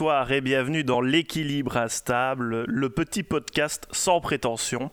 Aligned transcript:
Bonsoir 0.00 0.32
et 0.32 0.40
bienvenue 0.40 0.82
dans 0.82 1.02
l'équilibre 1.02 1.76
instable, 1.76 2.64
le 2.66 2.88
petit 2.88 3.22
podcast 3.22 3.86
sans 3.90 4.18
prétention. 4.22 4.90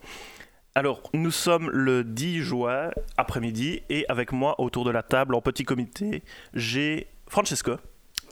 Alors, 0.75 1.01
nous 1.13 1.31
sommes 1.31 1.69
le 1.71 2.03
10 2.03 2.41
juin 2.41 2.89
après-midi 3.15 3.83
et 3.89 4.03
avec 4.09 4.33
moi 4.33 4.59
autour 4.59 4.83
de 4.83 4.91
la 4.91 5.03
table 5.03 5.33
en 5.33 5.39
petit 5.39 5.63
comité, 5.63 6.23
j'ai 6.53 7.07
Francesco. 7.29 7.77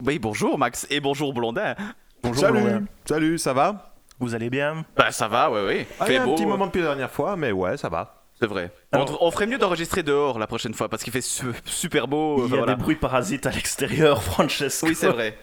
Oui, 0.03 0.19
bonjour 0.19 0.57
Max 0.57 0.85
et 0.89 0.99
bonjour 0.99 1.33
Blondin. 1.33 1.75
Bonjour 2.21 2.41
Salut, 2.43 2.59
Blondin. 2.61 2.83
salut, 3.05 3.37
ça 3.37 3.53
va? 3.53 3.95
Vous 4.19 4.35
allez 4.35 4.49
bien? 4.49 4.83
Bah 4.97 5.13
ça 5.13 5.29
va, 5.29 5.49
ouais, 5.49 5.63
ouais. 5.65 5.87
Ah, 6.01 6.05
Fait 6.07 6.17
a 6.17 6.23
un 6.23 6.25
beau, 6.25 6.35
petit 6.35 6.45
moment 6.45 6.65
depuis 6.65 6.81
la 6.81 6.87
dernière 6.87 7.09
fois, 7.11 7.37
mais 7.37 7.53
ouais, 7.53 7.77
ça 7.77 7.87
va. 7.87 8.21
C'est 8.37 8.47
vrai. 8.47 8.69
Alors- 8.91 9.17
on, 9.21 9.27
on 9.27 9.31
ferait 9.31 9.47
mieux 9.47 9.57
d'enregistrer 9.57 10.03
dehors 10.03 10.39
la 10.39 10.45
prochaine 10.47 10.73
fois 10.73 10.89
parce 10.89 11.03
qu'il 11.05 11.13
fait 11.13 11.21
su- 11.21 11.45
super 11.63 12.09
beau. 12.09 12.41
euh, 12.41 12.47
Il 12.47 12.49
y 12.49 12.53
a 12.55 12.57
voilà. 12.57 12.75
des 12.75 12.81
bruits 12.83 12.97
parasites 12.97 13.45
à 13.45 13.51
l'extérieur, 13.51 14.21
Francesco. 14.25 14.87
Oui, 14.87 14.93
c'est 14.95 15.07
vrai. 15.07 15.37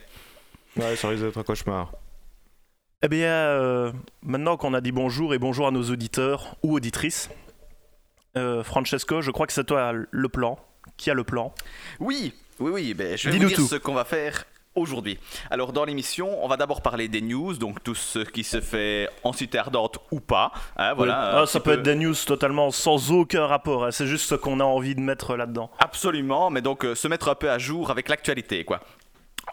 Ouais, 0.76 0.96
ça 0.96 1.08
risque 1.08 1.22
d'être 1.24 1.38
un 1.38 1.42
cauchemar. 1.42 1.92
Eh 3.02 3.08
bien, 3.08 3.28
euh, 3.30 3.92
maintenant 4.22 4.56
qu'on 4.56 4.74
a 4.74 4.80
dit 4.80 4.92
bonjour 4.92 5.34
et 5.34 5.38
bonjour 5.38 5.66
à 5.66 5.70
nos 5.70 5.82
auditeurs 5.90 6.56
ou 6.62 6.74
auditrices, 6.76 7.30
euh, 8.36 8.62
Francesco, 8.62 9.20
je 9.20 9.30
crois 9.30 9.46
que 9.46 9.52
c'est 9.52 9.64
toi 9.64 9.92
le 9.92 10.28
plan. 10.28 10.58
Qui 10.96 11.10
a 11.10 11.14
le 11.14 11.24
plan? 11.24 11.52
Oui, 12.00 12.32
oui, 12.60 12.70
oui. 12.72 12.94
Ben, 12.94 13.16
je 13.16 13.28
vais 13.28 13.32
Dis-nous 13.36 13.48
vous 13.48 13.54
dire 13.54 13.56
tout. 13.58 13.66
ce 13.66 13.76
qu'on 13.76 13.94
va 13.94 14.04
faire 14.04 14.44
aujourd'hui. 14.74 15.18
Alors 15.50 15.72
dans 15.72 15.84
l'émission, 15.84 16.42
on 16.44 16.48
va 16.48 16.56
d'abord 16.56 16.80
parler 16.80 17.08
des 17.08 17.20
news, 17.20 17.54
donc 17.54 17.82
tout 17.82 17.94
ce 17.94 18.20
qui 18.20 18.42
se 18.44 18.60
fait 18.60 19.08
en 19.24 19.32
cité 19.32 19.58
ardente 19.58 19.98
ou 20.10 20.20
pas. 20.20 20.52
hein, 20.76 20.94
voilà. 20.94 21.40
Ah, 21.40 21.46
ça 21.46 21.60
peut 21.60 21.72
peu- 21.72 21.78
être 21.78 21.82
des 21.82 21.94
news 21.96 22.14
totalement 22.26 22.70
sans 22.70 23.10
aucun 23.12 23.46
rapport. 23.46 23.84
hein. 23.84 23.90
C'est 23.90 24.06
juste 24.06 24.28
ce 24.28 24.34
qu'on 24.36 24.60
a 24.60 24.64
envie 24.64 24.94
de 24.94 25.00
mettre 25.00 25.36
là-dedans. 25.36 25.70
Absolument, 25.78 26.50
mais 26.50 26.62
donc 26.62 26.84
euh, 26.84 26.94
se 26.94 27.06
mettre 27.08 27.28
un 27.28 27.34
peu 27.34 27.50
à 27.50 27.58
jour 27.58 27.90
avec 27.90 28.08
l'actualité, 28.08 28.64
quoi. 28.64 28.80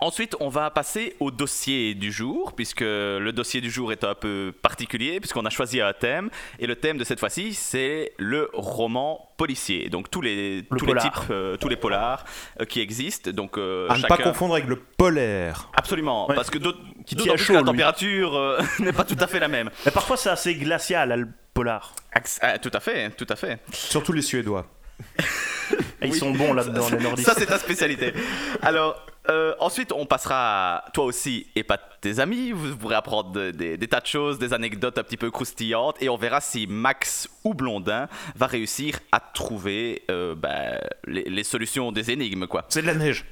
Ensuite, 0.01 0.35
on 0.39 0.47
va 0.49 0.69
passer 0.69 1.15
au 1.19 1.29
dossier 1.29 1.93
du 1.93 2.11
jour, 2.11 2.53
puisque 2.53 2.79
le 2.81 3.31
dossier 3.31 3.59
du 3.59 3.69
jour 3.69 3.91
est 3.91 4.03
un 4.05 4.15
peu 4.15 4.53
particulier, 4.61 5.19
puisqu'on 5.19 5.45
a 5.45 5.49
choisi 5.49 5.81
un 5.81 5.91
thème, 5.91 6.29
et 6.57 6.67
le 6.67 6.75
thème 6.77 6.97
de 6.97 7.03
cette 7.03 7.19
fois-ci, 7.19 7.53
c'est 7.53 8.13
le 8.17 8.49
roman 8.53 9.29
policier. 9.37 9.89
Donc 9.89 10.09
tous 10.09 10.21
les, 10.21 10.65
Le 10.69 10.77
tous 10.77 10.85
polar. 10.85 11.03
les 11.03 11.09
types, 11.11 11.29
euh, 11.31 11.57
tous 11.57 11.67
les 11.67 11.75
polars 11.75 12.23
euh, 12.61 12.65
qui 12.65 12.79
existent. 12.79 13.31
Donc 13.31 13.57
euh, 13.57 13.87
À 13.89 13.97
ne 13.97 14.03
pas 14.03 14.17
confondre 14.17 14.53
avec 14.55 14.67
le 14.67 14.77
polaire. 14.77 15.69
Absolument, 15.75 16.27
Ouais. 16.29 16.35
parce 16.35 16.49
que 16.49 16.57
d'autres, 16.59 16.79
Qui 17.05 17.15
tient 17.15 17.35
chaud, 17.35 17.53
que 17.53 17.57
la 17.59 17.63
température 17.63 18.35
euh, 18.37 18.61
n'est 18.79 18.93
pas 18.93 19.03
tout 19.03 19.17
à 19.19 19.27
fait 19.27 19.39
la 19.39 19.47
même. 19.49 19.69
Mais 19.85 19.91
parfois, 19.91 20.15
c'est 20.17 20.29
assez 20.29 20.55
glacial, 20.55 21.09
le 21.19 21.27
polar. 21.53 21.93
Ah, 22.41 22.57
tout 22.57 22.71
à 22.73 22.79
fait, 22.79 23.09
tout 23.11 23.27
à 23.29 23.35
fait. 23.35 23.59
Surtout 23.73 24.13
les 24.13 24.21
Suédois. 24.21 24.65
Ils 26.01 26.11
Oui. 26.11 26.17
sont 26.17 26.31
bons 26.31 26.53
là-dedans, 26.53 26.87
les 26.91 26.97
nordistes. 26.99 27.27
Ça, 27.27 27.35
c'est 27.37 27.45
ta 27.45 27.59
spécialité. 27.59 28.13
Alors, 28.61 29.05
euh, 29.29 29.53
ensuite, 29.59 29.91
on 29.91 30.05
passera 30.05 30.77
à 30.87 30.91
toi 30.91 31.05
aussi 31.05 31.47
et 31.55 31.63
pas 31.63 31.77
tes 31.77 32.19
amis. 32.19 32.51
Vous 32.51 32.75
pourrez 32.75 32.95
apprendre 32.95 33.31
de- 33.31 33.51
des- 33.51 33.87
tas 33.87 33.99
de 34.01 34.05
choses, 34.07 34.39
des 34.39 34.53
anecdotes 34.53 34.97
un 34.97 35.03
petit 35.03 35.17
peu 35.17 35.31
croustillantes. 35.31 36.01
Et 36.01 36.09
on 36.09 36.17
verra 36.17 36.41
si 36.41 36.67
Max 36.67 37.29
ou 37.43 37.53
Blondin 37.53 38.07
va 38.35 38.47
réussir 38.47 38.99
à 39.11 39.19
trouver 39.19 40.03
euh, 40.11 40.35
bah, 40.35 40.79
les, 41.05 41.23
les 41.23 41.43
solutions 41.43 41.91
des 41.91 42.11
énigmes, 42.11 42.47
quoi. 42.47 42.65
C'est 42.69 42.81
de 42.81 42.87
la 42.87 42.95
neige. 42.95 43.25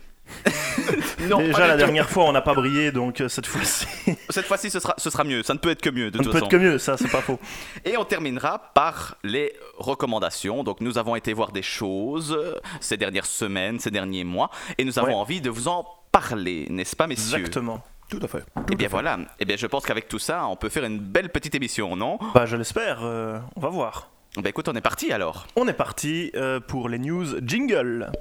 Non, 1.29 1.39
Déjà, 1.39 1.67
la 1.67 1.77
dernière 1.77 2.09
fois, 2.09 2.25
on 2.25 2.31
n'a 2.31 2.41
pas 2.41 2.53
brillé, 2.53 2.91
donc 2.91 3.21
euh, 3.21 3.27
cette 3.27 3.45
fois-ci, 3.47 3.85
Cette 4.29 4.45
fois-ci, 4.45 4.69
ce 4.69 4.79
sera, 4.79 4.93
ce 4.97 5.09
sera 5.09 5.23
mieux. 5.23 5.43
Ça 5.43 5.53
ne 5.53 5.59
peut 5.59 5.69
être 5.71 5.81
que 5.81 5.89
mieux, 5.89 6.11
de 6.11 6.17
ne 6.19 6.23
toute 6.23 6.31
peut 6.31 6.39
façon. 6.39 6.45
être 6.45 6.51
que 6.51 6.57
mieux, 6.57 6.77
ça, 6.77 6.95
c'est 6.97 7.11
pas 7.11 7.21
faux. 7.21 7.39
Et 7.83 7.97
on 7.97 8.05
terminera 8.05 8.71
par 8.73 9.17
les 9.23 9.53
recommandations. 9.77 10.63
Donc 10.63 10.79
nous 10.81 10.97
avons 10.97 11.15
été 11.15 11.33
voir 11.33 11.51
des 11.51 11.61
choses 11.63 12.33
euh, 12.37 12.55
ces 12.79 12.97
dernières 12.97 13.25
semaines, 13.25 13.79
ces 13.79 13.91
derniers 13.91 14.23
mois, 14.23 14.49
et 14.77 14.85
nous 14.85 14.97
avons 14.99 15.07
Ouais. 15.09 15.13
envie 15.13 15.41
de 15.41 15.49
vous 15.49 15.67
en 15.67 15.85
parler, 16.11 16.67
n'est-ce 16.69 16.95
pas, 16.95 17.07
messieurs? 17.07 17.37
Exactement. 17.39 17.81
Tout 18.09 18.19
à 18.21 18.27
fait. 18.27 18.43
Et 18.71 18.75
bien 18.75 18.87
voilà. 18.87 19.17
Et 19.39 19.45
bien 19.45 19.57
je 19.57 19.67
pense 19.67 19.85
qu'avec 19.85 20.07
tout 20.07 20.19
ça, 20.19 20.47
on 20.47 20.55
peut 20.55 20.69
faire 20.69 20.85
une 20.85 20.99
belle 20.99 21.29
petite 21.29 21.55
émission, 21.55 21.95
non? 21.97 22.19
Bah, 22.33 22.45
je 22.45 22.55
l'espère, 22.55 22.99
euh, 23.03 23.39
on 23.55 23.59
va 23.61 23.69
voir. 23.69 24.09
Ben 24.37 24.47
écoute, 24.47 24.67
on 24.69 24.73
est 24.73 24.81
parti 24.81 25.11
alors. 25.11 25.47
On 25.55 25.67
est 25.67 25.73
parti 25.73 26.31
euh, 26.35 26.59
pour 26.61 26.87
les 26.89 26.99
news 26.99 27.25
jingle. 27.45 28.11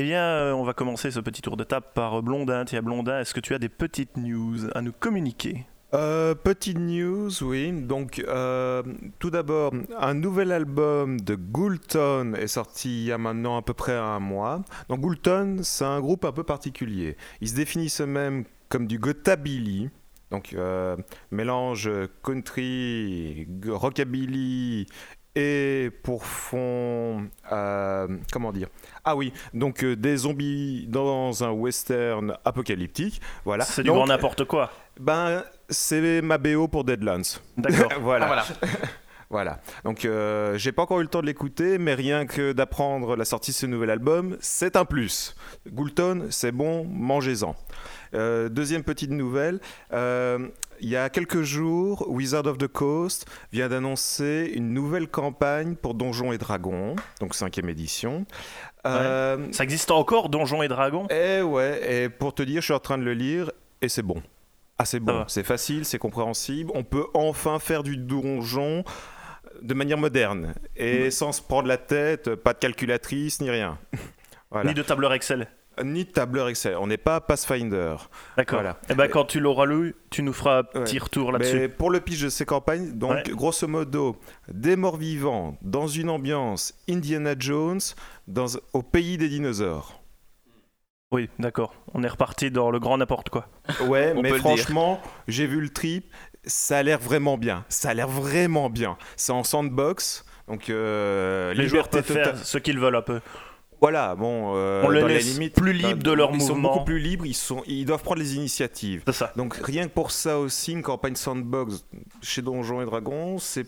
Eh 0.00 0.02
bien, 0.02 0.22
euh, 0.22 0.52
on 0.52 0.64
va 0.64 0.72
commencer 0.72 1.10
ce 1.10 1.20
petit 1.20 1.42
tour 1.42 1.58
de 1.58 1.62
table 1.62 1.84
par 1.92 2.14
euh, 2.14 2.22
Blondin. 2.22 2.64
Tiens, 2.64 2.80
Blondin, 2.80 3.20
est-ce 3.20 3.34
que 3.34 3.40
tu 3.40 3.52
as 3.52 3.58
des 3.58 3.68
petites 3.68 4.16
news 4.16 4.70
à 4.74 4.80
nous 4.80 4.92
communiquer? 4.92 5.66
Euh, 5.92 6.34
petite 6.34 6.78
news, 6.78 7.28
oui. 7.42 7.70
Donc, 7.70 8.18
euh, 8.26 8.82
tout 9.18 9.28
d'abord, 9.28 9.74
un 9.98 10.14
nouvel 10.14 10.52
album 10.52 11.20
de 11.20 11.34
Goulton 11.34 12.32
est 12.34 12.46
sorti 12.46 13.02
il 13.02 13.06
y 13.08 13.12
a 13.12 13.18
maintenant 13.18 13.58
à 13.58 13.62
peu 13.62 13.74
près 13.74 13.94
un 13.94 14.20
mois. 14.20 14.62
Donc, 14.88 15.00
Goulton, 15.00 15.58
c'est 15.62 15.84
un 15.84 16.00
groupe 16.00 16.24
un 16.24 16.32
peu 16.32 16.44
particulier. 16.44 17.18
Ils 17.42 17.50
se 17.50 17.54
définissent 17.54 18.00
eux-mêmes 18.00 18.44
comme 18.70 18.86
du 18.86 18.98
gotabilly. 18.98 19.90
Donc, 20.30 20.56
mélange 21.30 21.90
country, 22.22 23.46
rockabilly 23.66 24.86
et 25.36 25.90
pour 26.02 26.24
fond, 26.26 27.28
euh, 27.52 28.08
comment 28.32 28.52
dire? 28.52 28.68
Ah 29.04 29.14
oui, 29.16 29.32
donc 29.54 29.84
euh, 29.84 29.96
des 29.96 30.16
zombies 30.18 30.86
dans 30.88 31.44
un 31.44 31.50
western 31.50 32.36
apocalyptique. 32.44 33.20
Voilà. 33.44 33.64
C'est 33.64 33.82
du 33.82 33.88
Donc, 33.88 33.96
grand 33.96 34.06
n'importe 34.06 34.44
quoi. 34.44 34.70
ben, 34.98 35.44
c'est 35.68 36.20
ma 36.22 36.38
BO 36.38 36.66
pour 36.68 36.84
Deadlands. 36.84 37.38
D'accord. 37.56 37.92
voilà. 38.00 38.26
Ah, 38.26 38.28
voilà. 38.28 38.72
Voilà. 39.32 39.60
Donc, 39.84 40.04
euh, 40.04 40.58
j'ai 40.58 40.72
pas 40.72 40.82
encore 40.82 40.98
eu 40.98 41.04
le 41.04 41.08
temps 41.08 41.20
de 41.20 41.26
l'écouter, 41.26 41.78
mais 41.78 41.94
rien 41.94 42.26
que 42.26 42.50
d'apprendre 42.50 43.14
la 43.14 43.24
sortie 43.24 43.52
de 43.52 43.56
ce 43.56 43.66
nouvel 43.66 43.90
album, 43.90 44.36
c'est 44.40 44.74
un 44.74 44.84
plus. 44.84 45.36
Goulton, 45.68 46.26
c'est 46.30 46.50
bon, 46.50 46.84
mangez-en. 46.84 47.54
Euh, 48.14 48.48
deuxième 48.48 48.82
petite 48.82 49.10
nouvelle. 49.10 49.60
euh, 49.92 50.48
il 50.82 50.88
y 50.88 50.96
a 50.96 51.10
quelques 51.10 51.42
jours, 51.42 52.06
Wizard 52.08 52.46
of 52.46 52.56
the 52.56 52.66
Coast 52.66 53.26
vient 53.52 53.68
d'annoncer 53.68 54.50
une 54.54 54.72
nouvelle 54.72 55.08
campagne 55.08 55.74
pour 55.74 55.92
Donjons 55.92 56.32
et 56.32 56.38
Dragons, 56.38 56.96
donc 57.20 57.34
cinquième 57.34 57.68
édition. 57.68 58.24
Euh, 58.86 59.48
Ça 59.52 59.62
existe 59.64 59.90
encore, 59.90 60.30
Donjons 60.30 60.62
et 60.62 60.68
Dragons? 60.68 61.06
Et 61.08 61.42
ouais, 61.42 62.04
et 62.04 62.08
pour 62.08 62.34
te 62.34 62.42
dire, 62.42 62.62
je 62.62 62.64
suis 62.66 62.72
en 62.72 62.78
train 62.78 62.96
de 62.96 63.02
le 63.02 63.12
lire 63.12 63.52
et 63.82 63.90
c'est 63.90 64.00
bon. 64.02 64.22
Ah, 64.78 64.86
c'est 64.86 65.00
bon, 65.00 65.24
c'est 65.28 65.44
facile, 65.44 65.84
c'est 65.84 65.98
compréhensible. 65.98 66.70
On 66.74 66.82
peut 66.82 67.04
enfin 67.12 67.58
faire 67.58 67.82
du 67.82 67.98
donjon 67.98 68.82
de 69.60 69.74
manière 69.74 69.98
moderne 69.98 70.54
et 70.76 71.10
sans 71.10 71.32
se 71.32 71.42
prendre 71.42 71.68
la 71.68 71.76
tête, 71.76 72.34
pas 72.36 72.54
de 72.54 72.58
calculatrice 72.58 73.42
ni 73.42 73.50
rien. 73.50 73.78
Voilà. 74.52 74.70
Ni 74.70 74.74
de 74.74 74.82
tableur 74.82 75.12
Excel 75.12 75.46
Ni 75.84 76.04
de 76.04 76.10
tableur 76.10 76.48
Excel. 76.48 76.76
On 76.78 76.86
n'est 76.86 76.96
pas 76.96 77.20
Pathfinder. 77.20 77.96
D'accord. 78.36 78.60
Voilà. 78.60 78.78
Et 78.88 78.94
ben, 78.94 79.08
quand 79.08 79.24
tu 79.24 79.40
l'auras 79.40 79.66
lu, 79.66 79.94
tu 80.10 80.22
nous 80.22 80.32
feras 80.32 80.60
un 80.60 80.62
petit 80.64 80.94
Ouais. 80.96 81.02
retour 81.02 81.32
là-dessus. 81.32 81.56
Mais 81.56 81.68
pour 81.68 81.90
le 81.90 82.00
pitch 82.00 82.22
de 82.22 82.28
ces 82.28 82.44
campagnes, 82.46 82.92
donc 82.92 83.12
Ouais. 83.12 83.22
grosso 83.30 83.66
modo, 83.68 84.16
des 84.48 84.76
morts 84.76 84.96
vivants 84.96 85.56
dans 85.62 85.86
une 85.86 86.10
ambiance 86.10 86.74
Indiana 86.88 87.34
Jones 87.38 87.80
dans, 88.28 88.46
au 88.72 88.82
pays 88.82 89.16
des 89.18 89.28
dinosaures. 89.28 90.00
Oui, 91.12 91.28
d'accord. 91.40 91.74
On 91.92 92.04
est 92.04 92.08
reparti 92.08 92.50
dans 92.52 92.70
le 92.70 92.78
grand 92.78 92.96
n'importe 92.98 93.30
quoi. 93.30 93.48
Ouais, 93.86 94.12
On 94.16 94.22
mais 94.22 94.30
franchement, 94.38 95.00
j'ai 95.26 95.46
vu 95.46 95.60
le 95.60 95.68
trip, 95.68 96.06
ça 96.44 96.78
a 96.78 96.82
l'air 96.84 97.00
vraiment 97.00 97.36
bien. 97.36 97.64
Ça 97.68 97.90
a 97.90 97.94
l'air 97.94 98.06
vraiment 98.08 98.70
bien. 98.70 98.96
C'est 99.16 99.32
en 99.32 99.42
sandbox, 99.42 100.24
donc 100.46 100.70
euh, 100.70 101.52
Les 101.54 101.66
joueurs 101.66 101.86
liberté 101.86 102.14
peuvent 102.14 102.24
faire 102.24 102.38
ce 102.38 102.58
qu'ils 102.58 102.78
veulent 102.78 102.94
un 102.94 103.02
peu. 103.02 103.20
Voilà, 103.80 104.14
bon, 104.14 104.52
euh, 104.56 104.82
On 104.84 104.90
les 104.90 105.00
dans 105.00 105.06
la 105.06 105.14
laisse 105.14 105.32
limite, 105.32 105.54
plus 105.54 105.72
libres 105.72 106.02
de 106.02 106.12
leurs 106.12 106.30
ils 106.34 106.40
sont 106.42 106.48
mouvements. 106.48 106.72
beaucoup 106.74 106.84
plus 106.84 106.98
libres, 106.98 107.24
ils 107.24 107.34
sont, 107.34 107.62
ils 107.66 107.86
doivent 107.86 108.02
prendre 108.02 108.20
les 108.20 108.34
initiatives. 108.36 109.02
C'est 109.06 109.14
ça. 109.14 109.32
Donc 109.36 109.54
rien 109.54 109.88
que 109.88 109.92
pour 109.92 110.10
ça 110.10 110.38
aussi, 110.38 110.72
une 110.72 110.82
campagne 110.82 111.14
sandbox 111.14 111.86
chez 112.20 112.42
Donjons 112.42 112.82
et 112.82 112.84
Dragons, 112.84 113.38
c'est 113.38 113.66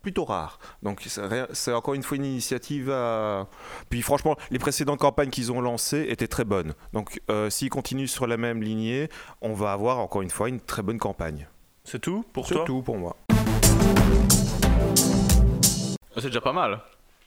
plutôt 0.00 0.24
rare. 0.24 0.58
Donc 0.82 1.02
c'est 1.06 1.20
c'est 1.52 1.74
encore 1.74 1.92
une 1.92 2.02
fois 2.02 2.16
une 2.16 2.24
initiative 2.24 2.90
à... 2.90 3.48
Puis 3.90 4.00
franchement, 4.00 4.36
les 4.50 4.58
précédentes 4.58 4.98
campagnes 4.98 5.28
qu'ils 5.28 5.52
ont 5.52 5.60
lancées 5.60 6.06
étaient 6.08 6.26
très 6.26 6.44
bonnes. 6.44 6.72
Donc 6.94 7.20
euh, 7.30 7.50
s'ils 7.50 7.68
continuent 7.68 8.06
sur 8.06 8.26
la 8.26 8.38
même 8.38 8.62
lignée, 8.62 9.10
on 9.42 9.52
va 9.52 9.72
avoir 9.72 9.98
encore 9.98 10.22
une 10.22 10.30
fois 10.30 10.48
une 10.48 10.60
très 10.60 10.80
bonne 10.80 10.98
campagne. 10.98 11.48
C'est 11.84 12.00
tout 12.00 12.24
pour 12.32 12.48
C'est 12.48 12.54
toi 12.54 12.64
tout 12.64 12.80
pour 12.80 12.96
moi. 12.96 13.14
C'est 16.16 16.26
déjà 16.26 16.40
pas 16.40 16.52
mal. 16.54 16.80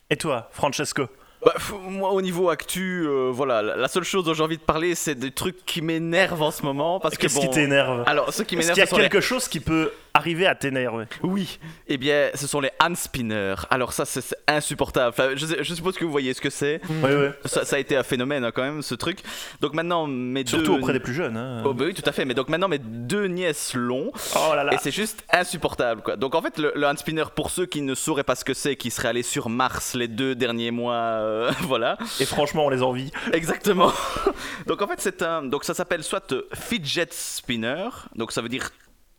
Et 0.09 0.17
toi, 0.17 0.49
Francesco? 0.51 1.03
Bah, 1.45 1.53
moi, 1.89 2.11
au 2.11 2.21
niveau 2.21 2.49
actu, 2.49 3.05
euh, 3.07 3.29
voilà, 3.33 3.61
la 3.61 3.87
seule 3.87 4.03
chose 4.03 4.23
dont 4.25 4.33
j'ai 4.33 4.43
envie 4.43 4.57
de 4.57 4.61
parler, 4.63 4.95
c'est 4.95 5.15
des 5.15 5.31
trucs 5.31 5.65
qui 5.65 5.81
m'énervent 5.81 6.41
en 6.41 6.51
ce 6.51 6.63
moment. 6.63 6.99
Parce 6.99 7.15
que 7.15 7.21
Qu'est-ce 7.23 7.39
qui 7.39 7.49
t'énerve 7.49 8.03
Alors, 8.05 8.33
ce 8.33 8.43
qui 8.43 8.55
Est-ce 8.55 8.69
m'énerve, 8.69 8.87
qu'il 8.89 8.97
y 8.97 8.99
a 8.99 9.03
les- 9.03 9.09
quelque 9.09 9.21
chose 9.21 9.47
qui 9.47 9.59
peut 9.59 9.91
arriver 10.13 10.45
à 10.47 10.55
t'énerver? 10.55 11.05
Oui, 11.21 11.59
eh 11.87 11.97
bien, 11.97 12.29
ce 12.35 12.47
sont 12.47 12.61
les 12.61 12.69
hand 12.81 12.95
spinners. 12.95 13.55
Alors 13.69 13.93
ça, 13.93 14.05
c'est 14.05 14.21
c'est 14.21 14.37
insupportable. 14.47 15.09
Enfin, 15.09 15.31
je, 15.35 15.45
sais- 15.45 15.63
je 15.63 15.73
suppose 15.73 15.95
que 15.97 16.05
vous 16.05 16.11
voyez 16.11 16.33
ce 16.33 16.39
que 16.41 16.49
c'est. 16.49 16.79
Oui, 16.89 17.09
oui. 17.11 17.27
Ça, 17.45 17.65
ça 17.65 17.75
a 17.75 17.79
été 17.79 17.97
un 17.97 18.03
phénomène 18.03 18.45
hein, 18.45 18.51
quand 18.53 18.61
même, 18.63 18.81
ce 18.81 18.95
truc. 18.95 19.19
Donc 19.59 19.73
maintenant, 19.73 20.07
mes 20.07 20.45
Surtout 20.45 20.73
deux... 20.73 20.79
auprès 20.79 20.93
des 20.93 20.99
plus 20.99 21.13
jeunes. 21.13 21.35
hein. 21.35 21.63
Oh, 21.65 21.73
bah 21.73 21.85
oui, 21.87 21.93
tout 21.93 22.07
à 22.07 22.11
fait. 22.13 22.23
Mais 22.25 22.33
donc 22.35 22.47
maintenant, 22.49 22.67
mes 22.69 22.77
deux 22.79 23.25
nièces 23.27 23.73
l'ont. 23.73 24.11
Oh 24.35 24.55
là 24.55 24.63
là. 24.63 24.73
Et 24.73 24.77
c'est 24.77 24.91
juste 24.91 25.23
insupportable, 25.31 26.01
quoi. 26.03 26.15
Donc 26.15 26.35
en 26.35 26.41
fait, 26.41 26.57
le, 26.57 26.71
le 26.75 26.87
hand 26.87 26.97
spinner, 26.97 27.25
pour 27.35 27.49
ceux 27.49 27.65
qui 27.65 27.81
ne 27.81 27.95
sauraient 27.95 28.23
pas 28.23 28.35
ce 28.35 28.45
que 28.45 28.53
c'est, 28.53 28.75
qui 28.75 28.91
seraient 28.91 29.09
allés 29.09 29.23
sur 29.23 29.49
Mars 29.49 29.93
les 29.95 30.07
deux 30.07 30.35
derniers 30.35 30.71
mois, 30.71 30.93
euh, 30.95 31.32
voilà. 31.61 31.97
Et 32.19 32.25
franchement, 32.25 32.65
on 32.65 32.69
les 32.69 32.81
envie. 32.83 33.11
Exactement. 33.31 33.91
donc 34.67 34.81
en 34.81 34.87
fait, 34.87 34.99
c'est 34.99 35.21
un. 35.21 35.43
Donc 35.43 35.63
ça 35.63 35.73
s'appelle 35.73 36.03
soit 36.03 36.31
euh, 36.31 36.47
fidget 36.53 37.07
spinner, 37.11 37.89
donc 38.15 38.31
ça 38.31 38.41
veut 38.41 38.49
dire 38.49 38.69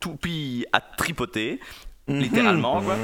toupie 0.00 0.66
à 0.72 0.80
tripoter. 0.80 1.60
Littéralement, 2.06 2.82
quoi. 2.82 2.96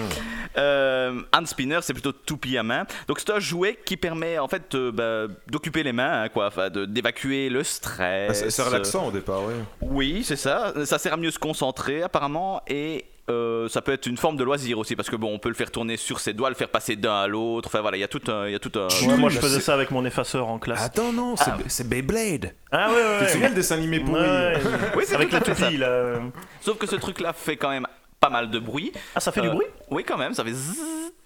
Euh, 0.59 1.23
hand 1.33 1.47
spinner, 1.47 1.79
c'est 1.81 1.95
plutôt 1.95 2.13
toupie 2.13 2.59
à 2.59 2.63
main. 2.63 2.85
Donc 3.09 3.19
c'est 3.19 3.31
un 3.31 3.39
jouet 3.39 3.79
qui 3.87 3.97
permet 3.97 4.39
en 4.39 4.47
fait 4.47 4.75
euh, 4.75 4.93
bah, 4.93 5.33
d'occuper 5.47 5.83
les 5.83 5.93
mains, 5.95 6.25
hein, 6.25 6.29
quoi, 6.29 6.49
enfin, 6.49 6.69
de- 6.69 6.85
d'évacuer 6.85 7.49
le 7.49 7.65
stress. 7.65 8.29
Ah, 8.31 8.35
C'est 8.35 8.51
c'est 8.51 8.63
relaxant 8.63 9.07
au 9.09 9.11
départ, 9.11 9.41
oui. 9.45 9.55
Oui, 9.81 10.23
c'est 10.23 10.37
ça. 10.37 10.75
Ça 10.85 10.99
sert 10.99 11.15
à 11.15 11.17
mieux 11.17 11.31
se 11.31 11.39
concentrer 11.39 12.03
apparemment 12.03 12.61
et 12.69 13.07
euh, 13.31 13.69
ça 13.69 13.81
peut 13.83 13.93
être 13.93 14.07
une 14.07 14.17
forme 14.17 14.37
de 14.37 14.45
loisir 14.45 14.79
aussi 14.79 14.97
parce 14.97 15.09
que 15.11 15.17
bon, 15.17 15.33
on 15.33 15.39
peut 15.39 15.49
le 15.49 15.55
faire 15.55 15.71
tourner 15.71 15.97
sur 15.97 16.21
ses 16.21 16.33
doigts, 16.33 16.49
le 16.49 16.55
faire 16.55 16.69
passer 16.69 16.97
d'un 16.97 17.15
à 17.23 17.27
l'autre. 17.27 17.69
Enfin 17.69 17.81
voilà, 17.81 17.97
il 17.97 18.01
y 18.01 18.05
a 18.05 18.09
tout 18.09 18.21
un, 18.29 18.47
il 18.47 18.53
y 18.53 18.55
a 18.55 18.59
tout 18.59 18.73
un. 18.77 18.89
Ouais, 19.09 19.17
moi, 19.17 19.31
je 19.31 19.37
mais 19.37 19.41
faisais 19.43 19.57
c'est- 19.57 19.65
ça 19.67 19.75
avec 19.75 19.91
mon 19.91 20.05
effaceur 20.05 20.49
en 20.49 20.59
classe. 20.59 20.83
Attends, 20.83 21.13
non, 21.13 21.37
c'est 21.37 21.51
c'est 21.69 21.89
Beyblade. 21.89 22.55
Ah 22.73 22.91
ouais, 22.91 22.95
ouais, 23.21 23.29
souviens 23.29 23.49
le 23.49 23.55
dessin 23.55 23.77
animé 23.77 24.01
pourri 24.01 24.21
Ouais, 24.21 24.55
Oui, 24.97 25.05
c'est 25.07 25.15
avec 25.15 25.33
la 25.33 25.41
toupie, 25.41 25.77
là. 25.77 26.21
Sauf 26.61 26.79
que 26.79 26.87
ce 26.87 26.97
truc-là 26.97 27.33
fait 27.33 27.57
quand 27.57 27.71
même 27.71 27.87
pas 28.19 28.29
mal 28.31 28.51
de 28.51 28.59
bruit. 28.59 28.93
Ah, 29.15 29.21
ça 29.21 29.33
fait 29.33 29.41
du 29.41 29.49
Euh, 29.49 29.53
bruit 29.53 29.67
Oui, 29.91 30.05
quand 30.05 30.19
même, 30.19 30.35
ça 30.35 30.45
fait 30.45 30.53
zzzz, 30.53 30.79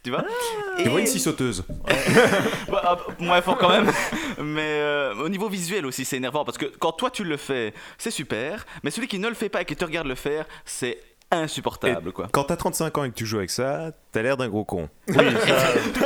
tu 0.04 0.10
vois. 0.10 0.24
Tu 0.78 0.88
vois 0.88 1.00
une 1.00 1.06
scie 1.06 1.18
sauteuse. 1.18 1.64
Bah, 2.68 2.82
ah, 2.84 2.96
moins 3.18 3.40
fort 3.42 3.58
quand 3.58 3.68
même. 3.68 3.90
Mais 4.38 4.62
euh, 4.80 5.14
au 5.16 5.28
niveau 5.28 5.48
visuel 5.48 5.86
aussi, 5.86 6.04
c'est 6.04 6.16
énervant 6.16 6.44
parce 6.44 6.56
que 6.58 6.66
quand 6.66 6.92
toi 6.92 7.10
tu 7.10 7.24
le 7.24 7.36
fais, 7.36 7.74
c'est 7.98 8.10
super. 8.10 8.64
Mais 8.82 8.90
celui 8.90 9.08
qui 9.08 9.18
ne 9.18 9.28
le 9.28 9.34
fait 9.34 9.48
pas 9.48 9.62
et 9.62 9.64
qui 9.64 9.76
te 9.76 9.84
regarde 9.84 10.06
le 10.06 10.14
faire, 10.14 10.46
c'est 10.64 10.98
insupportable, 11.30 12.12
quoi. 12.12 12.28
Quand 12.32 12.44
t'as 12.44 12.56
35 12.56 12.98
ans 12.98 13.04
et 13.04 13.10
que 13.10 13.14
tu 13.14 13.26
joues 13.26 13.38
avec 13.38 13.50
ça, 13.50 13.90
t'as 14.12 14.22
l'air 14.22 14.36
d'un 14.36 14.48
gros 14.48 14.64
con. 14.64 14.88
Oui, 15.08 15.14
ça- 15.16 16.04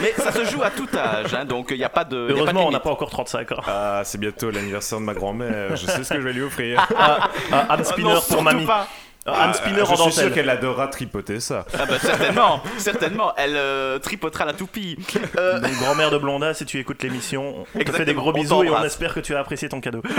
Mais 0.00 0.12
ça 0.16 0.32
se 0.32 0.44
joue 0.44 0.62
à 0.62 0.70
tout 0.70 0.88
âge, 0.96 1.34
hein, 1.34 1.44
donc 1.44 1.68
il 1.70 1.78
n'y 1.78 1.84
a 1.84 1.88
pas 1.88 2.04
de. 2.04 2.16
y 2.16 2.24
a 2.24 2.26
pas 2.26 2.32
de 2.34 2.38
Heureusement, 2.40 2.66
on 2.68 2.70
n'a 2.70 2.80
pas 2.80 2.90
encore 2.90 3.10
35 3.10 3.52
ans. 3.52 3.60
Ah, 3.66 4.02
c'est 4.04 4.18
bientôt 4.18 4.50
l'anniversaire 4.50 5.00
de 5.00 5.04
ma 5.04 5.14
grand-mère. 5.14 5.76
Je 5.76 5.86
sais 5.86 6.04
ce 6.04 6.14
que 6.14 6.20
je 6.20 6.24
vais 6.26 6.32
lui 6.32 6.42
offrir. 6.42 6.86
Ah, 6.96 7.28
hand 7.52 7.66
Ah, 7.68 7.84
spinner 7.84 8.08
non, 8.08 8.14
pour 8.14 8.24
surtout 8.24 8.42
mamie. 8.44 8.66
pas. 8.66 8.86
Ah, 9.24 9.46
hand 9.48 9.54
spinner 9.54 9.84
je 9.86 9.92
en 9.92 9.96
suis 9.96 10.12
sûr 10.12 10.32
qu'elle 10.32 10.50
adorera 10.50 10.88
tripoter 10.88 11.38
ça. 11.38 11.64
Ah 11.78 11.86
bah 11.86 11.98
certainement, 12.00 12.60
certainement, 12.76 13.32
elle 13.36 13.54
euh, 13.56 13.98
tripotera 14.00 14.44
la 14.44 14.52
toupie. 14.52 14.96
Euh, 15.38 15.60
Donc, 15.60 15.70
grand-mère 15.78 16.10
de 16.10 16.18
Blonda, 16.18 16.54
si 16.54 16.66
tu 16.66 16.78
écoutes 16.80 17.02
l'émission, 17.04 17.64
on 17.74 17.78
te 17.78 17.92
fait 17.92 18.04
des 18.04 18.14
gros 18.14 18.30
on 18.30 18.32
bisous 18.32 18.64
et 18.64 18.70
on 18.70 18.82
espère 18.82 19.14
que 19.14 19.20
tu 19.20 19.34
as 19.36 19.38
apprécié 19.40 19.68
ton 19.68 19.80
cadeau. 19.80 20.02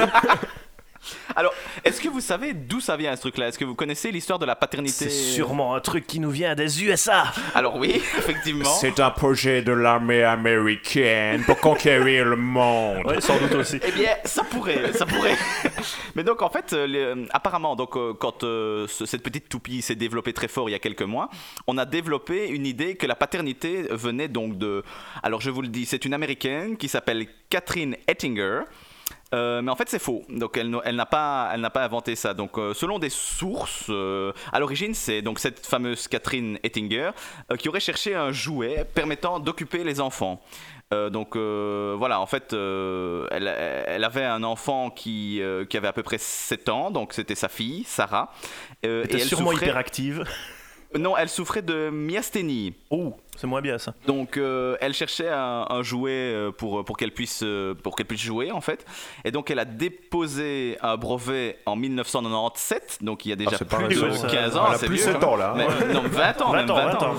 alors, 1.35 1.53
est-ce 1.83 1.99
que 2.01 2.07
vous 2.09 2.21
savez 2.21 2.53
d'où 2.53 2.79
ça 2.79 2.95
vient 2.97 3.15
ce 3.15 3.21
truc-là? 3.21 3.47
Est-ce 3.49 3.57
que 3.59 3.65
vous 3.65 3.75
connaissez 3.75 4.11
l'histoire 4.11 4.39
de 4.39 4.45
la 4.45 4.55
paternité? 4.55 4.93
C'est 4.93 5.09
sûrement 5.09 5.75
un 5.75 5.79
truc 5.79 6.07
qui 6.07 6.19
nous 6.19 6.29
vient 6.31 6.55
des 6.55 6.83
USA. 6.83 7.25
Alors 7.55 7.75
oui, 7.77 7.95
effectivement. 8.17 8.69
C'est 8.69 8.99
un 8.99 9.09
projet 9.11 9.61
de 9.61 9.71
l'armée 9.71 10.23
américaine 10.23 11.43
pour 11.43 11.59
conquérir 11.59 12.25
le 12.25 12.35
monde. 12.35 13.03
Oui, 13.05 13.15
sans 13.21 13.37
doute 13.37 13.53
aussi. 13.55 13.79
Eh 13.85 13.91
bien, 13.91 14.11
ça 14.25 14.43
pourrait, 14.43 14.93
ça 14.93 15.05
pourrait. 15.05 15.35
Mais 16.15 16.23
donc, 16.23 16.41
en 16.41 16.49
fait, 16.49 16.73
euh, 16.73 16.87
les- 16.87 17.27
apparemment, 17.31 17.75
donc, 17.75 17.95
euh, 17.95 18.13
quand 18.13 18.43
euh, 18.43 18.87
ce- 18.87 19.05
cette 19.05 19.23
petite 19.23 19.49
toupie 19.49 19.81
s'est 19.81 19.95
développée 19.95 20.33
très 20.33 20.47
fort 20.47 20.69
il 20.69 20.73
y 20.73 20.75
a 20.75 20.79
quelques 20.79 21.01
mois, 21.01 21.29
on 21.67 21.77
a 21.77 21.85
développé 21.85 22.47
une 22.47 22.65
idée 22.65 22.95
que 22.95 23.05
la 23.07 23.15
paternité 23.15 23.87
venait 23.91 24.27
donc 24.27 24.57
de. 24.57 24.83
Alors, 25.23 25.41
je 25.41 25.49
vous 25.49 25.61
le 25.61 25.67
dis, 25.67 25.85
c'est 25.85 26.05
une 26.05 26.13
américaine 26.13 26.77
qui 26.77 26.87
s'appelle 26.87 27.27
Catherine 27.49 27.95
Ettinger. 28.07 28.61
Euh, 29.33 29.61
mais 29.63 29.71
en 29.71 29.75
fait, 29.75 29.89
c'est 29.89 29.99
faux. 29.99 30.23
Donc, 30.29 30.57
elle, 30.57 30.69
n'a- 30.69 30.81
elle 30.85 30.95
n'a 30.95 31.05
pas, 31.07 31.49
elle 31.53 31.61
n'a 31.61 31.69
pas 31.71 31.83
inventé 31.83 32.15
ça. 32.15 32.33
Donc, 32.33 32.57
euh, 32.57 32.73
selon 32.73 32.99
des 32.99 33.09
sources, 33.09 33.85
euh, 33.89 34.31
à 34.51 34.59
l'origine, 34.59 34.93
c'est 34.93 35.21
donc 35.23 35.39
cette 35.39 35.65
fameuse 35.65 36.07
Catherine 36.07 36.59
Ettinger 36.63 37.11
qui 37.57 37.67
aurait 37.69 37.79
cherché 37.79 38.13
un 38.15 38.31
jouet 38.31 38.85
permettant 38.93 39.39
d'occuper 39.39 39.83
les 39.83 39.99
enfants. 39.99 40.41
Donc 41.11 41.35
voilà, 41.35 42.19
en 42.19 42.27
fait, 42.27 42.53
elle, 42.53 43.47
elle 43.87 44.03
avait 44.03 44.23
un 44.25 44.43
enfant 44.43 44.91
qui, 44.91 45.41
qui 45.67 45.77
avait 45.77 45.87
à 45.87 45.93
peu 45.93 46.03
près 46.03 46.19
7 46.19 46.69
ans, 46.69 46.91
donc 46.91 47.13
c'était 47.13 47.33
sa 47.33 47.47
fille, 47.49 47.83
Sarah. 47.87 48.31
Elle 48.83 49.07
sûrement 49.21 49.49
souffrait- 49.49 49.65
hyperactive. 49.65 50.23
Non, 50.97 51.17
elle 51.17 51.29
souffrait 51.29 51.61
de 51.61 51.89
myasthénie. 51.89 52.75
Oh, 52.89 53.13
c'est 53.35 53.47
moins 53.47 53.61
bien 53.61 53.77
ça. 53.79 53.93
Donc 54.05 54.37
euh, 54.37 54.77
elle 54.79 54.93
cherchait 54.93 55.29
un, 55.29 55.65
un 55.69 55.81
jouet 55.81 56.11
euh, 56.11 56.51
pour, 56.51 56.85
pour 56.85 56.97
qu'elle 56.97 57.11
puisse, 57.11 57.41
euh, 57.43 57.73
pour 57.73 57.95
qu'elle 57.95 58.05
puisse 58.05 58.21
jouer 58.21 58.51
en 58.51 58.61
fait. 58.61 58.85
Et 59.25 59.31
donc 59.31 59.49
elle 59.49 59.57
a 59.59 59.65
déposé 59.65 60.77
un 60.81 60.95
brevet 60.97 61.57
en 61.65 61.75
1997, 61.75 62.99
donc 63.01 63.25
il 63.25 63.29
y 63.29 63.31
a 63.31 63.35
déjà 63.35 63.57
Ah, 63.59 63.65
plus 63.65 63.95
de 63.99 64.01
récent, 64.05 64.21
ça. 64.21 64.27
15 64.27 64.57
ans. 64.57 64.65
Elle 64.69 64.75
a 64.75 64.77
plus 64.79 64.95
vieux, 64.95 65.03
7 65.03 65.19
quand 65.19 65.27
ans, 65.29 65.35
là, 65.35 65.53
Mais, 65.57 65.63
hein. 65.63 65.67
euh, 65.81 65.93
non, 65.93 66.01
20 66.05 66.41
ans, 66.41 66.51
20 66.51 66.57
même, 66.57 66.71
ans, 66.71 66.75
20 66.75 66.85
20 66.85 67.03
ans. 67.03 67.15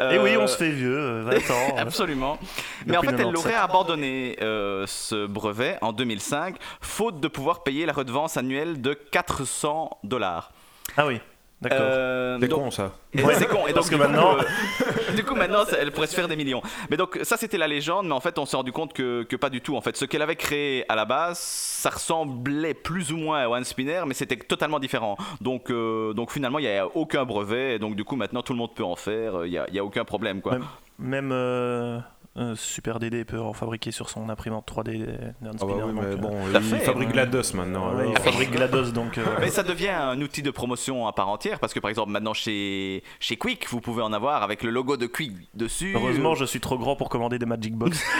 Euh, 0.00 0.10
Et 0.12 0.18
oui, 0.18 0.36
on 0.36 0.46
se 0.46 0.56
fait 0.56 0.70
vieux, 0.70 0.98
euh, 0.98 1.22
20 1.24 1.50
ans. 1.54 1.76
Absolument. 1.78 2.38
Mais 2.86 2.96
en 2.96 3.02
fait, 3.02 3.08
elle 3.10 3.16
97. 3.32 3.38
aurait 3.46 3.54
abandonné 3.54 4.36
euh, 4.42 4.84
ce 4.86 5.26
brevet 5.26 5.78
en 5.80 5.92
2005, 5.92 6.56
faute 6.80 7.20
de 7.20 7.28
pouvoir 7.28 7.62
payer 7.62 7.86
la 7.86 7.92
redevance 7.92 8.36
annuelle 8.36 8.80
de 8.82 8.92
400 8.94 9.98
dollars. 10.04 10.52
Ah 10.96 11.06
oui, 11.06 11.20
d'accord. 11.60 11.78
Euh, 11.80 12.38
C'est 12.40 12.48
con 12.48 12.70
ça. 12.70 12.92
Ouais, 13.14 13.34
c'est 13.38 13.46
con. 13.46 13.66
Et 13.66 13.72
donc, 13.72 13.74
parce 13.74 13.90
que 13.90 13.94
du 13.94 14.00
coup, 14.00 14.08
maintenant- 14.08 14.36
euh, 14.38 15.12
du 15.16 15.24
coup, 15.24 15.34
maintenant, 15.34 15.64
ça- 15.64 15.76
elle 15.80 15.92
pourrait 15.92 16.06
se 16.06 16.14
faire 16.14 16.28
des 16.28 16.36
millions. 16.36 16.62
Mais 16.90 16.96
donc, 16.96 17.18
ça, 17.22 17.36
c'était 17.36 17.58
la 17.58 17.66
légende. 17.68 18.06
Mais 18.06 18.12
en 18.12 18.20
fait, 18.20 18.38
on 18.38 18.46
s'est 18.46 18.56
rendu 18.56 18.72
compte 18.72 18.92
que, 18.92 19.22
que 19.22 19.36
pas 19.36 19.50
du 19.50 19.60
tout. 19.60 19.76
En 19.76 19.80
fait, 19.80 19.96
ce 19.96 20.04
qu'elle 20.04 20.22
avait 20.22 20.36
créé 20.36 20.84
à 20.90 20.96
la 20.96 21.04
base, 21.04 21.38
ça 21.38 21.90
ressemblait 21.90 22.74
plus 22.74 23.12
ou 23.12 23.16
moins 23.16 23.40
à 23.40 23.48
One 23.48 23.64
Spinner, 23.64 24.02
mais 24.06 24.14
c'était 24.14 24.36
totalement 24.36 24.78
différent. 24.78 25.16
Donc, 25.40 25.70
euh, 25.70 26.12
donc 26.12 26.30
finalement, 26.30 26.58
il 26.58 26.66
n'y 26.66 26.76
a 26.76 26.86
aucun 26.94 27.24
brevet. 27.24 27.76
Et 27.76 27.78
donc, 27.78 27.96
du 27.96 28.04
coup, 28.04 28.16
maintenant, 28.16 28.42
tout 28.42 28.52
le 28.52 28.58
monde 28.58 28.74
peut 28.74 28.84
en 28.84 28.96
faire. 28.96 29.46
Il 29.46 29.50
n'y 29.50 29.78
a, 29.78 29.84
aucun 29.84 30.04
problème, 30.04 30.40
quoi. 30.40 30.52
Même, 30.98 31.28
même 31.28 32.04
euh, 32.36 32.52
euh, 32.52 32.56
Super 32.56 32.98
DD 32.98 33.24
peut 33.24 33.40
en 33.40 33.52
fabriquer 33.52 33.90
sur 33.92 34.08
son 34.10 34.28
imprimante 34.28 34.66
3D 34.70 35.06
d'un 35.06 35.12
Ah 35.42 35.42
bah 35.42 35.50
spinner. 35.58 35.82
oui, 35.84 35.92
donc, 35.94 36.00
mais 36.02 36.06
euh, 36.06 36.16
bon, 36.16 36.34
il 36.52 36.60
fait, 36.62 36.78
fabrique 36.80 37.08
ouais. 37.08 37.14
GLaDOS 37.14 37.54
maintenant. 37.54 37.94
ouais, 37.94 38.06
il 38.10 38.18
fabrique 38.18 38.50
GLaDOS 38.50 38.90
donc. 38.92 39.18
euh, 39.18 39.24
Mais 39.40 39.50
ça 39.50 39.62
devient 39.62 39.88
un 39.90 40.20
outil 40.20 40.42
de 40.42 40.50
promotion 40.50 41.06
à 41.06 41.12
part 41.12 41.28
entière 41.28 41.60
parce 41.60 41.72
que 41.72 41.80
par 41.80 41.90
exemple 41.90 42.10
maintenant 42.10 42.34
chez, 42.34 43.02
chez 43.20 43.36
Quick 43.36 43.66
vous 43.68 43.80
pouvez 43.80 44.02
en 44.02 44.12
avoir 44.12 44.42
avec 44.42 44.62
le 44.62 44.70
logo 44.70 44.96
de 44.96 45.06
Quick 45.06 45.32
dessus. 45.54 45.92
Heureusement, 45.94 46.34
je 46.34 46.44
suis 46.44 46.60
trop 46.60 46.76
grand 46.78 46.96
pour 46.96 47.08
commander 47.08 47.38
des 47.38 47.46
Magic 47.46 47.74
Box. 47.76 48.02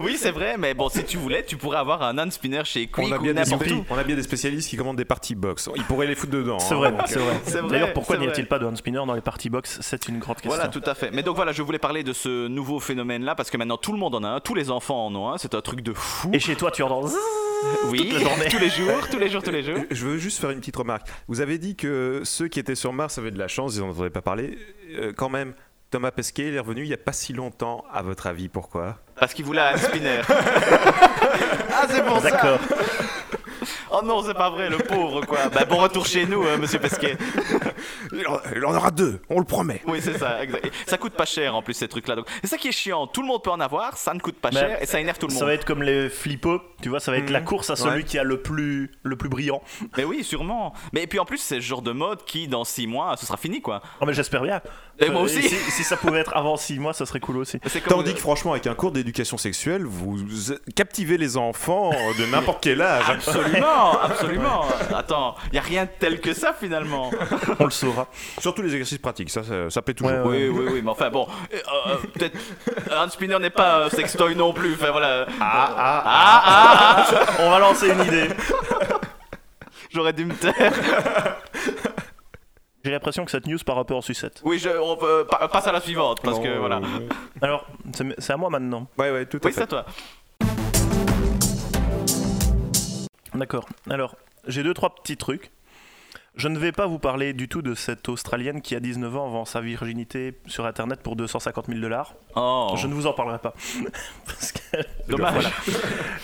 Oui 0.00 0.16
c'est 0.18 0.30
vrai 0.30 0.56
mais 0.58 0.74
bon 0.74 0.88
si 0.88 1.04
tu 1.04 1.16
voulais 1.16 1.44
tu 1.44 1.56
pourrais 1.56 1.78
avoir 1.78 2.02
un 2.02 2.18
hand 2.18 2.30
spinner 2.32 2.62
chez 2.64 2.86
Quick 2.86 3.06
On 3.08 3.12
a, 3.12 3.18
ou 3.18 3.22
bien 3.22 3.32
n'importe 3.32 3.70
où. 3.70 3.84
on 3.90 3.96
a 3.96 4.04
bien 4.04 4.16
des 4.16 4.22
spécialistes 4.22 4.68
qui 4.68 4.76
commandent 4.76 4.96
des 4.96 5.04
parties 5.04 5.34
box. 5.34 5.70
Ils 5.76 5.84
pourraient 5.84 6.06
les 6.06 6.14
foutre 6.14 6.32
dedans. 6.32 6.58
C'est 6.58 6.74
hein, 6.74 6.78
vrai, 6.78 6.92
donc, 6.92 7.02
c'est 7.06 7.18
vrai. 7.18 7.70
D'ailleurs, 7.70 7.92
pourquoi 7.92 8.16
n'y 8.16 8.26
a-t-il 8.26 8.46
pas 8.46 8.58
de 8.58 8.66
hand 8.66 8.76
spinner 8.76 9.02
dans 9.06 9.14
les 9.14 9.20
party 9.20 9.50
box? 9.50 9.78
C'est 9.82 10.08
une 10.08 10.18
grande 10.18 10.36
question. 10.36 10.50
Voilà 10.50 10.68
tout 10.68 10.82
à 10.84 10.94
fait. 10.94 11.10
Mais 11.12 11.22
donc 11.22 11.36
voilà 11.36 11.52
je 11.52 11.62
voulais 11.62 11.78
parler 11.78 12.02
de 12.02 12.12
ce 12.12 12.48
nouveau 12.48 12.80
phénomène 12.80 13.22
là 13.22 13.34
parce 13.34 13.50
que 13.50 13.56
maintenant 13.56 13.76
tout 13.76 13.92
le 13.92 13.98
monde 13.98 14.14
en 14.14 14.24
a 14.24 14.28
un, 14.28 14.40
tous 14.40 14.54
les 14.54 14.70
enfants 14.70 15.06
en 15.06 15.14
ont 15.14 15.30
un, 15.30 15.38
c'est 15.38 15.54
un 15.54 15.60
truc 15.60 15.80
de 15.80 15.92
fou. 15.92 16.30
Et 16.32 16.38
chez 16.38 16.56
toi, 16.56 16.70
tu 16.70 16.82
entends. 16.82 17.08
oui, 17.86 17.98
toute 17.98 18.12
la 18.12 18.18
journée. 18.20 18.46
tous 18.50 18.58
les 18.58 18.70
jours, 18.70 19.08
tous 19.10 19.18
les 19.18 19.28
jours, 19.28 19.42
tous 19.42 19.50
les 19.50 19.62
jours. 19.62 19.78
Je 19.90 20.06
veux 20.06 20.18
juste 20.18 20.40
faire 20.40 20.50
une 20.50 20.60
petite 20.60 20.76
remarque. 20.76 21.08
Vous 21.28 21.40
avez 21.40 21.58
dit 21.58 21.76
que 21.76 22.22
ceux 22.24 22.48
qui 22.48 22.58
étaient 22.58 22.74
sur 22.74 22.92
Mars 22.92 23.18
avaient 23.18 23.30
de 23.30 23.38
la 23.38 23.48
chance, 23.48 23.76
ils 23.76 23.80
n'en 23.80 23.90
entendaient 23.90 24.10
pas 24.10 24.22
parler. 24.22 24.58
Euh, 24.98 25.12
quand 25.16 25.28
même, 25.28 25.54
Thomas 25.90 26.10
Pesquet, 26.10 26.48
il 26.48 26.54
est 26.54 26.60
revenu 26.60 26.82
il 26.82 26.88
n'y 26.88 26.94
a 26.94 26.98
pas 26.98 27.12
si 27.12 27.32
longtemps. 27.32 27.84
À 27.92 28.02
votre 28.02 28.26
avis, 28.26 28.48
pourquoi? 28.48 28.98
Parce 29.18 29.34
qu'il 29.34 29.44
voulait 29.44 29.60
un 29.60 29.76
spinner. 29.76 30.20
ah 30.28 31.86
c'est 31.88 32.04
pour 32.04 32.20
ça. 32.20 32.30
D'accord. 32.30 32.58
Oh 33.90 34.00
non 34.04 34.22
c'est 34.22 34.34
pas 34.34 34.50
vrai 34.50 34.68
le 34.68 34.78
pauvre 34.78 35.24
quoi. 35.24 35.48
Bah 35.48 35.64
bon 35.64 35.76
retour 35.76 36.06
chez 36.06 36.26
nous 36.26 36.44
euh, 36.44 36.58
Monsieur 36.58 36.78
Pesquet. 36.78 37.16
Il 38.12 38.64
en, 38.64 38.74
aura 38.74 38.90
deux, 38.90 39.20
on 39.30 39.38
le 39.38 39.44
promet. 39.44 39.82
Oui, 39.86 40.00
c'est 40.02 40.18
ça, 40.18 40.42
exact. 40.42 40.70
Ça 40.86 40.98
coûte 40.98 41.14
pas 41.14 41.24
cher 41.26 41.54
en 41.54 41.62
plus 41.62 41.74
ces 41.74 41.88
trucs-là. 41.88 42.16
Donc, 42.16 42.26
c'est 42.42 42.48
ça 42.48 42.56
qui 42.58 42.68
est 42.68 42.72
chiant. 42.72 43.06
Tout 43.06 43.22
le 43.22 43.28
monde 43.28 43.42
peut 43.42 43.50
en 43.50 43.60
avoir, 43.60 43.96
ça 43.96 44.14
ne 44.14 44.20
coûte 44.20 44.36
pas 44.40 44.50
cher 44.50 44.82
et 44.82 44.86
ça 44.86 45.00
énerve 45.00 45.18
tout 45.18 45.26
le 45.26 45.32
Ça 45.32 45.40
monde. 45.40 45.48
va 45.48 45.54
être 45.54 45.64
comme 45.64 45.82
les 45.82 46.08
flippos, 46.08 46.60
tu 46.82 46.88
vois, 46.88 47.00
ça 47.00 47.10
va 47.10 47.18
être 47.18 47.30
la 47.30 47.40
course 47.40 47.70
à 47.70 47.76
celui 47.76 47.96
Ouais. 47.96 48.02
qui 48.04 48.18
a 48.18 48.24
le 48.24 48.40
plus, 48.42 48.90
le 49.02 49.16
plus 49.16 49.28
brillant. 49.28 49.62
Mais 49.96 50.04
oui, 50.04 50.22
sûrement. 50.24 50.72
Mais 50.92 51.02
et 51.02 51.06
puis 51.06 51.18
en 51.18 51.24
plus, 51.24 51.38
c'est 51.38 51.56
le 51.56 51.60
genre 51.60 51.82
de 51.82 51.92
mode 51.92 52.24
qui, 52.24 52.48
dans 52.48 52.64
6 52.64 52.86
mois, 52.86 53.16
ce 53.16 53.24
sera 53.26 53.36
fini 53.36 53.60
quoi. 53.62 53.80
Oh, 54.00 54.04
mais 54.06 54.12
j'espère 54.12 54.42
bien. 54.42 54.60
Et 54.98 55.10
moi 55.10 55.20
Euh, 55.22 55.24
aussi. 55.24 55.42
Si, 55.42 55.54
si 55.70 55.84
ça 55.84 55.96
pouvait 55.96 56.20
être 56.20 56.34
avant 56.36 56.56
6 56.56 56.78
mois, 56.78 56.92
ça 56.94 57.04
serait 57.06 57.20
cool 57.20 57.36
aussi. 57.38 57.58
Tandis 57.88 58.14
que 58.14 58.20
franchement, 58.20 58.52
avec 58.52 58.66
un 58.66 58.74
cours 58.74 58.92
d'éducation 58.92 59.36
sexuelle, 59.36 59.84
vous 59.84 60.16
captivez 60.74 61.16
les 61.18 61.36
enfants 61.36 61.90
de 61.90 62.26
n'importe 62.30 62.62
quel 62.62 62.80
âge. 62.82 63.04
Absolument, 63.08 64.00
absolument. 64.00 64.64
Attends, 64.94 65.34
il 65.52 65.56
y 65.56 65.58
a 65.58 65.62
rien 65.62 65.84
de 65.84 65.90
tel 65.98 66.20
que 66.20 66.32
ça 66.34 66.52
finalement. 66.58 67.10
On 67.60 67.64
le 67.64 67.70
saura. 67.76 68.08
Surtout 68.38 68.62
les 68.62 68.72
exercices 68.72 68.98
pratiques, 68.98 69.30
ça, 69.30 69.42
ça, 69.44 69.70
ça 69.70 69.82
plaît 69.82 69.94
toujours. 69.94 70.12
Ouais, 70.26 70.48
Oui, 70.48 70.48
oui, 70.48 70.68
oui, 70.74 70.80
mais 70.82 70.90
enfin 70.90 71.10
bon, 71.10 71.26
euh, 71.52 71.56
euh, 71.88 71.96
peut-être 72.14 72.36
un 72.92 73.08
spinner 73.08 73.38
n'est 73.38 73.50
pas 73.50 73.80
euh, 73.80 73.90
sextoy 73.90 74.34
non 74.34 74.52
plus. 74.52 74.74
Enfin 74.74 74.90
voilà. 74.90 75.26
Ah, 75.40 75.74
ah, 75.76 76.02
Ah, 76.06 76.42
ah, 76.46 77.06
ah, 77.08 77.26
On 77.40 77.50
va 77.50 77.58
lancer 77.58 77.90
une 77.90 78.00
idée. 78.04 78.28
J'aurais 79.90 80.12
dû 80.12 80.24
me 80.24 80.34
taire. 80.34 80.72
J'ai 82.84 82.90
l'impression 82.92 83.24
que 83.24 83.30
cette 83.30 83.46
news 83.46 83.58
part 83.64 83.78
un 83.78 83.84
peu 83.84 83.94
en 83.94 84.00
sucette. 84.00 84.40
Oui, 84.44 84.58
je, 84.58 84.68
on 84.68 84.96
peut- 84.96 85.26
pa- 85.28 85.48
passe 85.48 85.66
à 85.66 85.72
la 85.72 85.80
suivante 85.80 86.20
parce 86.22 86.38
que 86.38 86.58
voilà. 86.58 86.76
euh, 86.76 87.08
Alors, 87.42 87.66
c'est 88.18 88.32
à 88.32 88.36
moi 88.36 88.48
maintenant. 88.50 88.86
Ouais, 88.98 89.10
ouais, 89.10 89.26
tout 89.26 89.38
à 89.42 89.46
Oui, 89.46 89.52
c'est 89.52 89.60
fait. 89.60 89.62
à 89.62 89.66
toi. 89.66 89.84
D'accord. 93.34 93.66
Alors, 93.90 94.16
j'ai 94.46 94.62
deux, 94.62 94.74
trois 94.74 94.94
petits 94.94 95.16
trucs. 95.16 95.50
Je 96.36 96.48
ne 96.48 96.58
vais 96.58 96.72
pas 96.72 96.86
vous 96.86 96.98
parler 96.98 97.32
du 97.32 97.48
tout 97.48 97.62
de 97.62 97.74
cette 97.74 98.10
Australienne 98.10 98.60
qui, 98.60 98.74
à 98.76 98.80
19 98.80 99.16
ans, 99.16 99.28
vend 99.30 99.44
sa 99.46 99.62
virginité 99.62 100.38
sur 100.46 100.66
Internet 100.66 101.00
pour 101.02 101.16
250 101.16 101.66
000 101.68 101.80
dollars. 101.80 102.14
Oh, 102.34 102.74
Je 102.76 102.86
ne 102.86 102.92
vous 102.92 103.06
en 103.06 103.14
parlerai 103.14 103.38
pas. 103.38 103.54
Parce 104.26 104.52
que- 104.52 104.76
dommage. 105.08 105.32
Voilà. 105.32 105.50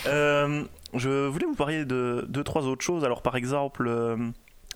Euh, 0.09 0.65
je 0.93 1.27
voulais 1.29 1.47
vous 1.47 1.55
parler 1.55 1.87
de 1.87 2.27
deux, 2.29 2.45
trois 2.45 2.67
autres 2.67 2.85
choses. 2.85 3.05
Alors, 3.07 3.23
par 3.23 3.37
exemple, 3.37 3.87
euh, 3.89 4.19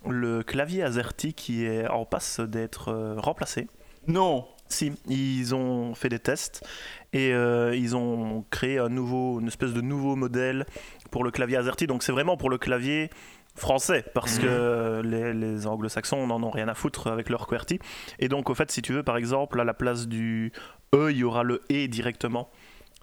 le 0.08 0.42
clavier 0.42 0.82
AZERTY 0.82 1.34
qui 1.34 1.66
est 1.66 1.86
en 1.86 2.06
passe 2.06 2.40
d'être 2.40 2.88
euh, 2.88 3.14
remplacé. 3.18 3.68
Non. 4.06 4.46
Si, 4.68 4.92
ils 5.06 5.54
ont 5.54 5.94
fait 5.94 6.08
des 6.08 6.18
tests 6.18 6.66
et 7.12 7.32
euh, 7.32 7.76
ils 7.76 7.94
ont 7.94 8.44
créé 8.50 8.78
un 8.78 8.88
nouveau, 8.88 9.38
une 9.38 9.46
espèce 9.46 9.72
de 9.72 9.80
nouveau 9.80 10.16
modèle 10.16 10.66
pour 11.12 11.22
le 11.22 11.30
clavier 11.30 11.58
AZERTY. 11.58 11.86
Donc 11.86 12.02
c'est 12.02 12.10
vraiment 12.10 12.36
pour 12.36 12.50
le 12.50 12.58
clavier 12.58 13.10
français 13.56 14.04
parce 14.14 14.38
que 14.38 15.00
les, 15.04 15.32
les 15.32 15.66
anglo-saxons 15.66 16.26
n'en 16.26 16.42
ont 16.42 16.50
rien 16.50 16.68
à 16.68 16.74
foutre 16.74 17.06
avec 17.08 17.28
leur 17.28 17.46
QWERTY. 17.46 17.78
Et 18.18 18.28
donc 18.28 18.50
au 18.50 18.54
fait, 18.54 18.70
si 18.70 18.82
tu 18.82 18.92
veux, 18.92 19.02
par 19.02 19.16
exemple, 19.16 19.60
à 19.60 19.64
la 19.64 19.74
place 19.74 20.06
du 20.08 20.52
E, 20.94 21.10
il 21.10 21.18
y 21.18 21.24
aura 21.24 21.42
le 21.42 21.62
E 21.70 21.86
directement. 21.88 22.50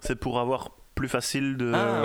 C'est 0.00 0.16
pour 0.16 0.38
avoir 0.38 0.70
plus 0.94 1.08
facile 1.08 1.56
de, 1.56 1.72
Ah, 1.74 2.02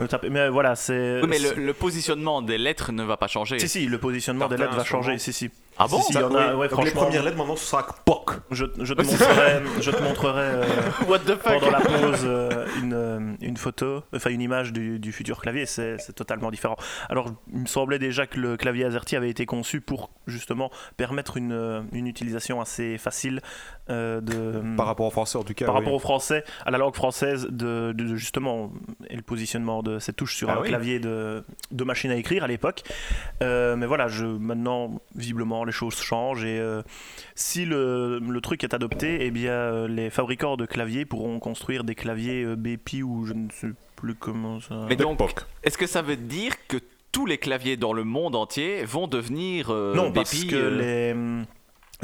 de 0.00 0.06
taper. 0.06 0.30
Mais 0.30 0.48
voilà, 0.48 0.74
c'est... 0.74 1.20
Oui, 1.22 1.28
mais 1.28 1.38
le, 1.38 1.54
le 1.54 1.74
positionnement 1.74 2.40
des 2.40 2.56
lettres 2.56 2.90
ne 2.92 3.02
va 3.02 3.16
pas 3.16 3.26
changer. 3.26 3.58
Si, 3.58 3.68
si, 3.68 3.86
le 3.86 3.98
positionnement 3.98 4.48
des 4.48 4.56
lettres 4.56 4.76
va 4.76 4.84
changer, 4.84 5.18
si, 5.18 5.32
si. 5.32 5.50
Ah 5.78 5.86
bon 5.88 5.98
Si, 6.02 6.12
si, 6.12 6.18
il 6.18 6.20
y 6.20 6.24
en 6.24 6.34
a, 6.34 6.54
ouais, 6.54 6.68
Donc 6.68 6.84
les 6.84 6.90
premières 6.90 7.22
lettres 7.22 7.36
maintenant 7.36 7.56
ce 7.56 7.64
sera 7.64 7.86
POC. 8.04 8.30
Je, 8.50 8.66
je 8.80 8.94
te 8.94 9.02
montrerai, 9.02 9.62
je 9.80 9.90
te 9.90 10.02
montrerai 10.02 10.40
euh, 10.42 10.64
What 11.08 11.20
the 11.20 11.34
fuck 11.36 11.60
pendant 11.60 11.70
la 11.70 11.80
pause 11.80 12.20
euh, 12.24 12.66
une, 12.82 12.92
euh, 12.92 13.32
une 13.40 13.56
photo, 13.56 14.02
enfin 14.14 14.30
une 14.30 14.42
image 14.42 14.72
du, 14.72 14.98
du 14.98 15.12
futur 15.12 15.40
clavier, 15.40 15.64
c'est 15.66 15.96
totalement 16.14 16.50
différent. 16.50 16.76
Alors 17.08 17.28
il 17.52 17.60
me 17.60 17.66
semblait 17.66 17.98
déjà 17.98 18.26
que 18.26 18.38
le 18.38 18.56
clavier 18.56 18.84
AZERTY 18.84 19.16
avait 19.16 19.30
été 19.30 19.46
conçu 19.46 19.80
pour 19.80 20.10
justement 20.26 20.70
permettre 20.96 21.36
une, 21.38 21.86
une 21.92 22.06
utilisation 22.06 22.60
assez 22.60 22.98
facile 22.98 23.40
euh, 23.90 24.20
de, 24.20 24.62
Par 24.76 24.86
rapport 24.86 25.06
au 25.06 25.10
français 25.10 25.38
en 25.38 25.42
tout 25.42 25.54
cas. 25.54 25.64
par 25.66 25.74
oui. 25.74 25.80
rapport 25.80 25.94
au 25.94 25.98
français, 25.98 26.44
à 26.64 26.70
la 26.70 26.78
langue 26.78 26.94
française, 26.94 27.48
de, 27.50 27.92
de- 27.92 28.14
justement, 28.14 28.70
et 29.10 29.16
le 29.16 29.22
positionnement 29.22 29.82
de 29.82 29.98
cette 29.98 30.16
touche 30.16 30.36
sur 30.36 30.50
Ah 30.50 30.54
un 30.58 30.60
oui. 30.60 30.68
clavier 30.68 31.00
de, 31.00 31.42
de 31.70 31.84
machine 31.84 32.10
à 32.10 32.16
écrire 32.16 32.44
à 32.44 32.46
l'époque. 32.46 32.82
Euh, 33.42 33.74
mais 33.74 33.86
voilà, 33.86 34.06
je, 34.08 34.24
maintenant, 34.24 35.00
visiblement, 35.16 35.61
les 35.64 35.72
choses 35.72 35.96
changent 35.96 36.44
et 36.44 36.58
euh, 36.58 36.82
si 37.34 37.64
le, 37.64 38.18
le 38.18 38.40
truc 38.40 38.64
est 38.64 38.74
adopté, 38.74 39.18
eh 39.26 39.30
bien, 39.30 39.52
euh, 39.52 39.88
les 39.88 40.10
fabricants 40.10 40.56
de 40.56 40.66
claviers 40.66 41.04
pourront 41.04 41.38
construire 41.38 41.84
des 41.84 41.94
claviers 41.94 42.42
euh, 42.44 42.56
BP 42.56 43.02
ou 43.04 43.26
je 43.26 43.32
ne 43.34 43.48
sais 43.50 43.68
plus 43.96 44.14
comment 44.14 44.60
ça. 44.60 44.86
Mais 44.88 44.96
donc, 44.96 45.18
est-ce 45.62 45.78
que 45.78 45.86
ça 45.86 46.02
veut 46.02 46.16
dire 46.16 46.52
que 46.68 46.78
tous 47.12 47.26
les 47.26 47.38
claviers 47.38 47.76
dans 47.76 47.92
le 47.92 48.04
monde 48.04 48.34
entier 48.34 48.84
vont 48.84 49.06
devenir 49.06 49.70
euh, 49.70 49.94
non, 49.94 50.08
BPI, 50.08 50.14
parce 50.14 50.44
que 50.44 50.54
euh, 50.56 50.70
les. 51.40 51.44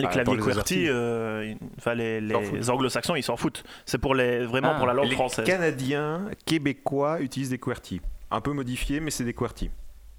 Les 0.00 0.04
Ah, 0.04 0.10
claviers 0.10 0.36
les 0.36 0.42
QWERTY, 0.42 0.84
euh, 0.88 1.54
enfin 1.76 1.94
les, 1.94 2.20
les 2.20 2.70
anglo-saxons, 2.70 3.16
ils 3.16 3.22
s'en 3.24 3.36
foutent. 3.36 3.64
C'est 3.84 3.98
pour 3.98 4.14
les, 4.14 4.44
vraiment 4.46 4.70
Ah, 4.74 4.78
pour 4.78 4.86
la 4.86 4.92
langue 4.92 5.08
Les 5.08 5.14
française. 5.16 5.44
Canadiens, 5.44 6.26
Québécois 6.46 7.20
utilisent 7.20 7.50
des 7.50 7.58
QWERTY. 7.58 8.00
Un 8.30 8.40
peu 8.40 8.52
modifiés, 8.52 9.00
mais 9.00 9.10
c'est 9.10 9.24
des 9.24 9.34
QWERTY. 9.34 9.70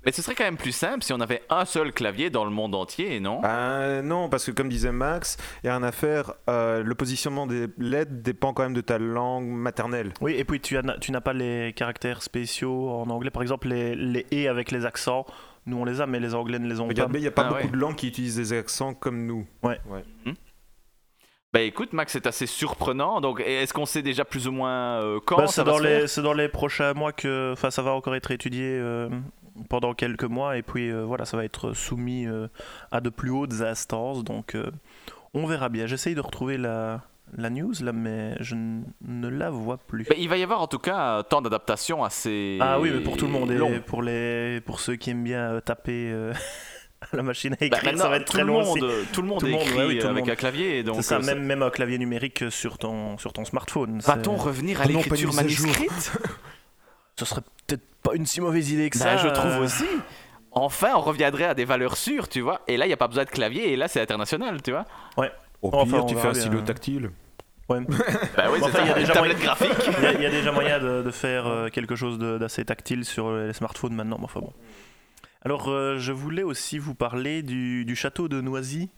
Mais 0.05 0.13
ce 0.13 0.21
serait 0.21 0.33
quand 0.33 0.45
même 0.45 0.55
plus 0.57 0.71
simple 0.71 1.03
si 1.03 1.11
on 1.11 1.19
avait 1.19 1.43
un 1.49 1.65
seul 1.65 1.91
clavier 1.91 2.29
dans 2.29 2.45
le 2.45 2.51
monde 2.51 2.73
entier, 2.73 3.19
non? 3.19 3.41
Euh, 3.43 4.01
non, 4.01 4.29
parce 4.29 4.45
que 4.45 4.51
comme 4.51 4.69
disait 4.69 4.93
Max, 4.93 5.35
il 5.63 5.67
y 5.67 5.69
a 5.69 5.75
une 5.75 5.83
affaire, 5.83 6.33
euh, 6.49 6.81
le 6.83 6.95
positionnement 6.95 7.47
des 7.47 7.67
lettres 7.77 8.13
dépend 8.13 8.53
quand 8.53 8.63
même 8.63 8.73
de 8.73 8.79
ta 8.81 8.97
langue 8.97 9.47
maternelle. 9.47 10.13
Oui, 10.21 10.35
et 10.37 10.45
puis 10.45 10.61
tu, 10.61 10.77
as- 10.77 10.97
tu 11.01 11.11
n'as 11.11 11.19
pas 11.19 11.33
les 11.33 11.73
caractères 11.75 12.21
spéciaux 12.23 12.89
en 12.91 13.09
anglais. 13.09 13.29
Par 13.29 13.41
exemple, 13.41 13.67
les, 13.67 13.93
les 13.95 14.25
et 14.31 14.47
avec 14.47 14.71
les 14.71 14.85
accents, 14.85 15.25
nous 15.65 15.77
on 15.77 15.83
les 15.83 15.99
a, 15.99 16.05
mais 16.07 16.21
les 16.21 16.33
anglais 16.33 16.59
ne 16.59 16.69
les 16.69 16.79
ont 16.79 16.87
Regarde, 16.87 17.11
pas. 17.11 17.17
il 17.17 17.21
n'y 17.21 17.27
a 17.27 17.31
pas 17.31 17.43
Ah 17.43 17.49
beaucoup 17.49 17.63
ouais. 17.65 17.69
de 17.71 17.77
langues 17.77 17.95
qui 17.97 18.07
utilisent 18.07 18.37
des 18.37 18.53
accents 18.53 18.93
comme 18.93 19.25
nous. 19.25 19.45
Bah 21.51 21.61
écoute, 21.61 21.93
Max, 21.93 22.13
c'est 22.13 22.27
assez 22.27 22.45
surprenant. 22.45 23.21
Donc, 23.21 23.41
est-ce 23.43 23.73
qu'on 23.73 23.87
sait 23.87 24.03
déjà 24.03 24.23
plus 24.23 24.47
ou 24.47 24.51
moins 24.51 25.01
euh, 25.01 25.19
quand 25.25 25.37
Bah, 25.37 25.47
ça 25.47 25.53
c'est 25.53 25.63
va 25.63 25.71
dans, 25.71 25.77
se 25.79 25.83
les, 25.83 25.89
faire? 26.01 26.09
c'est 26.09 26.21
dans 26.21 26.33
les 26.33 26.47
prochains 26.47 26.93
mois 26.93 27.11
que 27.11 27.53
enfin, 27.53 27.71
ça 27.71 27.81
va 27.81 27.91
encore 27.91 28.13
être 28.15 28.29
étudié 28.29 28.65
euh, 28.67 29.09
pendant 29.67 29.93
quelques 29.93 30.23
mois, 30.23 30.57
et 30.57 30.61
puis 30.61 30.89
euh, 30.91 31.03
voilà, 31.03 31.25
ça 31.25 31.35
va 31.37 31.43
être 31.45 31.73
soumis 31.73 32.25
euh, 32.27 32.47
à 32.91 33.01
de 33.01 33.09
plus 33.09 33.31
hautes 33.31 33.61
instances. 33.61 34.23
Donc 34.23 34.55
euh, 34.55 34.71
on 35.33 35.45
verra 35.45 35.69
bien. 35.69 35.85
J'essaye 35.87 36.15
de 36.15 36.21
retrouver 36.21 36.57
la, 36.57 37.01
la 37.37 37.49
news 37.49 37.73
là, 37.81 37.91
mais 37.91 38.35
je 38.39 38.55
ne 38.55 39.27
la 39.27 39.49
vois 39.49 39.77
plus. 39.77 40.05
Bah, 40.09 40.15
il 40.17 40.29
va 40.29 40.37
y 40.37 40.43
avoir 40.43 40.61
en 40.61 40.67
tout 40.67 40.79
cas 40.79 41.17
un 41.17 41.23
temps 41.23 41.41
d'adaptation 41.41 42.03
assez. 42.03 42.57
Ah 42.61 42.79
oui, 42.79 42.89
mais 42.93 43.01
pour 43.01 43.17
tout 43.17 43.25
le 43.25 43.31
monde, 43.31 43.51
et 43.51 43.55
long. 43.55 43.79
pour, 43.85 44.01
les, 44.01 44.61
pour 44.65 44.79
ceux 44.79 44.95
qui 44.95 45.11
aiment 45.11 45.23
bien 45.23 45.51
euh, 45.53 45.61
taper 45.61 46.09
euh, 46.11 46.33
à 47.11 47.15
la 47.17 47.23
machine 47.23 47.53
à 47.53 47.57
Bah, 47.57 47.65
écrire, 47.67 47.83
maintenant, 47.83 48.03
ça 48.03 48.09
va 48.09 48.15
être 48.17 48.25
tout 48.25 48.33
très 48.33 48.41
le 48.41 48.47
long 48.47 48.63
monde, 48.63 48.83
aussi. 48.83 49.07
Tout 49.13 49.21
le 49.21 49.27
monde 49.27 49.39
Tout 49.39 49.45
le 49.45 49.51
monde, 49.53 49.61
écrit 49.61 49.77
ouais, 49.77 49.85
oui, 49.85 49.97
tout 49.99 50.03
le 50.05 50.09
avec 50.11 50.23
monde. 50.23 50.31
un 50.31 50.35
clavier. 50.35 50.83
Donc, 50.83 50.95
C'est 50.97 51.01
ça, 51.03 51.17
euh, 51.17 51.21
même, 51.23 51.43
même 51.43 51.61
un 51.61 51.69
clavier 51.69 51.97
numérique 51.97 52.45
sur 52.49 52.77
ton, 52.77 53.17
sur 53.17 53.31
ton 53.33 53.45
smartphone. 53.45 53.99
Va-t-on 53.99 54.35
revenir 54.35 54.81
à 54.81 54.85
pas 54.85 54.89
l'écriture 54.89 55.33
manuscrite? 55.33 56.13
Ce 57.19 57.25
serait 57.25 57.41
peut-être 57.67 57.83
pas 58.01 58.15
une 58.15 58.25
si 58.25 58.39
mauvaise 58.41 58.71
idée 58.71 58.89
que 58.89 58.97
Bah, 58.97 59.17
ça. 59.17 59.17
Je 59.17 59.27
trouve 59.27 59.57
aussi. 59.59 59.85
Enfin, 60.51 60.89
on 60.95 61.01
reviendrait 61.01 61.43
à 61.45 61.53
des 61.53 61.65
valeurs 61.65 61.95
sûres, 61.97 62.27
tu 62.29 62.41
vois. 62.41 62.61
Et 62.67 62.77
là, 62.77 62.85
il 62.85 62.89
n'y 62.89 62.93
a 62.93 62.97
pas 62.97 63.07
besoin 63.07 63.23
de 63.25 63.29
clavier, 63.29 63.71
et 63.71 63.75
là, 63.75 63.87
c'est 63.87 64.01
international, 64.01 64.61
tu 64.61 64.71
vois. 64.71 64.85
Au 65.61 65.69
Enfin, 65.73 65.85
pire, 65.97 66.05
tu 66.05 66.15
fais 66.15 66.27
un 66.29 66.33
stylo 66.33 66.61
tactile. 66.61 67.11
ouais. 67.69 67.79
Bah 68.37 68.45
oui, 68.51 68.59
enfin, 68.63 68.79
il 68.81 68.87
y 68.87 68.91
a 68.91 68.93
déjà 68.95 69.13
moyen- 69.15 69.33
graphique. 69.35 69.69
Il 69.97 70.03
y, 70.03 70.07
a- 70.07 70.13
il 70.13 70.21
y 70.21 70.25
a 70.25 70.29
déjà 70.31 70.51
moyen 70.51 70.79
de, 70.79 71.03
de 71.03 71.11
faire 71.11 71.45
euh, 71.45 71.67
quelque 71.69 71.95
chose 71.95 72.17
d'assez 72.17 72.63
tactile 72.65 73.05
sur 73.05 73.31
les 73.31 73.53
smartphones 73.53 73.93
maintenant. 73.93 74.17
mais 74.17 74.25
Enfin 74.25 74.39
bon. 74.39 74.53
Alors, 75.43 75.69
euh, 75.69 75.97
je 75.99 76.11
voulais 76.11 76.43
aussi 76.43 76.79
vous 76.79 76.95
parler 76.95 77.43
du, 77.43 77.85
du 77.85 77.95
château 77.95 78.27
de 78.27 78.41
Noisy, 78.41 78.89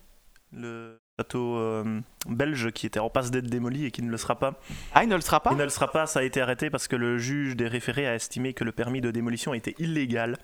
le 0.54 0.98
château 1.22 1.58
euh, 1.58 2.00
belge 2.28 2.72
qui 2.72 2.86
était 2.88 3.00
en 3.00 3.10
passe 3.10 3.30
d'être 3.32 3.46
démoli 3.48 3.86
et 3.86 3.92
qui 3.92 4.02
ne 4.02 4.10
le 4.10 4.18
sera 4.18 4.36
pas. 4.40 4.54
Ah, 4.94 5.04
il 5.04 5.10
ne 5.10 5.16
le 5.16 5.22
sera 5.22 5.40
pas 5.40 5.52
Il 5.52 5.58
ne 5.58 5.64
le 5.64 5.70
sera 5.70 5.92
pas, 5.92 6.06
ça 6.08 6.20
a 6.20 6.24
été 6.24 6.42
arrêté 6.42 6.70
parce 6.70 6.88
que 6.88 6.96
le 6.96 7.18
juge 7.20 7.56
des 7.56 7.68
référés 7.68 8.08
a 8.08 8.16
estimé 8.16 8.54
que 8.54 8.64
le 8.64 8.72
permis 8.72 9.02
de 9.02 9.12
démolition 9.12 9.54
était 9.54 9.76
illégal 9.80 10.38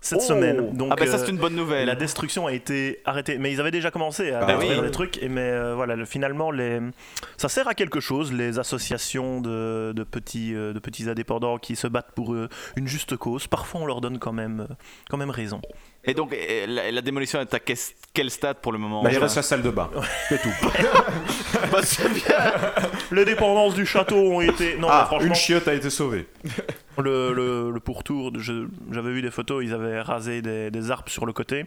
cette 0.00 0.20
Oh 0.22 0.28
semaine. 0.28 0.76
Donc, 0.76 0.88
ah, 0.92 0.96
bah 0.96 1.06
ça, 1.06 1.14
euh, 1.16 1.18
c'est 1.24 1.30
une 1.30 1.38
bonne 1.38 1.54
nouvelle. 1.54 1.86
la 1.86 1.94
destruction 1.94 2.46
a 2.46 2.52
été 2.52 3.00
arrêtée, 3.04 3.38
mais 3.38 3.52
ils 3.52 3.60
avaient 3.60 3.70
déjà 3.70 3.90
commencé 3.90 4.30
à 4.32 4.46
Ah 4.46 4.58
oui. 4.58 4.68
des 4.80 4.90
trucs. 4.90 5.22
Et 5.22 5.28
mais 5.28 5.40
euh, 5.42 5.74
voilà, 5.74 5.94
le- 5.96 6.04
finalement, 6.04 6.50
les... 6.50 6.80
ça 7.36 7.48
sert 7.48 7.68
à 7.68 7.74
quelque 7.74 8.00
chose. 8.00 8.32
Les 8.32 8.58
associations 8.58 9.40
de, 9.40 9.92
de 9.94 10.02
petits, 10.04 10.54
euh, 10.54 10.72
de 10.72 10.78
petits 10.78 11.08
indépendants 11.08 11.58
qui 11.58 11.76
se 11.76 11.86
battent 11.86 12.12
pour 12.14 12.34
euh, 12.34 12.48
une 12.76 12.86
juste 12.88 13.16
cause, 13.16 13.46
parfois 13.46 13.80
on 13.82 13.86
leur 13.86 14.00
donne 14.00 14.18
quand 14.18 14.32
même, 14.32 14.66
euh, 14.68 14.74
quand 15.10 15.16
même 15.18 15.30
raison. 15.30 15.60
Et 16.04 16.14
donc, 16.14 16.36
la, 16.66 16.90
la 16.90 17.00
démolition 17.00 17.40
est 17.40 17.54
à 17.54 17.60
quel, 17.60 17.76
quel 18.12 18.28
stade 18.30 18.56
pour 18.56 18.72
le 18.72 18.78
moment 18.78 19.02
Bah, 19.04 19.10
il 19.12 19.18
reste 19.18 19.36
la 19.36 19.42
salle 19.42 19.62
de 19.62 19.70
bain. 19.70 19.88
C'est 20.28 20.42
tout. 20.42 20.48
bah, 21.72 21.78
c'est 21.84 22.08
bien. 22.12 22.34
Les 23.12 23.24
dépendances 23.24 23.74
du 23.74 23.86
château 23.86 24.16
ont 24.16 24.40
été. 24.40 24.76
Non, 24.78 24.88
ah, 24.90 25.04
franchement, 25.06 25.28
une 25.28 25.34
chiotte 25.36 25.68
a 25.68 25.74
été 25.74 25.90
sauvée. 25.90 26.26
le, 26.98 27.32
le, 27.32 27.70
le 27.70 27.80
pourtour, 27.80 28.32
je- 28.36 28.66
j'avais 28.90 29.12
vu 29.12 29.22
des 29.22 29.30
photos, 29.30 29.62
ils 29.64 29.72
avaient 29.72 30.00
rasé 30.00 30.42
des, 30.42 30.70
des 30.72 30.90
arbres 30.90 31.08
sur 31.08 31.24
le 31.24 31.32
côté. 31.32 31.64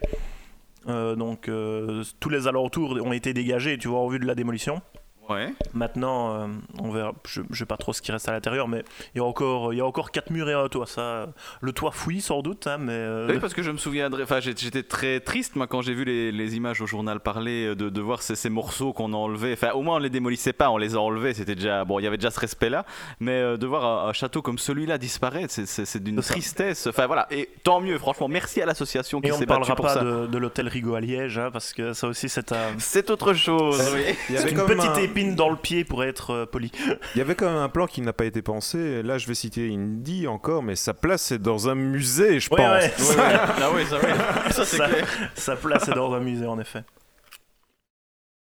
Euh, 0.88 1.16
donc 1.16 1.48
euh, 1.48 2.04
tous 2.20 2.30
les 2.30 2.48
alentours 2.48 2.92
ont 3.04 3.14
été 3.14 3.34
dégagés, 3.34 3.78
tu 3.78 3.88
vois, 3.88 4.00
en 4.00 4.08
vue 4.10 4.20
de 4.20 4.26
la 4.28 4.36
démolition. 4.36 4.82
Ouais. 5.30 5.54
Maintenant, 5.74 6.34
euh, 6.36 6.48
on 6.80 6.92
verra. 6.92 7.14
Je, 7.28 7.42
je 7.50 7.60
sais 7.60 7.66
pas 7.66 7.78
trop 7.78 7.94
ce 7.94 8.02
qui 8.02 8.12
reste 8.12 8.30
à 8.30 8.32
l'intérieur, 8.32 8.68
mais 8.68 8.84
il 9.14 9.18
y 9.18 9.22
a 9.22 9.24
encore, 9.26 9.74
il 9.74 9.78
y 9.78 9.82
a 9.82 9.86
encore 9.86 10.12
quatre 10.12 10.30
murs 10.30 10.50
et 10.50 10.54
un 10.54 10.68
toit. 10.68 10.86
Ça, 10.86 11.28
le 11.62 11.72
toit 11.72 11.92
fouille 11.92 12.22
sans 12.22 12.42
doute, 12.42 12.68
hein, 12.68 12.78
mais 12.80 12.92
euh, 12.94 13.28
Oui, 13.30 13.40
parce 13.40 13.54
que 13.54 13.64
je 13.64 13.72
me 13.72 13.78
souviendrai. 13.78 14.24
Enfin, 14.24 14.40
j'étais 14.40 14.84
très 14.84 15.20
triste, 15.20 15.56
moi, 15.56 15.68
quand 15.68 15.82
j'ai 15.82 15.94
vu 15.94 16.06
les, 16.06 16.32
les 16.32 16.56
images 16.56 16.82
au 16.82 16.86
journal 16.86 17.20
parler 17.20 17.68
euh, 17.68 17.76
de, 17.76 17.90
de 17.90 18.02
voir 18.02 18.22
ces, 18.22 18.36
ces 18.36 18.50
morceaux 18.50 18.94
qu'on 18.94 19.14
a 19.14 19.18
enlevés. 19.18 19.54
Enfin, 19.54 19.72
au 19.72 19.82
moins, 19.82 19.96
on 19.96 20.00
les 20.00 20.10
démolissait 20.10 20.54
pas, 20.54 20.70
on 20.70 20.78
les 20.78 20.96
a 20.96 21.00
enlevés. 21.00 21.34
C'était 21.34 21.56
déjà. 21.56 21.84
Bon, 21.86 22.00
il 22.00 22.04
y 22.04 22.08
avait 22.08 22.18
déjà 22.18 22.32
ce 22.32 22.40
respect-là. 22.40 22.86
Mais 23.20 23.32
euh, 23.34 23.58
de 23.58 23.66
voir 23.68 23.86
un, 24.06 24.10
un 24.10 24.14
château 24.14 24.42
comme 24.42 24.58
celui-là 24.58 24.98
disparaître, 24.98 25.52
c'est- 25.52 25.96
d'une 26.04 26.22
ça. 26.22 26.34
tristesse. 26.34 26.88
Enfin, 26.88 27.08
voilà. 27.08 27.28
Et 27.32 27.50
tant 27.64 27.82
mieux, 27.82 27.98
franchement. 27.98 28.28
Merci 28.28 28.62
à 28.62 28.66
l'association 28.66 29.22
qui 29.22 29.28
et 29.28 29.32
on 29.32 29.36
ne 29.36 29.40
s'est 29.40 29.46
battue 29.46 29.60
parlera 29.62 29.76
pour 29.76 29.86
pas 29.86 29.94
ça. 29.96 30.04
de, 30.04 30.28
de 30.28 30.38
l'hôtel 30.38 30.68
Rigaud 30.68 30.96
à 30.96 31.02
Liège, 31.02 31.38
hein, 31.38 31.50
parce 31.52 31.74
que 31.74 31.94
ça 31.94 32.08
aussi 32.08 32.30
c'est 32.30 32.52
un- 32.52 32.74
C'est 32.78 33.10
autre 33.10 33.34
chose. 33.34 33.82
oui. 33.94 34.16
C'est 34.30 34.52
une 34.52 34.66
petite 34.66 34.90
un- 34.92 35.00
épine 35.16 35.36
dans 35.36 35.50
le 35.50 35.56
pied 35.56 35.84
pour 35.84 36.04
être 36.04 36.32
euh, 36.32 36.46
poli. 36.46 36.72
Il 37.16 37.18
y 37.18 37.22
avait 37.22 37.36
quand 37.36 37.48
même 37.48 37.58
un 37.62 37.70
plan 37.70 37.88
qui 37.88 38.02
n'a 38.02 38.14
pas 38.14 38.26
été 38.26 38.42
pensé. 38.42 39.02
Là, 39.04 39.18
je 39.18 39.28
vais 39.28 39.36
citer 39.36 39.74
Indy 39.74 40.28
encore, 40.28 40.62
mais 40.64 40.76
sa 40.76 40.94
place 40.94 41.32
est 41.32 41.40
dans 41.40 41.70
un 41.70 41.76
musée, 41.76 42.40
je 42.40 42.50
Ouais, 42.52 42.58
pense. 42.90 43.16
ouais, 43.16 43.24
ah 43.24 43.70
oui, 43.74 43.86
ça, 43.86 43.98
oui. 43.98 44.10
ça 44.52 44.66
c'est 44.66 44.78
Ça- 44.78 44.88
clair. 44.90 45.08
sa 45.36 45.56
place 45.56 45.88
est 45.88 45.94
dans 45.94 46.14
un 46.14 46.20
musée 46.20 46.46
en 46.48 46.60
effet. 46.60 46.84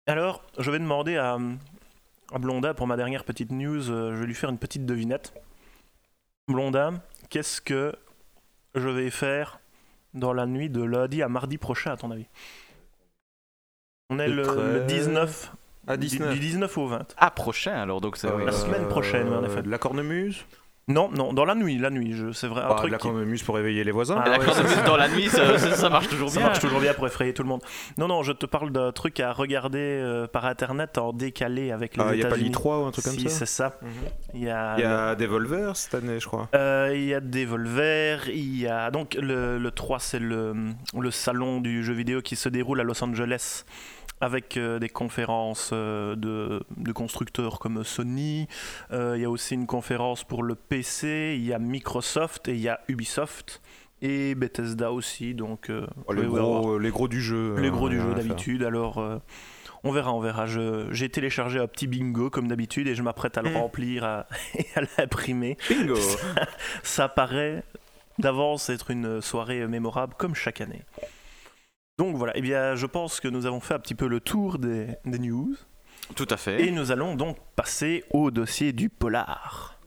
Alors, 0.06 0.42
je 0.58 0.70
vais 0.70 0.78
demander 0.78 1.16
à, 1.16 1.38
à 2.32 2.38
Blonda 2.38 2.74
pour 2.74 2.86
ma 2.86 2.96
dernière 2.96 3.24
petite 3.24 3.50
news, 3.52 3.90
euh, 3.90 4.14
je 4.14 4.20
vais 4.20 4.26
lui 4.26 4.34
faire 4.34 4.50
une 4.50 4.58
petite 4.58 4.86
devinette. 4.86 5.32
Blonda, 6.48 6.92
qu'est-ce 7.28 7.60
que 7.60 7.94
je 8.74 8.88
vais 8.88 9.10
faire 9.10 9.60
dans 10.14 10.32
la 10.32 10.46
nuit 10.46 10.68
de 10.70 10.82
lundi 10.82 11.22
à 11.22 11.28
mardi 11.28 11.58
prochain, 11.58 11.92
à 11.92 11.96
ton 11.96 12.10
avis? 12.10 12.26
On 14.08 14.18
est 14.18 14.26
Le 14.26 14.36
le, 14.36 14.42
le 14.42 14.86
13. 14.86 14.86
19, 14.86 15.52
À 15.86 15.96
du, 15.96 16.06
19. 16.06 16.32
du 16.34 16.38
19 16.40 16.78
au 16.78 16.86
20. 16.86 17.14
Ah, 17.16 17.30
prochain 17.30 17.72
alors, 17.72 18.00
donc 18.00 18.16
c'est. 18.16 18.28
Euh, 18.28 18.44
la 18.44 18.52
semaine 18.52 18.86
prochaine, 18.88 19.28
oui, 19.28 19.34
en 19.36 19.44
effet. 19.44 19.62
La 19.64 19.78
cornemuse? 19.78 20.44
Non, 20.88 21.08
non, 21.08 21.32
dans 21.32 21.44
la 21.44 21.54
nuit, 21.54 21.78
la 21.78 21.90
nuit, 21.90 22.14
je- 22.14 22.32
c'est 22.32 22.48
vrai. 22.48 22.62
Un 22.62 22.68
Bah, 22.68 22.74
truc 22.74 22.90
La 22.90 22.98
qui- 22.98 23.06
cornemuse 23.06 23.44
pour 23.44 23.54
réveiller 23.54 23.84
les 23.84 23.92
voisins. 23.92 24.20
Ah, 24.24 24.28
la 24.28 24.38
ouais, 24.40 24.44
cornemuse 24.44 24.72
ça- 24.72 24.82
dans 24.82 24.96
la 24.96 25.08
nuit, 25.08 25.28
ça, 25.28 25.56
ça- 25.56 25.76
ça 25.76 25.88
marche 25.88 26.08
toujours 26.08 26.30
Ça 26.30 26.38
bien. 26.40 26.46
marche 26.48 26.58
toujours 26.58 26.80
bien 26.80 26.94
pour 26.94 27.06
effrayer 27.06 27.32
tout 27.32 27.44
le 27.44 27.48
monde. 27.48 27.62
Non, 27.96 28.08
non, 28.08 28.24
je 28.24 28.32
te 28.32 28.44
parle 28.44 28.72
d'un 28.72 28.90
truc 28.90 29.20
à 29.20 29.32
regarder 29.32 29.78
euh, 29.78 30.26
par 30.26 30.46
internet 30.46 30.98
en 30.98 31.12
décalé 31.12 31.70
avec 31.70 31.96
les 31.96 32.02
Il 32.02 32.06
n'y 32.16 32.22
Ah, 32.22 32.26
a 32.26 32.28
pas 32.30 32.36
États-Unis. 32.36 32.48
l'I3 32.50 32.82
ou 32.82 32.86
un 32.86 32.90
truc 32.90 33.04
si, 33.04 33.16
comme 33.18 33.28
ça 33.28 33.38
c'est 33.38 33.46
ça. 33.46 33.78
Mhm. 33.82 33.88
Il 34.34 34.42
y 34.42 34.50
a, 34.50 34.74
Il 34.78 34.80
y 34.82 34.84
a 34.84 35.14
Devolver 35.14 35.76
cette 35.76 35.94
année, 35.94 36.18
je 36.18 36.26
crois. 36.26 36.48
euh, 36.56 36.90
il 36.92 37.04
y 37.04 37.14
a 37.14 37.20
des 37.20 37.44
Volver, 37.44 38.16
il 38.26 38.58
y 38.60 38.66
a 38.66 38.90
donc 38.90 39.14
le, 39.14 39.58
le 39.58 39.70
3 39.70 40.00
c'est 40.00 40.18
le, 40.18 40.54
le 40.98 41.10
salon 41.12 41.60
du 41.60 41.84
jeu 41.84 41.92
vidéo 41.94 42.20
qui 42.20 42.34
se 42.34 42.48
déroule 42.48 42.80
à 42.80 42.84
Los 42.84 43.04
Angeles 43.04 43.64
avec 44.20 44.56
euh, 44.56 44.78
des 44.78 44.88
conférences 44.88 45.70
euh, 45.72 46.14
de, 46.16 46.62
de 46.76 46.92
constructeurs 46.92 47.58
comme 47.58 47.84
Sony. 47.84 48.48
Euh, 48.92 49.14
il 49.16 49.22
y 49.22 49.24
a 49.24 49.30
aussi 49.30 49.54
une 49.54 49.66
conférence 49.66 50.24
pour 50.24 50.42
le 50.42 50.54
PC, 50.54 51.36
il 51.38 51.44
y 51.46 51.52
a 51.52 51.58
Microsoft 51.58 52.48
et 52.48 52.52
il 52.52 52.60
y 52.60 52.68
a 52.68 52.80
Ubisoft 52.88 53.62
et 54.02 54.34
Bethesda 54.34 54.92
aussi. 54.92 55.34
Donc 55.34 55.70
euh, 55.70 55.86
Oh, 56.06 56.12
les, 56.12 56.26
gros, 56.26 56.78
les 56.78 56.90
gros 56.90 57.08
du 57.08 57.20
jeu. 57.20 57.56
les 57.58 57.68
euh, 57.68 57.70
gros 57.70 57.88
du 57.88 58.00
jeu 58.00 58.14
d'habitude. 58.14 58.62
Alors, 58.62 58.98
euh, 58.98 59.18
on 59.84 59.92
verra, 59.92 60.12
on 60.12 60.20
verra. 60.20 60.44
J'ai 60.90 61.08
téléchargé 61.08 61.58
un 61.58 61.66
petit 61.66 61.86
bingo 61.86 62.28
comme 62.28 62.48
d'habitude 62.48 62.86
et 62.88 62.94
je 62.94 63.02
m'apprête 63.02 63.38
à 63.38 63.42
le 63.42 63.48
Mhm. 63.50 63.56
remplir 63.56 64.04
à- 64.04 64.26
et 64.54 64.66
à 64.76 64.82
l'imprimer. 64.98 65.56
Bingo. 65.70 65.94
Ça 66.82 67.08
paraît 67.08 67.62
d'avance 68.18 68.68
être 68.68 68.90
une 68.90 69.22
soirée 69.22 69.66
mémorable 69.66 70.12
comme 70.18 70.34
chaque 70.34 70.60
année. 70.60 70.82
Donc 72.00 72.16
voilà, 72.16 72.32
eh 72.34 72.40
bien, 72.40 72.76
je 72.76 72.86
pense 72.86 73.20
que 73.20 73.28
nous 73.28 73.44
avons 73.44 73.60
fait 73.60 73.74
un 73.74 73.78
petit 73.78 73.94
peu 73.94 74.06
le 74.08 74.20
tour 74.20 74.58
des, 74.58 74.86
des 75.04 75.18
news 75.18 75.54
Tout 76.16 76.26
à 76.30 76.38
fait. 76.38 76.66
et 76.66 76.70
nous 76.70 76.92
allons 76.92 77.14
donc 77.14 77.36
passer 77.56 78.04
au 78.08 78.30
dossier 78.30 78.72
du 78.72 78.88
polar. 78.88 79.78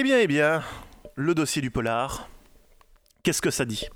Eh 0.00 0.02
bien, 0.02 0.18
eh 0.18 0.26
bien, 0.26 0.62
le 1.14 1.34
dossier 1.34 1.60
du 1.60 1.70
polar. 1.70 2.26
Qu'est-ce 3.22 3.42
que 3.42 3.50
ça 3.50 3.66
dit? 3.66 3.86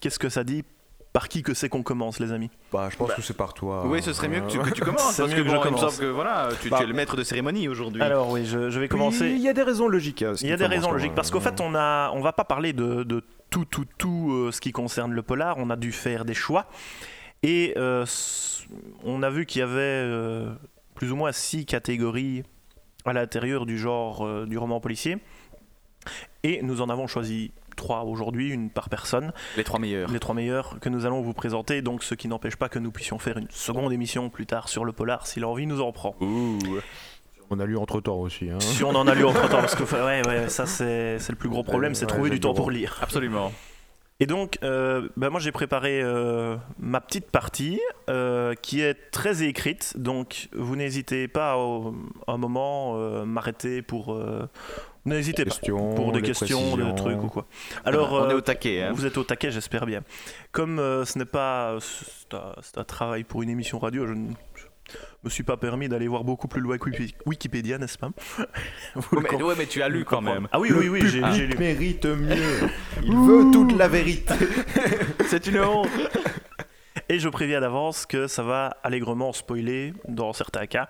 Qu'est-ce 0.00 0.18
que 0.18 0.28
ça 0.28 0.42
dit? 0.42 0.64
Par 1.12 1.28
qui 1.28 1.44
que 1.44 1.54
c'est 1.54 1.68
qu'on 1.68 1.84
commence, 1.84 2.18
les 2.18 2.32
amis? 2.32 2.50
Bah, 2.72 2.88
je 2.90 2.96
pense 2.96 3.12
que 3.14 3.22
c'est 3.22 3.36
par 3.36 3.54
toi. 3.54 3.86
Oui, 3.86 4.02
ce 4.02 4.12
serait 4.12 4.26
mieux 4.26 4.40
que 4.40 4.48
tu, 4.50 4.58
que 4.58 4.70
tu 4.70 4.80
commences. 4.84 5.12
C'est 5.14 5.22
parce 5.22 5.32
mieux 5.32 5.38
que 5.38 5.42
que 5.44 5.48
je 5.50 5.54
il 5.54 5.58
me 5.58 5.62
commence. 5.62 5.80
semble 5.82 5.98
que 5.98 6.10
voilà, 6.10 6.48
tu, 6.60 6.68
Bah. 6.68 6.78
tu 6.78 6.82
es 6.82 6.86
le 6.88 6.94
maître 6.94 7.14
de 7.16 7.22
cérémonie 7.22 7.68
aujourd'hui. 7.68 8.02
Alors 8.02 8.28
oui, 8.30 8.44
je, 8.44 8.70
je 8.70 8.80
vais 8.80 8.86
Il 8.86 8.88
commencer. 8.88 9.28
y 9.36 9.48
a 9.48 9.52
des 9.52 9.62
raisons 9.62 9.86
logiques. 9.86 10.22
hein, 10.22 10.34
ce 10.34 10.42
Il 10.44 10.50
y 10.50 10.52
a 10.52 10.56
des 10.56 10.66
raisons 10.66 10.90
logiques 10.90 11.14
parce 11.14 11.30
qu'au 11.30 11.38
fait 11.38 11.60
on 11.60 11.76
a 11.76 12.10
on 12.12 12.20
va 12.22 12.32
pas 12.32 12.42
parler 12.44 12.72
de, 12.72 13.04
de 13.04 13.22
tout 13.50 13.64
tout 13.64 13.84
tout 13.98 14.32
euh, 14.32 14.50
ce 14.50 14.60
qui 14.60 14.72
concerne 14.72 15.12
le 15.12 15.22
polar, 15.22 15.58
on 15.58 15.70
a 15.70 15.76
dû 15.76 15.92
faire 15.92 16.24
des 16.24 16.34
choix 16.34 16.66
et 17.44 17.72
euh, 17.76 18.04
on 19.04 19.22
a 19.22 19.30
vu 19.30 19.46
qu'il 19.46 19.60
y 19.60 19.62
avait 19.62 19.78
euh, 19.78 20.50
plus 20.96 21.12
ou 21.12 21.16
moins 21.16 21.30
six 21.30 21.66
catégories 21.66 22.42
à 23.04 23.12
l'intérieur 23.12 23.66
du 23.66 23.78
genre 23.78 24.26
euh, 24.26 24.46
du 24.46 24.58
roman 24.58 24.80
policier 24.80 25.18
et 26.42 26.62
nous 26.62 26.80
en 26.80 26.88
avons 26.88 27.06
choisi 27.06 27.52
trois 27.76 28.02
aujourd'hui, 28.04 28.50
une 28.50 28.70
par 28.70 28.88
personne, 28.88 29.32
Les 29.56 29.64
trois 29.64 29.78
meilleurs. 29.78 30.10
les 30.10 30.18
trois 30.18 30.34
meilleurs 30.34 30.78
que 30.80 30.88
nous 30.88 31.06
allons 31.06 31.20
vous 31.22 31.32
présenter, 31.34 31.82
donc 31.82 32.02
ce 32.02 32.14
qui 32.14 32.28
n'empêche 32.28 32.56
pas 32.56 32.68
que 32.68 32.78
nous 32.78 32.90
puissions 32.90 33.18
faire 33.18 33.36
une 33.38 33.48
seconde 33.50 33.92
émission 33.92 34.28
plus 34.28 34.46
tard 34.46 34.68
sur 34.68 34.84
le 34.84 34.92
polar 34.92 35.26
si 35.26 35.40
l'envie 35.40 35.66
nous 35.66 35.80
en 35.80 35.92
prend. 35.92 36.14
Ouh. 36.20 36.58
On 37.50 37.58
a 37.58 37.66
lu 37.66 37.76
entre 37.76 38.00
temps 38.00 38.18
aussi. 38.18 38.48
hein. 38.50 38.60
Si 38.60 38.84
on 38.84 38.90
en 38.90 39.06
a 39.08 39.14
lu 39.14 39.24
entre 39.24 39.48
temps, 39.48 39.60
parce 39.60 39.74
que 39.74 39.82
ouais, 40.04 40.26
ouais, 40.26 40.48
ça 40.48 40.66
c'est 40.66 41.18
c'est 41.18 41.32
le 41.32 41.38
plus 41.38 41.48
gros 41.48 41.62
problème, 41.64 41.94
c'est 41.94 42.04
Ouais, 42.04 42.12
trouver 42.12 42.30
du 42.30 42.38
temps 42.40 42.54
pour 42.54 42.70
lire. 42.70 42.98
Absolument. 43.02 43.50
Et 44.22 44.26
donc, 44.26 44.58
euh, 44.62 45.08
bah, 45.16 45.30
moi 45.30 45.40
j'ai 45.40 45.50
préparé 45.50 46.02
euh, 46.02 46.56
ma 46.78 47.00
petite 47.00 47.30
partie 47.30 47.80
euh, 48.10 48.54
qui 48.60 48.82
est 48.82 49.10
très 49.10 49.42
écrite, 49.42 49.94
donc 49.96 50.48
vous 50.52 50.76
n'hésitez 50.76 51.26
pas 51.26 51.52
à 51.54 52.32
un 52.32 52.36
moment 52.36 52.96
euh, 52.96 53.24
m'arrêter 53.24 53.80
pour. 53.80 54.12
euh, 54.12 54.46
n'hésitez 55.06 55.44
pas 55.44 55.50
Questions, 55.50 55.94
pour 55.94 56.12
des 56.12 56.20
questions, 56.20 56.76
des 56.76 56.94
trucs 56.94 57.22
ou 57.22 57.28
quoi. 57.28 57.46
Alors, 57.86 58.12
on 58.12 58.28
est 58.28 58.34
au 58.34 58.42
taquet. 58.42 58.82
Hein. 58.82 58.92
vous 58.92 59.06
êtes 59.06 59.16
au 59.16 59.24
taquet, 59.24 59.50
j'espère 59.50 59.86
bien. 59.86 60.02
Comme 60.52 60.78
euh, 60.78 61.06
ce 61.06 61.18
n'est 61.18 61.24
pas. 61.24 61.78
C'est 61.80 62.36
un, 62.36 62.52
c'est 62.60 62.76
un 62.76 62.84
travail 62.84 63.24
pour 63.24 63.42
une 63.42 63.48
émission 63.48 63.78
radio, 63.78 64.06
je 64.06 64.12
ne 64.12 64.28
me 65.24 65.30
suis 65.30 65.42
pas 65.42 65.56
permis 65.56 65.88
d'aller 65.88 66.08
voir 66.08 66.24
beaucoup 66.24 66.48
plus 66.48 66.60
loin 66.60 66.78
que 66.78 66.88
Wiki- 66.90 67.14
Wikipédia, 67.26 67.78
n'est-ce 67.78 67.98
pas? 67.98 68.10
Ouais, 68.96 69.02
mais, 69.22 69.28
com- 69.28 69.42
ouais, 69.42 69.54
mais 69.58 69.66
tu 69.66 69.82
as 69.82 69.88
lu 69.88 70.04
quand 70.04 70.20
même. 70.20 70.48
Ah 70.52 70.58
oui, 70.60 70.68
Le 70.70 70.78
oui, 70.78 70.88
oui, 70.88 71.00
j'ai 71.06 71.46
lu. 71.46 71.56
mérite 71.58 72.06
mieux. 72.06 72.68
Il 73.02 73.14
veut 73.14 73.50
toute 73.52 73.76
la 73.76 73.88
vérité. 73.88 74.34
C'est 75.26 75.46
une 75.46 75.60
honte. 75.60 75.88
Et 77.08 77.18
je 77.18 77.28
préviens 77.28 77.60
d'avance 77.60 78.06
que 78.06 78.26
ça 78.26 78.42
va 78.42 78.76
allègrement 78.82 79.32
spoiler 79.32 79.92
dans 80.08 80.32
certains 80.32 80.66
cas. 80.66 80.88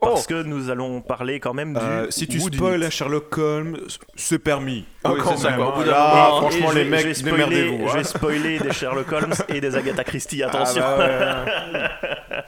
Parce 0.00 0.26
que 0.28 0.42
nous 0.42 0.70
allons 0.70 1.00
parler 1.00 1.40
quand 1.40 1.54
même 1.54 1.74
du. 1.74 1.80
Euh, 1.80 2.06
si 2.10 2.28
tu 2.28 2.38
spoil 2.38 2.82
un 2.84 2.88
Sherlock 2.90 3.36
Holmes, 3.36 3.78
c'est 4.14 4.38
permis. 4.38 4.84
Oui, 5.04 5.12
Ah, 5.18 5.22
quand 5.22 5.36
c'est 5.36 5.42
ça, 5.42 5.50
même, 5.50 5.58
quoi. 5.58 5.66
Au 5.66 5.70
hein. 5.70 5.74
bout 5.78 5.84
d'un 5.84 5.90
Là, 5.90 6.14
moment, 6.30 6.36
Et 6.48 6.50
franchement, 6.52 6.70
les 6.72 6.84
mecs, 6.84 7.00
je 7.00 7.06
vais 7.08 7.14
spoiler, 7.14 7.36
démerdez-vous. 7.36 7.88
je 7.88 7.92
vais 7.94 7.98
hein. 7.98 8.04
spoiler 8.04 8.58
des 8.60 8.72
Sherlock 8.72 9.10
Holmes 9.12 9.34
et 9.48 9.60
des 9.60 9.76
Agatha 9.76 10.04
Christie, 10.04 10.42
Ah, 10.44 10.48
attention. 10.48 10.80
bah 10.82 10.98
ouais. 10.98 11.88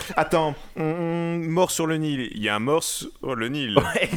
Attends, 0.17 0.55
mort 0.77 1.71
sur 1.73 1.87
le 1.89 1.97
Nil. 1.97 2.31
Il 2.35 2.43
y 2.43 2.49
a 2.49 2.55
un 2.55 2.61
mort 2.61 2.85
sur 2.85 3.09
le 3.35 3.49
Nil. 3.49 3.77
Ouais. 3.79 4.09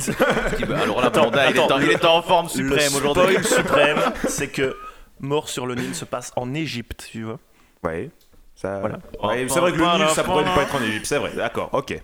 Alors 0.75 1.01
là, 1.01 1.09
Blondin, 1.09 1.41
il, 1.49 1.57
est 1.57 1.59
attends, 1.59 1.75
en, 1.75 1.79
il 1.79 1.85
le- 1.87 1.91
est 1.93 2.05
en 2.05 2.21
forme 2.21 2.45
Le 2.45 2.51
suprême 2.77 2.95
aujourd'hui. 2.95 3.33
spoil 3.43 3.45
suprême, 3.45 3.97
c'est 4.27 4.47
que 4.49 4.75
Mort 5.19 5.49
sur 5.49 5.65
le 5.65 5.73
Nil 5.75 5.95
se 5.95 6.05
passe 6.05 6.31
en 6.35 6.53
Égypte, 6.53 7.07
tu 7.11 7.23
vois. 7.23 7.39
Ouais. 7.83 8.09
Ça... 8.55 8.79
Voilà. 8.79 8.99
Ouais, 9.23 9.45
c'est 9.49 9.59
vrai 9.59 9.71
que 9.71 9.77
le 9.77 9.83
Nil, 9.85 10.07
ça 10.09 10.23
pourrait 10.23 10.43
ne 10.43 10.53
pas 10.55 10.61
être 10.63 10.75
en 10.75 10.83
Égypte. 10.83 11.05
C'est 11.07 11.17
vrai, 11.17 11.31
d'accord, 11.35 11.69
ok. 11.73 11.99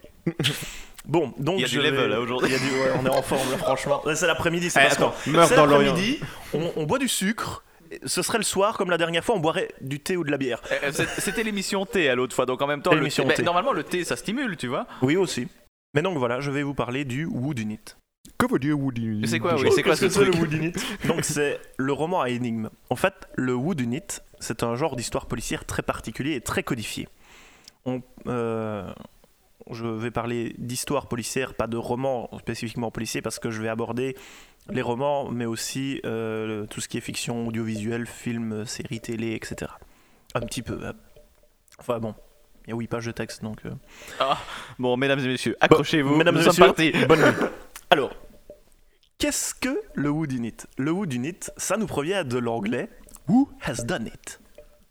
Bon, 1.10 1.34
donc 1.38 1.56
Il 1.58 1.62
y 1.62 1.66
a 1.66 1.68
du 1.68 1.74
je 1.76 1.80
vais- 1.82 1.92
level, 1.92 2.10
là, 2.12 2.22
aujourd'hui. 2.22 2.54
Ouais, 2.54 2.92
on 3.02 3.06
est 3.06 3.10
en 3.10 3.22
forme 3.22 3.50
là, 3.52 3.58
franchement. 3.58 4.02
C'est 4.14 4.28
l'après-midi, 4.28 4.70
c'est 4.70 4.80
Eh, 4.80 5.30
meurt 5.32 5.54
dans 5.56 5.66
l'après-midi, 5.66 6.20
on, 6.54 6.72
on 6.76 6.84
boit 6.86 7.00
du 7.00 7.08
sucre. 7.08 7.64
Ce 8.06 8.22
serait 8.22 8.38
le 8.38 8.44
soir, 8.44 8.78
comme 8.78 8.92
la 8.92 8.98
dernière 9.00 9.24
fois, 9.26 9.34
on 9.36 9.40
boirait 9.40 9.70
du 9.82 10.00
thé 10.00 10.16
ou 10.16 10.24
de 10.24 10.30
la 10.30 10.38
bière. 10.38 10.62
Euh, 10.84 10.92
c'est- 10.92 11.10
C'était 11.20 11.42
l'émission 11.44 11.86
thé 11.88 12.08
à 12.10 12.14
l'autre 12.16 12.36
fois, 12.36 12.46
donc 12.46 12.62
en 12.62 12.68
même 12.68 12.84
temps, 12.84 12.92
le 12.92 12.98
l'émission 12.98 13.28
thé- 13.28 13.34
thé. 13.34 13.42
normalement 13.44 13.74
le 13.74 13.84
thé 13.84 14.04
ça 14.04 14.16
stimule, 14.16 14.56
tu 14.58 14.68
vois. 14.68 14.86
Oui, 15.02 15.16
aussi. 15.18 15.48
Mais 15.96 16.04
donc 16.04 16.18
voilà, 16.20 16.40
je 16.40 16.52
vais 16.52 16.62
vous 16.62 16.76
parler 16.76 17.04
du 17.04 17.26
Wood 17.26 17.58
Unit. 17.58 17.80
Que 18.38 18.46
veut 18.50 18.60
dire 18.60 18.80
Woody 18.80 19.22
C'est 19.26 19.40
quoi, 19.40 19.56
oui, 19.56 19.70
c'est 19.74 19.82
quoi 19.82 19.96
ce 19.96 20.06
Qu'est-ce 20.06 20.20
que 20.20 20.24
truc 20.26 20.36
le 20.36 20.40
Wood 20.42 20.54
Unit 20.54 20.74
Donc 21.08 21.26
c'est 21.26 21.60
le 21.78 21.92
roman 21.92 22.22
à 22.22 22.30
énigme. 22.30 22.70
En 22.92 22.96
fait, 22.96 23.14
le 23.36 23.56
Wood 23.56 23.82
Unit, 23.82 24.04
c'est 24.40 24.62
un 24.64 24.76
genre 24.76 24.96
d'histoire 24.96 25.26
policière 25.26 25.66
très 25.66 25.82
particulier 25.82 26.36
et 26.36 26.42
très 26.42 26.62
codifié. 26.64 27.08
On, 27.86 28.02
euh, 28.28 28.88
je 29.72 29.86
vais 29.86 30.12
parler 30.12 30.56
d'histoire 30.58 31.08
policière, 31.08 31.54
pas 31.54 31.68
de 31.68 31.78
roman 31.78 32.30
spécifiquement 32.40 32.92
policier, 32.92 33.22
parce 33.22 33.40
que 33.40 33.50
je 33.52 33.62
vais 33.62 33.70
aborder 33.70 34.16
les 34.70 34.82
romans, 34.82 35.30
mais 35.30 35.46
aussi 35.46 36.00
euh, 36.06 36.66
tout 36.68 36.82
ce 36.82 36.88
qui 36.88 36.98
est 36.98 37.02
fiction 37.02 37.48
audiovisuelle, 37.48 38.06
film, 38.08 38.66
séries 38.66 39.00
télé, 39.02 39.34
etc. 39.34 39.72
Un 40.36 40.42
petit 40.42 40.62
peu. 40.62 40.80
hein. 40.86 40.94
Enfin 41.80 42.00
bon, 42.00 42.14
il 42.68 42.72
y 42.72 42.74
a 42.74 42.76
8 42.78 42.88
pages 42.88 43.06
de 43.06 43.12
texte, 43.12 43.42
donc... 43.44 43.60
euh, 43.66 43.72
Bon, 44.78 44.96
mesdames 44.98 45.20
et 45.20 45.28
messieurs, 45.28 45.56
accrochez-vous. 45.60 46.16
Mesdames 46.18 46.36
nous 46.36 46.42
et 46.42 46.52
sommes 46.52 46.68
messieurs, 46.70 46.92
partis. 46.92 47.06
bonne 47.08 47.22
nuit. 47.22 47.48
Alors, 47.90 48.12
qu'est-ce 49.18 49.56
que 49.56 49.82
le 49.96 50.10
Wood 50.10 50.32
Unit 50.32 50.56
Le 50.78 50.92
Wood 50.92 51.12
Unit, 51.14 51.40
ça 51.58 51.78
nous 51.78 51.88
provient 51.88 52.24
de 52.24 52.38
l'anglais 52.38 52.90
Who 53.28 53.50
has 53.66 53.84
done 53.86 54.08
it? 54.08 54.40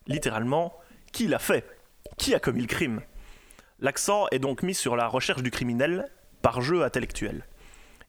Littéralement, 0.06 0.72
qui 1.12 1.26
l'a 1.28 1.38
fait? 1.38 1.64
Qui 2.16 2.34
a 2.34 2.40
commis 2.40 2.60
le 2.62 2.66
crime? 2.66 3.00
L'accent 3.80 4.26
est 4.32 4.40
donc 4.40 4.64
mis 4.64 4.74
sur 4.74 4.96
la 4.96 5.06
recherche 5.06 5.42
du 5.42 5.52
criminel 5.52 6.10
par 6.42 6.62
jeu 6.62 6.82
intellectuel. 6.82 7.44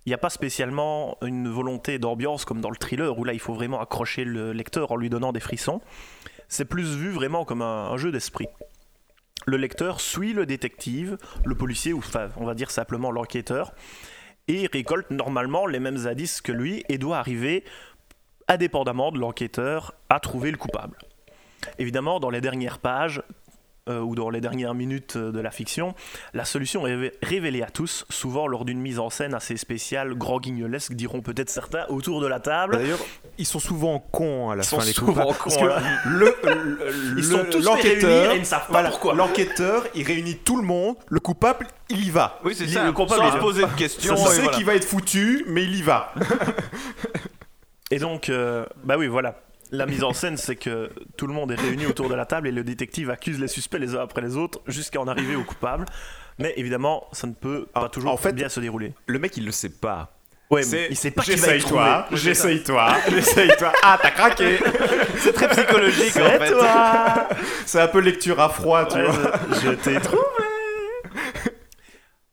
Il 0.05 0.09
n'y 0.09 0.15
a 0.15 0.17
pas 0.17 0.31
spécialement 0.31 1.17
une 1.21 1.47
volonté 1.47 1.99
d'ambiance 1.99 2.43
comme 2.43 2.59
dans 2.59 2.71
le 2.71 2.75
thriller 2.75 3.19
où 3.19 3.23
là 3.23 3.33
il 3.33 3.39
faut 3.39 3.53
vraiment 3.53 3.79
accrocher 3.79 4.23
le 4.23 4.51
lecteur 4.51 4.91
en 4.91 4.95
lui 4.95 5.11
donnant 5.11 5.31
des 5.31 5.39
frissons. 5.39 5.79
C'est 6.47 6.65
plus 6.65 6.95
vu 6.95 7.11
vraiment 7.11 7.45
comme 7.45 7.61
un, 7.61 7.95
jeu 7.97 8.11
d'esprit. 8.11 8.47
Le 9.45 9.57
lecteur 9.57 10.01
suit 10.01 10.33
le 10.33 10.47
détective, 10.47 11.17
le 11.45 11.53
policier 11.53 11.93
ou 11.93 11.99
enfin, 11.99 12.29
on 12.37 12.45
va 12.45 12.55
dire 12.55 12.71
simplement 12.71 13.11
l'enquêteur 13.11 13.71
et 14.47 14.67
récolte 14.73 15.11
normalement 15.11 15.67
les 15.67 15.79
mêmes 15.79 16.07
indices 16.07 16.41
que 16.41 16.51
lui 16.51 16.83
et 16.89 16.97
doit 16.97 17.19
arriver, 17.19 17.63
indépendamment 18.47 19.11
de 19.11 19.19
l'enquêteur, 19.19 19.93
à 20.09 20.19
trouver 20.19 20.49
le 20.49 20.57
coupable. 20.57 20.97
Évidemment, 21.77 22.19
dans 22.19 22.31
les 22.31 22.41
dernières 22.41 22.79
pages, 22.79 23.21
euh, 23.89 23.99
ou 24.01 24.15
dans 24.15 24.29
les 24.29 24.39
dernières 24.41 24.73
minutes 24.73 25.15
euh, 25.17 25.31
de 25.31 25.39
la 25.39 25.51
fiction, 25.51 25.95
la 26.33 26.45
solution 26.45 26.85
est 26.87 26.95
révé- 26.95 27.11
révélée 27.21 27.63
à 27.63 27.69
tous, 27.69 28.05
souvent 28.09 28.47
lors 28.47 28.63
d'une 28.65 28.79
mise 28.79 28.99
en 28.99 29.09
scène 29.09 29.33
assez 29.33 29.57
spéciale, 29.57 30.13
grand 30.15 30.39
guignolesque, 30.39 30.93
diront 30.93 31.21
peut-être 31.21 31.49
certains, 31.49 31.85
autour 31.89 32.21
de 32.21 32.27
la 32.27 32.39
table. 32.39 32.77
D'ailleurs, 32.77 32.99
ils 33.37 33.45
sont 33.45 33.59
souvent 33.59 33.99
cons 33.99 34.49
à 34.51 34.55
la 34.55 34.63
Ils 34.63 34.65
fin 34.67 34.79
sont 34.79 34.85
les 34.85 34.93
souvent 34.93 35.25
cons, 35.33 35.33
Parce 35.43 35.57
que 35.57 35.65
là. 35.65 35.81
le, 36.05 36.35
le- 36.43 37.17
Ils 37.17 37.23
sont 37.23 37.45
tous 37.49 37.63
l'enquêteur, 37.65 38.31
et 38.31 38.35
ils 38.35 38.41
ne 38.41 38.45
savent 38.45 38.67
pas 38.67 38.71
voilà, 38.73 38.89
pourquoi. 38.89 39.13
L'enquêteur, 39.15 39.83
il 39.95 40.03
réunit 40.05 40.37
tout 40.37 40.57
le 40.57 40.63
monde. 40.63 40.95
Le 41.07 41.19
coupable, 41.19 41.67
il 41.89 42.05
y 42.05 42.09
va. 42.09 42.39
Oui, 42.43 42.53
c'est 42.55 42.67
ça. 42.67 42.83
le 42.85 42.91
coupable, 42.91 43.21
Sans 43.21 43.27
il- 43.27 43.33
se 43.33 43.37
poser 43.37 43.61
de 43.63 43.71
questions. 43.75 44.15
Il 44.15 44.21
et 44.21 44.25
sait 44.25 44.41
voilà. 44.41 44.57
qu'il 44.57 44.65
va 44.65 44.75
être 44.75 44.85
foutu, 44.85 45.43
mais 45.47 45.63
il 45.63 45.75
y 45.75 45.81
va. 45.81 46.13
Et 47.91 47.97
donc, 47.99 48.29
euh, 48.29 48.65
bah 48.83 48.97
oui, 48.97 49.07
voilà. 49.07 49.35
La 49.71 49.85
mise 49.85 50.03
en 50.03 50.13
scène, 50.13 50.37
c'est 50.37 50.55
que 50.55 50.89
tout 51.17 51.27
le 51.27 51.33
monde 51.33 51.51
est 51.51 51.55
réuni 51.59 51.85
autour 51.85 52.09
de 52.09 52.15
la 52.15 52.25
table 52.25 52.47
et 52.47 52.51
le 52.51 52.63
détective 52.63 53.09
accuse 53.09 53.39
les 53.39 53.47
suspects 53.47 53.77
les 53.79 53.95
uns 53.95 54.01
après 54.01 54.21
les 54.21 54.35
autres 54.37 54.59
jusqu'à 54.67 54.99
en 54.99 55.07
arriver 55.07 55.35
au 55.35 55.43
coupable. 55.43 55.85
Mais 56.39 56.53
évidemment, 56.57 57.07
ça 57.11 57.27
ne 57.27 57.33
peut 57.33 57.67
pas 57.73 57.89
toujours 57.89 58.11
en 58.13 58.17
fait, 58.17 58.33
bien 58.33 58.49
se 58.49 58.59
dérouler. 58.59 58.93
Le 59.07 59.19
mec, 59.19 59.35
il 59.37 59.45
le 59.45 59.51
sait 59.51 59.69
pas. 59.69 60.15
Ouais, 60.49 60.63
mais 60.71 60.87
il 60.89 60.95
sait 60.95 61.11
pas 61.11 61.21
qui 61.21 61.35
va 61.35 61.59
toi, 61.59 62.07
j'essaye 62.11 62.63
toi, 62.63 62.95
j'essaye 63.11 63.51
toi. 63.59 63.71
Ah, 63.83 63.99
t'as 64.01 64.09
craqué. 64.09 64.57
C'est 65.17 65.31
très 65.33 65.47
psychologique 65.49 66.17
en 66.17 66.21
C'est 66.27 66.39
fait. 66.39 66.51
toi 66.51 67.27
C'est 67.67 67.79
un 67.81 67.87
peu 67.87 67.99
lecture 67.99 68.39
à 68.39 68.49
froid, 68.49 68.85
tu 68.87 68.97
Ouais, 68.97 69.03
vois. 69.03 69.75
t'ai 69.75 69.99
trouvé 69.99 70.23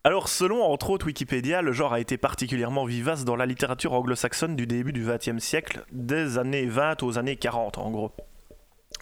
Alors, 0.07 0.29
selon 0.29 0.63
entre 0.63 0.91
autres 0.91 1.07
Wikipédia, 1.07 1.63
le 1.63 1.73
genre 1.73 1.93
a 1.93 1.99
été 1.99 2.17
particulièrement 2.17 2.85
vivace 2.85 3.25
dans 3.25 3.35
la 3.35 3.45
littérature 3.45 3.93
anglo-saxonne 3.93 4.55
du 4.55 4.65
début 4.65 4.93
du 4.93 5.05
XXe 5.05 5.43
siècle, 5.43 5.85
des 5.91 6.39
années 6.39 6.67
20 6.67 7.03
aux 7.03 7.19
années 7.19 7.35
40 7.35 7.79
en 7.79 7.91
gros. 7.91 8.13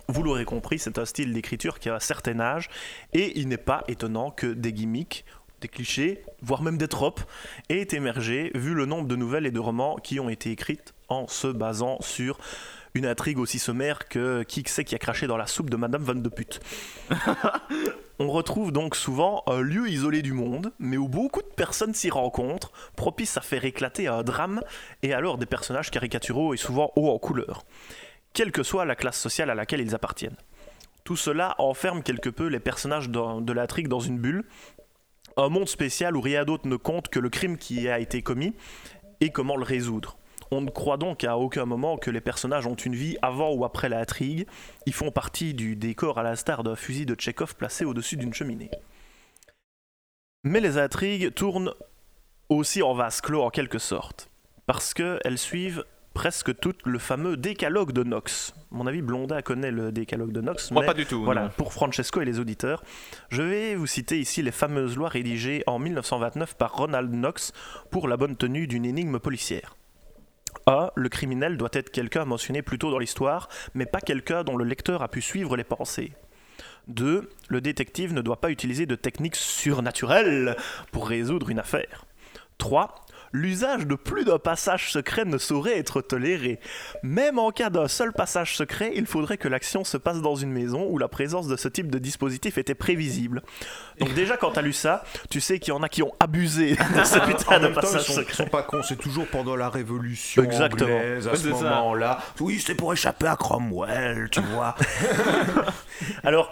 Vous 0.08 0.22
l'aurez 0.22 0.46
compris, 0.46 0.78
c'est 0.78 0.98
un 0.98 1.04
style 1.04 1.34
d'écriture 1.34 1.78
qui 1.78 1.90
a 1.90 1.94
un 1.96 2.00
certain 2.00 2.40
âge, 2.40 2.70
et 3.12 3.38
il 3.38 3.48
n'est 3.48 3.58
pas 3.58 3.84
étonnant 3.86 4.30
que 4.30 4.46
des 4.46 4.72
gimmicks, 4.72 5.26
des 5.60 5.68
clichés, 5.68 6.24
voire 6.40 6.62
même 6.62 6.78
des 6.78 6.88
tropes, 6.88 7.20
aient 7.68 7.88
émergé 7.92 8.50
vu 8.54 8.72
le 8.72 8.86
nombre 8.86 9.06
de 9.06 9.14
nouvelles 9.14 9.44
et 9.44 9.52
de 9.52 9.60
romans 9.60 9.96
qui 9.96 10.20
ont 10.20 10.30
été 10.30 10.52
écrites 10.52 10.94
en 11.10 11.28
se 11.28 11.48
basant 11.48 11.98
sur 12.00 12.38
une 12.94 13.04
intrigue 13.04 13.38
aussi 13.38 13.58
sommaire 13.58 14.08
que 14.08 14.42
qui 14.42 14.62
c'est 14.68 14.84
qui 14.84 14.94
a 14.94 14.98
craché 14.98 15.26
dans 15.26 15.36
la 15.36 15.46
soupe 15.46 15.68
de 15.68 15.76
Madame 15.76 16.02
Van 16.02 16.14
de 16.14 16.28
Pute. 16.30 16.60
On 18.20 18.30
retrouve 18.30 18.70
donc 18.70 18.94
souvent 18.94 19.42
un 19.48 19.60
lieu 19.60 19.88
isolé 19.88 20.22
du 20.22 20.32
monde, 20.32 20.72
mais 20.78 20.96
où 20.96 21.08
beaucoup 21.08 21.42
de 21.42 21.54
personnes 21.56 21.94
s'y 21.94 22.10
rencontrent, 22.10 22.70
propice 22.94 23.36
à 23.36 23.40
faire 23.40 23.64
éclater 23.64 24.06
un 24.06 24.22
drame, 24.22 24.62
et 25.02 25.12
alors 25.12 25.36
des 25.36 25.46
personnages 25.46 25.90
caricaturaux 25.90 26.54
et 26.54 26.56
souvent 26.56 26.92
hauts 26.94 27.10
en 27.10 27.18
couleur, 27.18 27.64
quelle 28.32 28.52
que 28.52 28.62
soit 28.62 28.84
la 28.84 28.94
classe 28.94 29.18
sociale 29.18 29.50
à 29.50 29.56
laquelle 29.56 29.80
ils 29.80 29.96
appartiennent. 29.96 30.36
Tout 31.02 31.16
cela 31.16 31.56
enferme 31.58 32.04
quelque 32.04 32.30
peu 32.30 32.46
les 32.46 32.60
personnages 32.60 33.10
de 33.10 33.52
l'intrigue 33.52 33.88
dans 33.88 34.00
une 34.00 34.18
bulle, 34.18 34.44
un 35.36 35.48
monde 35.48 35.68
spécial 35.68 36.16
où 36.16 36.20
rien 36.20 36.44
d'autre 36.44 36.68
ne 36.68 36.76
compte 36.76 37.08
que 37.08 37.18
le 37.18 37.30
crime 37.30 37.58
qui 37.58 37.88
a 37.88 37.98
été 37.98 38.22
commis 38.22 38.54
et 39.20 39.30
comment 39.30 39.56
le 39.56 39.64
résoudre. 39.64 40.16
On 40.50 40.60
ne 40.60 40.70
croit 40.70 40.96
donc 40.96 41.24
à 41.24 41.36
aucun 41.36 41.64
moment 41.64 41.96
que 41.96 42.10
les 42.10 42.20
personnages 42.20 42.66
ont 42.66 42.74
une 42.74 42.94
vie 42.94 43.16
avant 43.22 43.52
ou 43.52 43.64
après 43.64 43.88
l'intrigue, 43.88 44.46
ils 44.86 44.92
font 44.92 45.10
partie 45.10 45.54
du 45.54 45.76
décor 45.76 46.18
à 46.18 46.22
l'instar 46.22 46.62
d'un 46.62 46.76
fusil 46.76 47.06
de 47.06 47.14
Tchekhov 47.14 47.54
placé 47.56 47.84
au-dessus 47.84 48.16
d'une 48.16 48.34
cheminée. 48.34 48.70
Mais 50.44 50.60
les 50.60 50.78
intrigues 50.78 51.32
tournent 51.34 51.72
aussi 52.48 52.82
en 52.82 52.94
vase 52.94 53.20
clos 53.20 53.42
en 53.42 53.50
quelque 53.50 53.78
sorte, 53.78 54.30
parce 54.66 54.92
qu'elles 54.92 55.38
suivent 55.38 55.84
presque 56.14 56.56
toutes 56.58 56.86
le 56.86 56.98
fameux 56.98 57.36
décalogue 57.36 57.92
de 57.92 58.02
Knox. 58.02 58.54
À 58.72 58.76
mon 58.76 58.86
avis, 58.86 59.02
Blondin 59.02 59.42
connaît 59.42 59.70
le 59.70 59.92
décalogue 59.92 60.32
de 60.32 60.40
Knox. 60.40 60.70
Moi 60.70 60.82
mais 60.82 60.86
pas 60.86 60.94
du 60.94 61.06
tout. 61.06 61.24
voilà, 61.24 61.44
non. 61.44 61.50
pour 61.56 61.72
Francesco 61.72 62.20
et 62.20 62.24
les 62.24 62.38
auditeurs, 62.38 62.82
je 63.30 63.42
vais 63.42 63.74
vous 63.74 63.86
citer 63.86 64.18
ici 64.18 64.42
les 64.42 64.52
fameuses 64.52 64.96
lois 64.96 65.08
rédigées 65.08 65.64
en 65.66 65.78
1929 65.78 66.56
par 66.56 66.74
Ronald 66.74 67.10
Knox 67.10 67.52
pour 67.90 68.08
la 68.08 68.16
bonne 68.16 68.36
tenue 68.36 68.66
d'une 68.66 68.84
énigme 68.84 69.18
policière. 69.18 69.76
A. 70.66 70.92
Le 70.94 71.08
criminel 71.08 71.56
doit 71.56 71.70
être 71.72 71.90
quelqu'un 71.90 72.24
mentionné 72.24 72.62
plus 72.62 72.78
tôt 72.78 72.90
dans 72.90 72.98
l'histoire, 72.98 73.48
mais 73.74 73.86
pas 73.86 74.00
quelqu'un 74.00 74.44
dont 74.44 74.56
le 74.56 74.64
lecteur 74.64 75.02
a 75.02 75.08
pu 75.08 75.20
suivre 75.20 75.56
les 75.56 75.64
pensées. 75.64 76.12
2. 76.88 77.30
Le 77.48 77.60
détective 77.60 78.12
ne 78.12 78.20
doit 78.20 78.40
pas 78.40 78.50
utiliser 78.50 78.86
de 78.86 78.94
techniques 78.94 79.36
surnaturelles 79.36 80.56
pour 80.92 81.08
résoudre 81.08 81.50
une 81.50 81.58
affaire. 81.58 82.04
3. 82.58 83.03
L'usage 83.36 83.86
de 83.88 83.96
plus 83.96 84.24
d'un 84.24 84.38
passage 84.38 84.92
secret 84.92 85.24
ne 85.24 85.38
saurait 85.38 85.76
être 85.76 86.00
toléré. 86.00 86.60
Même 87.02 87.40
en 87.40 87.50
cas 87.50 87.68
d'un 87.68 87.88
seul 87.88 88.12
passage 88.12 88.56
secret, 88.56 88.92
il 88.94 89.06
faudrait 89.06 89.38
que 89.38 89.48
l'action 89.48 89.82
se 89.82 89.96
passe 89.96 90.22
dans 90.22 90.36
une 90.36 90.52
maison 90.52 90.86
où 90.88 90.98
la 90.98 91.08
présence 91.08 91.48
de 91.48 91.56
ce 91.56 91.66
type 91.66 91.90
de 91.90 91.98
dispositif 91.98 92.58
était 92.58 92.76
prévisible. 92.76 93.42
Donc 93.98 94.14
déjà 94.14 94.36
quand 94.36 94.52
t'as 94.52 94.62
lu 94.62 94.72
ça, 94.72 95.02
tu 95.30 95.40
sais 95.40 95.58
qu'il 95.58 95.74
y 95.74 95.76
en 95.76 95.82
a 95.82 95.88
qui 95.88 96.04
ont 96.04 96.12
abusé 96.20 96.76
de 96.76 96.76
ce 97.04 97.18
putain 97.26 97.56
En 97.56 97.58
de 97.58 97.64
même 97.64 97.72
temps, 97.74 97.80
ils 97.80 97.82
passage 97.82 98.02
sont, 98.02 98.12
ils 98.12 98.16
secret. 98.24 98.34
sont 98.34 98.46
pas 98.46 98.62
cons, 98.62 98.82
c'est 98.84 98.94
toujours 98.96 99.26
pendant 99.26 99.56
la 99.56 99.68
révolution 99.68 100.44
Exactement. 100.44 100.94
anglaise, 100.94 101.26
à 101.26 101.30
Ouais, 101.32 101.36
ce 101.36 101.42
c'est 101.42 101.50
moment-là. 101.50 102.18
Oui, 102.38 102.60
c'était 102.60 102.76
pour 102.76 102.92
échapper 102.92 103.26
à 103.26 103.34
Cromwell, 103.34 104.28
tu 104.30 104.40
vois. 104.54 104.76
Alors, 106.22 106.50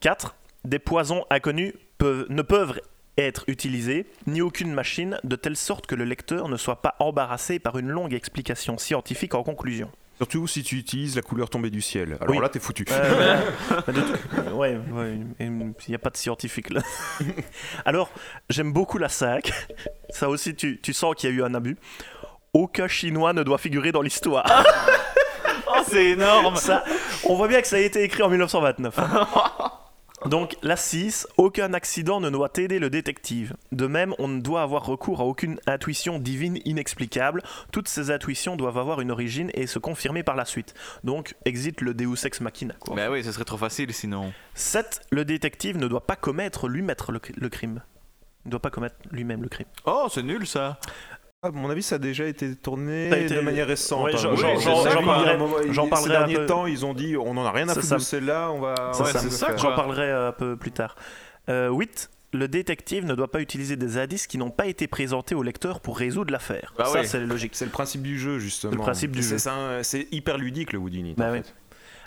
4. 0.00 0.34
Des 0.64 0.78
poisons 0.78 1.24
inconnus 1.30 1.74
peuvent- 1.98 2.26
ne 2.28 2.42
peuvent 2.42 2.80
être 3.18 3.44
utilisés, 3.46 4.06
ni 4.26 4.42
aucune 4.42 4.72
machine, 4.72 5.18
de 5.24 5.36
telle 5.36 5.56
sorte 5.56 5.86
que 5.86 5.94
le 5.94 6.04
lecteur 6.04 6.48
ne 6.48 6.56
soit 6.56 6.82
pas 6.82 6.94
embarrassé 6.98 7.58
par 7.58 7.78
une 7.78 7.88
longue 7.88 8.12
explication 8.14 8.76
scientifique 8.78 9.34
en 9.34 9.42
conclusion. 9.42 9.90
Surtout 10.18 10.46
si 10.46 10.62
tu 10.62 10.76
utilises 10.76 11.14
la 11.14 11.20
couleur 11.22 11.50
tombée 11.50 11.68
du 11.68 11.82
ciel. 11.82 12.16
Alors 12.20 12.34
Oui. 12.34 12.40
là, 12.42 12.48
t'es 12.48 12.58
foutu. 12.58 12.86
Euh, 12.90 13.40
ouais, 14.52 14.78
ouais, 14.92 15.18
il 15.40 15.74
n'y 15.88 15.94
a 15.94 15.98
pas 15.98 16.08
de 16.10 16.16
scientifique 16.16 16.70
là. 16.70 16.80
Alors, 17.84 18.10
j'aime 18.48 18.72
beaucoup 18.72 18.96
la 18.96 19.10
5. 19.10 19.50
Ça 20.10 20.30
aussi, 20.30 20.54
tu, 20.54 20.80
tu 20.80 20.94
sens 20.94 21.14
qu'il 21.14 21.28
y 21.28 21.32
a 21.32 21.36
eu 21.36 21.42
un 21.42 21.52
abus. 21.54 21.76
Aucun 22.54 22.88
chinois 22.88 23.34
ne 23.34 23.42
doit 23.42 23.58
figurer 23.58 23.92
dans 23.92 24.02
l'histoire. 24.02 24.46
Oh, 25.68 25.82
c'est 25.88 26.06
énorme. 26.10 26.54
Ça, 26.56 26.84
on 27.24 27.34
voit 27.34 27.48
bien 27.48 27.60
que 27.60 27.66
ça 27.66 27.76
a 27.76 27.80
été 27.80 28.02
écrit 28.04 28.22
en 28.22 28.28
1929. 28.28 28.98
Donc 30.24 30.56
la 30.62 30.76
6, 30.76 31.28
aucun 31.36 31.74
accident 31.74 32.20
ne 32.20 32.30
doit 32.30 32.50
aider 32.56 32.78
le 32.78 32.88
détective. 32.88 33.54
De 33.72 33.86
même, 33.86 34.14
on 34.18 34.28
ne 34.28 34.40
doit 34.40 34.62
avoir 34.62 34.86
recours 34.86 35.20
à 35.20 35.24
aucune 35.24 35.60
intuition 35.66 36.18
divine 36.18 36.58
inexplicable. 36.64 37.42
Toutes 37.70 37.88
ces 37.88 38.10
intuitions 38.10 38.56
doivent 38.56 38.78
avoir 38.78 39.00
une 39.00 39.10
origine 39.10 39.50
et 39.54 39.66
se 39.66 39.78
confirmer 39.78 40.22
par 40.22 40.34
la 40.34 40.46
suite. 40.46 40.74
Donc, 41.04 41.34
exit 41.44 41.80
le 41.82 41.92
Deus 41.92 42.24
ex 42.24 42.40
machina. 42.40 42.74
Quoi. 42.80 42.96
Bah 42.96 43.10
oui, 43.10 43.22
ce 43.22 43.30
serait 43.30 43.44
trop 43.44 43.58
facile 43.58 43.92
sinon. 43.92 44.32
7, 44.54 45.02
le 45.10 45.24
détective 45.24 45.76
ne 45.76 45.86
doit 45.86 46.06
pas 46.06 46.16
commettre 46.16 46.66
lui-même 46.66 46.96
le, 47.08 47.20
le 47.36 47.48
crime. 47.48 47.82
Il 48.44 48.48
ne 48.48 48.50
doit 48.52 48.60
pas 48.60 48.70
commettre 48.70 48.96
lui-même 49.10 49.42
le 49.42 49.48
crime. 49.48 49.66
Oh, 49.84 50.06
c'est 50.08 50.22
nul 50.22 50.46
ça. 50.46 50.78
À 51.46 51.50
mon 51.52 51.70
avis, 51.70 51.82
ça 51.82 51.96
a 51.96 51.98
déjà 51.98 52.24
été 52.26 52.54
tourné 52.56 53.08
été- 53.24 53.34
de 53.36 53.40
manière 53.40 53.66
récente. 53.66 54.04
Ouais, 54.04 54.14
hein. 54.14 54.18
j'en- 54.18 55.88
parlerai- 55.88 56.02
Ces 56.02 56.08
derniers 56.08 56.34
peu. 56.36 56.46
temps, 56.46 56.66
ils 56.66 56.84
ont 56.84 56.94
dit 56.94 57.16
on 57.16 57.36
en 57.36 57.44
a 57.44 57.50
rien 57.52 57.68
à 57.68 57.74
foutre 57.74 57.94
de 57.94 57.98
celle-là, 57.98 58.50
on 58.52 58.60
va. 58.60 58.74
C'est 58.92 59.02
ouais, 59.02 59.12
ça. 59.30 59.56
J'en 59.56 59.74
parlerai 59.74 60.10
un 60.10 60.32
peu 60.32 60.56
plus 60.56 60.72
tard. 60.72 60.96
Euh, 61.48 61.70
8. 61.70 62.10
Le 62.32 62.48
détective 62.48 63.06
ne 63.06 63.14
doit 63.14 63.30
pas 63.30 63.40
utiliser 63.40 63.76
des 63.76 63.96
indices 63.98 64.26
qui 64.26 64.36
n'ont 64.36 64.50
pas 64.50 64.66
été 64.66 64.88
présentés 64.88 65.34
au 65.34 65.42
lecteur 65.42 65.80
pour 65.80 65.96
résoudre 65.96 66.32
l'affaire. 66.32 66.74
Bah 66.76 66.84
ça, 66.86 67.04
c'est 67.04 67.20
logique. 67.20 67.52
C'est 67.54 67.64
le 67.64 67.70
principe 67.70 68.02
du 68.02 68.18
jeu, 68.18 68.38
justement. 68.38 68.72
C'est 68.72 68.76
le 68.76 68.82
principe 68.82 69.12
du 69.12 69.22
jeu. 69.22 69.36
c'est 69.82 70.08
hyper 70.12 70.36
ludique, 70.36 70.72
le 70.72 70.78
Houdini. 70.78 71.14
Bah 71.16 71.30
oui. 71.32 71.40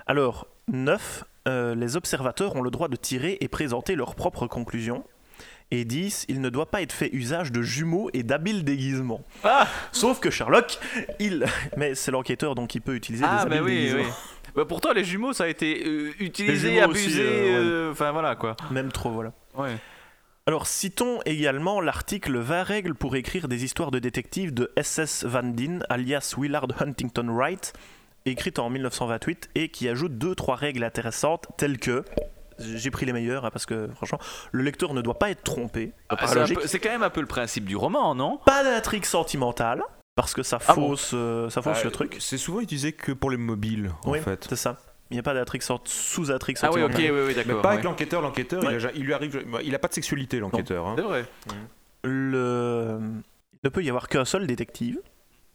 Alors, 0.05 0.47
9. 0.67 1.23
les 1.47 1.95
observateurs 1.95 2.55
ont 2.55 2.61
le 2.61 2.69
droit 2.69 2.89
de 2.89 2.95
tirer 2.95 3.37
et 3.41 3.47
présenter 3.47 3.95
leurs 3.95 4.13
propres 4.13 4.45
conclusions. 4.45 5.03
Et 5.71 5.85
10. 5.85 6.25
Il 6.29 6.41
ne 6.41 6.49
doit 6.49 6.71
pas 6.71 6.81
être 6.81 6.91
fait 6.93 7.09
usage 7.13 7.51
de 7.51 7.61
jumeaux 7.61 8.09
et 8.13 8.23
d'habiles 8.23 8.63
déguisements. 8.63 9.23
Ah, 9.43 9.67
Sauf 9.91 10.19
que 10.19 10.29
Sherlock, 10.31 10.79
il. 11.19 11.45
Mais 11.77 11.93
c'est 11.95 12.11
l'enquêteur 12.11 12.55
donc 12.55 12.73
il 12.75 12.81
peut 12.81 12.95
utiliser 12.95 13.23
ah 13.27 13.43
des 13.43 13.49
bah 13.49 13.55
habiles 13.57 13.65
oui, 13.67 13.75
déguisements. 13.77 14.01
oui. 14.03 14.51
Bah 14.55 14.65
pourtant 14.67 14.93
les 14.93 15.03
jumeaux 15.03 15.31
ça 15.31 15.43
a 15.43 15.47
été 15.47 15.83
euh, 15.85 16.11
utilisé, 16.19 16.81
abusé, 16.81 17.21
euh, 17.21 17.25
ouais. 17.25 17.67
euh, 17.67 17.91
enfin 17.91 18.11
voilà 18.11 18.35
quoi. 18.35 18.55
Même 18.71 18.91
trop, 18.91 19.11
voilà. 19.11 19.31
Ouais. 19.55 19.75
Alors, 20.47 20.65
citons 20.65 21.19
également 21.27 21.79
l'article 21.79 22.39
20 22.39 22.63
règles 22.63 22.95
pour 22.95 23.15
écrire 23.15 23.47
des 23.47 23.63
histoires 23.63 23.91
de 23.91 23.99
détectives 23.99 24.51
de 24.51 24.71
S.S. 24.75 25.23
Van 25.23 25.43
Dien, 25.43 25.77
alias 25.89 26.33
Willard 26.35 26.65
Huntington 26.79 27.27
Wright, 27.29 27.73
écrite 28.25 28.57
en 28.57 28.71
1928 28.71 29.51
et 29.53 29.69
qui 29.69 29.87
ajoute 29.87 30.17
deux 30.17 30.33
trois 30.33 30.55
règles 30.55 30.83
intéressantes 30.83 31.45
telles 31.57 31.77
que 31.77 32.03
j'ai 32.59 32.91
pris 32.91 33.05
les 33.05 33.13
meilleurs 33.13 33.45
hein, 33.45 33.49
parce 33.51 33.65
que 33.65 33.87
franchement, 33.95 34.19
le 34.51 34.63
lecteur 34.63 34.93
ne 34.93 35.01
doit 35.01 35.17
pas 35.19 35.29
être 35.29 35.43
trompé. 35.43 35.93
Ah, 36.09 36.17
c'est 36.65 36.79
quand 36.79 36.89
même 36.89 37.03
un 37.03 37.09
peu 37.09 37.21
le 37.21 37.27
principe 37.27 37.65
du 37.65 37.75
roman, 37.75 38.15
non? 38.15 38.39
Pas 38.45 38.63
d'intrigue 38.63 39.05
sentimentale 39.05 39.81
parce 40.15 40.33
que 40.33 40.43
ça 40.43 40.59
Ah 40.67 40.73
bon 40.75 40.89
fausse, 40.89 41.11
euh, 41.13 41.49
ça 41.49 41.61
fausse 41.61 41.77
Bah, 41.77 41.83
le 41.85 41.91
truc. 41.91 42.17
C'est 42.19 42.37
souvent 42.37 42.59
utilisé 42.59 42.91
que 42.91 43.11
pour 43.11 43.31
les 43.31 43.37
mobiles, 43.37 43.91
en 44.03 44.11
Oui, 44.11 44.19
fait. 44.19 44.45
c'est 44.49 44.55
ça. 44.55 44.77
Il 45.11 45.15
n'y 45.15 45.19
a 45.19 45.23
pas 45.23 45.33
d'intrigue 45.33 45.61
sort- 45.63 45.81
sous-intrigue 45.85 46.57
Ah 46.61 46.69
oui, 46.71 46.83
ok, 46.83 46.91
oui, 46.97 47.09
oui, 47.09 47.23
Mais 47.27 47.33
d'accord. 47.33 47.61
pas 47.61 47.69
ouais. 47.69 47.73
avec 47.75 47.85
l'enquêteur. 47.85 48.21
L'enquêteur, 48.21 48.63
Ouais. 48.63 48.77
il, 48.77 48.91
il 48.99 49.03
lui 49.05 49.13
arrive. 49.13 49.43
bah, 49.49 49.59
Il 49.63 49.73
a 49.73 49.79
pas 49.79 49.87
de 49.87 49.93
sexualité, 49.93 50.39
l'enquêteur. 50.39 50.85
hein. 50.87 50.93
C'est 50.97 51.03
vrai. 51.03 51.25
Le... 52.03 52.99
Il 53.01 53.65
ne 53.65 53.69
peut 53.69 53.83
y 53.83 53.89
avoir 53.89 54.07
qu'un 54.07 54.25
seul 54.25 54.47
détective. 54.47 54.99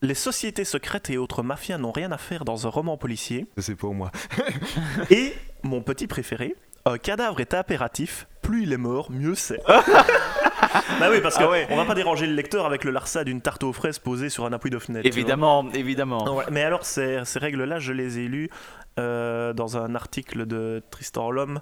Les 0.03 0.15
sociétés 0.15 0.65
secrètes 0.65 1.09
et 1.09 1.17
autres 1.17 1.43
mafias 1.43 1.79
n'ont 1.79 1.93
rien 1.93 2.13
à 2.13 2.19
faire 2.19 2.45
dans 2.45 2.67
un 2.67 2.71
roman 2.71 2.97
policier. 2.99 3.47
C'est 3.57 3.75
pour 3.77 3.95
moi. 3.95 4.11
Et 5.11 5.33
mon 5.63 5.81
petit 5.81 6.07
préféré, 6.07 6.57
un 6.87 6.99
cadavre 6.99 7.41
est 7.41 7.55
impératif, 7.55 8.27
plus 8.43 8.65
il 8.65 8.73
est 8.73 8.79
mort, 8.79 9.11
mieux 9.11 9.35
c'est. 9.35 9.61
bah 9.67 11.09
oui, 11.11 11.21
parce 11.23 11.37
qu'on 11.37 11.45
Ah 11.45 11.51
ouais. 11.51 11.67
va 11.75 11.85
pas 11.85 11.95
déranger 11.95 12.27
le 12.27 12.35
lecteur 12.35 12.67
avec 12.67 12.85
le 12.85 12.91
larça 12.91 13.25
d'une 13.25 13.41
tarte 13.41 13.63
aux 13.65 13.73
fraises 13.73 13.99
posée 13.99 14.29
sur 14.29 14.45
un 14.45 14.53
appui 14.53 14.71
de 14.71 14.79
fenêtre. 14.79 15.07
Évidemment, 15.07 15.69
évidemment. 15.73 16.25
Non. 16.25 16.41
Mais 16.51 16.63
alors, 16.63 16.85
ces, 16.85 17.25
ces 17.25 17.39
règles-là, 17.39 17.79
je 17.79 17.93
les 17.93 18.19
ai 18.19 18.29
lues 18.29 18.51
euh, 18.99 19.53
dans 19.53 19.77
un 19.79 19.95
article 19.95 20.47
de 20.47 20.83
Tristan 20.91 21.31
Lhomme 21.31 21.61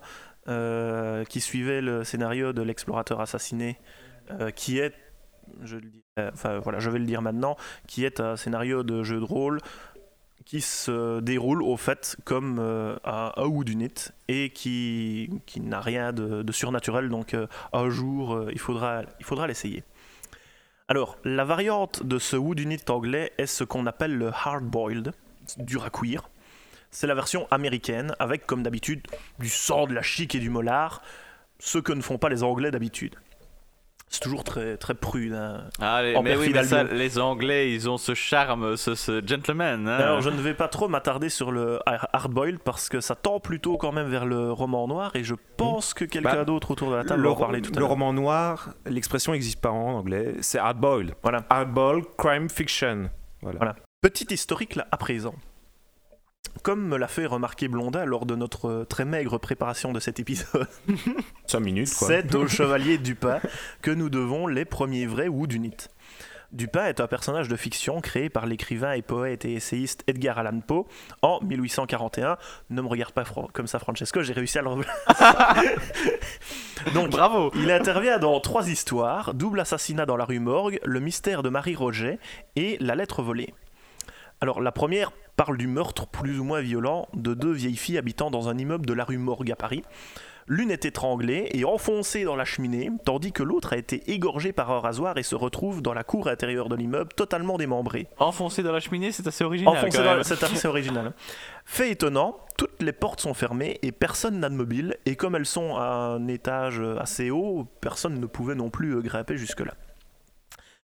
euh, 0.48 1.24
qui 1.24 1.40
suivait 1.40 1.80
le 1.80 2.04
scénario 2.04 2.52
de 2.52 2.62
l'explorateur 2.62 3.20
assassiné, 3.20 3.78
euh, 4.32 4.50
qui 4.50 4.78
est, 4.78 4.92
je, 5.62 5.76
le 5.76 5.82
dis, 5.82 6.02
enfin, 6.18 6.58
voilà, 6.58 6.80
je 6.80 6.90
vais 6.90 6.98
le 6.98 7.06
dire 7.06 7.22
maintenant, 7.22 7.56
qui 7.86 8.04
est 8.04 8.18
un 8.18 8.36
scénario 8.36 8.82
de 8.82 9.04
jeu 9.04 9.20
de 9.20 9.24
rôle 9.24 9.60
qui 10.44 10.60
se 10.60 11.20
déroule 11.20 11.62
au 11.62 11.76
fait 11.76 12.16
comme 12.24 12.58
euh, 12.58 12.96
un, 13.04 13.32
un 13.36 13.46
Whodunit 13.46 14.10
et 14.28 14.50
qui, 14.50 15.30
qui 15.46 15.60
n'a 15.60 15.80
rien 15.80 16.12
de, 16.12 16.50
surnaturel, 16.52 17.08
donc 17.08 17.34
euh, 17.34 17.46
un 17.72 17.90
jour, 17.90 18.34
euh, 18.34 18.50
il 18.52 18.58
faudra 18.58 19.02
il 19.18 19.24
faudra 19.24 19.46
l'essayer. 19.46 19.82
Alors, 20.88 21.16
la 21.24 21.44
variante 21.44 22.02
de 22.02 22.18
ce 22.18 22.36
Whodunit 22.36 22.82
anglais 22.88 23.32
est 23.38 23.46
ce 23.46 23.64
qu'on 23.64 23.86
appelle 23.86 24.16
le 24.16 24.28
hard-boiled, 24.28 25.12
dur 25.58 25.84
à 25.84 25.90
cuire. 25.90 26.28
C'est 26.90 27.06
la 27.06 27.14
version 27.14 27.46
américaine, 27.50 28.14
avec 28.18 28.46
comme 28.46 28.62
d'habitude 28.62 29.06
du 29.38 29.48
sang, 29.48 29.86
de 29.86 29.94
la 29.94 30.02
chic 30.02 30.34
et 30.34 30.38
du 30.38 30.50
molar, 30.50 31.00
ce 31.58 31.78
que 31.78 31.92
ne 31.92 32.02
font 32.02 32.18
pas 32.18 32.28
les 32.28 32.42
Anglais 32.42 32.70
d'habitude. 32.70 33.14
C'est 34.14 34.20
toujours 34.20 34.44
très, 34.44 34.76
très 34.76 34.92
prude. 34.92 35.32
hein. 35.32 35.64
Ah, 35.80 36.02
les- 36.02 36.14
En 36.14 36.22
mais 36.22 36.36
oui, 36.36 36.50
mais 36.52 36.64
ça, 36.64 36.84
les 36.84 37.18
Anglais, 37.18 37.72
ils 37.72 37.88
ont 37.88 37.96
ce 37.96 38.12
charme, 38.12 38.76
ce, 38.76 38.94
ce 38.94 39.26
gentleman. 39.26 39.88
hein. 39.88 39.96
Alors, 39.96 40.20
je 40.20 40.28
ne 40.28 40.36
vais 40.40 40.52
pas 40.52 40.68
trop 40.68 40.86
m'attarder 40.86 41.30
sur 41.30 41.50
le 41.50 41.78
hard-boiled 41.86 42.58
parce 42.58 42.90
que 42.90 43.00
ça 43.00 43.14
tend 43.14 43.40
plutôt 43.40 43.78
quand 43.78 43.90
même 43.90 44.08
vers 44.10 44.26
le 44.26 44.52
roman 44.52 44.86
noir 44.86 45.12
et 45.16 45.24
je 45.24 45.34
pense 45.56 45.94
que 45.94 46.04
quelqu'un 46.04 46.34
Bah, 46.34 46.44
d'autre 46.44 46.72
autour 46.72 46.90
de 46.90 46.96
la 46.96 47.04
table 47.04 47.22
le, 47.22 47.28
va 47.28 47.34
en 47.34 47.38
parler 47.38 47.62
tout 47.62 47.70
à 47.70 47.74
le 47.76 47.80
l'heure. 47.80 47.88
roman 47.88 48.12
noir, 48.12 48.74
l'expression 48.84 49.32
n'existe 49.32 49.62
pas 49.62 49.70
en 49.70 49.94
anglais. 49.94 50.34
C'est 50.42 50.58
hardboiled. 50.58 51.14
Voilà. 51.22 51.44
Hardboiled 51.48 52.04
crime 52.18 52.50
fiction. 52.50 53.08
Voilà. 53.40 53.56
Voilà. 53.58 53.76
Petit 54.02 54.26
historique 54.30 54.76
là 54.76 54.86
à 54.92 54.98
présent. 54.98 55.34
Comme 56.62 56.86
me 56.86 56.96
l'a 56.96 57.08
fait 57.08 57.26
remarquer 57.26 57.68
Blondin 57.68 58.04
lors 58.04 58.26
de 58.26 58.36
notre 58.36 58.68
euh, 58.68 58.84
très 58.84 59.04
maigre 59.04 59.38
préparation 59.38 59.92
de 59.92 60.00
cet 60.00 60.20
épisode, 60.20 60.68
5 61.46 61.60
minutes, 61.60 61.94
quoi. 61.98 62.08
c'est 62.08 62.34
au 62.34 62.46
chevalier 62.46 62.98
Dupin 63.02 63.40
que 63.80 63.90
nous 63.90 64.10
devons 64.10 64.46
les 64.46 64.64
premiers 64.64 65.06
vrais 65.06 65.28
Whodunit. 65.28 65.76
Dupin 66.52 66.84
est 66.84 67.00
un 67.00 67.06
personnage 67.06 67.48
de 67.48 67.56
fiction 67.56 68.02
créé 68.02 68.28
par 68.28 68.44
l'écrivain 68.44 68.92
et 68.92 69.00
poète 69.00 69.46
et 69.46 69.54
essayiste 69.54 70.04
Edgar 70.06 70.38
Allan 70.38 70.60
Poe 70.60 70.84
en 71.22 71.40
1841. 71.40 72.36
Ne 72.68 72.82
me 72.82 72.88
regarde 72.88 73.12
pas 73.12 73.24
comme 73.54 73.66
ça, 73.66 73.78
Francesco, 73.78 74.22
j'ai 74.22 74.34
réussi 74.34 74.58
à 74.58 74.62
le. 74.62 74.68
Donc, 76.94 77.10
Bravo. 77.10 77.50
il 77.54 77.70
intervient 77.70 78.18
dans 78.18 78.38
trois 78.40 78.68
histoires 78.68 79.32
double 79.32 79.60
assassinat 79.60 80.04
dans 80.04 80.18
la 80.18 80.26
rue 80.26 80.40
Morgue, 80.40 80.78
le 80.84 81.00
mystère 81.00 81.42
de 81.42 81.48
Marie 81.48 81.74
Roget 81.74 82.18
et 82.54 82.76
la 82.80 82.96
lettre 82.96 83.22
volée. 83.22 83.54
Alors, 84.42 84.60
la 84.60 84.72
première 84.72 85.12
parle 85.36 85.56
du 85.56 85.68
meurtre 85.68 86.08
plus 86.08 86.40
ou 86.40 86.42
moins 86.42 86.60
violent 86.60 87.06
de 87.14 87.32
deux 87.32 87.52
vieilles 87.52 87.76
filles 87.76 87.98
habitant 87.98 88.28
dans 88.28 88.48
un 88.48 88.58
immeuble 88.58 88.86
de 88.86 88.92
la 88.92 89.04
rue 89.04 89.16
Morgue 89.16 89.52
à 89.52 89.54
Paris. 89.54 89.84
L'une 90.48 90.72
est 90.72 90.84
étranglée 90.84 91.48
et 91.52 91.64
enfoncée 91.64 92.24
dans 92.24 92.34
la 92.34 92.44
cheminée, 92.44 92.90
tandis 93.04 93.30
que 93.30 93.44
l'autre 93.44 93.72
a 93.72 93.76
été 93.76 94.10
égorgée 94.10 94.52
par 94.52 94.72
un 94.72 94.80
rasoir 94.80 95.16
et 95.16 95.22
se 95.22 95.36
retrouve 95.36 95.80
dans 95.80 95.94
la 95.94 96.02
cour 96.02 96.26
intérieure 96.26 96.68
de 96.68 96.74
l'immeuble 96.74 97.12
totalement 97.14 97.56
démembrée. 97.56 98.08
Enfoncé 98.18 98.64
dans 98.64 98.72
la 98.72 98.80
cheminée, 98.80 99.12
c'est 99.12 99.28
assez 99.28 99.44
original. 99.44 99.76
Enfoncé 99.76 99.98
quand 99.98 100.02
dans 100.02 100.14
même. 100.14 100.24
c'est 100.24 100.42
assez 100.42 100.66
original. 100.66 101.12
Fait 101.64 101.92
étonnant, 101.92 102.36
toutes 102.58 102.82
les 102.82 102.92
portes 102.92 103.20
sont 103.20 103.34
fermées 103.34 103.78
et 103.82 103.92
personne 103.92 104.40
n'a 104.40 104.48
de 104.48 104.56
mobile. 104.56 104.96
Et 105.06 105.14
comme 105.14 105.36
elles 105.36 105.46
sont 105.46 105.76
à 105.76 105.84
un 105.84 106.26
étage 106.26 106.82
assez 106.98 107.30
haut, 107.30 107.68
personne 107.80 108.18
ne 108.18 108.26
pouvait 108.26 108.56
non 108.56 108.70
plus 108.70 108.96
euh, 108.96 109.02
grimper 109.02 109.36
jusque-là. 109.36 109.74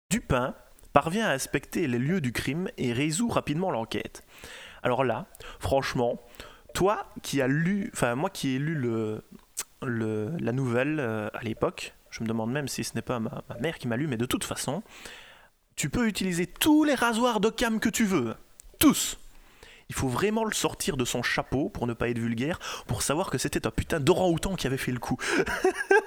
Dupin 0.09 0.53
parvient 0.97 1.27
à 1.27 1.33
inspecter 1.33 1.85
les 1.85 1.99
lieux 1.99 2.21
du 2.21 2.31
crime 2.31 2.71
et 2.79 2.91
résout 2.91 3.29
rapidement 3.29 3.69
l'enquête. 3.69 4.23
Alors 4.81 5.03
là, 5.03 5.27
franchement, 5.59 6.19
toi 6.73 7.05
qui 7.21 7.39
as 7.39 7.47
lu, 7.47 7.91
enfin 7.93 8.15
moi 8.15 8.31
qui 8.31 8.55
ai 8.55 8.57
lu 8.57 8.73
le, 8.73 9.21
la 9.83 10.51
nouvelle 10.51 10.99
euh, 10.99 11.29
à 11.35 11.43
l'époque, 11.43 11.93
je 12.09 12.23
me 12.23 12.27
demande 12.27 12.51
même 12.51 12.67
si 12.67 12.83
ce 12.83 12.95
n'est 12.95 13.03
pas 13.03 13.19
ma, 13.19 13.43
mère 13.61 13.77
qui 13.77 13.87
m'a 13.87 13.95
lu, 13.95 14.07
mais 14.07 14.17
de 14.17 14.25
toute 14.25 14.43
façon, 14.43 14.81
tu 15.75 15.91
peux 15.91 16.07
utiliser 16.07 16.47
tous 16.47 16.83
les 16.83 16.95
rasoirs 16.95 17.41
d'Occam 17.41 17.79
que 17.79 17.89
tu 17.89 18.03
veux. 18.03 18.33
Tous. 18.79 19.19
Il 19.89 19.95
faut 19.95 20.07
vraiment 20.07 20.45
le 20.45 20.53
sortir 20.53 20.97
de 20.97 21.05
son 21.05 21.21
chapeau, 21.21 21.69
pour 21.69 21.85
ne 21.85 21.93
pas 21.93 22.09
être 22.09 22.17
vulgaire, 22.17 22.57
pour 22.87 23.03
savoir 23.03 23.29
que 23.29 23.37
c'était 23.37 23.67
un 23.67 23.71
putain 23.71 23.99
d'orang-outan 23.99 24.55
qui 24.55 24.65
avait 24.65 24.77
fait 24.77 24.91
le 24.91 24.99
coup. 24.99 25.17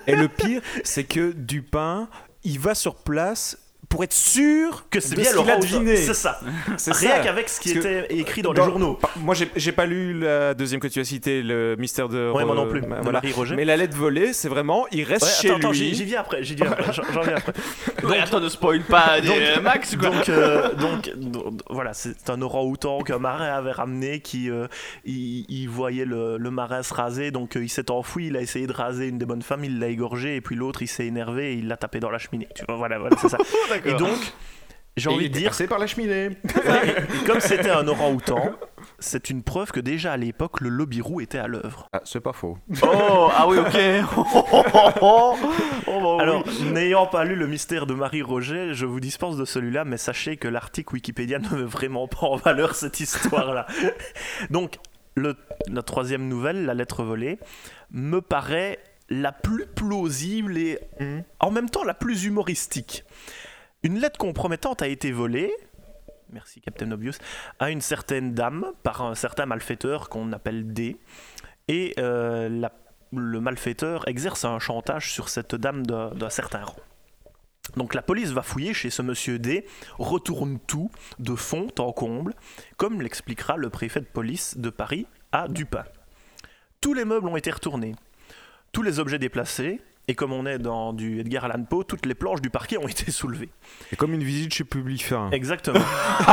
Et 0.09 0.17
le 0.17 0.27
pire, 0.27 0.63
c'est 0.83 1.05
que 1.05 1.31
Dupin, 1.31 2.09
il 2.43 2.59
va 2.59 2.75
sur 2.75 2.97
place 2.97 3.57
pour 3.91 4.05
être 4.05 4.13
sûr 4.15 4.85
Que 4.89 5.01
c'est 5.01 5.15
bien 5.17 5.25
ce 5.25 5.31
qu'il 5.31 5.41
a 5.41 5.45
l'orang-outan. 5.45 5.79
deviné. 5.81 5.97
C'est 5.97 6.15
ça. 6.15 6.41
C'est 6.79 6.95
Rien 6.95 7.17
ça. 7.17 7.19
qu'avec 7.21 7.49
ce 7.49 7.61
qui 7.61 7.75
Parce 7.75 7.85
que 7.85 7.89
était 8.05 8.15
écrit 8.17 8.41
dans, 8.41 8.55
dans- 8.55 8.63
les 8.65 8.71
journaux. 8.71 8.99
Moi, 9.17 9.35
j'ai 9.35 9.51
j'ai 9.57 9.73
pas 9.73 9.85
lu 9.85 10.19
la 10.21 10.55
deuxième 10.55 10.81
que 10.81 10.87
tu 10.87 11.01
as 11.01 11.05
cité, 11.05 11.43
le 11.43 11.75
mystère 11.77 12.09
de. 12.09 12.31
Ouais, 12.31 12.45
moi 12.45 12.55
non 12.55 12.69
plus. 12.69 12.81
voilà. 12.81 13.13
Marie 13.13 13.33
Roger. 13.33 13.57
Mais 13.57 13.65
la 13.65 13.77
lettre 13.77 13.97
volée, 13.97 14.33
c'est 14.33 14.49
vraiment, 14.49 14.87
il 14.93 15.03
reste 15.03 15.25
Ouais, 15.25 15.31
chez 15.43 15.49
attends, 15.51 15.59
attends, 15.59 15.73
j'y 15.73 15.89
lui. 15.89 15.95
j'y 15.95 16.05
viens 16.05 16.21
après, 16.21 16.43
j'y 16.45 16.55
viens 16.55 16.71
après, 16.71 16.93
j'en 16.93 17.03
j'en 17.13 17.21
viens 17.23 17.35
après. 17.37 17.53
Ouais, 18.05 18.19
attends, 18.19 18.41
ne 18.41 18.49
spoil 18.49 18.81
pas 18.85 19.21
Donc- 19.25 19.37
euh, 19.37 19.61
Max, 19.61 19.97
quoi. 19.97 20.09
Donc, 20.11 20.29
euh, 20.29 20.73
donc, 20.75 21.11
donc, 21.17 21.61
voilà, 21.69 21.93
c'est 21.93 22.31
un 22.31 22.41
orang-outan 22.41 23.01
qu'un 23.03 23.19
marin 23.19 23.47
avait 23.47 23.73
ramené 23.73 24.21
qui 24.21 24.51
euh, 24.51 24.69
il, 25.05 25.45
il 25.49 25.69
voyait 25.69 26.05
le, 26.05 26.39
le 26.39 26.51
marin 26.51 26.83
se 26.85 26.95
raser, 26.95 27.31
donc 27.33 27.57
euh, 27.57 27.63
il 27.65 27.69
s'est 27.69 27.91
enfui, 27.91 28.29
il 28.29 28.37
a 28.37 28.41
essayé 28.41 28.67
de 28.69 28.73
raser 28.73 29.09
une 29.09 29.19
des 29.19 29.27
bonnes 29.27 29.43
femmes, 29.43 29.65
il 29.65 29.79
l'a 29.81 29.89
égorgé, 29.89 30.37
et 30.37 30.41
puis 30.41 30.55
l'autre 30.57 30.81
il 30.83 30.87
s'est 30.89 31.07
énervé 31.07 31.53
et 31.53 31.55
il 31.57 31.67
l'a 31.69 31.77
tapé 31.77 31.99
dans 32.01 32.11
la 32.11 32.19
cheminée. 32.19 32.49
Tu 32.55 32.65
vois, 32.69 32.77
voilà, 32.77 32.99
voilà, 32.99 33.17
c'est 33.21 33.29
ça. 33.29 33.39
et 33.87 33.95
donc, 33.95 34.17
j'ai 34.97 35.09
envie 35.09 35.31
de 35.31 35.39
dire, 35.39 35.51
passé 35.51 35.67
par 35.67 35.79
la 35.79 35.87
cheminée. 35.87 36.31
et 36.45 37.25
comme 37.27 37.41
c'était 37.41 37.71
un 37.71 37.87
orang-outan, 37.89 38.51
c'est 38.99 39.31
une 39.31 39.43
preuve 39.43 39.71
que 39.73 39.81
déjà 39.81 40.13
à 40.13 40.17
l'époque, 40.17 40.61
le 40.61 40.69
lobby 40.69 41.01
roux 41.01 41.21
était 41.21 41.39
à 41.39 41.47
l'œuvre. 41.47 41.87
Ah, 41.93 42.01
c'est 42.05 42.21
pas 42.21 42.33
faux. 42.33 42.59
Oh, 42.83 43.29
ah 43.35 43.47
oui, 43.49 43.59
ok. 43.59 43.79
Oh, 44.17 44.25
oh, 44.35 44.45
oh, 44.53 44.91
oh. 45.01 45.37
Oh, 45.87 46.01
bah 46.01 46.15
oui. 46.17 46.21
Alors, 46.23 46.45
n'ayant 46.73 47.07
pas 47.07 47.25
lu 47.25 47.35
le 47.37 47.47
mystère 47.47 47.87
de 47.87 47.95
Marie 47.95 48.23
Roger, 48.23 48.75
je 48.75 48.85
vous 48.87 49.01
dispense 49.01 49.37
de 49.37 49.45
celui-là, 49.45 49.85
mais 49.85 49.97
sachez 49.97 50.37
que 50.37 50.49
l'article 50.49 50.95
Wikipédia 50.95 51.39
ne 51.51 51.57
met 51.57 51.63
vraiment 51.65 52.09
pas 52.09 52.27
en 52.27 52.37
valeur 52.37 52.75
cette 52.75 53.01
histoire-là. 53.01 53.67
Donc, 54.51 54.77
le- 55.15 55.37
la 55.69 55.83
troisième 55.83 56.29
nouvelle, 56.29 56.67
La 56.67 56.75
lettre 56.75 57.05
volée, 57.05 57.39
me 57.91 58.21
paraît 58.21 58.79
la 59.09 59.33
plus 59.33 59.67
plausible 59.67 60.57
et 60.59 60.79
Mhm. 61.01 61.25
en 61.41 61.51
même 61.51 61.69
temps 61.71 61.83
la 61.85 61.95
plus 61.95 62.25
humoristique. 62.27 63.05
Une 63.83 63.99
lettre 63.99 64.19
compromettante 64.19 64.83
a 64.83 64.89
été 64.89 65.11
volée, 65.11 65.51
merci 66.31 66.61
Captain 66.61 66.91
Obvious, 66.91 67.15
à 67.59 67.71
une 67.71 67.81
certaine 67.81 68.35
dame 68.35 68.73
par 68.83 69.01
un 69.01 69.15
certain 69.15 69.47
malfaiteur 69.47 70.11
qu'on 70.11 70.33
appelle 70.33 70.75
D. 70.75 70.99
Et 71.69 71.95
euh, 71.99 72.69
le 73.11 73.41
malfaiteur 73.41 74.07
exerce 74.07 74.45
un 74.45 74.59
chantage 74.59 75.13
sur 75.13 75.31
cette 75.31 75.55
dame 75.55 75.87
d'un 75.87 76.31
certain 76.31 76.63
rang. 76.63 76.77
Donc 77.77 77.95
la 77.95 78.03
police 78.03 78.33
va 78.33 78.43
fouiller 78.43 78.75
chez 78.75 78.91
ce 78.91 79.01
monsieur 79.01 79.39
D, 79.39 79.65
retourne 79.99 80.59
tout 80.67 80.91
de 81.19 81.35
fond 81.35 81.69
en 81.79 81.93
comble, 81.93 82.35
comme 82.77 83.01
l'expliquera 83.01 83.57
le 83.57 83.71
préfet 83.71 84.01
de 84.01 84.07
police 84.07 84.59
de 84.59 84.69
Paris 84.69 85.07
à 85.33 85.49
Dupin. 85.49 85.85
Tous 86.83 86.93
les 86.93 87.07
meubles 87.07 87.29
ont 87.29 87.37
été 87.37 87.51
retournés, 87.51 87.95
tous 88.73 88.83
les 88.83 88.99
objets 88.99 89.19
déplacés, 89.19 89.81
et 90.09 90.15
comme 90.15 90.33
on 90.33 90.45
est 90.45 90.59
dans 90.59 90.93
du 90.93 91.21
Edgar 91.21 91.45
Allan 91.45 91.65
Poe, 91.65 91.85
toutes 91.85 92.05
les 92.05 92.15
planches 92.15 92.41
du 92.41 92.51
parquet 92.51 92.79
ont 92.79 92.89
été 92.89 93.11
soulevées. 93.11 93.51
C'est 93.91 93.97
comme 93.97 94.13
une 94.13 94.25
visite 94.25 94.53
chez 94.53 94.65
Publifin. 94.65 95.31
Exactement. 95.31 95.85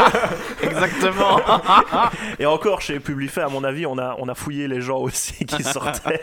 Exactement. 0.63 1.39
Et 2.39 2.45
encore 2.45 2.81
chez 2.81 2.99
Publifait, 2.99 3.41
à 3.41 3.49
mon 3.49 3.63
avis, 3.63 3.85
on 3.85 3.97
a, 3.99 4.15
on 4.17 4.27
a 4.29 4.35
fouillé 4.35 4.67
les 4.67 4.81
gens 4.81 4.97
aussi 4.97 5.45
qui 5.45 5.63
sortaient. 5.63 6.21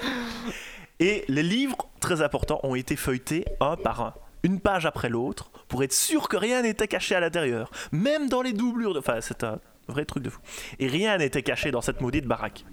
Et 0.99 1.25
les 1.29 1.43
livres, 1.43 1.77
très 2.01 2.23
importants, 2.23 2.61
ont 2.65 2.75
été 2.75 2.97
feuilletés 2.97 3.45
un 3.61 3.77
par 3.77 4.01
un, 4.01 4.15
une 4.43 4.61
page 4.61 4.87
après 4.87 5.09
l'autre, 5.09 5.51
pour 5.69 5.83
être 5.83 5.93
sûr 5.93 6.29
que 6.29 6.37
rien 6.37 6.63
n'était 6.63 6.89
caché 6.89 7.15
à 7.15 7.21
l'intérieur. 7.21 7.71
Même 7.93 8.29
dans 8.29 8.43
les 8.43 8.53
doublures. 8.53 8.95
De... 8.95 8.99
Enfin, 8.99 9.21
c'est 9.21 9.45
un 9.45 9.59
vrai 9.89 10.05
truc 10.05 10.23
de 10.23 10.31
fou. 10.31 10.41
Et 10.79 10.87
rien 10.87 11.19
n'était 11.19 11.43
caché 11.43 11.71
dans 11.71 11.81
cette 11.81 12.01
maudite 12.01 12.27
baraque. 12.27 12.65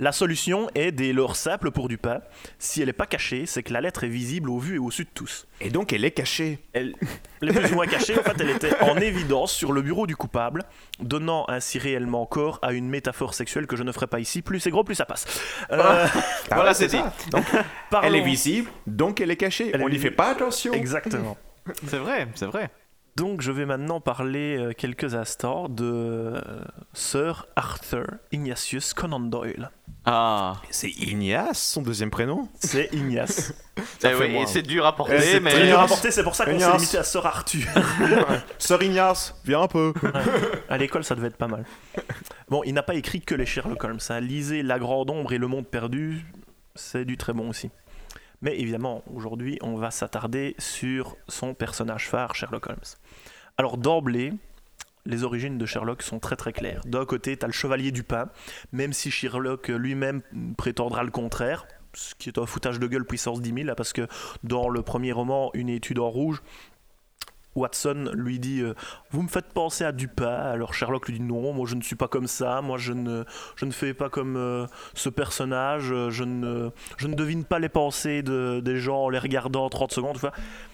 La 0.00 0.12
solution 0.12 0.68
est 0.74 0.92
des 0.92 1.12
leurres 1.12 1.36
simples 1.36 1.70
pour 1.70 1.86
Dupin. 1.88 2.20
Si 2.58 2.80
elle 2.80 2.86
n'est 2.86 2.92
pas 2.94 3.04
cachée, 3.06 3.44
c'est 3.44 3.62
que 3.62 3.72
la 3.72 3.82
lettre 3.82 4.02
est 4.02 4.08
visible 4.08 4.48
au 4.48 4.58
vu 4.58 4.76
et 4.76 4.78
au 4.78 4.90
su 4.90 5.04
de 5.04 5.10
tous. 5.14 5.46
Et 5.60 5.68
donc 5.68 5.92
elle 5.92 6.04
est 6.06 6.10
cachée. 6.10 6.58
Elle, 6.72 6.94
elle 7.42 7.50
est 7.50 7.52
plus 7.52 7.70
ou 7.72 7.74
moins 7.74 7.86
cachée, 7.86 8.18
en 8.18 8.22
fait, 8.22 8.34
elle 8.40 8.48
était 8.50 8.82
en 8.82 8.96
évidence 8.96 9.52
sur 9.52 9.72
le 9.72 9.82
bureau 9.82 10.06
du 10.06 10.16
coupable, 10.16 10.62
donnant 11.00 11.44
ainsi 11.48 11.78
réellement 11.78 12.24
corps 12.24 12.58
à 12.62 12.72
une 12.72 12.88
métaphore 12.88 13.34
sexuelle 13.34 13.66
que 13.66 13.76
je 13.76 13.82
ne 13.82 13.92
ferai 13.92 14.06
pas 14.06 14.20
ici. 14.20 14.40
Plus 14.40 14.58
c'est 14.58 14.70
gros, 14.70 14.84
plus 14.84 14.94
ça 14.94 15.04
passe. 15.04 15.26
Euh, 15.70 16.06
Voilà, 16.50 16.72
c'est 16.72 16.86
dit. 16.88 17.00
Donc, 17.30 17.44
parlons- 17.90 18.08
elle 18.08 18.16
est 18.16 18.24
visible, 18.24 18.70
donc 18.86 19.20
elle 19.20 19.30
est 19.30 19.36
cachée. 19.36 19.70
Elle 19.74 19.82
On 19.82 19.88
n'y 19.90 19.98
fait 19.98 20.10
pas 20.10 20.30
attention. 20.30 20.72
Exactement. 20.72 21.36
C'est 21.86 21.98
vrai, 21.98 22.26
c'est 22.34 22.46
vrai. 22.46 22.70
Donc 23.16 23.42
je 23.42 23.52
vais 23.52 23.66
maintenant 23.66 24.00
parler 24.00 24.56
euh, 24.58 24.72
quelques 24.72 25.14
instants 25.14 25.68
de 25.68 25.84
euh, 25.84 26.40
Sir 26.94 27.46
Arthur 27.56 28.06
Ignatius 28.32 28.94
Conan 28.94 29.20
Doyle. 29.20 29.70
Ah, 30.06 30.54
C'est 30.70 30.88
Ignace, 30.90 31.60
son 31.60 31.82
deuxième 31.82 32.10
prénom? 32.10 32.48
C'est 32.58 32.88
Ignace. 32.92 33.52
Eh 34.04 34.14
oui, 34.14 34.28
moins. 34.32 34.46
c'est 34.46 34.60
dur 34.62 34.84
à 34.84 34.94
porter, 34.94 35.16
Eh, 35.18 35.20
c'est 35.22 35.40
mais. 35.40 35.50
Très 35.52 35.66
dur 35.66 35.80
à 35.80 35.86
porter, 35.86 36.10
c'est 36.10 36.22
pour 36.22 36.34
ça 36.34 36.44
qu'on 36.44 36.58
s'est 36.58 36.72
limité 36.76 36.98
à 36.98 37.02
Sir 37.04 37.24
Arthur. 37.24 37.66
Sœur 38.58 38.82
Ignace, 38.82 39.34
viens 39.44 39.62
un 39.62 39.68
peu. 39.68 39.94
À 40.68 40.76
l'école, 40.76 41.02
ça 41.02 41.14
devait 41.14 41.28
être 41.28 41.36
pas 41.38 41.48
mal. 41.48 41.64
Bon, 42.50 42.62
il 42.64 42.74
n'a 42.74 42.82
pas 42.82 42.94
écrit 42.94 43.22
que 43.22 43.34
les 43.34 43.46
Sherlock 43.46 43.82
Holmes. 43.82 43.98
hein. 44.10 44.20
Lisez 44.20 44.62
La 44.62 44.78
Grande 44.78 45.08
Ombre 45.08 45.32
et 45.32 45.38
Le 45.38 45.46
Monde 45.46 45.66
Perdu, 45.66 46.26
c'est 46.74 47.06
du 47.06 47.16
très 47.16 47.32
bon 47.32 47.48
aussi. 47.48 47.70
Mais 48.42 48.58
évidemment, 48.58 49.02
aujourd'hui, 49.12 49.58
on 49.60 49.76
va 49.76 49.90
s'attarder 49.90 50.54
sur 50.58 51.16
son 51.28 51.54
personnage 51.54 52.08
phare, 52.08 52.34
Sherlock 52.34 52.68
Holmes. 52.68 52.78
Alors 53.58 53.76
d'emblée, 53.76 54.32
les 55.04 55.24
origines 55.24 55.58
de 55.58 55.66
Sherlock 55.66 56.02
sont 56.02 56.18
très 56.18 56.36
très 56.36 56.52
claires. 56.52 56.82
D'un 56.86 57.04
côté, 57.04 57.36
tu 57.36 57.44
as 57.44 57.48
le 57.48 57.52
chevalier 57.52 57.90
du 57.90 58.02
pain, 58.02 58.30
même 58.72 58.92
si 58.92 59.10
Sherlock 59.10 59.68
lui-même 59.68 60.22
prétendra 60.56 61.02
le 61.04 61.10
contraire, 61.10 61.66
ce 61.92 62.14
qui 62.14 62.28
est 62.28 62.38
un 62.38 62.46
foutage 62.46 62.78
de 62.78 62.86
gueule 62.86 63.04
puissance 63.04 63.42
10 63.42 63.52
000, 63.52 63.66
là, 63.66 63.74
parce 63.74 63.92
que 63.92 64.06
dans 64.44 64.68
le 64.68 64.82
premier 64.82 65.12
roman, 65.12 65.50
Une 65.54 65.68
étude 65.68 65.98
en 65.98 66.08
rouge, 66.08 66.42
Watson 67.56 68.10
lui 68.14 68.38
dit 68.38 68.60
euh, 68.60 68.74
Vous 69.10 69.22
me 69.22 69.28
faites 69.28 69.52
penser 69.52 69.84
à 69.84 69.92
Dupin. 69.92 70.26
Alors 70.28 70.72
Sherlock 70.74 71.08
lui 71.08 71.14
dit 71.18 71.24
Non, 71.24 71.52
moi 71.52 71.66
je 71.68 71.74
ne 71.74 71.82
suis 71.82 71.96
pas 71.96 72.08
comme 72.08 72.26
ça, 72.26 72.60
moi 72.62 72.78
je 72.78 72.92
ne, 72.92 73.24
je 73.56 73.64
ne 73.64 73.70
fais 73.72 73.92
pas 73.94 74.08
comme 74.08 74.36
euh, 74.36 74.66
ce 74.94 75.08
personnage, 75.08 75.90
euh, 75.92 76.10
je 76.10 76.24
ne, 76.24 76.70
je 76.96 77.06
ne 77.08 77.14
devine 77.14 77.44
pas 77.44 77.58
les 77.58 77.68
pensées 77.68 78.22
de, 78.22 78.60
des 78.60 78.76
gens 78.78 79.04
en 79.04 79.08
les 79.08 79.18
regardant 79.18 79.68
30 79.68 79.92
secondes. 79.92 80.16
vois. 80.18 80.32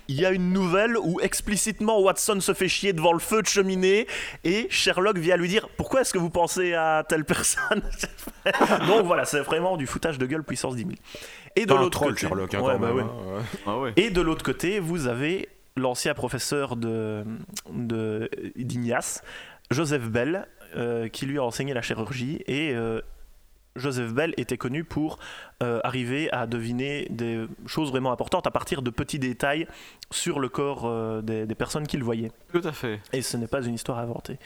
Il 0.08 0.20
y 0.20 0.24
a 0.24 0.30
une 0.30 0.52
nouvelle 0.52 0.96
où 0.98 1.18
explicitement 1.20 2.00
Watson 2.00 2.38
se 2.40 2.54
fait 2.54 2.68
chier 2.68 2.92
devant 2.92 3.12
le 3.12 3.18
feu 3.18 3.42
de 3.42 3.46
cheminée 3.48 4.06
et 4.44 4.68
Sherlock 4.70 5.18
vient 5.18 5.36
lui 5.36 5.48
dire 5.48 5.68
Pourquoi 5.76 6.02
est-ce 6.02 6.12
que 6.12 6.18
vous 6.18 6.30
pensez 6.30 6.74
à 6.74 7.04
telle 7.08 7.24
personne? 7.24 7.82
Donc 8.86 9.04
voilà, 9.06 9.24
c'est 9.24 9.40
vraiment 9.40 9.76
du 9.76 9.86
foutage 9.86 10.18
de 10.18 10.26
gueule 10.26 10.44
puissance 10.44 10.76
10 10.76 10.82
000. 10.82 10.92
Et 11.56 11.66
de 11.66 11.74
l'autre 11.74 11.98
côté, 12.00 12.20
Sherlock, 12.20 12.54
hein, 12.54 12.60
Ouais, 12.60 12.74
quand 12.74 12.78
bah 12.80 12.86
même. 12.88 12.96
ouais. 12.98 13.02
hein, 13.02 13.36
ouais. 13.38 13.42
Ah 13.66 13.78
ouais. 13.78 13.92
et 13.96 14.10
de 14.10 14.20
l'autre 14.20 14.44
côté, 14.44 14.78
vous 14.78 15.06
avez 15.08 15.48
l'ancien 15.76 16.14
professeur 16.14 16.76
de, 16.76 17.24
de- 17.70 18.30
d'Ignace, 18.56 19.22
Joseph 19.70 20.08
Bell, 20.08 20.48
euh, 20.76 21.08
qui 21.08 21.26
lui 21.26 21.38
a 21.38 21.42
enseigné 21.44 21.74
la 21.74 21.82
chirurgie. 21.82 22.42
Et 22.46 22.74
euh, 22.74 23.00
Joseph 23.76 24.12
Bell 24.12 24.32
était 24.36 24.56
connu 24.56 24.84
pour 24.84 25.18
euh, 25.62 25.80
arriver 25.84 26.30
à 26.32 26.46
deviner 26.46 27.06
des 27.10 27.46
choses 27.66 27.90
vraiment 27.90 28.10
importantes 28.10 28.46
à 28.46 28.50
partir 28.50 28.80
de 28.80 28.90
petits 28.90 29.18
détails 29.18 29.66
sur 30.10 30.40
le 30.40 30.48
corps 30.48 31.22
des, 31.22 31.46
des 31.46 31.54
personnes 31.54 31.86
qu'il 31.86 32.02
voyait. 32.02 32.32
Tout 32.52 32.62
à 32.64 32.72
fait. 32.72 33.00
Et 33.12 33.20
ce 33.20 33.36
n'est 33.36 33.46
pas 33.48 33.62
une 33.62 33.74
histoire 33.74 33.98
inventée. 33.98 34.38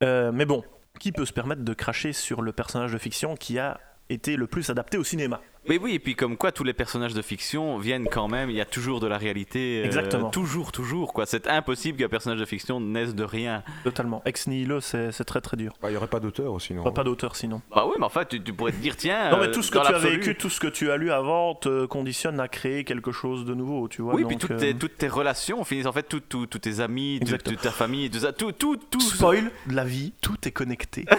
Mais 0.00 0.44
bon, 0.44 0.64
qui 0.98 1.12
peut 1.12 1.24
se 1.24 1.32
permettre 1.32 1.62
de 1.62 1.74
cracher 1.74 2.12
sur 2.12 2.42
le 2.42 2.50
personnage 2.52 2.92
de 2.92 2.98
fiction 2.98 3.36
qui 3.36 3.60
a 3.60 3.78
été 4.08 4.34
le 4.34 4.48
plus 4.48 4.68
adapté 4.70 4.98
au 4.98 5.04
cinéma? 5.04 5.40
Mais 5.68 5.78
oui, 5.78 5.94
et 5.94 5.98
puis 5.98 6.14
comme 6.16 6.36
quoi 6.36 6.50
tous 6.50 6.64
les 6.64 6.72
personnages 6.72 7.14
de 7.14 7.22
fiction 7.22 7.78
viennent 7.78 8.08
quand 8.10 8.26
même, 8.28 8.50
il 8.50 8.56
y 8.56 8.60
a 8.60 8.64
toujours 8.64 8.98
de 9.00 9.06
la 9.06 9.16
réalité. 9.18 9.80
euh, 9.82 9.84
Exactement. 9.84 10.30
Toujours, 10.30 10.72
toujours, 10.72 11.12
quoi. 11.12 11.24
C'est 11.26 11.46
impossible 11.46 11.98
qu'un 11.98 12.08
personnage 12.08 12.40
de 12.40 12.44
fiction 12.44 12.80
naisse 12.80 13.14
de 13.14 13.22
rien. 13.24 13.62
Totalement. 13.84 14.22
Ex 14.24 14.48
nihilo, 14.48 14.80
c'est, 14.80 15.12
c'est 15.12 15.24
très 15.24 15.40
très 15.40 15.56
dur. 15.56 15.72
Bah, 15.80 15.88
Il 15.88 15.92
n'y 15.92 15.96
aurait 15.96 16.08
pas 16.08 16.18
d'auteur 16.20 16.60
sinon. 16.60 16.82
Pas, 16.82 16.90
pas 16.90 17.04
d'auteur 17.04 17.36
sinon. 17.36 17.62
Bah 17.74 17.84
oui, 17.86 17.92
mais 17.98 18.04
en 18.04 18.08
fait, 18.08 18.28
tu, 18.28 18.42
tu 18.42 18.52
pourrais 18.52 18.72
te 18.72 18.76
dire, 18.78 18.96
tiens. 18.96 19.30
Non, 19.30 19.38
mais 19.38 19.46
euh, 19.48 19.52
tout 19.52 19.62
ce 19.62 19.70
que 19.70 19.78
dans 19.78 19.84
tu 19.84 19.94
as 19.94 19.98
vécu, 19.98 20.34
tout 20.36 20.50
ce 20.50 20.58
que 20.58 20.66
tu 20.66 20.90
as 20.90 20.96
lu 20.96 21.12
avant 21.12 21.54
te 21.54 21.86
conditionne 21.86 22.40
à 22.40 22.48
créer 22.48 22.82
quelque 22.84 23.12
chose 23.12 23.44
de 23.44 23.54
nouveau, 23.54 23.86
tu 23.88 24.02
vois. 24.02 24.14
Oui, 24.14 24.22
donc, 24.22 24.30
puis 24.30 24.38
toutes, 24.38 24.50
euh, 24.52 24.58
tes, 24.58 24.74
toutes 24.74 24.96
tes 24.96 25.08
relations 25.08 25.62
finissent 25.64 25.86
en 25.86 25.92
fait, 25.92 26.02
tout- 26.08 26.20
tout- 26.20 26.46
tous 26.46 26.58
tes 26.58 26.80
amis, 26.80 27.20
toute 27.24 27.60
ta 27.60 27.70
famille, 27.70 28.10
tout 28.10 28.18
ça, 28.18 28.32
tout, 28.32 28.50
tout, 28.52 28.76
tout. 28.90 29.00
Spoil 29.00 29.50
de 29.66 29.74
la 29.76 29.84
vie, 29.84 30.12
tout 30.20 30.36
est 30.44 30.50
connecté. 30.52 31.04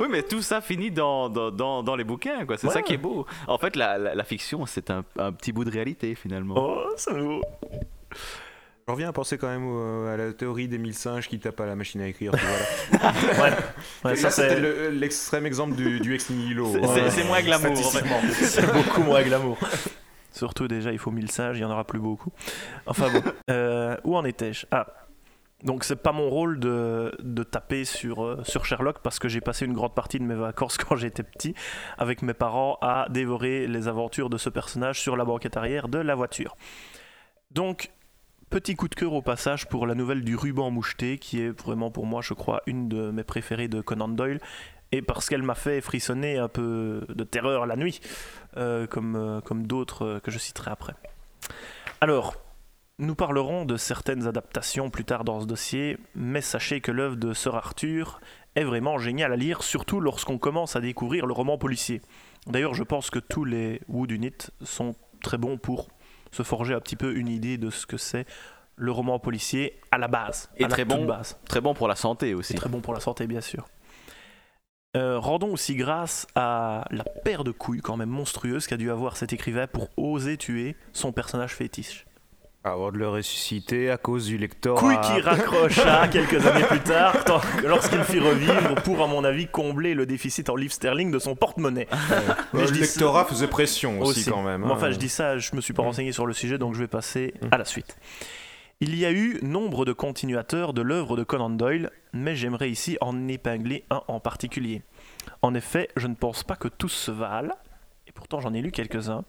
Oui, 0.00 0.06
mais 0.10 0.22
tout 0.22 0.40
ça 0.40 0.62
finit 0.62 0.90
dans, 0.90 1.28
dans, 1.28 1.50
dans, 1.50 1.82
dans 1.82 1.96
les 1.96 2.02
bouquins, 2.04 2.46
quoi. 2.46 2.56
C'est 2.56 2.66
Ouais. 2.66 2.72
ça 2.72 2.80
qui 2.82 2.94
est 2.94 2.98
beau. 2.98 3.26
En 3.46 3.58
fait, 3.58 3.76
la, 3.82 3.98
la, 3.98 4.14
la 4.14 4.24
fiction, 4.24 4.64
c'est 4.66 4.90
un, 4.90 5.04
un 5.18 5.32
petit 5.32 5.52
bout 5.52 5.64
de 5.64 5.70
réalité, 5.70 6.14
finalement. 6.14 6.54
oh, 6.56 6.84
c'est 6.96 7.12
nouveau. 7.12 7.42
Je 8.86 8.92
reviens 8.92 9.08
à 9.10 9.12
penser 9.12 9.38
quand 9.38 9.46
même 9.48 10.06
à 10.08 10.16
la 10.16 10.32
théorie 10.32 10.66
des 10.66 10.76
mille 10.78 10.94
singes 10.94 11.28
qui 11.28 11.38
tapent 11.38 11.60
à 11.60 11.66
la 11.66 11.76
machine 11.76 12.00
à 12.00 12.08
écrire. 12.08 12.32
Ouais, 12.92 13.50
ouais 14.04 14.16
ça 14.16 14.30
c'était 14.30 14.48
c'est. 14.56 14.60
le- 14.60 14.90
l'extrême 14.90 15.46
exemple 15.46 15.76
du, 15.76 16.00
du 16.00 16.14
ex 16.14 16.30
nihilo. 16.30 16.72
C'est- 16.72 16.84
hein. 16.84 17.10
c'est- 17.10 17.24
moins 17.24 17.40
glamour. 17.42 17.76
C'est 18.32 18.72
beaucoup 18.72 19.02
moins 19.02 19.22
glamour. 19.22 19.56
Surtout 20.32 20.66
déjà, 20.66 20.90
il 20.92 20.98
faut 20.98 21.10
1000 21.10 21.30
singes, 21.30 21.56
il 21.58 21.60
n'y 21.60 21.64
en 21.66 21.70
aura 21.70 21.84
plus 21.84 21.98
beaucoup. 22.00 22.30
Enfin 22.86 23.08
bon, 23.10 23.22
Euh, 23.50 23.96
où 24.04 24.16
en 24.16 24.24
étais-je? 24.24 24.66
Ah, 24.70 24.86
donc 25.62 25.84
c'est 25.84 25.96
pas 25.96 26.12
mon 26.12 26.28
rôle 26.28 26.58
de, 26.58 27.14
de 27.22 27.42
taper 27.42 27.84
sur, 27.84 28.24
euh, 28.24 28.42
sur 28.44 28.64
Sherlock 28.64 28.98
parce 29.00 29.18
que 29.18 29.28
j'ai 29.28 29.40
passé 29.40 29.64
une 29.64 29.72
grande 29.72 29.94
partie 29.94 30.18
de 30.18 30.24
mes 30.24 30.34
vacances 30.34 30.76
quand 30.78 30.96
j'étais 30.96 31.22
petit 31.22 31.54
avec 31.98 32.22
mes 32.22 32.34
parents 32.34 32.78
à 32.80 33.06
dévorer 33.10 33.66
les 33.66 33.88
aventures 33.88 34.28
de 34.30 34.38
ce 34.38 34.48
personnage 34.48 35.00
sur 35.00 35.16
la 35.16 35.24
banquette 35.24 35.56
arrière 35.56 35.88
de 35.88 35.98
la 35.98 36.14
voiture. 36.14 36.56
Donc, 37.50 37.92
petit 38.50 38.74
coup 38.74 38.88
de 38.88 38.94
cœur 38.94 39.12
au 39.12 39.22
passage 39.22 39.68
pour 39.68 39.86
la 39.86 39.94
nouvelle 39.94 40.24
du 40.24 40.36
ruban 40.36 40.70
moucheté 40.70 41.18
qui 41.18 41.40
est 41.40 41.50
vraiment 41.50 41.90
pour 41.90 42.06
moi, 42.06 42.22
je 42.22 42.34
crois, 42.34 42.62
une 42.66 42.88
de 42.88 43.10
mes 43.10 43.24
préférées 43.24 43.68
de 43.68 43.80
Conan 43.80 44.08
Doyle 44.08 44.40
et 44.90 45.00
parce 45.00 45.28
qu'elle 45.28 45.42
m'a 45.42 45.54
fait 45.54 45.80
frissonner 45.80 46.38
un 46.38 46.48
peu 46.48 47.06
de 47.08 47.24
terreur 47.24 47.66
la 47.66 47.76
nuit 47.76 48.00
euh, 48.56 48.86
comme, 48.86 49.16
euh, 49.16 49.40
comme 49.40 49.66
d'autres 49.66 50.20
que 50.22 50.30
je 50.30 50.38
citerai 50.38 50.70
après. 50.70 50.94
Alors, 52.00 52.34
nous 52.98 53.14
parlerons 53.14 53.64
de 53.64 53.76
certaines 53.76 54.26
adaptations 54.26 54.90
plus 54.90 55.04
tard 55.04 55.24
dans 55.24 55.40
ce 55.40 55.46
dossier, 55.46 55.98
mais 56.14 56.40
sachez 56.40 56.80
que 56.80 56.92
l'œuvre 56.92 57.16
de 57.16 57.32
Sir 57.32 57.54
Arthur 57.54 58.20
est 58.54 58.64
vraiment 58.64 58.98
géniale 58.98 59.32
à 59.32 59.36
lire, 59.36 59.62
surtout 59.62 60.00
lorsqu'on 60.00 60.38
commence 60.38 60.76
à 60.76 60.80
découvrir 60.80 61.26
le 61.26 61.32
roman 61.32 61.58
policier. 61.58 62.02
D'ailleurs, 62.46 62.74
je 62.74 62.82
pense 62.82 63.10
que 63.10 63.18
tous 63.18 63.44
les 63.44 63.80
Wood 63.88 64.10
Unit 64.10 64.50
sont 64.62 64.94
très 65.22 65.38
bons 65.38 65.56
pour 65.56 65.88
se 66.30 66.42
forger 66.42 66.74
un 66.74 66.80
petit 66.80 66.96
peu 66.96 67.14
une 67.14 67.28
idée 67.28 67.58
de 67.58 67.70
ce 67.70 67.86
que 67.86 67.96
c'est 67.96 68.26
le 68.76 68.90
roman 68.90 69.18
policier 69.18 69.80
à 69.90 69.98
la 69.98 70.08
base. 70.08 70.50
Et 70.56 70.64
à 70.64 70.68
très 70.68 70.84
bon 70.84 71.04
base. 71.04 71.38
Très 71.46 71.60
bon 71.60 71.74
pour 71.74 71.88
la 71.88 71.94
santé 71.94 72.34
aussi. 72.34 72.54
Très 72.54 72.68
bon 72.68 72.80
pour 72.80 72.94
la 72.94 73.00
santé, 73.00 73.26
bien 73.26 73.40
sûr. 73.40 73.68
Euh, 74.96 75.18
rendons 75.18 75.52
aussi 75.52 75.74
grâce 75.74 76.26
à 76.34 76.84
la 76.90 77.04
paire 77.04 77.44
de 77.44 77.50
couilles 77.50 77.80
quand 77.80 77.96
même 77.96 78.10
monstrueuse 78.10 78.66
qu'a 78.66 78.76
dû 78.76 78.90
avoir 78.90 79.16
cet 79.16 79.32
écrivain 79.32 79.66
pour 79.66 79.88
oser 79.96 80.36
tuer 80.36 80.76
son 80.92 81.12
personnage 81.12 81.54
fétiche. 81.54 82.04
Avant 82.64 82.92
de 82.92 82.98
le 82.98 83.08
ressusciter 83.08 83.90
à 83.90 83.96
cause 83.96 84.26
du 84.26 84.38
lectorat. 84.38 84.78
Couille 84.80 85.00
qui 85.00 85.20
raccrocha 85.20 86.06
quelques 86.06 86.46
années 86.46 86.64
plus 86.64 86.78
tard 86.80 87.16
lorsqu'il 87.64 88.02
fit 88.04 88.20
revivre 88.20 88.76
pour, 88.84 89.02
à 89.02 89.08
mon 89.08 89.24
avis, 89.24 89.48
combler 89.48 89.94
le 89.94 90.06
déficit 90.06 90.48
en 90.48 90.54
livres 90.54 90.72
sterling 90.72 91.10
de 91.10 91.18
son 91.18 91.34
porte-monnaie. 91.34 91.88
Mais 92.52 92.64
le 92.64 92.70
lectorat 92.70 93.24
faisait 93.24 93.48
pression 93.48 94.00
aussi, 94.00 94.20
aussi. 94.20 94.30
quand 94.30 94.42
même. 94.44 94.62
Enfin, 94.70 94.86
hein. 94.86 94.90
je 94.92 94.98
dis 94.98 95.08
ça, 95.08 95.38
je 95.38 95.56
me 95.56 95.60
suis 95.60 95.72
pas 95.74 95.82
Mm. 95.82 95.86
renseigné 95.86 96.12
sur 96.12 96.24
le 96.24 96.32
sujet, 96.32 96.56
donc 96.56 96.74
je 96.74 96.78
vais 96.78 96.86
passer 96.86 97.34
Mm. 97.42 97.46
à 97.50 97.58
la 97.58 97.64
suite. 97.64 97.96
Il 98.80 98.94
y 98.96 99.04
a 99.06 99.10
eu 99.10 99.40
nombre 99.42 99.84
de 99.84 99.92
continuateurs 99.92 100.72
de 100.72 100.82
l'œuvre 100.82 101.16
de 101.16 101.24
Conan 101.24 101.50
Doyle, 101.50 101.90
mais 102.12 102.36
j'aimerais 102.36 102.70
ici 102.70 102.96
en 103.00 103.26
épingler 103.26 103.84
un 103.90 104.02
en 104.06 104.20
particulier. 104.20 104.82
En 105.40 105.54
effet, 105.54 105.88
je 105.96 106.06
ne 106.06 106.14
pense 106.14 106.44
pas 106.44 106.54
que 106.56 106.68
tous 106.68 106.88
se 106.90 107.10
valent, 107.10 107.54
pourtant 108.22 108.38
j'en 108.38 108.54
ai 108.54 108.62
lu 108.62 108.70
quelques-uns, 108.70 109.24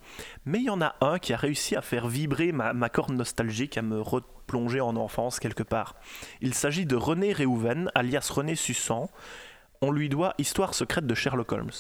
mais 0.46 0.60
il 0.60 0.66
y 0.66 0.70
en 0.70 0.80
a 0.80 0.94
un 1.02 1.18
qui 1.18 1.34
a 1.34 1.38
réussi 1.38 1.76
à 1.76 1.82
faire 1.82 2.08
vibrer 2.08 2.52
ma, 2.52 2.74
ma 2.74 2.90
corde 2.90 3.14
nostalgique, 3.14 3.76
à 3.76 3.82
me 3.82 4.00
replonger 4.00 4.82
en 4.82 4.96
enfance 4.96 5.40
quelque 5.40 5.64
part. 5.64 5.96
Il 6.42 6.54
s'agit 6.54 6.86
de 6.86 6.96
René 6.96 7.34
Réhouven, 7.34 7.90
alias 7.96 8.30
René 8.32 8.56
Sussan. 8.56 9.10
On 9.82 9.90
lui 9.90 10.10
doit 10.10 10.36
Histoire 10.38 10.76
secrète 10.76 11.08
de 11.08 11.16
Sherlock 11.16 11.52
Holmes. 11.54 11.72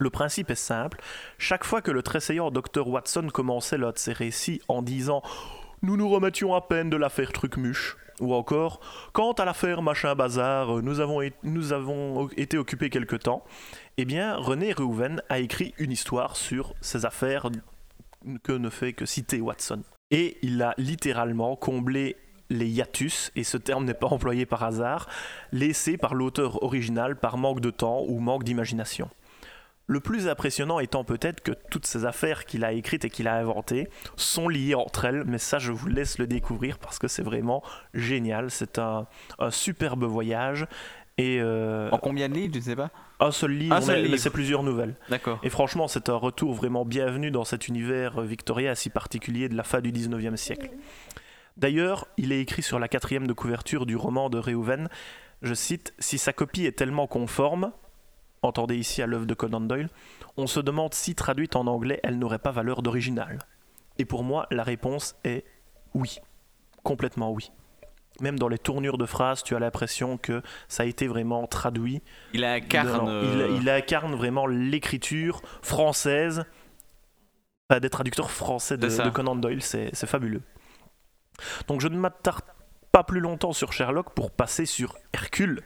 Le 0.00 0.10
principe 0.10 0.50
est 0.50 0.54
simple. 0.54 1.00
Chaque 1.38 1.64
fois 1.64 1.80
que 1.80 1.90
le 1.90 2.02
tressaillant 2.02 2.50
Dr. 2.50 2.86
Watson 2.86 3.28
commençait 3.32 3.78
l'un 3.78 3.92
de 3.92 3.98
ses 3.98 4.12
récits 4.12 4.60
en 4.68 4.82
disant 4.82 5.22
Nous 5.80 5.96
nous 5.96 6.10
remettions 6.10 6.54
à 6.54 6.60
peine 6.60 6.90
de 6.90 6.98
l'affaire 6.98 7.32
Trucmuche, 7.32 7.96
ou 8.22 8.32
encore 8.34 8.80
Quant 9.12 9.32
à 9.32 9.44
l'affaire 9.44 9.82
Machin 9.82 10.14
Bazar, 10.14 10.82
nous 10.82 11.00
avons, 11.00 11.20
é- 11.20 11.34
nous 11.42 11.72
avons 11.72 12.28
été 12.36 12.56
occupés 12.56 12.88
quelque 12.88 13.16
temps, 13.16 13.44
eh 13.98 14.04
bien, 14.04 14.36
René 14.36 14.72
Reuven 14.72 15.22
a 15.28 15.40
écrit 15.40 15.74
une 15.78 15.90
histoire 15.90 16.36
sur 16.36 16.74
ces 16.80 17.04
affaires 17.04 17.50
que 18.42 18.52
ne 18.52 18.70
fait 18.70 18.92
que 18.92 19.04
citer 19.04 19.40
Watson. 19.40 19.82
Et 20.10 20.38
il 20.42 20.62
a 20.62 20.74
littéralement 20.78 21.56
comblé 21.56 22.16
les 22.48 22.68
hiatus, 22.68 23.32
et 23.34 23.44
ce 23.44 23.56
terme 23.56 23.84
n'est 23.84 23.94
pas 23.94 24.08
employé 24.08 24.46
par 24.46 24.62
hasard, 24.62 25.08
laissés 25.52 25.96
par 25.96 26.14
l'auteur 26.14 26.62
original 26.62 27.16
par 27.16 27.38
manque 27.38 27.60
de 27.60 27.70
temps 27.70 28.04
ou 28.06 28.20
manque 28.20 28.44
d'imagination. 28.44 29.08
Le 29.88 30.00
plus 30.00 30.28
impressionnant 30.28 30.78
étant 30.78 31.04
peut-être 31.04 31.40
que 31.42 31.52
toutes 31.70 31.86
ces 31.86 32.04
affaires 32.04 32.44
qu'il 32.46 32.64
a 32.64 32.72
écrites 32.72 33.04
et 33.04 33.10
qu'il 33.10 33.26
a 33.28 33.34
inventées 33.36 33.88
sont 34.16 34.48
liées 34.48 34.74
entre 34.76 35.04
elles, 35.06 35.24
mais 35.26 35.38
ça 35.38 35.58
je 35.58 35.72
vous 35.72 35.88
laisse 35.88 36.18
le 36.18 36.26
découvrir 36.26 36.78
parce 36.78 36.98
que 36.98 37.08
c'est 37.08 37.22
vraiment 37.22 37.62
génial. 37.92 38.50
C'est 38.50 38.78
un, 38.78 39.06
un 39.38 39.50
superbe 39.50 40.04
voyage 40.04 40.66
et 41.18 41.38
euh, 41.42 41.90
En 41.90 41.98
combien 41.98 42.28
de 42.28 42.34
livres, 42.34 42.54
je 42.54 42.58
ne 42.60 42.64
sais 42.64 42.76
pas 42.76 42.90
un 43.20 43.30
seul 43.30 43.52
livre, 43.52 43.74
Un 43.76 43.80
seul 43.80 43.96
mais- 43.96 44.02
mais 44.02 44.08
livre. 44.08 44.18
c'est 44.20 44.30
plusieurs 44.30 44.62
nouvelles. 44.64 44.96
D'accord. 45.08 45.38
Et 45.44 45.50
franchement, 45.50 45.86
c'est 45.86 46.08
un 46.08 46.16
retour 46.16 46.54
vraiment 46.54 46.84
bienvenu 46.84 47.30
dans 47.30 47.44
cet 47.44 47.68
univers 47.68 48.20
victorien 48.22 48.74
si 48.74 48.90
particulier 48.90 49.48
de 49.48 49.54
la 49.56 49.62
fin 49.62 49.80
du 49.80 49.92
19e 49.92 50.36
siècle. 50.36 50.70
D'ailleurs, 51.56 52.08
il 52.16 52.32
est 52.32 52.40
écrit 52.40 52.62
sur 52.62 52.78
la 52.78 52.88
quatrième 52.88 53.26
de 53.26 53.32
couverture 53.32 53.84
du 53.86 53.94
roman 53.94 54.30
de 54.30 54.38
Reuven, 54.38 54.88
je 55.42 55.54
cite, 55.54 55.92
Si 55.98 56.18
sa 56.18 56.32
copie 56.32 56.66
est 56.66 56.72
tellement 56.78 57.06
conforme, 57.06 57.72
entendez 58.42 58.76
ici 58.76 59.02
à 59.02 59.06
l'œuvre 59.06 59.26
de 59.26 59.34
Conan 59.34 59.60
Doyle, 59.60 59.88
on 60.36 60.46
se 60.46 60.60
demande 60.60 60.94
si 60.94 61.14
traduite 61.14 61.56
en 61.56 61.66
anglais, 61.66 62.00
elle 62.02 62.18
n'aurait 62.18 62.38
pas 62.38 62.50
valeur 62.50 62.82
d'original. 62.82 63.38
Et 63.98 64.04
pour 64.04 64.24
moi, 64.24 64.46
la 64.50 64.62
réponse 64.62 65.14
est 65.24 65.44
oui. 65.94 66.18
Complètement 66.82 67.30
oui. 67.30 67.52
Même 68.20 68.38
dans 68.38 68.48
les 68.48 68.58
tournures 68.58 68.98
de 68.98 69.06
phrases, 69.06 69.42
tu 69.42 69.54
as 69.56 69.58
l'impression 69.58 70.18
que 70.18 70.42
ça 70.68 70.82
a 70.82 70.86
été 70.86 71.06
vraiment 71.06 71.46
traduit 71.46 72.02
Il 72.32 72.44
incarne. 72.44 73.06
non, 73.06 73.22
il, 73.22 73.62
il 73.62 73.70
incarne 73.70 74.14
vraiment 74.14 74.46
l'écriture 74.46 75.40
française, 75.62 76.44
pas 77.68 77.80
des 77.80 77.90
traducteurs 77.90 78.30
français 78.30 78.76
de, 78.76 78.86
de 78.86 79.10
Conan 79.10 79.36
Doyle, 79.36 79.62
c'est 79.62 79.90
c'est 79.94 80.06
fabuleux. 80.06 80.42
Donc 81.68 81.80
je 81.80 81.88
ne 81.88 81.96
m'attarde 81.96 82.44
pas 82.92 83.02
plus 83.02 83.20
longtemps 83.20 83.52
sur 83.54 83.72
Sherlock 83.72 84.12
pour 84.14 84.30
passer 84.30 84.66
sur 84.66 84.96
Hercule. 85.14 85.62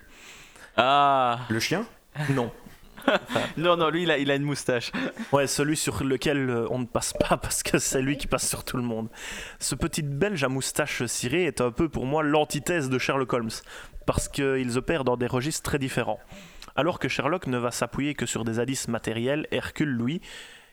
Ah 0.76 1.40
Le 1.48 1.58
chien? 1.58 1.84
Non. 2.30 2.52
Non, 3.56 3.76
non, 3.76 3.90
lui, 3.90 4.02
il 4.02 4.30
a, 4.30 4.34
une 4.34 4.42
moustache. 4.42 4.92
Ouais, 5.32 5.46
celui 5.46 5.76
sur 5.76 6.02
lequel 6.04 6.50
euh, 6.50 6.66
on 6.70 6.78
ne 6.80 6.84
passe 6.84 7.12
pas 7.12 7.36
parce 7.42 7.62
que 7.62 7.78
c'est 7.78 8.02
lui 8.02 8.16
qui 8.16 8.26
passe 8.26 8.48
sur 8.48 8.64
tout 8.64 8.76
le 8.76 8.82
monde. 8.82 9.08
Ce 9.58 9.74
petit 9.74 10.02
belge 10.02 10.44
à 10.44 10.48
moustache 10.48 11.04
cirée 11.06 11.44
est 11.44 11.60
un 11.60 11.70
peu 11.70 11.88
pour 11.88 12.06
moi 12.06 12.22
l'antithèse 12.22 12.88
de 12.88 12.98
Sherlock 12.98 13.32
Holmes 13.32 13.50
parce 14.06 14.28
qu'ils 14.28 14.78
opèrent 14.78 15.04
dans 15.04 15.16
des 15.16 15.26
registres 15.26 15.62
très 15.62 15.78
différents. 15.78 16.20
Alors 16.76 16.98
que 16.98 17.08
Sherlock 17.08 17.46
ne 17.46 17.58
va 17.58 17.70
s'appuyer 17.70 18.14
que 18.14 18.26
sur 18.26 18.44
des 18.44 18.58
indices 18.58 18.88
matériels, 18.88 19.46
Hercule, 19.50 19.90
lui, 19.90 20.20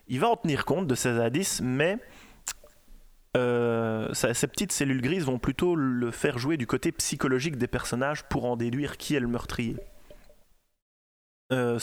il 0.07 0.19
va 0.19 0.29
en 0.29 0.35
tenir 0.35 0.65
compte 0.65 0.85
de 0.85 0.95
ces 0.95 1.09
indices, 1.09 1.61
mais 1.63 1.97
euh, 3.35 4.13
ces 4.13 4.47
petites 4.47 4.71
cellules 4.71 5.01
grises 5.01 5.25
vont 5.25 5.39
plutôt 5.39 5.75
le 5.75 6.11
faire 6.11 6.37
jouer 6.37 6.57
du 6.57 6.67
côté 6.67 6.91
psychologique 6.91 7.57
des 7.57 7.67
personnages 7.67 8.23
pour 8.23 8.45
en 8.45 8.57
déduire 8.57 8.97
qui 8.97 9.15
est 9.15 9.19
le 9.19 9.27
meurtrier. 9.27 9.77
Euh, 11.51 11.79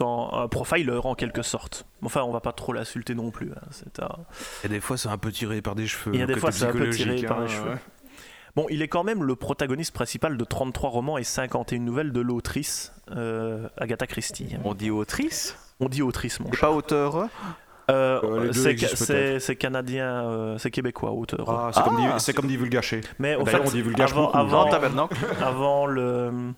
un, 0.00 0.28
un 0.32 0.48
profiler 0.48 0.98
en 1.04 1.14
quelque 1.14 1.42
sorte. 1.42 1.84
Enfin, 2.02 2.22
on 2.22 2.32
va 2.32 2.40
pas 2.40 2.52
trop 2.52 2.72
l'insulter 2.72 3.14
non 3.14 3.30
plus. 3.30 3.50
hein. 3.52 4.02
Un- 4.02 4.08
Et 4.64 4.68
des 4.68 4.80
fois, 4.80 4.96
c'est 4.96 5.08
un 5.08 5.18
peu 5.18 5.30
tiré 5.30 5.60
par 5.60 5.74
des 5.74 5.86
cheveux. 5.86 6.14
Il 6.14 6.20
y 6.20 6.22
a 6.22 6.26
des 6.26 6.36
fois, 6.36 6.50
c'est 6.52 6.64
un 6.64 6.72
peu 6.72 6.88
tiré 6.90 7.22
par 7.22 7.38
hein, 7.40 7.42
les 7.42 7.48
cheveux. 7.48 7.70
ouais. 7.70 7.76
Bon, 8.54 8.66
il 8.68 8.82
est 8.82 8.88
quand 8.88 9.02
même 9.04 9.22
le 9.24 9.34
protagoniste 9.34 9.94
principal 9.94 10.36
de 10.36 10.44
33 10.44 10.90
romans 10.90 11.16
et 11.16 11.24
51 11.24 11.78
nouvelles 11.78 12.12
de 12.12 12.20
l'autrice 12.20 12.92
euh, 13.10 13.66
Agatha 13.78 14.06
Christie. 14.06 14.56
On 14.64 14.74
dit 14.74 14.90
autrice? 14.90 15.56
On 15.80 15.88
dit 15.88 16.02
autrice, 16.02 16.38
mon 16.38 16.52
cher. 16.52 16.60
pas 16.60 16.70
auteur 16.70 17.28
Euh, 17.90 18.20
les 18.44 18.50
deux 18.50 18.52
c'est, 19.40 19.56
canadien, 19.56 20.06
euh, 20.26 20.58
c'est 20.58 20.70
québécois, 20.70 21.12
auteur. 21.12 21.48
Ah, 21.48 21.70
c'est 21.74 21.82
comme, 21.82 21.96
Ah, 21.98 22.16
dit- 22.18 22.24
c'est 22.24 22.34
comme 22.34 22.46
divulgaché. 22.46 23.00
Mais 23.18 23.34
au 23.36 23.46
fait, 23.46 23.58
on 23.64 23.70
divulgage 23.70 24.12
avant, 24.12 24.26
beaucoup, 24.26 24.36
avant 25.40 25.86
le 25.86 26.52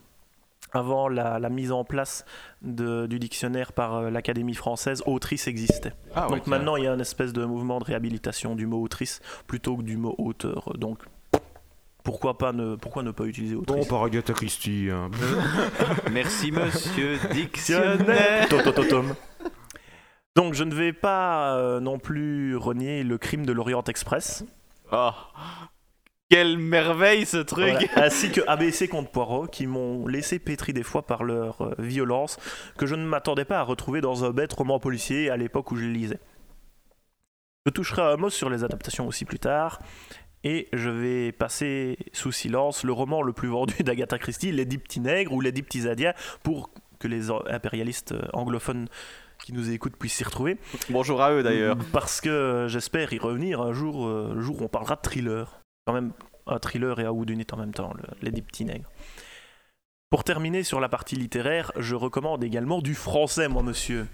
avant 0.74 1.08
la, 1.08 1.38
la 1.38 1.48
mise 1.48 1.72
en 1.72 1.84
place 1.84 2.24
de- 2.62 3.06
du 3.06 3.18
dictionnaire 3.18 3.72
par 3.72 3.94
euh, 3.94 4.10
l'Académie 4.10 4.54
française, 4.54 5.02
autrice 5.06 5.46
existait. 5.48 5.92
Ah, 6.14 6.26
Donc 6.28 6.46
maintenant, 6.46 6.76
il 6.76 6.84
y 6.84 6.86
a 6.86 6.92
une 6.92 7.00
espèce 7.00 7.32
de 7.32 7.44
mouvement 7.44 7.78
de 7.78 7.84
réhabilitation 7.84 8.54
du 8.56 8.66
mot 8.66 8.82
autrice 8.82 9.20
plutôt 9.46 9.76
que 9.76 9.82
du 9.82 9.96
mot 9.96 10.14
auteur. 10.18 10.72
Donc 10.76 10.98
pourquoi 12.02 12.36
pas 12.36 12.52
ne, 12.52 12.74
pourquoi 12.76 13.02
ne 13.02 13.12
pas 13.12 13.24
utiliser 13.24 13.54
Bon, 13.54 13.62
autrice 13.62 13.88
par 13.88 14.02
Agatha 14.02 14.32
Christie. 14.34 14.88
hein. 14.92 15.10
Merci, 16.12 16.52
monsieur 16.52 17.18
Dictionnaire. 17.32 18.48
Totototom. 18.48 19.14
Donc 20.36 20.54
je 20.54 20.64
ne 20.64 20.74
vais 20.74 20.92
pas 20.92 21.56
euh, 21.56 21.78
non 21.80 21.98
plus 21.98 22.56
renier 22.56 23.04
le 23.04 23.16
crime 23.18 23.46
de 23.46 23.52
l'Orient 23.52 23.84
Express, 23.84 24.44
Oh, 24.92 25.10
quelle 26.30 26.58
merveille 26.58 27.26
ce 27.26 27.36
truc 27.36 27.74
Voilà. 27.92 28.06
ainsi 28.06 28.30
que 28.32 28.40
ABC 28.46 28.88
contre 28.88 29.10
Poirot, 29.10 29.46
qui 29.46 29.66
m'ont 29.66 30.06
laissé 30.06 30.38
pétri 30.38 30.72
des 30.72 30.82
fois 30.82 31.06
par 31.06 31.22
leur 31.22 31.60
euh, 31.62 31.74
violence, 31.78 32.38
que 32.78 32.86
je 32.86 32.94
ne 32.94 33.04
m'attendais 33.04 33.44
pas 33.44 33.58
à 33.58 33.62
retrouver 33.62 34.00
dans 34.00 34.24
un 34.24 34.30
bête 34.30 34.52
roman 34.52 34.78
policier 34.78 35.30
à 35.30 35.36
l'époque 35.36 35.70
où 35.70 35.76
je 35.76 35.84
le 35.84 35.92
lisais. 35.92 36.20
Je 37.66 37.70
toucherai 37.70 38.02
un 38.02 38.16
mot 38.16 38.30
sur 38.30 38.50
les 38.50 38.64
adaptations 38.64 39.06
aussi 39.06 39.24
plus 39.24 39.38
tard, 39.38 39.80
et 40.44 40.68
je 40.72 40.90
vais 40.90 41.32
passer 41.32 41.96
sous 42.12 42.32
silence 42.32 42.84
le 42.84 42.92
roman 42.92 43.22
le 43.22 43.32
plus 43.32 43.48
vendu 43.48 43.74
d'Agatha 43.82 44.18
Christie, 44.18 44.52
Les 44.52 44.64
Dix 44.64 44.78
Petits 44.78 45.00
Nègres 45.00 45.32
ou 45.32 45.40
Les 45.40 45.52
Dix 45.52 45.62
Petits 45.62 45.88
Indiens, 45.88 46.14
pour 46.42 46.70
que 46.98 47.08
les 47.08 47.30
impérialistes 47.30 48.12
euh, 48.12 48.22
anglophones 48.32 48.88
qui 49.44 49.52
nous 49.52 49.70
écoutent 49.70 49.96
puissent 49.96 50.14
s'y 50.14 50.24
retrouver. 50.24 50.56
Bonjour 50.88 51.20
à 51.22 51.32
eux 51.32 51.42
d'ailleurs. 51.42 51.76
Parce 51.92 52.20
que 52.20 52.66
j'espère 52.68 53.12
y 53.12 53.18
revenir 53.18 53.60
un 53.60 53.72
jour, 53.72 54.06
euh, 54.06 54.32
le 54.34 54.40
jour 54.40 54.60
où 54.60 54.64
on 54.64 54.68
parlera 54.68 54.96
de 54.96 55.02
thriller. 55.02 55.60
Quand 55.86 55.92
même 55.92 56.12
un 56.46 56.58
thriller 56.58 56.98
et 57.00 57.04
un 57.04 57.10
whodunit 57.10 57.46
en 57.52 57.56
même 57.56 57.72
temps, 57.74 57.92
le- 57.94 58.04
les 58.22 58.30
dix 58.30 58.42
petits 58.42 58.64
nègres. 58.64 58.90
Pour 60.10 60.24
terminer 60.24 60.62
sur 60.62 60.80
la 60.80 60.88
partie 60.88 61.16
littéraire, 61.16 61.72
je 61.76 61.94
recommande 61.94 62.44
également 62.44 62.80
du 62.80 62.94
français, 62.94 63.48
moi, 63.48 63.62
monsieur. 63.62 64.06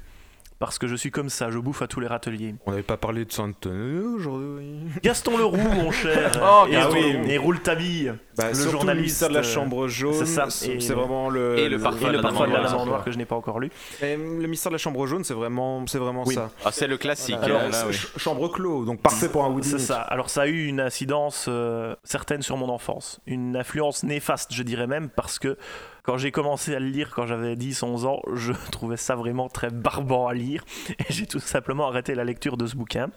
Parce 0.60 0.78
que 0.78 0.86
je 0.86 0.94
suis 0.94 1.10
comme 1.10 1.30
ça, 1.30 1.50
je 1.50 1.58
bouffe 1.58 1.80
à 1.80 1.86
tous 1.86 2.00
les 2.00 2.06
râteliers. 2.06 2.54
On 2.66 2.70
n'avait 2.72 2.82
pas 2.82 2.98
parlé 2.98 3.24
de 3.24 3.32
Saint-Antoine 3.32 4.14
aujourd'hui. 4.14 4.76
Gaston 5.02 5.38
Leroux, 5.38 5.56
mon 5.56 5.90
cher. 5.90 6.30
Oh, 6.42 6.66
et, 6.70 7.32
et- 7.32 7.38
roule 7.38 7.60
ta 7.60 7.74
bille. 7.74 8.12
Bah, 8.36 8.48
Le 8.50 8.54
journaliste, 8.54 8.86
le 8.86 9.02
mystère 9.02 9.28
de 9.30 9.34
la 9.34 9.40
euh, 9.40 9.42
chambre 9.42 9.88
jaune. 9.88 10.26
c'est 10.26 10.92
vraiment 10.92 11.30
le. 11.30 11.58
et 11.58 11.68
le 11.70 11.78
parfum 11.78 12.00
Et 12.04 12.06
de 12.08 12.10
le 12.10 12.16
la 12.18 12.22
parfum 12.22 12.46
de 12.46 12.52
la 12.52 12.62
Dame 12.62 12.72
Noire. 12.72 12.86
noir 12.86 13.04
que 13.04 13.10
je 13.10 13.16
n'ai 13.16 13.24
pas 13.24 13.36
encore 13.36 13.58
lu. 13.58 13.70
Et 14.02 14.16
le 14.18 14.46
mystère 14.46 14.68
de 14.70 14.74
la 14.74 14.78
chambre 14.78 15.06
jaune, 15.06 15.24
c'est 15.24 15.32
vraiment, 15.32 15.82
c'est 15.86 15.98
vraiment 15.98 16.24
Oui. 16.26 16.34
ça. 16.34 16.50
Ah, 16.62 16.72
c'est 16.72 16.86
le 16.86 16.98
classique. 16.98 17.38
Alors, 17.40 17.62
hein, 17.62 17.68
là, 17.68 17.72
c'est 17.72 17.86
oui. 17.86 17.94
ch- 17.94 18.12
chambre 18.18 18.48
clos, 18.48 18.84
donc 18.84 19.00
parfait 19.00 19.30
pour 19.30 19.44
un 19.44 19.48
Woody. 19.48 19.66
C'est 19.66 19.78
ça. 19.78 20.00
Alors 20.02 20.28
ça 20.28 20.42
a 20.42 20.46
eu 20.46 20.66
une 20.66 20.80
incidence 20.80 21.46
euh, 21.48 21.94
certaine 22.04 22.42
sur 22.42 22.58
mon 22.58 22.68
enfance. 22.68 23.20
Une 23.26 23.56
influence 23.56 24.02
néfaste, 24.02 24.52
je 24.52 24.62
dirais 24.62 24.86
même, 24.86 25.08
parce 25.08 25.38
que 25.38 25.56
quand 26.02 26.16
j'ai 26.18 26.30
commencé 26.30 26.74
à 26.74 26.80
le 26.80 26.86
lire 26.86 27.10
quand 27.14 27.26
j'avais 27.26 27.54
10-11 27.54 28.06
ans, 28.06 28.20
je 28.34 28.52
trouvais 28.72 28.96
ça 28.96 29.14
vraiment 29.14 29.48
très 29.48 29.70
barbant 29.70 30.26
à 30.26 30.34
lire. 30.34 30.64
Et 30.98 31.04
j'ai 31.12 31.26
tout 31.26 31.40
simplement 31.40 31.88
arrêté 31.88 32.14
la 32.14 32.24
lecture 32.24 32.56
de 32.56 32.66
ce 32.66 32.76
bouquin. 32.76 33.10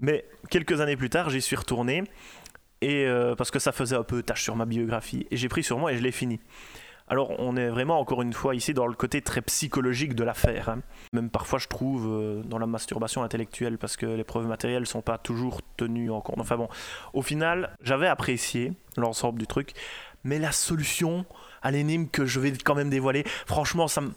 Mais 0.00 0.24
quelques 0.50 0.80
années 0.80 0.96
plus 0.96 1.10
tard, 1.10 1.30
j'y 1.30 1.40
suis 1.40 1.56
retourné. 1.56 2.04
Et 2.80 3.06
euh, 3.06 3.34
parce 3.34 3.50
que 3.50 3.58
ça 3.58 3.72
faisait 3.72 3.96
un 3.96 4.02
peu 4.02 4.22
tâche 4.22 4.42
sur 4.42 4.56
ma 4.56 4.66
biographie. 4.66 5.26
Et 5.30 5.36
j'ai 5.36 5.48
pris 5.48 5.62
sur 5.62 5.78
moi 5.78 5.92
et 5.92 5.96
je 5.96 6.02
l'ai 6.02 6.12
fini. 6.12 6.40
Alors 7.06 7.38
on 7.38 7.54
est 7.56 7.68
vraiment 7.68 8.00
encore 8.00 8.22
une 8.22 8.32
fois 8.32 8.54
ici 8.54 8.72
dans 8.72 8.86
le 8.86 8.94
côté 8.94 9.20
très 9.20 9.42
psychologique 9.42 10.14
de 10.14 10.24
l'affaire. 10.24 10.70
hein. 10.70 10.80
Même 11.12 11.28
parfois 11.28 11.58
je 11.58 11.68
trouve 11.68 12.06
euh, 12.08 12.42
dans 12.44 12.58
la 12.58 12.66
masturbation 12.66 13.22
intellectuelle 13.22 13.76
parce 13.76 13.96
que 13.98 14.06
les 14.06 14.24
preuves 14.24 14.46
matérielles 14.46 14.86
sont 14.86 15.02
pas 15.02 15.18
toujours 15.18 15.60
tenues 15.76 16.10
en 16.10 16.22
compte. 16.22 16.40
Enfin 16.40 16.56
bon, 16.56 16.68
au 17.12 17.20
final 17.20 17.76
j'avais 17.82 18.06
apprécié 18.06 18.72
l'ensemble 18.96 19.38
du 19.38 19.46
truc, 19.46 19.72
mais 20.24 20.38
la 20.38 20.50
solution 20.50 21.26
à 21.64 21.72
l'énigme 21.72 22.06
que 22.06 22.24
je 22.24 22.38
vais 22.38 22.52
quand 22.52 22.76
même 22.76 22.90
dévoiler, 22.90 23.24
franchement 23.46 23.88
ça 23.88 24.00
me... 24.00 24.12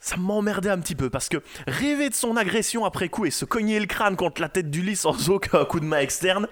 Ça 0.00 0.18
m'emmerdait 0.18 0.68
un 0.68 0.78
petit 0.80 0.94
peu 0.94 1.08
parce 1.08 1.30
que 1.30 1.38
rêver 1.66 2.10
de 2.10 2.14
son 2.14 2.36
agression 2.36 2.84
après 2.84 3.08
coup 3.08 3.24
et 3.24 3.30
se 3.30 3.46
cogner 3.46 3.80
le 3.80 3.86
crâne 3.86 4.16
contre 4.16 4.42
la 4.42 4.50
tête 4.50 4.70
du 4.70 4.82
lit 4.82 4.96
sans 4.96 5.30
aucun 5.30 5.64
coup 5.64 5.80
de 5.80 5.86
main 5.86 6.00
externe, 6.00 6.46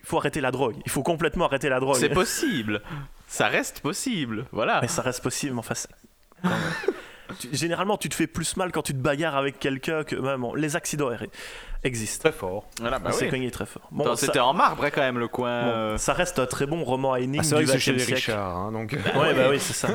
il 0.00 0.06
faut 0.06 0.18
arrêter 0.18 0.42
la 0.42 0.50
drogue. 0.50 0.76
Il 0.84 0.90
faut 0.92 1.02
complètement 1.02 1.46
arrêter 1.46 1.70
la 1.70 1.80
drogue. 1.80 1.96
C'est 1.98 2.10
possible. 2.10 2.82
Ça 3.28 3.48
reste 3.48 3.80
possible. 3.80 4.44
Voilà. 4.52 4.80
Mais 4.82 4.88
ça 4.88 5.00
reste 5.00 5.22
possible, 5.22 5.54
mais 5.54 5.60
enfin. 5.60 5.74
c'est-. 5.74 5.88
Tu- 7.38 7.48
généralement, 7.52 7.96
tu 7.96 8.08
te 8.08 8.14
fais 8.14 8.26
plus 8.26 8.56
mal 8.56 8.72
quand 8.72 8.82
tu 8.82 8.92
te 8.92 8.98
bagarres 8.98 9.36
avec 9.36 9.58
quelqu'un 9.58 10.04
que. 10.04 10.16
bon, 10.36 10.54
les 10.54 10.76
accidents 10.76 11.10
er- 11.10 11.28
existent. 11.84 12.28
Très 12.30 12.38
fort. 12.38 12.68
Voilà, 12.80 12.98
bah 12.98 13.10
On 13.10 13.12
s'est 13.12 13.24
oui. 13.26 13.30
cogné 13.30 13.50
très 13.50 13.66
fort. 13.66 13.88
Bon, 13.90 14.04
Attends, 14.04 14.16
ça, 14.16 14.26
C'était 14.26 14.40
en 14.40 14.52
marbre 14.54 14.84
hein, 14.84 14.90
quand 14.90 15.00
même 15.02 15.18
le 15.18 15.28
coin. 15.28 15.62
bon, 15.62 15.68
euh. 15.70 15.96
ça 15.98 16.12
reste 16.12 16.38
un 16.38 16.46
très 16.46 16.66
bon 16.66 16.82
roman 16.84 17.12
à 17.14 17.20
énigmes 17.20 17.40
Ah, 17.40 17.44
c'est 17.44 17.54
vrai 17.54 17.64
du 17.64 17.70
que 17.70 17.72
c'est 17.72 17.80
chez 17.80 17.92
20e 17.92 17.94
les 17.96 18.04
siècle. 18.04 18.20
Richard, 18.32 18.56
hein, 18.56 18.72
donc. 18.72 18.92
Ouais, 18.92 19.34
bah 19.34 19.46
oui, 19.50 19.58
c'est 19.60 19.72
ça. 19.74 19.88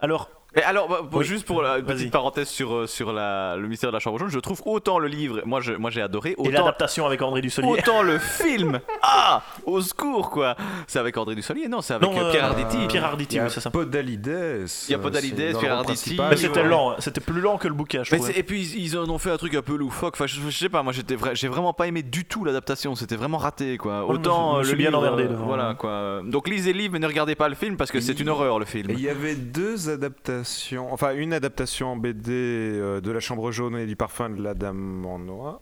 Alors, 0.00 0.30
Et 0.54 0.62
alors, 0.62 0.86
bah, 0.88 1.00
Oui. 1.12 1.24
juste 1.24 1.46
pour 1.46 1.62
la 1.62 1.80
petite 1.80 2.10
parenthèse 2.12 2.48
sur, 2.48 2.74
euh, 2.74 2.86
sur 2.86 3.12
la, 3.12 3.56
le 3.56 3.66
mystère 3.68 3.90
de 3.90 3.94
la 3.96 4.00
chambre 4.00 4.18
jaune, 4.18 4.28
je 4.28 4.38
trouve 4.38 4.60
autant 4.66 4.98
le 4.98 5.08
livre, 5.08 5.40
moi 5.46 5.60
je- 5.62 5.72
moi 5.72 5.90
j'ai 5.90 6.02
adoré, 6.02 6.30
et 6.32 6.34
autant, 6.36 6.50
l'adaptation 6.50 7.06
avec 7.06 7.22
André 7.22 7.40
Dussolier. 7.40 7.68
autant 7.68 8.02
le 8.02 8.18
film. 8.18 8.80
Ah, 9.02 9.42
au 9.64 9.80
secours 9.80 10.28
quoi. 10.30 10.54
C'est 10.86 10.98
avec 10.98 11.16
André 11.16 11.34
Dussolier, 11.34 11.68
non, 11.68 11.80
c'est 11.80 11.94
avec 11.94 12.06
Non, 12.06 12.14
euh, 12.18 12.24
euh, 12.24 12.30
Pierre 12.30 12.44
Arditi. 12.44 12.86
Pierre 12.88 13.04
Arditi, 13.06 13.34
Il 13.36 13.38
y 13.38 13.40
a 13.40 13.44
oui, 13.44 13.50
c'est 13.50 13.60
ça. 13.60 13.70
Podalides. 13.70 14.66
Il 14.88 14.92
y 14.92 14.94
a 14.94 14.98
Podalides, 14.98 15.58
Pierre 15.58 15.72
Arditi. 15.78 16.18
Mais 16.28 16.36
c'était 16.36 16.64
lent, 16.64 16.96
c'était 16.98 17.20
plus 17.22 17.40
lent 17.40 17.56
que 17.56 17.68
le 17.68 17.74
bouquin, 17.74 18.02
je 18.02 18.14
et 18.36 18.42
puis 18.42 18.62
ils, 18.76 18.98
en 18.98 19.08
ont 19.08 19.18
fait 19.18 19.30
un 19.30 19.36
truc 19.38 19.54
un 19.54 19.62
peu 19.62 19.74
loufoque. 19.76 20.14
Enfin, 20.16 20.26
je, 20.26 20.38
je 20.48 20.50
sais 20.58 20.68
pas, 20.68 20.82
moi 20.82 20.92
j'étais 20.92 21.14
vra- 21.16 21.34
j'ai 21.34 21.48
vraiment 21.48 21.72
pas 21.72 21.86
aimé 21.86 22.02
du 22.02 22.24
tout 22.26 22.44
l'adaptation. 22.44 22.94
C'était 22.94 23.16
vraiment 23.16 23.38
raté 23.38 23.78
quoi. 23.78 24.04
Autant 24.06 24.58
euh, 24.58 24.62
suis 24.64 24.72
le 24.72 24.78
bien 24.78 24.92
emmerdé 24.92 25.24
euh, 25.24 25.28
devant, 25.28 25.46
Voilà 25.46 25.74
quoi. 25.74 26.20
Donc 26.24 26.46
lisez 26.48 26.72
le 26.74 26.78
livre, 26.80 26.92
mais 26.92 26.98
ne 26.98 27.06
regardez 27.06 27.34
pas 27.36 27.48
le 27.48 27.54
film 27.54 27.76
parce 27.78 27.90
que 27.90 28.00
c'est 28.00 28.20
une 28.20 28.28
horreur 28.28 28.58
le 28.58 28.66
film. 28.66 28.90
Et 28.90 28.94
il 28.94 29.00
y 29.00 29.08
avait 29.08 29.34
deux 29.34 29.88
adaptations 29.88 30.41
adaptation, 30.42 30.92
enfin 30.92 31.14
une 31.14 31.32
adaptation 31.32 31.92
en 31.92 31.96
BD 31.96 32.30
euh, 32.32 33.00
de 33.00 33.10
La 33.10 33.20
Chambre 33.20 33.50
jaune 33.52 33.76
et 33.76 33.86
du 33.86 33.96
parfum 33.96 34.30
de 34.30 34.42
la 34.42 34.54
Dame 34.54 35.04
en 35.06 35.18
noir, 35.18 35.60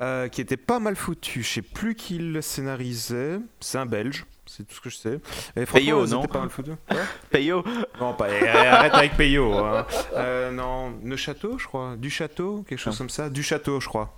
euh, 0.00 0.28
qui 0.28 0.40
était 0.40 0.56
pas 0.56 0.78
mal 0.78 0.96
foutu. 0.96 1.42
Je 1.42 1.48
sais 1.54 1.62
plus 1.62 1.94
qui 1.94 2.18
le 2.18 2.40
scénarisait. 2.42 3.38
C'est 3.60 3.78
un 3.78 3.86
Belge. 3.86 4.26
C'est 4.46 4.66
tout 4.66 4.74
ce 4.74 4.80
que 4.80 4.88
je 4.90 4.96
sais. 4.96 5.20
Et 5.56 5.66
c'était 5.66 5.80
non 6.16 6.22
pas 6.26 6.40
mal 6.40 6.50
foutu. 6.50 6.70
Ouais. 6.70 6.96
Non, 8.00 8.14
pas. 8.14 8.28
eh, 8.30 8.48
Arrête 8.48 8.94
avec 8.94 9.16
Peyo. 9.16 9.52
hein. 9.54 9.86
Euh, 10.14 10.50
non, 10.50 10.90
Neuchâteau, 11.02 11.58
je 11.58 11.66
crois. 11.66 11.96
Du 11.96 12.08
château, 12.10 12.64
quelque 12.68 12.78
chose 12.78 12.96
comme 12.96 13.10
ça. 13.10 13.28
Du 13.28 13.42
château, 13.42 13.80
je 13.80 13.88
crois. 13.88 14.14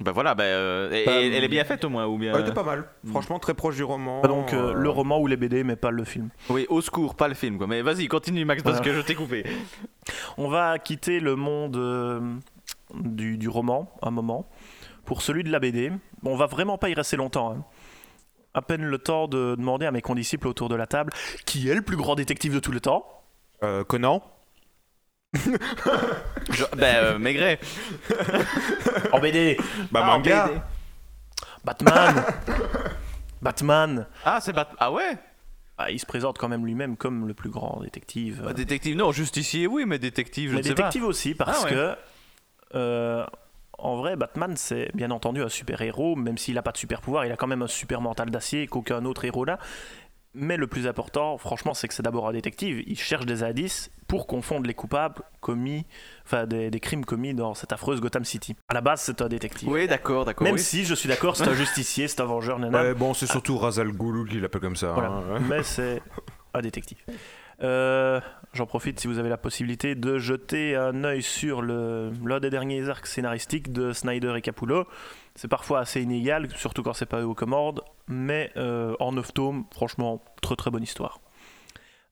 Bah 0.00 0.12
voilà, 0.12 0.34
bah, 0.36 0.44
euh, 0.44 0.92
et- 0.92 1.04
Bah, 1.06 1.20
et 1.20 1.26
elle 1.26 1.42
est 1.44 1.48
bien 1.48 1.64
faite 1.64 1.84
au 1.84 1.88
moins, 1.88 2.06
ou 2.06 2.18
bien. 2.18 2.32
Ouais, 2.32 2.38
c'était 2.40 2.52
pas 2.54 2.62
mal. 2.62 2.84
Hmm. 3.02 3.10
Franchement, 3.10 3.38
très 3.40 3.54
proche 3.54 3.74
du 3.74 3.82
roman. 3.82 4.20
Pas 4.20 4.28
donc 4.28 4.52
euh, 4.52 4.68
euh, 4.70 4.72
le 4.74 4.88
roman 4.90 5.18
ou 5.18 5.26
les 5.26 5.36
BD, 5.36 5.64
mais 5.64 5.74
pas 5.74 5.90
le 5.90 6.04
film. 6.04 6.28
Oui, 6.50 6.66
au 6.68 6.80
secours, 6.80 7.16
pas 7.16 7.26
le 7.26 7.34
film, 7.34 7.58
quoi. 7.58 7.66
Mais 7.66 7.82
vas-y, 7.82 8.06
continue, 8.06 8.44
Max, 8.44 8.62
parce 8.62 8.76
Voilà. 8.76 8.92
que 8.92 8.96
je 8.96 9.04
t'ai 9.04 9.14
coupé. 9.16 9.44
On 10.38 10.48
va 10.48 10.78
quitter 10.78 11.18
le 11.18 11.34
monde 11.34 11.76
euh, 11.76 12.20
du, 12.94 13.38
du 13.38 13.48
roman 13.48 13.92
un 14.02 14.10
moment 14.12 14.48
pour 15.04 15.20
celui 15.22 15.42
de 15.42 15.50
la 15.50 15.58
BD. 15.58 15.90
On 16.24 16.36
va 16.36 16.46
vraiment 16.46 16.78
pas 16.78 16.88
y 16.90 16.94
rester 16.94 17.16
longtemps. 17.16 17.52
hein. 17.52 17.64
À 18.54 18.62
peine 18.62 18.82
le 18.84 18.98
temps 18.98 19.26
de 19.28 19.56
demander 19.56 19.86
à 19.86 19.90
mes 19.90 20.00
condisciples 20.00 20.48
autour 20.48 20.68
de 20.68 20.74
la 20.76 20.86
table 20.86 21.12
qui 21.44 21.68
est 21.68 21.74
le 21.74 21.82
plus 21.82 21.96
grand 21.96 22.14
détective 22.14 22.54
de 22.54 22.60
tout 22.60 22.72
le 22.72 22.80
temps? 22.80 23.04
euh, 23.64 23.82
Conan. 23.84 24.22
Je... 25.34 26.64
Bah, 26.76 26.86
euh, 26.86 27.18
Maigret. 27.18 27.58
En 29.12 29.20
BD, 29.20 29.56
Bah, 29.90 30.00
Ah, 30.02 30.08
en 30.10 30.18
manga. 30.18 30.46
BD. 30.48 30.60
Batman. 31.64 32.24
Batman. 33.42 34.06
Ah, 34.24 34.38
c'est 34.40 34.52
Bat... 34.52 34.68
Ah 34.78 34.90
ouais 34.92 35.16
Ah, 35.76 35.90
il 35.90 35.98
se 35.98 36.06
présente 36.06 36.38
quand 36.38 36.48
même 36.48 36.64
lui-même 36.66 36.96
comme 36.96 37.28
le 37.28 37.34
plus 37.34 37.50
grand 37.50 37.80
détective. 37.82 38.42
Bah, 38.44 38.52
Détective, 38.54 38.96
non, 38.96 39.12
justicier, 39.12 39.66
oui, 39.66 39.84
mais 39.86 39.98
détective, 39.98 40.50
je 40.50 40.54
Mais 40.54 40.60
ne 40.60 40.66
sais 40.66 40.74
détective 40.74 41.04
aussi, 41.04 41.34
parce 41.34 41.60
Ah 41.62 41.64
ouais. 41.64 41.70
que 41.70 41.96
euh, 42.74 43.26
en 43.76 43.96
vrai, 43.96 44.16
Batman, 44.16 44.56
c'est 44.56 44.90
bien 44.94 45.10
entendu 45.10 45.42
un 45.42 45.48
super-héros, 45.48 46.16
même 46.16 46.36
s'il 46.38 46.54
n'a 46.54 46.62
pas 46.62 46.72
de 46.72 46.78
super-pouvoir, 46.78 47.26
il 47.26 47.32
a 47.32 47.36
quand 47.36 47.46
même 47.46 47.62
un 47.62 47.68
super 47.68 48.00
mental 48.00 48.30
d'acier 48.30 48.66
qu'aucun 48.66 49.04
autre 49.04 49.24
héros 49.24 49.44
n'a. 49.46 49.58
Mais 50.34 50.56
le 50.56 50.66
plus 50.66 50.86
important, 50.86 51.38
franchement, 51.38 51.74
c'est 51.74 51.88
que 51.88 51.94
c'est 51.94 52.02
d'abord 52.02 52.28
un 52.28 52.32
détective. 52.32 52.82
Il 52.86 52.98
cherche 52.98 53.26
des 53.26 53.42
indices 53.42 53.90
pour 54.06 54.26
confondre 54.26 54.66
les 54.66 54.74
coupables 54.74 55.22
commis, 55.40 55.84
enfin 56.24 56.46
des, 56.46 56.70
des 56.70 56.80
crimes 56.80 57.04
commis 57.04 57.34
dans 57.34 57.54
cette 57.54 57.72
affreuse 57.72 58.00
Gotham 58.00 58.24
City. 58.24 58.54
À 58.68 58.74
la 58.74 58.80
base, 58.80 59.00
c'est 59.00 59.20
un 59.22 59.28
détective. 59.28 59.68
Oui, 59.68 59.88
d'accord, 59.88 60.24
d'accord. 60.24 60.44
Même 60.44 60.54
oui. 60.54 60.60
si 60.60 60.84
je 60.84 60.94
suis 60.94 61.08
d'accord, 61.08 61.36
c'est 61.36 61.48
un 61.48 61.54
justicier, 61.54 62.08
c'est 62.08 62.20
un 62.20 62.26
vengeur, 62.26 62.58
nana. 62.58 62.82
Ouais, 62.82 62.94
bon, 62.94 63.14
c'est 63.14 63.26
surtout 63.26 63.56
Razal 63.58 63.90
Ghul 63.92 64.28
qui 64.28 64.38
l'appelle 64.38 64.60
comme 64.60 64.76
ça. 64.76 64.92
Voilà. 64.92 65.08
hein, 65.08 65.22
ouais. 65.32 65.40
Mais 65.48 65.62
c'est 65.62 66.02
un 66.54 66.60
détective. 66.60 66.98
Euh, 67.62 68.20
J'en 68.52 68.66
profite 68.66 68.98
si 69.00 69.08
vous 69.08 69.18
avez 69.18 69.28
la 69.28 69.36
possibilité 69.36 69.94
de 69.94 70.18
jeter 70.18 70.74
un 70.76 71.04
œil 71.04 71.22
sur 71.22 71.60
l'un 71.62 72.40
des 72.40 72.50
derniers 72.50 72.88
arcs 72.88 73.06
scénaristiques 73.06 73.72
de 73.72 73.92
Snyder 73.92 74.34
et 74.36 74.40
Capullo. 74.40 74.86
C'est 75.34 75.48
parfois 75.48 75.80
assez 75.80 76.00
inégal, 76.00 76.48
surtout 76.56 76.82
quand 76.82 76.92
c'est 76.92 77.06
pas 77.06 77.20
eux 77.20 77.26
aux 77.26 77.34
commandes, 77.34 77.82
mais 78.08 78.50
euh, 78.56 78.94
en 79.00 79.12
9 79.12 79.32
tomes, 79.34 79.64
franchement, 79.72 80.22
très 80.42 80.56
très 80.56 80.70
bonne 80.70 80.82
histoire. 80.82 81.20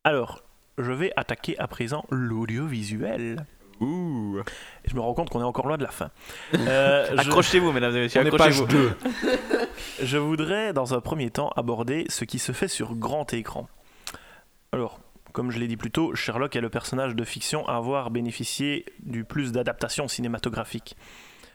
Alors, 0.05 0.43
je 0.79 0.93
vais 0.93 1.13
attaquer 1.17 1.59
à 1.59 1.67
présent 1.67 2.05
l'audiovisuel. 2.11 3.45
Ouh. 3.81 4.39
Et 4.85 4.89
je 4.91 4.95
me 4.95 5.01
rends 5.01 5.13
compte 5.13 5.29
qu'on 5.31 5.41
est 5.41 5.45
encore 5.45 5.67
loin 5.67 5.77
de 5.77 5.83
la 5.83 5.91
fin. 5.91 6.11
Euh, 6.55 7.07
je- 7.13 7.21
Accrochez-vous, 7.21 7.73
mesdames 7.73 7.95
et 7.97 8.01
messieurs, 8.01 8.23
On 8.23 8.27
est 8.27 8.31
page 8.37 8.61
accrochez-vous. 8.61 8.95
2. 9.23 9.29
Je 10.03 10.17
voudrais, 10.19 10.73
dans 10.73 10.95
un 10.95 11.01
premier 11.01 11.31
temps, 11.31 11.51
aborder 11.57 12.07
ce 12.09 12.25
qui 12.25 12.39
se 12.39 12.53
fait 12.53 12.69
sur 12.69 12.95
grand 12.95 13.33
écran. 13.35 13.69
Alors, 14.73 14.99
comme 15.33 15.51
je 15.51 15.59
l'ai 15.59 15.69
dit 15.69 15.77
plus 15.77 15.91
tôt, 15.91 16.15
Sherlock 16.15 16.57
est 16.57 16.61
le 16.63 16.71
personnage 16.71 17.15
de 17.15 17.25
fiction 17.25 17.67
à 17.69 17.77
avoir 17.77 18.11
bénéficié 18.11 18.87
du 19.01 19.25
plus 19.25 19.53
d'adaptations 19.53 20.09
cinématographiques. 20.09 20.97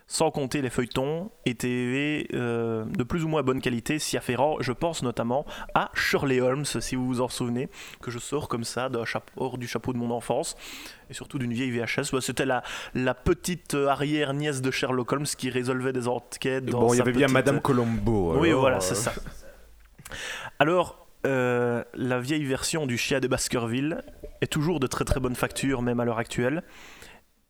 Sans 0.08 0.30
compter 0.30 0.62
les 0.62 0.70
feuilletons 0.70 1.32
et 1.46 1.56
TV 1.56 2.28
euh, 2.34 2.84
de 2.86 3.04
plus 3.04 3.24
ou 3.24 3.30
moins 3.30 3.44
bonne 3.44 3.62
qualité 3.62 3.98
s'y 3.98 4.18
afférent, 4.18 4.58
je 4.60 4.74
pense 4.74 5.04
notamment 5.04 5.46
à 5.74 5.90
Shirley 5.94 6.42
Holmes, 6.42 6.66
si 6.66 6.96
vous 6.96 7.08
vous 7.08 7.22
en 7.22 7.30
souvenez, 7.30 7.70
que 8.02 8.12
je 8.12 8.20
sors 8.20 8.50
comme 8.50 8.66
ça 8.66 8.90
chapeau, 9.06 9.32
hors 9.38 9.58
du 9.58 9.68
chapeau 9.68 9.94
de 9.94 9.98
mon 9.98 10.12
enfance, 10.12 10.58
et 11.10 11.14
surtout 11.14 11.40
d'une 11.40 11.54
vieille 11.54 11.72
VHS. 11.72 12.14
Ouais, 12.14 12.22
C'était 12.22 12.46
la, 12.46 12.64
la 12.94 13.14
petite 13.14 13.74
euh, 13.74 13.88
arrière-nièce 13.88 14.62
de 14.62 14.72
Sherlock 14.72 15.12
Holmes 15.12 15.26
qui 15.26 15.50
résolvait 15.50 15.94
des 15.94 16.08
enquêtes. 16.08 16.66
dans 16.66 16.82
Bon, 16.82 16.94
il 16.94 16.98
y 16.98 17.02
avait 17.02 17.12
bien 17.12 17.28
Madame 17.28 17.62
Colombo. 17.62 18.38
oui, 18.38 18.52
voilà, 18.52 18.78
euh, 18.78 18.82
c'est 18.82 18.96
ça. 18.96 19.14
Alors, 20.60 21.08
euh, 21.26 21.84
la 21.94 22.20
vieille 22.20 22.46
version 22.46 22.88
du 22.88 22.98
chien 22.98 23.20
de 23.20 23.28
Baskerville 23.28 24.02
est 24.42 24.52
toujours 24.52 24.80
de 24.80 24.88
très 24.88 25.06
très 25.06 25.20
bonne 25.20 25.36
facture, 25.36 25.82
même 25.82 26.00
à 26.00 26.06
l'heure 26.06 26.18
actuelle. 26.18 26.64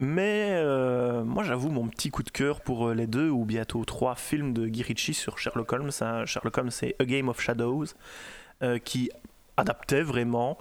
Mais 0.03 0.49
euh, 0.55 1.23
moi, 1.23 1.43
j'avoue 1.43 1.69
mon 1.69 1.87
petit 1.87 2.09
coup 2.09 2.23
de 2.23 2.31
cœur 2.31 2.61
pour 2.61 2.87
euh, 2.87 2.95
les 2.95 3.05
deux 3.05 3.29
ou 3.29 3.45
bientôt 3.45 3.85
trois 3.85 4.15
films 4.15 4.51
de 4.51 4.67
Guy 4.67 4.81
Ritchie 4.81 5.13
sur 5.13 5.37
Sherlock 5.37 5.71
Holmes. 5.71 5.91
hein. 6.01 6.25
Sherlock 6.25 6.57
Holmes, 6.57 6.71
c'est 6.71 6.95
A 6.99 7.05
Game 7.05 7.29
of 7.29 7.39
Shadows, 7.39 7.85
euh, 8.63 8.79
qui 8.79 9.11
adaptait 9.57 10.01
vraiment 10.01 10.57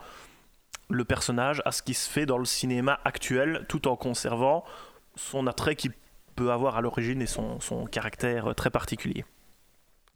le 0.91 1.07
personnage 1.07 1.63
à 1.65 1.73
ce 1.73 1.83
qui 1.83 1.95
se 1.95 2.09
fait 2.09 2.27
dans 2.27 2.37
le 2.37 2.45
cinéma 2.45 3.01
actuel, 3.07 3.65
tout 3.67 3.89
en 3.89 3.97
conservant 3.97 4.63
son 5.15 5.47
attrait 5.47 5.75
qu'il 5.75 5.93
peut 6.37 6.53
avoir 6.53 6.77
à 6.77 6.83
l'origine 6.83 7.23
et 7.23 7.27
son, 7.27 7.59
caractère 7.91 8.55
très 8.55 8.69
particulier. 8.69 9.25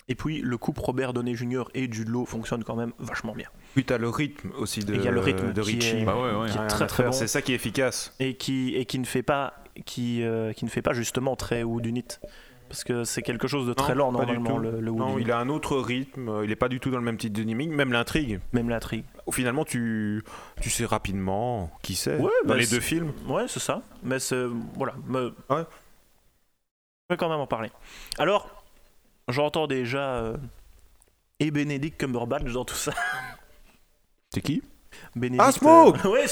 Et 0.09 0.15
puis 0.15 0.41
le 0.43 0.59
couple 0.59 0.81
Robert 0.83 1.13
Downey 1.15 1.35
Jr. 1.35 1.65
et 1.75 1.91
Jude 1.91 2.09
Law 2.09 2.27
fonctionne 2.27 2.63
quand 2.63 2.77
même 2.77 2.93
vachement 2.99 3.33
bien. 3.35 3.49
Puis 3.75 3.85
t'as 3.85 3.97
le 3.99 4.09
rythme 4.11 4.51
aussi 4.59 4.81
de, 4.81 4.93
Et 4.95 4.97
il 4.99 5.03
y 5.05 5.09
a 5.09 5.11
le 5.11 5.21
rythme 5.21 5.53
de 5.53 5.63
qui 5.63 5.77
Richie. 5.77 5.97
est- 5.99 6.05
Bah 6.05 6.15
ouais, 6.17 6.35
ouais. 6.43 6.49
qui 6.51 6.57
est 6.57 6.61
Rien 6.61 6.67
très 6.69 6.87
très 6.87 7.05
bon. 7.05 7.13
C'est 7.13 7.27
ça 7.27 7.41
qui 7.41 7.53
est 7.53 7.55
efficace. 7.57 8.15
Et 8.21 8.35
qui, 8.35 8.75
et 8.77 8.85
qui 8.85 8.99
ne 8.99 9.05
fait 9.07 9.23
pas 9.23 9.55
qui, 9.87 10.23
euh, 10.23 10.53
qui 10.53 10.65
ne 10.67 10.71
fait 10.71 10.83
pas 10.83 10.93
justement 10.93 11.37
très 11.37 11.63
Woodunit. 11.63 12.05
Parce 12.69 12.83
que 12.85 13.05
c'est 13.05 13.23
quelque 13.23 13.47
chose 13.49 13.67
de 13.67 13.73
très 13.73 13.95
Non, 13.95 14.07
lent 14.07 14.13
normalement 14.13 14.59
le, 14.59 14.81
le 14.81 14.91
Non, 14.91 15.19
il 15.19 15.31
a 15.31 15.39
un 15.39 15.49
autre 15.49 15.77
rythme. 15.79 16.29
euh, 16.29 16.45
Il 16.45 16.51
est 16.51 16.57
pas 16.57 16.69
du 16.69 16.81
tout 16.81 16.91
dans 16.91 16.99
le 16.99 17.05
même 17.05 17.17
type 17.19 17.33
de 17.33 17.41
dynamique. 17.43 17.71
Même 17.71 17.93
l'intrigue. 17.93 18.41
Même 18.53 18.69
l'intrigue. 18.69 19.05
Finalement, 19.33 19.65
tu, 19.65 20.23
tu 20.61 20.71
sais 20.71 20.85
rapidement 20.85 21.71
qui 21.83 21.95
c'est. 21.95 22.17
Ouais, 22.19 22.31
dans 22.45 22.49
bah, 22.51 22.57
les 22.57 22.67
deux 22.67 22.81
films. 22.81 23.13
Ouais, 23.29 23.45
c'est 23.49 23.61
ça. 23.61 23.83
Mais 24.03 24.19
c'est. 24.19 24.45
Voilà. 24.77 24.95
Mais... 25.09 25.19
Ouais. 25.51 25.65
Je 27.09 27.15
vais 27.15 27.17
quand 27.19 27.29
même 27.29 27.39
en 27.41 27.47
parler. 27.47 27.71
Alors, 28.19 28.54
j'entends 29.29 29.67
déjà. 29.67 30.17
euh, 30.17 30.37
Et 31.41 31.51
Benedict 31.51 31.99
Cumberbatch 32.01 32.53
dans 32.53 32.65
tout 32.65 32.75
ça. 32.75 32.93
C'est 34.33 34.41
qui? 34.41 34.63
Benedict, 35.17 35.43
Ah, 35.45 35.53
Smaug 35.53 35.97
euh, 36.05 36.11
Ouais, 36.11 36.27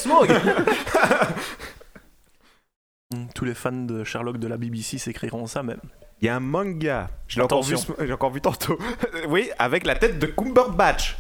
Mm, 3.15 3.27
Tous 3.35 3.45
les 3.45 3.55
fans 3.55 3.73
de 3.73 4.05
Sherlock 4.05 4.39
de 4.39 4.47
la 4.49 4.57
BBC 4.57 4.99
s'écriront 4.99 5.47
ça 5.47 5.63
même. 5.63 5.81
Il 6.21 6.27
y 6.27 6.29
a 6.29 6.37
un 6.37 6.41
manga. 6.41 7.11
Je 7.27 7.37
l'ai 7.37 7.43
encore, 7.45 7.63
vu, 7.63 7.77
j'ai 8.01 8.13
encore 8.13 8.31
vu 8.31 8.41
tantôt. 8.41 8.79
oui, 9.29 9.51
avec 9.59 9.85
la 9.85 9.97
tête 9.97 10.19
de 10.19 10.27
Cumberbatch. 10.27 11.17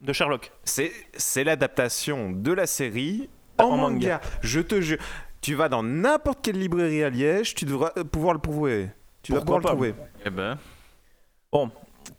De 0.00 0.12
Sherlock. 0.12 0.50
C'est, 0.64 0.92
c'est 1.16 1.44
l'adaptation 1.44 2.30
de 2.32 2.52
la 2.52 2.66
série 2.66 3.28
En 3.58 3.64
en, 3.64 3.76
manga. 3.76 3.88
manga. 3.90 4.20
Je 4.42 4.60
te 4.60 4.80
jure. 4.80 4.98
Tu 5.42 5.54
vas 5.54 5.68
dans 5.68 5.82
n'importe 5.82 6.40
quelle 6.42 6.58
librairie 6.58 7.04
à 7.04 7.10
Liège, 7.10 7.54
tu 7.54 7.66
devras 7.66 7.92
euh, 7.98 8.04
pouvoir 8.04 8.34
le 8.34 8.40
trouver. 8.40 8.88
Tu 9.22 9.32
Pourquoi 9.32 9.58
pouvoir 9.58 9.74
le 9.74 9.78
trouver. 9.92 9.94
Eh 10.24 10.30
ben, 10.30 10.58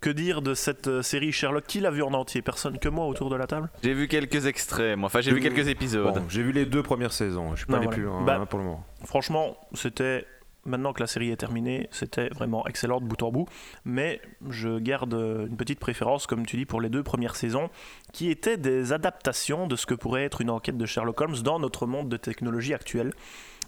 Que 0.00 0.10
dire 0.10 0.42
de 0.42 0.52
cette 0.54 0.86
euh, 0.86 1.02
série 1.02 1.32
Sherlock? 1.32 1.64
Qui 1.66 1.80
l'a 1.80 1.90
vu 1.90 2.02
en 2.02 2.12
entier? 2.12 2.42
Personne 2.42 2.78
que 2.78 2.88
moi 2.90 3.06
autour 3.06 3.30
de 3.30 3.36
la 3.36 3.46
table? 3.46 3.70
J'ai 3.82 3.94
vu 3.94 4.06
quelques 4.06 4.44
extraits, 4.46 4.98
moi. 4.98 5.06
Enfin, 5.06 5.22
j'ai 5.22 5.32
vu 5.32 5.40
quelques 5.40 5.66
épisodes. 5.68 6.14
Bon, 6.14 6.28
j'ai 6.28 6.42
vu 6.42 6.52
les 6.52 6.66
deux 6.66 6.82
premières 6.82 7.12
saisons. 7.12 7.52
Je 7.52 7.58
suis 7.58 7.66
pas 7.66 7.72
Non, 7.74 7.78
allé 7.78 7.86
voilà. 7.86 7.96
plus 7.96 8.04
loin 8.04 8.22
Bah, 8.24 8.38
hein, 8.42 8.46
pour 8.46 8.58
le 8.58 8.64
moment. 8.66 8.84
Franchement, 9.04 9.56
c'était. 9.74 10.26
Maintenant 10.66 10.92
que 10.92 11.00
la 11.00 11.06
série 11.06 11.30
est 11.30 11.36
terminée, 11.36 11.88
c'était 11.90 12.28
vraiment 12.28 12.66
excellent 12.66 13.00
de 13.00 13.06
bout 13.06 13.22
en 13.22 13.30
bout. 13.30 13.46
Mais 13.86 14.20
je 14.50 14.78
garde 14.78 15.14
euh, 15.14 15.46
une 15.46 15.56
petite 15.56 15.78
préférence, 15.80 16.26
comme 16.26 16.44
tu 16.44 16.58
dis, 16.58 16.66
pour 16.66 16.82
les 16.82 16.90
deux 16.90 17.02
premières 17.02 17.36
saisons, 17.36 17.70
qui 18.12 18.28
étaient 18.30 18.58
des 18.58 18.92
adaptations 18.92 19.66
de 19.66 19.76
ce 19.76 19.86
que 19.86 19.94
pourrait 19.94 20.24
être 20.24 20.42
une 20.42 20.50
enquête 20.50 20.76
de 20.76 20.84
Sherlock 20.84 21.18
Holmes 21.22 21.36
dans 21.42 21.58
notre 21.58 21.86
monde 21.86 22.10
de 22.10 22.18
technologie 22.18 22.74
actuelle. 22.74 23.14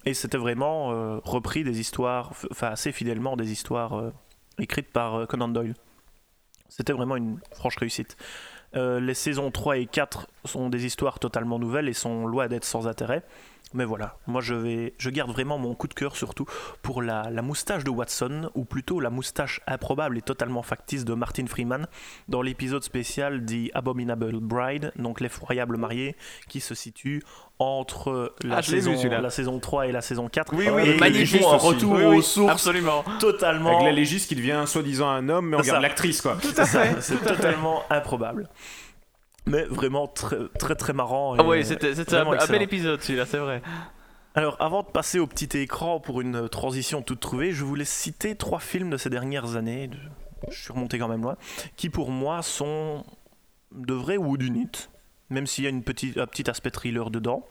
Et 0.04 0.12
c'était 0.12 0.36
vraiment 0.36 0.92
euh, 0.92 1.20
repris 1.24 1.64
des 1.64 1.80
histoires, 1.80 2.32
enfin 2.50 2.68
assez 2.68 2.92
fidèlement 2.92 3.36
des 3.36 3.50
histoires 3.50 3.94
euh, 3.98 4.12
écrites 4.58 4.92
par 4.92 5.14
euh, 5.14 5.26
Conan 5.26 5.48
Doyle. 5.48 5.74
C'était 6.68 6.92
vraiment 6.92 7.16
une 7.16 7.38
franche 7.52 7.76
réussite. 7.76 8.16
Euh, 8.76 9.00
les 9.00 9.14
saisons 9.14 9.50
3 9.50 9.78
et 9.78 9.86
4 9.86 10.28
sont 10.44 10.68
des 10.68 10.86
histoires 10.86 11.18
totalement 11.18 11.58
nouvelles 11.58 11.88
et 11.88 11.92
sont 11.92 12.26
loin 12.26 12.46
d'être 12.46 12.64
sans 12.64 12.86
intérêt. 12.86 13.22
Mais 13.72 13.84
voilà, 13.84 14.16
moi 14.26 14.40
je 14.40 14.54
vais, 14.54 14.94
je 14.98 15.10
garde 15.10 15.30
vraiment 15.30 15.56
mon 15.56 15.74
coup 15.74 15.86
de 15.86 15.94
cœur 15.94 16.16
surtout 16.16 16.44
pour 16.82 17.02
la, 17.02 17.30
la 17.30 17.40
moustache 17.40 17.84
de 17.84 17.90
Watson, 17.90 18.50
ou 18.56 18.64
plutôt 18.64 18.98
la 18.98 19.10
moustache 19.10 19.60
improbable 19.68 20.18
et 20.18 20.22
totalement 20.22 20.62
factice 20.62 21.04
de 21.04 21.14
Martin 21.14 21.46
Freeman 21.46 21.86
dans 22.28 22.42
l'épisode 22.42 22.82
spécial 22.82 23.44
The 23.46 23.70
Abominable 23.74 24.40
Bride, 24.40 24.92
donc 24.96 25.20
l'effroyable 25.20 25.76
mariée, 25.76 26.16
qui 26.48 26.60
se 26.60 26.74
situe 26.74 27.22
entre 27.60 28.34
la, 28.42 28.56
Ah, 28.56 28.60
vu, 28.60 28.80
saison, 28.80 28.96
la 29.08 29.30
saison 29.30 29.60
3 29.60 29.86
et 29.86 29.92
la 29.92 30.00
saison 30.00 30.28
4. 30.28 30.54
Oui, 30.56 30.64
et 30.64 30.70
oui, 30.70 30.98
ils 31.14 31.26
font 31.26 31.52
un 31.52 31.56
retour 31.56 31.92
Oui, 31.92 32.02
oui, 32.04 32.16
aux 32.16 32.22
sources 32.22 32.50
Absolument. 32.52 33.04
totalement 33.20 33.70
Avec 33.70 33.84
la 33.84 33.92
légiste 33.92 34.28
qui 34.28 34.34
devient 34.34 34.64
soi-disant 34.66 35.10
un 35.10 35.28
homme, 35.28 35.50
mais 35.50 35.56
on 35.56 35.60
regarde 35.60 35.82
l'actrice 35.82 36.22
quoi. 36.22 36.38
c'est 36.42 36.64
ça, 36.64 37.00
c'est 37.00 37.22
totalement 37.22 37.84
improbable. 37.90 38.48
Mais 39.50 39.64
vraiment 39.64 40.06
très 40.06 40.36
très 40.58 40.74
très 40.74 40.92
marrant. 40.92 41.34
Ah 41.38 41.44
oui, 41.44 41.64
c'était 41.64 41.92
un, 42.16 42.26
un 42.26 42.46
bel 42.46 42.62
épisode 42.62 43.02
celui-là, 43.02 43.26
c'est 43.26 43.38
vrai. 43.38 43.62
Alors, 44.34 44.56
avant 44.60 44.82
de 44.82 44.88
passer 44.88 45.18
au 45.18 45.26
petit 45.26 45.58
écran 45.58 45.98
pour 45.98 46.20
une 46.20 46.48
transition 46.48 47.02
toute 47.02 47.18
trouvée, 47.20 47.50
je 47.52 47.64
voulais 47.64 47.84
citer 47.84 48.36
trois 48.36 48.60
films 48.60 48.88
de 48.90 48.96
ces 48.96 49.10
dernières 49.10 49.56
années. 49.56 49.90
Je 50.48 50.56
suis 50.58 50.72
remonté 50.72 50.98
quand 50.98 51.08
même 51.08 51.22
loin, 51.22 51.36
qui 51.76 51.90
pour 51.90 52.10
moi 52.10 52.42
sont 52.42 53.04
de 53.72 53.92
vrais 53.92 54.16
Wood 54.16 54.42
Unit, 54.42 54.70
même 55.30 55.46
s'il 55.46 55.64
y 55.64 55.66
a 55.66 55.70
une 55.70 55.82
petite, 55.82 56.16
un 56.16 56.26
petit 56.26 56.48
aspect 56.48 56.70
thriller 56.70 57.10
dedans. 57.10 57.44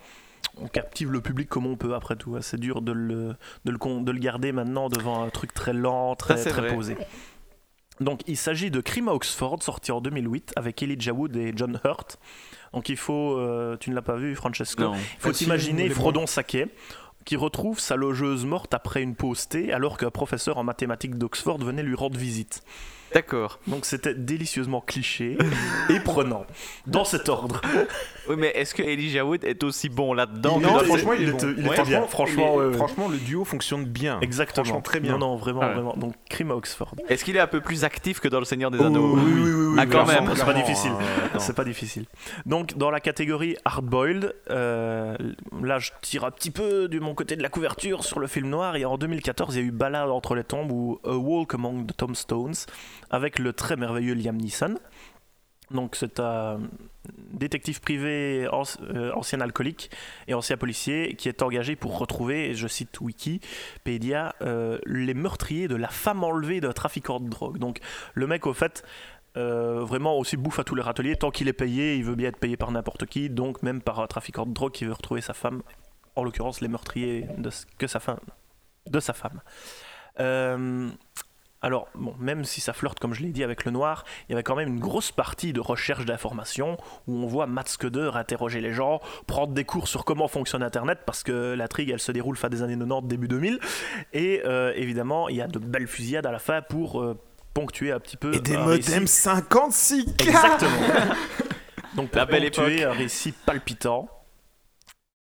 On 0.62 0.68
captive 0.68 1.12
le 1.12 1.22
public 1.22 1.48
comme 1.50 1.66
on 1.68 1.76
peut 1.76 1.94
après 1.96 2.16
tout. 2.16 2.36
hein. 2.36 2.40
C'est 2.42 2.60
dur 2.60 2.82
de 2.82 2.92
le, 2.94 3.36
de, 3.66 3.72
le, 3.72 3.78
con- 3.78 4.02
de 4.02 4.12
le 4.12 4.20
garder 4.20 4.52
maintenant 4.54 4.90
devant 4.90 5.22
un 5.24 5.30
truc 5.30 5.54
très 5.54 5.74
lent, 5.74 6.16
très, 6.16 6.36
très 6.42 6.52
vrai. 6.62 6.74
posé. 6.74 6.98
Donc 8.00 8.22
il 8.28 8.38
s'agit 8.38 8.72
de 8.72 8.82
Crime 8.82 9.10
à 9.10 9.14
Oxford, 9.14 9.62
sorti 9.62 9.92
en 9.92 10.02
2008 10.02 10.54
avec 10.56 10.82
Elijah 10.82 11.12
Wood 11.14 11.36
et 11.36 11.54
John 11.56 11.80
Hurt. 11.84 12.18
Donc 12.74 12.90
il 12.90 12.98
faut, 12.98 13.38
euh, 13.38 13.78
tu 13.78 13.90
ne 13.90 13.96
l'as 13.96 14.02
pas 14.02 14.16
vu 14.16 14.36
Francesco, 14.36 14.84
Non. 14.84 14.94
il 14.96 15.02
faut 15.20 15.30
Ah, 15.30 15.34
si, 15.34 15.46
imaginer 15.46 15.90
Frodon 15.90 16.28
Saquet 16.28 16.68
qui 17.26 17.36
retrouve 17.36 17.80
sa 17.80 17.96
logeuse 17.96 18.46
morte 18.46 18.74
après 18.74 19.02
une 19.04 19.16
pause 19.16 19.48
thé 19.48 19.74
alors 19.74 19.98
qu'un 19.98 20.10
professeur 20.10 20.58
en 20.58 20.64
mathématiques 20.64 21.16
d'Oxford 21.16 21.58
venait 21.60 21.84
lui 21.84 21.96
rendre 21.96 22.18
visite. 22.18 22.64
D'accord. 23.14 23.60
Donc 23.68 23.86
c'était 23.86 24.14
délicieusement 24.14 24.82
cliché 24.82 25.36
et 25.90 26.00
prenant, 26.00 26.46
dans 26.88 27.04
cet 27.04 27.28
ordre. 27.28 27.62
Oui, 28.30 28.36
mais 28.38 28.48
est-ce 28.56 28.76
que 28.76 28.84
Elijah 28.84 29.26
Wood 29.26 29.44
est 29.44 29.64
aussi 29.64 29.90
bon 29.90 30.14
là-dedans 30.14 30.60
non, 30.60 30.78
franchement, 30.80 31.14
il 31.14 31.30
est 31.30 31.32
bon. 31.32 31.68
Ouais, 31.70 31.84
bien. 31.84 32.02
franchement, 32.04 32.08
Franchement, 32.08 32.44
il 32.46 32.54
est- 32.54 32.58
ouais, 32.60 32.66
ouais. 32.68 32.74
franchement, 32.74 33.08
le 33.10 33.18
duo 33.18 33.44
fonctionne 33.44 33.86
bien. 33.86 34.20
Exactement. 34.22 34.64
Franchement, 34.66 34.82
très 34.82 35.00
bien. 35.00 35.14
Non, 35.14 35.18
non, 35.20 35.36
vraiment, 35.36 35.62
Ah 35.64 35.68
ouais. 35.70 35.74
vraiment. 35.74 35.94
Donc 35.98 36.14
crime 36.30 36.52
à 36.52 36.56
Oxford. 36.56 36.94
Est-ce 37.10 37.26
qu'il 37.26 37.36
est 37.36 37.40
un 37.40 37.48
peu 37.48 37.60
plus 37.62 37.84
actif 37.84 38.20
que 38.20 38.28
dans 38.28 38.40
Le 38.40 38.46
Seigneur 38.46 38.70
des 38.72 38.78
Oh, 38.80 38.84
Anneaux 38.86 39.16
oui, 39.16 39.22
oui, 39.26 39.42
oui, 39.42 39.52
oui, 39.52 39.76
Ah, 39.80 39.86
quand 39.86 40.06
même. 40.06 40.30
C'est 40.36 40.46
pas 40.46 40.54
difficile. 40.54 40.92
euh. 40.92 41.28
C'est 41.40 41.56
pas 41.56 41.64
difficile. 41.64 42.06
Donc, 42.46 42.78
dans 42.78 42.92
la 42.92 43.00
catégorie 43.00 43.56
hardboiled, 43.66 44.34
euh, 44.52 45.16
là, 45.64 45.80
je 45.80 45.92
tire 46.02 46.24
un 46.26 46.32
petit 46.32 46.52
peu 46.52 46.88
de 46.88 47.00
mon 47.00 47.16
côté 47.16 47.36
de 47.36 47.42
la 47.42 47.50
couverture 47.50 48.04
sur 48.04 48.20
le 48.20 48.28
film 48.28 48.50
noir. 48.50 48.76
Et 48.76 48.86
en 48.86 48.98
2014, 48.98 49.56
il 49.56 49.62
y 49.62 49.64
a 49.64 49.68
eu 49.68 49.72
Ballade 49.72 50.10
entre 50.10 50.36
les 50.36 50.44
tombes 50.44 50.72
ou 50.72 51.00
A 51.04 51.16
Walk 51.16 51.54
Among 51.56 51.88
the 51.88 51.96
Tombstones 51.98 52.54
avec 53.10 53.40
le 53.40 53.54
très 53.54 53.76
merveilleux 53.76 54.14
Liam 54.14 54.38
Neeson. 54.38 54.76
Donc, 55.72 55.96
c'est 55.96 56.20
un 56.20 56.60
détective 57.32 57.80
privé, 57.82 58.48
euh, 58.52 59.12
ancien 59.14 59.42
alcoolique 59.42 59.92
et 60.28 60.34
ancien 60.34 60.58
policier 60.58 61.16
qui 61.16 61.30
est 61.30 61.42
engagé 61.42 61.76
pour 61.76 61.98
retrouver, 61.98 62.50
et 62.50 62.54
je 62.56 62.68
cite 62.68 63.00
Wikipédia, 63.02 64.36
euh, 64.42 64.80
les 64.86 65.14
meurtriers 65.14 65.68
de 65.68 65.76
la 65.76 65.90
femme 65.90 66.24
enlevée 66.24 66.62
d'un 66.62 66.74
trafiquant 66.74 67.20
de 67.20 67.30
drogue. 67.30 67.58
Donc, 67.58 67.80
le 68.14 68.28
mec, 68.28 68.48
au 68.48 68.54
fait, 68.54 68.84
euh, 69.38 69.84
vraiment 69.84 70.18
aussi 70.18 70.38
bouffe 70.38 70.60
à 70.60 70.64
tous 70.64 70.76
les 70.76 70.82
râteliers. 70.82 71.16
Tant 71.16 71.32
qu'il 71.32 71.48
est 71.48 71.54
payé, 71.54 71.96
il 71.96 72.04
veut 72.04 72.16
bien 72.16 72.30
être 72.30 72.40
payé 72.40 72.58
par 72.58 72.72
n'importe 72.72 73.06
qui, 73.06 73.30
donc 73.30 73.62
même 73.62 73.82
par 73.82 74.00
un 74.00 74.08
trafiquant 74.08 74.46
de 74.46 74.54
drogue 74.54 74.72
qui 74.72 74.86
veut 74.86 74.94
retrouver 74.94 75.22
sa 75.22 75.34
femme, 75.34 75.62
en 76.16 76.24
l'occurrence 76.24 76.62
les 76.62 76.68
meurtriers 76.68 77.28
de, 77.38 77.50
que 77.78 77.88
sa 77.88 78.00
femme, 78.00 78.20
de 78.88 79.00
sa 79.00 79.14
femme. 79.14 79.42
Euh, 80.20 80.90
alors, 81.62 81.88
bon, 81.94 82.16
même 82.20 82.46
si 82.46 82.62
ça 82.62 82.72
flirte, 82.72 83.00
comme 83.00 83.14
je 83.14 83.22
l'ai 83.22 83.32
dit, 83.32 83.44
avec 83.44 83.66
le 83.66 83.72
noir, 83.72 84.06
il 84.28 84.32
y 84.32 84.34
avait 84.34 84.44
quand 84.44 84.56
même 84.56 84.70
une 84.70 84.80
grosse 84.80 85.12
partie 85.12 85.52
de 85.52 85.60
recherche 85.60 86.06
d'informations 86.06 86.78
où 87.08 87.18
on 87.18 87.28
voit 87.28 87.48
Matt 87.48 87.68
Scudder 87.68 88.12
interroger 88.14 88.62
les 88.62 88.72
gens, 88.74 89.02
prendre 89.28 89.54
des 89.54 89.66
cours 89.66 89.90
sur 89.90 90.06
comment 90.06 90.30
fonctionne 90.30 90.64
Internet, 90.64 91.00
parce 91.06 91.22
que 91.22 91.54
l'intrigue, 91.54 91.90
elle 91.90 92.00
se 92.00 92.14
déroule 92.14 92.38
fin 92.38 92.48
des 92.50 92.64
années 92.64 92.78
90, 92.78 93.08
début 93.08 93.28
2000. 93.28 93.60
Et 94.14 94.42
euh, 94.46 94.72
évidemment, 94.76 95.28
il 95.28 95.36
y 95.36 95.42
a 95.42 95.48
de 95.48 95.60
belles 95.60 95.88
fusillades 95.88 96.26
à 96.26 96.32
la 96.32 96.40
fin 96.40 96.62
pour 96.62 97.02
euh, 97.02 97.20
ponctuer 97.54 97.92
un 97.92 98.00
petit 98.00 98.16
peu. 98.18 98.34
Et 98.34 98.40
des 98.40 98.56
modems 98.56 99.04
récit. 99.04 99.28
56K 99.28 100.28
Exactement. 100.28 100.72
Donc 101.96 102.10
pour 102.10 102.18
La 102.20 102.26
belle 102.26 102.44
ponctuer 102.44 102.82
époque. 102.82 102.94
un 102.96 102.98
récit 102.98 103.34
palpitant. 103.34 104.08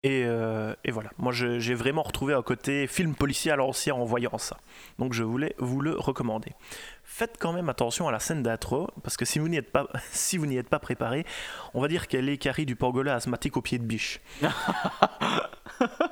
Et, 0.05 0.25
euh, 0.27 0.75
et 0.85 0.91
voilà, 0.91 1.09
moi 1.17 1.33
j'ai 1.33 1.75
vraiment 1.75 2.03
retrouvé 2.03 2.35
un 2.35 2.43
côté 2.43 2.87
film 2.87 3.15
policier 3.15 3.51
à 3.51 3.57
l'ancien 3.57 3.95
en 3.95 4.05
voyant 4.05 4.37
ça. 4.37 4.59
Donc 4.99 5.15
je 5.15 5.23
voulais 5.23 5.55
vous 5.59 5.81
le 5.81 5.97
recommander. 5.97 6.53
Faites 7.05 7.37
quand 7.39 7.55
même 7.55 7.71
attention 7.71 8.07
à 8.07 8.13
la 8.13 8.19
scène 8.19 8.43
d'intro, 8.43 8.89
parce 9.03 9.17
que 9.17 9.25
si 9.25 9.39
vous 9.39 9.49
n'y 9.49 9.57
êtes 9.57 9.73
pas, 9.73 9.87
si 10.11 10.37
vous 10.37 10.45
n'y 10.45 10.59
êtes 10.59 10.69
pas 10.69 10.79
préparé, 10.79 11.25
on 11.73 11.81
va 11.81 11.89
dire 11.89 12.07
qu'elle 12.07 12.29
est 12.29 12.37
Carrie 12.37 12.67
du 12.67 12.77
pangolin 12.77 13.15
asthmatique 13.15 13.57
au 13.57 13.63
pied 13.63 13.79
de 13.79 13.85
biche. 13.85 14.21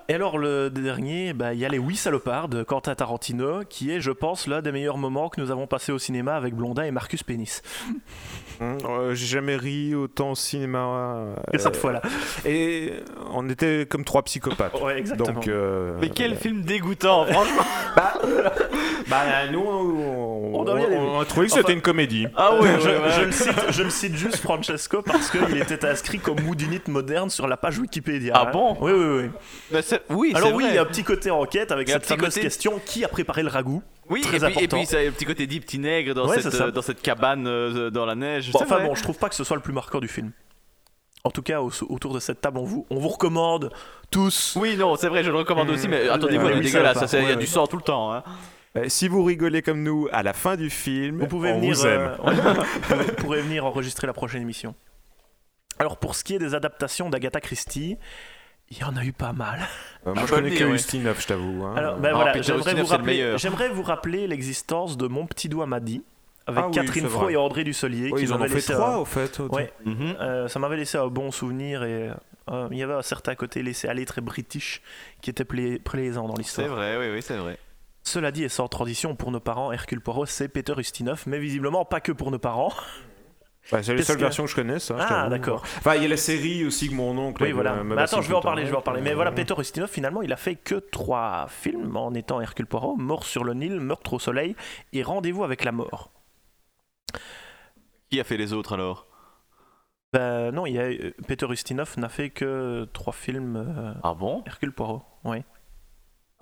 et 0.09 0.15
alors 0.15 0.39
le 0.39 0.71
dernier, 0.71 1.35
bah, 1.35 1.53
il 1.53 1.61
y 1.61 1.67
a 1.67 1.69
les 1.69 1.79
Oui 1.79 1.97
salopards 1.97 2.49
de 2.49 2.63
Quentin 2.63 2.95
Tarantino, 2.95 3.65
qui 3.69 3.91
est, 3.91 4.01
je 4.01 4.11
pense, 4.11 4.47
l'un 4.47 4.63
des 4.63 4.73
meilleurs 4.73 4.97
moments 4.97 5.29
que 5.29 5.41
nous 5.41 5.51
avons 5.51 5.67
passé 5.67 5.93
au 5.93 5.99
cinéma 5.99 6.35
avec 6.35 6.55
Blondin 6.55 6.85
et 6.85 6.91
Marcus 6.91 7.23
Pénis. 7.23 7.63
Hum, 8.63 8.79
euh, 8.89 9.15
J'ai 9.15 9.27
jamais 9.27 9.57
ri 9.57 9.95
autant 9.95 10.31
au 10.33 10.35
cinéma. 10.35 10.79
euh, 10.79 11.35
Et 11.53 11.59
cette 11.59 11.77
fois-là. 11.77 12.01
Et 12.45 12.93
on 13.33 13.49
était 13.49 13.87
comme 13.89 14.05
trois 14.05 14.23
psychopathes. 14.23 14.81
Ouais, 14.81 14.99
exactement. 14.99 15.33
Donc, 15.33 15.49
euh, 15.49 15.97
Mais 16.01 16.11
quel 16.11 16.37
film 16.37 16.63
dégoûtant, 16.63 17.27
franchement 17.27 17.63
Bah, 17.97 18.15
nous, 19.53 19.61
on, 19.61 21.21
a 21.21 21.25
trouvé 21.25 21.47
que 21.47 21.53
c'était 21.53 21.65
Enfin- 21.65 21.73
une 21.75 21.81
comédie. 21.83 22.27
Ah 22.37 22.55
ouais, 22.57 22.69
je, 22.81 22.89
ouais, 22.89 23.11
je 23.17 23.21
le 23.23 23.33
cite, 23.33 23.55
je 23.71 23.83
le 23.83 23.91
cite 23.91 24.15
juste 24.17 24.37
Francesco 24.39 25.03
parce 25.03 25.31
qu'il 25.31 25.57
était 25.59 25.85
inscrit 25.87 26.19
comme 26.19 26.41
mood 26.41 26.61
unit 26.61 26.81
moderne 26.89 27.31
sur 27.31 27.47
la 27.47 27.57
page 27.57 27.79
Wikipédia. 27.79 28.33
Ah 28.37 28.47
bon 28.47 28.77
Oui, 28.81 28.93
oui, 28.93 29.31
oui. 29.73 29.81
Oui, 30.11 30.33
Alors 30.35 30.53
oui, 30.55 30.65
vrai. 30.65 30.73
il 30.73 30.77
y 30.77 30.79
a 30.79 30.83
un 30.83 30.87
petit 30.87 31.05
côté 31.05 31.31
enquête 31.31 31.73
avec 31.73 31.89
un 31.91 31.95
cette 31.95 32.07
fameuse 32.07 32.27
côté- 32.35 32.41
question 32.43 32.81
qui 32.85 33.05
a 33.05 33.09
préparé 33.09 33.43
le 33.43 33.49
ragoût 33.49 33.83
Oui, 34.09 34.21
très 34.23 34.37
et 34.37 34.41
puis, 34.41 34.47
et 34.47 34.49
important. 34.51 34.77
puis 34.79 34.87
ça 34.87 35.03
y 35.03 35.07
a 35.07 35.09
un 35.09 35.13
petit 35.13 35.25
côté 35.25 35.47
dit 35.47 35.61
petit 35.61 35.79
nègre 35.79 36.15
dans, 36.15 36.29
Ouais, 36.29 36.41
cette, 36.41 36.55
euh, 36.55 36.71
dans 36.71 36.83
cette 36.83 37.03
cabane 37.03 37.47
euh, 37.47 37.91
dans 37.91 38.07
la 38.07 38.15
neige. 38.15 38.53
Bon, 38.53 38.61
Enfin 38.63 38.77
vrai. 38.79 38.87
bon, 38.87 38.95
je 38.95 39.03
trouve 39.03 39.19
pas 39.19 39.29
que 39.29 39.35
ce 39.35 39.45
soit 39.45 39.57
le 39.57 39.63
plus 39.63 39.73
marquant 39.73 40.01
du 40.01 40.09
film. 40.09 40.33
En 41.25 41.31
tout 41.31 41.43
cas, 41.43 41.61
au- 41.61 41.71
autour 41.89 42.13
de 42.15 42.19
cette 42.21 42.41
table, 42.41 42.59
on 42.59 42.65
vous, 42.65 42.85
on 42.91 42.99
vous 42.99 43.09
recommande 43.09 43.71
tous. 44.11 44.57
Oui, 44.61 44.77
non, 44.77 44.97
c'est 44.97 45.09
vrai, 45.09 45.23
je 45.23 45.31
le 45.31 45.37
recommande 45.37 45.71
aussi, 45.71 45.87
mais 45.87 46.09
attendez-vous, 46.09 46.47
ouais, 46.47 46.61
dégueulasse. 46.61 47.13
Il 47.13 47.29
y 47.29 47.31
a 47.33 47.37
du 47.37 47.47
sang 47.47 47.67
tout 47.69 47.77
le 47.77 47.83
temps. 47.83 48.13
Hein. 48.13 48.25
Euh, 48.77 48.89
Si 48.89 49.09
vous 49.09 49.23
rigolez 49.25 49.63
comme 49.63 49.83
nous 49.83 50.09
à 50.13 50.23
la 50.23 50.33
fin 50.33 50.57
du 50.57 50.71
film, 50.71 51.19
Vous 51.21 51.27
pouvez 51.27 51.51
on 51.53 51.59
venir, 51.61 51.75
vous 51.75 51.87
aime. 51.87 52.17
euh, 52.25 52.55
vous 52.89 53.13
pourrez 53.17 53.43
venir 53.43 53.65
enregistrer 53.67 54.07
la 54.07 54.13
prochaine 54.13 54.43
émission. 54.43 54.75
Alors 55.79 55.97
pour 55.99 56.15
ce 56.15 56.25
qui 56.25 56.35
est 56.35 56.39
des 56.39 56.55
adaptations 56.55 57.11
d'Agatha 57.11 57.41
Christie, 57.41 57.97
il 58.71 58.79
y 58.79 58.85
en 58.85 58.97
a 58.97 59.05
eu 59.05 59.13
pas 59.13 59.33
mal. 59.33 59.61
Euh, 60.07 60.15
moi, 60.15 60.25
je 60.27 60.33
connais 60.33 60.51
que. 60.55 60.65
Ustinov, 60.65 61.21
je 61.21 61.27
t'avoue. 61.27 61.65
hein. 61.65 61.75
Alors, 61.77 61.97
ben 61.99 62.11
Ah, 62.13 62.15
voilà, 62.17 62.41
j'aimerais 62.41 62.59
vous, 62.61 62.65
c'est 62.69 62.75
le 62.75 62.83
rappeler, 62.85 64.23
vous 64.23 64.27
l'existence 64.27 64.97
de 64.97 65.07
Mon 65.09 65.27
Petit 65.27 65.49
Doigt 65.49 65.67
Madi 65.67 66.03
avec 66.47 66.65
Ah 66.65 66.69
oui, 66.69 66.75
Catherine 66.75 67.05
c'est 67.05 67.11
Fro 67.11 67.29
et 67.29 67.37
André 67.37 67.65
Dusselier 67.65 68.11
Ouais, 68.11 68.19
qui 68.21 68.25
ils 68.27 68.33
en 68.33 68.41
ont 68.41 68.49
fait 68.49 68.73
trois, 68.73 68.95
un- 68.95 68.97
au 68.99 69.05
fait. 69.05 69.39
au- 69.41 69.49
Ouais. 69.55 69.73
Mhm. 69.85 70.17
Euh, 70.21 70.49
ça 70.49 70.59
m'avait 70.59 70.77
laissé 70.77 70.97
un 70.99 71.07
bon 71.09 71.31
souvenir 71.31 71.83
et 71.85 72.11
euh, 72.51 72.69
il 72.71 72.79
y 72.79 72.83
avait 72.83 72.95
un 72.95 73.03
certain 73.03 73.35
côté 73.35 73.63
laissé 73.63 73.87
aller 73.89 74.05
très 74.07 74.21
british 74.23 74.81
qui 75.21 75.31
était 75.31 75.45
pla- 75.45 75.79
plaisant 75.85 76.27
dans 76.27 76.35
C'est 76.37 76.43
l'histoire. 76.43 76.69
vrai, 76.71 76.97
oui, 76.99 77.07
oui, 77.13 77.23
c'est 77.23 77.37
vrai. 77.37 77.59
Cela 78.05 78.33
dit, 78.33 78.43
et 78.45 78.49
sans 78.49 78.67
transition 78.69 79.15
pour 79.15 79.31
nos 79.31 79.41
parents, 79.41 79.71
Hercule 79.73 80.01
Poirot, 80.01 80.27
c'est 80.27 80.49
Peter 80.49 80.75
Ustinov, 80.77 81.23
mais 81.27 81.39
visiblement 81.39 81.85
pas 81.85 82.01
que 82.01 82.11
pour 82.13 82.31
nos 82.31 82.39
parents. 82.39 82.73
Bah, 83.71 83.81
c'est 83.81 83.93
les 83.93 83.99
Qu'est-ce 83.99 84.09
seules 84.09 84.17
que- 84.17 84.23
versions 84.23 84.43
que 84.45 84.51
je 84.51 84.57
connais, 84.57 84.81
ça. 84.81 84.97
je 84.99 85.05
Ah, 85.09 85.29
d'accord. 85.29 85.63
Enfin, 85.79 85.95
il 85.95 86.03
y 86.03 86.07
a 86.07 86.09
la 86.09 86.17
série 86.17 86.65
aussi 86.67 86.89
que 86.89 86.95
mon 86.95 87.17
oncle. 87.17 87.45
Oui, 87.45 87.51
euh, 87.51 87.55
voilà. 87.55 87.77
me 87.77 87.85
Mais 87.85 87.95
bassine 87.95 88.19
attends, 88.19 88.23
je 88.23 88.29
vais 88.29 88.35
en 88.35 88.39
le 88.39 88.43
parler, 88.43 88.67
je 88.67 88.71
vais 88.73 88.77
en 88.77 88.83
parler. 88.83 89.01
Mais 89.03 89.13
Euh, 89.13 89.15
voilà, 89.15 89.31
Peter 89.31 89.55
Ustinov, 89.57 89.89
finalement, 89.89 90.21
il 90.23 90.33
a 90.33 90.37
fait 90.37 90.57
que 90.57 90.75
trois 90.75 91.47
films 91.49 91.97
en 91.97 92.13
étant 92.13 92.41
Hercule 92.41 92.67
Poirot 92.67 92.97
Mort 92.97 93.25
sur 93.25 93.45
le 93.45 93.55
Nil, 93.55 93.79
Meurtre 93.79 94.15
au 94.15 94.19
soleil 94.19 94.57
et 94.93 95.05
Rendez-vous 95.05 95.45
avec 95.45 95.63
la 95.63 95.71
mort. 95.71 96.11
Qui 98.11 98.19
a 98.21 98.25
fait 98.25 98.37
les 98.37 98.53
autres 98.53 98.73
alors? 98.75 99.07
Ben 100.13 100.51
non, 100.51 100.67
il 100.67 100.75
y 100.75 100.79
a, 100.79 100.83
euh, 100.83 101.13
Peter 101.29 101.47
Ustinov 101.49 101.95
n'a 101.99 102.09
fait 102.09 102.31
que 102.31 102.85
trois 102.93 103.13
films 103.15 103.57
euh, 103.57 103.95
Ah 104.03 104.13
bon? 104.13 104.43
Hercule 104.45 104.73
Poirot. 104.73 105.03
Oui. 105.25 105.39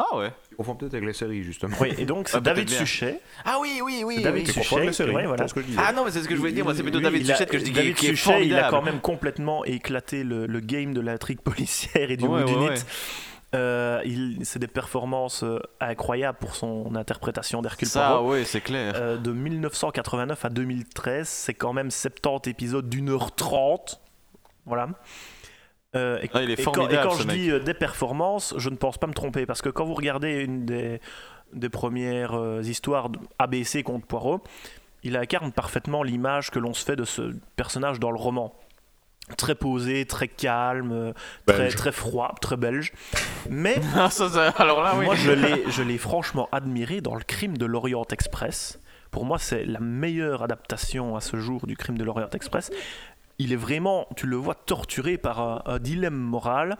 Ah 0.03 0.17
ouais. 0.17 0.33
Tu 0.49 0.55
confonds 0.57 0.75
peut-être 0.77 0.95
avec 0.95 1.07
les 1.07 1.13
séries, 1.13 1.43
justement. 1.43 1.77
oui. 1.81 1.93
Et 1.99 2.07
donc, 2.07 2.29
c'est 2.29 2.37
Ah, 2.37 2.41
peut-être 2.41 2.57
David. 2.57 2.71
Suchet. 2.71 3.21
Ah 3.45 3.59
oui, 3.61 3.81
oui, 3.85 4.03
oui. 4.05 4.23
David 4.23 4.47
oui. 4.47 4.51
avec 4.51 4.65
Suchet, 4.65 4.93
séries. 4.93 5.15
ouais, 5.15 5.27
voilà. 5.27 5.43
c'est 5.43 5.49
ce 5.49 5.55
que 5.55 5.61
je 5.61 5.67
disais. 5.67 5.81
Ah 5.85 5.93
non, 5.93 6.05
mais 6.05 6.11
c'est 6.11 6.23
ce 6.23 6.29
que 6.29 6.35
je 6.35 6.41
voulais 6.41 6.53
dire. 6.53 6.65
Moi, 6.65 6.75
c'est 6.75 6.83
plutôt 6.83 6.99
Lui, 6.99 7.05
David 7.05 7.27
Suchet 7.27 7.47
que 7.47 7.59
je 7.59 7.65
dis 7.65 7.71
David 7.73 7.95
qui 7.97 8.07
est 8.07 8.11
Suchet, 8.17 8.47
il 8.47 8.57
a 8.57 8.71
quand 8.71 8.83
même 8.83 9.01
complètement 9.01 9.65
éclaté 9.65 10.25
le, 10.25 10.47
le 10.47 10.61
game 10.61 10.95
de 10.95 11.01
l'intrigue 11.01 11.41
policière 11.41 12.11
et 12.11 12.17
du 12.17 12.25
Ouais, 12.27 12.43
Wood 12.45 12.71
ouais. 12.71 12.75
Euh, 13.53 14.01
c'est 14.45 14.61
des 14.61 14.69
performances 14.69 15.43
euh, 15.43 15.59
incroyables 15.81 16.39
pour 16.39 16.55
son 16.55 16.95
interprétation 16.95 17.61
d'Hercule 17.63 17.89
Ça, 17.89 18.11
Poirot. 18.11 18.31
ouais, 18.31 18.45
c'est 18.45 18.61
clair. 18.61 18.93
Euh, 18.95 19.17
de 19.17 19.33
1989 19.33 20.45
à 20.45 20.49
2013, 20.51 21.27
c'est 21.29 21.55
quand 21.55 21.73
même 21.73 21.91
70 21.91 22.49
épisodes 22.49 22.89
d'une 22.89 23.09
heure 23.11 23.35
30. 23.35 24.01
Voilà. 24.67 24.89
Euh, 25.97 26.19
et, 26.23 26.31
Ah, 26.35 26.43
il 26.43 26.51
est 26.51 26.61
et 26.61 26.63
quand, 26.65 26.73
et 26.73 26.77
formidable, 26.77 27.09
quand 27.09 27.15
ce 27.17 27.23
je 27.23 27.27
mec. 27.27 27.37
dis 27.37 27.51
euh, 27.51 27.59
des 27.59 27.75
performances, 27.75 28.55
je 28.57 28.71
ne 28.71 28.77
pense 28.77 28.97
pas 28.99 29.07
me 29.07 29.13
tromper 29.15 29.47
parce 29.47 29.61
que 29.63 29.69
quand 29.69 29.85
vous 29.85 29.95
regardez 29.95 30.43
une 30.45 30.65
des, 30.65 31.01
des 31.53 31.69
premières 31.69 32.35
euh, 32.35 32.63
histoires 32.63 33.09
de 33.11 33.19
ABC 33.39 33.83
contre 33.83 34.07
Poirot, 34.07 34.41
il 35.03 35.17
incarne 35.17 35.51
parfaitement 35.53 36.03
l'image 36.03 36.51
que 36.51 36.59
l'on 36.59 36.75
se 36.75 36.85
fait 36.85 36.97
de 36.97 37.05
ce 37.05 37.33
personnage 37.57 37.99
dans 37.99 38.11
le 38.11 38.19
roman. 38.19 38.55
Très 39.37 39.55
posé, 39.55 40.07
très 40.07 40.27
calme, 40.29 41.13
très, 41.47 41.69
très 41.69 41.93
froid, 41.93 42.35
très 42.41 42.57
belge. 42.57 42.93
Mais 43.49 43.77
Ah, 43.97 44.11
ça, 44.11 44.29
ça- 44.29 44.49
alors 44.59 44.83
là, 44.83 44.95
oui. 44.99 45.05
moi, 45.05 45.15
je 45.15 45.31
l'ai, 45.33 45.65
je 45.71 45.83
l'ai 45.83 45.99
franchement 45.99 46.49
admiré 46.53 47.01
dans 47.01 47.15
le 47.15 47.23
crime 47.23 47.57
de 47.57 47.65
l'Orient 47.67 48.05
Express. 48.13 48.81
Pour 49.13 49.25
moi, 49.25 49.39
c'est 49.39 49.65
la 49.65 49.81
meilleure 49.81 50.43
adaptation 50.43 51.17
à 51.17 51.21
ce 51.21 51.37
jour 51.37 51.67
du 51.67 51.77
crime 51.77 51.97
de 51.99 52.05
l'Orient 52.05 52.29
Express. 52.33 52.71
Il 53.43 53.53
est 53.53 53.57
vraiment, 53.57 54.07
tu 54.17 54.27
le 54.27 54.37
vois 54.37 54.55
torturé 54.55 55.17
par 55.19 55.41
un, 55.41 55.63
un 55.67 55.79
dilemme 55.79 56.15
moral. 56.17 56.77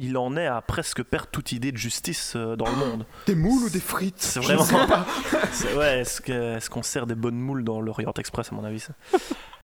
Il 0.00 0.16
en 0.16 0.36
est 0.36 0.46
à 0.46 0.60
presque 0.62 1.02
perdre 1.02 1.28
toute 1.32 1.50
idée 1.50 1.72
de 1.72 1.76
justice 1.76 2.34
euh, 2.36 2.54
dans 2.54 2.66
le 2.70 2.76
monde. 2.76 3.04
Des 3.26 3.34
moules 3.34 3.64
ou 3.64 3.70
des 3.70 3.80
frites 3.80 4.14
C'est 4.20 4.38
vraiment. 4.38 4.64
C'est- 5.52 5.74
ouais, 5.76 6.00
est-ce 6.00 6.20
que- 6.20 6.56
est-ce 6.56 6.70
qu'on 6.70 6.84
sert 6.84 7.06
des 7.06 7.16
bonnes 7.16 7.38
moules 7.40 7.64
dans 7.64 7.80
l'Orient 7.80 8.12
Express, 8.16 8.52
à 8.52 8.54
mon 8.54 8.62
avis 8.64 8.78
ça? 8.80 8.92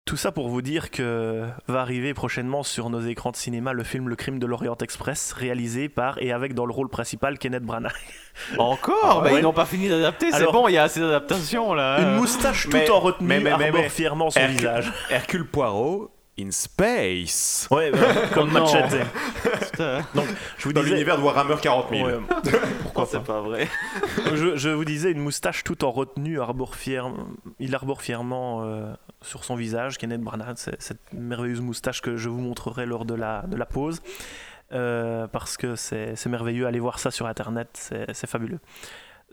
Tout 0.08 0.16
ça 0.16 0.32
pour 0.32 0.48
vous 0.48 0.62
dire 0.62 0.90
que 0.90 1.44
va 1.68 1.82
arriver 1.82 2.14
prochainement 2.14 2.64
sur 2.64 2.90
nos 2.90 3.02
écrans 3.02 3.32
de 3.32 3.36
cinéma 3.36 3.74
le 3.74 3.84
film 3.84 4.08
Le 4.08 4.16
crime 4.16 4.40
de 4.40 4.46
l'Orient 4.46 4.78
Express, 4.82 5.34
réalisé 5.34 5.90
par 5.90 6.18
et 6.22 6.32
avec 6.32 6.54
dans 6.54 6.66
le 6.66 6.72
rôle 6.72 6.88
principal 6.88 7.38
Kenneth 7.38 7.64
Branagh. 7.64 7.92
Encore 8.58 9.22
Bah, 9.22 9.32
ouais. 9.34 9.40
Ils 9.40 9.44
n'ont 9.44 9.52
pas 9.52 9.66
fini 9.66 9.90
d'adapter, 9.90 10.32
c'est 10.32 10.46
bon, 10.46 10.70
il 10.70 10.76
y 10.76 10.78
a 10.78 10.84
assez 10.84 11.02
d'adaptations 11.02 11.74
là. 11.74 12.00
Une 12.00 12.16
moustache 12.16 12.64
tout 12.70 12.78
mais- 12.78 12.90
en 12.90 13.02
retenue 13.02 13.28
mais- 13.28 13.40
mais- 13.42 13.58
mais- 13.58 13.66
arbore 13.66 13.82
mais- 13.82 13.90
fièrement 13.90 14.30
son 14.30 14.40
Hercule- 14.40 14.56
visage. 14.58 14.94
Hercule 15.10 15.46
Poirot 15.46 16.10
in 16.40 16.52
space. 16.52 17.68
Ouais, 17.72 17.92
comme. 18.34 18.52
Machete. 18.52 18.96
Putain. 19.72 20.04
Je 20.58 20.64
vous 20.64 20.72
Dans 20.72 20.82
disais. 20.82 20.94
l'univers 20.94 21.18
de 21.18 21.24
Warhammer 21.24 21.56
40 21.62 21.88
000. 21.90 22.06
Ouais, 22.08 22.14
Pourquoi 22.84 23.06
c'est 23.08 23.24
pas 23.24 23.42
vrai 23.42 23.68
je, 24.36 24.56
je 24.56 24.70
vous 24.70 24.86
disais 24.86 25.12
une 25.12 25.20
moustache 25.20 25.64
tout 25.66 25.84
en 25.84 25.92
retenue 25.92 26.40
arbore 26.40 26.76
fier... 26.76 27.12
il 27.60 27.76
arbore 27.76 28.02
fièrement 28.04 28.62
euh, 28.64 28.94
sur 29.28 29.44
son 29.44 29.56
visage 29.56 29.98
Kenneth 29.98 30.22
Branagh 30.22 30.56
cette 30.58 31.00
merveilleuse 31.14 31.62
moustache 31.62 32.02
que 32.02 32.18
je 32.18 32.30
vous 32.30 32.40
montrerai 32.42 32.86
lors 32.86 33.06
de 33.06 33.14
la, 33.14 33.44
de 33.48 33.56
la 33.58 33.66
pause 33.66 34.02
Euh, 34.74 35.28
parce 35.28 35.56
que 35.56 35.78
c'est 35.78 36.26
merveilleux 36.26 36.68
allez 36.68 36.82
voir 36.82 37.00
ça 37.00 37.10
sur 37.10 37.26
internet 37.26 37.70
c'est 37.74 38.14
c'est 38.14 38.28
fabuleux 38.30 38.60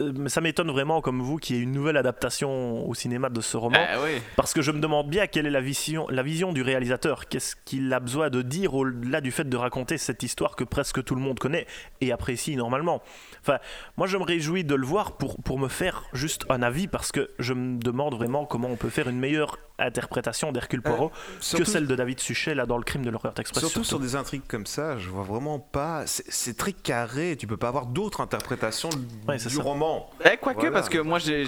Euh, 0.01 0.13
mais 0.17 0.29
ça 0.29 0.41
m'étonne 0.41 0.73
vraiment 0.73 1.01
comme 1.01 1.21
vous 1.23 1.37
qu'il 1.39 1.55
y 1.55 1.59
ait 1.61 1.63
une 1.63 1.71
nouvelle 1.71 1.97
adaptation 1.97 2.85
au 2.89 2.95
cinéma 2.95 3.29
de 3.31 3.41
ce 3.41 3.57
roman 3.57 3.79
Ah 3.79 3.99
oui. 4.03 4.21
parce 4.35 4.53
que 4.53 4.61
je 4.61 4.73
me 4.73 4.81
demande 4.81 5.09
bien 5.09 5.29
quelle 5.29 5.47
est 5.47 5.53
la 5.53 5.61
vision, 5.61 6.09
la 6.11 6.25
vision 6.25 6.53
du 6.53 6.63
réalisateur. 6.63 7.29
Qu'est-ce 7.29 7.55
qu'il 7.65 7.93
a 7.93 8.01
besoin 8.01 8.29
de 8.29 8.43
dire 8.43 8.75
au-delà 8.75 9.21
du 9.21 9.31
fait 9.31 9.49
de 9.49 9.57
raconter 9.57 9.97
cette 9.99 10.25
histoire 10.25 10.57
que 10.57 10.65
presque 10.65 11.05
tout 11.05 11.15
le 11.15 11.21
monde 11.21 11.39
connaît 11.39 11.67
et 12.01 12.11
apprécie 12.11 12.57
normalement? 12.57 13.03
Enfin, 13.43 13.59
moi 13.97 14.09
je 14.09 14.17
me 14.19 14.25
réjouis 14.25 14.65
de 14.65 14.75
le 14.75 14.85
voir 14.87 15.17
pour, 15.17 15.41
pour 15.45 15.61
me 15.61 15.69
faire 15.69 16.03
juste 16.13 16.45
un 16.49 16.63
avis 16.63 16.89
parce 16.89 17.13
que 17.13 17.31
je 17.39 17.55
me 17.55 17.79
demande 17.79 18.15
vraiment 18.17 18.47
comment 18.47 18.71
on 18.75 18.77
peut 18.77 18.91
faire 18.91 19.09
une 19.09 19.21
meilleure 19.21 19.59
interprétation 19.79 20.53
d'Hercule 20.53 20.83
Poirot 20.83 21.09
que 21.09 21.15
Surtout- 21.41 21.65
celle 21.65 21.87
de 21.87 21.95
David 21.97 22.21
Suchet 22.21 22.55
là 22.55 22.67
dans 22.67 22.77
le 22.79 22.85
crime 22.85 23.05
de 23.05 23.11
l'Orient 23.11 23.33
Express. 23.39 23.61
Surtout 23.65 23.85
sur 23.85 23.99
des 23.99 24.15
intrigues 24.17 24.43
comme 24.47 24.67
ça, 24.67 24.99
je 24.99 25.09
vois 25.09 25.25
vraiment 25.25 25.59
pas. 25.59 26.05
C'est 26.07 26.57
très 26.57 26.73
carré, 26.73 27.37
tu 27.39 27.47
peux 27.47 27.57
pas 27.57 27.69
avoir 27.69 27.87
d'autres 27.87 28.21
interprétations 28.21 28.91
Ouais, 29.29 29.37
du 29.39 29.43
ça. 29.51 29.63
roman. 29.63 30.09
Eh, 30.25 30.37
quoique, 30.37 30.59
Voilà. 30.61 30.73
parce 30.73 30.89
que 30.89 30.99
moi 30.99 31.19
j'ai- 31.19 31.45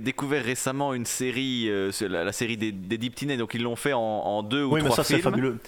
découvert 0.00 0.44
récemment 0.44 0.94
une 0.94 1.06
série, 1.06 1.68
euh, 1.68 1.90
la, 2.00 2.24
la 2.24 2.32
série 2.32 2.56
des, 2.56 2.72
des 2.72 2.98
Deep 2.98 3.14
donc 3.38 3.54
ils 3.54 3.62
l'ont 3.62 3.76
fait 3.76 3.92
en, 3.92 4.00
en 4.00 4.42
deux 4.42 4.64
ou 4.64 4.74
Oui, 4.74 4.80
mais 4.82 4.88
trois 4.88 4.96
ça 4.96 5.04
c'est 5.04 5.14
films. 5.14 5.22
fabuleux. 5.22 5.58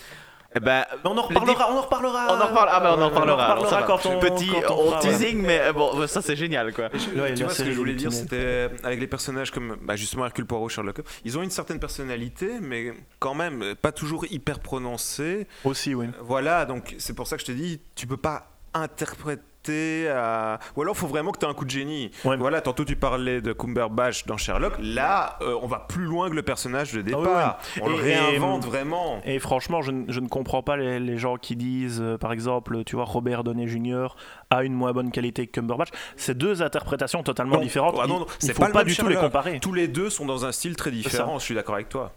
Mais 0.64 0.84
on 1.04 1.16
en 1.18 1.22
reparlera, 1.22 1.68
on 1.72 1.76
en 1.78 1.82
reparlera. 1.82 2.26
on 2.30 2.40
en 2.40 2.46
reparle, 2.46 2.68
ah 2.72 2.80
ben 2.80 2.90
on 2.90 2.92
en 2.94 2.98
On 2.98 3.02
en 3.02 3.08
reparlera. 3.08 3.54
reparlera 3.54 3.80
va. 3.80 3.86
quand 3.86 4.06
on- 4.06 4.18
Petit 4.20 4.48
quand 4.66 4.74
on 4.74 4.80
on 4.82 4.90
fera, 4.90 5.00
teasing, 5.00 5.42
mais 5.42 5.60
euh, 5.60 5.72
bon, 5.72 6.06
ça 6.06 6.22
c'est 6.22 6.36
génial 6.36 6.72
quoi. 6.72 6.84
Ouais, 7.16 7.34
tu 7.34 7.44
vois, 7.44 7.52
ce 7.52 7.62
que 7.62 7.70
je 7.70 7.76
voulais 7.76 7.94
dire, 7.94 8.12
c'était 8.12 8.70
avec 8.84 9.00
les 9.00 9.06
personnages 9.06 9.50
comme 9.50 9.76
bah, 9.82 9.96
justement 9.96 10.24
Hercule 10.26 10.46
Poirot, 10.46 10.68
Sherlock 10.68 10.98
Holmes, 10.98 11.08
ils 11.24 11.38
ont 11.38 11.42
une 11.42 11.50
certaine 11.50 11.78
personnalité, 11.80 12.50
mais 12.60 12.92
quand 13.18 13.34
même 13.34 13.74
pas 13.80 13.92
toujours 13.92 14.24
hyper 14.30 14.60
prononcée. 14.60 15.46
Aussi, 15.64 15.94
oui. 15.94 16.06
Voilà, 16.20 16.64
donc 16.64 16.94
c'est 16.98 17.14
pour 17.14 17.26
ça 17.26 17.36
que 17.36 17.42
je 17.42 17.46
te 17.46 17.52
dis, 17.52 17.80
tu 17.94 18.06
peux 18.06 18.16
pas 18.16 18.48
interpréter 18.74 19.42
à... 20.10 20.58
Ou 20.76 20.82
alors, 20.82 20.96
faut 20.96 21.06
vraiment 21.06 21.32
que 21.32 21.38
tu 21.38 21.46
aies 21.46 21.48
un 21.48 21.54
coup 21.54 21.64
de 21.64 21.70
génie. 21.70 22.10
Ouais. 22.24 22.36
Voilà, 22.36 22.60
tantôt 22.60 22.84
tu 22.84 22.96
parlais 22.96 23.40
de 23.40 23.52
Cumberbatch 23.52 24.26
dans 24.26 24.36
Sherlock. 24.36 24.74
Là, 24.80 25.38
euh, 25.42 25.56
on 25.62 25.66
va 25.66 25.80
plus 25.88 26.04
loin 26.04 26.28
que 26.30 26.34
le 26.34 26.42
personnage 26.42 26.92
de 26.92 27.00
Ah 27.00 27.02
départ. 27.02 27.58
On 27.82 27.88
le 27.88 27.96
Et- 28.06 28.10
et, 28.10 28.16
réinvente 28.16 28.64
vraiment. 28.64 29.20
Et 29.24 29.38
franchement, 29.38 29.82
je, 29.82 29.90
ne- 29.92 30.10
je 30.12 30.20
ne 30.20 30.28
comprends 30.28 30.62
pas 30.62 30.76
les, 30.76 31.00
les 31.00 31.18
gens 31.18 31.36
qui 31.36 31.56
disent, 31.56 32.00
euh, 32.00 32.18
par 32.18 32.32
exemple, 32.32 32.84
tu 32.84 32.96
vois, 32.96 33.04
Robert 33.04 33.44
Downey 33.44 33.66
Jr. 33.66 34.08
a 34.50 34.62
une 34.64 34.74
moins 34.74 34.92
bonne 34.92 35.10
qualité 35.10 35.46
que 35.46 35.52
Cumberbatch. 35.52 35.88
C'est 36.16 36.36
deux 36.36 36.62
interprétations 36.62 37.22
totalement 37.22 37.56
Non. 37.56 37.62
différentes. 37.62 37.96
Ah 38.02 38.06
non, 38.06 38.16
Il- 38.16 38.20
non, 38.20 38.26
il 38.28 38.46
c'est 38.46 38.54
faut 38.54 38.62
pas 38.72 38.82
le 38.82 38.84
du 38.90 38.96
tout 38.96 39.08
les 39.08 39.16
comparer. 39.16 39.60
Tous 39.60 39.72
les 39.72 39.88
deux 39.88 40.10
sont 40.10 40.26
dans 40.26 40.44
un 40.44 40.52
style 40.52 40.76
très 40.76 40.90
différent, 40.90 41.38
je 41.38 41.44
suis 41.44 41.54
d'accord 41.54 41.74
avec 41.76 41.88
toi. 41.88 42.12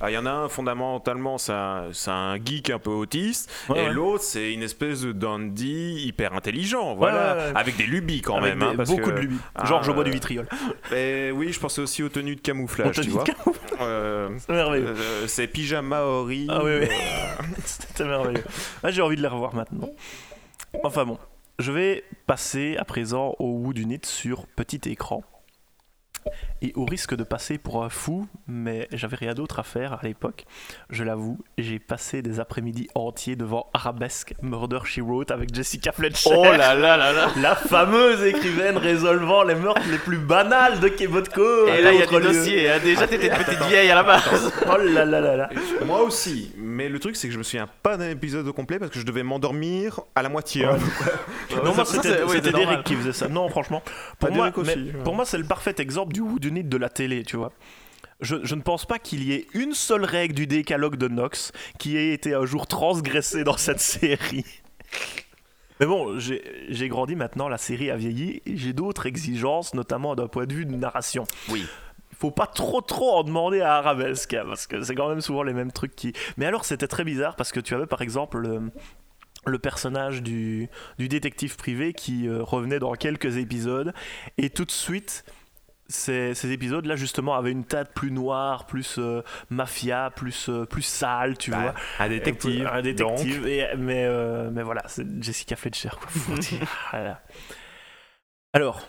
Ah, 0.00 0.10
Il 0.10 0.14
y 0.14 0.18
en 0.18 0.26
a 0.26 0.30
un, 0.30 0.48
fondamentalement, 0.48 1.38
c'est 1.38 1.52
un, 1.52 2.36
geek 2.44 2.70
un 2.70 2.78
peu 2.78 2.90
autiste, 2.90 3.50
Ouais, 3.68 3.78
et 3.84 3.86
ouais. 3.88 3.92
l'autre, 3.92 4.22
c'est 4.24 4.52
une 4.52 4.62
espèce 4.62 5.02
de 5.02 5.12
dandy 5.12 6.02
hyper 6.06 6.34
intelligent, 6.34 6.94
voilà, 6.94 7.36
Ouais, 7.36 7.52
avec 7.54 7.76
des 7.76 7.84
lubies 7.86 8.20
quand 8.22 8.36
Avec 8.36 8.50
même. 8.56 8.58
des- 8.60 8.64
hein, 8.66 8.74
parce 8.76 8.90
beaucoup 8.90 9.10
que- 9.10 9.16
de 9.16 9.20
lubies. 9.20 9.38
Ah, 9.54 9.64
Genre, 9.66 9.82
je 9.82 9.90
bois 9.92 10.02
euh, 10.02 10.04
du 10.04 10.10
vitriol. 10.10 10.46
Et 10.94 11.30
oui, 11.32 11.52
je 11.52 11.60
pensais 11.60 11.80
aussi 11.80 12.02
aux 12.02 12.08
tenues 12.08 12.36
de 12.36 12.40
camouflage, 12.40 13.00
tu 13.00 13.10
vois. 13.10 13.24
Euh, 13.80 14.30
C'est 14.38 14.52
merveilleux. 14.52 14.86
euh, 14.88 15.26
c'est 15.26 15.46
pyjama 15.46 16.02
Ori. 16.02 16.46
Ah 16.50 16.60
oui, 16.64 16.72
oui. 16.80 16.86
C'était 17.64 18.04
merveilleux. 18.04 18.44
Ah, 18.82 18.90
J'ai 18.90 19.02
envie 19.02 19.16
de 19.16 19.22
les 19.22 19.28
revoir 19.28 19.54
maintenant. 19.54 19.90
Enfin 20.84 21.04
bon, 21.04 21.18
je 21.58 21.72
vais 21.72 22.04
passer 22.26 22.76
à 22.78 22.84
présent 22.84 23.34
au 23.38 23.50
Wood 23.52 23.78
Unit 23.78 24.00
sur 24.04 24.46
petit 24.46 24.80
écran. 24.90 25.22
Et 26.62 26.72
au 26.74 26.84
risque 26.84 27.14
de 27.14 27.22
passer 27.24 27.58
pour 27.58 27.84
un 27.84 27.88
fou, 27.88 28.26
mais 28.48 28.88
j'avais 28.92 29.16
rien 29.16 29.34
d'autre 29.34 29.58
à 29.58 29.62
faire 29.62 29.92
à 29.94 30.00
l'époque, 30.02 30.44
je 30.90 31.04
l'avoue, 31.04 31.38
j'ai 31.58 31.78
passé 31.78 32.22
des 32.22 32.40
après-midi 32.40 32.88
entiers 32.94 33.36
devant 33.36 33.68
Arabesque 33.74 34.34
Murder 34.42 34.80
She 34.84 35.00
Wrote 35.00 35.30
avec 35.30 35.54
Jessica 35.54 35.92
Fletcher. 35.92 36.30
Oh 36.34 36.44
là 36.44 36.74
là 36.74 36.96
là 36.96 37.12
là. 37.12 37.28
La 37.40 37.54
fameuse 37.54 38.22
écrivaine 38.24 38.76
résolvant 38.78 39.42
les 39.42 39.54
meurtres 39.54 39.82
les 39.90 39.98
plus 39.98 40.18
banals 40.18 40.80
de 40.80 40.88
Québotco. 40.88 41.66
Et 41.68 41.82
là 41.82 41.92
il 41.92 42.00
y 42.00 42.02
a 42.02 42.06
des 42.06 42.20
dossiers, 42.20 42.70
hein. 42.70 42.78
déjà 42.82 43.06
t'étais 43.06 43.28
une 43.28 43.36
petite 43.44 43.62
vieille 43.64 43.90
à 43.90 43.94
la 43.96 44.02
base. 44.02 44.52
Oh 44.66 44.76
là 44.78 45.04
là 45.04 45.20
là 45.20 45.36
là. 45.36 45.50
Moi 45.84 46.02
aussi, 46.02 46.52
mais 46.56 46.88
le 46.88 46.98
truc 46.98 47.16
c'est 47.16 47.28
que 47.28 47.34
je 47.34 47.38
me 47.38 47.42
souviens 47.42 47.68
pas 47.82 47.96
d'un 47.96 48.10
épisode 48.10 48.46
au 48.48 48.52
complet 48.52 48.78
parce 48.78 48.90
que 48.90 48.98
je 48.98 49.04
devais 49.04 49.22
m'endormir 49.22 50.00
à 50.14 50.22
la 50.22 50.28
moitié. 50.28 50.64
hein. 50.64 50.76
Non, 51.64 51.74
moi 51.74 51.84
ça, 51.84 52.02
c'était. 52.02 52.50
Derek 52.52 52.84
qui 52.84 52.94
faisait 52.94 53.12
ça. 53.12 53.28
Non, 53.28 53.48
franchement, 53.48 53.82
pour 54.18 54.28
Pas 54.28 54.34
moi, 54.34 54.50
aussi, 54.54 54.70
ouais. 54.70 54.92
pour 55.04 55.14
moi 55.14 55.24
c'est 55.24 55.38
le 55.38 55.44
parfait 55.44 55.74
exemple 55.78 56.12
du 56.16 56.22
Whodunit 56.22 56.64
de 56.64 56.76
la 56.76 56.88
télé, 56.88 57.24
tu 57.24 57.36
vois. 57.36 57.52
Je, 58.20 58.36
je 58.42 58.54
ne 58.54 58.62
pense 58.62 58.86
pas 58.86 58.98
qu'il 58.98 59.22
y 59.22 59.34
ait 59.34 59.46
une 59.52 59.74
seule 59.74 60.04
règle 60.04 60.34
du 60.34 60.46
décalogue 60.46 60.96
de 60.96 61.08
Nox 61.08 61.52
qui 61.78 61.98
ait 61.98 62.14
été 62.14 62.32
un 62.32 62.46
jour 62.46 62.66
transgressée 62.66 63.44
dans 63.44 63.58
cette 63.58 63.80
série. 63.80 64.46
Mais 65.78 65.84
bon, 65.84 66.18
j'ai 66.18 66.88
grandi 66.88 67.16
maintenant, 67.16 67.48
la 67.48 67.58
série 67.58 67.90
a 67.90 67.96
vieilli, 67.96 68.40
et 68.46 68.56
j'ai 68.56 68.72
d'autres 68.72 69.04
exigences, 69.04 69.74
notamment 69.74 70.14
d'un 70.14 70.26
point 70.26 70.46
de 70.46 70.54
vue 70.54 70.64
de 70.64 70.74
narration. 70.74 71.24
Oui. 71.50 71.66
faut 72.18 72.30
pas 72.30 72.46
trop 72.46 72.80
trop 72.80 73.18
en 73.18 73.24
demander 73.24 73.60
à 73.60 73.74
Arabesque 73.74 74.32
hein, 74.32 74.44
parce 74.46 74.66
que 74.66 74.80
c'est 74.82 74.94
quand 74.94 75.10
même 75.10 75.20
souvent 75.20 75.42
les 75.42 75.52
mêmes 75.52 75.72
trucs 75.72 75.94
qui. 75.94 76.14
Mais 76.38 76.46
alors 76.46 76.64
c'était 76.64 76.88
très 76.88 77.04
bizarre 77.04 77.36
parce 77.36 77.52
que 77.52 77.60
tu 77.60 77.74
avais 77.74 77.84
par 77.86 78.00
exemple 78.00 78.38
le, 78.38 78.70
le 79.44 79.58
personnage 79.58 80.22
du, 80.22 80.70
du 80.98 81.08
détective 81.08 81.56
privé 81.56 81.92
qui 81.92 82.26
euh, 82.26 82.42
revenait 82.42 82.78
dans 82.78 82.94
quelques 82.94 83.36
épisodes 83.36 83.92
et 84.38 84.48
tout 84.48 84.64
de 84.64 84.70
suite 84.70 85.24
ces, 85.88 86.34
ces 86.34 86.50
épisodes-là 86.52 86.96
justement 86.96 87.34
avaient 87.34 87.52
une 87.52 87.64
teinte 87.64 87.90
plus 87.94 88.10
noire, 88.10 88.66
plus 88.66 88.96
euh, 88.98 89.22
mafia, 89.50 90.10
plus 90.14 90.48
euh, 90.48 90.64
plus 90.64 90.82
sale, 90.82 91.38
tu 91.38 91.50
Bah, 91.50 91.58
vois. 91.60 91.74
un 92.00 92.08
détective. 92.08 92.68
Un 92.72 92.82
détective. 92.82 93.46
Et, 93.46 93.66
mais, 93.76 94.04
euh, 94.04 94.50
mais 94.52 94.62
voilà, 94.62 94.82
c'est 94.86 95.06
Jessica 95.22 95.56
Fletcher. 95.56 95.90
Quoi. 95.90 96.36
Voilà. 96.90 97.20
Alors, 98.52 98.80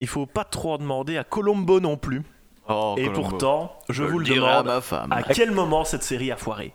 il 0.00 0.08
faut 0.08 0.26
pas 0.26 0.44
trop 0.44 0.74
en 0.74 0.78
demander 0.78 1.16
à 1.18 1.24
Colombo 1.24 1.80
non 1.80 1.96
plus. 1.96 2.22
Oh, 2.68 2.94
et 2.98 3.10
pourtant, 3.10 3.78
je 3.90 4.02
vous 4.04 4.18
le 4.18 4.26
à 4.32 4.34
demande, 4.34 4.66
ma 4.66 4.80
femme. 4.80 5.12
à 5.12 5.22
quel 5.22 5.50
moment 5.50 5.84
cette 5.84 6.02
série 6.02 6.32
a 6.32 6.36
foiré? 6.36 6.74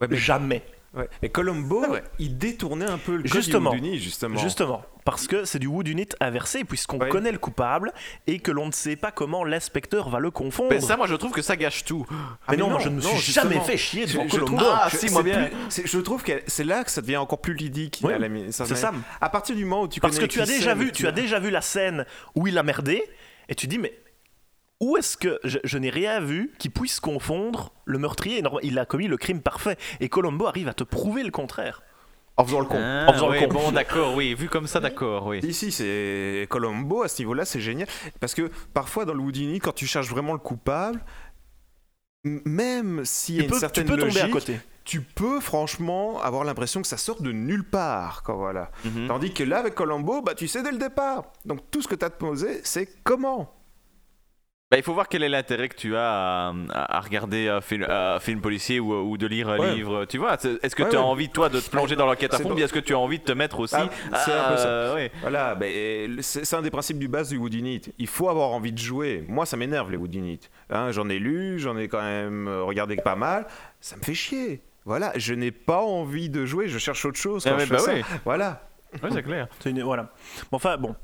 Ouais, 0.00 0.08
mais, 0.10 0.16
Jamais. 0.16 0.62
Ouais. 0.94 1.08
Mais 1.22 1.28
Colombo, 1.28 1.84
Ouais. 1.86 2.02
il 2.18 2.38
détournait 2.38 2.88
un 2.88 2.98
peu 2.98 3.16
le 3.16 3.22
code 3.22 3.32
Justement. 3.32 3.70
du 3.72 3.78
Houdini, 3.78 3.98
justement. 3.98 4.38
Justement, 4.38 4.82
parce 5.04 5.26
que 5.26 5.44
c'est 5.44 5.58
du 5.58 5.66
Wood 5.66 5.88
Unit 5.88 6.08
inversé, 6.20 6.64
puisqu'on 6.64 6.98
Ouais. 6.98 7.08
connaît 7.08 7.32
le 7.32 7.38
coupable 7.38 7.92
et 8.26 8.38
que 8.38 8.50
l'on 8.50 8.66
ne 8.66 8.72
sait 8.72 8.96
pas 8.96 9.10
comment 9.10 9.44
l'inspecteur 9.44 10.08
va 10.08 10.18
le 10.20 10.30
confondre. 10.30 10.70
Mais 10.70 10.80
ça, 10.80 10.96
moi, 10.96 11.06
je 11.06 11.14
trouve 11.14 11.32
que 11.32 11.42
ça 11.42 11.56
gâche 11.56 11.84
tout. 11.84 12.06
Mais 12.10 12.16
Ah, 12.46 12.56
non, 12.56 12.66
mais 12.66 12.70
moi 12.70 12.72
non, 12.74 12.78
je 12.78 12.88
ne 12.88 12.94
me 12.96 13.00
suis 13.00 13.16
justement. 13.18 13.50
jamais 13.50 13.60
fait 13.64 13.76
chier 13.76 14.06
devant 14.06 14.26
Colombo. 14.26 14.56
trouve- 14.56 14.68
Ah, 14.72 14.88
je- 14.90 14.96
si, 14.98 15.10
moi 15.10 15.22
bien. 15.22 15.48
plus- 15.68 15.82
Je 15.86 15.98
trouve 15.98 16.22
que 16.22 16.32
c'est 16.46 16.64
là 16.64 16.84
que 16.84 16.90
ça 16.90 17.00
devient 17.00 17.16
encore 17.16 17.40
plus 17.40 17.54
ludique. 17.54 18.02
C'est 18.50 18.74
ça. 18.76 18.92
À 19.20 19.28
partir 19.28 19.56
du 19.56 19.64
moment 19.64 19.82
où 19.82 19.88
tu 19.88 20.00
Parce 20.00 20.14
que 20.14 20.20
connais 20.20 20.28
tu 20.28 20.40
as 20.40 20.46
déjà 20.46 20.74
vu, 20.74 20.92
tu 20.92 21.06
as 21.06 21.12
déjà 21.12 21.38
vu 21.40 21.50
la 21.50 21.60
scène 21.62 22.04
où 22.34 22.46
il 22.46 22.56
a 22.58 22.62
merdé 22.62 23.02
et 23.48 23.54
tu 23.54 23.66
dis 23.66 23.78
mais 23.78 23.92
où 24.82 24.96
est-ce 24.98 25.16
que 25.16 25.38
je, 25.44 25.58
je 25.64 25.78
n'ai 25.78 25.88
rien 25.90 26.20
vu 26.20 26.52
qui 26.58 26.68
puisse 26.68 27.00
confondre 27.00 27.72
le 27.86 27.98
meurtrier 27.98 28.42
Il 28.62 28.78
a 28.78 28.84
commis 28.84 29.06
le 29.08 29.16
crime 29.16 29.40
parfait 29.40 29.78
et 30.00 30.08
Colombo 30.10 30.46
arrive 30.46 30.68
à 30.68 30.74
te 30.74 30.84
prouver 30.84 31.22
le 31.22 31.30
contraire. 31.30 31.82
En 32.36 32.44
faisant 32.44 32.60
le 32.60 32.66
con. 32.66 32.78
Ah, 32.80 33.04
En 33.08 33.12
faisant 33.12 33.28
le 33.28 33.38
con. 33.40 33.46
Bon, 33.48 33.72
d'accord, 33.72 34.14
oui, 34.14 34.34
vu 34.34 34.48
comme 34.48 34.66
ça, 34.66 34.80
d'accord, 34.80 35.26
oui. 35.26 35.38
Ici, 35.40 35.70
c'est 35.70 36.46
Colombo 36.50 37.02
à 37.02 37.08
ce 37.08 37.20
niveau-là, 37.22 37.44
c'est 37.44 37.60
génial. 37.60 37.86
Parce 38.20 38.34
que 38.34 38.50
parfois, 38.74 39.04
dans 39.04 39.12
le 39.14 39.20
Houdini, 39.20 39.58
quand 39.58 39.72
tu 39.74 39.86
cherches 39.86 40.08
vraiment 40.08 40.32
le 40.32 40.38
coupable, 40.38 41.00
même 42.24 43.04
s'il 43.04 43.36
y 43.36 43.38
a 43.38 43.42
Tu 43.42 43.44
une 43.44 43.50
peux, 43.50 43.56
tu 43.56 43.60
certaine 43.60 43.84
peux 43.86 43.96
tomber 43.96 44.10
à 44.20 44.26
logique, 44.26 44.30
côté. 44.32 44.60
tu 44.84 45.00
peux 45.02 45.40
franchement 45.40 46.20
avoir 46.22 46.44
l'impression 46.44 46.80
que 46.80 46.86
ça 46.88 46.96
sort 46.96 47.20
de 47.20 47.32
nulle 47.32 47.64
part. 47.64 48.22
Quoi, 48.22 48.34
voilà. 48.36 48.70
Mhm. 48.84 49.08
Tandis 49.08 49.32
que 49.34 49.42
là, 49.44 49.58
avec 49.58 49.74
Colombo, 49.74 50.22
bah, 50.22 50.34
tu 50.34 50.48
sais 50.48 50.62
dès 50.62 50.70
le 50.72 50.78
départ. 50.78 51.24
Donc 51.44 51.70
tout 51.70 51.82
ce 51.82 51.88
que 51.88 51.94
tu 51.94 52.04
as 52.04 52.10
te 52.10 52.18
posé, 52.18 52.60
c'est 52.64 52.88
comment 53.04 53.52
Bah, 54.72 54.78
il 54.78 54.82
faut 54.82 54.94
voir 54.94 55.06
quel 55.06 55.22
est 55.22 55.28
l'intérêt 55.28 55.68
que 55.68 55.76
tu 55.76 55.94
as 55.96 56.50
à, 56.70 57.00
regarder 57.00 57.46
un 57.50 57.60
film, 57.60 57.84
un 57.86 58.18
film 58.20 58.40
policier 58.40 58.80
ou, 58.80 58.94
ou 58.94 59.18
de 59.18 59.26
lire 59.26 59.50
un 59.50 59.58
Ouais. 59.58 59.74
livre. 59.74 60.06
Tu 60.06 60.16
vois, 60.16 60.32
est-ce 60.34 60.74
que 60.74 60.82
Ouais, 60.84 60.88
tu 60.88 60.96
as 60.96 61.00
ouais. 61.00 61.04
envie, 61.06 61.28
toi, 61.28 61.50
de 61.50 61.60
te 61.60 61.68
plonger 61.68 61.94
dans 61.94 62.06
l'enquête 62.06 62.32
à 62.32 62.38
fond, 62.38 62.54
bien 62.54 62.64
est-ce 62.64 62.72
que 62.72 62.78
tu 62.78 62.94
as 62.94 62.98
envie 62.98 63.18
de 63.18 63.22
te 63.24 63.32
mettre 63.32 63.60
aussi 63.60 63.74
Ah, 63.76 63.90
c'est 64.24 64.32
un 64.32 64.48
peu 64.50 64.56
ça. 64.56 64.68
euh, 64.68 64.94
ouais. 64.94 65.12
Voilà, 65.20 65.58
euh, 65.60 66.16
c'est 66.22 66.54
un 66.56 66.62
des 66.62 66.70
principes 66.70 66.98
du 66.98 67.06
base 67.06 67.28
du 67.28 67.36
Wood 67.36 67.52
Unit. 67.52 67.82
Il 67.98 68.06
faut 68.06 68.30
avoir 68.30 68.48
envie 68.52 68.72
de 68.72 68.78
jouer. 68.78 69.26
Moi, 69.28 69.44
ça 69.44 69.58
m'énerve 69.58 69.90
les 69.90 69.98
Wood 69.98 70.14
Unit. 70.14 70.40
Hein, 70.70 70.90
j'en 70.90 71.10
ai 71.10 71.18
lu, 71.18 71.58
j'en 71.58 71.76
ai 71.76 71.88
quand 71.88 72.00
même 72.00 72.48
euh, 72.48 72.62
regardé 72.62 72.96
pas 72.96 73.14
mal. 73.14 73.46
Ça 73.78 73.96
me 73.96 74.02
fait 74.02 74.14
chier. 74.14 74.62
Voilà, 74.86 75.12
je 75.16 75.34
n'ai 75.34 75.50
pas 75.50 75.82
envie 75.82 76.30
de 76.30 76.46
jouer, 76.46 76.68
je 76.68 76.78
cherche 76.78 77.04
autre 77.04 77.18
chose. 77.18 77.44
Ah 77.46 77.50
Quand 77.50 77.56
ouais, 77.58 77.66
je 77.66 77.74
fais 77.74 77.78
ça. 77.78 77.92
ouais. 77.92 78.04
Voilà. 78.24 78.62
Ouais, 79.02 79.10
c'est 79.12 79.22
clair. 79.22 79.48
Une- 79.66 79.82
voilà. 79.82 80.04
Bon, 80.50 80.56
enfin, 80.56 80.78
bon. 80.78 80.96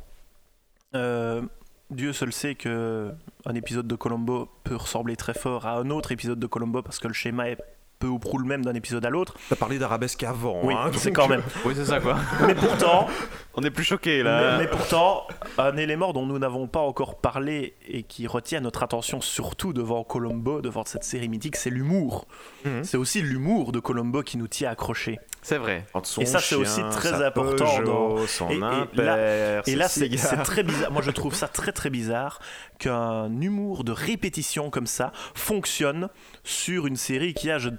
Euh, 0.95 1.43
Dieu 1.91 2.13
seul 2.13 2.33
sait 2.33 2.55
que 2.55 3.11
un 3.47 3.55
épisode 3.55 3.87
de 3.87 3.95
Colombo 3.95 4.49
peut 4.65 4.77
ressembler 4.77 5.17
très 5.17 5.35
fort 5.35 5.67
à 5.67 5.79
un 5.79 5.91
autre 5.91 6.13
épisode 6.13 6.39
de 6.39 6.47
Colombo 6.47 6.83
parce 6.83 6.99
que 6.99 7.09
le 7.09 7.15
schéma 7.15 7.49
est 7.49 7.59
peu 7.99 8.07
ou 8.07 8.19
prou 8.19 8.39
le 8.39 8.45
même 8.45 8.65
d'un 8.65 8.75
épisode 8.75 9.05
à 9.05 9.11
l'autre. 9.11 9.35
T'as 9.49 9.57
parlé 9.57 9.79
d'arabesque 9.79 10.23
avant. 10.23 10.61
Oui, 10.63 10.75
hein, 10.75 10.91
c'est 10.95 11.11
donc, 11.11 11.17
quand 11.17 11.29
même. 11.29 11.43
Oui, 11.65 11.73
c'est 11.75 11.87
ça, 11.87 11.99
quoi. 11.99 12.17
Mais 12.47 12.55
pourtant, 12.55 13.09
On 13.61 13.63
est 13.63 13.71
plus 13.71 13.83
choqués, 13.83 14.19
mais, 14.19 14.23
là. 14.23 14.57
mais 14.57 14.69
pourtant, 14.69 15.27
un 15.59 15.77
élément 15.77 16.13
dont 16.13 16.25
nous 16.25 16.39
n'avons 16.39 16.69
pas 16.69 16.79
encore 16.79 17.17
parlé 17.17 17.75
et 17.89 18.05
qui 18.05 18.29
retient 18.29 18.61
notre 18.61 18.85
attention 18.85 19.21
surtout 19.21 19.73
devant 19.73 20.05
Colombo, 20.05 20.61
devant 20.61 20.85
cette 20.85 21.03
série 21.03 21.29
mythique, 21.29 21.57
c'est 21.57 21.71
l'humour. 21.71 22.29
Mhm. 22.65 22.85
C'est 22.85 22.97
aussi 22.97 23.21
l'humour 23.21 23.73
de 23.73 23.81
Colombo 23.81 24.23
qui 24.23 24.39
nous 24.39 24.47
tient 24.47 24.71
accrochés. 24.71 25.19
C'est 25.49 25.57
vrai. 25.59 25.85
entre 25.95 26.07
son 26.07 26.21
Et 26.21 26.27
ça, 26.27 26.41
c'est 26.41 26.57
aussi 26.57 26.83
très 26.91 27.25
important 27.25 27.65
Peugeot, 27.65 27.85
dans- 27.85 28.27
Son 28.27 28.51
Et- 28.51 28.57
et 28.57 28.59
là- 28.59 28.69
impair, 28.83 29.63
Et 29.67 29.71
ses 29.71 29.77
là, 29.77 29.89
c'est 29.89 30.09
très 30.45 30.63
bizarre. 30.63 30.91
Moi, 30.93 31.01
je 31.03 31.11
trouve 31.11 31.35
ça 31.35 31.49
très 31.49 31.73
très 31.73 31.89
bizarre 31.89 32.39
qu'un 32.79 33.31
humour 33.41 33.83
de 33.83 33.93
répétition 33.93 34.69
comme 34.71 34.87
ça 34.87 35.11
fonctionne 35.35 36.09
sur 36.45 36.87
une 36.87 36.97
série 36.97 37.33
qui 37.33 37.51
a, 37.51 37.59
je, 37.59 37.71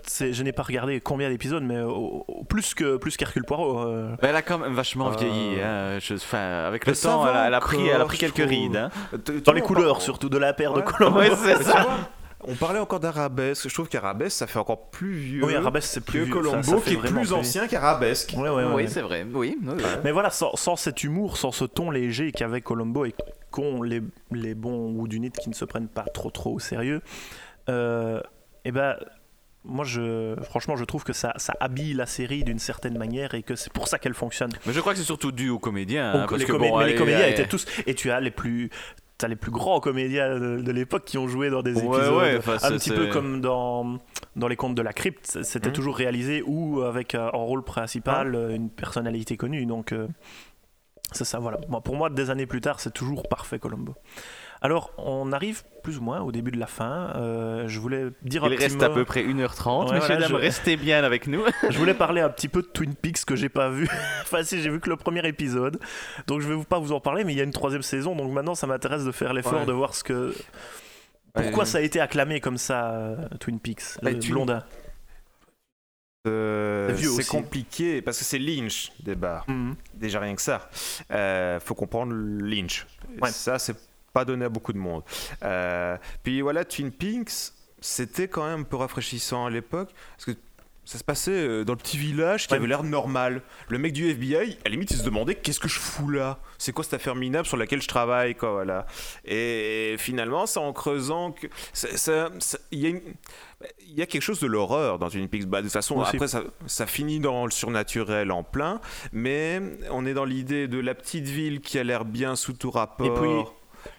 n'ai 0.43 0.51
pas 0.51 0.63
regardé 0.63 0.99
combien 0.99 1.29
d'épisodes, 1.29 1.63
mais 1.63 1.77
plus 2.49 2.73
que 2.73 2.97
plus 2.97 3.15
qu'Hercule 3.17 3.43
Poirot. 3.45 3.79
euh. 3.87 4.15
Elle 4.21 4.35
a 4.35 4.41
quand 4.41 4.57
même 4.57 4.73
vachement 4.73 5.09
Euh, 5.11 5.15
vieilli. 5.17 5.61
hein. 5.61 5.99
Je- 5.99 6.15
avec 6.35 6.87
le 6.87 6.95
temps, 6.95 7.27
elle 7.27 7.35
a, 7.37 7.47
elle 7.47 7.53
a 7.53 7.59
pris, 7.59 7.87
elle 7.87 8.01
a 8.01 8.05
pris 8.05 8.17
quelques 8.17 8.33
trouve. 8.35 8.49
rides. 8.49 8.75
hein. 8.77 8.89
Dans 9.45 9.53
les 9.53 9.61
couleurs, 9.61 10.01
surtout 10.01 10.29
de 10.29 10.37
la 10.39 10.53
paire 10.53 10.73
de. 10.73 10.81
Ouais, 10.81 11.29
c'est 11.35 11.63
ça. 11.63 11.85
On 12.45 12.55
parlait 12.55 12.79
encore 12.79 12.99
d'arabesque. 12.99 13.67
Je 13.67 13.73
trouve 13.73 13.89
qu'arabesque, 13.89 14.37
ça 14.37 14.47
fait 14.47 14.59
encore 14.59 14.89
plus 14.89 15.11
vieux 15.13 15.43
Oui, 15.43 15.55
Arabesque, 15.55 15.89
c'est 15.91 16.03
plus 16.05 16.25
que. 16.25 16.31
Colombo, 16.31 16.63
ça 16.63 16.77
qui 16.77 16.93
est 16.93 16.97
plus 16.97 17.33
ancien 17.33 17.67
qu'arabesque. 17.67 18.33
Ouais, 18.37 18.49
ouais, 18.49 18.63
ouais, 18.63 18.73
ouais. 18.73 18.87
c'est 18.87 19.01
vrai. 19.01 19.25
Oui, 19.33 19.57
oui, 19.61 19.73
oui. 19.75 19.83
Mais 20.03 20.11
voilà, 20.11 20.29
sans, 20.29 20.55
sans 20.55 20.75
cet 20.75 21.03
humour, 21.03 21.37
sans 21.37 21.51
ce 21.51 21.65
ton 21.65 21.91
léger 21.91 22.31
qu'avait 22.31 22.61
Colombo 22.61 23.05
et 23.05 23.13
qu'ont 23.51 23.81
les, 23.81 24.01
les 24.31 24.55
bons 24.55 24.91
Woodunit 24.93 25.31
qui 25.31 25.49
ne 25.49 25.53
se 25.55 25.65
prennent 25.65 25.89
pas 25.89 26.03
trop 26.03 26.29
trop 26.31 26.53
au 26.53 26.59
sérieux, 26.59 27.01
euh, 27.67 28.21
et 28.63 28.71
ben 28.71 28.95
moi 29.65 29.83
je 29.83 30.35
franchement 30.43 30.75
je 30.77 30.85
trouve 30.85 31.03
que 31.03 31.11
ça, 31.13 31.33
ça 31.37 31.53
habille 31.59 31.93
la 31.93 32.05
série 32.05 32.43
d'une 32.43 32.59
certaine 32.59 32.97
manière 32.97 33.33
et 33.33 33.43
que 33.43 33.55
c'est 33.55 33.73
pour 33.73 33.87
ça 33.87 33.99
qu'elle 33.99 34.13
fonctionne. 34.13 34.51
Mais 34.65 34.71
je 34.73 34.79
crois 34.79 34.93
que 34.93 34.99
c'est 34.99 35.05
surtout 35.05 35.31
dû 35.31 35.49
aux 35.49 35.59
comédiens. 35.59 36.11
Hein, 36.13 36.25
parce 36.29 36.39
les, 36.41 36.45
que 36.47 36.51
comé- 36.53 36.69
bon, 36.69 36.77
mais 36.79 36.85
les 36.87 36.95
comédiens 36.95 37.27
étaient 37.27 37.47
tous 37.47 37.65
et 37.85 37.95
tu 37.95 38.11
as 38.11 38.19
les 38.21 38.31
plus 38.31 38.69
T'as 39.19 39.27
les 39.27 39.35
plus 39.35 39.51
grands 39.51 39.79
comédiens 39.81 40.39
de, 40.39 40.61
de 40.61 40.71
l'époque 40.71 41.03
qui 41.05 41.17
ont 41.17 41.27
joué 41.27 41.49
dans 41.49 41.61
des 41.61 41.77
épisodes 41.77 42.17
ouais, 42.17 42.37
enfin, 42.37 42.53
un 42.63 42.71
petit 42.71 42.89
peu 42.89 43.07
comme 43.07 43.41
dans, 43.41 43.97
dans 44.37 44.47
les 44.47 44.55
contes 44.55 44.75
de 44.75 44.81
la 44.81 44.93
crypte. 44.93 45.39
C'était 45.43 45.67
Mhm. 45.69 45.73
toujours 45.75 45.95
réalisé 45.97 46.41
ou 46.47 46.81
avec 46.83 47.13
euh, 47.15 47.29
en 47.33 47.45
rôle 47.45 47.63
principal 47.63 48.33
euh, 48.33 48.55
une 48.55 48.69
personnalité 48.69 49.35
connue. 49.35 49.65
Donc 49.65 49.91
euh, 49.91 50.07
c'est 51.11 51.25
ça, 51.25 51.37
voilà. 51.39 51.59
Moi, 51.67 51.81
pour 51.81 51.95
moi, 51.97 52.09
des 52.09 52.29
années 52.29 52.45
plus 52.45 52.61
tard, 52.61 52.79
c'est 52.79 52.93
toujours 52.93 53.27
parfait 53.27 53.59
Colombo. 53.59 53.93
Alors, 54.61 54.91
on 54.97 55.31
arrive 55.31 55.63
plus 55.83 55.97
ou 55.99 56.01
moins 56.01 56.19
au 56.19 56.31
début 56.33 56.51
de 56.51 56.59
la 56.59 56.67
fin. 56.67 57.13
Euh, 57.15 57.67
je 57.69 57.79
voulais 57.79 58.07
dire 58.23 58.43
un 58.43 58.49
Il 58.49 58.55
petit 58.55 58.63
reste 58.63 58.77
mot. 58.79 58.83
à 58.83 58.89
peu 58.93 59.05
près 59.05 59.23
1h30. 59.23 59.89
Ouais, 59.91 59.99
voilà, 59.99 60.27
je- 60.27 60.35
restez 60.35 60.75
bien 60.75 61.01
avec 61.03 61.27
nous. 61.27 61.43
Je 61.69 61.77
voulais 61.77 61.93
parler 61.93 62.19
un 62.21 62.29
petit 62.29 62.49
peu 62.49 62.61
de 62.61 62.67
Twin 62.67 62.93
Peaks 62.93 63.23
que 63.25 63.35
j'ai 63.37 63.47
pas 63.47 63.69
vu. 63.69 63.87
enfin, 64.21 64.43
si, 64.43 64.61
j'ai 64.61 64.69
vu 64.69 64.79
que 64.81 64.89
le 64.89 64.97
premier 64.97 65.25
épisode. 65.27 65.79
Donc, 66.27 66.41
je 66.41 66.51
vais 66.51 66.61
pas 66.65 66.77
vous 66.79 66.91
en 66.91 66.99
parler, 66.99 67.23
mais 67.23 67.31
il 67.33 67.37
y 67.37 67.41
a 67.41 67.45
une 67.45 67.53
troisième 67.53 67.81
saison. 67.83 68.15
Donc, 68.15 68.31
maintenant, 68.33 68.53
ça 68.55 68.67
m'intéresse 68.67 69.05
de 69.05 69.11
faire 69.13 69.33
l'effort 69.33 69.61
Ouais. 69.61 69.65
de 69.65 69.71
voir 69.71 69.95
ce 69.95 70.03
que. 70.03 70.33
Pourquoi 71.33 71.59
Ouais. 71.59 71.65
ça 71.65 71.77
a 71.77 71.81
été 71.81 72.01
acclamé 72.01 72.41
comme 72.41 72.57
ça, 72.57 72.89
euh, 72.91 73.15
Twin 73.39 73.59
Peaks 73.61 74.01
Le 74.01 74.19
Twin- 74.19 74.31
blondin. 74.33 74.63
Euh, 76.27 76.95
C'est 76.97 77.25
compliqué 77.27 78.01
parce 78.01 78.17
que 78.19 78.25
c'est 78.25 78.39
Lynch 78.39 78.91
des 78.99 79.15
bars. 79.15 79.45
Mhm. 79.47 79.75
Déjà 79.93 80.19
rien 80.19 80.35
que 80.35 80.41
ça. 80.41 80.69
Euh, 81.11 81.59
faut 81.61 81.75
comprendre 81.75 82.13
Lynch. 82.13 82.85
Ouais. 83.21 83.31
Ça, 83.31 83.57
c'est 83.57 83.75
pas 84.13 84.25
donné 84.25 84.45
à 84.45 84.49
beaucoup 84.49 84.73
de 84.73 84.77
monde. 84.79 85.03
Euh, 85.43 85.97
puis 86.23 86.41
voilà, 86.41 86.65
Twin 86.65 86.91
Peaks, 86.91 87.53
c'était 87.81 88.27
quand 88.27 88.45
même 88.45 88.61
un 88.61 88.63
peu 88.63 88.75
rafraîchissant 88.77 89.45
à 89.45 89.49
l'époque 89.49 89.89
parce 90.17 90.25
que 90.25 90.31
ça 90.85 90.97
se 90.97 91.03
passait 91.03 91.29
euh, 91.31 91.63
dans 91.63 91.73
le 91.73 91.77
petit 91.77 91.99
village 91.99 92.47
qui 92.47 92.53
Ouais. 92.53 92.57
avait 92.57 92.67
l'air 92.67 92.83
normal. 92.83 93.43
Le 93.67 93.77
mec 93.77 93.93
du 93.93 94.09
FBI, 94.09 94.35
à 94.35 94.65
la 94.65 94.71
limite, 94.71 94.89
il 94.89 94.97
se 94.97 95.03
demandait 95.03 95.35
qu'est-ce 95.35 95.59
que 95.59 95.67
je 95.67 95.77
fous 95.77 96.09
là? 96.09 96.39
C'est 96.57 96.71
quoi 96.71 96.83
cette 96.83 96.95
affaire 96.95 97.13
minable 97.13 97.45
sur 97.47 97.57
laquelle 97.57 97.79
je 97.81 97.87
travaille 97.87 98.33
quoi, 98.33 98.51
voilà. 98.53 98.87
Et 99.23 99.95
finalement, 99.99 100.47
c'est 100.47 100.57
en 100.59 100.73
creusant 100.73 101.31
que 101.31 101.45
il 102.71 102.79
y 102.79 102.85
a 102.87 102.89
une- 102.89 103.01
il 103.87 103.93
y 103.99 104.01
a 104.01 104.05
quelque 104.07 104.21
chose 104.23 104.39
de 104.39 104.47
l'horreur 104.47 104.97
dans 104.99 105.09
Twin 105.09 105.27
Peaks. 105.27 105.45
Bah, 105.45 105.59
de 105.61 105.67
toute 105.67 105.73
façon, 105.73 105.99
après, 106.01 106.27
ça, 106.27 106.41
ça 106.65 106.87
finit 106.87 107.19
dans 107.19 107.45
le 107.45 107.51
surnaturel 107.51 108.31
en 108.31 108.41
plein, 108.43 108.79
mais 109.11 109.61
on 109.91 110.05
est 110.05 110.13
dans 110.13 110.25
l'idée 110.25 110.67
de 110.67 110.79
la 110.79 110.95
petite 110.95 111.25
ville 111.27 111.59
qui 111.59 111.77
a 111.77 111.83
l'air 111.83 112.03
bien 112.05 112.35
sous 112.35 112.53
tout 112.53 112.71
rapport. 112.71 113.05
Et 113.05 113.11
puis, 113.11 113.51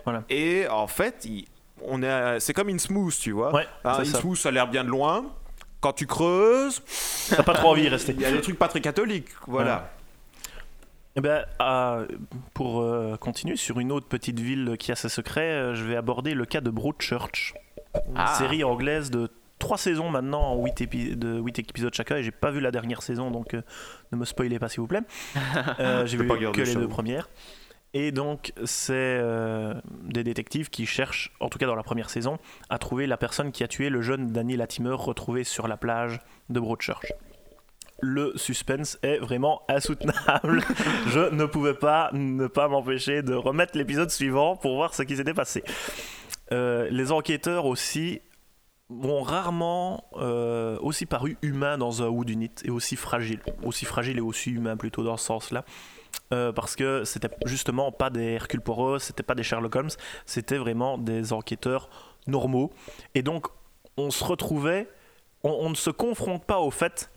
voilà. 0.05 0.23
Et 0.29 0.67
en 0.69 0.87
fait, 0.87 1.25
il- 1.25 1.47
on 1.83 2.03
est, 2.03 2.09
à- 2.09 2.41
c'est 2.41 2.53
comme 2.53 2.69
Innsmouth, 2.69 3.19
tu 3.19 3.33
vois. 3.33 3.53
Ouais, 3.55 3.67
Hein, 3.85 3.95
ça. 3.95 4.01
Innsmouth, 4.03 4.37
ça 4.37 4.49
a 4.51 4.53
l'air 4.53 4.69
bien 4.69 4.85
de 4.85 4.89
loin. 4.91 5.25
Quand 5.81 5.93
tu 5.95 6.07
creuses, 6.07 6.83
T'as 7.37 7.43
pas 7.43 7.55
trop 7.55 7.69
envie 7.71 7.83
d'y 7.83 7.89
rester. 7.89 8.13
il 8.13 8.21
y 8.21 8.25
a 8.27 8.31
des 8.33 8.41
trucs 8.43 8.59
pas 8.59 8.69
très 8.69 8.81
catholiques. 8.83 9.29
Voilà. 9.47 9.91
Eh 11.17 11.21
ben, 11.21 11.45
euh, 11.61 12.07
pour 12.55 12.81
euh, 12.83 13.17
continuer 13.17 13.57
sur 13.57 13.81
une 13.81 13.91
autre 13.91 14.07
petite 14.07 14.39
ville 14.39 14.77
qui 14.79 14.93
a 14.93 14.97
ses 14.97 15.09
secrets, 15.09 15.41
euh, 15.51 15.75
je 15.75 15.85
vais 15.85 15.97
aborder 15.97 16.35
le 16.35 16.45
cas 16.45 16.61
de 16.61 16.71
Broadchurch, 16.71 17.55
une 17.95 18.15
Ah. 18.15 18.35
série 18.35 18.63
anglaise 18.63 19.11
de 19.11 19.29
trois 19.59 19.77
saisons 19.77 20.09
maintenant 20.09 20.41
en 20.53 20.63
8, 20.63 21.19
de 21.19 21.41
8 21.41 21.59
épisodes 21.59 21.93
chacun 21.93 22.17
et 22.17 22.23
j'ai 22.23 22.31
pas 22.31 22.51
vu 22.51 22.61
la 22.61 22.71
dernière 22.71 23.03
saison 23.03 23.31
donc 23.31 23.55
euh, 23.55 23.61
ne 24.13 24.17
me 24.19 24.25
spoilez 24.25 24.59
pas 24.59 24.69
s'il 24.69 24.81
vous 24.81 24.87
plaît. 24.87 25.03
J'ai 26.07 26.17
vu 26.17 26.29
que 26.29 26.61
les 26.63 26.75
deux 26.75 26.89
premières. 26.89 27.29
Et 27.93 28.13
donc 28.13 28.53
c'est 28.65 28.93
euh, 28.95 29.75
des 30.05 30.23
détectives 30.23 30.71
qui 30.71 30.87
cherchent, 30.87 31.33
en 31.41 31.49
tout 31.49 31.59
cas 31.59 31.67
dans 31.67 31.75
la 31.75 31.83
première 31.83 32.09
saison, 32.09 32.39
à 32.69 32.79
trouver 32.79 33.07
la 33.07 33.17
personne 33.17 33.51
qui 33.51 33.65
a 33.65 33.69
tué 33.69 33.89
le 33.89 34.01
jeune 34.01 34.29
Danny 34.29 34.57
Latimer 34.57 34.95
retrouvé 34.95 35.43
sur 35.43 35.67
la 35.67 35.77
plage 35.77 36.21
de 36.51 36.61
Broadchurch. 36.61 37.13
Le 38.03 38.33
suspense 38.37 38.99
est 39.03 39.19
vraiment 39.19 39.63
insoutenable. 39.69 40.63
Je 41.09 41.35
ne 41.35 41.45
pouvais 41.45 41.75
pas 41.75 42.11
ne 42.13 42.47
pas 42.47 42.69
m'empêcher 42.69 43.23
de 43.23 43.35
remettre 43.35 43.77
l'épisode 43.77 44.11
suivant 44.11 44.57
pour 44.57 44.77
voir 44.77 44.95
ce 44.95 45.03
qui 45.03 45.17
s'était 45.17 45.35
passé. 45.35 45.63
Euh, 46.53 46.89
les 46.91 47.13
enquêteurs 47.13 47.67
aussi 47.67 48.21
m'ont 48.89 49.23
rarement 49.23 50.05
euh, 50.17 50.79
aussi 50.81 51.07
paru 51.07 51.37
humains 51.43 51.79
dans 51.79 52.03
un 52.03 52.09
Wood 52.09 52.31
Unit 52.31 52.51
et 52.65 52.71
aussi 52.71 52.97
fragile, 52.97 53.41
aussi 53.63 53.85
fragile 53.85 54.19
et 54.19 54.23
aussi 54.23 54.51
humain 54.51 54.77
plutôt 54.77 55.05
dans 55.05 55.17
ce 55.17 55.27
sens-là. 55.27 55.65
Euh, 56.33 56.53
parce 56.53 56.77
que 56.77 57.03
c'était 57.05 57.29
justement 57.45 57.91
pas 57.91 58.09
des 58.09 58.35
Hercule 58.35 58.61
Poirot, 58.61 59.01
c'était 59.01 59.25
pas 59.25 59.35
des 59.35 59.43
Sherlock 59.43 59.75
Holmes, 59.75 59.91
c'était 60.27 60.59
vraiment 60.59 60.97
des 60.97 61.33
enquêteurs 61.33 61.89
normaux. 62.29 62.71
Et 63.15 63.23
donc 63.23 63.49
on 63.97 64.11
se 64.11 64.23
retrouvait, 64.23 64.89
on, 65.43 65.69
ne 65.69 65.75
se 65.75 65.91
confronte 65.91 66.45
pas 66.45 66.61
au 66.61 66.71
fait 66.71 67.11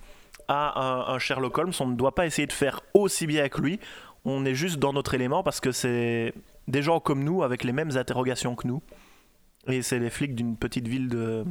à 0.48 0.82
un, 0.82 1.14
un 1.14 1.20
Sherlock 1.20 1.58
Holmes, 1.58 1.74
on 1.80 1.88
ne 1.88 1.96
doit 1.96 2.16
pas 2.16 2.26
essayer 2.26 2.48
de 2.48 2.54
faire 2.54 2.82
aussi 2.96 3.28
bien 3.28 3.50
que 3.50 3.62
lui, 3.62 3.80
on 4.26 4.46
est 4.46 4.56
juste 4.56 4.80
dans 4.80 4.94
notre 4.94 5.14
élément 5.14 5.44
parce 5.44 5.60
que 5.60 5.72
c'est 5.72 6.34
des 6.68 6.82
gens 6.82 7.00
comme 7.00 7.24
nous 7.24 7.44
avec 7.44 7.64
les 7.64 7.74
mêmes 7.74 7.96
interrogations 7.98 8.56
que 8.56 8.68
nous. 8.68 8.82
Et 9.68 9.82
c'est 9.82 10.00
les 10.00 10.10
flics 10.10 10.36
d'une 10.36 10.58
petite 10.58 10.88
ville 10.88 11.08
de, 11.08 11.46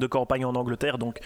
de 0.00 0.06
campagne 0.06 0.44
en 0.44 0.54
Angleterre. 0.54 0.98
Donc 0.98 1.20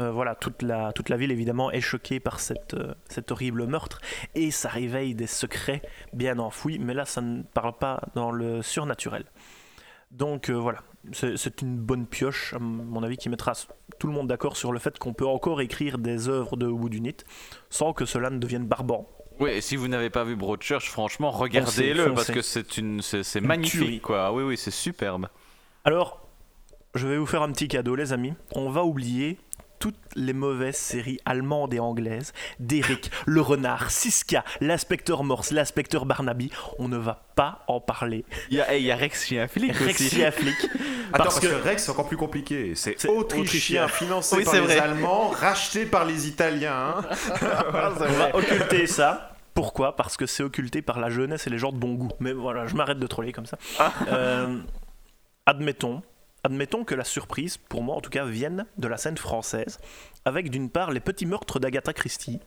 euh, 0.00 0.10
voilà, 0.10 0.34
toute 0.34 0.62
la, 0.62 0.92
toute 0.92 1.08
la 1.08 1.16
ville 1.16 1.30
évidemment 1.30 1.70
est 1.70 1.80
choquée 1.80 2.20
par 2.20 2.40
cette, 2.40 2.74
euh, 2.74 2.94
cet 3.08 3.30
horrible 3.30 3.66
meurtre. 3.66 4.00
Et 4.34 4.50
ça 4.50 4.68
réveille 4.68 5.14
des 5.14 5.26
secrets 5.26 5.82
bien 6.12 6.38
enfouis. 6.38 6.78
Mais 6.78 6.94
là, 6.94 7.04
ça 7.04 7.20
ne 7.20 7.42
parle 7.42 7.76
pas 7.76 8.00
dans 8.14 8.30
le 8.30 8.62
surnaturel. 8.62 9.24
Donc 10.10 10.48
euh, 10.48 10.54
voilà, 10.54 10.78
c'est 11.12 11.60
une 11.60 11.76
bonne 11.76 12.06
pioche, 12.06 12.54
à 12.54 12.58
mon 12.60 13.02
avis, 13.02 13.16
qui 13.16 13.28
mettra 13.28 13.52
tout 13.98 14.06
le 14.06 14.12
monde 14.12 14.28
d'accord 14.28 14.56
sur 14.56 14.72
le 14.72 14.78
fait 14.78 14.98
qu'on 14.98 15.12
peut 15.12 15.26
encore 15.26 15.60
écrire 15.60 15.98
des 15.98 16.28
œuvres 16.28 16.56
de 16.56 16.66
Wood 16.66 16.94
Unit 16.94 17.16
sans 17.68 17.92
que 17.92 18.04
cela 18.04 18.30
ne 18.30 18.38
devienne 18.38 18.66
barbant. 18.66 19.08
Oui, 19.40 19.50
et 19.50 19.60
si 19.60 19.74
vous 19.74 19.88
n'avez 19.88 20.10
pas 20.10 20.22
vu 20.22 20.36
Broadchurch, 20.36 20.88
franchement, 20.88 21.32
regardez-le 21.32 22.14
parce 22.14 22.30
que 22.30 22.42
c'est 22.42 22.78
une, 22.78 23.02
c'est 23.02 23.40
magnifique, 23.40 24.02
quoi. 24.02 24.32
Oui, 24.32 24.44
oui, 24.44 24.56
c'est 24.56 24.70
superbe. 24.70 25.26
Alors, 25.84 26.23
je 26.94 27.06
vais 27.06 27.16
vous 27.18 27.26
faire 27.26 27.42
un 27.42 27.50
petit 27.52 27.68
cadeau, 27.68 27.94
les 27.94 28.12
amis. 28.12 28.34
On 28.52 28.70
va 28.70 28.84
oublier 28.84 29.38
toutes 29.80 29.98
les 30.14 30.32
mauvaises 30.32 30.76
séries 30.76 31.18
allemandes 31.26 31.74
et 31.74 31.78
anglaises, 31.80 32.32
Derrick, 32.58 33.10
Le 33.26 33.42
Renard, 33.42 33.90
Siska, 33.90 34.42
l'inspecteur 34.62 35.24
Morse, 35.24 35.50
l'inspecteur 35.50 36.06
Barnaby, 36.06 36.50
on 36.78 36.88
ne 36.88 36.96
va 36.96 37.24
pas 37.34 37.64
en 37.68 37.80
parler. 37.80 38.24
Il 38.48 38.56
y 38.56 38.60
a, 38.62 38.72
hey, 38.72 38.82
il 38.82 38.86
y 38.86 38.90
a 38.92 38.96
Rex 38.96 39.26
chien 39.26 39.46
flic 39.46 39.72
Rex 39.76 40.00
aussi. 40.00 40.08
Chien 40.16 40.30
Flic. 40.30 40.54
Attends, 41.12 41.24
Parce 41.24 41.24
parce 41.24 41.40
que, 41.40 41.46
que- 41.48 41.68
Rex, 41.68 41.84
c'est 41.84 41.90
encore 41.90 42.08
plus 42.08 42.16
compliqué. 42.16 42.72
C'est 42.76 43.06
autrichien, 43.08 43.86
financé 43.88 44.36
Oui, 44.36 44.44
par 44.44 44.54
les 44.54 44.60
vrai. 44.60 44.78
Allemands, 44.78 45.28
racheté 45.28 45.84
par 45.84 46.06
les 46.06 46.28
Italiens. 46.28 46.94
hein. 46.96 47.04
On 48.00 48.12
va 48.12 48.34
occulter 48.36 48.86
ça. 48.86 49.32
Pourquoi? 49.52 49.96
Parce 49.96 50.16
que 50.16 50.24
c'est 50.24 50.42
occulté 50.42 50.80
par 50.80 50.98
la 50.98 51.10
jeunesse 51.10 51.46
et 51.46 51.50
les 51.50 51.58
gens 51.58 51.72
de 51.72 51.76
bon 51.78 51.92
goût. 51.94 52.10
Mais 52.20 52.32
voilà, 52.32 52.66
je 52.66 52.74
m'arrête 52.74 52.98
de 52.98 53.06
troller 53.06 53.32
comme 53.32 53.46
ça. 53.46 53.58
Euh, 54.08 54.58
admettons, 55.46 56.02
admettons 56.44 56.84
que 56.84 56.94
la 56.94 57.04
surprise, 57.04 57.56
pour 57.56 57.82
moi 57.82 57.96
en 57.96 58.00
tout 58.00 58.10
cas, 58.10 58.24
vienne 58.24 58.66
de 58.78 58.86
la 58.86 58.96
scène 58.96 59.16
française, 59.16 59.80
avec 60.24 60.50
d'une 60.50 60.70
part 60.70 60.92
les 60.92 61.00
petits 61.00 61.26
meurtres 61.26 61.58
d'Agatha 61.58 61.92
Christie, 61.92 62.40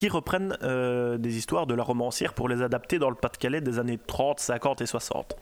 qui 0.00 0.08
reprennent 0.08 0.58
euh, 0.62 1.16
des 1.16 1.38
histoires 1.38 1.66
de 1.66 1.74
la 1.74 1.84
romancière 1.84 2.34
pour 2.34 2.48
les 2.48 2.60
adapter 2.60 2.98
dans 2.98 3.08
le 3.08 3.14
Pas-de-Calais 3.14 3.60
des 3.60 3.78
années 3.78 3.98
30, 3.98 4.40
50 4.40 4.80
et 4.80 4.86
60. 4.86 5.36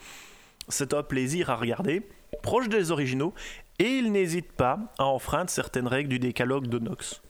C'est 0.68 0.94
un 0.94 1.02
plaisir 1.02 1.50
à 1.50 1.56
regarder, 1.56 2.06
proche 2.42 2.68
des 2.68 2.90
originaux, 2.90 3.32
et 3.78 3.88
il 3.88 4.12
n'hésite 4.12 4.52
pas 4.52 4.78
à 4.98 5.06
enfreindre 5.06 5.48
certaines 5.48 5.88
règles 5.88 6.10
du 6.10 6.18
décalogue 6.18 6.66
de 6.66 6.78
Knox. 6.78 7.22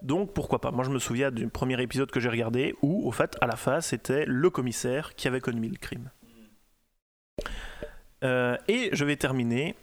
Donc 0.00 0.32
pourquoi 0.32 0.60
pas? 0.60 0.70
Moi 0.70 0.84
je 0.84 0.90
me 0.90 0.98
souviens 0.98 1.30
du 1.30 1.48
premier 1.48 1.80
épisode 1.82 2.10
que 2.10 2.20
j'ai 2.20 2.28
regardé 2.28 2.74
où 2.82 3.06
au 3.06 3.12
fait 3.12 3.36
à 3.40 3.46
la 3.46 3.56
fin 3.56 3.80
c'était 3.80 4.24
le 4.26 4.48
commissaire 4.48 5.14
qui 5.16 5.28
avait 5.28 5.40
commis 5.40 5.68
le 5.68 5.76
crime. 5.76 6.10
Euh, 8.24 8.56
et 8.66 8.90
je 8.92 9.04
vais 9.04 9.16
terminer 9.16 9.74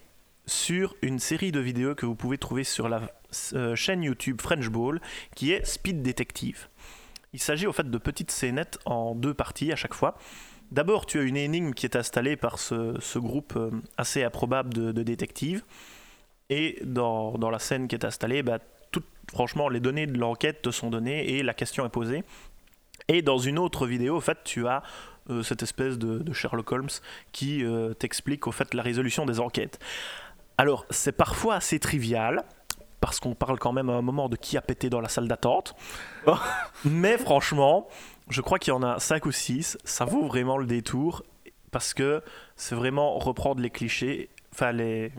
sur 0.46 0.94
une 1.02 1.18
série 1.18 1.52
de 1.52 1.60
vidéos 1.60 1.94
que 1.94 2.06
vous 2.06 2.14
pouvez 2.14 2.38
trouver 2.38 2.64
sur 2.64 2.88
la 2.88 3.02
euh, 3.54 3.74
chaîne 3.74 4.02
YouTube 4.02 4.40
French 4.40 4.68
Ball 4.68 5.00
qui 5.34 5.52
est 5.52 5.64
Speed 5.64 6.02
Detective. 6.02 6.68
Il 7.32 7.40
s'agit 7.40 7.66
au 7.66 7.72
fait 7.72 7.90
de 7.90 7.98
petites 7.98 8.30
scénettes 8.30 8.78
en 8.84 9.14
deux 9.14 9.34
parties 9.34 9.72
à 9.72 9.76
chaque 9.76 9.94
fois. 9.94 10.16
D'abord, 10.70 11.06
tu 11.06 11.18
as 11.18 11.22
une 11.22 11.36
énigme 11.36 11.72
qui 11.72 11.86
est 11.86 11.96
installée 11.96 12.36
par 12.36 12.58
ce, 12.58 13.18
groupe 13.18 13.54
euh, 13.56 13.70
assez 13.96 14.24
improbable 14.24 14.72
de, 14.72 15.02
détectives. 15.02 15.62
Et 16.50 16.78
dans, 16.84 17.36
la 17.50 17.58
scène 17.58 17.88
qui 17.88 17.94
est 17.94 18.04
installée, 18.04 18.42
bah, 18.42 18.58
franchement, 19.30 19.68
les 19.68 19.80
données 19.80 20.06
de 20.06 20.18
l'enquête 20.18 20.62
te 20.62 20.70
sont 20.70 20.90
données 20.90 21.30
et 21.30 21.42
la 21.42 21.54
question 21.54 21.84
est 21.84 21.90
posée. 21.90 22.24
Et 23.08 23.22
dans 23.22 23.38
une 23.38 23.58
autre 23.58 23.86
vidéo, 23.86 24.16
au 24.16 24.20
fait, 24.20 24.38
tu 24.44 24.66
as 24.66 24.82
euh, 25.30 25.42
cette 25.42 25.62
espèce 25.62 25.98
de, 25.98 26.18
de 26.18 26.32
Sherlock 26.32 26.70
Holmes 26.72 26.88
qui 27.32 27.64
euh, 27.64 27.94
t'explique 27.94 28.46
au 28.46 28.52
fait 28.52 28.72
la 28.74 28.82
résolution 28.82 29.26
des 29.26 29.40
enquêtes. 29.40 29.78
Alors, 30.58 30.86
c'est 30.90 31.12
parfois 31.12 31.54
assez 31.56 31.78
trivial, 31.78 32.44
parce 33.00 33.20
qu'on 33.20 33.34
parle 33.34 33.58
quand 33.58 33.72
même 33.72 33.90
à 33.90 33.94
un 33.94 34.02
moment 34.02 34.28
de 34.28 34.36
qui 34.36 34.56
a 34.56 34.62
pété 34.62 34.88
dans 34.88 35.00
la 35.00 35.08
salle 35.08 35.28
d'attente. 35.28 35.74
Mais 36.84 37.18
franchement, 37.18 37.88
je 38.30 38.40
crois 38.40 38.58
qu'il 38.58 38.72
y 38.72 38.76
en 38.76 38.82
a 38.82 38.98
5 38.98 39.26
ou 39.26 39.32
6. 39.32 39.78
Ça 39.84 40.04
vaut 40.04 40.26
vraiment 40.26 40.56
le 40.58 40.66
détour, 40.66 41.22
parce 41.70 41.92
que 41.94 42.22
c'est 42.56 42.74
vraiment 42.74 43.18
reprendre 43.18 43.60
les 43.60 43.68
clichés, 43.70 44.30
enfin 44.54 44.72
les, 44.72 45.12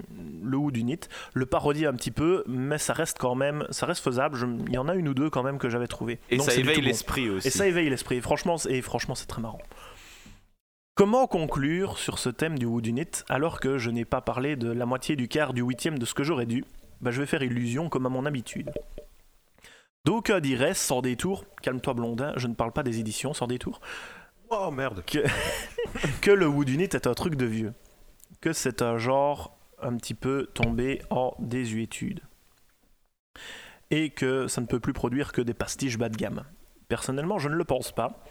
le 0.43 0.57
ou 0.57 0.71
du 0.71 0.83
nid, 0.83 0.99
le 1.35 1.45
parodier 1.45 1.85
un 1.85 1.93
petit 1.93 2.09
peu, 2.09 2.43
mais 2.47 2.79
ça 2.79 2.93
reste 2.93 3.19
quand 3.19 3.35
même, 3.35 3.67
ça 3.69 3.85
rest 3.85 4.03
faisable. 4.03 4.35
Je- 4.37 4.47
il 4.67 4.73
y 4.73 4.77
en 4.79 4.87
a 4.87 4.95
une 4.95 5.07
ou 5.07 5.13
deux 5.13 5.29
quand 5.29 5.43
même 5.43 5.59
que 5.59 5.69
j'avais 5.69 5.87
trouvé. 5.87 6.19
Et 6.31 6.37
Donc 6.37 6.47
ça 6.49 6.55
éveille 6.55 6.77
bon. 6.77 6.85
l'esprit 6.85 7.29
aussi. 7.29 7.47
Et 7.47 7.51
ça 7.51 7.67
éveille 7.67 7.89
l'esprit. 7.91 8.19
Franchement, 8.21 8.55
et 8.67 8.81
franchement, 8.81 9.13
c'est 9.13 9.27
très 9.27 9.41
marrant. 9.41 9.61
Comment 10.97 11.27
conclure 11.27 11.99
sur 11.99 12.17
ce 12.17 12.27
thème 12.29 12.57
du 12.57 12.65
Woodunit 12.65 13.23
alors 13.29 13.59
que 13.59 13.77
je 13.77 13.91
n'ai 13.91 14.03
pas 14.03 14.19
parlé 14.19 14.55
de 14.55 14.71
la 14.71 14.87
moitié 14.87 15.15
du 15.15 15.27
quart 15.27 15.53
du 15.53 15.61
huitième 15.61 15.99
de 15.99 16.05
ce 16.05 16.15
que 16.15 16.23
j'aurais 16.23 16.47
dû? 16.47 16.65
Bah, 17.01 17.11
Je 17.11 17.21
vais 17.21 17.27
faire 17.27 17.43
illusion 17.43 17.87
comme 17.87 18.07
à 18.07 18.09
mon 18.09 18.25
habitude. 18.25 18.71
D'aucuns 20.05 20.39
diraient, 20.39 20.73
sans 20.73 21.03
détour, 21.03 21.45
calme-toi 21.61 21.93
Blondin, 21.93 22.33
je 22.37 22.47
ne 22.47 22.55
parle 22.55 22.71
pas 22.71 22.81
des 22.81 22.99
éditions, 22.99 23.35
sans 23.35 23.45
détour, 23.45 23.79
Oh 24.49 24.71
merde. 24.71 25.03
que 25.05 26.31
le 26.31 26.47
Woodunit 26.47 26.85
est 26.85 27.05
un 27.05 27.13
truc 27.13 27.35
de 27.35 27.45
vieux. 27.45 27.75
Que 28.41 28.51
c'est 28.51 28.81
un 28.81 28.97
genre 28.97 29.55
un 29.79 29.95
petit 29.97 30.15
peu 30.15 30.47
tombé 30.55 31.03
en 31.11 31.35
désuétude. 31.37 32.21
Et 33.91 34.09
que 34.09 34.47
ça 34.47 34.61
ne 34.61 34.65
peut 34.65 34.79
plus 34.79 34.93
produire 34.93 35.31
que 35.31 35.41
des 35.41 35.53
pastiches 35.53 35.99
bas 35.99 36.09
de 36.09 36.17
gamme. 36.17 36.43
Personnellement, 36.87 37.37
je 37.37 37.49
ne 37.49 37.55
le 37.55 37.65
pense 37.65 37.91
pas. 37.91 38.23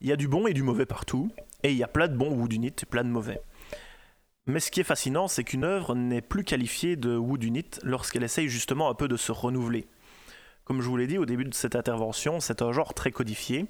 Il 0.00 0.08
y 0.08 0.12
a 0.12 0.16
du 0.16 0.28
bon 0.28 0.46
et 0.46 0.52
du 0.52 0.62
mauvais 0.62 0.86
partout, 0.86 1.30
et 1.62 1.70
il 1.70 1.76
y 1.76 1.82
a 1.82 1.88
plein 1.88 2.08
de 2.08 2.16
bons 2.16 2.30
Woodunit 2.30 2.74
et 2.82 2.86
plein 2.86 3.04
de 3.04 3.08
mauvais. 3.08 3.40
Mais 4.46 4.60
ce 4.60 4.70
qui 4.70 4.80
est 4.80 4.84
fascinant, 4.84 5.26
c'est 5.28 5.44
qu'une 5.44 5.64
œuvre 5.64 5.94
n'est 5.94 6.20
plus 6.20 6.44
qualifiée 6.44 6.96
de 6.96 7.16
Woodunit 7.16 7.80
lorsqu'elle 7.82 8.24
essaye 8.24 8.48
justement 8.48 8.90
un 8.90 8.94
peu 8.94 9.08
de 9.08 9.16
se 9.16 9.32
renouveler. 9.32 9.86
Comme 10.64 10.82
je 10.82 10.88
vous 10.88 10.96
l'ai 10.96 11.06
dit 11.06 11.18
au 11.18 11.24
début 11.24 11.44
de 11.44 11.54
cette 11.54 11.76
intervention, 11.76 12.40
c'est 12.40 12.60
un 12.60 12.72
genre 12.72 12.92
très 12.92 13.10
codifié, 13.10 13.66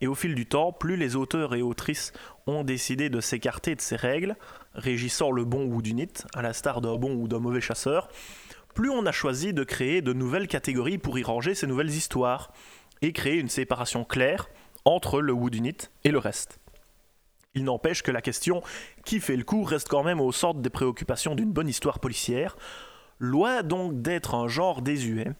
et 0.00 0.06
au 0.06 0.14
fil 0.14 0.34
du 0.34 0.46
temps, 0.46 0.72
plus 0.72 0.96
les 0.96 1.16
auteurs 1.16 1.54
et 1.54 1.62
autrices 1.62 2.12
ont 2.46 2.64
décidé 2.64 3.08
de 3.08 3.20
s'écarter 3.20 3.74
de 3.74 3.80
ces 3.80 3.96
règles, 3.96 4.36
régissant 4.74 5.30
le 5.30 5.44
bon 5.44 5.64
Woodunit, 5.64 6.24
à 6.34 6.42
l'instar 6.42 6.80
d'un 6.80 6.96
bon 6.96 7.14
ou 7.14 7.28
d'un 7.28 7.38
mauvais 7.38 7.60
chasseur, 7.60 8.08
plus 8.74 8.90
on 8.90 9.06
a 9.06 9.12
choisi 9.12 9.52
de 9.52 9.64
créer 9.64 10.02
de 10.02 10.12
nouvelles 10.12 10.48
catégories 10.48 10.98
pour 10.98 11.18
y 11.18 11.22
ranger 11.22 11.54
ces 11.54 11.66
nouvelles 11.66 11.90
histoires, 11.90 12.52
et 13.00 13.12
créer 13.12 13.38
une 13.38 13.48
séparation 13.48 14.04
claire 14.04 14.48
entre 14.84 15.20
le 15.20 15.32
Woodunit 15.32 15.88
et 16.04 16.10
le 16.10 16.18
reste. 16.18 16.58
Il 17.54 17.64
n'empêche 17.64 18.02
que 18.02 18.10
la 18.10 18.22
question 18.22 18.62
qui 19.04 19.20
fait 19.20 19.36
le 19.36 19.44
coup 19.44 19.62
reste 19.62 19.88
quand 19.88 20.02
même 20.02 20.20
au 20.20 20.32
centre 20.32 20.60
des 20.60 20.70
préoccupations 20.70 21.34
d'une 21.34 21.52
bonne 21.52 21.68
histoire 21.68 21.98
policière. 21.98 22.56
Loin 23.18 23.62
donc 23.62 24.00
d'être 24.00 24.34
un 24.34 24.48
genre 24.48 24.80
désuet, 24.80 25.32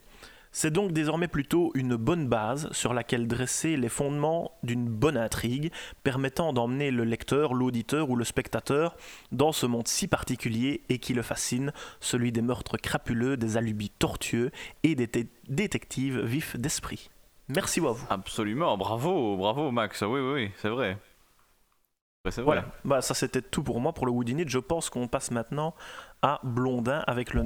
c'est 0.55 0.71
donc 0.71 0.93
désormais 0.93 1.29
plutôt 1.29 1.73
une 1.75 1.97
bonne 1.97 2.29
base 2.29 2.71
sur 2.73 2.93
laquelle 2.93 3.27
dresser 3.27 3.79
les 3.79 3.89
fondements 3.89 4.53
d'une 4.63 4.87
bonne 4.87 5.17
intrigue 5.17 5.73
permettant 6.05 6.53
d'emmener 6.53 6.91
le 6.91 7.05
lecteur, 7.05 7.55
l'auditeur 7.55 8.11
ou 8.11 8.17
le 8.17 8.25
spectateur 8.25 8.95
dans 9.33 9.53
ce 9.53 9.65
monde 9.65 9.89
si 9.89 10.09
particulier 10.09 10.83
et 10.91 10.99
qui 10.99 11.15
le 11.15 11.23
fascine, 11.23 11.73
celui 12.01 12.33
des 12.33 12.43
meurtres 12.43 12.77
crapuleux, 12.77 13.39
des 13.39 13.57
alubis 13.57 13.89
tortueux 13.89 14.51
et 14.83 14.95
des 14.95 15.09
détectives 15.49 16.21
vifs 16.21 16.59
d'esprit. 16.59 17.09
Merci 17.55 17.81
à 17.81 17.91
vous. 17.93 18.07
Absolument, 18.11 18.77
bravo, 18.77 19.37
bravo 19.37 19.71
Max. 19.71 20.03
Oui, 20.03 20.21
oui, 20.21 20.33
oui, 20.33 20.53
c'est 20.59 20.69
vrai. 20.69 20.99
Vrai. 22.25 22.43
Voilà, 22.45 22.65
bah, 22.85 23.03
ça 23.03 23.15
c'était 23.15 23.43
tout 23.43 23.65
pour 23.65 23.81
moi 23.81 23.93
pour 23.93 24.07
le 24.07 24.13
Woodinit. 24.13 24.45
Je 24.49 24.61
pense 24.61 24.91
qu'on 24.91 25.09
passe 25.09 25.33
maintenant 25.33 25.75
à 26.23 26.39
Blondin 26.45 27.03
avec 27.09 27.35
le, 27.35 27.43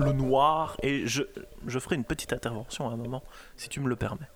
le 0.00 0.12
noir 0.12 0.76
et 0.82 1.06
je, 1.06 1.22
je 1.68 1.78
ferai 1.78 1.94
une 1.94 2.02
petite 2.04 2.32
intervention 2.32 2.88
à 2.90 2.92
un 2.92 2.96
moment 2.96 3.22
si 3.56 3.68
tu 3.68 3.78
me 3.78 3.88
le 3.88 3.94
permets. 3.94 4.28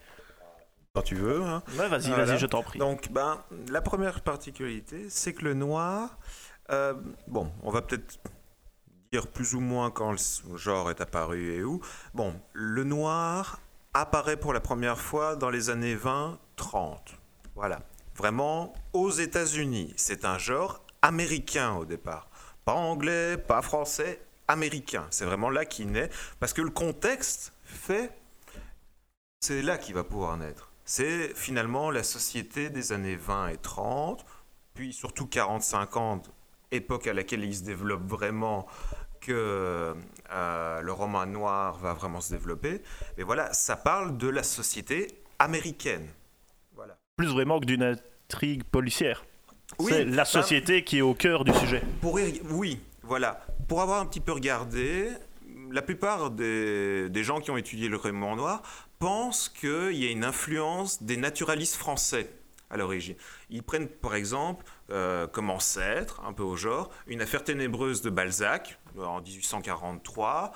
Quand 0.95 1.03
tu 1.03 1.17
veux. 1.17 1.43
hein. 1.43 1.65
Ouais, 1.77 1.89
vas-y, 1.89 2.09
Voilà. 2.11 2.25
vas-y, 2.27 2.39
je 2.39 2.47
t'en 2.47 2.63
prie. 2.63 2.79
Donc, 2.79 3.11
ben, 3.11 3.39
la 3.69 3.83
première 3.83 4.21
particularité, 4.21 5.07
c'est 5.11 5.35
que 5.35 5.45
le 5.45 5.55
noir, 5.55 6.17
euh, 6.71 6.95
bon, 7.27 7.51
on 7.65 7.71
va 7.73 7.83
peut-être 7.83 8.21
dire 9.13 9.27
plus 9.27 9.55
ou 9.55 9.61
moins 9.61 9.91
quand 9.91 10.13
le 10.13 10.57
genre 10.57 10.91
est 10.91 11.01
apparu 11.01 11.53
et 11.55 11.65
où. 11.65 11.81
Bon, 12.15 12.35
le 12.53 12.85
noir 12.85 13.59
apparaît 14.01 14.37
pour 14.37 14.53
la 14.53 14.61
première 14.61 14.99
fois 14.99 15.37
dans 15.37 15.51
les 15.51 15.71
années 15.71 15.97
20-30. 15.97 16.99
Voilà. 17.55 17.81
Vraiment 18.15 18.75
aux 18.93 19.11
États-Unis. 19.11 19.93
C'est 19.97 20.25
un 20.25 20.39
genre 20.39 20.83
américain 21.03 21.75
au 21.75 21.85
départ. 21.85 22.29
Pas 22.65 22.75
anglais, 22.75 23.37
pas 23.37 23.63
français, 23.63 24.21
américain. 24.49 25.07
C'est 25.11 25.25
vraiment 25.25 25.51
là 25.51 25.65
qu'il 25.65 25.91
naît. 25.91 26.11
Parce 26.41 26.53
que 26.53 26.63
le 26.63 26.71
contexte 26.71 27.53
fait 27.65 28.13
c'est 29.41 29.63
là 29.63 29.79
qu'il 29.79 29.95
va 29.95 30.03
pouvoir 30.03 30.37
naître. 30.37 30.73
C'est 30.85 31.35
finalement 31.37 31.91
la 31.91 32.03
société 32.03 32.71
des 32.71 32.93
années 32.93 33.17
20 33.17 33.49
et 33.49 33.57
30, 33.59 34.25
puis 34.75 34.93
surtout 34.93 35.27
40-50, 35.27 36.25
époque 36.73 37.07
à 37.07 37.13
laquelle 37.13 37.45
il 37.45 37.55
se 37.55 37.63
développe 37.63 38.03
vraiment, 38.03 38.67
que 39.21 39.95
euh, 40.33 40.81
le 40.81 40.93
roman 40.93 41.27
noir 41.27 41.79
va 41.79 41.93
vraiment 41.95 42.21
se 42.21 42.33
développer. 42.33 42.83
Mais 43.17 43.25
voilà, 43.25 43.53
ça 43.53 43.77
parle 43.77 44.17
de 44.17 44.29
la 44.29 44.43
société 44.43 45.09
américaine. 45.39 46.09
Voilà. 46.75 46.99
Plus 47.17 47.29
vraiment 47.29 47.61
que 47.61 47.67
d'une 47.67 47.83
intrigue 47.83 48.65
policière. 48.65 49.25
Oui, 49.79 49.93
c'est 49.93 50.05
la 50.05 50.17
bah, 50.17 50.25
société 50.25 50.85
qui 50.85 50.99
est 50.99 51.03
au 51.03 51.15
cœur 51.15 51.45
du 51.45 51.53
sujet. 51.55 51.83
Pour 52.01 52.15
oui, 52.51 52.81
voilà. 53.03 53.45
Pour 53.69 53.83
avoir 53.83 54.01
un 54.01 54.07
petit 54.07 54.21
peu 54.21 54.33
regardé, 54.33 55.11
la 55.71 55.83
plupart 55.83 56.31
des, 56.31 57.09
des 57.09 57.25
gens 57.25 57.41
qui 57.41 57.51
ont 57.51 57.57
étudié 57.57 57.89
le 57.89 57.97
roman 57.97 58.37
noir 58.37 58.63
pensent 58.99 59.49
qu'il 59.49 59.93
y 59.93 60.07
a 60.07 60.11
une 60.11 60.25
influence 60.25 61.03
des 61.03 61.17
naturalistes 61.17 61.77
français 61.77 62.31
à 62.71 62.77
l'origine. 62.77 63.17
Ils 63.51 63.63
prennent 63.63 63.89
par 63.89 64.15
exemple 64.15 64.65
euh, 64.91 65.27
comme 65.27 65.51
ancêtre, 65.51 66.23
un 66.25 66.33
peu 66.33 66.45
au 66.45 66.55
genre, 66.55 66.91
une 67.09 67.21
affaire 67.21 67.43
ténébreuse 67.43 68.03
de 68.03 68.11
Balzac 68.11 68.79
euh, 68.97 69.05
en 69.05 69.21
1843. 69.21 70.53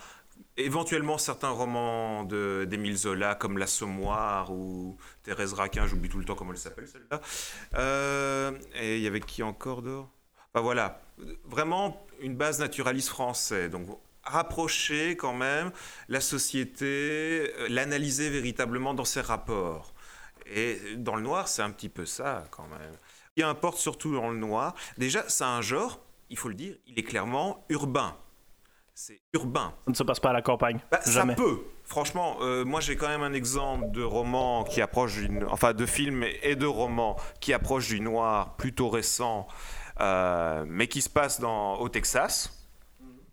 Éventuellement 0.57 1.19
certains 1.19 1.51
romans 1.51 2.23
d'Émile 2.23 2.97
Zola 2.97 3.35
comme 3.35 3.59
L'Assommoir 3.59 4.53
ou 4.53 4.97
Thérèse 5.25 5.53
Raquin, 5.53 5.87
j'oublie 5.87 6.09
tout 6.09 6.19
le 6.19 6.25
temps 6.25 6.37
comment 6.37 6.53
elle 6.53 6.59
s'appelle 6.59 6.87
celle-là. 6.87 7.21
Euh, 7.75 8.53
et 8.75 8.99
il 8.99 9.03
y 9.03 9.07
avait 9.07 9.21
qui 9.21 9.43
encore 9.43 9.83
dehors? 9.83 10.09
Enfin 10.53 10.63
voilà, 10.63 11.03
vraiment 11.45 12.07
une 12.21 12.37
base 12.37 12.61
naturaliste 12.61 13.09
français. 13.09 13.69
Donc 13.69 13.89
rapprocher 14.23 15.17
quand 15.17 15.35
même 15.35 15.73
la 16.09 16.21
société, 16.21 17.53
l'analyser 17.69 18.31
véritablement 18.31 18.95
dans 18.95 19.05
ses 19.05 19.23
rapports. 19.23 19.93
Et 20.47 20.97
dans 20.97 21.17
le 21.17 21.23
noir, 21.23 21.49
c'est 21.49 21.63
un 21.63 21.71
petit 21.71 21.89
peu 21.89 22.07
ça 22.07 22.47
quand 22.51 22.67
même. 22.69 22.97
Importe 23.43 23.79
surtout 23.79 24.15
dans 24.15 24.31
le 24.31 24.37
noir. 24.37 24.75
Déjà, 24.99 25.25
c'est 25.29 25.45
un 25.45 25.61
genre, 25.61 26.01
il 26.29 26.37
faut 26.37 26.49
le 26.49 26.55
dire, 26.55 26.75
il 26.87 26.99
est 26.99 27.03
clairement 27.03 27.65
urbain. 27.69 28.17
C'est 28.95 29.21
urbain. 29.33 29.73
Ça 29.87 29.91
ne 29.91 29.95
se 29.95 30.03
passe 30.03 30.21
pas 30.21 30.31
à 30.31 30.33
la 30.35 30.43
campagne. 30.43 30.79
Bah, 30.91 31.01
ça 31.01 31.11
Jamais. 31.11 31.35
peut. 31.35 31.61
Franchement, 31.85 32.37
euh, 32.43 32.65
moi 32.65 32.81
j'ai 32.81 32.97
quand 32.97 33.09
même 33.09 33.23
un 33.23 33.33
exemple 33.33 33.91
de 33.91 34.03
roman 34.03 34.63
qui 34.63 34.81
approche 34.83 35.17
du, 35.17 35.45
enfin 35.47 35.73
de 35.73 35.87
film 35.87 36.25
et 36.43 36.55
de 36.55 36.67
roman 36.67 37.17
qui 37.41 37.53
approche 37.53 37.89
du 37.89 38.01
noir 38.01 38.57
plutôt 38.57 38.91
récent, 38.91 39.49
euh, 40.01 40.65
mais 40.69 40.87
qui 40.87 41.03
se 41.03 41.09
passe 41.09 41.41
dans, 41.41 41.77
au 41.81 41.89
Texas. 41.89 42.69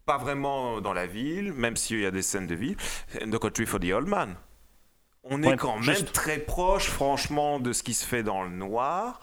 Pas 0.05 0.17
vraiment 0.17 0.79
dans 0.79 0.93
la 0.93 1.05
ville, 1.05 1.51
même 1.53 1.75
s'il 1.75 1.99
y 1.99 2.05
a 2.05 2.11
des 2.11 2.21
scènes 2.21 2.47
de 2.47 2.55
ville. 2.55 2.77
No 3.25 3.37
Country 3.37 3.65
for 3.65 3.79
the 3.79 3.91
Old 3.91 4.07
Man. 4.07 4.35
On 5.29 5.43
est 5.43 5.57
quand 5.57 5.79
même 5.79 6.05
très 6.13 6.39
proche, 6.39 6.89
franchement, 6.89 7.59
de 7.59 7.73
ce 7.73 7.83
qui 7.83 7.93
se 7.93 8.05
fait 8.05 8.23
dans 8.23 8.43
le 8.43 8.49
noir. 8.49 9.19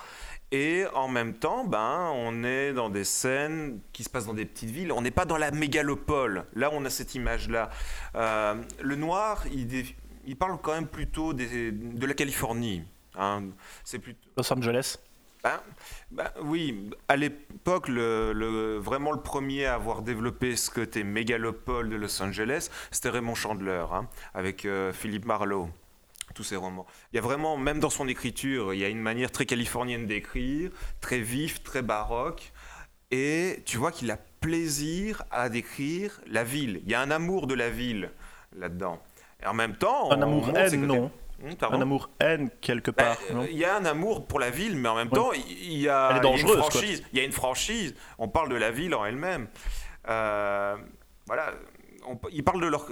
Et 0.53 0.85
en 0.95 1.09
même 1.09 1.35
temps, 1.35 1.65
ben, 1.65 2.11
on 2.15 2.45
est 2.45 2.73
dans 2.73 2.89
des 2.89 3.05
scènes 3.05 3.81
qui 3.93 4.05
se 4.05 4.09
passent 4.11 4.27
dans 4.27 4.35
des 4.35 4.45
petites 4.45 4.71
villes. 4.71 4.93
On 4.93 5.01
n'est 5.03 5.11
pas 5.11 5.25
dans 5.25 5.37
la 5.39 5.51
mégalopole. 5.51 6.45
Là, 6.55 6.71
on 6.73 6.85
a 6.85 6.91
cette 6.91 7.15
image-là. 7.17 7.71
Euh, 8.15 8.55
le 8.81 8.95
noir, 8.97 9.45
il, 9.53 10.37
parle 10.37 10.59
quand 10.63 10.73
même 10.75 10.87
plutôt 10.87 11.33
des- 11.33 11.73
de 11.73 12.07
la 12.07 12.15
Californie. 12.15 12.83
hein. 13.19 13.45
C'est 13.83 13.99
plutôt. 13.99 14.29
Los 14.37 14.53
Angeles. 14.53 14.99
Ben, 15.43 15.61
ben, 16.11 16.31
oui, 16.43 16.89
à 17.09 17.17
l'époque, 17.17 17.89
le, 17.89 18.33
le- 18.33 18.79
vraiment 18.79 19.13
le 19.13 19.21
premier 19.21 19.67
à 19.67 19.75
avoir 19.75 20.01
développé 20.03 20.57
ce 20.57 20.71
côté 20.71 21.05
mégalopole 21.05 21.91
de 21.91 21.97
Los 21.97 22.23
Angeles, 22.23 22.71
c'était 22.91 23.11
Raymond 23.11 23.35
Chandler, 23.35 23.85
hein, 23.93 24.09
avec 24.33 24.65
euh, 24.65 24.91
Philippe 24.95 25.27
Marlowe, 25.27 25.69
tous 26.35 26.45
ses 26.45 26.57
romans. 26.57 26.87
Il 27.13 27.17
y 27.17 27.19
a 27.19 27.23
vraiment, 27.23 27.57
même 27.57 27.81
dans 27.81 27.91
son 27.91 28.09
écriture, 28.09 28.75
il 28.75 28.81
y 28.81 28.85
a 28.85 28.89
une 28.89 29.01
manière 29.01 29.31
très 29.31 29.47
californienne 29.47 30.07
d'écrire, 30.07 30.71
très 31.01 31.21
vif, 31.21 31.63
très 31.63 31.83
baroque, 31.83 32.53
et 33.11 33.63
tu 33.65 33.79
vois 33.79 33.93
qu'il 33.93 34.11
a 34.11 34.19
plaisir 34.41 35.23
à 35.31 35.49
décrire 35.49 36.21
la 36.27 36.45
ville. 36.45 36.81
Il 36.85 36.91
y 36.91 36.95
a 36.95 37.01
un 37.01 37.11
amour 37.11 37.47
de 37.47 37.55
la 37.55 37.71
ville 37.71 38.11
là-dedans. 38.57 39.01
Et 39.43 39.47
en 39.47 39.55
même 39.55 39.77
temps, 39.77 40.11
Un 40.11 40.23
amour 40.23 40.51
haine, 40.57 40.87
non. 40.87 41.11
Hum, 41.43 41.55
pardon 41.57 41.79
Un 41.79 41.83
amour 41.83 42.11
haine 42.21 42.51
quelque 42.61 42.91
bah, 42.91 43.05
part. 43.05 43.19
Il 43.51 43.57
y 43.57 43.65
a 43.65 43.77
un 43.77 43.85
amour 43.85 44.27
pour 44.27 44.41
la 44.41 44.51
ville, 44.51 44.77
mais 44.77 44.89
en 44.89 44.97
même 44.97 45.11
temps, 45.11 45.33
il 45.33 45.79
y 45.79 45.89
a, 45.89 46.21
une 46.23 46.49
franchise. 46.49 47.05
Il 47.13 47.19
y 47.19 47.23
a 47.23 47.25
une 47.25 47.33
franchise. 47.33 47.95
On 48.19 48.29
parle 48.29 48.49
de 48.49 48.57
la 48.57 48.71
ville 48.71 48.95
en 48.95 49.05
elle-même. 49.05 49.49
Euh, 50.09 50.77
voilà. 51.27 51.53
On- 52.07 52.19
ils 52.31 52.45
parlent 52.45 52.61
de 52.61 52.67
leur 52.67 52.87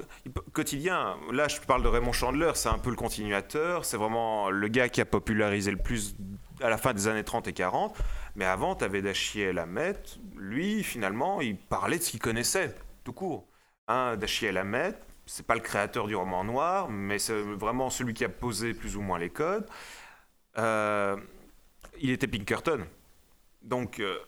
quotidien. 0.52 1.16
Là, 1.32 1.48
je 1.48 1.60
parle 1.60 1.82
de 1.82 1.88
Raymond 1.88 2.12
Chandler, 2.12 2.52
c'est 2.54 2.68
un 2.68 2.78
peu 2.78 2.90
le 2.90 2.96
continuateur. 2.96 3.84
C'est 3.84 3.96
vraiment 3.96 4.50
le 4.50 4.68
gars 4.68 4.88
qui 4.88 5.00
a 5.00 5.04
popularisé 5.04 5.70
le 5.70 5.76
plus 5.76 6.16
à 6.60 6.68
la 6.70 6.78
fin 6.78 6.94
des 6.94 7.08
années 7.08 7.24
30 7.24 7.48
et 7.48 7.52
40. 7.52 7.96
Mais 8.36 8.44
avant, 8.44 8.74
tu 8.74 8.84
avais 8.84 9.02
Dachiel 9.02 9.58
Hamet. 9.58 9.94
Lui, 10.36 10.82
finalement, 10.82 11.40
il 11.40 11.56
parlait 11.56 11.98
de 11.98 12.02
ce 12.02 12.10
qu'il 12.10 12.20
connaissait, 12.20 12.74
tout 13.04 13.12
court. 13.12 13.46
Hein, 13.88 14.16
Dachiel 14.16 14.56
Hamet, 14.56 14.94
c'est 15.26 15.46
pas 15.46 15.54
le 15.54 15.60
créateur 15.60 16.06
du 16.06 16.14
roman 16.16 16.44
noir, 16.44 16.88
mais 16.88 17.18
c'est 17.18 17.40
vraiment 17.40 17.90
celui 17.90 18.14
qui 18.14 18.24
a 18.24 18.28
posé 18.28 18.74
plus 18.74 18.96
ou 18.96 19.02
moins 19.02 19.18
les 19.18 19.30
codes. 19.30 19.66
Euh, 20.58 21.16
il 22.00 22.10
était 22.10 22.26
Pinkerton. 22.26 22.86
Donc, 23.62 24.00
euh, 24.00 24.18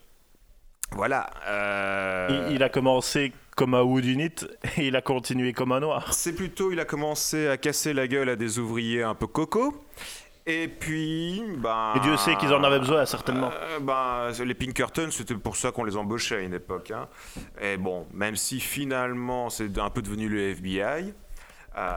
voilà. 0.92 1.30
euh, 1.46 2.46
Il, 2.48 2.56
il 2.56 2.62
a 2.62 2.68
commencé 2.68 3.32
comme 3.56 3.74
un 3.74 3.82
Woodunit 3.82 4.34
et 4.76 4.86
il 4.88 4.96
a 4.96 5.02
continué 5.02 5.52
comme 5.52 5.72
un 5.72 5.80
noir. 5.80 6.12
C'est 6.12 6.34
plutôt, 6.34 6.72
il 6.72 6.80
a 6.80 6.84
commencé 6.84 7.48
à 7.48 7.56
casser 7.56 7.92
la 7.92 8.06
gueule 8.08 8.28
à 8.28 8.36
des 8.36 8.58
ouvriers 8.58 9.02
un 9.02 9.14
peu 9.14 9.26
cocos. 9.26 9.74
Et 10.46 10.68
puis, 10.68 11.42
ben. 11.56 11.94
Et 11.96 12.00
Dieu 12.00 12.18
sait 12.18 12.36
qu'ils 12.36 12.52
en 12.52 12.62
avaient 12.64 12.78
besoin, 12.78 13.06
certainement. 13.06 13.50
euh, 13.54 13.80
ben, 13.80 14.30
les 14.44 14.54
Pinkerton, 14.54 15.08
c'était 15.10 15.34
pour 15.36 15.56
ça 15.56 15.72
qu'on 15.72 15.84
les 15.84 15.96
embauchait 15.96 16.36
à 16.36 16.40
une 16.40 16.52
époque. 16.52 16.90
hein. 16.90 17.08
Et 17.62 17.78
bon, 17.78 18.06
même 18.12 18.36
si 18.36 18.60
finalement 18.60 19.48
c'est 19.48 19.78
un 19.78 19.88
peu 19.88 20.02
devenu 20.02 20.28
le 20.28 20.50
FBI, 20.50 21.14
euh, 21.78 21.92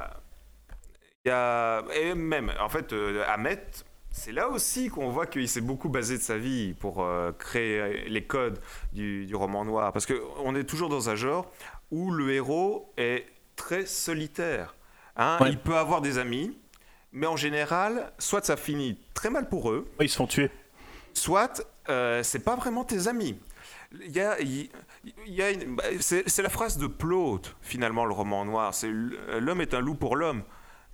y 1.26 1.30
a. 1.30 1.84
Et 1.94 2.14
même, 2.16 2.54
en 2.62 2.70
fait, 2.70 2.94
euh, 2.94 3.22
Ahmet, 3.28 3.66
c'est 4.20 4.32
là 4.32 4.50
aussi 4.50 4.90
qu'on 4.90 5.10
voit 5.10 5.26
qu'il 5.28 5.48
s'est 5.48 5.62
beaucoup 5.62 5.90
basé 5.90 6.18
de 6.18 6.22
sa 6.24 6.38
vie 6.38 6.74
pour 6.74 7.04
euh, 7.04 7.32
créer 7.32 8.10
les 8.10 8.24
codes 8.24 8.60
du, 8.94 9.26
du 9.26 9.36
roman 9.36 9.64
noir. 9.66 9.94
Parce 9.94 10.06
qu'on 10.06 10.56
est 10.56 10.64
toujours 10.64 10.90
dans 10.90 11.10
un 11.10 11.16
genre 11.16 11.52
où 11.92 12.12
le 12.12 12.32
héros 12.34 12.92
est 12.98 13.26
très 13.56 13.86
solitaire. 13.86 14.76
hein. 15.16 15.38
Ouais. 15.42 15.50
Il 15.50 15.58
peut 15.60 15.78
avoir 15.78 16.02
des 16.02 16.18
amis, 16.18 16.58
mais 17.14 17.28
en 17.28 17.38
général, 17.38 18.12
soit 18.20 18.44
ça 18.46 18.58
finit 18.58 19.00
très 19.14 19.30
mal 19.30 19.48
pour 19.50 19.72
eux, 19.72 19.88
Ils 20.02 20.10
se 20.10 20.18
font 20.18 20.28
tuer. 20.28 20.50
soit 21.14 21.66
euh, 21.90 22.22
c'est 22.24 22.40
pas 22.44 22.56
vraiment 22.56 22.84
tes 22.84 23.08
amis. 23.08 23.38
Il 24.04 24.12
y 24.12 24.20
a, 24.20 24.40
il 24.42 24.70
il 25.26 25.34
y 25.34 25.42
a 25.42 25.52
une- 25.52 25.76
bah, 25.78 25.84
c'est, 26.02 26.28
c'est 26.28 26.42
la 26.42 26.50
phrase 26.50 26.78
de 26.78 26.88
Plaute, 26.88 27.56
finalement, 27.62 28.04
le 28.04 28.14
roman 28.14 28.44
noir. 28.44 28.74
C'est 28.74 28.90
l- 28.90 29.18
l'homme 29.40 29.62
est 29.62 29.74
un 29.74 29.80
loup 29.80 29.96
pour 29.96 30.18
l'homme. 30.18 30.44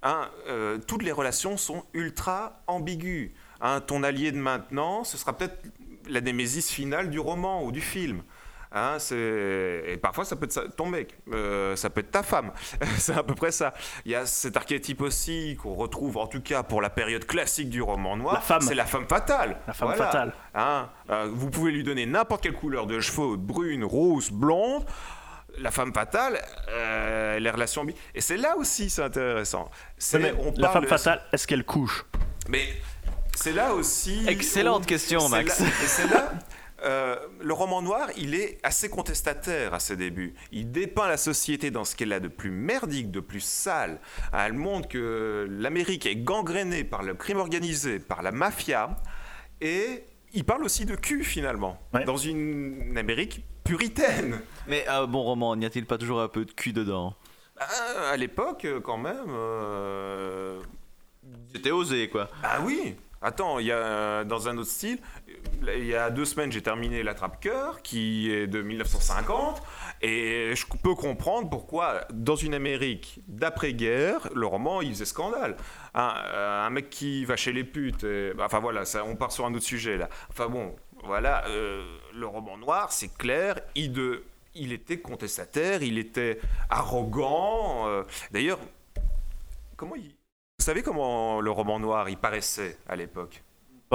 Hein, 0.04 0.28
euh, 0.47 0.78
toutes 0.86 1.04
les 1.04 1.12
relations 1.12 1.58
sont 1.58 1.84
ultra 1.93 2.62
ambiguës. 2.68 3.32
Hein, 3.62 3.80
ton 3.80 4.04
allié 4.04 4.32
de 4.32 4.38
maintenant, 4.38 5.04
ce 5.04 5.18
sera 5.18 5.36
peut-être 5.36 5.58
la 6.10 6.20
némésis 6.20 6.70
finale 6.70 7.10
du 7.10 7.20
roman 7.20 7.64
ou 7.64 7.72
du 7.72 7.82
film. 7.82 8.24
Hein. 8.74 8.97
Et 9.12 9.97
parfois, 10.01 10.26
ça 10.26 10.36
peut 10.36 10.45
être 10.45 10.76
ton 10.76 10.88
mec, 10.88 11.16
euh, 11.32 11.76
ça 11.76 11.89
peut 11.89 12.01
être 12.01 12.12
ta 12.12 12.24
femme. 12.24 12.51
c'est 12.97 13.14
à 13.14 13.24
peu 13.24 13.36
près 13.36 13.51
ça. 13.51 13.74
Il 14.04 14.12
y 14.12 14.16
a 14.16 14.26
cet 14.26 14.58
archétype 14.58 15.01
aussi 15.01 15.58
qu'on 15.62 15.76
retrouve, 15.76 16.18
en 16.18 16.28
tout 16.28 16.41
cas 16.41 16.64
pour 16.64 16.82
la 16.82 16.89
période 16.89 17.26
classique 17.26 17.70
du 17.70 17.82
roman 17.82 18.18
noir. 18.18 18.43
C'est 18.62 18.76
la 18.76 18.86
femme 18.86 19.07
fatale. 19.07 19.57
La 19.68 19.73
femme 19.73 19.90
Voilà. 19.90 20.06
fatale. 20.06 20.34
Hein, 20.56 20.90
euh, 21.10 21.30
vous 21.32 21.49
pouvez 21.49 21.72
lui 21.72 21.84
donner 21.84 22.06
n'importe 22.06 22.41
quelle 22.44 22.53
couleur 22.53 22.88
de 22.88 22.99
cheveux, 22.99 23.38
brune, 23.38 23.84
rose, 23.84 24.32
blonde. 24.32 24.86
La 25.59 25.71
femme 25.71 25.93
fatale, 25.93 26.41
euh, 26.69 27.39
les 27.39 27.49
relations. 27.49 27.85
bi- 27.85 27.95
Et 28.15 28.21
c'est 28.21 28.38
là 28.38 28.55
aussi, 28.57 28.89
c'est 28.89 29.03
intéressant. 29.03 29.69
C'est, 29.97 30.19
Mais 30.19 30.34
on 30.39 30.51
la 30.57 30.69
parle- 30.69 30.88
femme 30.88 30.97
fatale, 30.97 31.21
est-ce 31.31 31.45
qu'elle 31.47 31.63
couche? 31.63 32.05
Mais 32.49 32.67
c'est 33.35 33.53
là 33.53 33.73
aussi. 33.73 34.25
Excellente 34.27 34.85
question, 34.85 35.19
c'est 35.19 35.30
Max. 35.30 35.59
là- 35.59 35.65
et 35.67 35.88
c'est 35.88 36.07
là. 36.09 36.34
euh, 36.85 37.15
le 37.39 37.53
roman 37.53 37.81
noir, 37.81 38.09
il 38.17 38.35
est 38.35 38.59
assez 38.63 38.89
contestataire 38.89 39.73
à 39.73 39.80
ses 39.80 39.95
débuts. 39.95 40.34
Il 40.51 40.71
dépeint 40.71 41.07
la 41.07 41.15
société 41.17 41.71
dans 41.71 41.85
ce 41.85 41.95
qu'elle 41.95 42.11
a 42.13 42.19
de 42.19 42.27
plus 42.27 42.51
merdique, 42.51 43.09
de 43.11 43.19
plus 43.21 43.39
sale. 43.39 43.99
Elle 44.34 44.53
montre 44.53 44.89
que 44.89 45.47
l'Amérique 45.49 46.05
est 46.05 46.17
gangrénée 46.17 46.84
par 46.84 47.03
le 47.03 47.13
crime 47.13 47.38
organisé, 47.38 47.99
par 47.99 48.21
la 48.21 48.31
mafia. 48.34 48.97
Et 49.61 50.03
il 50.34 50.43
parle 50.43 50.64
aussi 50.64 50.85
de 50.85 50.95
cul, 50.95 51.23
finalement. 51.23 51.80
Ouais. 51.93 52.03
Dans 52.05 52.18
une, 52.18 52.81
une 52.89 52.97
Amérique 52.97 53.43
puritaine. 53.64 54.41
Mais 54.68 54.85
un 54.88 55.05
bon 55.07 55.22
roman, 55.23 55.55
n'y 55.55 55.65
a-t-il 55.65 55.85
pas 55.85 55.97
toujours 55.97 56.22
un 56.22 56.27
peu 56.27 56.45
de 56.45 56.51
cul 56.51 56.73
dedans? 56.73 57.15
Ah, 57.60 58.10
à 58.11 58.18
l'époque, 58.18 58.68
quand 58.84 58.97
même. 58.97 59.26
euh, 59.30 60.60
C'était 61.53 61.72
osé, 61.72 62.10
quoi. 62.10 62.30
Ah 62.43 62.60
oui 62.64 62.95
Attends, 63.22 63.60
il 63.60 63.68
y 63.68 63.72
a 63.72 64.26
dans 64.26 64.49
un 64.49 64.57
autre 64.57 64.69
style, 64.69 64.97
euh, 65.23 65.23
il 65.77 65.85
y 65.85 65.95
a 65.95 66.10
deux 66.10 66.26
semaines 66.26 66.52
j'ai 66.52 66.61
terminé 66.61 67.03
L'Attrape-Cœur 67.03 67.81
qui 67.81 68.31
est 68.31 68.48
de 68.48 68.61
1950 68.61 69.61
et 70.02 70.53
je 70.56 70.65
peux 70.81 70.95
comprendre 70.95 71.49
pourquoi 71.49 72.02
dans 72.11 72.35
une 72.35 72.53
Amérique 72.53 73.19
d'après-guerre, 73.27 74.27
le 74.35 74.45
roman 74.45 74.81
il 74.81 74.90
faisait 74.91 75.06
scandale. 75.06 75.56
Un, 75.94 76.14
euh, 76.26 76.69
mec 76.69 76.90
qui 76.90 77.23
va 77.26 77.35
chez 77.35 77.53
les 77.53 77.64
putes, 77.64 78.03
et- 78.03 78.31
enfin 78.40 78.60
voilà, 78.60 78.84
ça, 78.85 79.06
on 79.06 79.15
part 79.15 79.31
sur 79.31 79.45
un 79.45 79.53
autre 79.53 79.65
sujet 79.65 79.98
là. 79.98 80.10
Enfin 80.30 80.48
bon, 80.49 80.76
voilà, 81.03 81.45
euh, 81.48 81.84
le 82.14 82.26
roman 82.26 82.57
noir 82.57 82.91
c'est 82.91 83.15
clair, 83.15 83.60
il, 83.76 83.94
il 84.56 84.72
était 84.73 84.99
contestataire, 84.99 85.84
il 85.84 85.98
était 85.98 86.40
arrogant. 86.69 87.88
euh, 87.88 88.03
D'ailleurs, 88.31 88.60
comment 89.77 89.95
il... 89.95 90.10
Vous 90.60 90.65
savez 90.65 90.81
comment 90.81 91.41
le 91.41 91.52
roman 91.52 91.80
noir 91.80 92.10
il 92.10 92.18
paraissait 92.18 92.77
à 92.88 92.95
l'époque? 92.95 93.43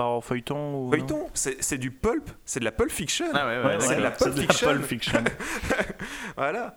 En 0.05 0.20
feuilleton 0.20 0.75
ou... 0.75 0.91
Feuilleton, 0.91 1.29
c'est 1.35 1.79
du 1.79 1.91
pulp, 1.91 2.29
c'est 2.45 2.61
de 2.61 2.65
la 2.65 2.73
pulp 2.73 2.91
fiction. 2.91 3.27
Ah 3.35 3.47
ouais, 3.47 3.59
ouais, 3.59 3.65
Ouais, 3.65 3.77
c'est 3.81 3.89
ouais, 3.91 3.97
de 3.97 4.01
la 4.03 4.11
pulp 4.11 4.35
de 4.35 4.41
la 4.43 4.47
fiction. 4.49 4.69
pulp 4.69 4.85
fiction. 4.85 5.25
Voilà. 6.37 6.77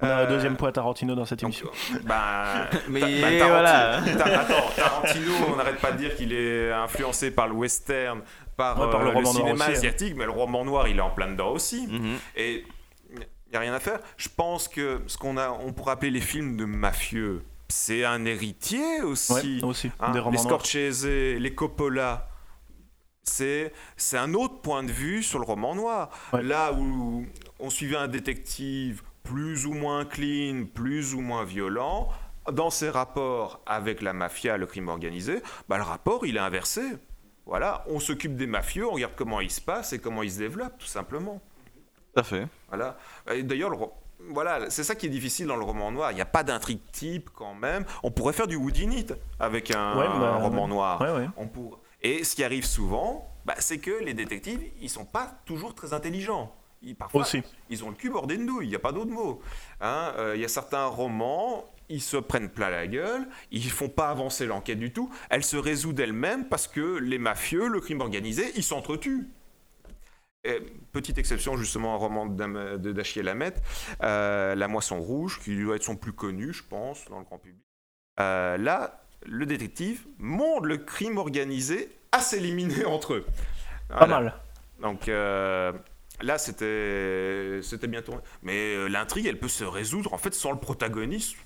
On 0.00 0.06
a 0.06 0.14
un 0.14 0.18
Euh, 0.20 0.26
deuxième 0.28 0.56
point 0.56 0.70
Tarantino 0.70 1.14
dans 1.16 1.24
cette 1.24 1.40
donc, 1.40 1.60
émission. 1.60 1.70
bah, 2.04 2.68
Mais 2.88 3.00
ta- 3.00 3.06
bah, 3.06 3.12
Tarantino- 3.12 3.48
voilà. 3.48 4.00
Ta- 4.16 4.40
attends, 4.40 4.70
Tarantino, 4.76 5.32
on 5.52 5.56
n'arrête 5.56 5.80
pas 5.80 5.90
de 5.92 5.96
dire 5.98 6.14
qu'il 6.14 6.32
est 6.32 6.70
influencé 6.72 7.30
par 7.32 7.48
le 7.48 7.54
western, 7.54 8.20
par, 8.56 8.78
Ouais, 8.80 8.90
par 8.90 9.00
le 9.02 9.06
euh, 9.10 9.12
roman 9.14 9.22
noir 9.22 9.34
cinéma 9.34 9.64
aussi, 9.64 9.64
hein. 9.64 9.72
asiatique, 9.78 10.14
mais 10.16 10.24
le 10.24 10.30
roman 10.30 10.64
noir, 10.64 10.86
il 10.88 10.98
est 10.98 11.02
en 11.02 11.10
plein 11.10 11.28
dedans 11.28 11.50
aussi. 11.50 11.86
Mhm. 11.88 12.16
Et 12.36 12.64
il 13.12 13.18
n'y 13.50 13.56
a 13.56 13.60
rien 13.60 13.74
à 13.74 13.80
faire. 13.80 13.98
Je 14.16 14.28
pense 14.28 14.68
que 14.68 15.00
ce 15.08 15.18
qu'on 15.18 15.36
a, 15.36 15.50
on 15.50 15.72
pourrait 15.72 15.92
appeler 15.92 16.12
les 16.12 16.20
films 16.20 16.56
de 16.56 16.64
mafieux, 16.64 17.42
c'est 17.68 18.04
un 18.04 18.24
héritier 18.24 19.02
aussi. 19.02 19.58
Ouais, 19.62 19.64
aussi. 19.64 19.90
Hein, 19.98 20.08
des 20.10 20.14
les 20.14 20.20
romans 20.20 20.42
noirs. 20.44 20.64
Scorsese, 20.64 21.06
les 21.06 21.54
Coppola, 21.56 22.28
c'est 23.28 23.72
c'est 23.96 24.18
un 24.18 24.34
autre 24.34 24.60
point 24.60 24.82
de 24.82 24.90
vue 24.90 25.22
sur 25.22 25.38
le 25.38 25.44
roman 25.44 25.74
noir. 25.74 26.10
Ouais. 26.32 26.42
Là 26.42 26.72
où 26.72 27.24
on 27.60 27.70
suivait 27.70 27.96
un 27.96 28.08
détective 28.08 29.02
plus 29.24 29.66
ou 29.66 29.72
moins 29.74 30.04
clean, 30.04 30.64
plus 30.72 31.14
ou 31.14 31.20
moins 31.20 31.44
violent, 31.44 32.08
dans 32.50 32.70
ses 32.70 32.88
rapports 32.90 33.60
avec 33.66 34.00
la 34.00 34.12
mafia, 34.12 34.56
le 34.56 34.66
crime 34.66 34.88
organisé, 34.88 35.42
bah, 35.68 35.76
le 35.76 35.82
rapport 35.82 36.24
il 36.26 36.36
est 36.36 36.40
inversé. 36.40 36.82
Voilà, 37.46 37.84
on 37.88 37.98
s'occupe 38.00 38.36
des 38.36 38.46
mafieux, 38.46 38.86
on 38.86 38.92
regarde 38.92 39.14
comment 39.16 39.40
ils 39.40 39.50
se 39.50 39.60
passent 39.60 39.92
et 39.94 39.98
comment 39.98 40.22
ils 40.22 40.32
se 40.32 40.38
développent, 40.38 40.78
tout 40.78 40.86
simplement. 40.86 41.40
Tout 42.14 42.20
à 42.20 42.22
fait. 42.22 42.46
Voilà. 42.68 42.98
D'ailleurs, 43.42 43.70
le 43.70 43.76
voilà, 44.30 44.68
c'est 44.68 44.82
ça 44.82 44.94
qui 44.96 45.06
est 45.06 45.10
difficile 45.10 45.46
dans 45.46 45.56
le 45.56 45.62
roman 45.64 45.92
noir. 45.92 46.10
Il 46.10 46.16
n'y 46.16 46.20
a 46.20 46.26
pas 46.26 46.42
d'intrigue 46.42 46.80
type 46.92 47.30
quand 47.34 47.54
même. 47.54 47.84
On 48.02 48.10
pourrait 48.10 48.32
faire 48.32 48.48
du 48.48 48.56
Woodinite 48.56 49.14
avec 49.38 49.70
un, 49.70 49.96
Ouais, 49.96 50.06
bah, 50.08 50.34
un 50.34 50.36
roman 50.38 50.66
noir. 50.68 51.00
Ouais, 51.00 51.12
ouais. 51.12 51.28
On 51.36 51.46
pour- 51.46 51.78
Et 52.02 52.24
ce 52.24 52.34
qui 52.34 52.44
arrive 52.44 52.64
souvent, 52.64 53.28
bah, 53.44 53.54
c'est 53.58 53.78
que 53.78 53.90
les 53.90 54.14
détectives, 54.14 54.60
ils 54.80 54.90
sont 54.90 55.04
pas 55.04 55.40
toujours 55.44 55.74
très 55.74 55.92
intelligents. 55.92 56.54
Ils, 56.82 56.94
parfois, 56.94 57.22
Aussi. 57.22 57.42
ils 57.70 57.82
ont 57.82 57.90
le 57.90 57.96
cul 57.96 58.10
bordé 58.10 58.36
de 58.36 58.42
nouilles, 58.44 58.66
il 58.66 58.70
n'y 58.70 58.76
a 58.76 58.80
pas 58.80 58.92
d'autre 58.92 59.10
mot. 59.10 59.40
Hein, 59.80 60.12
euh, 60.16 60.36
Il 60.36 60.40
y 60.40 60.44
a 60.44 60.48
certains 60.48 60.86
romans, 60.86 61.64
ils 61.88 62.02
se 62.02 62.16
prennent 62.16 62.50
plein 62.50 62.70
la 62.70 62.86
gueule, 62.86 63.26
ils 63.50 63.68
font 63.68 63.88
pas 63.88 64.10
avancer 64.10 64.46
l'enquête 64.46 64.78
du 64.78 64.92
tout, 64.92 65.10
elle 65.30 65.42
se 65.42 65.56
résout 65.56 65.92
d'elle-même 65.92 66.48
parce 66.48 66.68
que 66.68 66.98
les 66.98 67.18
mafieux, 67.18 67.66
le 67.66 67.80
crime 67.80 68.00
organisé, 68.00 68.52
ils 68.54 68.62
s'entretuent. 68.62 69.26
Et, 70.44 70.60
petite 70.92 71.18
exception, 71.18 71.56
justement, 71.56 71.94
un 71.94 71.98
roman 71.98 72.26
de 72.26 72.92
d'Achille 72.92 73.22
Lamette, 73.22 73.60
euh, 74.02 74.54
La 74.54 74.68
Moisson 74.68 75.00
Rouge, 75.00 75.40
qui 75.42 75.60
doit 75.60 75.76
être 75.76 75.82
son 75.82 75.96
plus 75.96 76.12
connu, 76.12 76.52
je 76.52 76.62
pense, 76.62 77.06
dans 77.06 77.18
le 77.18 77.24
grand 77.24 77.38
public. 77.38 77.64
Euh, 78.20 78.56
là, 78.56 79.02
le 79.26 79.46
détective 79.46 80.04
montre 80.18 80.66
le 80.66 80.76
crime 80.78 81.18
organisé 81.18 81.90
à 82.12 82.20
s'éliminer 82.20 82.84
entre 82.84 83.14
eux. 83.14 83.26
Pas 83.88 84.06
mal. 84.06 84.34
Donc 84.80 85.08
euh, 85.08 85.72
là, 86.20 86.38
c'était 86.38 87.60
c'était 87.62 87.86
bien 87.88 88.02
tourné. 88.02 88.20
Mais 88.42 88.74
euh, 88.74 88.86
l'intrigue, 88.88 89.26
elle 89.26 89.38
peut 89.38 89.48
se 89.48 89.64
résoudre 89.64 90.12
en 90.14 90.18
fait 90.18 90.34
sans 90.34 90.52
le 90.52 90.58
protagoniste. 90.58 91.36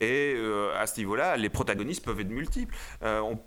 Et 0.00 0.34
euh, 0.36 0.72
à 0.78 0.86
ce 0.86 0.98
niveau-là, 0.98 1.36
les 1.36 1.50
protagonistes 1.50 2.04
peuvent 2.04 2.20
être 2.20 2.30
multiples. 2.30 2.74
On- 3.02 3.38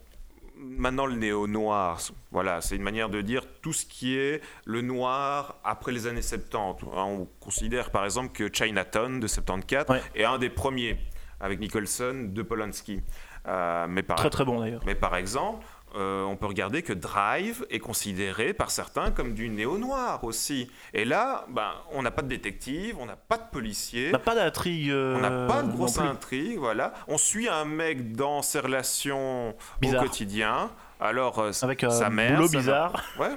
Maintenant, 0.55 1.07
le 1.07 1.15
néo-noir, 1.15 1.99
voilà, 2.31 2.61
c'est 2.61 2.75
une 2.75 2.83
manière 2.83 3.09
de 3.09 3.21
dire 3.21 3.43
tout 3.61 3.73
ce 3.73 3.85
qui 3.87 4.15
est 4.15 4.39
le 4.65 4.81
noir 4.81 5.59
après 5.63 5.91
les 5.91 6.05
années 6.05 6.21
70. 6.21 6.85
Hein, 6.85 6.89
On 6.95 7.27
considère 7.41 7.89
par 7.89 8.05
exemple 8.05 8.31
que 8.31 8.49
Chinatown 8.53 9.19
de 9.19 9.27
74 9.27 9.89
Ouais. 9.89 10.01
est 10.15 10.23
un 10.23 10.37
des 10.37 10.49
premiers, 10.51 10.99
avec 11.41 11.59
Nicholson, 11.59 12.29
de 12.31 12.41
Polanski. 12.43 13.01
Euh, 13.47 13.85
mais 13.89 14.03
par 14.03 14.17
Très 14.17 14.29
très 14.29 14.45
bon 14.45 14.59
d'ailleurs. 14.59 14.81
mais 14.85 14.95
par 14.95 15.15
exemple, 15.15 15.65
euh, 15.95 16.23
on 16.23 16.35
peut 16.37 16.45
regarder 16.47 16.81
que 16.81 16.93
Drive 16.93 17.65
est 17.69 17.79
considéré 17.79 18.53
par 18.53 18.71
certains 18.71 19.11
comme 19.11 19.33
du 19.33 19.49
néo-noir 19.49 20.23
aussi. 20.23 20.71
Et 20.93 21.05
là, 21.05 21.45
ben, 21.49 21.71
on 21.91 22.01
n'a 22.01 22.09
pas 22.09 22.21
de 22.23 22.27
détective, 22.29 22.95
on 22.99 23.05
n'a 23.05 23.15
pas 23.17 23.37
de 23.37 23.43
policier, 23.51 24.07
On 24.09 24.13
n'a 24.13 24.19
pas 24.19 24.33
d'intrigue. 24.33 24.91
on 24.91 25.19
n'a 25.19 25.47
pas 25.47 25.61
de 25.61 25.67
grosse 25.71 25.97
grosse 25.97 25.99
intrigue, 25.99 26.57
voilà. 26.57 26.93
On 27.07 27.17
suit 27.17 27.47
un 27.49 27.65
mec 27.65 28.13
dans 28.13 28.41
ses 28.41 28.59
relations 28.59 29.53
Bizarre. 29.81 30.01
au 30.01 30.05
quotidien. 30.05 30.71
Alors, 30.99 31.39
euh, 31.39 31.51
Avec 31.61 31.81
sa 31.89 32.09
mère, 32.09 32.37
boulot 32.37 32.49
bizarre. 32.49 33.03
Ouais. 33.19 33.35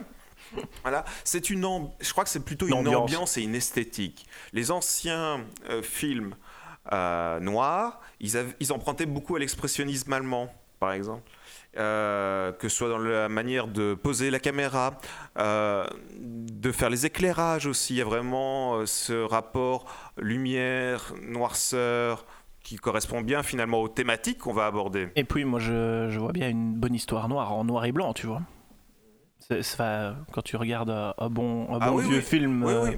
Voilà, 0.83 1.05
c'est 1.25 1.51
une 1.51 1.65
amb- 1.65 1.91
je 2.01 2.11
crois 2.13 2.23
que 2.23 2.31
c'est 2.31 2.45
plutôt 2.45 2.69
une 2.69 2.75
ambiance. 2.75 2.97
ambiance. 3.03 3.37
et 3.37 3.43
une 3.43 3.57
esthétique. 3.57 4.27
Les 4.53 4.71
anciens 4.71 5.41
euh, 5.69 5.83
films 5.83 6.37
euh, 6.93 7.41
noirs, 7.41 8.01
ils, 8.21 8.73
empruntaient 8.73 9.07
beaucoup 9.07 9.37
à 9.37 9.39
l'expressionnisme 9.39 10.13
allemand, 10.13 10.53
par 10.81 10.93
exemple. 10.93 11.31
Euh, 11.77 12.53
que 12.53 12.71
ce 12.71 12.77
soit 12.77 12.89
dans 12.89 12.99
la 12.99 13.29
manière 13.29 13.67
de 13.69 13.93
poser 13.93 14.31
la 14.31 14.39
caméra, 14.39 14.99
euh, 15.39 15.85
de 16.19 16.73
faire 16.73 16.89
les 16.89 17.05
éclairages 17.05 17.67
aussi. 17.67 17.95
Il 17.95 17.99
y 17.99 18.01
a 18.01 18.05
vraiment 18.07 18.77
euh, 18.77 18.87
ce 18.87 19.13
rapport 19.13 19.85
lumière, 20.17 21.13
noirceur 21.21 22.25
qui 22.63 22.77
correspond 22.77 23.21
bien 23.21 23.43
finalement 23.43 23.83
aux 23.83 23.89
thématiques 23.89 24.39
qu'on 24.39 24.55
va 24.55 24.65
aborder. 24.65 25.09
Et 25.17 25.25
puis 25.25 25.45
moi 25.45 25.61
je, 25.61 26.09
je 26.09 26.19
vois 26.19 26.33
bien 26.33 26.49
une 26.49 26.75
bonne 26.75 26.95
histoire 26.95 27.29
noire 27.29 27.53
en 27.53 27.65
noir 27.65 27.85
et 27.85 27.93
blanc, 27.93 28.15
tu 28.15 28.27
vois. 28.27 28.41
Enfin, 29.51 30.17
quand 30.33 30.43
tu 30.43 30.57
regardes 30.57 30.91
un 30.91 31.29
bon, 31.31 31.73
un 31.75 31.79
Ah 31.81 31.91
bon 31.91 31.97
oui, 31.99 32.05
vieux 32.05 32.17
oui. 32.19 32.23
film 32.23 32.65
Oui, 32.65 32.73
euh. 32.73 32.93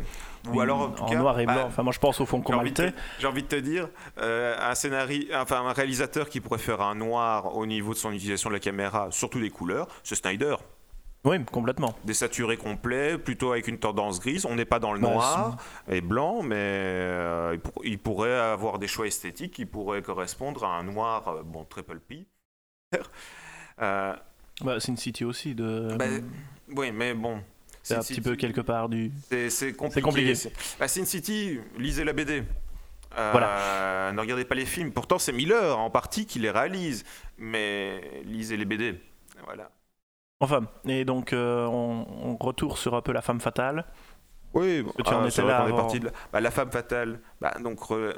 Ou 0.52 0.60
alors 0.60 0.94
en, 1.00 1.06
cas, 1.06 1.16
noir 1.16 1.38
et 1.40 1.46
bah, 1.46 1.54
blanc. 1.54 1.64
Enfin, 1.66 1.82
moi 1.82 1.92
je 1.92 1.98
pense 1.98 2.20
au 2.20 2.26
fond 2.26 2.40
te, 2.72 2.90
j'ai 3.18 3.26
envie 3.26 3.42
de 3.42 3.48
te 3.48 3.56
dire, 3.56 3.88
euh, 4.18 4.56
un, 4.58 4.74
scénari, 4.74 5.28
enfin, 5.34 5.66
un 5.66 5.72
réalisateur 5.72 6.28
qui 6.28 6.40
pourrait 6.40 6.58
faire 6.58 6.80
un 6.80 6.94
noir 6.94 7.56
au 7.56 7.66
niveau 7.66 7.92
de 7.92 7.98
son 7.98 8.12
utilisation 8.12 8.48
de 8.48 8.54
la 8.54 8.60
caméra, 8.60 9.08
surtout 9.10 9.40
des 9.40 9.50
couleurs, 9.50 9.88
c'est 10.02 10.14
Snyder. 10.14 10.56
Oui, 11.24 11.44
complètement. 11.44 11.94
Des 12.04 12.14
saturés 12.14 12.56
complets, 12.56 13.18
plutôt 13.18 13.50
avec 13.52 13.66
une 13.66 13.78
tendance 13.78 14.20
grise. 14.20 14.46
On 14.46 14.54
n'est 14.54 14.64
pas 14.64 14.78
dans 14.78 14.92
le 14.92 15.00
Bah, 15.00 15.10
noir 15.10 15.56
et 15.88 16.00
blanc, 16.00 16.42
mais 16.42 16.54
euh, 16.56 17.50
il, 17.54 17.60
pour- 17.60 17.84
il 17.84 17.98
pourrait 17.98 18.38
avoir 18.38 18.78
des 18.78 18.86
choix 18.86 19.06
esthétiques 19.06 19.52
qui 19.54 19.66
pourraient 19.66 20.00
correspondre 20.00 20.64
à 20.64 20.76
un 20.78 20.84
noir, 20.84 21.28
euh, 21.28 21.42
bon, 21.44 21.64
très 21.64 21.82
pulpy. 21.82 22.26
Euh, 24.62 24.64
Bah, 24.64 24.80
Sin 24.80 24.96
City 24.96 25.24
aussi. 25.24 25.54
De... 25.54 25.94
bah, 25.98 26.06
oui, 26.74 26.90
mais 26.92 27.14
bon. 27.14 27.40
c'est 27.82 27.94
un 27.96 28.00
petit 28.00 28.20
peu 28.20 28.36
quelque 28.36 28.60
part 28.60 28.88
du. 28.88 29.10
C'est 29.50 29.72
compliqué. 29.74 30.00
compliqué. 30.02 30.34
C'est- 30.34 30.52
Bah, 30.78 30.88
Sin 30.88 31.04
City, 31.04 31.58
lisez 31.78 32.04
la 32.04 32.12
BD. 32.12 32.42
Euh, 33.16 34.12
Ne 34.12 34.20
regardez 34.20 34.44
pas 34.44 34.54
les 34.54 34.66
films. 34.66 34.92
Pourtant, 34.92 35.18
c'est 35.18 35.32
Miller 35.32 35.78
en 35.78 35.90
partie 35.90 36.26
qui 36.26 36.38
les 36.38 36.50
réalise. 36.50 37.04
Mais 37.38 38.22
lisez 38.24 38.56
les 38.56 38.64
BD. 38.64 39.00
Voilà. 39.44 39.70
Enfin, 40.40 40.60
et 40.86 41.04
donc 41.04 41.32
euh, 41.32 41.66
on, 41.66 42.06
on 42.22 42.36
retourne 42.36 42.76
sur 42.76 42.94
un 42.94 43.00
peu 43.00 43.12
la 43.12 43.22
femme 43.22 43.40
fatale. 43.40 43.84
Oui, 44.54 44.84
que 44.96 45.02
tu 45.02 45.12
en 45.12 45.26
étais 45.26 45.42
là 45.42 45.66
est 45.68 45.72
parti 45.72 46.00
de 46.00 46.06
là. 46.06 46.12
Bah, 46.32 46.40
la 46.40 46.50
femme 46.50 46.70
fatale, 46.70 47.20
bah, 47.40 47.54
donc 47.60 47.78
euh, 47.90 48.12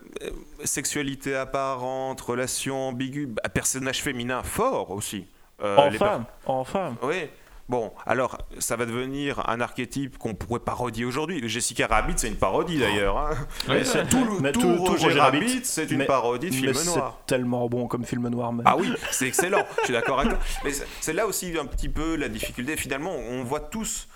sexualité 0.65 1.35
apparente, 1.35 2.21
relation 2.21 2.89
ambiguë, 2.89 3.27
bah, 3.27 3.49
personnage 3.49 4.03
féminin 4.03 4.43
fort 4.43 4.91
aussi. 4.91 5.27
Euh, 5.63 5.91
les 5.91 5.99
per- 5.99 6.05
enfin, 6.05 6.25
enfin. 6.47 6.97
Oui. 7.03 7.29
Bon, 7.69 7.93
alors, 8.05 8.37
ça 8.59 8.75
va 8.75 8.85
devenir 8.85 9.49
un 9.49 9.61
archétype 9.61 10.19
qu'on 10.19 10.35
pourrait 10.35 10.59
parodier 10.59 11.05
aujourd'hui. 11.05 11.49
Jessica 11.49 11.87
Rabbit, 11.87 12.15
c'est 12.17 12.27
une 12.27 12.35
parodie 12.37 12.79
d'ailleurs. 12.81 13.17
hein. 13.17 13.31
Mais 13.69 13.85
c'est- 13.85 14.07
tout, 14.09 14.25
le- 14.25 14.41
mais 14.41 14.51
tout 14.51 14.61
tout- 14.61 14.75
tout 14.77 14.85
Roger, 14.87 15.05
Roger 15.07 15.21
Rabbit, 15.21 15.39
Rabbit, 15.39 15.61
c'est 15.65 15.89
une 15.89 15.99
mais- 15.99 16.05
parodie 16.07 16.51
de 16.51 16.55
film 16.57 16.75
c'est 16.75 16.87
noir. 16.99 17.19
tellement 17.29 17.69
bon 17.69 17.87
comme 17.87 18.05
film 18.05 18.27
noir. 18.29 18.53
même. 18.53 18.65
Ah 18.67 18.77
oui, 18.77 18.93
c'est 19.13 19.29
excellent, 19.29 19.65
je 19.79 19.85
suis 19.85 19.93
d'accord 19.93 20.19
avec 20.19 20.33
toi. 20.33 20.41
Mais 20.65 20.73
c'est- 20.73 20.87
c'est 21.01 21.13
là 21.13 21.29
aussi 21.29 21.57
un 21.57 21.67
petit 21.67 21.89
peu 21.89 22.17
la 22.17 22.29
difficulté. 22.29 22.77
Finalement, 22.77 23.13
on 23.15 23.45
voit 23.45 23.61
tous 23.61 24.09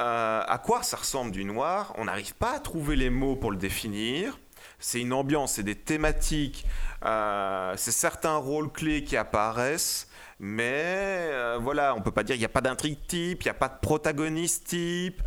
euh, 0.00 0.42
à 0.46 0.58
quoi 0.58 0.82
ça 0.82 0.96
ressemble 0.96 1.30
du 1.32 1.44
noir. 1.44 1.92
On 1.98 2.04
n'arrive 2.06 2.34
pas 2.36 2.52
à 2.54 2.58
trouver 2.60 2.94
les 2.96 3.10
mots 3.10 3.36
pour 3.36 3.50
le 3.50 3.56
définir. 3.58 4.38
C'est 4.78 5.00
une 5.00 5.12
ambiance, 5.12 5.54
c'est 5.54 5.62
des 5.64 5.74
thématiques, 5.74 6.64
euh, 7.04 7.74
c'est 7.76 7.90
certains 7.90 8.36
rôles 8.36 8.70
clés 8.72 9.02
qui 9.04 9.16
apparaissent. 9.16 10.08
Mais 10.40 11.30
euh, 11.32 11.58
voilà, 11.60 11.94
on 11.94 12.00
peut 12.00 12.12
pas 12.12 12.22
dire 12.22 12.36
il 12.36 12.38
n'y 12.38 12.44
a 12.44 12.50
pas 12.50 12.60
d'intrigue 12.60 12.98
type, 13.06 13.42
il 13.42 13.46
n'y 13.46 13.50
a 13.50 13.54
pas 13.54 13.68
de 13.68 13.78
protagoniste 13.80 14.68
type. 14.68 15.22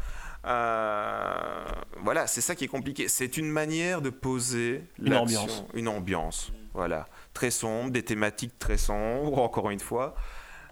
Euh, 0.45 1.65
voilà, 2.01 2.27
c'est 2.27 2.41
ça 2.41 2.55
qui 2.55 2.63
est 2.63 2.69
compliqué. 2.69 3.07
C'est 3.07 3.37
une 3.37 3.49
manière 3.49 4.01
de 4.01 4.09
poser 4.09 4.83
Une 4.99 5.15
ambiance. 5.15 5.65
Une 5.73 5.87
ambiance, 5.87 6.51
voilà. 6.73 7.07
Très 7.33 7.51
sombre, 7.51 7.91
des 7.91 8.03
thématiques 8.03 8.57
très 8.57 8.77
sombres, 8.77 9.39
encore 9.39 9.69
une 9.69 9.79
fois. 9.79 10.15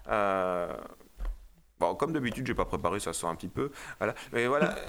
Euh, 0.08 0.72
bon, 1.78 1.94
comme 1.94 2.12
d'habitude, 2.12 2.46
j'ai 2.46 2.54
pas 2.54 2.64
préparé, 2.64 2.98
ça 2.98 3.12
sort 3.12 3.30
un 3.30 3.36
petit 3.36 3.48
peu. 3.48 3.70
Voilà. 3.98 4.14
Mais 4.32 4.46
voilà. 4.46 4.74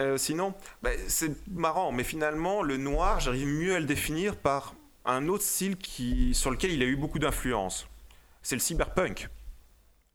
Euh, 0.00 0.16
sinon, 0.16 0.54
bah, 0.82 0.88
c'est 1.06 1.32
marrant, 1.50 1.92
mais 1.92 2.02
finalement, 2.02 2.62
le 2.62 2.78
noir, 2.78 3.20
j'arrive 3.20 3.46
mieux 3.46 3.74
à 3.74 3.78
le 3.78 3.84
définir 3.84 4.36
par 4.36 4.74
un 5.04 5.28
autre 5.28 5.44
style 5.44 5.76
qui, 5.76 6.32
sur 6.32 6.50
lequel 6.50 6.72
il 6.72 6.82
a 6.82 6.86
eu 6.86 6.96
beaucoup 6.96 7.18
d'influence. 7.18 7.86
C'est 8.42 8.56
le 8.56 8.60
cyberpunk. 8.60 9.28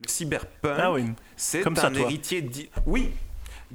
Le 0.03 0.09
cyberpunk, 0.09 0.77
Ah 0.79 0.91
oui. 0.91 1.05
c'est 1.35 1.61
comme 1.61 1.73
un 1.77 1.81
ça, 1.81 1.91
héritier. 1.91 2.41
di- 2.41 2.69
Oui, 2.85 3.11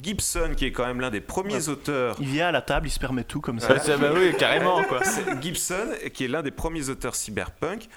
Gibson, 0.01 0.53
qui 0.57 0.67
est 0.67 0.73
quand 0.73 0.87
même 0.87 1.01
l'un 1.01 1.11
des 1.11 1.21
premiers 1.21 1.69
auteurs 1.69 2.17
Il 2.21 2.29
vient 2.29 2.49
à 2.49 2.53
la 2.53 2.63
table, 2.63 2.87
il 2.87 2.91
se 2.91 2.99
permet 3.01 3.25
tout 3.25 3.41
comme 3.41 3.59
ça. 3.61 3.75
Bah, 3.75 3.97
bah 3.99 4.11
oui, 4.15 4.33
carrément 4.39 4.83
quoi. 4.85 5.01
c'est 5.05 5.41
Gibson, 5.43 5.89
qui 6.15 6.25
est 6.25 6.29
l'un 6.29 6.43
des 6.43 6.51
premiers 6.51 6.89
auteurs 6.89 7.15
cyberpunk, 7.17 7.89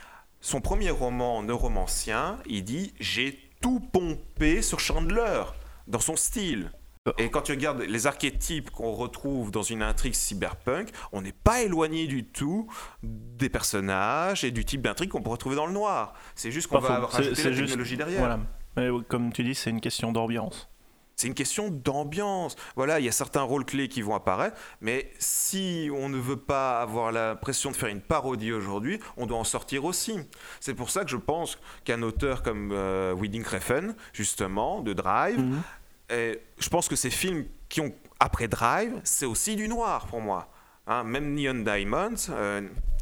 son 0.42 0.60
premier 0.62 0.90
roman 0.90 1.44
neuromancien, 1.44 2.38
il 2.48 2.64
dit 2.64 2.94
J'ai 3.00 3.40
tout 3.62 3.80
pompé 3.80 4.62
sur 4.62 4.80
Chandler 4.80 5.44
dans 5.88 6.00
son 6.00 6.16
style. 6.16 6.72
Et 7.20 7.30
quand 7.30 7.42
tu 7.42 7.52
regardes 7.52 7.82
les 7.82 8.08
archétypes 8.08 8.72
qu'on 8.72 8.92
retrouve 8.92 9.52
dans 9.52 9.62
une 9.62 9.84
intrigue 9.84 10.16
cyberpunk, 10.16 10.90
on 11.12 11.22
n'est 11.22 11.32
pas 11.34 11.62
éloigné 11.62 12.08
du 12.08 12.26
tout 12.26 12.68
des 13.04 13.48
personnages 13.50 14.44
et 14.44 14.50
du 14.50 14.66
type 14.66 14.82
d'intrigue 14.82 15.12
qu'on 15.12 15.22
peut 15.22 15.30
retrouver 15.30 15.56
dans 15.56 15.68
le 15.68 15.74
noir. 15.74 16.14
C'est 16.34 16.52
juste 16.52 16.68
qu'on 16.68 16.80
va. 16.80 17.08
C'est- 17.12 17.18
rajouter 17.18 17.44
la 17.44 17.52
juste- 17.52 17.68
technologie 17.68 17.98
derrière. 17.98 18.20
Voilà. 18.20 18.40
Mais 18.76 18.90
comme 19.08 19.32
tu 19.32 19.44
dis, 19.44 19.54
c'est 19.54 19.70
une 19.70 19.82
question 19.82 20.12
d'ambiance. 20.12 20.68
C'est 21.16 21.28
une 21.28 21.36
question 21.36 21.70
d'ambiance. 21.70 22.56
Voilà, 22.76 23.00
il 23.00 23.06
y 23.06 23.08
a 23.08 23.12
certains 23.14 23.44
rôles 23.44 23.66
clés 23.66 23.88
qui 23.88 24.02
vont 24.02 24.16
apparaître, 24.16 24.58
mais 24.82 25.14
si 25.20 25.90
on 25.96 26.10
ne 26.10 26.18
veut 26.18 26.36
pas 26.38 26.82
avoir 26.82 27.12
l'impression 27.12 27.70
de 27.72 27.76
faire 27.76 27.88
une 27.90 28.02
parodie 28.02 28.52
aujourd'hui, 28.52 29.00
on 29.16 29.28
doit 29.28 29.38
en 29.38 29.44
sortir 29.46 29.86
aussi. 29.86 30.18
C'est 30.60 30.74
pour 30.74 30.90
ça 30.90 31.04
que 31.06 31.10
je 31.12 31.16
pense 31.18 31.58
qu'un 31.86 32.02
auteur 32.02 32.42
comme 32.42 32.72
euh, 32.74 33.14
Wedding 33.16 33.46
Refn, 33.46 33.94
justement, 34.12 34.82
de 34.82 34.92
Drive, 34.92 35.40
Mhm. 35.40 35.62
Et 36.10 36.40
je 36.60 36.70
pense 36.70 36.88
que 36.88 36.96
ces 36.96 37.10
films 37.10 37.46
qui 37.70 37.82
ont 37.82 37.94
après 38.20 38.48
Drive, 38.48 38.94
c'est 39.04 39.26
aussi 39.26 39.56
du 39.56 39.68
noir 39.68 40.06
pour 40.08 40.22
moi. 40.22 40.48
hein, 40.88 41.04
même 41.04 41.34
Neon 41.34 41.64
Diamonds, 41.64 42.30
euh, 42.30 42.62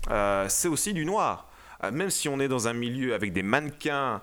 euh, 0.10 0.46
c'est 0.50 0.68
aussi 0.70 0.94
du 0.94 1.06
noir. 1.06 1.48
Euh, 1.84 1.92
même 1.92 2.10
si 2.10 2.30
on 2.30 2.40
est 2.40 2.48
dans 2.48 2.68
un 2.70 2.74
milieu 2.74 3.14
avec 3.14 3.34
des 3.34 3.44
mannequins, 3.44 4.22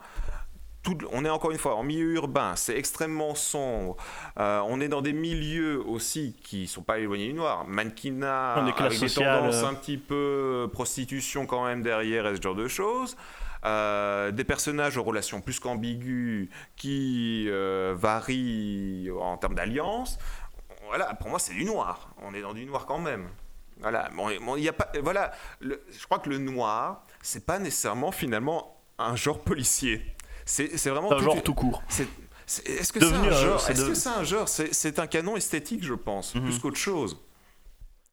tout- 0.83 0.97
on 1.13 1.27
est 1.27 1.29
encore 1.29 1.51
une 1.51 1.59
fois 1.59 1.75
en 1.77 1.83
milieu 1.83 2.15
urbain, 2.15 2.57
c'est 2.57 2.75
extrêmement 2.77 3.35
sombre. 3.35 3.97
On 4.37 4.81
est 4.81 4.89
dans 4.89 5.03
des 5.03 5.13
milieux 5.13 5.79
aussi 5.87 6.35
qui 6.43 6.67
sont 6.67 6.81
pas 6.83 6.99
éloignés 6.99 7.27
du 7.29 7.35
noir. 7.35 7.67
Mannequinat, 7.69 8.55
des 8.65 8.73
avec 8.87 8.99
des 8.99 9.09
sociales, 9.09 9.41
tendances 9.41 9.63
un 9.63 9.75
petit 9.75 9.99
peu 9.99 10.71
prostitution 10.73 11.45
quand 11.45 11.67
même 11.67 11.83
derrière 11.83 12.27
et 12.27 12.37
ce 12.37 12.41
genre 12.41 12.55
de 12.55 12.67
choses. 12.67 13.15
Euh, 13.67 14.31
des 14.31 14.45
personnages 14.45 14.97
aux 14.97 15.03
relations 15.03 15.43
plus 15.43 15.61
qu'ambiguës 15.61 16.49
qui 16.77 17.45
euh, 17.49 17.95
varient 17.97 19.11
en 19.21 19.37
termes 19.37 19.55
d'alliance. 19.55 20.19
Voilà, 20.89 21.13
pour 21.15 21.29
moi 21.29 21.39
c'est 21.39 21.53
du 21.53 21.65
noir. 21.65 22.09
On 22.23 22.33
est 22.33 22.41
dans 22.41 22.55
du 22.55 22.65
noir 22.65 22.87
quand 22.87 22.99
même. 22.99 23.29
Voilà, 23.81 24.09
bon, 24.17 24.29
bon, 24.45 24.57
il 24.57 24.63
y 24.63 24.69
a 24.69 24.73
pas, 24.73 24.91
voilà. 25.03 25.31
le- 25.61 25.83
je 25.91 26.05
crois 26.07 26.19
que 26.19 26.29
le 26.31 26.39
noir, 26.39 27.05
c'est 27.23 27.45
pas 27.47 27.59
nécessairement 27.59 28.13
finalement 28.13 28.77
un 28.99 29.15
genre 29.17 29.41
policier. 29.41 30.03
C'est 30.47 30.77
c'est 30.79 30.91
vraiment 30.91 31.13
un 31.13 31.17
toute 31.17 31.25
genre 31.25 31.35
une- 31.37 31.43
tout 31.43 31.55
court. 31.55 31.83
c'est- 31.89 32.09
c'est- 32.47 32.67
Est-ce 32.69 32.93
que 32.93 33.01
c'est 33.01 33.15
un 33.15 33.23
un- 33.25 33.31
genre 33.31 33.61
c'est 33.61 33.73
Est-ce 33.73 34.09
de- 34.09 34.19
un 34.21 34.25
genre? 34.25 34.49
C'est 34.49 34.75
c'est 34.75 34.99
un 34.99 35.07
canon 35.07 35.37
esthétique, 35.37 35.85
je 35.85 35.95
pense, 35.95 36.35
Mhm. 36.35 36.45
plus 36.45 36.59
qu'autre 36.59 36.77
chose. 36.79 37.21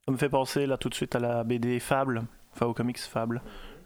Ça 0.05 0.11
me 0.11 0.17
fait 0.17 0.29
penser 0.29 0.65
là 0.65 0.77
tout 0.77 0.89
de 0.89 0.93
suite 0.95 1.15
à 1.15 1.19
la 1.19 1.43
BD 1.43 1.79
Fable, 1.79 2.23
enfin 2.53 2.65
au 2.65 2.73
comics 2.73 2.99
Fable, 2.99 3.41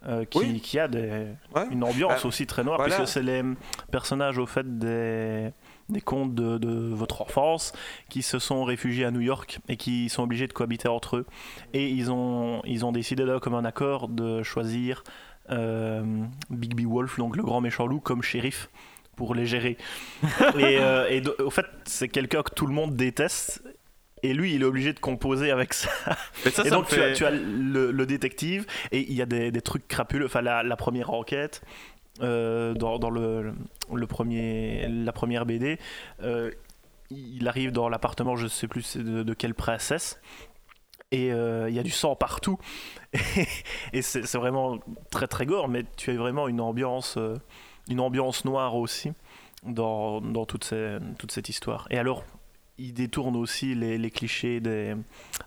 euh, 0.08 0.26
qui, 0.26 0.38
Oui. 0.40 0.60
qui 0.62 0.80
a 0.80 0.88
des, 0.88 1.28
Ouais. 1.56 1.68
une 1.72 1.84
ambiance 1.84 2.22
Bah, 2.24 2.28
aussi 2.28 2.48
très 2.48 2.64
noire, 2.64 2.78
voilà. 2.78 2.96
puisque 2.96 3.12
c'est 3.12 3.22
les 3.24 3.44
personnages 3.92 4.38
au 4.40 4.46
fait 4.46 4.80
des, 4.80 5.50
des 5.90 6.02
contes 6.02 6.34
de, 6.34 6.58
de 6.58 6.72
votre 6.94 7.22
enfance 7.22 7.74
qui 8.10 8.22
se 8.24 8.40
sont 8.40 8.64
réfugiés 8.64 9.06
à 9.06 9.12
New 9.12 9.20
York 9.22 9.60
et 9.70 9.78
qui 9.78 10.10
sont 10.10 10.24
obligés 10.24 10.48
de 10.48 10.54
cohabiter 10.54 10.88
entre 10.88 11.18
eux. 11.18 11.26
Et 11.74 11.88
ils 11.90 12.12
ont, 12.12 12.62
ils 12.66 12.86
ont 12.86 12.92
décidé 12.92 13.26
là, 13.26 13.40
comme 13.40 13.54
un 13.56 13.66
accord 13.66 14.08
de 14.08 14.42
choisir 14.44 15.04
euh, 15.50 16.04
Bigby 16.50 16.86
Wolf, 16.86 17.18
donc 17.18 17.36
le 17.36 17.44
grand 17.44 17.62
méchant 17.62 17.86
loup, 17.86 18.00
comme 18.00 18.22
shérif 18.24 18.70
pour 19.16 19.36
les 19.36 19.46
gérer. 19.46 19.78
et 20.58 20.78
euh, 20.80 21.08
et 21.10 21.22
au 21.44 21.50
fait, 21.50 21.66
c'est 21.84 22.08
quelqu'un 22.08 22.42
que 22.42 22.54
tout 22.54 22.66
le 22.66 22.74
monde 22.74 22.96
déteste. 22.96 23.62
Et 24.24 24.34
lui, 24.34 24.54
il 24.54 24.62
est 24.62 24.66
obligé 24.66 24.94
de 24.94 25.00
composer 25.00 25.50
avec 25.52 25.74
ça. 25.74 25.90
Et 26.66 26.70
donc 26.70 26.88
tu, 26.88 26.96
fait- 26.96 27.12
as, 27.12 27.14
tu 27.14 27.26
as 27.26 27.32
le, 27.32 27.92
le 27.92 28.06
détective 28.06 28.66
et 28.92 29.00
il 29.00 29.14
y 29.14 29.22
a 29.22 29.26
des, 29.26 29.52
des 29.52 29.62
trucs 29.62 29.88
crapuleux. 29.88 30.26
Enfin, 30.28 30.42
la, 30.42 30.62
la 30.64 30.76
première 30.76 31.10
enquête 31.12 31.62
euh, 32.22 32.74
dans, 32.76 33.00
dans 33.00 33.10
le, 33.10 33.54
le 33.92 34.08
premier, 34.08 34.88
la 34.88 35.12
première 35.12 35.46
BD, 35.48 35.80
euh, 36.22 36.52
il 37.10 37.48
arrive 37.48 37.72
dans 37.72 37.90
l'appartement, 37.90 38.36
je 38.36 38.48
sais 38.48 38.68
plus 38.68 38.96
de, 38.98 39.24
de 39.24 39.34
quelle 39.34 39.56
princesse. 39.56 40.22
Et 41.12 41.34
euh, 41.34 41.68
il 41.70 41.76
y 41.76 41.80
a 41.80 41.84
du 41.84 41.90
sang 41.92 42.16
partout. 42.16 42.58
Et, 43.14 43.48
et 43.92 44.02
c'est 44.02 44.36
vraiment 44.38 44.80
très 45.10 45.28
très 45.28 45.46
gore, 45.46 45.68
mais 45.68 45.84
tu 45.98 46.12
as 46.12 46.14
vraiment 46.14 46.48
une 46.48 46.62
ambiance, 46.62 47.18
une 47.90 48.00
ambiance 48.00 48.46
noire 48.46 48.76
aussi 48.78 49.12
dans, 49.66 50.22
dans 50.22 50.46
toute, 50.46 50.64
ces- 50.64 50.98
toute 51.20 51.32
cette 51.34 51.50
histoire. 51.50 51.88
Et 51.90 51.98
alors, 52.00 52.24
il 52.82 52.94
détourne 52.94 53.36
aussi 53.36 53.76
les, 53.76 53.98
les 53.98 54.10
clichés 54.12 54.60
des, 54.60 54.96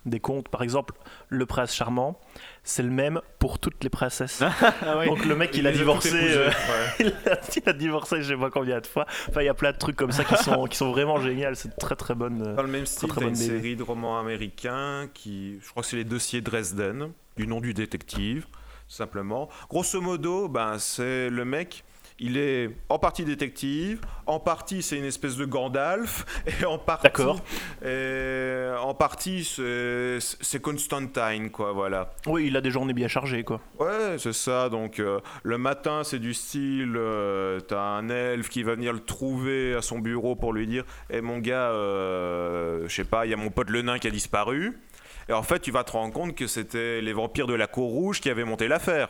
des 0.05 0.19
contes. 0.19 0.49
Par 0.49 0.61
exemple, 0.61 0.93
le 1.29 1.45
prince 1.45 1.73
charmant, 1.75 2.19
c'est 2.63 2.83
le 2.83 2.89
même 2.89 3.21
pour 3.39 3.59
toutes 3.59 3.83
les 3.83 3.89
princesses. 3.89 4.41
Ah 4.81 4.97
oui. 4.99 5.07
Donc 5.07 5.25
le 5.25 5.35
mec, 5.35 5.51
il, 5.55 5.65
a 5.67 5.71
divorcé. 5.71 6.11
euh, 6.13 6.47
ouais. 6.49 6.53
il, 6.99 7.07
a, 7.29 7.39
il 7.55 7.69
a 7.69 7.73
divorcé, 7.73 8.21
je 8.21 8.33
sais 8.33 8.39
pas 8.39 8.49
combien 8.49 8.79
de 8.79 8.87
fois. 8.87 9.05
Enfin, 9.29 9.41
il 9.41 9.45
y 9.45 9.49
a 9.49 9.53
plein 9.53 9.71
de 9.71 9.77
trucs 9.77 9.95
comme 9.95 10.11
ça 10.11 10.23
qui 10.23 10.35
sont, 10.37 10.65
qui 10.65 10.77
sont 10.77 10.91
vraiment 10.91 11.19
géniaux. 11.19 11.53
C'est 11.53 11.75
très 11.77 11.95
très 11.95 12.15
bonne. 12.15 12.55
Dans 12.55 12.61
le 12.61 12.67
même 12.67 12.85
style, 12.85 13.09
très 13.09 13.21
une 13.21 13.29
BD. 13.29 13.35
série 13.45 13.75
de 13.75 13.83
romans 13.83 14.19
américains 14.19 15.07
qui, 15.13 15.59
je 15.61 15.69
crois 15.69 15.83
que 15.83 15.89
c'est 15.89 15.97
les 15.97 16.03
dossiers 16.03 16.41
Dresden, 16.41 17.11
du 17.37 17.47
nom 17.47 17.59
du 17.61 17.73
détective, 17.73 18.45
simplement. 18.87 19.49
Grosso 19.69 19.99
modo, 20.01 20.47
ben, 20.47 20.77
c'est 20.79 21.29
le 21.29 21.45
mec, 21.45 21.83
il 22.19 22.37
est 22.37 22.69
en 22.89 22.99
partie 22.99 23.25
détective, 23.25 23.99
en 24.25 24.39
partie 24.39 24.81
c'est 24.81 24.97
une 24.97 25.05
espèce 25.05 25.35
de 25.35 25.45
Gandalf, 25.45 26.25
et 26.61 26.65
en 26.65 26.77
partie, 26.77 27.03
D'accord. 27.03 27.39
et 27.85 28.69
en 28.81 28.93
partie 28.93 29.43
c'est 29.43 30.19
c'est 30.19 30.61
Constantine, 30.61 31.49
quoi, 31.51 31.73
voilà. 31.73 32.13
Oui, 32.25 32.47
il 32.47 32.57
a 32.57 32.61
des 32.61 32.71
journées 32.71 32.93
bien 32.93 33.07
chargées, 33.07 33.43
quoi. 33.43 33.61
Ouais, 33.79 34.17
c'est 34.17 34.33
ça. 34.33 34.69
Donc, 34.69 34.99
euh, 34.99 35.19
le 35.43 35.57
matin, 35.57 36.03
c'est 36.03 36.19
du 36.19 36.33
style 36.33 36.95
euh, 36.95 37.59
t'as 37.59 37.81
un 37.81 38.09
elfe 38.09 38.49
qui 38.49 38.63
va 38.63 38.75
venir 38.75 38.93
le 38.93 38.99
trouver 38.99 39.75
à 39.75 39.81
son 39.81 39.99
bureau 39.99 40.35
pour 40.35 40.53
lui 40.53 40.67
dire 40.67 40.83
Eh 41.09 41.21
mon 41.21 41.39
gars, 41.39 41.69
euh, 41.71 42.87
je 42.87 42.95
sais 42.95 43.03
pas, 43.03 43.25
il 43.25 43.31
y 43.31 43.33
a 43.33 43.37
mon 43.37 43.49
pote 43.49 43.69
le 43.69 43.81
nain 43.81 43.99
qui 43.99 44.07
a 44.07 44.11
disparu. 44.11 44.79
Et 45.27 45.33
en 45.33 45.43
fait, 45.43 45.59
tu 45.59 45.71
vas 45.71 45.83
te 45.83 45.91
rendre 45.91 46.13
compte 46.13 46.35
que 46.35 46.47
c'était 46.47 47.01
les 47.01 47.13
vampires 47.13 47.47
de 47.47 47.55
la 47.55 47.67
Cour 47.67 47.89
Rouge 47.89 48.21
qui 48.21 48.29
avaient 48.29 48.43
monté 48.43 48.67
l'affaire. 48.67 49.09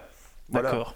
Voilà. 0.50 0.72
D'accord. 0.72 0.96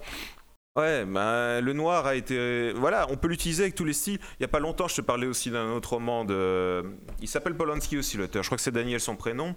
Ouais, 0.75 1.03
ben, 1.03 1.61
le 1.61 1.73
noir 1.73 2.05
a 2.05 2.15
été. 2.15 2.71
Voilà, 2.73 3.07
on 3.09 3.17
peut 3.17 3.27
l'utiliser 3.27 3.63
avec 3.63 3.75
tous 3.75 3.85
les 3.85 3.93
styles. 3.93 4.19
Il 4.39 4.43
y 4.43 4.45
a 4.45 4.47
pas 4.47 4.59
longtemps, 4.59 4.87
je 4.87 4.95
te 4.95 5.01
parlais 5.01 5.27
aussi 5.27 5.51
d'un 5.51 5.71
autre 5.71 5.93
roman 5.93 6.25
de. 6.25 6.83
Il 7.21 7.27
s'appelle 7.27 7.55
Polanski 7.55 7.97
aussi, 7.97 8.17
l'auteur. 8.17 8.43
Je 8.43 8.47
crois 8.47 8.57
que 8.57 8.61
c'est 8.61 8.71
Daniel 8.71 8.99
son 8.99 9.15
prénom. 9.15 9.55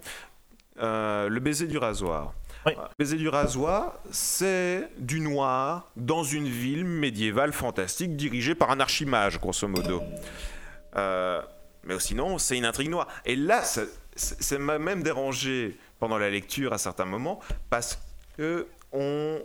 Euh, 0.81 1.29
le 1.29 1.41
baiser 1.41 1.67
du 1.67 1.77
rasoir. 1.77 2.33
Oui. 2.65 2.73
Le 2.77 3.05
baiser 3.05 3.17
du 3.17 3.29
rasoir, 3.29 3.99
c'est 4.11 4.89
du 4.99 5.21
noir 5.21 5.91
dans 5.97 6.25
une 6.25 6.49
ville 6.49 6.85
médiévale 6.85 7.53
fantastique 7.53 8.17
dirigée 8.17 8.55
par 8.55 8.71
un 8.71 8.81
archimage, 8.81 9.39
grosso 9.39 9.69
modo. 9.69 10.03
Euh, 10.97 11.43
mais 11.85 11.99
sinon, 11.99 12.39
c'est 12.39 12.57
une 12.57 12.65
intrigue 12.65 12.91
noire. 12.91 13.09
Et 13.27 13.37
là, 13.37 13.63
ça 13.63 14.59
m'a 14.59 14.79
même 14.79 15.03
dérangé 15.03 15.77
pendant 15.99 16.19
la 16.19 16.31
lecture 16.31 16.73
à 16.73 16.79
certains 16.79 17.05
moments 17.05 17.41
parce 17.69 17.99
que 18.37 18.67
on 18.93 19.41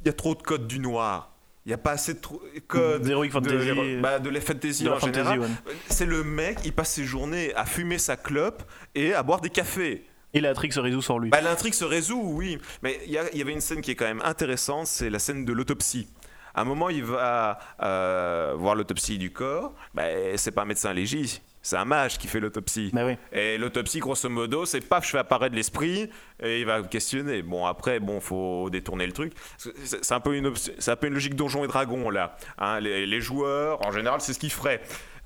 il 0.00 0.06
y 0.06 0.10
a 0.10 0.12
trop 0.12 0.34
de 0.34 0.42
codes 0.42 0.66
du 0.66 0.78
noir. 0.78 1.26
Il 1.66 1.68
n'y 1.68 1.74
a 1.74 1.78
pas 1.78 1.92
assez 1.92 2.14
de 2.14 2.20
codes 2.66 3.02
D'Heroic 3.02 3.28
de, 3.28 3.32
Fantasy. 3.32 3.96
bah, 4.00 4.18
de 4.18 4.30
la 4.30 4.40
fantasy 4.40 4.84
de 4.84 4.88
en 4.88 4.98
fantasy, 4.98 5.14
général. 5.18 5.40
ouais. 5.40 5.46
C'est 5.88 6.06
le 6.06 6.24
mec, 6.24 6.58
il 6.64 6.72
passe 6.72 6.92
ses 6.94 7.04
journées 7.04 7.54
à 7.54 7.66
fumer 7.66 7.98
sa 7.98 8.16
clope 8.16 8.62
et 8.94 9.12
à 9.12 9.22
boire 9.22 9.40
des 9.42 9.50
cafés. 9.50 10.06
Et 10.32 10.40
l'intrigue 10.40 10.72
se 10.72 10.80
résout 10.80 11.02
sans 11.02 11.18
lui. 11.18 11.28
Bah, 11.30 11.40
L'intrigue 11.42 11.74
se 11.74 11.84
résout, 11.84 12.22
oui. 12.24 12.58
Mais 12.82 12.98
il 13.04 13.10
y, 13.10 13.14
y 13.38 13.42
avait 13.42 13.52
une 13.52 13.60
scène 13.60 13.82
qui 13.82 13.90
est 13.90 13.94
quand 13.94 14.06
même 14.06 14.22
intéressante, 14.24 14.86
c'est 14.86 15.10
la 15.10 15.18
scène 15.18 15.44
de 15.44 15.52
l'autopsie. 15.52 16.08
À 16.54 16.62
un 16.62 16.64
moment, 16.64 16.88
il 16.88 17.04
va 17.04 17.58
euh, 17.82 18.54
voir 18.56 18.74
l'autopsie 18.74 19.18
du 19.18 19.30
corps. 19.32 19.74
Bah, 19.94 20.04
c'est 20.36 20.50
pas 20.52 20.62
un 20.62 20.66
médecin 20.66 20.92
légiste, 20.92 21.42
c'est 21.62 21.76
un 21.76 21.84
mage 21.84 22.18
qui 22.18 22.26
fait 22.26 22.40
l'autopsie. 22.40 22.90
Oui. 22.94 23.16
Et 23.32 23.58
l'autopsie, 23.58 23.98
grosso 24.00 24.28
modo, 24.28 24.64
c'est 24.64 24.80
paf, 24.80 25.04
je 25.04 25.10
fais 25.10 25.18
apparaître 25.18 25.54
l'esprit 25.54 26.08
et 26.42 26.60
il 26.60 26.66
va 26.66 26.82
questionner. 26.82 27.42
Bon, 27.42 27.66
après, 27.66 28.00
bon, 28.00 28.20
faut 28.20 28.70
détourner 28.70 29.06
le 29.06 29.12
truc. 29.12 29.32
C'est 29.58 30.04
c'est 30.04 30.14
un 30.14 30.20
peu 30.20 30.34
une, 30.36 30.46
obs- 30.48 30.72
c'est 30.78 30.90
un 30.90 30.96
peu 30.96 31.06
une 31.08 31.14
logique 31.14 31.34
donjon 31.36 31.64
et 31.64 31.68
dragon 31.68 32.08
là. 32.10 32.36
Hein, 32.58 32.80
les, 32.80 33.06
les 33.06 33.20
joueurs, 33.20 33.84
en 33.86 33.92
général, 33.92 34.20
c'est 34.20 34.32
ce 34.32 34.38
qu'ils 34.38 34.52
feraient. 34.52 34.80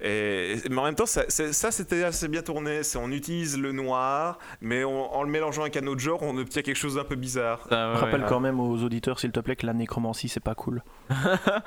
Et, 0.07 0.57
mais 0.71 0.77
en 0.79 0.85
même 0.85 0.95
temps, 0.95 1.07
ça, 1.07 1.23
c'était 1.31 2.05
assez 2.05 2.29
bien 2.29 2.43
tourné. 2.43 2.83
C'est- 2.83 2.99
On 2.99 3.11
utilise 3.11 3.59
le 3.59 3.73
noir, 3.73 4.39
mais 4.61 4.85
on- 4.85 5.11
en 5.15 5.23
le 5.23 5.31
mélangeant 5.31 5.63
avec 5.63 5.79
un 5.79 5.87
autre 5.87 6.01
genre, 6.03 6.23
on 6.23 6.37
obtient 6.37 6.61
quelque 6.61 6.77
chose 6.77 6.97
d'un 6.97 7.05
peu 7.05 7.15
bizarre. 7.17 7.67
Ah, 7.71 7.93
ouais, 7.93 7.99
Rappelle 7.99 8.21
ouais. 8.23 8.27
quand 8.29 8.39
même 8.41 8.61
aux 8.61 8.83
auditeurs, 8.83 9.19
s'il 9.19 9.33
te 9.33 9.41
plaît, 9.41 9.57
que 9.57 9.65
la 9.67 9.73
nécromancie, 9.73 10.29
c'est 10.29 10.41
pas 10.41 10.55
cool. 10.55 10.83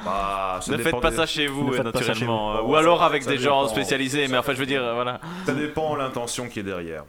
Bah, 0.05 0.59
Ne 0.67 0.77
faites 0.77 0.99
pas 1.01 1.09
des- 1.09 1.15
ça 1.17 1.25
chez 1.25 1.47
vous, 1.47 1.69
euh, 1.69 1.77
chez 1.77 1.83
naturellement. 1.83 2.51
vous. 2.53 2.57
euh, 2.59 2.69
Ou 2.71 2.75
alors 2.75 3.01
avec 3.03 3.23
ça 3.23 3.31
des 3.31 3.37
gens 3.37 3.67
spécialisés, 3.67 4.27
mais 4.27 4.37
enfin, 4.37 4.53
je 4.53 4.59
veux 4.59 4.65
dire, 4.65 4.83
euh, 4.83 4.93
voilà. 4.93 5.19
Ça 5.45 5.53
dépend 5.53 5.93
de 5.95 5.99
l'intention 5.99 6.47
qui 6.47 6.59
est 6.59 6.63
derrière. 6.63 7.03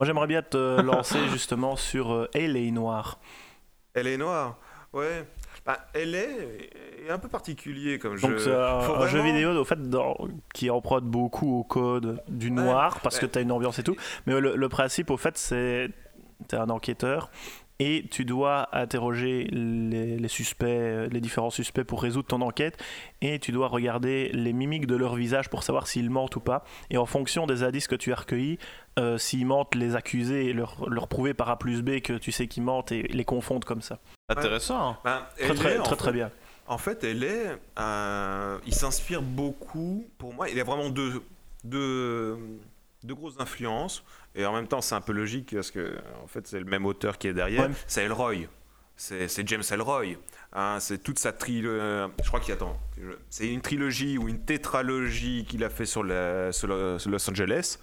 Moi, 0.00 0.06
j'aimerais 0.06 0.26
bien 0.26 0.42
te 0.42 0.80
lancer 0.80 1.18
justement 1.32 1.76
sur 1.76 2.12
euh, 2.12 2.28
Elle 2.34 2.56
est 2.56 2.70
noire. 2.70 3.18
Elle 3.94 4.08
est 4.08 4.16
noire, 4.18 4.58
ouais. 4.92 5.24
Bah, 5.66 5.80
elle 5.94 6.14
est, 6.14 6.70
est 7.06 7.10
un 7.10 7.18
peu 7.18 7.28
particulier 7.28 7.98
comme 7.98 8.18
Donc, 8.20 8.30
jeu. 8.32 8.38
c'est 8.38 8.54
un, 8.54 9.06
jeu 9.08 9.20
vidéo 9.20 9.50
au 9.50 9.64
fait, 9.64 9.80
dans- 9.90 10.16
qui 10.54 10.70
emprunte 10.70 11.04
beaucoup 11.04 11.58
au 11.60 11.64
code 11.64 12.22
du 12.28 12.50
noir 12.52 13.00
parce 13.02 13.18
que 13.18 13.26
tu 13.26 13.38
as 13.38 13.42
une 13.42 13.50
ambiance 13.52 13.78
et 13.78 13.82
tout. 13.82 13.96
Mais 14.26 14.38
le, 14.40 14.54
le 14.54 14.68
principe, 14.68 15.10
au 15.10 15.16
fait, 15.16 15.36
c'est 15.36 15.88
tu 16.48 16.54
es 16.54 16.58
un 16.58 16.70
enquêteur 16.70 17.30
et 17.78 18.06
tu 18.10 18.24
dois 18.24 18.68
interroger 18.74 19.44
les, 19.52 20.16
les 20.18 20.28
suspects, 20.28 21.08
les 21.10 21.20
différents 21.20 21.50
suspects 21.50 21.84
pour 21.84 22.02
résoudre 22.02 22.26
ton 22.28 22.40
enquête 22.40 22.82
et 23.20 23.38
tu 23.38 23.52
dois 23.52 23.68
regarder 23.68 24.30
les 24.32 24.52
mimiques 24.54 24.86
de 24.86 24.96
leur 24.96 25.14
visage 25.14 25.50
pour 25.50 25.62
savoir 25.62 25.86
s'ils 25.86 26.08
mentent 26.10 26.36
ou 26.36 26.40
pas. 26.40 26.64
Et 26.90 26.96
en 26.96 27.04
fonction 27.06 27.46
des 27.46 27.62
indices 27.62 27.86
que 27.86 27.94
tu 27.94 28.12
as 28.12 28.16
recueillis, 28.16 28.58
euh, 28.98 29.18
s'ils 29.18 29.44
mentent, 29.46 29.74
les 29.74 29.94
accuser 29.94 30.46
et 30.46 30.52
leur, 30.54 30.88
leur 30.88 31.06
prouver 31.08 31.34
par 31.34 31.50
A 31.50 31.58
plus 31.58 31.82
B 31.82 32.00
que 32.00 32.14
tu 32.14 32.32
sais 32.32 32.46
qu'ils 32.48 32.62
mentent 32.62 32.92
et 32.92 33.02
les 33.02 33.24
confondre 33.24 33.66
comme 33.66 33.82
ça. 33.82 33.98
Intéressant. 34.30 34.96
Bah, 35.04 35.30
Très 35.36 35.48
elle 35.48 35.56
très, 35.56 35.74
est, 35.74 35.78
très, 35.78 35.90
fait- 35.90 35.96
très 35.96 36.12
bien. 36.12 36.30
En 36.68 36.78
fait, 36.78 37.04
elle 37.04 37.22
est. 37.22 37.58
euh, 37.78 38.58
il 38.66 38.74
s'inspire 38.74 39.22
beaucoup. 39.22 40.04
Pour 40.18 40.32
moi, 40.34 40.48
il 40.48 40.56
y 40.56 40.60
a 40.60 40.64
vraiment 40.64 40.88
deux, 40.90 41.22
deux, 41.62 42.38
deux 43.04 43.14
grosses 43.14 43.38
influences. 43.38 44.02
Et 44.36 44.44
en 44.46 44.52
même 44.52 44.68
temps, 44.68 44.80
c'est 44.82 44.94
un 44.94 45.00
peu 45.00 45.12
logique 45.12 45.54
parce 45.54 45.70
que, 45.70 45.94
en 46.22 46.26
fait, 46.26 46.46
c'est 46.46 46.58
le 46.58 46.66
même 46.66 46.84
auteur 46.86 47.16
qui 47.18 47.26
est 47.28 47.32
derrière. 47.32 47.62
Ouais. 47.68 47.74
C'est 47.86 48.04
Elroy. 48.04 48.34
C'est 48.98 49.46
James 49.48 49.62
Elroy. 49.70 50.14
Hein, 50.52 50.76
c'est 50.80 51.02
toute 51.02 51.18
sa 51.18 51.32
trilogie. 51.32 52.10
je 52.22 52.28
crois 52.28 52.40
qu'il 52.40 52.52
attend. 52.54 52.78
C'est 53.28 53.48
une 53.48 53.60
trilogie 53.60 54.16
ou 54.18 54.28
une 54.28 54.40
tétralogie 54.44 55.44
qu'il 55.48 55.64
a 55.64 55.70
fait 55.70 55.84
sur, 55.86 56.02
la- 56.04 56.52
sur 56.52 56.68
le- 56.68 56.98
sur 56.98 57.10
Los 57.10 57.28
Angeles. 57.30 57.78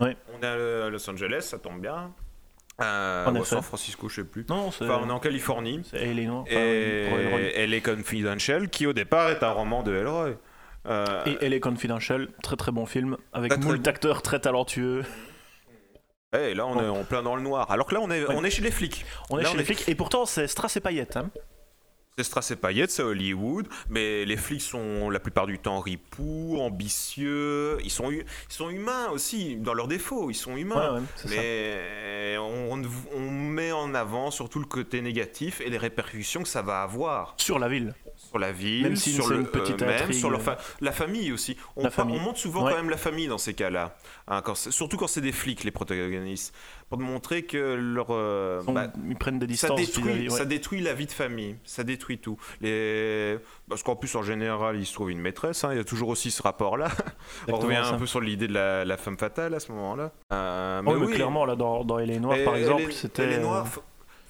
Ouais. 0.00 0.16
On 0.34 0.42
est 0.42 0.46
à 0.46 0.88
Los 0.90 1.08
Angeles, 1.10 1.42
ça 1.42 1.58
tombe 1.58 1.80
bien. 1.80 2.12
Euh, 2.82 3.26
En. 3.26 3.44
San 3.44 3.62
Francisco, 3.62 4.08
je 4.08 4.16
sais 4.16 4.24
plus. 4.24 4.44
Non, 4.48 4.66
Enfin, 4.68 5.00
on 5.02 5.08
est 5.08 5.12
en 5.12 5.20
Californie. 5.20 5.82
c'est 5.88 6.08
Illinois. 6.10 6.44
Et 6.48 7.52
elle 7.54 7.72
est 7.74 7.80
Confidential, 7.82 8.68
qui 8.68 8.86
au 8.86 8.92
départ 8.92 9.30
est 9.30 9.42
un 9.42 9.50
roman 9.52 9.82
de 9.82 9.94
Elroy. 9.94 10.30
Euh, 10.86 11.22
Et 11.26 11.38
Elle 11.40 11.52
est 11.54 11.60
Confidential, 11.60 12.28
très 12.42 12.56
très 12.56 12.72
bon 12.72 12.84
film, 12.86 13.16
avec 13.32 13.52
Très, 13.52 13.60
très 13.60 13.68
moult 13.70 13.80
bon. 13.82 13.88
acteurs 13.90 14.22
très 14.22 14.40
talentueux. 14.40 15.02
Et 16.40 16.54
là, 16.54 16.66
on 16.66 16.80
est 16.82 16.88
en 16.88 17.04
plein 17.04 17.22
dans 17.22 17.36
le 17.36 17.42
noir. 17.42 17.70
Alors 17.70 17.86
que 17.86 17.94
là, 17.94 18.00
on 18.02 18.10
est, 18.10 18.24
Ouais. 18.24 18.34
on 18.36 18.44
est 18.44 18.50
chez 18.50 18.62
les 18.62 18.70
flics. 18.70 19.04
On 19.30 19.38
est 19.38 19.42
Là, 19.42 19.48
chez 19.48 19.54
on 19.54 19.58
les 19.58 19.64
flics, 19.64 19.88
et 19.88 19.94
pourtant 19.94 20.26
c'est 20.26 20.46
Strass 20.46 20.76
et 20.76 20.80
Paillettes. 20.80 21.16
Hein. 21.16 21.30
C'est 22.16 22.22
Strass 22.22 22.50
et 22.52 22.56
Paillettes, 22.56 22.92
c'est 22.92 23.02
Hollywood, 23.02 23.66
mais 23.88 24.24
les 24.24 24.36
flics 24.36 24.62
sont 24.62 25.10
la 25.10 25.18
plupart 25.18 25.46
du 25.46 25.58
temps 25.58 25.80
ripoux, 25.80 26.58
ambitieux, 26.60 27.78
ils 27.82 27.90
sont, 27.90 28.10
ils 28.12 28.24
sont 28.48 28.70
humains 28.70 29.08
aussi, 29.10 29.56
dans 29.56 29.74
leurs 29.74 29.88
défauts, 29.88 30.30
ils 30.30 30.34
sont 30.34 30.56
humains. 30.56 30.94
Ouais, 30.94 31.00
ouais, 31.00 31.30
mais 31.30 32.36
on, 32.38 32.80
on 33.16 33.20
met 33.20 33.72
en 33.72 33.94
avant 33.94 34.30
surtout 34.30 34.60
le 34.60 34.66
côté 34.66 35.00
négatif 35.02 35.60
et 35.60 35.70
les 35.70 35.78
répercussions 35.78 36.42
que 36.42 36.48
ça 36.48 36.62
va 36.62 36.82
avoir 36.82 37.34
Sur 37.36 37.58
la 37.58 37.68
ville. 37.68 37.94
Sur 38.34 38.40
la 38.40 38.50
ville, 38.50 38.82
Même 38.82 38.96
si 38.96 39.12
sur 39.12 39.28
le, 39.28 39.36
une 39.36 39.46
petite 39.46 39.80
même 39.80 39.90
intrigue. 39.90 40.18
sur 40.18 40.28
leur 40.28 40.42
fa- 40.42 40.58
la 40.80 40.90
famille 40.90 41.30
aussi. 41.32 41.56
On, 41.76 41.88
famille. 41.88 42.16
on 42.18 42.20
montre 42.20 42.38
souvent 42.40 42.64
Ouais. 42.64 42.72
quand 42.72 42.78
même 42.78 42.90
la 42.90 42.96
famille 42.96 43.28
dans 43.28 43.38
ces 43.38 43.54
cas-là, 43.54 43.96
hein, 44.26 44.42
quand 44.44 44.56
surtout 44.56 44.96
quand 44.96 45.06
c'est 45.06 45.20
des 45.20 45.30
flics 45.30 45.62
les 45.62 45.70
protagonistes, 45.70 46.52
pour 46.88 46.98
montrer 46.98 47.44
que 47.44 47.74
leur 47.74 48.08
euh, 48.10 48.60
Ils, 48.66 48.74
bah, 48.74 48.88
ils 49.08 49.14
prennent 49.16 49.38
des 49.38 49.46
ça 49.54 49.68
distances. 49.68 49.78
détruit, 49.78 50.04
vis-à-vis, 50.12 50.28
ouais. 50.30 50.36
ça 50.38 50.44
détruit 50.44 50.80
la 50.80 50.94
vie 50.94 51.06
de 51.06 51.12
famille, 51.12 51.56
ça 51.64 51.84
détruit 51.84 52.18
tout. 52.18 52.36
Les... 52.60 53.38
Parce 53.68 53.84
qu'en 53.84 53.94
plus, 53.94 54.12
en 54.16 54.22
général, 54.24 54.76
il 54.78 54.84
se 54.86 54.94
trouve 54.94 55.12
une 55.12 55.20
maîtresse, 55.20 55.62
hein, 55.62 55.68
il 55.72 55.76
y 55.76 55.80
a 55.80 55.84
toujours 55.84 56.08
aussi 56.08 56.32
ce 56.32 56.42
rapport-là. 56.42 56.88
On 57.48 57.56
revient 57.56 57.82
ça. 57.84 57.90
un 57.94 57.98
peu 57.98 58.06
sur 58.06 58.20
l'idée 58.20 58.48
de 58.48 58.54
la, 58.54 58.84
la 58.84 58.96
femme 58.96 59.16
fatale 59.16 59.54
à 59.54 59.60
ce 59.60 59.70
moment-là. 59.70 60.10
Euh, 60.32 60.82
Oh, 60.84 60.96
mais 60.98 61.06
clairement, 61.14 61.44
là, 61.44 61.54
dans, 61.54 61.84
dans 61.84 61.98
noire, 62.04 62.36
par 62.44 62.56
exemple, 62.56 62.92
c'était. 62.92 63.40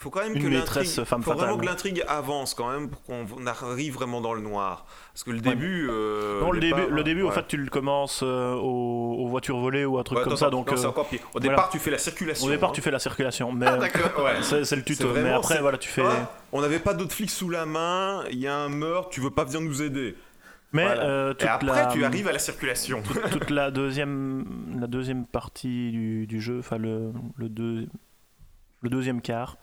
Faut, 0.05 0.11
quand 0.11 0.21
même 0.23 0.35
que 0.41 0.47
l'intrigue- 0.47 1.05
femme 1.05 1.23
faut 1.23 1.33
vraiment 1.33 1.47
fatale. 1.55 1.61
que 1.61 1.67
l'intrigue 1.67 2.05
avance 2.07 2.55
quand 2.55 2.71
même 2.71 2.89
pour 2.91 3.03
qu'on 3.03 3.27
arrive 3.47 3.95
vraiment 3.95 4.21
dans 4.21 4.33
le 4.35 4.41
noir. 4.41 4.87
Parce 5.13 5.25
que 5.25 5.31
le 5.33 5.41
début. 5.41 5.89
euh, 5.91 6.41
Non, 6.41 6.53
le 6.53 6.61
début, 6.61 6.83
le 6.89 7.03
début 7.03 7.23
ouais. 7.23 7.33
fait, 7.33 7.47
tu 7.49 7.57
le 7.57 7.69
commences 7.71 8.21
euh, 8.23 8.55
aux, 8.55 9.17
aux 9.25 9.27
voitures 9.29 9.59
volées 9.59 9.85
ou 9.85 9.99
un 9.99 10.03
truc 10.05 10.19
Ouais, 10.19 10.25
comme 10.25 10.37
ça. 10.37 10.51
Donc, 10.51 10.71
non, 10.71 10.79
euh, 10.83 10.87
encore 10.89 11.09
pire. 11.09 11.21
Au 11.35 11.41
voilà. 11.41 11.49
départ, 11.49 11.69
tu 11.71 11.79
fais 11.79 11.91
la 11.91 11.99
circulation. 11.99 12.47
au 12.47 12.51
départ, 12.51 12.71
hein. 12.71 12.73
tu 12.75 12.81
fais 12.83 12.91
la 12.91 12.99
circulation. 13.01 13.51
Mais 13.53 13.67
Ah, 13.69 13.79
c'est 14.43 14.77
le 14.77 14.83
tuto. 14.85 15.09
Mais 15.15 15.31
après, 15.31 15.61
voilà, 15.61 15.79
tu 15.79 15.89
fais. 15.89 16.03
On 16.53 16.61
n'avait 16.61 16.79
pas 16.79 16.95
d'autres 16.95 17.15
flics 17.15 17.31
sous 17.31 17.51
la 17.51 17.67
main, 17.67 18.23
il 18.31 18.39
y 18.39 18.47
a 18.47 18.57
un 18.57 18.69
meurtre, 18.69 19.09
tu 19.11 19.21
veux 19.21 19.31
pas 19.31 19.45
venir 19.45 19.61
nous 19.61 19.83
aider. 19.83 20.15
Mais 20.73 20.85
Voilà. 20.87 21.03
euh, 21.05 21.33
toute 21.35 21.43
Et 21.45 21.49
après, 21.49 21.67
la, 21.69 21.87
tu 21.87 22.05
arrives 22.05 22.27
à 22.29 22.33
la 22.33 22.39
circulation. 22.41 23.01
toute, 23.03 23.31
toute 23.31 23.51
la 23.51 23.71
deuxième, 23.71 24.45
la 24.81 24.89
deuxième 24.89 25.25
partie 25.25 25.93
du, 25.93 26.27
du 26.27 26.41
jeu, 26.41 26.59
enfin 26.59 26.79
le, 26.79 27.13
le, 27.37 27.49
deux- 27.49 27.87
le 28.81 28.91
deuxième 28.91 29.21
quart, 29.23 29.57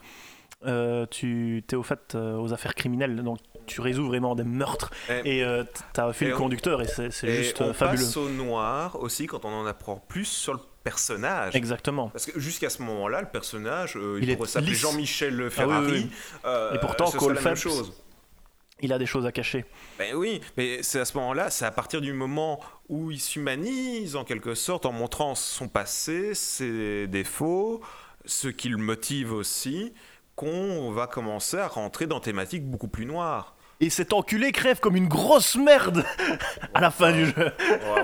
euh, 0.65 1.05
tu 1.09 1.63
es 1.69 1.75
au 1.75 1.83
fait 1.83 2.15
euh, 2.15 2.37
aux 2.37 2.53
affaires 2.53 2.75
criminelles, 2.75 3.15
donc 3.23 3.39
tu 3.67 3.81
résous 3.81 4.05
vraiment 4.07 4.35
des 4.35 4.43
meurtres 4.43 4.89
Et- 5.09 5.37
et 5.37 5.43
euh, 5.43 5.63
t'as 5.93 6.07
un 6.07 6.13
fil 6.13 6.29
et 6.29 6.33
on- 6.33 6.37
conducteur 6.37 6.81
et 6.81 6.87
c'est 6.87 7.11
juste 7.35 7.61
on 7.61 7.69
euh, 7.69 7.73
fabuleux. 7.73 8.03
passe 8.03 8.17
au 8.17 8.29
noir 8.29 9.01
aussi 9.01 9.27
quand 9.27 9.45
on 9.45 9.49
en 9.53 9.65
apprend 9.65 9.97
plus 10.07 10.25
sur 10.25 10.53
le 10.53 10.59
personnage. 10.83 11.55
Exactement. 11.55 12.09
Parce 12.09 12.25
que 12.25 12.39
jusqu'à 12.39 12.69
ce 12.69 12.81
moment-là, 12.81 13.21
le 13.21 13.27
personnage, 13.27 13.97
il, 14.19 14.27
Il 14.29 14.35
pourrait 14.35 14.49
s'appeler. 14.49 14.73
Jean-Michel 14.73 15.35
Ah 15.39 15.43
oui, 15.43 15.49
Ferrari. 15.51 15.91
oui, 15.91 16.09
euh, 16.45 16.73
Et 16.73 16.79
pourtant, 16.79 17.05
ce 17.05 17.17
Cole 17.17 17.35
la 17.35 17.41
même 17.41 17.55
chose. 17.55 17.93
Il 18.83 18.91
a 18.91 18.97
des 18.97 19.05
choses 19.05 19.27
à 19.27 19.31
cacher. 19.31 19.63
Ben 19.99 20.15
oui, 20.15 20.41
mais 20.57 20.81
c'est 20.81 20.99
à 20.99 21.05
ce 21.05 21.15
moment-là, 21.17 21.51
c'est 21.51 21.65
à 21.65 21.71
partir 21.71 22.01
du 22.01 22.13
moment 22.13 22.59
où 22.89 23.11
il 23.11 23.19
s'humanise 23.19 24.15
en 24.15 24.23
quelque 24.23 24.55
sorte 24.55 24.87
en 24.87 24.91
montrant 24.91 25.35
son 25.35 25.67
passé, 25.67 26.33
ses 26.33 27.05
défauts, 27.05 27.79
ce 28.25 28.47
qui 28.47 28.69
le 28.69 28.77
motive 28.77 29.33
aussi, 29.33 29.93
qu'on 30.35 30.91
va 30.91 31.07
commencer 31.07 31.57
à 31.57 31.67
rentrer 31.67 32.07
dans 32.07 32.19
thématiques 32.19 32.65
beaucoup 32.69 32.87
plus 32.87 33.05
noires. 33.05 33.55
Et 33.83 33.89
cet 33.89 34.13
enculé 34.13 34.51
crève 34.51 34.79
comme 34.79 34.95
une 34.95 35.07
grosse 35.07 35.55
merde 35.55 36.05
à 36.75 36.81
la 36.81 36.91
fin 36.91 37.11
du 37.11 37.25
jeu. 37.25 37.51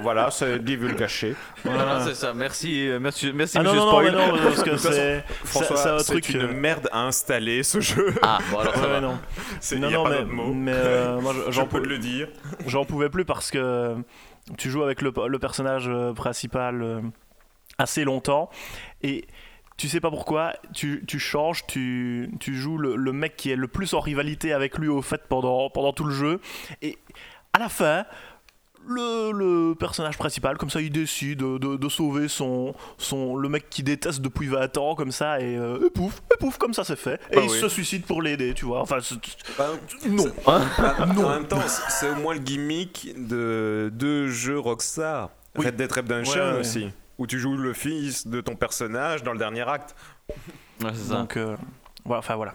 voilà, 0.02 0.32
c'est 0.32 0.58
divulgaché. 0.64 1.36
Voilà, 1.64 2.02
c'est 2.04 2.16
ça. 2.16 2.34
Merci, 2.34 2.90
euh, 2.90 3.00
merci, 3.00 3.32
merci 3.32 3.60
Ah 3.60 3.62
non, 3.64 3.74
Monsieur 3.74 3.86
non, 3.86 3.92
non, 4.02 4.10
Spoil. 4.10 4.16
non, 4.16 4.38
parce 4.44 4.64
que 4.64 4.78
c'est 4.78 5.24
François, 5.44 5.78
c'est- 5.78 5.84
c'est 5.84 5.90
un 5.90 5.98
truc. 6.20 6.30
une 6.30 6.42
euh, 6.42 6.54
merde 6.54 6.90
à 6.92 7.04
installer 7.04 7.62
ce 7.62 7.80
jeu. 7.80 8.12
Ah, 8.24 8.40
bon 8.50 8.58
alors 8.58 8.74
ça 8.74 8.82
ouais, 8.82 8.88
va. 8.88 9.02
non. 9.02 9.20
C'est- 9.60 9.78
non, 9.78 9.90
y 9.90 9.94
a 9.94 9.98
non, 9.98 10.04
pas 10.04 10.10
mais, 10.10 10.16
d'autre 10.22 10.34
mot. 10.34 10.52
mais, 10.54 10.72
euh, 10.74 11.22
moi, 11.22 11.34
J'en 11.50 11.68
peux 11.68 11.84
le 11.84 12.00
dire. 12.00 12.28
J'en 12.66 12.84
pouvais 12.84 13.10
plus 13.10 13.26
parce 13.26 13.52
que 13.52 13.98
tu 14.58 14.72
joues 14.72 14.82
avec 14.82 15.04
le, 15.04 15.14
le 15.28 15.38
personnage 15.40 15.92
principal 16.16 17.04
assez 17.78 18.04
longtemps 18.04 18.50
et 19.04 19.28
tu 19.78 19.88
sais 19.88 20.00
pas 20.00 20.10
pourquoi, 20.10 20.54
tu, 20.74 21.04
tu 21.08 21.20
changes, 21.20 21.66
tu, 21.68 22.30
tu 22.40 22.56
joues 22.56 22.78
le, 22.78 22.96
le 22.96 23.14
mec 23.14 23.36
qui 23.38 23.52
est 23.52 23.56
le 23.56 23.68
plus 23.68 23.94
en 23.94 24.00
rivalité 24.00 24.52
avec 24.54 24.78
lui 24.78 24.88
au 24.88 25.02
fait 25.02 25.22
pendant, 25.30 25.70
pendant 25.70 25.94
tout 25.94 26.04
le 26.04 26.14
jeu 26.14 26.40
et 26.82 26.98
à 27.54 27.60
la 27.60 27.70
fin, 27.70 28.06
le, 28.90 29.32
le 29.34 29.76
personnage 29.76 30.18
principal, 30.18 30.58
comme 30.58 30.70
ça, 30.70 30.80
il 30.80 30.92
décide 30.92 31.40
de, 31.40 31.58
de- 31.58 31.76
de 31.76 31.90
sauver 31.90 32.28
son, 32.30 32.74
son, 32.98 33.36
le 33.36 33.50
mec 33.50 33.70
qui 33.70 33.84
déteste 33.84 34.22
depuis 34.22 34.48
20 34.48 34.78
ans, 34.78 34.96
comme 34.96 35.12
ça, 35.12 35.42
et, 35.42 35.58
euh, 35.58 35.86
et 35.86 35.90
pouf, 35.90 36.22
et 36.34 36.38
pouf, 36.38 36.58
comme 36.58 36.74
ça 36.74 36.86
c'est 36.86 36.96
fait. 36.96 37.20
Et 37.32 37.36
Bah 37.36 37.42
il 37.44 37.50
oui. 37.50 37.60
se 37.60 37.68
suicide 37.68 38.04
pour 38.06 38.22
l'aider, 38.22 38.54
tu 38.54 38.64
vois. 38.64 38.80
Enfin, 38.82 39.00
c'est- 39.02 39.16
Bah, 39.58 39.72
non. 40.08 40.24
Bah, 40.46 40.62
En 41.26 41.30
même 41.32 41.48
temps, 41.48 41.60
c'est- 41.68 41.82
c'est 41.90 42.10
au 42.12 42.16
moins 42.16 42.34
le 42.36 42.40
gimmick 42.40 43.12
de 43.18 43.92
deux 43.94 44.30
jeux 44.30 44.58
Rockstar. 44.60 45.32
Oui. 45.58 45.66
Red 45.66 45.76
Dead 45.76 45.92
Redemption 45.92 46.42
Ouais, 46.42 46.52
ouais. 46.54 46.60
aussi. 46.60 46.88
Où 47.18 47.26
tu 47.28 47.40
joues 47.40 47.58
le 47.58 47.74
fils 47.74 48.28
de 48.28 48.42
ton 48.42 48.56
personnage 48.56 49.24
dans 49.24 49.32
le 49.34 49.40
dernier 49.40 49.68
acte. 49.68 49.96
Ouais, 50.82 50.92
c'est 50.94 51.10
ça. 51.10 51.16
Donc, 51.16 51.36
euh, 51.38 51.56
voilà, 52.06 52.20
enfin 52.20 52.36
voilà. 52.36 52.54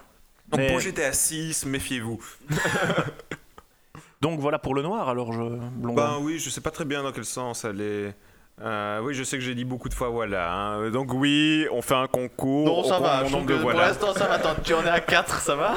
Donc 0.48 0.60
Mais- 0.60 0.68
pour 0.68 0.80
GTA 0.80 1.12
6, 1.12 1.66
méfiez-vous. 1.66 2.20
Donc 4.20 4.38
voilà 4.38 4.58
pour 4.60 4.74
le 4.74 4.82
noir, 4.82 5.08
alors 5.08 5.32
je. 5.32 5.40
Blondin. 5.40 5.94
Ben 6.02 6.18
oui, 6.20 6.38
je 6.38 6.48
sais 6.48 6.60
pas 6.60 6.70
très 6.70 6.84
bien 6.84 7.02
dans 7.02 7.10
quel 7.10 7.24
sens 7.24 7.64
elle 7.64 7.80
est. 7.80 8.14
Euh, 8.60 9.00
oui, 9.02 9.14
je 9.14 9.24
sais 9.24 9.36
que 9.36 9.42
j'ai 9.42 9.54
dit 9.56 9.64
beaucoup 9.64 9.88
de 9.88 9.94
fois 9.94 10.10
voilà. 10.10 10.52
hein. 10.54 10.90
Donc 10.90 11.12
oui, 11.12 11.66
on 11.72 11.82
fait 11.82 11.94
un 11.96 12.06
concours. 12.06 12.66
Non, 12.66 12.78
on 12.80 12.84
ça 12.84 12.96
compte 12.98 13.02
va. 13.06 13.22
mon 13.22 13.28
je 13.28 13.32
nombre 13.32 13.46
trouve 13.46 13.46
de 13.46 13.52
que 13.56 13.62
Pour 13.62 13.70
voilà. 13.72 13.88
l'instant, 13.88 14.14
ça 14.14 14.26
va. 14.28 14.34
Attends, 14.34 14.54
tu 14.62 14.74
en 14.74 14.84
es 14.84 14.88
à 14.90 15.00
4, 15.00 15.40
ça 15.40 15.56
va 15.56 15.74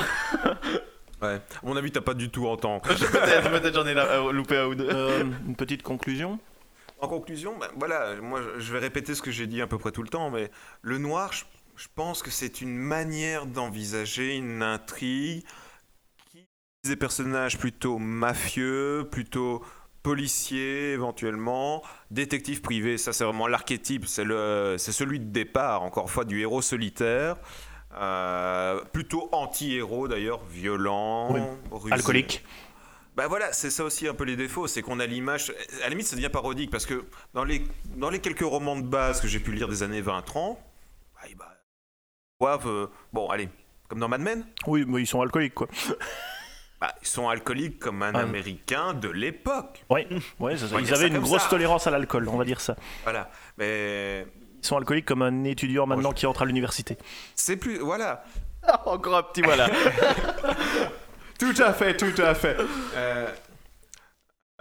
Ouais. 1.22 1.36
À 1.38 1.40
mon 1.66 1.76
avis, 1.76 1.92
t'as 1.92 2.02
pas 2.02 2.14
du 2.14 2.30
tout 2.30 2.48
en 2.48 2.58
temps. 2.58 2.80
Peut-être, 2.82 3.50
peut-être 3.50 3.74
j'en 3.74 3.88
ai 3.88 3.96
euh, 3.98 4.32
loupé 4.32 4.58
un 4.58 4.66
ou 4.68 4.76
deux. 4.76 4.90
Euh, 4.92 5.24
une 5.48 5.56
petite 5.56 5.82
conclusion. 5.82 6.38
En 7.00 7.08
conclusion, 7.08 7.58
ben, 7.58 7.68
voilà, 7.76 8.16
moi 8.22 8.42
je- 8.58 8.72
vais 8.74 8.80
répéter 8.80 9.16
ce 9.16 9.22
que 9.22 9.32
j'ai 9.32 9.48
dit 9.48 9.62
à 9.62 9.68
peu 9.68 9.78
près 9.78 9.92
tout 9.92 10.02
le 10.04 10.08
temps, 10.10 10.30
mais 10.32 10.50
le 10.82 10.98
noir, 10.98 11.34
je, 11.34 11.44
je 11.76 11.88
pense 11.94 12.24
que 12.24 12.32
c'est 12.32 12.62
une 12.62 12.76
manière 12.78 13.46
d'envisager 13.46 14.36
une 14.36 14.64
intrigue 14.64 15.44
qui 16.32 16.40
utilise 16.40 16.48
des 16.86 16.96
personnages 16.96 17.58
plutôt 17.58 17.98
mafieux, 18.00 19.08
plutôt 19.12 19.64
policiers 20.04 20.94
éventuellement, 20.94 21.82
détective 22.12 22.62
privé, 22.62 22.98
ça 22.98 23.12
c'est 23.12 23.24
vraiment 23.26 23.48
l'archétype, 23.48 24.06
c'est 24.08 24.24
le, 24.24 24.76
c'est 24.78 24.92
celui 24.92 25.20
de 25.20 25.26
départ, 25.26 25.82
encore 25.84 26.04
une 26.04 26.10
fois, 26.10 26.26
du 26.26 26.40
héros 26.42 26.62
solitaire. 26.62 27.36
euh, 27.98 28.84
plutôt 28.94 29.30
anti-héros 29.32 30.08
d'ailleurs, 30.10 30.44
violent, 30.46 31.34
Oui. 31.34 31.92
Alcoolique. 31.92 32.44
Bah 33.16 33.28
voilà, 33.28 33.54
c'est 33.54 33.70
ça 33.70 33.84
aussi 33.86 34.08
un 34.08 34.14
peu 34.14 34.26
les 34.26 34.36
défauts, 34.36 34.68
c'est 34.68 34.82
qu'on 34.82 35.00
a 35.00 35.06
l'image. 35.06 35.54
À 35.80 35.84
la 35.84 35.90
limite, 35.90 36.06
ça 36.08 36.16
devient 36.18 36.30
parodique 36.30 36.70
parce 36.70 36.86
que 36.86 37.06
dans 37.34 37.46
les, 37.46 37.64
dans 37.96 38.10
les 38.10 38.20
quelques 38.20 38.42
romans 38.42 38.76
de 38.76 38.82
base 38.86 39.22
que 39.22 39.28
j'ai 39.28 39.40
pu 39.40 39.52
lire 39.54 39.68
des 39.70 39.84
années 39.84 40.02
20-30, 40.02 40.58
bah, 41.38 41.46
bah, 42.40 42.60
euh, 42.66 42.88
bon, 43.14 43.30
allez, 43.30 43.48
comme 43.88 44.00
dans 44.00 44.10
Mad 44.10 44.20
Men, 44.22 44.46
Oui, 44.68 44.84
mais 44.86 45.02
ils 45.02 45.08
sont 45.08 45.22
alcooliques, 45.22 45.54
quoi. 45.54 45.68
bah, 46.82 46.94
ils 47.02 47.08
sont 47.08 47.30
alcooliques 47.30 47.80
comme 47.80 48.04
un 48.04 48.14
Ah. 48.14 48.20
américain 48.20 48.94
de 48.94 49.08
l'époque. 49.08 49.86
Oui, 49.90 50.06
ouais, 50.40 50.56
Ils 50.82 50.94
avaient 50.94 51.08
une 51.08 51.20
grosse 51.20 51.44
ça. 51.44 51.50
tolérance 51.50 51.88
à 51.88 51.92
l'alcool, 51.92 52.28
on 52.28 52.38
va 52.38 52.44
dire 52.44 52.60
ça. 52.60 52.76
Voilà, 53.04 53.30
mais 53.58 54.28
Ils 54.62 54.68
sont 54.68 54.76
alcooliques 54.78 55.06
comme 55.06 55.22
un 55.22 55.46
étudiant 55.46 55.86
maintenant 55.88 56.12
qui 56.12 56.26
entre 56.26 56.42
à 56.42 56.46
l'université. 56.46 56.98
c'est 57.34 57.56
plus. 57.56 57.78
Voilà. 57.80 58.26
Encore 58.86 59.16
un 59.18 59.24
petit 59.24 59.42
voilà. 59.42 59.70
Tout 61.40 61.54
à 61.62 61.74
fait, 61.74 61.98
tout 61.98 62.22
à 62.22 62.34
fait. 62.34 62.58
Euh, 62.96 63.28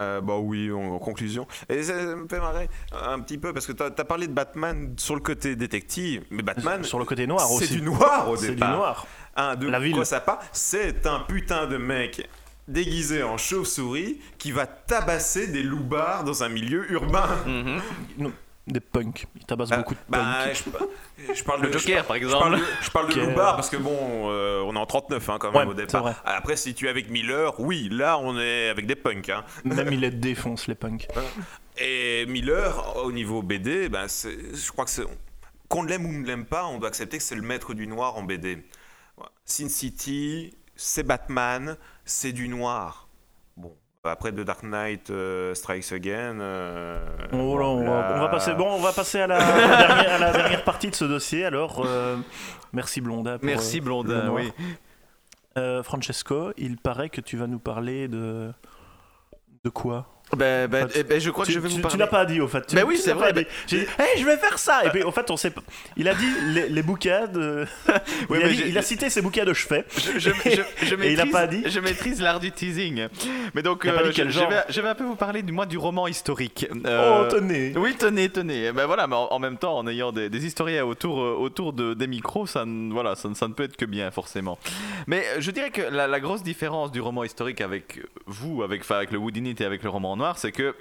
euh, 0.01 0.19
bah 0.21 0.37
oui, 0.37 0.71
en, 0.71 0.99
conclusion. 0.99 1.47
Et 1.69 1.83
ça 1.83 1.93
me 1.93 2.27
fait 2.27 2.39
marrer 2.39 2.69
un 2.91 3.19
petit 3.21 3.37
peu 3.37 3.53
parce 3.53 3.65
que 3.65 3.71
tu 3.71 3.81
as, 3.83 3.91
parlé 3.91 4.27
de 4.27 4.33
Batman 4.33 4.93
sur 4.97 5.15
le 5.15 5.21
côté 5.21 5.55
détective, 5.55 6.23
mais 6.31 6.43
Batman, 6.43 6.83
Sur 6.83 6.99
le 6.99 7.05
côté 7.05 7.27
noir 7.27 7.47
c'est 7.47 7.63
aussi. 7.63 7.75
du 7.75 7.81
noir 7.81 8.29
au 8.29 8.35
C'est 8.35 8.49
du 8.49 8.55
départ. 8.55 8.75
noir. 8.75 9.07
Un, 9.37 9.55
de 9.55 9.67
La 9.67 9.79
ville. 9.79 9.95
quoi 9.95 10.05
ça 10.05 10.19
part 10.19 10.39
C'est 10.51 11.05
un 11.07 11.19
putain 11.19 11.65
de 11.67 11.77
mec 11.77 12.27
déguisé 12.67 13.23
en 13.23 13.37
chauve-souris 13.37 14.19
qui 14.37 14.51
va 14.51 14.65
tabasser 14.65 15.47
des 15.47 15.63
loupards 15.63 16.23
dans 16.23 16.43
un 16.43 16.49
milieu 16.49 16.91
urbain. 16.91 17.27
Mhm. 17.45 17.81
Des 18.67 18.79
punks. 18.79 19.27
Ils 19.35 19.45
tabassent 19.45 19.69
Bah, 19.69 19.77
beaucoup 19.77 19.93
de 19.93 19.99
bah, 20.09 20.45
punks. 20.45 20.63
je, 21.27 21.33
je 21.35 21.43
parle 21.43 21.61
Le 21.63 21.67
de 21.69 21.77
Joker, 21.77 22.03
par 22.05 22.15
Je 22.17 22.21
parle 22.27 22.55
exemple. 22.55 22.59
je 22.81 22.89
parle 22.89 23.13
de 23.13 23.21
Ok. 23.21 23.27
loupards 23.27 23.55
parce 23.55 23.69
que 23.69 23.77
bon, 23.77 23.95
euh, 24.31 24.63
on 24.65 24.75
est 24.75 24.79
en 24.79 24.85
39 24.87 25.29
hein, 25.29 25.37
quand 25.39 25.51
même 25.51 25.67
Ouais, 25.67 25.71
au 25.71 25.75
départ. 25.75 26.19
Après, 26.25 26.55
si 26.55 26.73
tu 26.73 26.87
es 26.87 26.89
avec 26.89 27.09
Miller, 27.11 27.59
oui, 27.59 27.89
là 27.91 28.17
on 28.17 28.39
est 28.39 28.69
avec 28.69 28.87
des 28.87 28.95
punks. 28.95 29.29
hein. 29.29 29.43
Même 29.65 29.93
ils 29.93 29.99
les 29.99 30.09
défoncent, 30.11 30.67
les 30.67 30.73
punks. 30.75 31.07
Et 31.77 32.25
Miller, 32.27 32.95
au 33.03 33.11
niveau 33.11 33.43
BD, 33.43 33.87
ben, 33.89 34.07
je 34.07 34.71
crois 34.71 34.85
que 34.85 34.91
c'est 34.91 35.03
qu'on 35.67 35.83
l'aime 35.83 36.05
ou 36.05 36.11
ne 36.11 36.25
l'aime 36.25 36.45
pas, 36.45 36.65
on 36.65 36.77
doit 36.79 36.87
accepter 36.87 37.17
que 37.17 37.23
c'est 37.23 37.35
le 37.35 37.41
maître 37.41 37.73
du 37.75 37.85
noir 37.87 38.15
en 38.17 38.23
BD. 38.23 38.63
Sin 39.45 39.69
City, 39.69 40.55
c'est 40.75 41.03
Batman, 41.03 41.77
c'est 42.03 42.31
du 42.31 42.47
noir. 42.47 43.04
Bon, 44.05 44.11
après 44.11 44.31
The 44.31 44.41
Dark 44.41 44.61
Knight 44.61 45.09
euh, 45.09 45.55
Strikes 45.55 45.91
Again. 45.91 46.39
euh, 46.39 47.03
Oh 47.33 47.57
là, 47.57 47.65
on, 47.65 47.83
va, 47.83 47.85
là- 48.01 48.13
on 48.15 48.19
va 48.19 48.27
passer, 48.29 48.53
bon, 48.53 48.71
on 48.75 48.79
va 48.79 48.93
passer 48.93 49.19
à 49.21 49.25
la, 49.25 49.39
dernière, 49.39 50.11
à 50.13 50.17
la 50.19 50.31
dernière 50.31 50.63
partie 50.63 50.91
de 50.91 50.95
ce 50.95 51.05
dossier. 51.05 51.43
Alors, 51.43 51.83
euh, 51.83 52.15
merci 52.71 53.01
Blondin. 53.01 53.39
pour, 53.39 53.45
Merci 53.47 53.79
euh, 53.79 54.25
noir. 54.27 54.35
oui. 54.35 54.53
Euh, 55.57 55.81
Francesco, 55.81 56.51
il 56.57 56.77
paraît 56.77 57.09
que 57.09 57.19
tu 57.19 57.35
vas 57.35 57.47
nous 57.47 57.57
parler 57.57 58.07
de. 58.07 58.51
De 59.63 59.69
quoi? 59.71 60.05
Ben, 60.35 60.67
ben, 60.67 60.85
En 60.85 60.89
fait, 60.89 61.19
je 61.19 61.29
crois 61.29 61.45
que 61.45 61.49
tu, 61.49 61.53
je 61.55 61.59
vais 61.59 61.67
tu- 61.69 61.73
vous 61.75 61.79
tu 61.79 61.83
parler. 61.83 61.97
n'as 61.99 62.07
pas 62.07 62.25
dit 62.25 62.41
au 62.41 62.47
fait. 62.47 62.65
Tu- 62.65 62.75
Ben 62.75 62.83
oui, 62.85 62.95
tu 62.95 63.01
c'est 63.03 63.13
vrai. 63.13 63.31
J'ai 63.67 63.79
dit, 63.81 63.85
hey, 63.99 64.19
je 64.19 64.25
vais 64.25 64.37
faire 64.37 64.57
ça. 64.57 64.83
Et 64.83 64.89
puis, 64.89 65.03
au 65.03 65.11
fait, 65.11 65.29
on 65.29 65.37
sait 65.37 65.51
pas. 65.51 65.61
Il 65.97 66.07
a 66.09 66.15
dit 66.15 66.25
les, 66.47 66.67
les 66.67 66.81
bouquets 66.83 67.27
de. 67.27 67.65
Oui, 68.29 68.39
il, 68.39 68.43
a 68.43 68.47
mais 68.47 68.49
dit- 68.49 68.57
j'ai- 68.57 68.69
il 68.69 68.77
a 68.77 68.81
cité 68.81 69.09
ses 69.09 69.21
bouquets 69.21 69.45
de 69.45 69.53
chevet. 69.53 69.85
Je, 69.95 70.19
je, 70.19 70.29
je, 70.43 70.61
je 70.87 70.95
Et 71.03 71.13
il 71.13 71.19
a 71.21 71.25
maîtrise, 71.25 71.31
pas 71.31 71.47
dit 71.47 71.63
je 71.67 71.79
maîtrise 71.79 72.21
l'art 72.21 72.39
du 72.39 72.51
teasing. 72.51 73.07
Mais 73.53 73.61
donc, 73.61 73.85
dit 73.85 73.91
je, 74.15 74.39
vais, 74.39 74.63
je 74.67 74.81
vais 74.81 74.89
un 74.89 74.95
peu 74.95 75.03
vous 75.03 75.15
parler 75.15 75.43
du 75.43 75.51
moi 75.51 75.65
du 75.67 75.77
roman 75.77 76.07
historique. 76.07 76.67
Oh, 76.73 76.77
Euh, 76.87 77.29
tenez. 77.29 77.73
Oui, 77.77 77.95
tenez, 77.97 78.29
tenez. 78.29 78.71
Ben 78.71 78.87
voilà, 78.87 79.05
mais 79.07 79.15
en, 79.15 79.27
en 79.31 79.39
même 79.39 79.57
temps, 79.57 79.77
en 79.77 79.87
ayant 79.87 80.11
des, 80.11 80.29
des 80.29 80.45
historiens 80.45 80.83
autour, 80.85 81.21
euh, 81.21 81.35
autour 81.35 81.71
de, 81.71 81.93
des 81.93 82.07
micros, 82.07 82.47
ça, 82.47 82.65
ne- 82.65 82.91
voilà, 82.91 83.15
ça, 83.15 83.29
ça 83.35 83.47
ne 83.47 83.53
peut 83.53 83.63
être 83.63 83.77
que 83.77 83.85
bien, 83.85 84.09
forcément. 84.11 84.57
Mais 85.07 85.23
euh, 85.27 85.39
je 85.39 85.51
dirais 85.51 85.69
que 85.69 85.81
la, 85.83 86.07
la 86.07 86.19
grosse 86.19 86.41
différence 86.43 86.91
du 86.91 86.99
roman 86.99 87.23
historique 87.23 87.61
avec 87.61 88.01
vous, 88.25 88.63
avec, 88.63 88.89
avec 88.89 89.11
le 89.11 89.17
Woodinite 89.19 89.61
et 89.61 89.65
avec 89.65 89.83
le 89.83 89.89
roman 89.89 90.14
noir, 90.15 90.37
c'est 90.37 90.51
que 90.51 90.75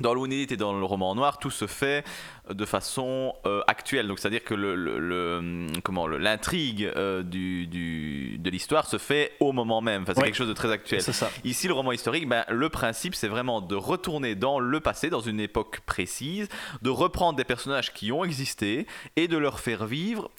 dans 0.00 0.14
le 0.14 0.20
Woodinite 0.20 0.50
et 0.50 0.56
dans 0.56 0.72
le 0.76 0.84
roman 0.84 1.14
noir, 1.14 1.38
tout 1.38 1.50
se 1.50 1.66
fait 1.66 2.02
de 2.50 2.64
façon 2.64 3.34
euh, 3.46 3.60
actuelle. 3.68 4.08
Donc, 4.08 4.18
c'est-à-dire 4.18 4.42
que 4.42 4.54
le, 4.54 4.74
le- 4.74 4.98
le, 4.98 5.36
hum, 5.38 5.66
comment, 5.84 6.08
l'intrigue 6.08 6.90
euh, 6.96 7.22
du, 7.22 7.66
du- 7.68 8.38
de 8.38 8.50
l'histoire 8.50 8.86
se 8.86 8.98
fait 8.98 9.32
au 9.38 9.52
moment 9.52 9.80
même. 9.80 10.02
Enfin, 10.02 10.14
c'est 10.14 10.20
Ouais. 10.20 10.26
quelque 10.26 10.36
chose 10.36 10.48
de 10.48 10.54
très 10.54 10.72
actuel. 10.72 11.02
Ça. 11.02 11.30
Ici, 11.44 11.68
le 11.68 11.74
roman 11.74 11.92
historique, 11.92 12.26
ben, 12.28 12.44
le 12.48 12.68
principe, 12.68 13.14
c'est 13.14 13.28
vraiment 13.28 13.60
de 13.60 13.76
retourner 13.76 14.34
dans 14.34 14.58
le 14.58 14.80
passé, 14.80 15.08
dans 15.10 15.20
une 15.20 15.38
époque 15.38 15.80
précise, 15.86 16.48
de 16.80 16.90
reprendre 16.90 17.36
des 17.36 17.44
personnages 17.44 17.92
qui 17.92 18.10
ont 18.12 18.24
existé 18.24 18.86
et 19.16 19.28
de 19.28 19.36
leur 19.36 19.60
faire 19.60 19.84
vivre 19.86 20.30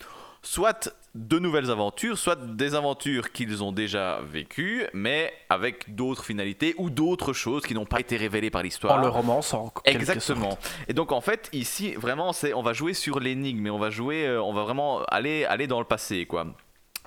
soit 0.43 0.93
de 1.15 1.39
nouvelles 1.39 1.69
aventures, 1.71 2.17
soit 2.17 2.35
des 2.35 2.75
aventures 2.75 3.31
qu'ils 3.31 3.63
ont 3.63 3.71
déjà 3.71 4.19
vécues, 4.23 4.85
mais 4.93 5.31
avec 5.49 5.93
d'autres 5.95 6.25
finalités 6.25 6.73
ou 6.77 6.89
d'autres 6.89 7.33
choses 7.33 7.63
qui 7.63 7.73
n'ont 7.73 7.85
pas 7.85 7.99
été 7.99 8.17
révélées 8.17 8.49
par 8.49 8.63
l'histoire. 8.63 8.97
En 8.97 9.01
le 9.01 9.07
romançant. 9.07 9.65
en 9.75 9.81
Exactement. 9.85 10.51
sorte. 10.51 10.71
Et 10.87 10.93
donc 10.93 11.11
en 11.11 11.21
fait 11.21 11.49
ici 11.53 11.93
vraiment 11.93 12.33
c'est 12.33 12.53
on 12.53 12.63
va 12.63 12.73
jouer 12.73 12.93
sur 12.93 13.19
l'énigme 13.19 13.67
et 13.67 13.69
on 13.69 13.79
va 13.79 13.89
jouer 13.89 14.25
euh, 14.25 14.41
on 14.41 14.53
va 14.53 14.63
vraiment 14.63 15.03
aller 15.05 15.45
aller 15.45 15.67
dans 15.67 15.79
le 15.79 15.85
passé 15.85 16.25
quoi. 16.25 16.47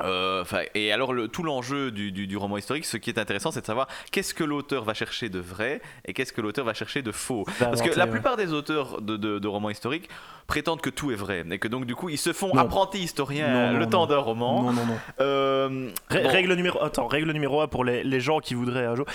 Euh, 0.02 0.44
et 0.74 0.92
alors 0.92 1.14
le, 1.14 1.26
tout 1.28 1.42
l'enjeu 1.42 1.90
du, 1.90 2.12
du- 2.12 2.26
du 2.26 2.36
roman 2.36 2.58
historique, 2.58 2.84
ce 2.84 2.98
qui 2.98 3.08
est 3.08 3.18
intéressant, 3.18 3.50
c'est 3.50 3.62
de 3.62 3.66
savoir 3.66 3.88
qu'est-ce 4.12 4.34
que 4.34 4.44
l'auteur 4.44 4.84
va 4.84 4.92
chercher 4.92 5.30
de 5.30 5.38
vrai 5.38 5.80
et 6.04 6.12
qu'est-ce 6.12 6.34
que 6.34 6.42
l'auteur 6.42 6.66
va 6.66 6.74
chercher 6.74 7.00
de 7.00 7.12
faux. 7.12 7.46
Parce 7.58 7.80
que 7.80 7.96
la 7.98 8.06
plupart 8.06 8.36
des 8.36 8.52
auteurs 8.52 9.00
de, 9.00 9.16
de- 9.16 9.38
de 9.38 9.48
romans 9.48 9.70
historiques 9.70 10.10
prétendent 10.46 10.82
que 10.82 10.90
tout 10.90 11.10
est 11.10 11.16
vrai 11.16 11.44
et 11.50 11.58
que 11.58 11.66
donc 11.66 11.86
du 11.86 11.94
coup 11.96 12.08
ils 12.10 12.18
se 12.18 12.32
font 12.34 12.48
Non. 12.54 12.60
apprentis 12.60 12.98
historiens 12.98 13.48
Non, 13.48 13.72
non, 13.72 13.78
le 13.78 13.86
temps 13.88 14.06
d'un 14.06 14.18
roman. 14.18 14.62
Non, 14.64 14.72
non, 14.74 14.84
non. 14.86 14.98
Euh, 15.20 15.90
bon. 16.10 16.28
Règle 16.28 16.52
numéro 16.54 16.82
attends, 16.82 17.06
règle 17.06 17.32
numéro 17.32 17.62
un 17.62 17.66
pour 17.68 17.82
les, 17.84 18.04
les 18.04 18.20
gens 18.20 18.38
qui 18.40 18.54
voudraient 18.54 18.84
un 18.84 18.96
jour 18.96 19.06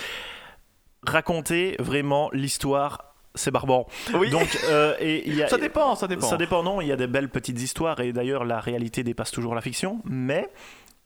raconter 1.06 1.76
vraiment 1.78 2.28
l'histoire. 2.32 3.11
C'est 3.34 3.50
barbant. 3.50 3.86
Oui. 4.14 4.30
Donc, 4.30 4.58
euh, 4.64 4.94
et 5.00 5.26
il 5.26 5.36
y 5.36 5.42
a, 5.42 5.48
ça 5.48 5.58
dépend, 5.58 5.94
ça 5.94 6.06
dépend. 6.06 6.26
Ça 6.26 6.36
dépend, 6.36 6.62
non. 6.62 6.80
Il 6.80 6.88
y 6.88 6.92
a 6.92 6.96
des 6.96 7.06
belles 7.06 7.30
petites 7.30 7.60
histoires 7.60 8.00
et 8.00 8.12
d'ailleurs 8.12 8.44
la 8.44 8.60
réalité 8.60 9.02
dépasse 9.02 9.30
toujours 9.30 9.54
la 9.54 9.60
fiction. 9.60 10.00
Mais 10.04 10.50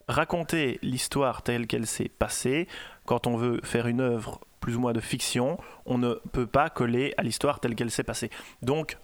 raconter 0.07 0.79
l'histoire 0.81 1.41
telle 1.41 1.67
qu'elle 1.67 1.87
s'est 1.87 2.09
passée, 2.09 2.67
quand 3.05 3.27
on 3.27 3.37
veut 3.37 3.59
faire 3.63 3.87
une 3.87 4.01
œuvre 4.01 4.41
plus 4.59 4.75
ou 4.75 4.79
moins 4.79 4.93
de 4.93 4.99
fiction, 4.99 5.57
on 5.85 5.97
ne 5.97 6.15
peut 6.31 6.47
pas 6.47 6.69
coller 6.69 7.13
à 7.17 7.23
l'histoire 7.23 7.59
telle 7.59 7.75
qu'elle 7.75 7.91
s'est 7.91 8.03
passée. 8.03 8.29
Donc, 8.61 8.97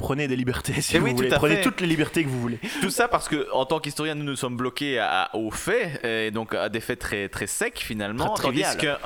prenez 0.00 0.26
des 0.28 0.36
libertés 0.36 0.80
si 0.80 0.96
Eh 0.96 0.98
vous 0.98 1.06
oui, 1.06 1.14
voulez. 1.14 1.28
Prenez 1.28 1.56
fait. 1.56 1.62
toutes 1.62 1.80
les 1.80 1.86
libertés 1.86 2.24
que 2.24 2.28
vous 2.28 2.40
voulez. 2.40 2.58
Tout 2.82 2.90
ça 2.90 3.06
parce 3.08 3.28
que 3.28 3.46
en 3.52 3.64
tant 3.66 3.78
qu'historien, 3.78 4.14
nous 4.14 4.24
nous 4.24 4.36
sommes 4.36 4.56
bloqués 4.56 4.98
à- 4.98 5.30
aux 5.34 5.50
faits 5.50 6.04
et 6.04 6.30
donc 6.30 6.54
à 6.54 6.68
des 6.68 6.80
faits 6.80 6.98
très 6.98 7.28
très 7.28 7.46
secs 7.46 7.78
finalement. 7.78 8.30
Très 8.34 8.44
tandis 8.48 8.62
qu'un 8.78 8.98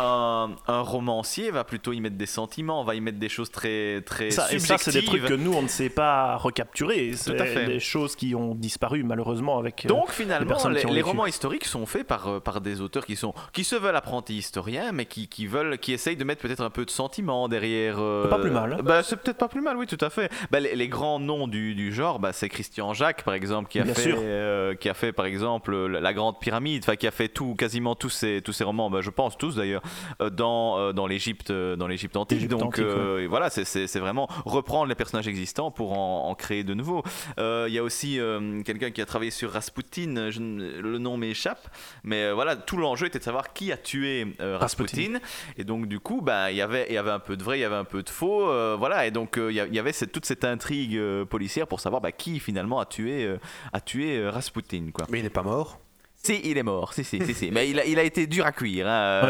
un 0.66 0.80
romancier 0.80 1.50
va 1.50 1.64
plutôt 1.64 1.92
y 1.92 2.00
mettre 2.00 2.16
des 2.16 2.26
sentiments, 2.26 2.84
va 2.84 2.94
y 2.94 3.00
mettre 3.00 3.18
des 3.18 3.28
choses 3.28 3.50
très 3.50 4.00
très 4.02 4.30
Ça, 4.30 4.52
et 4.52 4.58
ça, 4.58 4.78
c'est 4.78 4.92
des 4.92 5.04
trucs 5.04 5.24
que 5.24 5.34
nous, 5.34 5.52
on 5.52 5.62
ne 5.62 5.68
sait 5.68 5.88
pas 5.88 6.36
recapturer. 6.36 7.12
C'est 7.14 7.40
à 7.40 7.44
fait. 7.46 7.66
des 7.66 7.80
choses 7.80 8.16
qui 8.16 8.34
ont 8.34 8.54
disparu 8.54 9.02
malheureusement 9.02 9.58
avec. 9.58 9.84
euh, 9.84 9.88
Donc 9.88 10.10
finalement, 10.10 10.56
les, 10.68 11.02
romans 11.02 11.26
historiques 11.26 11.64
sont 11.64 11.86
faits 11.86 12.06
par, 12.06 12.28
euh, 12.28 12.40
par 12.40 12.60
des 12.60 12.80
auteurs 12.80 13.04
qui 13.06 13.16
sont 13.16 13.34
qui 13.52 13.64
se 13.64 13.76
veulent 13.76 13.96
apprentis 13.96 14.36
historiens, 14.36 14.92
mais 14.92 15.06
qui, 15.06 15.28
qui 15.28 15.46
veulent 15.46 15.78
qui 15.78 15.92
essayent 15.92 16.16
de 16.16 16.24
mettre 16.24 16.40
peut-être 16.42 16.62
un 16.62 16.70
peu 16.70 16.84
de 16.84 16.90
sentiments 16.90 17.48
derrière. 17.48 17.96
euh, 17.98 18.24
C'est 18.24 18.30
pas 18.30 18.38
plus 18.38 18.50
mal. 18.50 18.78
Bah, 18.82 19.02
c'est 19.02 19.16
peut-être 19.16 19.38
pas 19.38 19.48
plus 19.48 19.60
mal, 19.60 19.76
oui, 19.76 19.86
tout 19.86 19.98
à 20.00 20.10
fait. 20.10 20.30
Bah, 20.50 20.60
les, 20.60 20.83
les 20.84 20.88
grands 20.88 21.18
noms 21.18 21.48
du, 21.48 21.74
du 21.74 21.92
genre, 21.92 22.18
bah, 22.18 22.32
c'est 22.32 22.48
Christian 22.48 22.92
Jacques 22.94 23.22
par 23.24 23.34
exemple 23.34 23.68
qui 23.70 23.80
a 23.80 23.84
Bien 23.84 23.94
fait 23.94 24.12
euh, 24.16 24.74
qui 24.74 24.88
a 24.88 24.94
fait 24.94 25.12
par 25.12 25.24
exemple 25.26 25.74
la, 25.86 26.00
la 26.00 26.12
Grande 26.12 26.38
Pyramide, 26.40 26.82
enfin 26.84 26.96
qui 26.96 27.06
a 27.06 27.10
fait 27.10 27.28
tout 27.28 27.54
quasiment 27.54 27.94
tous 27.94 28.10
ces 28.10 28.42
tous 28.42 28.52
ces 28.52 28.64
romans, 28.64 28.90
bah, 28.90 29.00
je 29.00 29.10
pense 29.10 29.36
tous 29.38 29.56
d'ailleurs, 29.56 29.82
euh, 30.20 30.30
dans 30.30 30.78
euh, 30.78 30.92
dans 30.92 31.06
l'Égypte 31.06 31.50
dans 31.50 31.86
l'Égypte 31.86 32.16
antique. 32.16 32.46
Donc 32.48 32.62
antique, 32.62 32.84
et 33.20 33.26
voilà, 33.26 33.50
c'est- 33.50 33.98
vraiment 33.98 34.28
reprendre 34.44 34.86
les 34.88 34.94
personnages 34.94 35.28
existants 35.28 35.70
pour 35.70 35.96
en, 35.98 36.28
en 36.28 36.34
créer 36.34 36.64
de 36.64 36.74
nouveaux. 36.74 37.02
Il 37.38 37.72
y 37.72 37.78
a 37.78 37.82
aussi 37.82 38.18
quelqu'un 38.64 38.90
qui 38.90 39.00
a 39.00 39.06
travaillé 39.06 39.30
sur 39.30 39.50
Rasputin, 39.52 40.30
je 40.30 40.40
le 40.40 40.98
nom 40.98 41.16
m'échappe, 41.16 41.68
mais 42.02 42.32
voilà, 42.32 42.56
tout 42.56 42.76
l'enjeu 42.76 43.06
était 43.06 43.18
de 43.20 43.24
savoir 43.24 43.52
qui 43.52 43.72
a 43.72 43.76
tué 43.76 44.26
Rasputin. 44.40 45.20
Et 45.56 45.64
donc 45.64 45.86
du 45.86 46.00
coup, 46.00 46.20
bah, 46.20 46.50
il 46.50 46.56
y 46.56 46.62
avait 46.62 46.86
il 46.90 46.94
y 46.94 46.98
avait 46.98 47.10
un 47.12 47.18
peu 47.20 47.36
de 47.36 47.42
vrai, 47.42 47.58
il 47.58 47.62
y 47.62 47.64
avait 47.64 47.74
un 47.76 47.84
peu 47.84 48.02
de 48.02 48.10
faux, 48.10 48.44
voilà, 48.76 49.06
et 49.06 49.10
donc 49.10 49.38
il 49.38 49.54
y 49.54 49.60
a- 49.60 49.66
il 49.66 49.74
y 49.74 49.78
avait 49.78 49.92
cette- 49.92 50.12
toute 50.12 50.26
cette 50.26 50.44
intrigue 50.44 50.73
euh, 50.94 51.24
policière 51.24 51.66
pour 51.66 51.80
savoir 51.80 52.00
bah, 52.00 52.12
qui 52.12 52.40
finalement 52.40 52.80
a 52.80 52.86
tué 52.86 53.24
euh, 53.24 53.38
a 53.72 53.80
tué 53.80 54.16
euh, 54.16 54.30
Rasputin 54.30 54.90
quoi. 54.92 55.06
Mais 55.10 55.20
il 55.20 55.22
n'est 55.22 55.30
pas 55.30 55.42
mort. 55.42 55.80
Si, 56.24 56.40
il 56.42 56.56
est 56.56 56.62
mort, 56.62 56.94
si, 56.94 57.04
si, 57.04 57.22
si, 57.24 57.34
si. 57.34 57.50
Mais 57.50 57.68
il 57.68 57.78
a, 57.78 57.84
il 57.84 57.98
a 57.98 58.02
été 58.02 58.26
dur 58.26 58.46
à 58.46 58.52
cuire. 58.52 58.86
hein. 58.88 59.20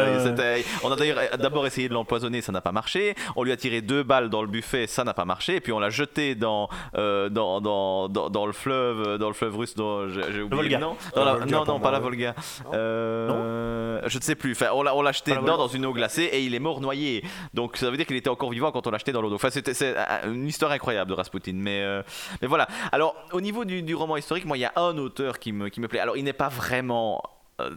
On 0.83 0.91
a 0.91 0.95
d'ailleurs 0.95 1.19
d'abord 1.37 1.67
essayé 1.67 1.89
de 1.89 1.93
l'empoisonner, 1.93 2.41
ça 2.41 2.51
n'a 2.53 2.61
pas 2.61 2.71
marché. 2.71 3.15
On 3.35 3.43
lui 3.43 3.51
a 3.51 3.57
tiré 3.57 3.81
deux 3.81 4.03
balles 4.03 4.29
dans 4.29 4.41
le 4.41 4.47
buffet, 4.47 4.87
ça 4.87 5.03
n'a 5.03 5.13
pas 5.13 5.25
marché. 5.25 5.55
Et 5.57 5.59
puis 5.61 5.73
on 5.73 5.79
l'a 5.79 5.89
jeté 5.89 6.35
dans, 6.35 6.69
euh, 6.97 7.27
dans, 7.29 7.59
dans, 7.59 8.07
dans, 8.07 8.29
dans 8.29 8.45
le 8.45 8.53
fleuve, 8.53 9.17
dans 9.17 9.27
le 9.27 9.33
fleuve 9.33 9.57
russe 9.57 9.75
dont 9.75 10.07
j'ai 10.07 10.21
j'ai 10.31 10.41
oublié 10.41 10.61
Volga. 10.61 10.77
le 10.77 10.83
nom. 10.85 10.95
La 11.15 11.19
Dans 11.21 11.25
la- 11.25 11.33
Volga, 11.39 11.55
non, 11.57 11.65
non, 11.65 11.79
pas 11.81 11.91
la. 11.91 11.99
Volga. 11.99 12.33
Euh, 12.73 13.99
je 14.05 14.17
ne 14.17 14.23
sais 14.23 14.35
plus. 14.35 14.51
Enfin, 14.53 14.67
on 14.73 14.83
l'a 14.83 14.95
on 14.95 15.01
l'a 15.01 15.11
jeté 15.11 15.31
dedans 15.35 15.57
dans 15.57 15.67
une 15.67 15.85
eau 15.85 15.93
glacée 15.93 16.29
et 16.31 16.41
il 16.43 16.53
est 16.55 16.59
mort 16.59 16.79
noyé. 16.81 17.23
Donc 17.53 17.77
ça 17.77 17.89
veut 17.89 17.97
dire 17.97 18.05
qu'il 18.05 18.15
était 18.15 18.29
encore 18.29 18.51
vivant 18.51 18.71
quand 18.71 18.85
on 18.87 18.91
l'a 18.91 18.97
jeté 18.97 19.11
dans 19.11 19.21
l'eau. 19.21 19.33
Enfin, 19.33 19.49
c'était 19.49 19.73
c'est 19.73 19.95
euh, 19.97 20.03
une 20.33 20.47
histoire 20.47 20.71
incroyable 20.71 21.09
de 21.09 21.15
Rasputin. 21.15 21.53
Mais, 21.55 21.81
euh, 21.83 22.01
mais 22.41 22.47
voilà. 22.47 22.67
Alors, 22.91 23.15
au 23.31 23.41
niveau 23.41 23.65
du, 23.65 23.81
du 23.81 23.95
roman 23.95 24.17
historique, 24.17 24.45
moi, 24.45 24.57
il 24.57 24.61
y 24.61 24.65
a 24.65 24.73
un 24.75 24.97
auteur 24.97 25.39
qui 25.39 25.51
me, 25.51 25.69
qui 25.69 25.81
me 25.81 25.87
plaît. 25.87 25.99
Alors, 25.99 26.15
il 26.17 26.23
n'est 26.23 26.33
pas 26.33 26.49
vraiment 26.49 26.84
euh, 26.91 27.69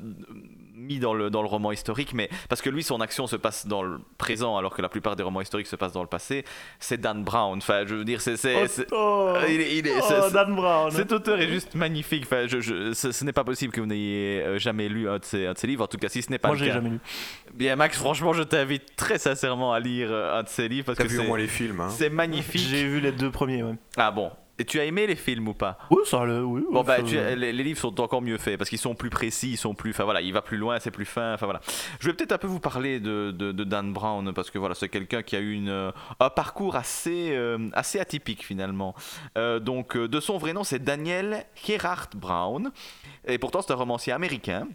mis 0.75 0.99
dans 1.01 1.13
le, 1.15 1.29
dans 1.29 1.43
le 1.43 1.49
roman 1.49 1.73
historique, 1.73 2.15
mais 2.15 2.29
parce 2.49 2.63
que 2.63 2.71
lui, 2.71 2.83
son 2.85 3.01
action 3.01 3.27
se 3.27 3.35
passe 3.37 3.67
dans 3.67 3.83
le 3.83 3.99
présent, 4.17 4.57
alors 4.57 4.75
que 4.75 4.81
la 4.83 4.89
plupart 4.89 5.17
des 5.17 5.23
romans 5.25 5.41
historiques 5.41 5.67
se 5.67 5.75
passent 5.77 5.93
dans 5.93 6.03
le 6.03 6.09
passé, 6.09 6.45
c'est 6.79 7.01
Dan 7.01 7.25
Brown. 7.25 7.59
Enfin, 7.59 7.85
je 7.87 7.95
veux 7.97 8.05
dire, 8.05 8.21
c'est. 8.21 8.37
c'est- 8.37 8.57
Oh, 8.63 8.67
c'est- 8.69 8.87
oh, 8.93 9.35
il 9.49 9.61
est- 9.61 9.77
il 9.79 9.87
est- 9.89 9.95
oh, 9.99 10.05
c'est- 10.07 10.21
c'est- 10.23 10.33
Dan 10.33 10.55
Brown. 10.55 10.91
cet 10.93 11.11
auteur 11.13 11.41
est 11.41 11.49
juste 11.49 11.75
magnifique. 11.75 12.23
Enfin, 12.27 12.47
je, 12.47 12.61
je- 12.61 12.93
ce, 12.93 13.11
ce 13.13 13.25
n'est 13.25 13.33
pas 13.33 13.43
possible 13.45 13.73
que 13.73 13.81
vous 13.81 13.87
n'ayez 13.89 14.41
euh, 14.43 14.59
jamais 14.59 14.89
lu 14.89 15.09
un 15.09 15.19
de, 15.19 15.25
ses, 15.25 15.47
un 15.47 15.53
de 15.53 15.59
ses 15.59 15.67
livres. 15.67 15.83
En 15.85 15.89
tout 15.89 15.99
cas, 15.99 16.09
si 16.09 16.23
ce 16.23 16.31
n'est 16.31 16.39
pas 16.39 16.49
Moi, 16.49 16.57
j'ai 16.57 16.71
jamais 16.73 16.91
lu. 16.91 16.99
Bien, 17.55 17.75
Max, 17.77 17.99
franchement, 17.99 18.33
je 18.33 18.43
t'invite 18.45 18.95
très 18.97 19.19
sincèrement 19.19 19.73
à 19.73 19.81
lire 19.81 20.09
euh, 20.11 20.39
un 20.39 20.45
de 20.45 20.49
ses 20.49 20.69
livres 20.69 20.87
parce 20.87 20.99
T'as 20.99 21.05
que 21.05 21.09
vu 21.09 21.19
au 21.19 21.25
moins 21.25 21.37
c'est, 21.39 21.43
les 21.43 21.49
films. 21.49 21.81
Hein. 21.81 21.89
c'est 21.91 22.11
magnifique. 22.11 22.63
J'ai 22.69 22.85
vu 22.87 23.01
les 23.01 23.13
deux 23.13 23.31
premiers. 23.31 23.63
Ouais. 23.65 23.75
Ah 23.97 24.11
bon. 24.13 24.31
Et 24.61 24.65
tu 24.65 24.81
as 24.81 24.85
aimé 24.85 25.07
les 25.07 25.15
films 25.15 25.47
ou 25.49 25.55
pas 25.55 25.79
Oui, 25.91 26.01
ça 26.05 26.23
allait, 26.23 26.41
oui. 26.41 26.65
Bon 26.73 26.83
bah 26.83 27.01
tu- 27.03 27.15
les, 27.15 27.53
les 27.53 27.63
livres 27.63 27.79
sont 27.79 28.01
encore 28.01 28.23
mieux 28.23 28.39
faits 28.39 28.57
parce 28.59 28.69
qu'ils 28.69 28.79
sont 28.81 28.95
plus 28.97 29.09
précis, 29.11 29.53
ils 29.53 29.57
sont 29.57 29.73
plus, 29.75 29.91
enfin 29.91 30.03
voilà, 30.05 30.21
il 30.21 30.33
va 30.33 30.43
plus 30.43 30.57
loin, 30.57 30.81
c'est 30.81 30.91
plus 30.91 31.05
fin, 31.05 31.33
enfin 31.35 31.47
voilà. 31.47 31.61
Je 32.01 32.09
vais 32.09 32.13
peut-être 32.15 32.33
un 32.33 32.39
peu 32.39 32.49
vous 32.49 32.59
parler 32.59 32.99
de, 32.99 33.31
de- 33.31 33.53
de 33.53 33.65
Dan 33.65 33.93
Brown 33.93 34.33
parce 34.35 34.51
que 34.51 34.59
voilà, 34.59 34.75
c'est 34.75 34.89
quelqu'un 34.89 35.23
qui 35.23 35.37
a 35.37 35.41
eu 35.41 35.53
une, 35.53 35.69
euh, 35.69 35.93
un 36.19 36.31
parcours 36.31 36.75
assez, 36.75 37.31
euh, 37.37 37.69
assez 37.73 38.01
atypique 38.01 38.45
finalement. 38.45 38.95
Euh, 39.37 39.61
donc 39.61 39.97
de 39.97 40.19
son 40.21 40.39
vrai 40.39 40.53
nom 40.53 40.65
c'est 40.65 40.83
Daniel 40.83 41.45
Gerhard 41.65 42.11
Brown 42.17 42.73
et 43.27 43.39
pourtant 43.39 43.63
c'est 43.63 43.73
un 43.73 43.77
romancier 43.77 44.13
américain. 44.13 44.67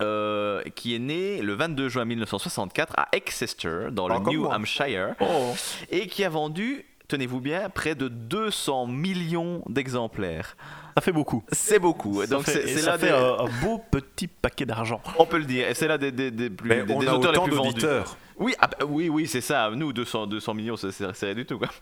euh, 0.00 0.62
qui 0.74 0.96
est 0.96 0.98
né 0.98 1.42
le 1.42 1.52
22 1.54 1.88
juin 1.88 2.04
1964 2.04 2.94
à 2.96 3.08
Exeter 3.12 3.88
dans 3.92 4.08
le 4.08 4.14
Ah, 4.14 4.20
comme 4.20 4.34
New 4.34 4.42
moi. 4.44 4.54
Hampshire 4.56 5.14
Oh. 5.20 5.52
et 5.90 6.08
qui 6.08 6.24
a 6.24 6.28
vendu 6.28 6.84
tenez-vous 7.12 7.40
bien, 7.40 7.68
près 7.70 7.94
de 7.94 8.08
200 8.08 8.86
millions 8.86 9.62
d'exemplaires. 9.68 10.56
Ça 10.96 11.00
fait 11.00 11.12
beaucoup. 11.12 11.42
C'est 11.52 11.78
beaucoup. 11.78 12.20
Ça 12.22 12.26
Donc 12.26 12.44
fait, 12.44 12.66
c'est 12.66 12.84
là 12.86 12.98
fait 12.98 13.06
des- 13.08 13.12
un, 13.12 13.44
un 13.46 13.48
beau 13.62 13.80
petit 13.90 14.26
paquet 14.28 14.66
d'argent. 14.66 15.00
On 15.18 15.24
peut 15.26 15.38
le 15.38 15.44
dire. 15.44 15.68
Et 15.68 15.74
c'est 15.74 15.88
là 15.88 15.96
des, 15.98 16.12
des, 16.12 16.30
des 16.30 16.50
plus, 16.50 16.68
Mais 16.68 16.82
des, 16.84 16.92
on 16.94 16.98
des 16.98 17.08
a 17.08 17.14
auteurs 17.16 17.32
les 17.32 17.38
autant 17.38 17.46
plus 17.46 17.56
vendus. 17.56 17.86
Oui, 18.38 18.54
ah 18.60 18.66
bah, 18.66 18.84
oui, 18.88 19.08
oui, 19.08 19.26
c'est 19.26 19.40
ça. 19.42 19.70
Nous, 19.74 19.92
200, 19.92 20.26
200 20.26 20.54
millions, 20.54 20.76
c'est 20.76 20.90
c'est- 20.90 21.12
c'est 21.14 21.26
rien 21.26 21.34
du 21.34 21.46
tout. 21.46 21.58
Quoi. 21.58 21.68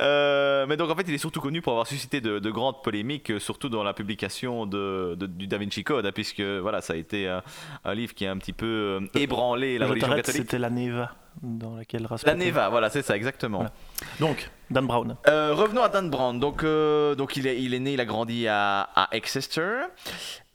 Euh, 0.00 0.64
mais 0.68 0.76
donc, 0.76 0.90
en 0.90 0.94
fait, 0.94 1.04
il 1.08 1.14
est 1.14 1.18
surtout 1.18 1.40
connu 1.40 1.60
pour 1.60 1.72
avoir 1.72 1.86
suscité 1.88 2.20
de, 2.20 2.38
de 2.38 2.50
grandes 2.52 2.82
polémiques, 2.84 3.30
euh, 3.32 3.40
surtout 3.40 3.68
dans 3.68 3.82
la 3.82 3.92
publication 3.94 4.64
de, 4.64 5.16
de- 5.18 5.26
du 5.26 5.48
Da 5.48 5.58
Vinci 5.58 5.82
Code, 5.82 6.06
hein, 6.06 6.12
puisque 6.14 6.40
voilà, 6.40 6.80
ça 6.80 6.92
a 6.92 6.96
été 6.96 7.26
un, 7.26 7.42
un 7.84 7.94
livre 7.94 8.14
qui 8.14 8.24
a 8.24 8.30
un 8.30 8.36
petit 8.38 8.52
peu 8.52 8.66
euh, 8.66 9.00
ébranlé 9.18 9.76
la 9.76 9.86
Je 9.86 9.90
religion 9.90 10.08
catholique. 10.14 10.42
C'était 10.42 10.58
la 10.58 10.70
Neva 10.70 11.10
dans 11.42 11.76
laquelle 11.76 12.06
Rasputin. 12.06 12.36
La 12.36 12.44
Neva, 12.44 12.68
voilà, 12.68 12.90
c'est 12.90 13.02
ça, 13.02 13.16
exactement. 13.16 13.58
Voilà. 13.58 13.72
Donc, 14.20 14.50
Dan 14.70 14.86
Brown. 14.86 15.16
Euh, 15.28 15.54
revenons 15.54 15.82
à 15.82 15.88
Dan 15.88 16.10
Brown. 16.10 16.38
Donc, 16.38 16.62
euh, 16.62 17.14
donc 17.14 17.36
il, 17.36 17.46
est, 17.46 17.62
il 17.62 17.74
est 17.74 17.78
né, 17.78 17.92
il 17.94 18.00
a 18.00 18.04
grandi 18.04 18.46
à, 18.48 18.82
à 18.94 19.08
Exeter. 19.12 19.86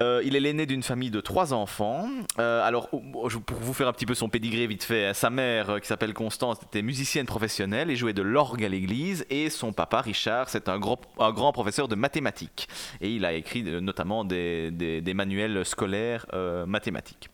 Euh, 0.01 0.21
il 0.25 0.35
est 0.35 0.39
l'aîné 0.39 0.65
d'une 0.65 0.83
famille 0.83 1.09
de 1.11 1.21
trois 1.21 1.53
enfants. 1.53 2.07
Alors, 2.37 2.89
oh, 2.91 3.29
je- 3.29 3.37
pour 3.37 3.57
vous 3.57 3.73
faire 3.73 3.87
un 3.87 3.93
petit 3.93 4.05
peu 4.05 4.13
son 4.15 4.29
pédigré 4.29 4.67
vite 4.67 4.83
fait, 4.83 5.07
hein, 5.07 5.13
sa 5.13 5.29
mère, 5.29 5.79
qui 5.81 5.87
s'appelle 5.87 6.13
Constance, 6.13 6.57
était 6.61 6.81
musicienne 6.81 7.25
professionnelle 7.25 7.89
et 7.89 7.95
jouait 7.95 8.13
de 8.13 8.21
l'orgue 8.21 8.63
à 8.65 8.69
l'église. 8.69 9.25
Et 9.29 9.49
son 9.49 9.71
papa, 9.73 10.01
Richard, 10.01 10.49
c'est 10.49 10.67
un, 10.69 10.79
gros- 10.79 10.99
un 11.19 11.31
grand 11.31 11.53
professeur 11.53 11.87
de 11.87 11.95
mathématiques. 11.95 12.67
Et 13.01 13.09
il 13.09 13.25
a 13.25 13.33
écrit 13.33 13.63
notamment 13.63 14.25
des, 14.25 14.69
des- 14.71 15.01
des 15.01 15.13
manuels 15.13 15.65
scolaires 15.65 16.25
mathématiques. 16.67 17.29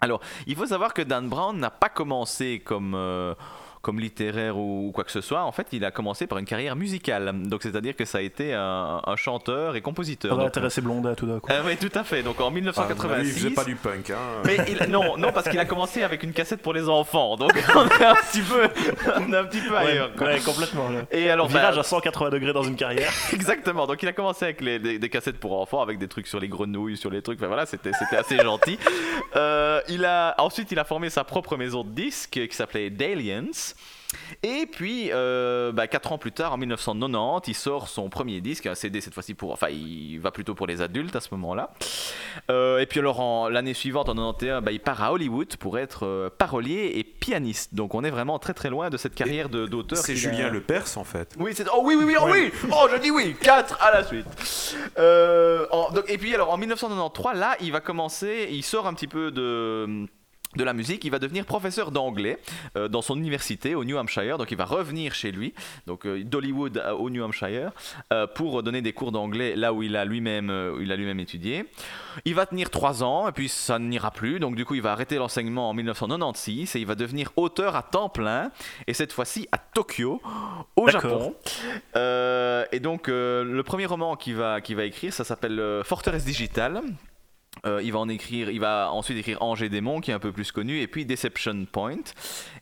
Alors, 0.00 0.20
il 0.46 0.56
faut 0.56 0.66
savoir 0.66 0.94
que 0.94 1.02
Dan 1.02 1.28
Brown 1.28 1.58
n'a 1.58 1.70
pas 1.70 1.88
commencé 1.88 2.60
comme, 2.64 2.94
euh, 2.94 3.34
comme 3.82 3.98
littéraire 3.98 4.58
ou, 4.58 4.90
quoi 4.94 5.04
que 5.04 5.10
ce 5.10 5.20
soit. 5.20 5.42
En 5.42 5.52
fait, 5.52 5.68
il 5.72 5.84
a 5.84 5.90
commencé 5.90 6.26
par 6.26 6.38
une 6.38 6.44
carrière 6.44 6.76
musicale. 6.76 7.32
Donc, 7.48 7.62
c'est-à-dire 7.62 7.96
que 7.96 8.04
ça 8.04 8.18
a 8.18 8.20
été 8.20 8.52
un, 8.54 9.00
un 9.06 9.16
chanteur 9.16 9.74
et 9.76 9.80
compositeur. 9.80 10.30
Ça 10.32 10.36
va 10.36 10.42
Donc, 10.42 10.48
intéresser 10.48 10.80
Blondet 10.82 11.14
tout 11.14 11.26
d'un 11.26 11.40
coup. 11.40 11.50
euh, 11.50 11.62
oui, 11.64 11.76
tout 11.76 11.90
à 11.98 12.04
fait. 12.04 12.22
Donc, 12.22 12.40
en 12.40 12.44
Ah, 12.44 12.46
à 12.48 12.50
mon 12.50 12.56
avis, 12.56 12.60
il 12.60 12.64
1986. 12.64 13.32
faisait 13.32 13.50
pas 13.54 13.64
du 13.64 13.76
punk. 13.76 14.10
Hein. 14.10 14.16
Mais 14.44 14.58
il- 14.68 14.90
non, 14.90 15.16
non, 15.16 15.32
parce 15.32 15.48
qu'il 15.48 15.58
a 15.58 15.64
commencé 15.64 16.02
avec 16.02 16.22
une 16.22 16.32
cassette 16.32 16.60
pour 16.62 16.74
les 16.74 16.88
enfants. 16.88 17.36
Donc, 17.36 17.52
on 17.74 17.86
est 17.88 18.04
un 18.04 18.14
petit 18.16 18.42
peu, 18.42 18.68
on 19.16 19.32
est 19.32 19.36
un 19.36 19.44
petit 19.44 19.60
peu 19.60 19.70
Ouais, 19.70 19.76
ailleurs. 19.78 20.12
quoi. 20.14 20.26
ouais, 20.26 20.40
complètement. 20.40 20.88
là. 20.90 21.00
Et 21.10 21.30
alors, 21.30 21.48
Virage 21.48 21.74
bah, 21.76 21.80
à 21.80 21.84
180 21.84 22.30
degrés 22.30 22.52
dans 22.52 22.62
une 22.62 22.76
carrière. 22.76 23.10
Exactement. 23.32 23.86
Donc 23.86 24.02
il 24.02 24.08
a 24.08 24.12
commencé 24.12 24.44
avec 24.44 24.60
les, 24.60 24.78
des, 24.78 24.98
des 24.98 25.08
cassettes 25.08 25.38
pour 25.40 25.58
enfants, 25.60 25.80
avec 25.80 25.98
des 25.98 26.08
trucs 26.08 26.26
sur 26.26 26.38
les 26.40 26.48
grenouilles, 26.48 26.96
sur 26.96 27.10
les 27.10 27.22
trucs. 27.22 27.38
Enfin 27.38 27.46
voilà, 27.48 27.64
c'était 27.66 27.92
c'était 27.92 28.16
assez 28.16 28.36
gentil. 28.42 28.78
Euh, 29.36 29.80
il 29.88 30.04
a 30.04 30.34
ensuite 30.38 30.70
il 30.72 30.78
a 30.78 30.84
formé 30.84 31.08
sa 31.10 31.24
propre 31.24 31.56
maison 31.56 31.84
de 31.84 31.90
disques 31.90 32.46
qui 32.48 32.54
s'appelait 32.56 32.90
Dalians. 32.90 33.69
Et 34.42 34.66
puis, 34.70 35.10
euh, 35.12 35.72
bah, 35.72 35.86
quatre 35.86 36.12
ans 36.12 36.18
plus 36.18 36.32
tard, 36.32 36.52
en 36.52 36.56
1990, 36.58 37.50
il 37.50 37.54
sort 37.54 37.88
son 37.88 38.08
premier 38.08 38.40
disque, 38.40 38.66
un 38.66 38.74
CD 38.74 39.00
cette 39.00 39.14
fois-ci 39.14 39.34
pour. 39.34 39.52
Enfin, 39.52 39.68
il 39.70 40.18
va 40.18 40.30
plutôt 40.30 40.54
pour 40.54 40.66
les 40.66 40.82
adultes 40.82 41.14
à 41.16 41.20
ce 41.20 41.28
moment-là. 41.32 41.70
Euh, 42.50 42.78
et 42.78 42.86
puis, 42.86 43.00
alors, 43.00 43.50
l'année 43.50 43.74
suivante, 43.74 44.08
en 44.08 44.14
91, 44.14 44.62
bah, 44.62 44.72
il 44.72 44.80
part 44.80 45.02
à 45.02 45.12
Hollywood 45.12 45.56
pour 45.56 45.78
être 45.78 46.06
euh, 46.06 46.30
parolier 46.30 46.92
et 46.96 47.04
pianiste. 47.04 47.74
Donc, 47.74 47.94
on 47.94 48.02
est 48.04 48.10
vraiment 48.10 48.38
très 48.38 48.54
très 48.54 48.70
loin 48.70 48.90
de 48.90 48.96
cette 48.96 49.14
carrière 49.14 49.48
de- 49.48 49.66
d'auteur. 49.66 49.98
C'est 49.98 50.16
Julien 50.16 50.48
Lepers 50.50 50.96
en 50.96 51.04
fait. 51.04 51.34
oui, 51.38 51.52
c'est. 51.54 51.66
Oh 51.72 51.80
oui, 51.84 51.94
oui, 51.98 52.04
oui, 52.04 52.14
oh 52.20 52.26
oui 52.30 52.50
Oh, 52.72 52.88
je 52.92 52.96
dis 52.98 53.10
oui 53.10 53.36
4 53.40 53.78
à 53.82 53.90
la 53.92 54.04
suite 54.04 54.26
Euh, 54.98 55.66
en- 55.70 55.90
donc, 55.92 56.04
Et 56.08 56.18
puis, 56.18 56.34
alors, 56.34 56.50
en 56.50 56.56
1993, 56.58 57.38
là, 57.38 57.56
il 57.60 57.72
va 57.72 57.80
commencer, 57.80 58.48
il 58.50 58.62
sort 58.62 58.86
un 58.86 58.94
petit 58.94 59.06
peu 59.06 59.30
de 59.30 60.06
de 60.56 60.64
la 60.64 60.72
musique, 60.72 61.04
il 61.04 61.10
va 61.10 61.20
devenir 61.20 61.44
professeur 61.44 61.92
d'anglais 61.92 62.38
euh, 62.76 62.88
dans 62.88 63.02
son 63.02 63.16
université 63.16 63.76
au 63.76 63.84
New 63.84 63.96
Hampshire, 63.96 64.36
donc 64.36 64.50
il 64.50 64.56
va 64.56 64.64
revenir 64.64 65.14
chez 65.14 65.30
lui, 65.30 65.54
donc 65.86 66.06
euh, 66.06 66.24
d'Hollywood 66.24 66.82
au 66.98 67.08
New 67.08 67.22
Hampshire, 67.22 67.70
euh, 68.12 68.26
pour 68.26 68.62
donner 68.64 68.82
des 68.82 68.92
cours 68.92 69.12
d'anglais 69.12 69.54
là 69.54 69.72
où 69.72 69.84
il 69.84 69.94
a 69.94 70.04
lui-même 70.04 70.50
où 70.50 70.80
il 70.80 70.90
a 70.90 70.96
lui-même 70.96 71.20
étudié. 71.20 71.66
Il 72.24 72.34
va 72.34 72.46
tenir 72.46 72.70
trois 72.70 73.04
ans 73.04 73.28
et 73.28 73.32
puis 73.32 73.48
ça 73.48 73.78
n'ira 73.78 74.10
plus, 74.10 74.40
donc 74.40 74.56
du 74.56 74.64
coup 74.64 74.74
il 74.74 74.82
va 74.82 74.90
arrêter 74.90 75.16
l'enseignement 75.16 75.70
en 75.70 75.74
1996 75.74 76.74
et 76.74 76.80
il 76.80 76.86
va 76.86 76.96
devenir 76.96 77.30
auteur 77.36 77.76
à 77.76 77.82
temps 77.82 78.08
plein 78.08 78.50
et 78.88 78.94
cette 78.94 79.12
fois-ci 79.12 79.48
à 79.52 79.58
Tokyo, 79.58 80.20
au. 80.74 80.88
Japon. 80.88 81.36
Et 81.94 82.80
donc 82.80 83.06
le 83.06 83.62
premier 83.62 83.86
roman 83.86 84.16
qu'il 84.16 84.34
va, 84.34 84.60
qu'il 84.60 84.74
va 84.74 84.84
écrire, 84.84 85.12
ça 85.12 85.22
s'appelle 85.22 85.82
Forteresse 85.84 86.24
Digitale. 86.24 86.82
Euh, 87.66 87.82
il 87.82 87.92
va 87.92 87.98
en 87.98 88.08
écrire, 88.08 88.48
il 88.48 88.60
va 88.60 88.90
ensuite 88.92 89.18
écrire 89.18 89.42
Angers 89.42 89.68
Démon 89.68 90.00
qui 90.00 90.12
est 90.12 90.14
un 90.14 90.20
peu 90.20 90.30
plus 90.30 90.52
connu 90.52 90.80
et 90.80 90.86
puis 90.86 91.04
Deception 91.04 91.66
Point. 91.70 91.96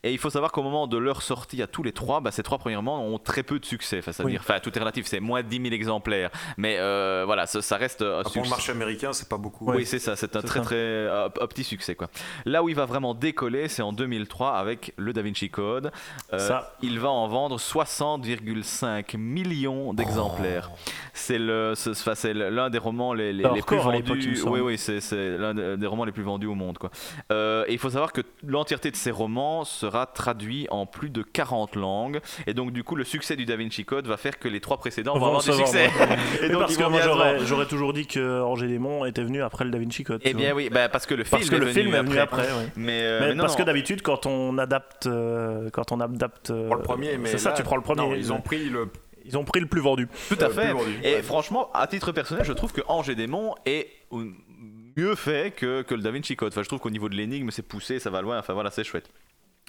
Et 0.03 0.11
il 0.11 0.17
faut 0.17 0.31
savoir 0.31 0.51
qu'au 0.51 0.63
moment 0.63 0.87
de 0.87 0.97
leur 0.97 1.21
sortie 1.21 1.61
à 1.61 1.67
tous 1.67 1.83
les 1.83 1.91
trois, 1.91 2.21
bah, 2.21 2.31
ces 2.31 2.41
trois 2.41 2.57
premiers 2.57 2.75
romans 2.75 3.05
ont 3.05 3.19
très 3.19 3.43
peu 3.43 3.59
de 3.59 3.65
succès. 3.65 3.99
Enfin, 3.99 4.11
c'est-à-dire, 4.11 4.39
Oui. 4.41 4.45
enfin, 4.49 4.59
tout 4.59 4.75
est 4.75 4.79
relatif, 4.79 5.05
c'est 5.05 5.19
moins 5.19 5.43
de 5.43 5.47
10 5.47 5.61
000 5.61 5.73
exemplaires. 5.75 6.31
Mais 6.57 6.77
euh, 6.79 7.23
voilà, 7.25 7.45
ça, 7.45 7.61
ça 7.61 7.77
reste 7.77 8.01
un 8.01 8.21
Ah, 8.25 8.29
Pour 8.29 8.43
le 8.43 8.49
marché 8.49 8.71
américain, 8.71 9.13
c'est 9.13 9.29
pas 9.29 9.37
beaucoup. 9.37 9.71
Oui, 9.71 9.85
c'est 9.85 9.99
ça, 9.99 10.15
c'est 10.15 10.35
un 10.35 10.41
très 10.41 10.59
ça. 10.59 10.65
très 10.65 10.75
euh, 10.75 11.27
un 11.39 11.47
petit 11.47 11.63
succès 11.63 11.93
quoi. 11.93 12.09
Là 12.45 12.63
où 12.63 12.67
il 12.69 12.75
va 12.75 12.85
vraiment 12.85 13.13
décoller, 13.13 13.67
c'est 13.69 13.83
en 13.83 13.93
2003 13.93 14.53
avec 14.57 14.93
le 14.97 15.13
Da 15.13 15.21
Vinci 15.21 15.49
Code. 15.51 15.91
Euh, 16.33 16.39
Ça. 16.39 16.75
Il 16.81 16.99
va 16.99 17.09
en 17.11 17.27
vendre 17.27 17.57
60,5 17.59 19.17
millions 19.17 19.93
d'exemplaires. 19.93 20.71
C'est 21.13 21.37
le, 21.37 21.73
ce- 21.75 21.91
enfin, 21.91 22.15
c'est 22.15 22.33
l'un 22.33 22.69
des 22.71 22.77
romans 22.79 23.13
les, 23.13 23.33
les, 23.33 23.43
plus 23.61 23.77
vendus. 23.77 24.41
Oui, 24.45 24.59
oui, 24.61 24.77
c'est 24.79 24.99
c'est 25.01 25.37
l'un 25.37 25.53
des 25.77 25.87
romans 25.87 26.05
les 26.05 26.11
plus 26.11 26.23
vendus 26.23 26.47
au 26.47 26.55
monde 26.55 26.77
quoi. 26.77 26.89
Euh, 27.31 27.65
et 27.67 27.73
il 27.73 27.79
faut 27.79 27.89
savoir 27.89 28.11
que 28.13 28.21
l'entièreté 28.45 28.89
de 28.91 28.95
ces 28.95 29.11
romans 29.11 29.63
sera 29.65 30.05
traduit 30.05 30.67
en 30.71 30.85
plus 30.85 31.09
de 31.09 31.21
40 31.21 31.75
langues. 31.75 32.19
Et 32.47 32.53
donc 32.53 32.71
du 32.71 32.83
coup, 32.83 32.95
le 32.95 33.03
succès 33.03 33.35
du 33.35 33.45
Da 33.45 33.55
Vinci 33.55 33.85
Code 33.85 34.07
va 34.07 34.17
faire 34.17 34.39
que 34.39 34.47
les 34.47 34.59
trois 34.59 34.77
précédents 34.77 35.13
vont 35.13 35.19
Vont 35.19 35.25
avoir 35.37 35.43
du 35.43 35.51
succès. 35.51 35.89
Et 36.41 36.49
donc 36.49 36.61
parce 36.61 36.77
que 36.77 36.83
moi 36.83 37.01
j'aurais, 37.45 37.65
toujours 37.65 37.93
dit 37.93 38.07
que 38.07 38.41
Angers 38.41 38.67
Démon 38.67 39.05
était 39.05 39.23
venu 39.23 39.41
après 39.41 39.65
le 39.65 39.71
Da 39.71 39.77
Vinci 39.77 40.03
Code. 40.03 40.21
Eh 40.23 40.33
bien 40.33 40.51
vois. 40.53 40.57
oui, 40.57 40.69
bah, 40.69 40.89
parce 40.89 41.05
que 41.05 41.13
le 41.13 41.23
film 41.23 41.39
parce 41.39 41.49
que 41.49 41.55
est 41.55 41.59
le 41.59 41.65
venu 41.65 41.81
film 41.81 41.93
est 41.93 42.01
venu 42.03 42.17
après. 42.17 42.43
ouais. 42.43 42.71
Mais, 42.75 43.01
euh, 43.03 43.19
Mais 43.19 43.27
mais 43.27 43.35
non, 43.35 43.43
parce 43.43 43.55
que 43.55 43.63
d'habitude, 43.63 44.01
quand 44.01 44.25
on 44.25 44.57
adapte, 44.57 45.07
euh, 45.07 45.69
quand 45.71 45.91
on 45.91 45.99
adapte, 45.99 46.51
euh, 46.51 46.67
Pour 46.67 46.75
le 46.75 46.81
premier, 46.81 47.17
mais 47.17 47.29
c'est 47.29 47.37
ça, 47.37 47.51
tu 47.51 47.63
prends 47.63 47.75
le 47.75 47.81
premier. 47.81 48.01
Non, 48.01 48.15
ils 48.15 48.31
ont 48.33 48.41
pris 48.41 48.69
le. 48.69 48.87
Ils 49.25 49.37
ont 49.37 49.43
pris 49.43 49.59
le 49.59 49.67
plus 49.67 49.81
vendu. 49.81 50.07
Tout 50.29 50.37
à 50.39 50.49
fait. 50.49 50.71
vendu. 50.73 50.97
Et 51.03 51.15
Ouais. 51.15 51.21
franchement, 51.21 51.69
à 51.73 51.85
titre 51.85 52.11
personnel, 52.11 52.43
je 52.45 52.53
trouve 52.53 52.71
que 52.71 52.81
Angers 52.87 53.13
Démon 53.15 53.53
est 53.65 53.87
mieux 54.97 55.15
fait 55.15 55.55
que, 55.55 55.81
que 55.81 55.95
le 55.95 56.01
Da 56.01 56.11
Vinci 56.11 56.35
Code. 56.35 56.51
Enfin, 56.53 56.63
je 56.63 56.67
trouve 56.67 56.79
qu'au 56.79 56.89
niveau 56.89 57.09
de 57.09 57.15
l'énigme, 57.15 57.51
c'est 57.51 57.61
poussé, 57.67 57.99
ça 57.99 58.09
va 58.09 58.21
loin. 58.21 58.39
Enfin 58.39 58.53
voilà, 58.53 58.71
c'est 58.71 58.83
chouette. 58.83 59.09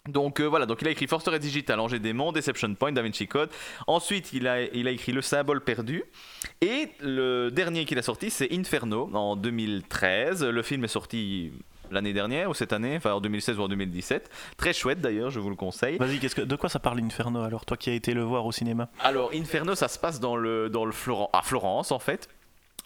Donc 0.08 0.40
euh, 0.40 0.44
voilà, 0.46 0.64
donc 0.64 0.80
il 0.80 0.88
a 0.88 0.90
écrit 0.90 1.06
Forster 1.06 1.34
et 1.34 1.38
Digital, 1.38 1.78
Angers 1.78 1.98
Démon, 1.98 2.32
Deception 2.32 2.74
Point, 2.74 2.92
Da 2.92 3.02
Vinci 3.02 3.26
Code. 3.28 3.50
Ensuite, 3.86 4.32
il 4.32 4.48
a, 4.48 4.62
il 4.62 4.88
a 4.88 4.90
écrit 4.92 5.12
Le 5.12 5.20
Symbole 5.20 5.60
Perdu. 5.60 6.02
Et 6.62 6.88
le 7.00 7.50
dernier 7.50 7.84
qu'il 7.84 7.98
a 7.98 8.02
sorti, 8.02 8.30
c'est 8.30 8.50
Inferno 8.52 9.10
en 9.12 9.36
2013. 9.36 10.44
Le 10.44 10.62
film 10.62 10.84
est 10.84 10.88
sorti 10.88 11.52
l'année 11.90 12.12
dernière 12.12 12.48
ou 12.48 12.54
cette 12.54 12.72
année, 12.72 12.96
enfin 12.96 13.12
en 13.12 13.20
2016 13.20 13.58
ou 13.58 13.62
en 13.62 13.68
2017. 13.68 14.30
Très 14.56 14.72
chouette 14.72 15.00
d'ailleurs, 15.00 15.30
je 15.30 15.40
vous 15.40 15.50
le 15.50 15.56
conseille. 15.56 15.98
Vas-y, 15.98 16.18
qu'est-ce 16.18 16.36
que, 16.36 16.42
de 16.42 16.56
quoi 16.56 16.68
ça 16.70 16.78
parle 16.78 17.00
Inferno 17.00 17.42
alors, 17.42 17.66
toi 17.66 17.76
qui 17.76 17.90
as 17.90 17.94
été 17.94 18.14
le 18.14 18.22
voir 18.22 18.46
au 18.46 18.52
cinéma? 18.52 18.88
Alors, 19.02 19.30
Inferno, 19.34 19.74
ça 19.74 19.88
se 19.88 19.98
passe 19.98 20.18
dans 20.20 20.36
le, 20.36 20.70
dans 20.70 20.84
le 20.84 20.92
Floren- 20.92 21.28
à 21.32 21.42
Florence, 21.42 21.90
en 21.92 21.98
fait. 21.98 22.28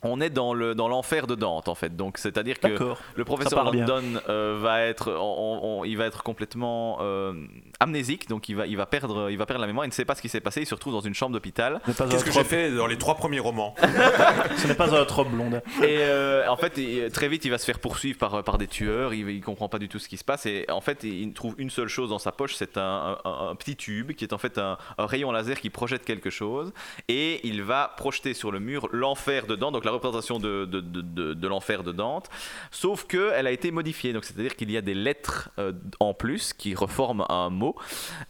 On 0.04 0.20
est 0.20 0.30
dans 0.30 0.54
le 0.54 0.74
dans 0.74 0.88
l'enfer 0.88 1.26
de 1.26 1.34
Dante 1.34 1.68
en 1.68 1.74
fait, 1.74 1.96
donc 1.96 2.18
c'est-à-dire 2.18 2.60
que 2.60 2.68
D'accord. 2.68 2.98
le 3.16 3.24
professeur. 3.24 3.64
London 3.72 4.02
euh, 4.28 4.58
va 4.60 4.82
être 4.82 5.10
on- 5.12 5.80
on- 5.80 5.84
il 5.84 5.96
va 5.96 6.04
être 6.06 6.22
complètement 6.22 6.98
euh, 7.00 7.32
amnésique, 7.80 8.28
donc 8.28 8.48
il 8.48 8.56
va 8.56 8.66
il 8.66 8.76
va 8.76 8.86
perdre 8.86 9.30
il 9.30 9.38
va 9.38 9.46
perdre 9.46 9.60
la 9.62 9.66
mémoire, 9.66 9.86
il 9.86 9.88
ne 9.88 9.94
sait 9.94 10.04
pas 10.04 10.14
ce 10.14 10.22
qui 10.22 10.28
s'est 10.28 10.40
passé, 10.40 10.60
il 10.60 10.66
se 10.66 10.74
retrouve 10.74 10.92
dans 10.92 11.00
une 11.00 11.14
chambre 11.14 11.32
d'hôpital. 11.32 11.80
Ce 11.84 11.90
n'est 11.90 11.94
pas 11.96 12.04
un 12.04 12.08
Qu'est-ce 12.08 12.24
que 12.24 12.30
j'ai 12.32 12.44
fait 12.44 12.70
dans 12.70 12.86
les 12.86 12.98
trois 12.98 13.14
premiers 13.16 13.40
romans 13.40 13.74
ce 14.56 14.66
n'est 14.66 14.74
pas 14.74 14.94
un 14.94 15.04
trope 15.04 15.28
blonde. 15.30 15.62
et 15.82 15.98
euh, 16.00 16.46
en 16.48 16.56
fait 16.56 16.76
il- 16.78 17.10
très 17.10 17.28
vite 17.28 17.44
il 17.44 17.50
va 17.50 17.58
se 17.58 17.64
faire 17.64 17.78
poursuivre 17.78 18.18
par 18.18 18.42
par 18.44 18.58
des 18.58 18.66
tueurs, 18.66 19.14
il, 19.14 19.28
il 19.30 19.40
comprend 19.42 19.68
pas 19.68 19.78
du 19.78 19.88
tout 19.88 19.98
ce 19.98 20.08
qui 20.08 20.16
se 20.16 20.24
passe. 20.24 20.46
Et 20.46 20.66
en 20.70 20.80
fait 20.80 21.02
il 21.04 21.32
trouve 21.32 21.54
une 21.58 21.70
seule 21.70 21.88
chose 21.88 22.10
dans 22.10 22.18
sa 22.18 22.32
poche, 22.32 22.54
c'est 22.54 22.76
un, 22.76 23.16
un- 23.24 23.48
un 23.50 23.54
petit 23.54 23.76
tube 23.76 24.12
qui 24.12 24.24
est 24.24 24.32
en 24.32 24.38
fait 24.38 24.58
un, 24.58 24.76
un 24.98 25.06
rayon 25.06 25.32
laser 25.32 25.60
qui 25.60 25.70
projette 25.70 26.04
quelque 26.04 26.30
chose. 26.30 26.72
Et 27.08 27.46
il 27.46 27.62
va 27.62 27.92
projeter 27.96 28.34
sur 28.34 28.50
le 28.52 28.60
mur 28.60 28.88
l'enfer 28.92 29.46
de 29.46 29.54
Dante, 29.56 29.72
donc 29.74 29.84
la 29.84 29.90
représentation 29.94 30.38
de, 30.38 30.64
de, 30.64 30.80
de- 30.80 31.48
l'enfer 31.48 31.82
de 31.82 31.92
Dante, 31.92 32.28
sauf 32.70 33.04
que 33.06 33.32
elle 33.34 33.46
a 33.46 33.50
été 33.50 33.70
modifiée, 33.70 34.12
donc 34.12 34.24
c'est-à-dire 34.24 34.56
qu'il 34.56 34.70
y 34.70 34.76
a 34.76 34.80
des 34.80 34.94
lettres 34.94 35.50
euh, 35.58 35.72
en 36.00 36.14
plus 36.14 36.52
qui 36.52 36.74
reforment 36.74 37.24
un 37.28 37.50
mot. 37.50 37.76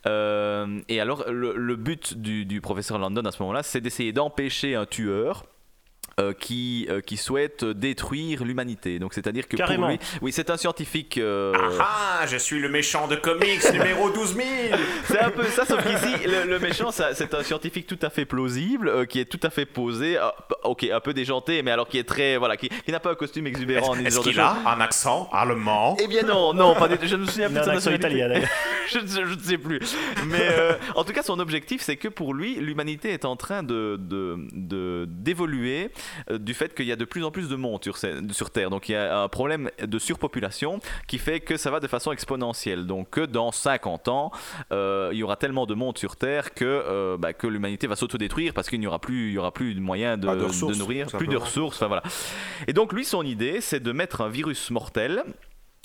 Euh, 0.06 0.80
et 0.88 1.00
alors 1.00 1.24
le, 1.30 1.76
but 1.76 2.14
du, 2.18 2.44
du 2.44 2.60
professeur 2.60 2.98
Landon 2.98 3.24
à 3.24 3.32
ce 3.32 3.42
moment-là, 3.42 3.62
c'est 3.62 3.80
d'essayer 3.80 4.12
d'empêcher 4.12 4.74
un 4.74 4.86
tueur 4.86 5.44
euh, 6.20 6.32
qui, 6.32 6.86
euh, 6.90 7.00
qui 7.00 7.16
souhaite 7.16 7.64
détruire 7.64 8.44
l'humanité. 8.44 8.98
Donc 8.98 9.14
c'est-à-dire 9.14 9.48
que 9.48 9.56
Carrément. 9.56 9.82
pour 9.88 9.90
lui, 9.90 9.98
oui, 10.22 10.32
c'est 10.32 10.50
un 10.50 10.56
scientifique. 10.56 11.18
euh, 11.18 11.52
Ah, 11.80 12.24
je 12.26 12.36
suis 12.36 12.60
le 12.60 12.68
méchant 12.68 13.08
de 13.08 13.16
comics 13.16 13.62
numéro 13.72 14.10
12 14.10 14.34
000 14.36 14.46
c'est 15.04 15.20
un 15.20 15.30
peu 15.30 15.44
ça, 15.44 15.64
sauf 15.64 15.82
qu'ici, 15.84 16.26
le, 16.26 16.48
le 16.50 16.58
méchant, 16.58 16.90
ça- 16.90 17.14
c'est 17.14 17.34
un 17.34 17.42
scientifique 17.42 17.86
tout 17.86 17.98
à 18.02 18.10
fait 18.10 18.24
plausible, 18.24 18.88
euh, 18.88 19.04
qui 19.04 19.18
est 19.20 19.24
tout 19.24 19.40
à 19.42 19.50
fait 19.50 19.66
posé, 19.66 20.18
euh, 20.18 20.28
ok, 20.64 20.84
un 20.92 21.00
peu 21.00 21.12
déjanté, 21.14 21.62
mais 21.62 21.70
alors 21.70 21.88
qui 21.88 21.98
est 21.98 22.04
très, 22.04 22.36
voilà, 22.36 22.56
qui, 22.56 22.68
qui 22.68 22.92
n'a 22.92 23.00
pas 23.00 23.10
un 23.10 23.14
costume 23.16 23.46
exubérant 23.46 23.94
Est-ce 23.96 24.18
de 24.18 24.22
qu'il 24.22 24.40
a 24.40 24.56
un 24.66 24.80
accent 24.80 25.28
allemand? 25.32 25.96
Eh 26.02 26.06
bien 26.06 26.22
non, 26.22 26.54
non, 26.54 26.74
pas. 26.74 26.88
Je 27.02 27.16
ne 27.16 27.22
me 27.22 27.26
souviens 27.26 27.48
plus 27.48 27.58
un 27.58 27.64
son 27.64 27.70
accent 27.70 27.90
italien 27.92 28.28
je, 28.92 28.98
ne- 28.98 29.06
je 29.06 29.34
ne 29.34 29.40
sais 29.40 29.58
plus. 29.58 29.80
Mais 30.26 30.38
euh, 30.42 30.74
en 30.94 31.04
tout 31.04 31.12
cas, 31.12 31.22
son 31.22 31.38
objectif, 31.40 31.82
c'est 31.82 31.96
que 31.96 32.08
pour 32.08 32.34
lui, 32.34 32.56
l'humanité 32.56 33.10
est 33.10 33.24
en 33.24 33.36
train 33.36 33.62
de 33.62 33.96
de- 34.00 34.36
de- 34.52 35.06
d'évoluer 35.08 35.90
du 36.30 36.54
fait 36.54 36.74
qu'il 36.74 36.86
y 36.86 36.92
a 36.92 36.96
de 36.96 37.04
plus 37.04 37.24
en 37.24 37.30
plus 37.30 37.48
de 37.48 37.56
monde 37.56 37.82
sur, 37.82 37.96
sur 37.96 38.50
Terre. 38.50 38.70
Donc 38.70 38.88
il 38.88 38.92
y 38.92 38.96
a 38.96 39.20
un 39.20 39.28
problème 39.28 39.70
de 39.80 39.98
surpopulation 39.98 40.80
qui 41.06 41.18
fait 41.18 41.40
que 41.40 41.56
ça 41.56 41.70
va 41.70 41.80
de 41.80 41.86
façon 41.86 42.12
exponentielle. 42.12 42.86
Donc 42.86 43.10
que 43.10 43.20
dans 43.20 43.52
50 43.52 44.08
ans, 44.08 44.30
euh, 44.72 45.10
il 45.12 45.18
y 45.18 45.22
aura 45.22 45.36
tellement 45.36 45.66
de 45.66 45.74
monde 45.74 45.98
sur 45.98 46.16
Terre 46.16 46.54
que, 46.54 46.64
euh, 46.64 47.16
bah, 47.16 47.32
que 47.32 47.46
l'humanité 47.46 47.86
va 47.86 47.96
s'autodétruire 47.96 48.54
parce 48.54 48.68
qu'il 48.68 48.80
n'y 48.80 48.86
aura 48.86 48.98
plus, 48.98 49.28
il 49.28 49.34
y 49.34 49.38
aura 49.38 49.52
plus 49.52 49.74
de 49.74 49.80
moyens 49.80 50.18
de, 50.18 50.26
de 50.26 50.44
ressources, 50.44 50.78
nourrir, 50.78 51.06
plus 51.08 51.28
de 51.28 51.36
ressources. 51.36 51.76
Enfin, 51.76 51.88
voilà. 51.88 52.02
Et 52.66 52.72
donc 52.72 52.92
lui, 52.92 53.04
son 53.04 53.22
idée, 53.22 53.60
c'est 53.60 53.80
de 53.80 53.92
mettre 53.92 54.20
un 54.20 54.28
virus 54.28 54.70
mortel 54.70 55.24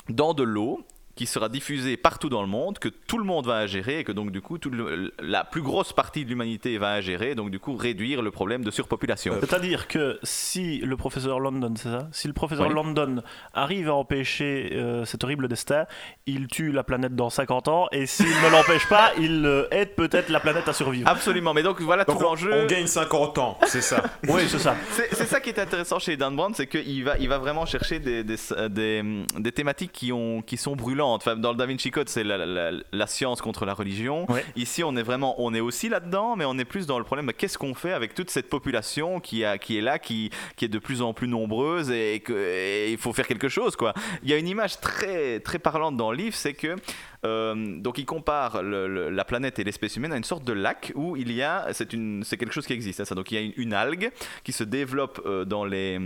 dans 0.09 0.33
de 0.33 0.43
l'eau 0.43 0.85
qui 1.19 1.25
sera 1.25 1.49
diffusé 1.49 1.97
partout 1.97 2.29
dans 2.29 2.41
le 2.41 2.47
monde, 2.47 2.79
que 2.79 2.87
tout 2.87 3.17
le 3.17 3.25
monde 3.25 3.45
va 3.45 3.55
ingérer 3.55 3.99
et 3.99 4.03
que 4.05 4.13
donc 4.13 4.31
du 4.31 4.39
coup 4.39 4.57
tout 4.57 4.69
le- 4.69 5.13
la 5.19 5.43
plus 5.43 5.61
grosse 5.61 5.91
partie 5.91 6.23
de 6.23 6.29
l'humanité 6.29 6.77
va 6.77 6.93
ingérer, 6.93 7.35
donc 7.35 7.51
du 7.51 7.59
coup 7.59 7.75
réduire 7.75 8.21
le 8.21 8.31
problème 8.31 8.63
de 8.63 8.71
surpopulation. 8.71 9.33
C'est-à-dire 9.41 9.89
que 9.89 10.17
si 10.23 10.77
le 10.77 10.95
professeur 10.95 11.41
London, 11.41 11.73
c'est 11.75 11.89
ça? 11.89 12.07
Si 12.13 12.29
le 12.29 12.33
professeur 12.33 12.67
Oui. 12.69 12.73
London 12.73 13.21
arrive 13.53 13.89
à 13.89 13.95
empêcher 13.95 14.69
euh, 14.71 15.03
cet 15.03 15.25
horrible 15.25 15.49
destin, 15.49 15.83
il 16.25 16.47
tue 16.47 16.71
la 16.71 16.85
planète 16.85 17.15
dans 17.17 17.29
50 17.29 17.67
ans 17.67 17.87
et 17.91 18.05
s'il 18.05 18.25
ne 18.29 18.49
l'empêche 18.51 18.87
pas, 18.87 19.11
il 19.19 19.45
euh, 19.45 19.67
aide 19.71 19.95
peut-être 19.95 20.29
la 20.29 20.39
planète 20.39 20.69
à 20.69 20.73
survivre. 20.73 21.09
Absolument, 21.09 21.53
mais 21.53 21.63
donc 21.63 21.81
voilà 21.81 22.05
Donc 22.05 22.17
tout 22.17 22.23
l'enjeu. 22.23 22.53
on 22.63 22.65
gagne 22.65 22.87
50 22.87 23.37
ans, 23.39 23.57
c'est 23.67 23.81
ça. 23.81 24.03
Oui, 24.29 24.43
c'est 24.47 24.59
ça. 24.59 24.73
C'est 24.91 25.13
c'est 25.13 25.25
ça 25.25 25.41
qui 25.41 25.49
est 25.49 25.59
intéressant 25.59 25.99
chez 25.99 26.15
Dan 26.15 26.33
Brown, 26.37 26.53
c'est 26.53 26.67
qu'il 26.67 27.03
va, 27.03 27.17
il 27.17 27.27
va 27.27 27.39
vraiment 27.39 27.65
chercher 27.65 27.99
des, 27.99 28.23
des, 28.23 28.37
des, 28.69 29.03
des 29.37 29.51
thématiques 29.51 29.91
qui, 29.91 30.13
ont, 30.13 30.41
qui 30.41 30.55
sont 30.55 30.77
brûlantes. 30.77 31.08
Enfin, 31.15 31.35
dans 31.35 31.51
le 31.51 31.57
Da 31.57 31.65
Vinci 31.65 31.91
Code, 31.91 32.09
c'est 32.09 32.23
la, 32.23 32.37
la- 32.45 32.71
la 32.91 33.07
science 33.07 33.41
contre 33.41 33.65
la 33.65 33.73
religion. 33.73 34.29
Ouais. 34.31 34.43
Ici, 34.55 34.83
on 34.83 34.95
est 34.95 35.03
vraiment, 35.03 35.35
on 35.41 35.53
est 35.53 35.59
aussi 35.59 35.89
là-dedans, 35.89 36.35
mais 36.35 36.45
on 36.45 36.57
est 36.57 36.65
plus 36.65 36.85
dans 36.87 36.97
le 36.99 37.05
problème. 37.05 37.27
de 37.27 37.31
Qu'est-ce 37.31 37.57
qu'on 37.57 37.73
fait 37.73 37.93
avec 37.93 38.13
toute 38.13 38.29
cette 38.29 38.49
population 38.49 39.19
qui, 39.19 39.43
a, 39.45 39.57
qui 39.57 39.77
est 39.77 39.81
là, 39.81 39.99
qui, 39.99 40.29
qui 40.55 40.65
est 40.65 40.69
de 40.69 40.79
plus 40.79 41.01
en 41.01 41.13
plus 41.13 41.27
nombreuse 41.27 41.91
et 41.91 42.23
il 42.91 42.97
faut 42.97 43.13
faire 43.13 43.27
quelque 43.27 43.49
chose, 43.49 43.75
quoi. 43.75 43.93
Il 44.23 44.29
y 44.29 44.33
a 44.33 44.37
une 44.37 44.47
image 44.47 44.79
très, 44.79 45.39
très 45.39 45.59
parlante 45.59 45.97
dans 45.97 46.11
le 46.11 46.17
livre, 46.17 46.35
c'est 46.35 46.53
que 46.53 46.75
euh, 47.25 47.79
donc 47.79 47.97
il 47.97 48.05
compare 48.05 48.63
le- 48.63 48.87
le- 48.87 49.09
la 49.09 49.25
planète 49.25 49.59
et 49.59 49.63
l'espèce 49.63 49.95
humaine 49.97 50.13
à 50.13 50.17
une 50.17 50.23
sorte 50.23 50.43
de 50.45 50.53
lac 50.53 50.91
où 50.95 51.17
il 51.17 51.31
y 51.33 51.41
a, 51.41 51.67
c'est 51.73 51.87
quelque 52.37 52.53
chose 52.53 52.65
qui 52.65 52.73
existe. 52.73 52.99
hein, 53.01 53.05
ça. 53.05 53.15
Donc 53.15 53.31
il 53.31 53.35
y 53.35 53.37
a 53.37 53.41
une, 53.41 53.53
une 53.57 53.73
algue 53.73 54.11
qui 54.43 54.51
se 54.53 54.63
développe 54.63 55.21
euh, 55.25 55.43
dans 55.45 55.65
les 55.65 55.99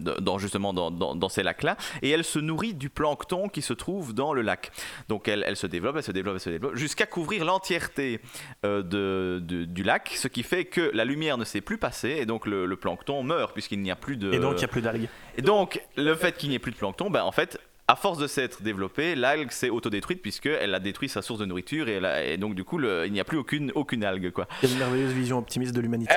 dans 0.00 0.38
justement 0.38 0.72
dans, 0.72 0.90
dans- 0.90 1.14
dans 1.14 1.28
ces 1.28 1.42
lacs-là, 1.42 1.76
et 2.02 2.10
elle 2.10 2.24
se 2.24 2.38
nourrit 2.38 2.74
du 2.74 2.88
plancton 2.90 3.48
qui 3.48 3.62
se 3.62 3.72
trouve 3.72 4.14
dans 4.14 4.32
le 4.32 4.42
lac. 4.42 4.70
Donc 5.08 5.28
elle, 5.28 5.44
elle 5.46 5.56
se 5.56 5.66
développe, 5.66 5.96
elle 5.96 6.02
se 6.02 6.12
développe, 6.12 6.34
elle 6.36 6.40
se 6.40 6.50
développe, 6.50 6.76
jusqu'à 6.76 7.06
couvrir 7.06 7.44
l'entièreté 7.44 8.20
euh, 8.64 8.82
de, 8.82 9.40
de- 9.42 9.64
du 9.64 9.82
lac, 9.82 10.10
ce 10.16 10.28
qui 10.28 10.42
fait 10.42 10.64
que 10.64 10.90
la 10.94 11.04
lumière 11.04 11.38
ne 11.38 11.44
s'est 11.44 11.60
plus 11.60 11.78
passer, 11.78 12.16
et 12.20 12.26
donc 12.26 12.46
le, 12.46 12.66
le 12.66 12.76
plancton 12.76 13.22
meurt, 13.22 13.52
puisqu'il 13.52 13.80
n'y 13.80 13.90
a 13.90 13.96
plus 13.96 14.16
de... 14.16 14.32
Et 14.32 14.38
donc 14.38 14.52
il 14.54 14.58
n'y 14.58 14.64
a 14.64 14.68
plus 14.68 14.82
d'algues. 14.82 15.08
Et 15.36 15.42
donc, 15.42 15.80
le 15.96 16.14
fait 16.14 16.36
qu'il 16.36 16.50
n'y 16.50 16.54
ait 16.56 16.58
plus 16.58 16.72
de 16.72 16.76
plancton, 16.76 17.08
ben, 17.10 17.22
en 17.22 17.32
fait, 17.32 17.58
à 17.92 17.96
force 17.96 18.18
de 18.18 18.26
s'être 18.26 18.62
développée, 18.62 19.14
l'algue 19.14 19.50
s'est 19.50 19.68
autodétruite 19.68 20.22
puisqu'elle 20.22 20.74
a 20.74 20.78
détruit 20.80 21.08
sa 21.10 21.20
source 21.20 21.40
de 21.40 21.44
nourriture 21.44 21.88
et, 21.88 21.92
elle 21.92 22.06
a- 22.06 22.24
et 22.24 22.36
donc 22.38 22.54
du 22.54 22.64
coup, 22.64 22.78
le- 22.78 23.04
il 23.06 23.12
n'y 23.12 23.20
a 23.20 23.24
plus 23.24 23.36
aucune, 23.38 23.70
aucune 23.74 24.02
algue. 24.04 24.30
Quoi. 24.30 24.46
Une 24.62 24.78
merveilleuse 24.78 25.12
vision 25.12 25.38
optimiste 25.38 25.74
de 25.74 25.80
l'humanité. 25.80 26.14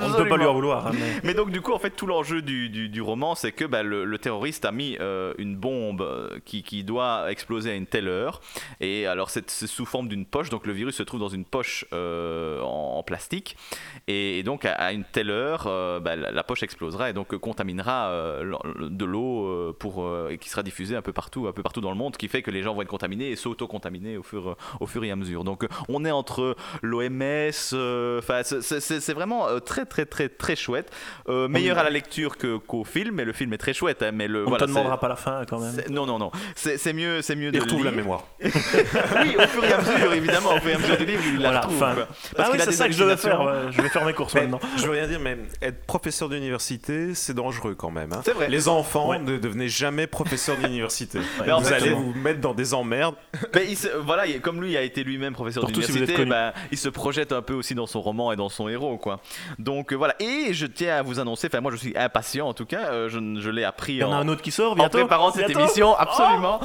On 0.00 0.08
ne 0.08 0.14
peut 0.16 0.28
pas 0.28 0.36
lui 0.36 0.44
en 0.46 0.54
vouloir. 0.54 0.86
hein, 0.86 0.92
mais- 0.94 1.20
Mais 1.24 1.34
donc 1.34 1.50
du 1.50 1.60
coup, 1.60 1.72
en 1.72 1.78
fait, 1.78 1.90
tout 1.90 2.06
l'enjeu 2.06 2.40
du, 2.42 2.70
du- 2.70 2.88
du 2.88 3.02
roman, 3.02 3.34
c'est 3.34 3.52
que 3.52 3.64
bah, 3.66 3.82
le, 3.82 4.04
le 4.04 4.18
terroriste 4.18 4.64
a 4.64 4.72
mis 4.72 4.96
euh, 5.00 5.34
une 5.38 5.56
bombe 5.56 6.00
euh, 6.02 6.38
qui, 6.46 6.62
qui 6.62 6.84
doit 6.84 7.30
exploser 7.30 7.70
à 7.70 7.74
une 7.74 7.86
telle 7.86 8.08
heure. 8.08 8.40
Et 8.80 9.06
alors, 9.06 9.28
c'est 9.30 9.50
sous 9.50 9.84
forme 9.86 10.08
d'une 10.08 10.24
poche. 10.24 10.48
Donc 10.48 10.66
le 10.66 10.72
virus 10.72 10.96
se 10.96 11.02
trouve 11.02 11.20
dans 11.20 11.28
une 11.28 11.44
poche 11.44 11.84
euh, 11.92 12.60
en, 12.62 12.96
en 12.98 13.02
plastique. 13.02 13.56
Et, 14.06 14.38
et 14.38 14.42
donc, 14.42 14.64
à, 14.64 14.72
à 14.72 14.92
une 14.92 15.04
telle 15.04 15.30
heure, 15.30 15.64
euh, 15.66 16.00
bah, 16.00 16.16
la, 16.16 16.30
la 16.30 16.42
poche 16.44 16.62
explosera 16.62 17.10
et 17.10 17.12
donc 17.12 17.36
contaminera 17.36 18.10
de 18.78 19.04
l'eau 19.04 19.74
pour 19.78 20.08
et 20.30 20.38
qui 20.38 20.48
sera 20.48 20.62
diffusée 20.62 20.77
un 20.96 21.02
peu 21.02 21.12
partout, 21.12 21.46
un 21.48 21.52
peu 21.52 21.62
partout 21.62 21.80
dans 21.80 21.90
le 21.90 21.96
monde, 21.96 22.16
qui 22.16 22.28
fait 22.28 22.42
que 22.42 22.50
les 22.50 22.62
gens 22.62 22.74
vont 22.74 22.82
être 22.82 22.88
contaminés 22.88 23.30
et 23.30 23.36
s'auto-contaminer 23.36 24.16
au 24.16 24.22
fur, 24.22 24.56
au 24.80 24.86
fur 24.86 25.02
et 25.04 25.10
à 25.10 25.16
mesure. 25.16 25.44
Donc, 25.44 25.66
on 25.88 26.04
est 26.04 26.10
entre 26.10 26.56
l'OMS. 26.82 27.50
euh, 27.72 28.18
Enfin, 28.18 28.42
c'est- 28.42 29.12
vraiment 29.12 29.48
euh, 29.48 29.58
très, 29.60 29.84
très, 29.84 30.04
très, 30.06 30.28
très 30.28 30.56
chouette. 30.56 30.90
Euh, 31.28 31.48
meilleur 31.48 31.78
à 31.78 31.82
la 31.82 31.90
lecture 31.90 32.36
qu'au 32.38 32.84
film, 32.84 33.14
mais 33.16 33.24
le 33.24 33.32
film 33.32 33.52
est 33.52 33.58
très 33.58 33.72
chouette. 33.74 34.02
hein, 34.02 34.10
mais 34.12 34.28
le, 34.28 34.40
On 34.40 34.44
ne 34.44 34.48
voilà, 34.50 34.64
te 34.66 34.70
demandera 34.70 34.94
c'est- 34.94 35.00
pas 35.00 35.08
la 35.08 35.16
fin 35.16 35.44
quand 35.48 35.60
même. 35.60 35.74
Non, 35.90 36.06
non, 36.06 36.18
non. 36.18 36.30
C'est 36.54 36.92
mieux, 36.92 37.22
c'est 37.22 37.36
mieux 37.36 37.50
de 37.50 37.56
Il 37.56 37.60
retrouve 37.62 37.84
la 37.84 37.90
mémoire. 37.90 38.24
Oui, 38.40 39.36
au 39.36 39.46
fur 39.46 39.64
et 39.64 39.72
à 39.72 39.78
mesure, 39.80 40.12
évidemment, 40.12 40.54
au 40.54 40.58
fur 40.60 40.70
et 40.70 40.74
à 40.74 40.78
mesure 40.78 40.96
du 40.96 41.06
livre, 41.06 41.22
il 41.26 41.34
la 41.38 41.48
Voilà, 41.50 41.60
retrouve. 41.60 41.82
Ah 41.84 42.06
Parce 42.36 42.64
c'est 42.64 42.72
ça 42.72 42.86
que 42.86 42.92
je 42.94 43.02
devais 43.02 43.16
faire. 43.16 43.70
Je 43.72 43.80
vais 43.82 43.88
faire 43.88 44.04
mes 44.04 44.12
courses 44.12 44.34
maintenant. 44.34 44.60
je 44.76 44.84
veux 44.84 44.92
rien 44.92 45.06
dire, 45.06 45.20
mais 45.20 45.36
être 45.62 45.84
professeur 45.86 46.28
d'université, 46.28 47.14
c'est 47.14 47.34
dangereux 47.34 47.74
quand 47.74 47.90
même. 47.90 48.12
hein. 48.12 48.20
C'est 48.24 48.32
vrai. 48.34 48.48
Les 48.48 48.68
enfants 48.68 49.08
Ouais. 49.10 49.18
ne 49.18 49.36
devenez 49.38 49.68
jamais 49.68 50.06
professeur 50.06 50.56
d'université. 50.56 50.67
En 51.50 51.60
vous 51.60 51.72
allez 51.72 51.90
vous 51.90 52.12
mettre 52.14 52.40
dans 52.40 52.54
des 52.54 52.74
emmerdes. 52.74 53.14
Mais 53.54 53.66
il 53.68 53.76
se- 53.76 53.88
voilà, 53.98 54.26
il- 54.26 54.40
comme 54.40 54.62
lui 54.62 54.76
a 54.76 54.82
été 54.82 55.02
lui-même 55.04 55.32
professeur 55.34 55.64
si 55.66 55.72
d'université, 55.72 56.14
connu. 56.14 56.30
bah, 56.30 56.52
il 56.70 56.78
se 56.78 56.88
projette 56.88 57.32
un 57.32 57.42
peu 57.42 57.54
aussi 57.54 57.74
dans 57.74 57.86
son 57.86 58.00
roman 58.00 58.32
et 58.32 58.36
dans 58.36 58.48
son 58.48 58.68
héros, 58.68 58.98
quoi. 58.98 59.20
Donc 59.58 59.92
euh, 59.92 59.96
voilà. 59.96 60.14
Et 60.20 60.52
je 60.52 60.66
tiens 60.66 60.96
à 60.96 61.02
vous 61.02 61.20
annoncer, 61.20 61.48
enfin 61.50 61.60
moi 61.60 61.70
je 61.72 61.76
suis 61.76 61.96
impatient 61.96 62.48
en 62.48 62.54
tout 62.54 62.66
cas, 62.66 62.90
euh, 62.92 63.08
je, 63.08 63.18
je 63.40 63.50
l'ai 63.50 63.64
appris 63.64 63.94
Il 63.94 63.98
y 63.98 64.04
en 64.04 64.12
a 64.12 64.16
en, 64.16 64.20
un 64.20 64.28
autre 64.28 64.42
qui 64.42 64.50
sort 64.50 64.72
en 64.72 64.76
bientôt. 64.76 64.98
préparant 64.98 65.32
cette 65.32 65.46
Bientôt 65.46 65.60
émission, 65.60 65.94
absolument. 65.96 66.60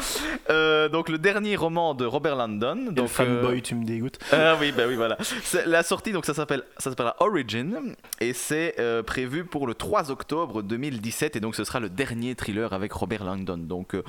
Euh, 0.50 0.90
donc 0.90 1.10
le 1.10 1.18
dernier 1.18 1.56
roman 1.56 1.94
de 1.94 2.06
Robert 2.06 2.36
Landon. 2.36 2.88
Donc 2.92 3.08
fanboy, 3.08 3.58
euh, 3.58 3.62
tu 3.62 3.76
me 3.76 3.86
dégoûtes. 3.86 4.20
ah 4.32 4.56
oui, 4.60 4.72
bah 4.76 4.84
oui, 4.88 4.96
voilà. 4.96 5.18
La 5.66 5.84
sortie, 5.84 6.12
donc 6.12 6.26
ça 6.26 6.34
s'appelle, 6.34 6.64
ça 6.78 6.90
s'appelle 6.90 7.12
Origin, 7.20 7.96
et 8.20 8.34
c'est 8.34 8.76
euh, 8.80 9.04
prévu 9.04 9.44
pour 9.46 9.68
le 9.68 9.74
3 9.74 10.12
octobre 10.12 10.62
2017, 10.64 11.36
et 11.36 11.40
donc 11.40 11.56
ce 11.56 11.64
sera 11.64 11.80
le 11.80 11.90
dernier 11.90 12.36
thriller 12.36 12.74
avec 12.74 12.92
Robert 12.94 13.24
Langdon. 13.24 13.58
Donc 13.58 13.83
euh, 13.96 14.04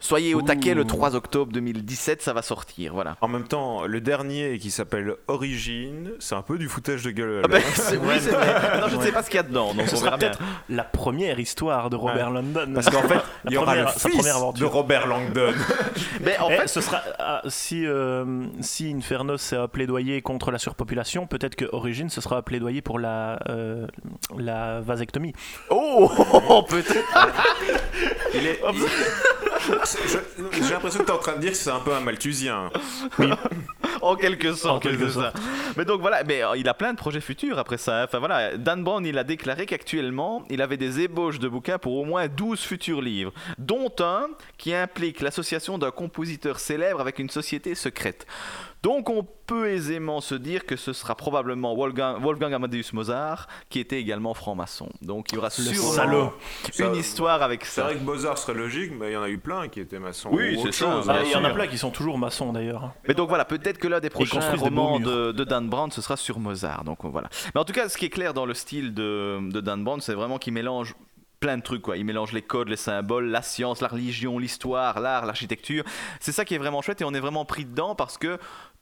soyez 0.00 0.34
au 0.34 0.42
taquet, 0.42 0.74
le 0.74 0.84
3 0.84 1.14
octobre 1.14 1.52
2017, 1.52 2.22
ça 2.22 2.32
va 2.32 2.42
sortir, 2.42 2.92
voilà. 2.94 3.16
En 3.20 3.28
même 3.28 3.46
temps, 3.46 3.86
le 3.86 4.00
dernier 4.00 4.58
qui 4.58 4.70
s'appelle 4.70 5.14
Origine, 5.28 6.10
c'est 6.18 6.34
un 6.34 6.42
peu 6.42 6.58
du 6.58 6.68
foutage 6.68 7.02
de 7.02 7.10
gueule. 7.10 7.42
Ah 7.44 7.48
ben, 7.48 7.62
c'est- 7.74 7.96
oui, 7.96 8.14
c'est 8.18 8.30
vrai. 8.30 8.80
Non, 8.80 8.88
je 8.88 8.96
ne 8.96 9.02
sais 9.02 9.12
pas 9.12 9.22
ce 9.22 9.28
qu'il 9.30 9.36
y 9.36 9.40
a 9.40 9.44
dedans, 9.44 9.72
donc 9.74 9.86
Ce 9.88 9.94
on 9.94 9.98
sera 9.98 10.16
peut-être 10.18 10.38
la 10.68 10.84
première 10.84 11.38
histoire 11.38 11.90
de 11.90 11.96
Robert 11.96 12.30
London. 12.30 12.68
Parce 12.74 12.88
qu'en 12.90 13.02
fait, 13.02 13.14
La 13.44 13.50
il 13.50 13.52
y 13.52 13.56
aura 13.56 13.66
première- 13.66 13.84
le 13.86 13.92
sa 13.92 14.08
fils 14.08 14.18
première 14.18 14.34
de 14.34 14.40
aventure. 14.40 14.72
Robert 14.72 15.06
Langdon. 15.06 15.52
Mais 16.22 16.36
en 16.38 16.50
Eh, 16.50 16.56
fait, 16.56 16.66
ce 16.68 16.80
sera 16.80 17.00
ah, 17.18 17.42
si 17.48 17.86
euh, 17.86 18.44
si 18.60 18.92
Inferno 18.92 19.36
c'est 19.36 19.56
un 19.56 19.68
plaidoyer 19.68 20.22
contre 20.22 20.50
la 20.50 20.58
surpopulation, 20.58 21.26
peut-être 21.26 21.56
que 21.56 21.66
Origin 21.72 22.08
ce 22.10 22.20
sera 22.20 22.38
un 22.38 22.42
plaidoyer 22.42 22.82
pour 22.82 22.98
la 22.98 23.38
euh, 23.48 23.86
la 24.38 24.80
vasectomie. 24.80 25.32
oh, 25.70 26.10
peut-être. 26.68 27.04
Il 28.34 28.46
est- 28.46 28.60
il- 28.72 29.49
J'ai 30.52 30.70
l'impression 30.70 31.00
que 31.00 31.04
tu 31.04 31.10
es 31.10 31.14
en 31.14 31.18
train 31.18 31.36
de 31.36 31.40
dire 31.40 31.50
que 31.50 31.56
c'est 31.56 31.70
un 31.70 31.80
peu 31.80 31.94
un 31.94 32.00
malthusien. 32.00 32.70
En 34.02 34.16
quelque 34.16 34.54
sorte, 34.54 34.86
En 34.86 34.88
quelque 34.88 35.10
ça. 35.10 35.32
Mais 35.76 35.84
donc 35.84 36.00
voilà, 36.00 36.24
mais 36.24 36.42
euh, 36.42 36.56
il 36.56 36.68
a 36.68 36.74
plein 36.74 36.92
de 36.92 36.96
projets 36.96 37.20
futurs 37.20 37.58
après 37.58 37.76
ça. 37.76 38.04
Enfin 38.04 38.18
voilà, 38.18 38.56
Dan 38.56 38.82
Brown, 38.82 39.04
il 39.04 39.18
a 39.18 39.24
déclaré 39.24 39.66
qu'actuellement, 39.66 40.44
il 40.48 40.62
avait 40.62 40.78
des 40.78 41.00
ébauches 41.00 41.38
de 41.38 41.48
bouquins 41.48 41.78
pour 41.78 41.94
au 41.96 42.04
moins 42.04 42.26
12 42.28 42.60
futurs 42.60 43.02
livres, 43.02 43.32
dont 43.58 43.92
un 44.00 44.28
qui 44.56 44.74
implique 44.74 45.20
l'association 45.20 45.76
d'un 45.76 45.90
compositeur 45.90 46.60
célèbre 46.60 47.00
avec 47.00 47.18
une 47.18 47.28
société 47.28 47.74
secrète. 47.74 48.26
Donc 48.82 49.10
on 49.10 49.26
peut 49.46 49.68
aisément 49.68 50.22
se 50.22 50.34
dire 50.34 50.64
que 50.64 50.74
ce 50.76 50.94
sera 50.94 51.14
probablement 51.14 51.74
Wolfgang, 51.74 52.18
Wolfgang 52.22 52.54
Amadeus 52.54 52.92
Mozart, 52.94 53.46
qui 53.68 53.78
était 53.78 54.00
également 54.00 54.32
franc-maçon. 54.32 54.88
Donc 55.02 55.26
il 55.30 55.34
y 55.34 55.38
aura 55.38 55.50
sûrement 55.50 55.92
salaud. 55.92 56.32
une 56.66 56.72
Ça- 56.72 56.92
histoire 56.98 57.42
avec 57.42 57.66
C'est 57.66 57.80
ça. 57.82 57.84
vrai 57.84 57.96
que 57.96 58.02
Mozart 58.02 58.38
serait 58.38 58.54
logique, 58.56 58.92
mais 58.98 59.10
il 59.10 59.12
y 59.12 59.16
en 59.18 59.22
a 59.22 59.28
eu 59.28 59.36
plein 59.38 59.68
qui 59.68 59.80
étaient 59.80 59.98
maçons. 59.98 60.30
Oui, 60.32 60.56
ou 60.56 60.62
c'est 60.62 60.72
ça. 60.72 61.02
Ah, 61.08 61.18
il 61.24 61.30
y 61.30 61.36
en 61.36 61.44
a 61.44 61.50
plein 61.50 61.66
qui 61.66 61.76
sont 61.76 61.90
toujours 61.90 62.16
maçons 62.16 62.52
d'ailleurs. 62.54 62.92
Mais 63.06 63.12
donc 63.12 63.28
voilà, 63.28 63.44
peut-être 63.44 63.76
que 63.78 63.88
l'un 63.88 64.00
des 64.00 64.08
prochains 64.10 64.40
des 64.50 64.56
romans 64.58 64.98
de, 64.98 65.32
de 65.32 65.44
Dan 65.44 65.68
Brown, 65.68 65.90
ce 65.90 66.00
sera 66.00 66.16
sur 66.16 66.38
Mozart. 66.38 66.84
Donc 66.84 67.04
voilà. 67.04 67.28
Mais 67.54 67.60
en 67.60 67.64
tout 67.64 67.74
cas, 67.74 67.88
ce 67.90 67.98
qui 67.98 68.06
est 68.06 68.10
clair 68.10 68.32
dans 68.32 68.46
le 68.46 68.54
style 68.54 68.94
de, 68.94 69.40
de 69.50 69.60
Dan 69.60 69.84
Brown, 69.84 70.00
c'est 70.00 70.14
vraiment 70.14 70.38
qu'il 70.38 70.54
mélange 70.54 70.94
plein 71.38 71.56
de 71.56 71.62
trucs 71.62 71.80
quoi. 71.80 71.96
Il 71.96 72.04
mélange 72.04 72.32
les 72.32 72.42
codes, 72.42 72.68
les 72.68 72.76
symboles, 72.76 73.30
la 73.30 73.40
science, 73.40 73.80
la 73.80 73.88
religion, 73.88 74.38
l'histoire, 74.38 75.00
l'art, 75.00 75.24
l'architecture. 75.24 75.84
C'est 76.20 76.32
ça 76.32 76.44
qui 76.44 76.54
est 76.54 76.58
vraiment 76.58 76.82
chouette 76.82 77.00
et 77.00 77.04
on 77.06 77.14
est 77.14 77.20
vraiment 77.20 77.46
pris 77.46 77.64
dedans 77.64 77.94
parce 77.94 78.18
que 78.18 78.38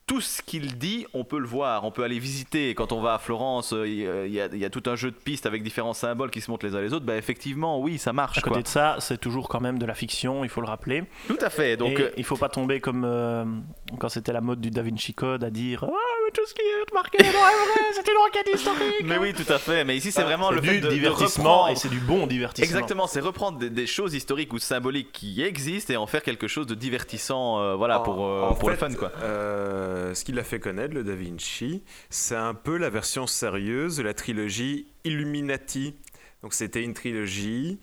tout 0.08 0.20
ce 0.20 0.42
qu'il 0.42 0.76
dit, 0.78 1.06
on 1.14 1.22
peut 1.22 1.38
le 1.38 1.46
voir, 1.46 1.84
on 1.84 1.92
peut 1.92 2.02
aller 2.02 2.18
visiter. 2.18 2.74
Quand 2.74 2.90
on 2.92 3.00
va 3.00 3.14
à 3.14 3.18
Florence, 3.18 3.72
euh, 3.72 3.86
il 3.86 4.32
y, 4.32 4.40
a, 4.40 4.46
il 4.46 4.58
y 4.58 4.64
a 4.64 4.70
tout 4.70 4.82
un 4.86 4.96
jeu 4.96 5.10
de 5.12 5.16
pistes 5.16 5.46
avec 5.46 5.62
différents 5.62 5.92
symboles 5.92 6.30
qui 6.30 6.40
se 6.40 6.50
montrent 6.50 6.66
les 6.66 6.74
uns 6.74 6.80
les 6.80 6.92
autres. 6.94 7.04
Bah, 7.06 7.16
effectivement, 7.16 7.78
oui, 7.80 7.98
ça 7.98 8.12
marche. 8.12 8.38
À 8.38 8.40
côté 8.40 8.54
quoi. 8.54 8.62
de 8.62 8.68
ça, 8.68 8.96
c'est 8.98 9.18
toujours 9.20 9.48
quand 9.48 9.60
même 9.60 9.78
de 9.78 9.86
la 9.86 9.94
fiction, 9.94 10.42
il 10.44 10.50
faut 10.50 10.60
le 10.62 10.66
rappeler. 10.66 11.04
Tout 11.28 11.38
à 11.40 11.50
fait. 11.50 11.76
Donc, 11.76 12.00
euh, 12.00 12.10
il 12.16 12.24
faut 12.24 12.36
pas 12.36 12.48
tomber 12.48 12.80
comme 12.80 13.04
euh, 13.04 13.44
quand 14.00 14.08
c'était 14.08 14.32
la 14.32 14.40
mode 14.40 14.60
du 14.60 14.70
Da 14.70 14.82
Vinci 14.82 15.12
Code 15.14 15.44
à 15.44 15.50
dire 15.50 15.84
Ah, 15.84 15.88
mais 16.24 16.30
tout 16.32 16.46
ce 16.46 16.54
qui 16.54 16.62
est 16.62 16.94
marqué 16.94 17.18
dans 17.18 17.24
est 17.28 17.30
vrai, 17.30 17.92
c'est 17.92 18.08
une 18.10 18.16
enquête 18.26 18.50
historique. 18.54 19.04
mais 19.04 19.18
oui, 19.18 19.34
tout 19.34 19.52
à 19.52 19.58
fait. 19.58 19.84
Mais 19.84 19.96
ici, 19.96 20.10
c'est 20.10 20.22
vraiment 20.22 20.48
C'est 20.48 20.54
le 20.56 20.60
du 20.62 20.68
fait 20.68 20.80
de, 20.80 20.88
de 20.88 20.92
divertissement 20.94 21.44
reprendre- 21.64 21.72
et 21.72 21.76
c'est 21.76 21.88
du 21.90 22.00
bon 22.00 22.26
divertissement. 22.26 22.64
Exactement, 22.64 23.06
c'est 23.06 23.20
reprendre 23.20 23.58
des, 23.58 23.68
des 23.70 23.86
choses 23.86 24.14
historiques 24.14 24.52
ou 24.54 24.58
symboliques 24.58 25.12
qui 25.12 25.42
existent 25.42 25.92
et 25.92 25.96
en 25.98 26.06
faire 26.06 26.22
quelque 26.22 26.48
chose 26.48 26.66
de 26.66 26.74
divertissant, 26.74 27.60
euh, 27.60 27.74
voilà, 27.74 28.00
En- 28.00 28.02
pour, 28.04 28.24
euh, 28.26 28.42
en 28.48 28.54
pour 28.54 28.70
le 28.70 28.76
fun, 28.76 28.92
quoi. 28.94 29.12
Euh, 29.98 30.14
ce 30.14 30.24
qu'il 30.24 30.38
a 30.38 30.44
fait 30.44 30.60
connaître, 30.60 30.94
le 30.94 31.02
Da 31.02 31.14
Vinci, 31.14 31.82
c'est 32.08 32.36
un 32.36 32.54
peu 32.54 32.76
la 32.76 32.88
version 32.88 33.26
sérieuse 33.26 33.96
de 33.96 34.02
la 34.02 34.14
trilogie 34.14 34.86
Illuminati. 35.04 35.94
Donc 36.42 36.54
c'était 36.54 36.82
une 36.82 36.94
trilogie 36.94 37.80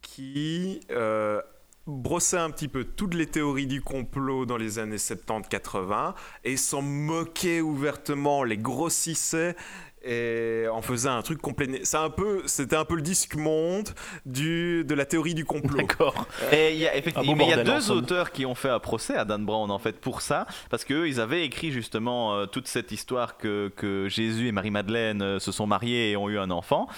qui 0.00 0.80
euh, 0.90 1.42
brossait 1.86 2.38
un 2.38 2.50
petit 2.50 2.68
peu 2.68 2.84
toutes 2.84 3.14
les 3.14 3.26
théories 3.26 3.66
du 3.66 3.82
complot 3.82 4.46
dans 4.46 4.56
les 4.56 4.78
années 4.78 4.96
70-80 4.96 6.14
et 6.44 6.56
s'en 6.56 6.82
moquait 6.82 7.60
ouvertement, 7.60 8.42
les 8.42 8.56
grossissait 8.56 9.54
et 10.04 10.64
en 10.72 10.82
faisait 10.82 11.08
un 11.08 11.22
truc 11.22 11.40
complet. 11.40 11.80
C'est 11.84 11.96
un 11.96 12.10
peu, 12.10 12.42
c'était 12.46 12.76
un 12.76 12.84
peu 12.84 12.94
le 12.96 13.02
disque 13.02 13.34
monde 13.36 13.88
du, 14.24 14.84
de 14.84 14.94
la 14.94 15.04
théorie 15.04 15.34
du 15.34 15.44
complot. 15.44 15.78
D'accord. 15.78 16.26
Et 16.52 16.72
il 16.72 16.78
y 16.78 16.86
a, 16.86 16.96
effectivement, 16.96 17.46
il 17.46 17.58
y 17.58 17.64
deux 17.64 17.90
auteurs 17.90 18.32
qui 18.32 18.46
ont 18.46 18.54
fait 18.54 18.70
un 18.70 18.80
procès 18.80 19.16
à 19.16 19.24
Dan 19.24 19.44
Brown 19.44 19.70
en 19.70 19.78
fait 19.78 20.00
pour 20.00 20.20
ça, 20.22 20.46
parce 20.70 20.84
qu'eux 20.84 21.08
ils 21.08 21.20
avaient 21.20 21.44
écrit 21.44 21.72
justement 21.72 22.34
euh, 22.34 22.46
toute 22.46 22.68
cette 22.68 22.92
histoire 22.92 23.36
que, 23.36 23.70
que 23.76 24.08
Jésus 24.08 24.48
et 24.48 24.52
Marie-Madeleine 24.52 25.22
euh, 25.22 25.38
se 25.38 25.52
sont 25.52 25.66
mariés 25.66 26.10
et 26.10 26.16
ont 26.16 26.28
eu 26.28 26.38
un 26.38 26.50
enfant, 26.50 26.88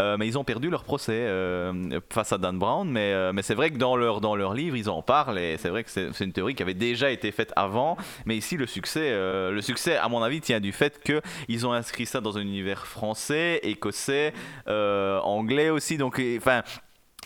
Euh, 0.00 0.16
mais 0.16 0.26
ils 0.26 0.38
ont 0.38 0.44
perdu 0.44 0.70
leur 0.70 0.84
procès 0.84 1.12
euh, 1.12 2.00
face 2.10 2.32
à 2.32 2.38
Dan 2.38 2.58
Brown, 2.58 2.88
mais, 2.88 3.12
euh, 3.12 3.32
mais 3.32 3.42
c'est 3.42 3.54
vrai 3.54 3.70
que 3.70 3.78
dans 3.78 3.96
leur, 3.96 4.20
dans 4.20 4.36
leur 4.36 4.54
livre 4.54 4.76
ils 4.76 4.88
en 4.88 5.02
parlent 5.02 5.38
et 5.38 5.56
c'est 5.58 5.70
vrai 5.70 5.82
que 5.82 5.90
c'est 5.90 6.24
une 6.24 6.32
théorie 6.32 6.54
qui 6.54 6.62
avait 6.62 6.74
déjà 6.74 7.10
été 7.10 7.32
faite 7.32 7.52
avant, 7.56 7.96
mais 8.26 8.36
ici 8.36 8.56
le 8.56 8.66
succès, 8.66 9.10
euh, 9.10 9.50
le 9.50 9.60
succès 9.60 9.96
à 9.96 10.08
mon 10.08 10.22
avis 10.22 10.40
tient 10.40 10.60
du 10.60 10.72
fait 10.72 11.00
qu'ils 11.02 11.66
ont 11.66 11.72
inscrit 11.72 12.06
ça 12.06 12.20
dans 12.20 12.38
un 12.38 12.47
univers 12.48 12.86
français, 12.86 13.60
écossais, 13.62 14.32
euh, 14.68 15.18
anglais 15.20 15.70
aussi, 15.70 15.96
donc 15.98 16.20
enfin. 16.38 16.62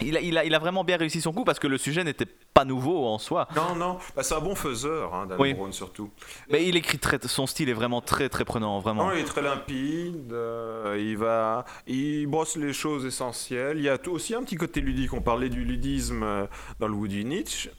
Il 0.00 0.16
a, 0.16 0.20
il, 0.20 0.36
a, 0.38 0.44
il 0.44 0.54
a 0.54 0.58
vraiment 0.58 0.84
bien 0.84 0.96
réussi 0.96 1.20
son 1.20 1.32
coup 1.32 1.44
parce 1.44 1.58
que 1.60 1.66
le 1.68 1.76
sujet 1.78 2.02
n'était 2.02 2.24
pas 2.26 2.64
nouveau 2.64 3.04
en 3.06 3.18
soi. 3.18 3.46
Non, 3.54 3.76
non, 3.76 3.98
bah, 4.16 4.22
c'est 4.22 4.34
un 4.34 4.40
bon 4.40 4.54
faiseur, 4.54 5.14
hein, 5.14 5.26
Dan 5.26 5.36
Oui. 5.38 5.52
Brown 5.52 5.70
surtout. 5.72 6.10
Mais 6.50 6.66
il 6.66 6.76
écrit 6.76 6.98
très, 6.98 7.18
son 7.28 7.46
style 7.46 7.68
est 7.68 7.74
vraiment 7.74 8.00
très 8.00 8.28
très 8.30 8.44
prenant, 8.46 8.80
vraiment. 8.80 9.04
Non, 9.08 9.12
il 9.12 9.20
est 9.20 9.24
très 9.24 9.42
limpide, 9.42 10.32
euh, 10.32 10.96
il, 10.98 11.16
va, 11.18 11.66
il 11.86 12.26
brosse 12.26 12.56
les 12.56 12.72
choses 12.72 13.04
essentielles. 13.04 13.76
Il 13.76 13.84
y 13.84 13.88
a 13.90 13.98
tout- 13.98 14.12
aussi 14.12 14.34
un 14.34 14.42
petit 14.42 14.56
côté 14.56 14.80
ludique. 14.80 15.12
On 15.12 15.20
parlait 15.20 15.50
du 15.50 15.62
ludisme 15.62 16.22
euh, 16.22 16.46
dans 16.80 16.88
le 16.88 16.94
Woody 16.94 17.24
Nietzsche, 17.26 17.70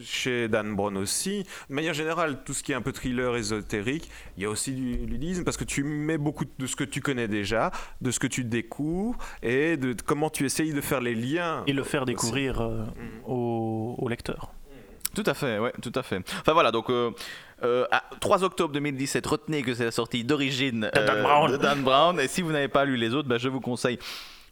chez 0.00 0.48
Dan 0.48 0.74
Brown 0.76 0.96
aussi. 0.96 1.44
De 1.70 1.74
manière 1.74 1.94
générale, 1.94 2.42
tout 2.44 2.52
ce 2.54 2.62
qui 2.62 2.72
est 2.72 2.74
un 2.74 2.82
peu 2.82 2.92
thriller 2.92 3.36
ésotérique, 3.36 4.10
il 4.36 4.42
y 4.42 4.46
a 4.46 4.50
aussi 4.50 4.72
du 4.72 4.96
ludisme 5.06 5.44
parce 5.44 5.56
que 5.56 5.64
tu 5.64 5.82
mets 5.84 6.18
beaucoup 6.18 6.44
de 6.58 6.66
ce 6.66 6.76
que 6.76 6.84
tu 6.84 7.00
connais 7.00 7.28
déjà, 7.28 7.70
de 8.00 8.10
ce 8.10 8.18
que 8.18 8.26
tu 8.26 8.44
découvres 8.44 9.18
et 9.42 9.76
de 9.76 9.94
comment 10.04 10.30
tu 10.30 10.44
essayes 10.44 10.72
de 10.72 10.80
faire 10.80 11.00
les 11.00 11.14
liens. 11.14 11.62
Et 11.66 11.72
le 11.72 11.82
faire 11.84 12.04
découvrir 12.06 12.60
euh, 12.60 12.84
Mm. 12.86 13.30
au, 13.30 13.94
au 13.98 14.08
lecteur. 14.08 14.52
Tout 15.14 15.22
à 15.24 15.32
fait, 15.34 15.58
ouais, 15.58 15.72
tout 15.80 15.92
à 15.94 16.02
fait. 16.02 16.18
Enfin 16.40 16.52
voilà, 16.52 16.70
donc 16.70 16.90
euh, 16.90 17.10
euh, 17.62 17.86
à 17.90 18.04
3 18.20 18.44
octobre 18.44 18.72
2017, 18.74 19.26
retenez 19.26 19.62
que 19.62 19.72
c'est 19.72 19.86
la 19.86 19.90
sortie 19.90 20.24
d'origine 20.24 20.90
De 20.94 21.00
Dan 21.06 21.16
euh, 21.16 21.22
Brown. 21.22 21.50
de 21.52 21.56
Dan 21.56 21.82
Brown. 21.82 22.20
Et 22.20 22.28
si 22.28 22.42
vous 22.42 22.52
n'avez 22.52 22.68
pas 22.68 22.84
lu 22.84 22.96
les 22.96 23.14
autres, 23.14 23.26
bah, 23.28 23.38
je 23.38 23.48
vous 23.48 23.60
conseille 23.60 23.98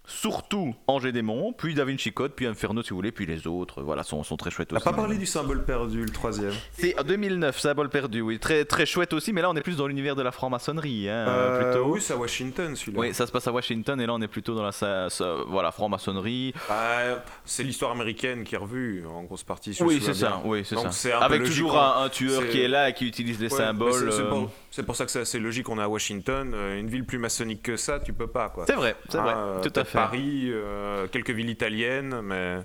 surtout 0.06 0.74
Angers 0.86 1.12
Démon, 1.12 1.52
puis 1.56 1.74
Da 1.74 1.84
Vinci 1.84 2.12
Code, 2.12 2.32
puis 2.36 2.46
Inferno 2.46 2.82
si 2.82 2.90
vous 2.90 2.96
voulez, 2.96 3.12
puis 3.12 3.26
les 3.26 3.46
autres, 3.46 3.82
voilà, 3.82 4.02
sont, 4.02 4.22
sont 4.22 4.36
très 4.36 4.50
chouettes 4.50 4.68
On 4.72 4.74
n'a 4.74 4.78
aussi. 4.80 4.84
pas 4.90 4.92
parlé 4.92 5.16
du 5.16 5.26
symbole 5.26 5.64
perdu, 5.64 6.02
le 6.04 6.10
troisième. 6.10 6.52
C'est 6.72 6.98
en 6.98 7.02
2009, 7.04 7.58
Symbole 7.58 7.88
perdu, 7.88 8.20
oui, 8.20 8.38
très, 8.38 8.64
très 8.64 8.86
chouette 8.86 9.12
aussi, 9.12 9.32
mais 9.32 9.40
là 9.42 9.50
on 9.50 9.56
est 9.56 9.62
plus 9.62 9.76
dans 9.76 9.86
l'univers 9.86 10.14
de 10.16 10.22
la 10.22 10.30
franc-maçonnerie, 10.32 11.08
hein, 11.08 11.26
Euh, 11.28 11.72
plutôt. 11.72 11.92
Oui, 11.94 12.00
c'est 12.00 12.12
à 12.12 12.16
Washington 12.16 12.76
celui-là. 12.76 13.00
Oui, 13.00 13.14
ça 13.14 13.26
se 13.26 13.32
passe 13.32 13.46
à 13.46 13.52
Washington 13.52 14.00
et 14.00 14.06
là 14.06 14.12
on 14.14 14.20
est 14.20 14.28
plutôt 14.28 14.54
dans 14.54 14.62
la 14.62 14.72
sa- 14.72 15.08
sa- 15.10 15.36
voilà, 15.48 15.72
franc-maçonnerie. 15.72 16.52
Bah, 16.68 17.22
c'est 17.44 17.62
l'histoire 17.62 17.90
américaine 17.92 18.44
qui 18.44 18.54
est 18.54 18.58
revue 18.58 19.04
en 19.06 19.22
grosse 19.24 19.42
partie. 19.42 19.72
si 19.74 19.82
Oui, 19.82 20.00
c'est 20.04 20.14
ça, 20.14 20.42
oui, 20.44 20.64
c'est 20.64 20.76
ça. 20.76 21.18
Avec 21.20 21.40
logique, 21.40 21.54
toujours 21.56 21.74
on- 21.74 21.78
un, 21.78 22.04
un 22.04 22.08
tueur 22.08 22.46
qui 22.48 22.60
est 22.60 22.68
là 22.68 22.90
et 22.90 22.94
qui 22.94 23.06
utilise 23.06 23.40
les 23.40 23.50
Ouais, 23.52 23.58
symboles. 23.58 24.12
c'est- 24.12 24.20
euh, 24.20 24.28
pour, 24.28 24.50
c'est 24.70 24.82
pour 24.84 24.96
ça 24.96 25.04
que 25.06 25.10
c'est 25.10 25.20
assez 25.20 25.38
logique. 25.38 25.68
On 25.68 25.78
est 25.78 25.82
à 25.82 25.88
Washington, 25.88 26.52
euh, 26.54 26.78
une 26.78 26.88
ville 26.88 27.04
plus 27.04 27.18
maçonnique 27.18 27.62
que 27.62 27.76
ça, 27.76 28.00
tu 28.00 28.12
peux 28.12 28.26
pas 28.26 28.48
quoi. 28.50 28.64
C'est 28.66 28.74
vrai, 28.74 28.96
c'est 29.08 29.18
Hein, 29.18 29.22
vrai, 29.22 29.32
euh, 29.36 29.60
tout 29.62 29.68
à 29.68 29.70
peut-être 29.70 29.93
fait. 30.00 30.04
Paris, 30.06 30.44
euh, 30.50 31.06
quelques 31.08 31.30
villes 31.30 31.50
italiennes, 31.50 32.20
mais 32.22 32.58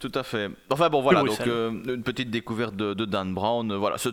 Tout 0.00 0.12
à 0.14 0.22
fait. 0.22 0.50
Enfin 0.70 0.88
bon, 0.88 1.00
voilà, 1.02 1.22
donc 1.22 1.40
euh, 1.46 1.70
une 1.70 2.02
petite 2.02 2.30
découverte 2.30 2.74
de, 2.76 2.94
de 2.94 3.04
Dan 3.04 3.34
Brown. 3.34 3.70
euh, 3.72 3.76
Voilà, 3.76 3.98
ce, 3.98 4.08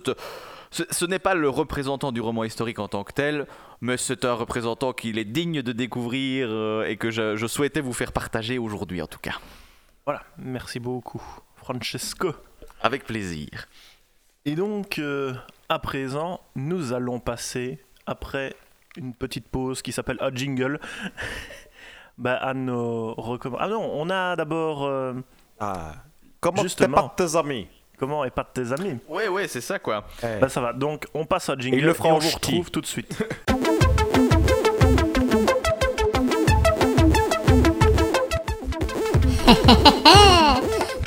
ce, 0.71 0.83
ce 0.89 1.05
n'est 1.05 1.19
pas 1.19 1.35
le 1.35 1.49
représentant 1.49 2.11
du 2.11 2.21
roman 2.21 2.43
historique 2.43 2.79
en 2.79 2.87
tant 2.87 3.03
que 3.03 3.13
tel, 3.13 3.45
mais 3.81 3.97
c'est 3.97 4.25
un 4.25 4.33
représentant 4.33 4.93
qu'il 4.93 5.17
est 5.17 5.25
digne 5.25 5.61
de 5.61 5.71
découvrir 5.71 6.47
euh, 6.49 6.85
et 6.85 6.97
que 6.97 7.11
je, 7.11 7.35
je 7.35 7.47
souhaitais 7.47 7.81
vous 7.81 7.93
faire 7.93 8.11
partager 8.11 8.57
aujourd'hui 8.57 9.01
en 9.01 9.07
tout 9.07 9.19
cas. 9.19 9.35
Voilà, 10.05 10.21
merci 10.37 10.79
beaucoup, 10.79 11.21
Francesco. 11.55 12.33
Avec 12.81 13.05
plaisir. 13.05 13.67
Et 14.45 14.53
donc, 14.55 14.99
euh, 14.99 15.33
à 15.69 15.79
présent, 15.79 16.39
nous 16.55 16.93
allons 16.93 17.19
passer, 17.19 17.79
après 18.05 18.53
une 18.97 19.13
petite 19.13 19.47
pause 19.49 19.81
qui 19.81 19.91
s'appelle 19.91 20.17
un 20.21 20.29
jingle, 20.33 20.79
bah, 22.17 22.35
à 22.35 22.53
nos 22.53 23.13
recommandations. 23.15 23.75
Ah 23.75 23.79
non, 23.79 23.89
on 23.93 24.09
a 24.09 24.35
d'abord 24.35 24.85
euh, 24.85 25.13
ah, 25.59 25.93
comment 26.39 26.61
Justement. 26.61 26.95
t'es 26.95 27.01
pas 27.01 27.23
de 27.25 27.29
tes 27.29 27.37
amis? 27.37 27.67
Comment 27.97 28.23
de 28.25 28.29
tes 28.53 28.71
amis? 28.73 28.97
Ouais, 29.07 29.27
ouais, 29.27 29.47
c'est 29.47 29.61
ça 29.61 29.79
quoi. 29.79 30.03
Bah 30.21 30.49
ça 30.49 30.61
va, 30.61 30.73
donc 30.73 31.07
on 31.13 31.25
passe 31.25 31.49
à 31.49 31.55
jingle 31.57 31.77
Et 31.77 31.81
le 31.81 31.95
on 32.03 32.17
vous 32.19 32.29
retrouve 32.29 32.69
tout 32.71 32.81
de 32.81 32.85
suite. 32.85 33.17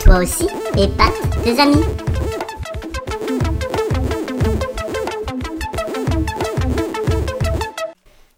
Toi 0.01 0.19
aussi, 0.23 0.49
épate 0.77 1.43
tes 1.45 1.59
amis. 1.61 1.85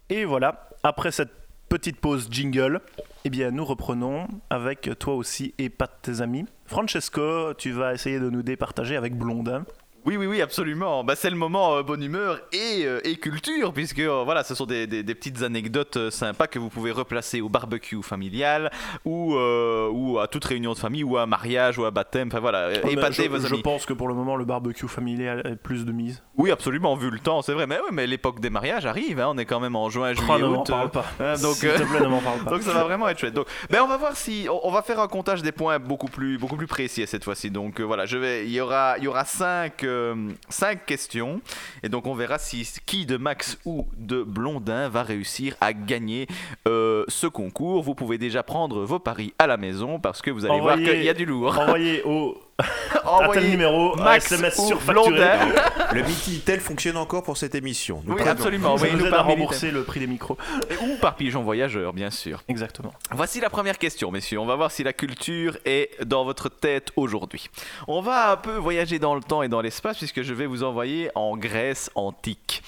Et 0.09 0.25
voilà, 0.25 0.69
après 0.83 1.13
cette 1.13 1.31
petite 1.71 2.01
pause 2.01 2.27
jingle, 2.29 2.81
eh 3.25 3.31
bien 3.31 3.53
nous 3.53 3.65
reprenons 3.65 4.27
avec 4.51 4.91
toi 4.99 5.15
aussi 5.15 5.55
et 5.57 5.71
pas 5.71 5.87
tes 5.87 6.21
amis. 6.21 6.45
Francesco, 6.67 7.55
tu 7.55 7.71
vas 7.71 7.95
essayer 7.95 8.19
de 8.19 8.29
nous 8.29 8.43
départager 8.43 8.97
avec 8.97 9.17
Blondin. 9.17 9.65
Oui, 10.07 10.17
oui, 10.17 10.27
oui, 10.27 10.41
absolument. 10.41 11.05
Bah, 11.05 11.15
c'est 11.15 11.29
le 11.31 11.37
moment 11.37 11.77
euh, 11.77 11.83
bonne 11.83 12.03
humeur 12.03 12.41
et, 12.53 12.85
euh, 12.87 13.01
et 13.05 13.17
culture, 13.17 13.73
puisque 13.73 13.99
euh, 13.99 14.23
voilà, 14.25 14.43
ce 14.45 14.55
sont 14.55 14.65
des, 14.67 14.87
des- 14.87 15.03
des 15.03 15.15
petites 15.15 15.43
anecdotes 15.43 16.11
sympas 16.11 16.47
que 16.47 16.59
vous 16.59 16.71
pouvez 16.71 16.91
replacer 16.91 17.41
au 17.43 17.49
barbecue 17.51 18.03
familial 18.03 18.71
ou, 19.05 19.35
ou 19.35 20.19
à 20.19 20.27
toute 20.27 20.45
réunion 20.45 20.73
de 20.73 20.79
famille 20.79 21.05
ou 21.05 21.17
à 21.17 21.23
un 21.23 21.27
mariage 21.27 21.79
ou 21.79 21.85
à 21.85 21.89
un 21.89 21.91
baptême. 21.91 22.29
Enfin 22.29 22.41
voilà, 22.41 22.73
épatez 22.89 23.25
je, 23.25 23.29
vos 23.29 23.39
je 23.39 23.47
amis. 23.53 23.63
pense 23.63 23.85
que 23.87 23.93
pour 23.93 24.09
le 24.09 24.15
moment 24.15 24.37
le 24.37 24.45
barbecue 24.45 24.89
familial 24.89 25.43
est 25.45 25.57
plus 25.57 25.85
de 25.85 25.93
mise. 25.93 26.23
Oui, 26.37 26.51
absolument, 26.51 26.95
vu 26.97 27.11
le 27.11 27.19
temps, 27.19 27.43
c'est 27.43 27.53
vrai. 27.53 27.67
Mais 27.67 27.77
oui, 27.77 27.91
mais 27.93 28.07
l'époque 28.07 28.41
des 28.41 28.49
mariages 28.51 28.87
arrive, 28.87 29.21
hein, 29.21 29.29
on 29.31 29.37
est 29.39 29.45
quand 29.45 29.61
même 29.61 29.77
en 29.77 29.91
juin, 29.91 30.13
Oh, 30.13 30.21
juillet, 30.21 30.49
m'en 30.49 30.63
août. 30.63 30.67
parle 30.71 30.91
pas. 30.91 31.05
hein, 31.21 31.35
donc, 31.43 31.57
S'il 31.57 31.69
te 31.73 31.83
plaît, 31.83 32.01
ne 32.01 32.07
m'en 32.09 32.21
parle 32.21 32.41
pas. 32.41 32.51
Donc 32.51 32.63
ça 32.63 32.73
va 32.73 32.85
vraiment 32.85 33.07
être 33.09 33.19
chouette. 33.19 33.35
Donc, 33.35 33.47
ben 33.69 33.83
on 33.83 33.87
va 33.87 33.99
voir 33.99 34.17
si 34.17 34.47
on, 34.51 34.67
on 34.67 34.71
va 34.71 34.81
faire 34.83 34.99
un 35.01 35.09
comptage 35.09 35.43
des 35.43 35.53
points 35.53 35.79
beaucoup 35.79 36.09
plus 36.09 36.39
beaucoup 36.39 36.57
plus 36.57 36.67
précis 36.67 37.07
cette 37.07 37.25
fois-ci. 37.25 37.51
Donc 37.51 37.81
voilà, 37.81 38.07
je 38.07 38.17
vais 38.17 38.47
il 38.47 38.53
y 38.53 38.61
aura 38.61 38.97
il 38.99 39.05
y 39.05 39.09
aura 39.09 39.25
cinq 39.27 39.85
euh, 39.91 40.15
cinq 40.49 40.87
questions 40.87 41.41
et 41.83 41.89
donc 41.89 42.07
on 42.07 42.15
verra 42.15 42.39
si 42.39 42.69
qui 42.87 43.07
de 43.07 43.17
Max 43.17 43.59
ou 43.65 43.87
de 43.97 44.23
Blondin 44.23 44.89
va 44.89 45.03
réussir 45.03 45.55
à 45.61 45.73
gagner 45.73 46.27
euh, 46.67 47.05
ce 47.09 47.27
concours. 47.27 47.83
Vous 47.83 47.95
pouvez 47.95 48.19
déjà 48.19 48.43
prendre 48.43 48.85
vos 48.85 48.99
paris 48.99 49.35
à 49.39 49.47
la 49.47 49.57
maison 49.57 49.99
parce 49.99 50.23
que 50.23 50.31
vous 50.31 50.47
allez 50.47 50.61
voir 50.61 50.77
qu'il 50.77 51.03
y 51.03 51.09
a 51.09 51.15
du 51.15 51.27
lourd. 51.27 51.59
Envoyez 51.59 52.03
au 52.05 52.37
à 52.61 52.65
tel 52.93 53.01
Envoyez 53.05 53.49
numéro 53.49 53.99
un 53.99 54.05
Max 54.05 54.27
SMS 54.27 54.59
ou 54.59 54.67
surfacturé. 54.67 55.29
Le 55.93 56.03
Minitel 56.03 56.61
fonctionne 56.61 56.97
encore 56.97 57.23
pour 57.23 57.37
cette 57.37 57.55
émission. 57.55 58.03
Nous 58.05 58.15
Oui, 58.15 58.23
absolument. 58.23 58.77
Ça 58.77 58.85
Oui, 58.85 58.91
nous 58.95 59.07
aide 59.07 59.15
à 59.15 59.23
rembourser 59.23 59.71
le 59.71 59.83
prix 59.83 60.01
des 60.01 60.07
micros. 60.07 60.39
Ou 60.83 60.97
par 61.01 61.17
pigeon 61.17 61.43
voyageur, 61.43 61.93
bien 61.93 62.11
sûr. 62.11 62.43
Exactement. 62.49 62.93
Voici 63.11 63.41
la 63.41 63.51
première 63.51 63.79
question, 63.79 64.11
messieurs. 64.11 64.39
On 64.39 64.47
va 64.47 64.57
voir 64.57 64.71
si 64.71 64.85
la 64.85 64.93
culture 64.93 65.57
est 65.65 65.91
dans 66.05 66.25
votre 66.25 66.49
tête 66.49 66.91
aujourd'hui. 66.97 67.49
On 67.89 68.01
va 68.01 68.33
un 68.33 68.37
peu 68.37 68.57
voyager 68.57 68.99
dans 68.99 69.15
le 69.15 69.23
temps 69.23 69.43
et 69.43 69.49
dans 69.49 69.61
l'espace 69.61 69.99
puisque 69.99 70.23
je 70.23 70.35
vais 70.35 70.47
vous 70.47 70.63
envoyer 70.63 71.11
en 71.15 71.37
Grèce 71.37 71.91
antique. 71.95 72.63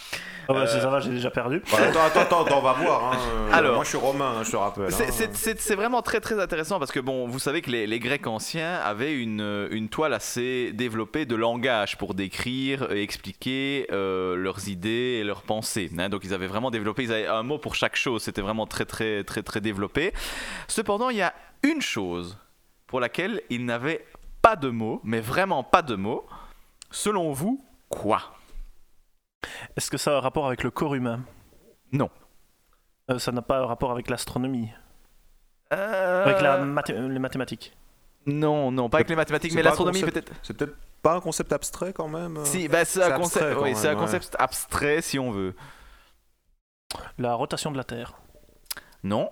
Bah, 0.48 0.66
ça, 0.66 0.80
ça 0.80 0.88
va, 0.90 1.00
j'ai 1.00 1.10
déjà 1.10 1.30
perdu. 1.30 1.62
Bah, 1.70 1.78
attends, 1.88 2.20
attends, 2.20 2.44
attends, 2.44 2.58
on 2.58 2.62
va 2.62 2.72
voir. 2.72 3.12
hein. 3.12 3.18
Alors. 3.52 3.74
moi, 3.76 3.84
je 3.84 3.88
suis 3.90 3.98
romain, 3.98 4.34
hein, 4.38 4.42
je 4.44 4.50
te 4.50 4.56
rappelle. 4.56 4.90
C'est- 4.92 5.26
hein. 5.26 5.54
C'est 5.58 5.74
vraiment 5.74 6.02
très 6.02 6.20
très 6.20 6.40
intéressant 6.40 6.78
parce 6.78 6.90
que 6.92 7.00
bon, 7.00 7.26
vous 7.28 7.38
savez 7.38 7.62
que 7.62 7.70
les, 7.70 7.86
les 7.86 7.98
Grecs 7.98 8.26
anciens 8.26 8.74
avaient 8.84 9.14
une, 9.14 9.68
une 9.70 9.88
toile 9.88 10.12
assez 10.14 10.72
développée 10.72 11.26
de 11.26 11.36
langage 11.36 11.96
pour 11.98 12.14
décrire 12.14 12.90
et 12.92 13.02
expliquer 13.02 13.86
euh, 13.92 14.34
leurs 14.36 14.68
idées 14.68 15.18
et 15.20 15.24
leurs 15.24 15.42
pensées. 15.42 15.90
hein. 15.98 16.08
Donc 16.08 16.22
ils 16.24 16.34
avaient 16.34 16.46
vraiment 16.46 16.70
développé, 16.70 17.04
ils 17.04 17.12
avaient 17.12 17.26
un 17.26 17.42
mot 17.42 17.58
pour 17.58 17.74
chaque 17.74 17.96
chose. 17.96 18.22
C'était 18.22 18.42
vraiment 18.42 18.66
très 18.66 18.84
très 18.84 19.24
très 19.24 19.42
très 19.42 19.60
développé. 19.60 20.12
Cependant, 20.68 21.10
il 21.10 21.16
y 21.18 21.22
a 21.22 21.32
une 21.62 21.80
chose 21.82 22.38
pour 22.86 23.00
laquelle 23.00 23.40
ils 23.50 23.64
n'avaient 23.64 24.04
pas 24.42 24.56
de 24.56 24.68
mots, 24.68 25.00
mais 25.04 25.20
vraiment 25.20 25.62
pas 25.62 25.82
de 25.82 25.94
mots. 25.94 26.26
Selon 26.90 27.32
vous, 27.32 27.64
quoi? 27.88 28.20
Est-ce 29.76 29.90
que 29.90 29.96
ça 29.96 30.12
a 30.14 30.16
un 30.16 30.20
rapport 30.20 30.46
avec 30.46 30.62
le 30.62 30.70
corps 30.70 30.94
humain? 30.94 31.20
Non. 31.92 32.10
Euh, 33.10 33.18
ça 33.18 33.32
n'a 33.32 33.42
pas 33.42 33.58
un 33.58 33.66
rapport 33.66 33.90
avec 33.90 34.08
l'astronomie? 34.08 34.70
Euh, 35.72 36.24
Avec 36.24 36.40
la 36.40 36.58
mathé- 36.64 36.92
les 37.08 37.18
mathématiques? 37.18 37.76
Non, 38.26 38.70
non, 38.70 38.88
pas 38.88 38.98
avec 38.98 39.08
les 39.08 39.16
mathématiques, 39.16 39.52
mais 39.54 39.62
l'astronomie 39.62 40.02
peut-être. 40.02 40.32
C'est 40.42 40.54
peut-être 40.56 40.76
pas 41.02 41.14
un 41.14 41.20
concept 41.20 41.52
abstrait 41.52 41.92
quand 41.92 42.08
même. 42.08 42.36
euh 42.38 42.44
Si, 42.44 42.68
bah, 42.68 42.84
c'est 42.84 43.02
un, 43.02 43.10
concept, 43.18 43.36
abstrait 43.42 43.54
quand 43.54 43.62
oui, 43.62 43.70
même, 43.70 43.78
c'est 43.78 43.88
un 43.88 43.94
ouais. 43.94 43.98
concept 43.98 44.36
abstrait 44.38 45.02
si 45.02 45.18
on 45.18 45.30
veut. 45.32 45.54
La 47.18 47.34
rotation 47.34 47.70
de 47.72 47.76
la 47.76 47.84
Terre. 47.84 48.12
Non. 49.02 49.30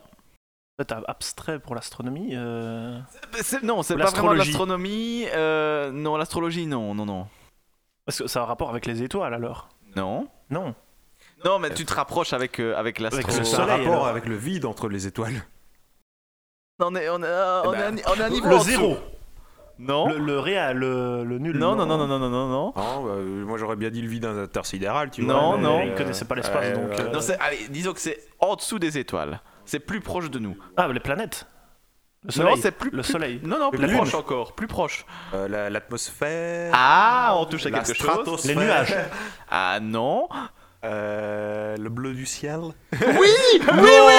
C'est 0.78 0.92
abstrait 1.06 1.58
pour 1.60 1.74
l'astronomie. 1.74 2.30
euh, 2.32 2.98
C'est- 3.34 3.62
non, 3.62 3.82
c'est 3.82 3.96
pas 3.96 4.06
vraiment 4.10 4.32
l'astronomie. 4.32 5.26
euh, 5.34 5.90
non, 5.92 6.16
l'astrologie, 6.16 6.66
non, 6.66 6.94
non, 6.94 7.04
non. 7.04 7.28
Est-ce 8.08 8.22
que 8.22 8.28
ça 8.28 8.40
a 8.40 8.42
un 8.44 8.46
rapport 8.46 8.70
avec 8.70 8.86
les 8.86 9.02
étoiles 9.02 9.34
alors? 9.34 9.68
Non. 9.96 10.28
Non. 10.50 10.74
Non, 11.44 11.58
mais 11.58 11.70
tu 11.72 11.84
te 11.84 11.94
rapproches 11.94 12.32
avec, 12.32 12.60
euh, 12.60 12.74
avec 12.76 13.00
Avec 13.00 13.14
l'astro. 13.14 13.38
le 13.38 13.44
C'est 13.44 13.54
un 13.54 13.56
soleil, 13.66 13.78
rapport 13.78 13.92
alors. 13.94 14.06
avec 14.08 14.26
le 14.26 14.36
vide 14.36 14.64
entre 14.66 14.88
les 14.88 15.06
étoiles. 15.06 15.42
On 16.80 16.94
est, 16.94 17.08
on 17.10 17.22
est, 17.22 17.26
on 17.64 17.72
Eh 17.74 17.76
est, 17.76 17.82
à 17.82 17.90
ben, 17.90 18.00
on 18.08 18.14
est 18.14 18.22
à 18.22 18.26
un 18.26 18.30
niveau 18.30 18.48
Le 18.48 18.54
en 18.54 18.58
dessous. 18.58 18.70
zéro. 18.70 18.96
Non. 19.78 20.08
Le, 20.08 20.18
le 20.18 20.38
réel, 20.38 20.76
le, 20.76 21.24
le 21.24 21.38
nul. 21.38 21.56
Non, 21.56 21.74
non, 21.74 21.86
non, 21.86 21.96
non, 21.98 22.06
non, 22.06 22.18
non, 22.18 22.28
non, 22.30 22.48
non. 22.48 22.48
Non, 22.48 22.72
bah, 22.74 22.82
euh, 23.16 23.44
moi 23.46 23.56
j'aurais 23.58 23.76
bien 23.76 23.90
dit 23.90 24.02
le 24.02 24.08
vide 24.08 24.26
intersidéral, 24.26 25.10
tu 25.10 25.22
Non, 25.24 25.50
vois. 25.52 25.56
mais, 25.56 25.62
non. 25.62 25.78
euh, 25.80 25.84
Ils 25.84 25.94
connaissaient 25.94 26.26
pas 26.26 26.34
l'espace, 26.34 26.64
euh, 26.66 26.74
donc, 26.88 27.00
euh, 27.00 27.10
Non, 27.12 27.20
c'est, 27.20 27.38
allez, 27.38 27.68
disons 27.70 27.92
que 27.94 28.00
c'est 28.00 28.18
en 28.40 28.56
dessous 28.56 28.78
des 28.78 28.98
étoiles. 28.98 29.40
C'est 29.64 29.80
plus 29.80 30.00
proche 30.00 30.30
de 30.30 30.38
nous. 30.38 30.56
Ah, 30.76 30.88
les 30.88 31.00
planètes. 31.00 31.46
Le 32.24 32.32
soleil. 32.32 32.54
Non, 32.54 32.60
c'est 32.60 32.70
plus 32.72 32.90
Le 32.90 33.00
plus- 33.02 33.12
soleil. 33.12 33.40
Non, 33.42 33.58
non, 33.58 33.70
plus 33.70 33.94
proche 33.96 34.14
encore, 34.14 34.54
plus 34.54 34.66
proche. 34.66 35.06
euh, 35.32 35.48
la- 35.48 35.70
L'atmosphère. 35.70 36.70
Ah, 36.74 37.34
on 37.38 37.46
touche 37.46 37.64
à 37.66 37.70
quelque 37.70 37.94
chose. 37.94 38.44
Les 38.44 38.54
nuages. 38.54 38.94
Ah 39.50 39.78
non. 39.80 40.28
Euh, 40.84 41.76
le 41.76 41.88
bleu 41.90 42.12
du 42.14 42.26
ciel. 42.26 42.60
Oui, 42.92 42.98
oui, 43.00 43.60
oui, 43.60 43.90
oui, 44.06 44.14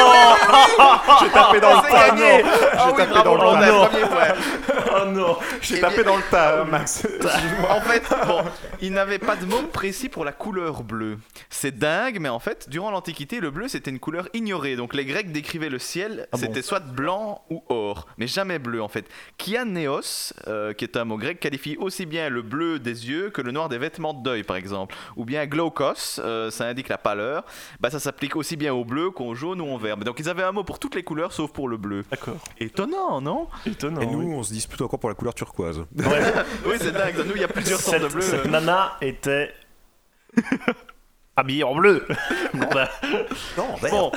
J'ai 1.21 1.29
tapé 1.29 1.59
dans 1.59 1.69
le 1.75 1.81
C'est 1.83 1.91
tas. 1.91 2.05
Ah 2.11 2.15
J'ai 2.15 2.91
oui, 2.91 2.97
tapé 2.97 3.23
dans 3.23 3.35
le 3.35 3.59
tas. 3.61 4.35
Oh 4.93 5.05
non. 5.05 5.37
J'ai 5.61 5.79
tapé 5.79 5.95
bien- 6.03 6.03
dans 6.03 6.17
le 6.17 6.23
tas, 6.29 6.63
Max. 6.65 7.07
En 7.69 7.81
fait, 7.81 8.03
bon, 8.27 8.43
il 8.81 8.91
n'avait 8.91 9.19
pas 9.19 9.35
de 9.35 9.45
mot 9.45 9.61
précis 9.71 10.09
pour 10.09 10.25
la 10.25 10.31
couleur 10.33 10.83
bleue. 10.83 11.17
C'est 11.49 11.77
dingue, 11.77 12.17
mais 12.19 12.29
en 12.29 12.39
fait, 12.39 12.69
durant 12.69 12.91
l'Antiquité, 12.91 13.39
le 13.39 13.49
bleu 13.51 13.67
c'était 13.67 13.89
une 13.89 13.99
couleur 13.99 14.27
ignorée. 14.33 14.75
Donc 14.75 14.93
les 14.93 15.05
Grecs 15.05 15.31
décrivaient 15.31 15.69
le 15.69 15.79
ciel, 15.79 16.27
Ah 16.31 16.37
bon 16.37 16.39
c'était 16.41 16.61
soit 16.61 16.81
blanc 16.81 17.41
ou 17.49 17.63
or, 17.69 18.05
mais 18.17 18.27
jamais 18.27 18.59
bleu 18.59 18.81
en 18.83 18.89
fait. 18.89 19.05
Kianéos, 19.37 20.33
euh, 20.47 20.73
qui 20.73 20.83
est 20.83 20.97
un 20.97 21.05
mot 21.05 21.17
grec, 21.17 21.39
qualifie 21.39 21.77
aussi 21.77 22.05
bien 22.05 22.29
le 22.29 22.41
bleu 22.41 22.77
des 22.77 23.09
yeux 23.09 23.29
que 23.31 23.41
le 23.41 23.51
noir 23.51 23.69
des 23.69 23.77
vêtements 23.77 24.13
de 24.13 24.21
deuil, 24.23 24.43
par 24.43 24.55
exemple. 24.57 24.95
Ou 25.15 25.25
bien 25.25 25.45
glaucos, 25.47 26.19
euh, 26.19 26.50
ça 26.51 26.65
indique 26.65 26.89
la 26.89 26.97
pâleur. 26.97 27.43
Bah, 27.79 27.89
ça 27.89 27.99
s'applique 27.99 28.35
aussi 28.35 28.55
bien 28.55 28.73
au 28.73 28.85
bleu 28.85 29.11
qu'au 29.11 29.33
jaune 29.35 29.61
ou 29.61 29.65
au 29.65 29.77
vert. 29.77 29.97
Donc 29.97 30.19
ils 30.19 30.29
avaient 30.29 30.43
un 30.43 30.51
mot 30.51 30.63
pour 30.63 30.79
toutes 30.79 30.95
les 30.95 31.03
couleurs 31.03 31.33
sauf 31.33 31.51
pour 31.51 31.67
le 31.67 31.77
bleu. 31.77 32.03
D'accord. 32.11 32.37
Étonnant, 32.59 33.21
non? 33.21 33.47
Étonnant. 33.65 34.01
Et 34.01 34.05
nous, 34.05 34.19
oui. 34.19 34.35
on 34.35 34.43
se 34.43 34.53
dispute 34.53 34.81
encore 34.81 34.99
pour 34.99 35.09
la 35.09 35.15
couleur 35.15 35.33
turquoise. 35.33 35.79
Ouais. 35.79 36.05
Oui, 36.65 36.75
c'est 36.79 36.91
dingue. 36.91 37.15
Nous, 37.25 37.35
il 37.35 37.41
y 37.41 37.43
a 37.43 37.47
plusieurs 37.47 37.79
sortes 37.79 38.01
de 38.01 38.07
bleu. 38.07 38.21
cette 38.21 38.45
nana 38.45 38.97
était 39.01 39.53
habillée 41.35 41.63
en 41.63 41.73
bleu. 41.75 42.05
Blondin. 42.53 42.87
Non, 43.57 43.65
Bon, 43.89 44.11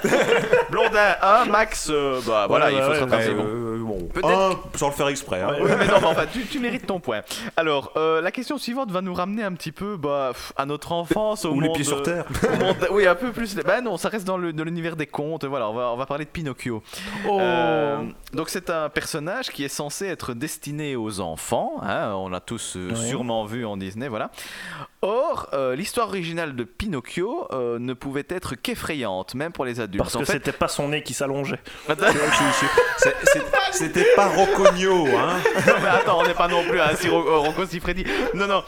Blondin 0.71 1.15
1, 1.23 1.45
Max, 1.47 1.89
euh, 1.91 2.21
bah 2.27 2.47
voilà, 2.49 2.67
Ouais, 2.67 2.73
il 2.75 2.83
faut 2.83 2.89
ouais, 2.91 2.95
se 2.97 3.01
rattraper. 3.01 3.31
Bon. 3.35 3.45
euh, 3.47 3.79
bon, 3.79 4.09
Peut-être 4.13 4.29
un, 4.29 4.79
sans 4.79 4.89
le 4.89 4.95
faire 4.95 5.09
exprès. 5.09 5.41
hein. 5.43 5.49
Ouais. 5.51 5.59
Oui, 5.63 5.71
mais 5.79 5.87
non, 5.87 6.01
mais 6.01 6.07
enfin, 6.07 6.25
tu, 6.31 6.45
tu 6.47 6.59
mérites 6.59 6.87
ton 6.87 7.01
point. 7.01 7.23
Alors, 7.57 7.93
euh, 7.97 8.21
la 8.21 8.31
question 8.33 8.59
suivante 8.59 8.91
va 8.91 9.01
nous 9.01 9.15
ramener 9.15 9.43
un 9.45 9.53
petit 9.53 9.73
peu 9.73 9.97
bah, 9.97 10.31
pff, 10.33 10.53
à 10.57 10.67
notre 10.67 10.93
enfance, 10.93 11.45
au 11.45 11.51
Ou 11.51 11.55
monde, 11.55 11.65
les 11.65 11.73
pieds 11.73 11.85
sur 11.85 12.03
terre. 12.03 12.25
au 12.53 12.57
monde- 12.65 12.89
oui, 12.91 13.07
un 13.07 13.15
peu 13.15 13.31
plus. 13.33 13.55
Bah 13.57 13.81
non, 13.81 13.97
ça 13.97 14.09
reste 14.09 14.27
dans 14.27 14.37
le- 14.37 14.53
dans 14.53 14.65
l'univers 14.65 14.97
des 14.97 15.07
contes. 15.07 15.45
Voilà, 15.45 15.69
on 15.71 15.75
va, 15.75 15.93
on 15.93 15.97
va 15.97 16.07
parler 16.07 16.25
de 16.25 16.31
Pinocchio. 16.31 16.83
Oh. 17.29 17.39
Euh, 17.41 17.99
donc 18.33 18.49
c'est 18.51 18.71
un 18.71 18.89
personnage 18.89 19.51
qui 19.51 19.65
est 19.65 19.69
censé 19.69 20.07
être 20.07 20.35
destiné 20.35 20.97
aux 20.97 21.21
enfants. 21.21 21.75
hein, 21.83 22.13
on 22.17 22.29
l'a 22.29 22.41
tous 22.41 22.77
euh, 22.77 22.91
Ouais. 22.91 22.97
sûrement 22.97 23.45
vu 23.45 23.65
en 23.65 23.77
Disney, 23.77 24.09
voilà. 24.09 24.31
Or, 25.07 25.49
euh, 25.53 25.77
l'histoire 25.77 26.09
originale 26.09 26.57
de 26.57 26.65
Pinocchio 26.65 27.47
euh, 27.53 27.79
ne 27.79 27.93
pouvait 27.93 28.25
être 28.31 28.55
qu'effrayante, 28.55 29.35
même 29.35 29.53
pour 29.53 29.67
les 29.67 29.79
adultes. 29.79 30.03
Parce 30.03 30.17
En 30.17 30.21
que 30.21 30.25
fait- 30.25 30.33
c'était 30.33 30.53
pas 30.53 30.67
son 30.69 30.89
nez 30.89 31.03
qui 31.03 31.13
s'allongeait. 31.13 31.61
C'était 33.73 34.07
pas 34.17 34.29
Rocogno, 34.29 35.07
hein. 35.09 35.37
Non, 35.67 35.75
mais 35.83 35.89
attends, 35.89 36.21
on 36.21 36.27
n'est 36.27 36.33
pas 36.35 36.49
non 36.49 36.63
plus 36.65 36.81
à 36.81 36.95
Siro- 36.95 37.27
euh, 37.27 37.39
Rocco 37.39 37.67
Siffredi. 37.67 38.05
Non, 38.35 38.47
non. 38.47 38.63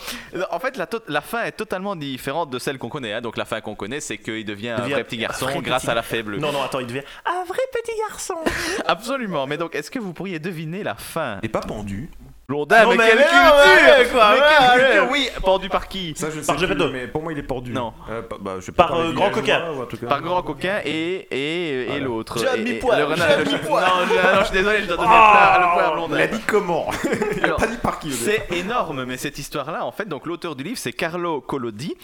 En 0.50 0.58
fait, 0.58 0.76
la, 1.08 1.20
fin 1.20 1.44
est 1.44 1.52
totalement 1.52 1.96
différente 1.96 2.50
de 2.50 2.58
celle 2.58 2.76
qu'on 2.78 2.88
connaît. 2.88 3.12
hein. 3.14 3.20
Donc, 3.20 3.36
la 3.36 3.44
fin 3.44 3.60
qu'on 3.60 3.74
connaît, 3.74 4.00
c'est 4.00 4.18
qu'il 4.18 4.44
devient 4.44 4.70
un 4.70 4.80
Devient 4.80 4.92
vrai 4.94 5.04
petit 5.04 5.16
garçon 5.16 5.46
un 5.46 5.52
vrai 5.52 5.60
grâce 5.62 5.82
petit- 5.82 5.90
à 5.90 5.94
la 5.94 6.02
faible. 6.02 6.36
Non, 6.38 6.52
non, 6.52 6.62
attends, 6.62 6.80
il 6.80 6.86
devient 6.86 7.02
un 7.24 7.44
vrai 7.44 7.60
petit 7.72 7.96
garçon. 8.08 8.34
Absolument. 8.86 9.46
Mais 9.46 9.56
donc, 9.56 9.74
est-ce 9.74 9.90
que 9.90 9.98
vous 9.98 10.12
pourriez 10.12 10.38
deviner 10.38 10.82
la 10.82 10.96
fin? 10.96 11.38
Et 11.42 11.48
pas 11.48 11.60
pendu. 11.60 12.10
Blondin, 12.48 12.84
Non, 12.84 12.90
mais, 12.90 12.96
mais 12.98 13.06
quelle 13.08 13.18
culture 13.18 13.36
ouais, 13.36 14.06
quoi, 14.12 14.28
Mais 14.30 14.40
ouais, 14.40 14.46
quelle 14.48 14.78
ouais. 14.80 14.86
culture 14.86 15.08
Oui, 15.10 15.28
pendu 15.42 15.68
par 15.68 15.88
qui 15.88 16.14
Ça, 16.16 16.28
je 16.30 16.40
sais 16.40 16.46
Par 16.46 16.54
plus, 16.56 16.66
Gepetto. 16.68 16.90
mais 16.90 17.08
pour 17.08 17.22
moi, 17.22 17.32
il 17.32 17.38
est 17.40 17.42
pendu. 17.42 17.72
Non. 17.72 17.92
Euh, 18.08 18.22
bah, 18.40 18.52
je 18.60 18.66
sais 18.66 18.72
Par, 18.72 18.94
euh, 18.94 19.12
Grand 19.12 19.30
Coquin. 19.30 19.62
Par. 20.08 20.22
Grand 20.22 20.42
Coquin 20.42 20.76
et, 20.84 21.26
et, 21.30 21.80
et 21.82 21.86
Voilà. 21.86 22.04
l'autre. 22.04 22.56
Et- 22.56 22.60
Mi-Poil, 22.62 22.98
le 23.00 23.04
renard- 23.06 23.28
le-. 23.38 23.44
Non, 23.44 23.50
je, 23.50 24.34
non, 24.36 24.40
je 24.40 24.44
suis 24.44 24.52
désolé, 24.56 24.82
je 24.82 24.86
dois 24.86 24.96
donner 24.96 25.08
Oh 25.10 25.58
le 25.58 25.72
point 25.74 25.82
à 25.82 25.88
Il 25.88 25.94
Blondin. 25.94 26.16
a 26.18 26.26
dit 26.28 26.40
comment 26.46 26.86
Il 27.36 27.40
a 27.42 27.44
Alors, 27.46 27.58
pas 27.58 27.66
dit 27.66 27.76
par 27.78 27.98
qui. 27.98 28.12
C'est 28.12 28.46
énorme, 28.52 29.04
mais 29.04 29.16
cette 29.16 29.38
histoire-là, 29.38 29.84
en 29.84 29.90
fait, 29.90 30.08
donc 30.08 30.24
l'auteur 30.26 30.54
du 30.54 30.62
livre, 30.62 30.78
c'est 30.78 30.92
Carlo 30.92 31.40
Collodi. 31.40 31.96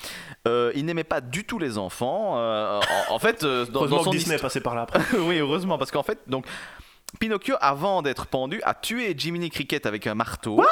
Euh, 0.48 0.72
il 0.74 0.84
n'aimait 0.86 1.04
pas 1.04 1.20
du 1.20 1.44
tout 1.44 1.60
les 1.60 1.78
enfants. 1.78 2.34
Euh, 2.38 2.80
en, 3.10 3.14
en 3.14 3.18
fait, 3.20 3.44
euh, 3.44 3.64
dans, 3.66 3.80
Heureusement 3.82 3.96
dans 3.98 4.02
son 4.04 4.10
que 4.10 4.16
Disney 4.16 4.34
est 4.36 4.42
passé 4.42 4.60
par 4.60 4.74
là 4.74 4.82
après. 4.82 4.98
oui, 5.18 5.38
heureusement, 5.38 5.78
parce 5.78 5.92
qu'en 5.92 6.02
fait, 6.02 6.18
donc. 6.26 6.46
Pinocchio, 7.20 7.56
avant 7.60 8.02
d'être 8.02 8.26
pendu, 8.26 8.60
a 8.64 8.74
tué 8.74 9.14
Jiminy 9.16 9.50
Cricket 9.50 9.86
avec 9.86 10.06
un 10.06 10.14
marteau. 10.14 10.62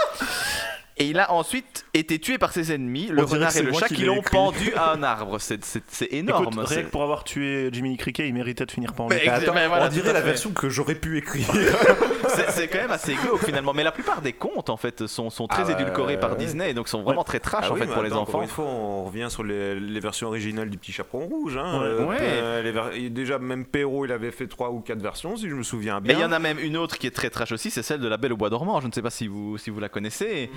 Et 1.01 1.07
il 1.07 1.19
a 1.19 1.33
ensuite 1.33 1.87
été 1.95 2.19
tué 2.19 2.39
par 2.39 2.53
ses 2.53 2.73
ennemis, 2.73 3.09
le 3.11 3.25
renard 3.25 3.57
et 3.57 3.63
le 3.63 3.73
chat, 3.73 3.89
qui 3.89 4.05
l'ont 4.05 4.23
pendu 4.23 4.73
à 4.75 4.93
un 4.93 5.03
arbre. 5.03 5.41
C'est- 5.41 5.65
C'est 5.65 5.83
c'est 5.89 6.13
énorme. 6.13 6.45
Écoute, 6.45 6.59
rien 6.59 6.67
c'est- 6.67 6.83
que 6.85 6.91
pour 6.91 7.03
avoir 7.03 7.25
tué 7.25 7.69
Jiminy 7.73 7.97
Cricket, 7.97 8.29
il 8.29 8.35
méritait 8.35 8.67
de 8.67 8.71
finir 8.71 8.93
pendu. 8.93 9.15
Mais- 9.17 9.23
Mais 9.25 9.31
attends, 9.31 9.55
mais 9.55 9.67
voilà, 9.67 9.87
on 9.87 9.89
dirait 9.89 10.11
à 10.11 10.13
la 10.13 10.21
version 10.21 10.51
que 10.53 10.69
j'aurais 10.69 10.95
pu 10.95 11.19
écrire. 11.19 11.47
C'est 12.29 12.51
c'est 12.53 12.69
quand 12.69 12.79
même 12.79 12.91
assez 12.93 13.15
glauque 13.15 13.45
finalement. 13.45 13.73
Mais 13.73 13.83
la 13.83 13.91
plupart 13.93 14.21
des 14.21 14.33
contes, 14.33 14.71
en 14.71 14.77
fait, 14.77 15.07
sont, 15.09 15.31
sont 15.31 15.49
très 15.49 15.63
Ah 15.63 15.73
bah, 15.75 15.81
édulcorés 15.81 16.21
par 16.21 16.33
ouais. 16.33 16.37
Disney 16.37 16.71
et 16.71 16.75
donc 16.75 16.87
sont 16.89 17.03
vraiment 17.03 17.25
très 17.25 17.41
trash 17.41 17.65
Ah 17.67 17.73
en 17.73 17.75
oui, 17.75 17.81
fait 17.81 17.87
pour 17.87 18.03
les 18.03 18.11
attends, 18.11 18.23
enfants. 18.23 18.43
Une 18.43 18.49
fois, 18.49 18.67
on 18.67 19.05
revient 19.05 19.27
sur 19.31 19.43
les, 19.43 19.81
les 19.81 20.01
versions 20.01 20.29
originales 20.29 20.71
du 20.71 20.79
Petit 20.79 20.93
Chaperon 20.93 21.27
Rouge. 21.27 21.57
Hein. 21.57 21.81
Ouais. 21.81 21.87
Euh, 21.87 22.07
Ouais. 22.07 22.17
euh, 22.21 22.63
les 22.63 22.71
ver- 22.73 22.93
et 22.95 23.11
déjà, 23.11 23.39
même 23.39 23.65
Perrault, 23.65 24.05
il 24.05 24.13
avait 24.13 24.31
fait 24.31 24.47
trois 24.47 24.71
ou 24.71 24.81
quatre 24.81 25.01
versions, 25.03 25.37
si 25.37 25.49
je 25.49 25.55
me 25.55 25.63
souviens 25.63 25.99
Et 25.99 26.03
bien. 26.03 26.19
il 26.19 26.21
y 26.21 26.25
en 26.25 26.31
a 26.33 26.39
même 26.39 26.59
une 26.61 26.77
autre 26.77 26.99
qui 26.99 27.07
est 27.07 27.11
très 27.11 27.31
trash 27.31 27.51
aussi, 27.53 27.71
c'est 27.71 27.83
celle 27.83 28.01
de 28.01 28.09
la 28.09 28.17
Belle 28.17 28.33
au 28.33 28.37
Bois 28.37 28.51
dormant. 28.51 28.81
Je 28.81 28.87
ne 28.87 28.93
sais 28.93 29.03
pas 29.03 29.11
si 29.11 29.27
vous, 29.27 29.59
si 29.59 29.71
vous 29.71 29.81
la 29.81 29.89
connaissez. 29.89 30.51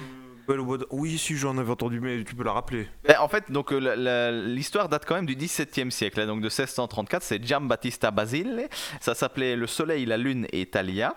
Oui, 0.91 1.17
si 1.17 1.37
j'en 1.37 1.57
avais 1.57 1.71
entendu, 1.71 1.99
mais 1.99 2.23
tu 2.23 2.35
peux 2.35 2.43
la 2.43 2.51
rappeler. 2.51 2.87
Ben, 3.07 3.15
en 3.19 3.27
fait, 3.27 3.51
donc 3.51 3.71
euh, 3.71 4.45
l'histoire 4.47 4.89
date 4.89 5.05
quand 5.05 5.15
même 5.15 5.25
du 5.25 5.35
XVIIe 5.35 5.91
siècle, 5.91 6.19
hein, 6.19 6.27
donc 6.27 6.39
de 6.39 6.45
1634. 6.45 7.23
C'est 7.23 7.43
Giambattista 7.43 8.11
Basile. 8.11 8.67
Ça 8.99 9.15
s'appelait 9.15 9.55
Le 9.55 9.67
Soleil, 9.67 10.05
la 10.05 10.17
Lune 10.17 10.47
et 10.51 10.65
Thalia. 10.65 11.15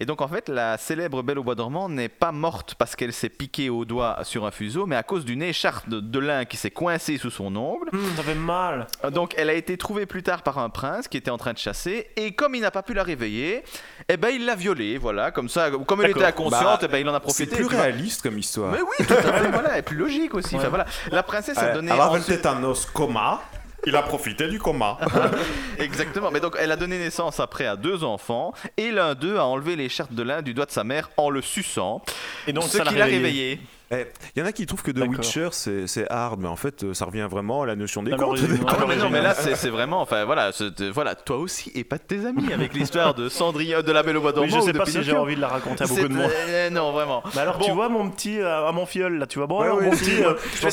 Et 0.00 0.06
donc 0.06 0.20
en 0.20 0.28
fait, 0.28 0.48
la 0.48 0.78
célèbre 0.78 1.22
Belle 1.22 1.38
au 1.38 1.44
bois 1.44 1.54
dormant 1.54 1.88
n'est 1.88 2.08
pas 2.08 2.32
morte 2.32 2.74
parce 2.76 2.96
qu'elle 2.96 3.12
s'est 3.12 3.28
piquée 3.28 3.70
au 3.70 3.84
doigt 3.84 4.20
sur 4.24 4.44
un 4.46 4.50
fuseau, 4.50 4.86
mais 4.86 4.96
à 4.96 5.02
cause 5.02 5.24
d'une 5.24 5.42
écharpe 5.42 5.88
de, 5.88 6.00
de 6.00 6.18
lin 6.18 6.44
qui 6.44 6.56
s'est 6.56 6.70
coincée 6.70 7.18
sous 7.18 7.30
son 7.30 7.54
ongle. 7.56 7.88
Hum, 7.92 8.04
ça 8.16 8.22
fait 8.22 8.34
mal. 8.34 8.86
Euh, 9.04 9.10
Donc 9.10 9.34
elle 9.36 9.50
a 9.50 9.54
été 9.54 9.76
trouvée 9.76 10.06
plus 10.06 10.22
tard 10.22 10.42
par 10.42 10.58
un 10.58 10.68
prince 10.70 11.08
qui 11.08 11.16
était 11.16 11.30
en 11.30 11.38
train 11.38 11.52
de 11.52 11.58
chasser 11.58 12.08
et 12.16 12.32
comme 12.32 12.54
il 12.54 12.60
n'a 12.60 12.70
pas 12.70 12.82
pu 12.82 12.94
la 12.94 13.02
réveiller, 13.02 13.62
eh 14.08 14.16
ben 14.16 14.28
il 14.30 14.44
l'a 14.44 14.54
violée, 14.54 14.98
voilà, 14.98 15.30
comme 15.30 15.48
ça, 15.48 15.70
comme 15.70 16.02
elle 16.02 16.10
était 16.10 16.24
inconsciente, 16.24 16.62
Bah, 16.62 16.78
eh 16.82 16.88
ben 16.88 16.98
il 16.98 17.08
en 17.08 17.14
a 17.14 17.20
C'est 17.28 17.46
profité. 17.46 17.56
plus 17.56 17.66
puis, 17.66 17.76
bah, 17.76 17.82
réaliste 17.84 18.22
comme 18.22 18.38
histoire. 18.38 18.65
Mais 18.70 18.80
oui, 18.80 19.06
tout 19.06 19.12
à 19.14 19.32
fait, 19.32 19.48
voilà, 19.52 19.78
et 19.78 19.82
plus 19.82 19.96
logique 19.96 20.34
aussi. 20.34 20.56
Enfin, 20.56 20.68
voilà, 20.68 20.86
la 21.10 21.22
princesse 21.22 21.58
a 21.58 21.72
donné 21.72 21.90
elle 21.92 22.00
avait 22.00 22.18
le 22.18 22.24
tétanos 22.24 22.86
coma. 22.86 23.40
Il 23.88 23.94
a 23.94 24.02
profité 24.02 24.48
du 24.48 24.58
coma. 24.58 24.98
exactement, 25.78 26.30
mais 26.32 26.40
donc 26.40 26.56
elle 26.58 26.72
a 26.72 26.76
donné 26.76 26.98
naissance 26.98 27.38
après 27.38 27.66
à 27.66 27.76
deux 27.76 28.02
enfants 28.02 28.52
et 28.76 28.90
l'un 28.90 29.14
d'eux 29.14 29.38
a 29.38 29.44
enlevé 29.44 29.76
l'écharpe 29.76 30.12
de 30.12 30.24
lin 30.24 30.42
du 30.42 30.54
doigt 30.54 30.66
de 30.66 30.72
sa 30.72 30.82
mère 30.82 31.08
en 31.16 31.30
le 31.30 31.40
suçant, 31.40 32.02
Et 32.48 32.52
donc 32.52 32.64
ce 32.64 32.78
ça 32.78 32.84
l'a 32.84 32.90
qui 32.90 32.96
l'a 32.96 33.04
réveillé. 33.04 33.60
Il 33.92 34.04
y 34.36 34.42
en 34.42 34.46
a 34.46 34.52
qui 34.52 34.66
trouvent 34.66 34.82
que 34.82 34.90
The. 34.90 35.06
Witcher 35.06 35.48
c'est 35.52 36.10
hard, 36.10 36.40
mais 36.40 36.48
en 36.48 36.56
fait 36.56 36.82
euh, 36.82 36.92
ça 36.92 37.04
revient 37.04 37.28
vraiment 37.30 37.62
à 37.62 37.66
la 37.66 37.76
notion 37.76 38.02
des 38.02 38.10
contes. 38.10 38.38
Ah 38.68 38.76
non, 38.80 38.86
mais 38.88 38.96
non, 38.96 39.10
mais 39.10 39.22
là, 39.22 39.32
c'est 39.34 39.68
vraiment, 39.68 40.00
enfin 40.00 40.24
voilà, 40.24 40.50
voilà, 40.92 41.14
toi 41.14 41.36
aussi 41.36 41.70
et 41.74 41.84
pas 41.84 41.96
de 41.98 42.02
tes 42.02 42.26
amis 42.26 42.52
avec 42.52 42.74
l'histoire 42.74 43.14
de 43.14 43.28
Cendrillon, 43.28 43.82
de 43.82 43.92
la 43.92 44.02
Belle 44.02 44.16
au 44.16 44.20
bois 44.20 44.30
Oui, 44.30 44.48
dormant 44.48 44.56
je 44.56 44.62
ou 44.62 44.66
sais 44.66 44.72
pas 44.72 44.86
si 44.86 45.02
j'ai 45.02 45.12
envie 45.16 45.36
de 45.36 45.40
la 45.40 45.48
raconter 45.48 45.84
à 45.84 45.86
beaucoup 45.86 46.08
de 46.08 46.14
monde. 46.14 46.30
euh, 46.48 46.70
non, 46.70 46.90
vraiment. 46.92 47.22
Mais 47.34 47.40
alors, 47.42 47.58
tu 47.58 47.68
Bon. 47.70 47.76
vois 47.76 47.88
mon 47.88 48.10
petit, 48.10 48.40
euh, 48.40 48.66
à 48.68 48.72
mon 48.72 48.86
filleul, 48.86 49.18
là, 49.18 49.26
tu 49.26 49.38
vois, 49.38 49.46
bon, 49.46 49.60
Ouais, 49.60 49.66
alors, 49.66 49.78
ouais, 49.78 49.86
mon 49.86 49.92
si, 49.92 50.04
petit, 50.04 50.24
euh, 50.24 50.34
je 50.62 50.68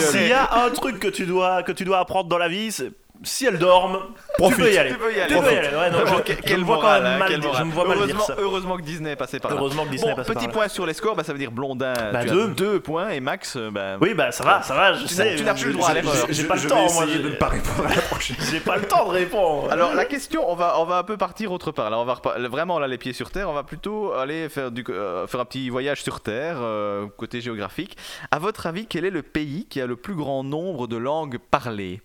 s'il 0.00 0.28
y 0.28 0.32
a 0.32 0.64
un 0.64 0.70
truc 0.70 0.98
que 0.98 1.08
tu 1.08 1.24
dois, 1.26 1.62
que 1.62 1.72
tu 1.72 1.84
dois 1.84 1.98
apprendre 2.00 2.28
dans 2.28 2.38
la 2.38 2.48
vie, 2.48 2.72
c'est 2.72 2.90
si 3.22 3.46
elle 3.46 3.58
dorme, 3.58 3.98
Profite. 4.38 4.56
tu 4.58 4.62
peux 4.64 4.72
y 4.72 4.78
aller. 4.78 4.90
Tu 4.90 4.98
peux 4.98 5.14
y 5.14 5.20
aller. 5.20 5.34
Tu 5.34 5.40
peux 5.40 5.52
y 5.52 5.56
aller. 5.56 5.76
Ouais, 5.76 5.90
non, 5.90 5.98
je, 6.06 6.32
je 6.32 6.40
quelle 6.42 6.60
me 6.60 6.64
vois 6.64 6.76
quand 6.76 6.82
morale, 6.82 7.02
même 7.02 7.12
hein, 7.14 7.18
mal 7.18 7.40
dire- 7.40 7.54
je 7.54 7.62
me 7.64 7.72
vois 7.72 7.84
mal 7.88 7.96
dire 7.98 8.04
heureusement, 8.06 8.24
ça. 8.26 8.34
heureusement 8.38 8.76
que 8.76 8.82
Disney 8.82 9.10
est 9.12 9.16
passé 9.16 9.38
par 9.40 9.50
là. 9.52 9.56
Heureusement 9.58 9.84
que 9.84 9.90
Disney 9.90 10.08
Bon, 10.10 10.12
est 10.14 10.16
passé 10.16 10.28
petit 10.32 10.46
par 10.46 10.46
là. 10.46 10.52
point 10.52 10.68
sur 10.68 10.86
les 10.86 10.94
scores, 10.94 11.16
bah, 11.16 11.24
ça 11.24 11.32
veut 11.32 11.38
dire 11.38 11.50
Blondin, 11.52 11.92
Bah, 12.12 12.24
tu 12.24 12.30
deux. 12.30 12.44
as 12.44 12.46
deux 12.48 12.80
points 12.80 13.08
et 13.10 13.20
Max, 13.20 13.56
euh, 13.56 13.70
bah, 13.70 13.96
Oui, 14.00 14.14
bah 14.14 14.32
ça 14.32 14.44
va, 14.44 14.62
ça 14.62 14.74
va, 14.74 14.92
je 14.94 15.02
Tu 15.06 15.14
sais. 15.14 15.30
n'as- 15.32 15.36
tu 15.36 15.44
n'as 15.44 15.54
plus 15.54 15.62
je- 15.62 15.66
le 15.68 15.72
droit 15.74 15.88
à 15.90 15.94
l'erreur. 15.94 16.14
J'ai 16.28 16.44
pas 16.44 16.56
le 16.56 16.66
temps, 16.68 16.92
moi. 16.92 17.06
de 17.06 17.18
ne 17.18 17.30
pas 17.34 17.48
répondre 17.48 17.86
à 17.88 17.94
la 17.94 18.02
prochaine. 18.02 18.36
J'ai 18.50 18.60
pas 18.60 18.76
le 18.76 18.82
temps 18.86 19.06
de 19.06 19.10
répondre. 19.12 19.70
Alors 19.70 19.94
la 19.94 20.04
question, 20.04 20.48
on 20.50 20.54
va, 20.54 20.78
on 20.80 20.84
va 20.84 20.98
un 20.98 21.02
peu 21.04 21.16
partir 21.16 21.52
autre 21.52 21.72
part. 21.72 21.90
Là, 21.90 21.98
on 21.98 22.04
va 22.04 22.20
vraiment 22.48 22.78
là 22.78 22.86
les 22.88 22.98
pieds 22.98 23.12
sur 23.12 23.30
terre. 23.30 23.48
On 23.50 23.54
va 23.54 23.62
plutôt 23.62 24.12
aller 24.12 24.48
faire 24.48 24.70
du, 24.70 24.84
euh, 24.90 25.26
faire 25.26 25.40
un 25.40 25.44
petit 25.44 25.70
voyage 25.70 26.02
sur 26.02 26.20
terre 26.20 26.56
euh, 26.60 27.06
côté 27.16 27.40
géographique. 27.40 27.96
À 28.30 28.38
votre 28.38 28.66
avis, 28.66 28.86
quel 28.86 29.04
est 29.04 29.10
le 29.10 29.22
pays 29.22 29.66
qui 29.68 29.80
a 29.80 29.86
le 29.86 29.96
plus 29.96 30.14
grand 30.14 30.42
nombre 30.44 30.86
de 30.86 30.96
langues 30.96 31.38
parlées? 31.50 32.00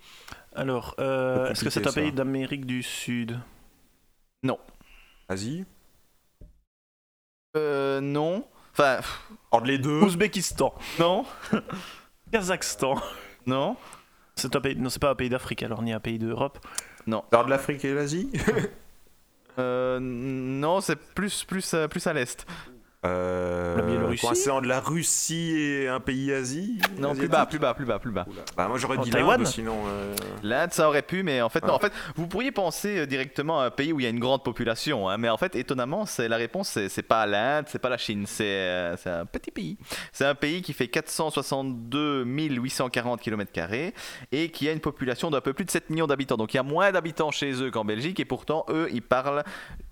Alors, 0.54 0.96
euh, 1.00 1.50
est-ce 1.50 1.64
que 1.64 1.70
c'est 1.70 1.88
un 1.88 1.92
pays 1.94 2.12
d'Amérique 2.12 2.66
du 2.66 2.84
Sud? 2.84 3.40
Asie? 5.30 5.64
Euh, 7.56 8.02
non. 8.02 8.46
Enfin, 8.74 9.00
Ordre 9.52 9.68
les 9.68 9.78
deux. 9.78 10.02
Ouzbékistan, 10.02 10.74
non, 11.00 11.26
Kazakhstan. 12.32 12.96
non, 13.46 13.78
C'est 14.36 14.54
un 14.56 14.62
pays, 14.62 14.76
non, 14.76 14.90
c'est 14.90 15.02
pas 15.02 15.12
un 15.12 15.16
pays 15.16 15.30
d'Afrique 15.30 15.64
alors, 15.64 15.82
ni 15.82 15.94
un 15.94 16.00
pays 16.02 16.20
d'Europe. 16.20 16.60
Ordre 17.32 17.50
l'Afrique 17.50 17.84
et 17.86 17.94
l'Asie? 17.94 18.30
Euh, 19.60 20.00
non. 20.02 20.80
C'est 20.80 20.96
plus, 20.96 21.44
plus, 21.44 21.74
euh, 21.74 21.88
plus 21.90 22.08
à 22.08 22.14
l'est. 22.14 22.46
Euh, 23.04 23.78
La 23.78 23.82
Biélorussie 23.82 24.26
coincé 24.28 24.52
entre 24.52 24.68
la 24.68 24.80
Russie 24.80 25.56
et 25.58 25.88
un 25.88 26.00
pays 26.00 26.32
Asie? 26.32 26.80
Non, 27.00 27.16
plus 27.16 27.28
bas, 27.28 27.48
plus 27.48 27.58
bas, 27.58 27.74
plus 27.74 27.86
bas, 27.86 27.98
plus 27.98 28.12
bas. 28.12 28.28
Bah, 28.56 28.68
moi 28.68 28.78
j'aurais 28.78 29.00
dit 29.00 29.10
Taïwan 29.10 29.40
l'Inde, 29.40 29.48
sinon. 29.48 29.76
euh, 29.88 30.16
L'Inde, 30.44 30.72
ça 30.72 30.88
aurait 30.88 31.02
pu, 31.02 31.24
mais 31.24 31.42
en 31.42 31.50
fait, 31.50 31.66
non. 31.66 31.74
En 31.74 31.80
fait, 31.80 31.92
vous 32.16 32.28
pourriez 32.28 32.52
penser 32.52 33.00
euh, 33.00 33.06
directement 33.08 33.60
à 33.60 33.66
un 33.66 33.70
pays 33.72 33.92
où 33.92 34.00
il 34.00 34.04
y 34.04 34.06
a 34.06 34.10
une 34.10 34.20
grande 34.20 34.44
population, 34.44 35.10
hein, 35.10 35.18
mais 35.18 35.30
en 35.30 35.38
fait, 35.38 35.56
étonnamment, 35.56 36.06
c'est 36.06 36.28
la 36.28 36.38
réponse, 36.38 36.78
c'est 36.90 37.02
pas 37.02 37.26
l'Inde, 37.26 37.66
c'est 37.70 37.80
pas 37.80 37.90
la 37.90 37.98
Chine, 37.98 38.26
c'est 38.28 38.44
euh, 38.46 38.96
c'est 38.98 39.10
un 39.10 39.26
petit 39.26 39.50
pays. 39.50 39.78
C'est 40.12 40.26
un 40.26 40.36
pays 40.36 40.62
qui 40.62 40.74
fait 40.74 40.88
462 40.88 42.24
840 42.24 43.20
km 43.20 43.52
et 44.32 44.50
qui 44.52 44.70
a 44.70 44.72
une 44.72 44.80
population 44.80 45.32
d'un 45.32 45.42
peu 45.42 45.54
plus 45.54 45.66
de 45.66 45.72
7 45.72 45.90
millions 45.90 46.06
d'habitants. 46.08 46.38
Donc 46.38 46.54
il 46.54 46.58
y 46.58 46.60
a 46.60 46.64
moins 46.64 46.92
d'habitants 46.92 47.32
chez 47.32 47.52
eux 47.64 47.72
qu'en 47.72 47.84
Belgique, 47.84 48.20
et 48.20 48.26
pourtant, 48.26 48.64
eux, 48.70 48.88
ils 48.92 49.02
parlent, 49.02 49.44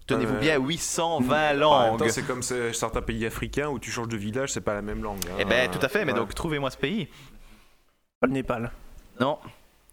tenez-vous 0.09 0.35
Euh, 0.35 0.39
bien, 0.39 0.57
820 0.59 1.15
En 1.15 1.19
même 1.51 1.59
langues. 1.59 2.09
c'est 2.09 2.23
comme 2.27 2.41
certains 2.43 3.01
pays 3.01 3.25
africains 3.25 3.67
où 3.69 3.79
tu 3.79 3.91
changes 3.91 4.07
de 4.09 4.17
village, 4.17 4.51
c'est 4.51 4.61
pas 4.61 4.73
la 4.73 4.81
même 4.81 5.01
langue. 5.03 5.19
hein. 5.29 5.35
Eh 5.39 5.45
ben, 5.45 5.69
tout 5.71 5.79
à 5.81 5.87
fait, 5.87 6.05
mais 6.05 6.11
Ouais. 6.13 6.19
donc 6.19 6.33
trouvez-moi 6.35 6.69
ce 6.71 6.77
pays. 6.77 7.07
Pas 8.19 8.27
le 8.27 8.33
Népal. 8.33 8.71
Non. 9.19 9.37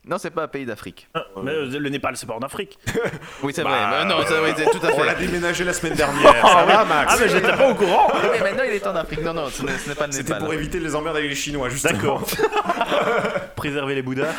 Non, 0.09 0.18
c'est 0.18 0.30
pas 0.30 0.44
un 0.44 0.48
pays 0.48 0.64
d'Afrique. 0.64 1.09
Ah, 1.14 1.24
Mais 1.43 1.51
euh, 1.51 1.66
le 1.80 1.88
Népal, 1.88 2.16
c'est 2.16 2.26
pas 2.26 2.34
en 2.34 2.38
Afrique. 2.38 2.78
Oui, 3.43 3.52
c'est 3.52 3.64
Bah, 3.64 3.70
vrai. 3.70 4.05
mais 4.05 4.14
non, 4.14 4.22
ça, 4.24 4.40
oui, 4.40 4.51
c'est 4.56 4.70
tout 4.70 4.78
à 4.86 4.93
On 4.94 5.02
l'a 5.02 5.16
fait. 5.16 5.26
déménagé 5.26 5.64
la 5.64 5.72
semaine 5.72 5.94
dernière. 5.94 6.47
Ça 6.47 6.64
va, 6.64 6.84
Max 6.84 7.12
Ah, 7.12 7.16
mais 7.20 7.28
j'étais 7.28 7.56
pas 7.56 7.70
au 7.70 7.74
courant. 7.74 8.09
Oui, 8.14 8.20
mais 8.32 8.40
maintenant, 8.40 8.62
il 8.68 8.74
est 8.74 8.86
en 8.86 8.94
Afrique. 8.94 9.22
Non, 9.22 9.34
non, 9.34 9.48
ce 9.51 9.62
n'est 9.64 9.94
pas 9.97 10.06
le 10.06 10.12
C'était 10.12 10.28
Népal. 10.34 10.44
pour 10.44 10.55
éviter 10.55 10.78
les 10.78 10.94
emmerdes 10.94 11.16
avec 11.16 11.28
les 11.28 11.34
Chinois, 11.34 11.68
justement. 11.70 11.93
D'accord. 11.98 12.22
Préserver 13.56 13.97
les 13.97 14.02
Bouddhas. 14.02 14.32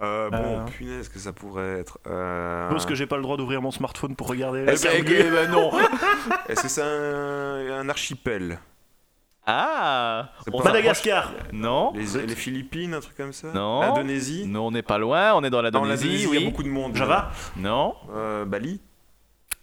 Euh, 0.00 0.30
bon, 0.30 0.60
Euh. 0.60 0.64
punaise, 0.64 1.08
que 1.08 1.18
ça 1.18 1.32
pourrait 1.32 1.80
être. 1.80 1.98
Euh... 2.06 2.68
Parce 2.70 2.86
que 2.86 2.94
j'ai 2.94 3.06
pas 3.06 3.16
le 3.16 3.22
droit 3.22 3.36
d'ouvrir 3.36 3.60
mon 3.62 3.70
smartphone 3.72 4.14
pour 4.14 4.28
regarder. 4.28 4.60
Est-ce 4.60 4.86
que-. 4.86 5.10
Eh 5.10 5.30
ben 5.30 5.50
non. 5.50 5.72
Est-ce 6.48 6.62
que 6.62 6.68
c'est 6.68 6.82
un, 6.82 7.80
un 7.80 7.88
archipel 7.88 8.60
Ah 9.46 10.30
on 10.52 10.62
Madagascar. 10.62 11.32
Non. 11.52 11.92
les, 11.94 12.26
les 12.26 12.34
Philippines, 12.36 12.94
un 12.94 13.00
truc 13.00 13.16
comme 13.16 13.32
ça 13.32 13.48
Non. 13.52 13.80
L'Indonésie 13.80 14.46
Non, 14.46 14.66
on 14.68 14.70
n'est 14.70 14.82
pas 14.82 14.98
loin, 14.98 15.34
on 15.34 15.42
est 15.42 15.50
dans 15.50 15.62
l'Indonésie, 15.62 16.04
l'Indonésie, 16.04 16.24
il 16.24 16.28
oui. 16.28 16.38
y 16.40 16.46
a 16.46 16.50
beaucoup 16.50 16.62
de 16.62 16.68
monde. 16.68 16.94
Java. 16.94 17.30
Non, 17.56 17.94
Euh, 18.14 18.44
Bali 18.44 18.80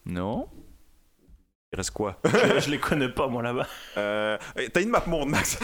non. 0.06 0.48
Il 1.74 1.78
reste 1.78 1.92
quoi 1.92 2.20
je, 2.26 2.60
je 2.60 2.70
les 2.70 2.78
connais 2.78 3.10
pas, 3.10 3.28
moi, 3.28 3.42
là-bas. 3.42 3.66
euh... 3.98 4.38
T'as 4.74 4.82
une 4.82 4.90
map 4.90 5.04
monde, 5.08 5.30
Max 5.30 5.60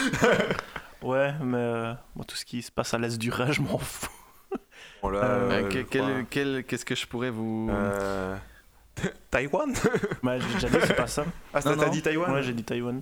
Ouais, 1.03 1.34
mais 1.43 1.57
euh, 1.57 1.93
moi, 2.15 2.26
tout 2.27 2.35
ce 2.35 2.45
qui 2.45 2.61
se 2.61 2.72
passe 2.72 2.93
à 2.93 2.98
l'est 2.98 3.18
du 3.18 3.30
Rhin, 3.31 3.52
je 3.52 3.61
m'en 3.61 3.77
fous. 3.77 4.07
Euh, 5.03 5.49
Euh, 5.52 5.84
quel- 5.90 6.26
quel- 6.30 6.64
Qu'est-ce 6.64 6.86
que 6.86 6.95
je 6.95 7.06
pourrais 7.07 7.30
vous. 7.32 7.69
Euh, 7.72 8.36
Taïwan? 9.32 9.73
Bah, 10.23 10.38
j'ai 10.40 10.53
déjà 10.56 10.69
dit, 10.69 10.78
c'est 10.86 10.95
pas 10.95 11.07
ça. 11.07 11.26
Ah, 11.53 11.60
Non, 11.65 11.76
t'as 11.76 11.86
non. 11.88 11.91
dit 11.91 12.02
Taïwan? 12.02 12.32
Ouais, 12.32 12.44
j'ai 12.44 12.53
dit 12.53 12.64
Taïwan. 12.64 13.02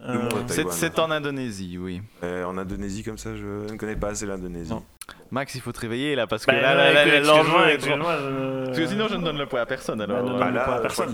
Euh, 0.00 0.28
C'est 0.70 0.98
en 1.00 1.10
Indonésie, 1.10 1.76
oui. 1.76 2.00
Euh, 2.22 2.44
En 2.44 2.56
Indonésie, 2.56 3.02
comme 3.02 3.18
ça, 3.18 3.34
je 3.34 3.70
ne 3.70 3.76
connais 3.76 3.96
pas 3.96 4.10
assez 4.10 4.26
l'Indonésie. 4.26 4.70
Non. 4.70 4.84
Max, 5.32 5.54
il 5.56 5.60
faut 5.60 5.72
te 5.72 5.80
réveiller 5.80 6.14
là 6.14 6.26
parce 6.26 6.46
que 6.46 6.52
bah, 6.52 6.60
là, 6.60 6.74
là, 6.74 7.04
là, 7.04 7.20
l'enjeu 7.20 7.68
est 7.70 7.78
trop- 7.78 7.90
je- 7.96 8.64
Parce 8.66 8.78
que 8.78 8.86
sinon, 8.86 9.08
je 9.08 9.16
ne 9.16 9.24
donne 9.24 9.38
le 9.38 9.46
point 9.46 9.60
à 9.60 9.66
personne 9.66 10.00
alors. 10.00 10.22
Bah, 10.22 10.38
Bah 10.38 10.46
non, 10.50 10.54
là, 10.54 10.78
personne. 10.80 11.08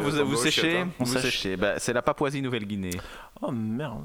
vous, 0.00 0.26
vous 0.26 0.36
séchez, 0.36 0.78
hein. 0.80 0.88
On 0.98 1.04
vous 1.04 1.12
sèche. 1.12 1.22
séchez. 1.22 1.56
Bah, 1.56 1.74
c'est 1.78 1.92
la 1.92 2.00
Papouasie-Nouvelle-Guinée. 2.02 2.98
Oh 3.42 3.50
merde. 3.52 4.04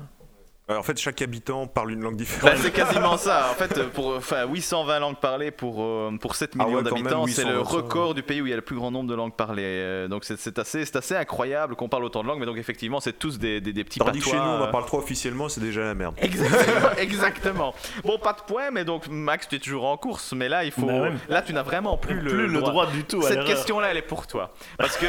Euh, 0.72 0.78
En 0.78 0.84
fait, 0.84 0.98
chaque 1.00 1.22
habitant 1.22 1.68
parle 1.68 1.92
une 1.92 2.02
langue 2.02 2.14
Bah, 2.14 2.18
différente. 2.24 2.58
c'est 2.58 2.72
quasiment 2.72 3.18
ça. 3.18 3.50
En 3.52 3.54
fait, 3.54 3.84
pour 3.94 4.16
enfin, 4.16 4.48
820 4.48 5.00
langues 5.00 5.18
parlées 5.20 5.52
pour, 5.52 5.84
euh, 5.84 6.12
pour 6.20 6.34
7 6.36 6.54
Ah 6.58 6.64
millions 6.66 6.78
ouais, 6.78 6.84
d'habitants, 6.84 7.28
c'est 7.28 7.44
le 7.44 7.58
820, 7.58 7.66
ça, 7.66 7.76
record 7.76 8.14
du 8.16 8.24
pays 8.24 8.42
où 8.42 8.48
il 8.48 8.50
y 8.50 8.54
a 8.54 8.56
le 8.56 8.64
plus 8.64 8.76
grand 8.76 8.90
nombre 8.90 9.08
de 9.08 9.14
langues 9.16 9.36
parlées. 9.36 9.62
Euh, 9.64 10.08
donc 10.08 10.24
c'est 10.26 10.38
c'est 10.40 10.58
assez, 10.58 10.84
c'est 10.86 10.96
assez 10.96 11.16
incroyable 11.16 11.76
qu'on 11.76 11.88
parle 11.88 12.04
autant 12.04 12.24
de 12.24 12.28
langues, 12.28 12.40
mais 12.40 12.48
donc 12.48 12.58
effectivement, 12.58 13.00
c'est 13.00 13.14
tous 13.14 13.38
des, 13.38 13.62
des, 13.62 13.74
des 13.74 13.84
petits 13.84 14.00
Tandis 14.00 14.20
que 14.20 14.26
chez 14.26 14.32
nous, 14.32 14.38
patois, 14.40 14.58
on 14.60 14.64
en 14.64 14.72
parle 14.72 14.86
trop 14.86 14.98
officiellement, 14.98 15.50
c'est 15.50 15.62
déjà 15.62 15.82
la 15.82 15.94
merde. 15.94 16.16
Exactement, 16.18 16.90
exactement. 16.98 17.76
Bon, 18.04 18.18
pas 18.18 18.34
de 18.34 18.42
points, 18.42 18.72
mais 18.72 18.86
donc 18.86 19.08
Max, 19.08 19.48
tu 19.48 19.58
es 19.58 19.60
toujours 19.60 19.86
en 19.86 19.98
course, 19.98 20.34
mais 20.34 20.50
là, 20.50 20.64
il 20.66 20.72
faut. 20.72 20.88
Bah. 20.88 21.10
Là, 21.30 21.44
tu 21.44 21.54
n'as 21.54 21.64
vraiment 21.64 21.98
plus, 21.98 22.20
Plus 22.20 22.48
le 22.48 22.62
droit 22.62 22.88
du 22.88 23.04
tout 23.04 23.24
à 23.24 23.30
Cette 23.30 23.46
question-là, 23.46 23.90
elle 23.92 23.98
est 23.98 24.02
pour 24.02 24.26
toi. 24.26 24.52
Parce 24.80 24.98
que 24.98 25.06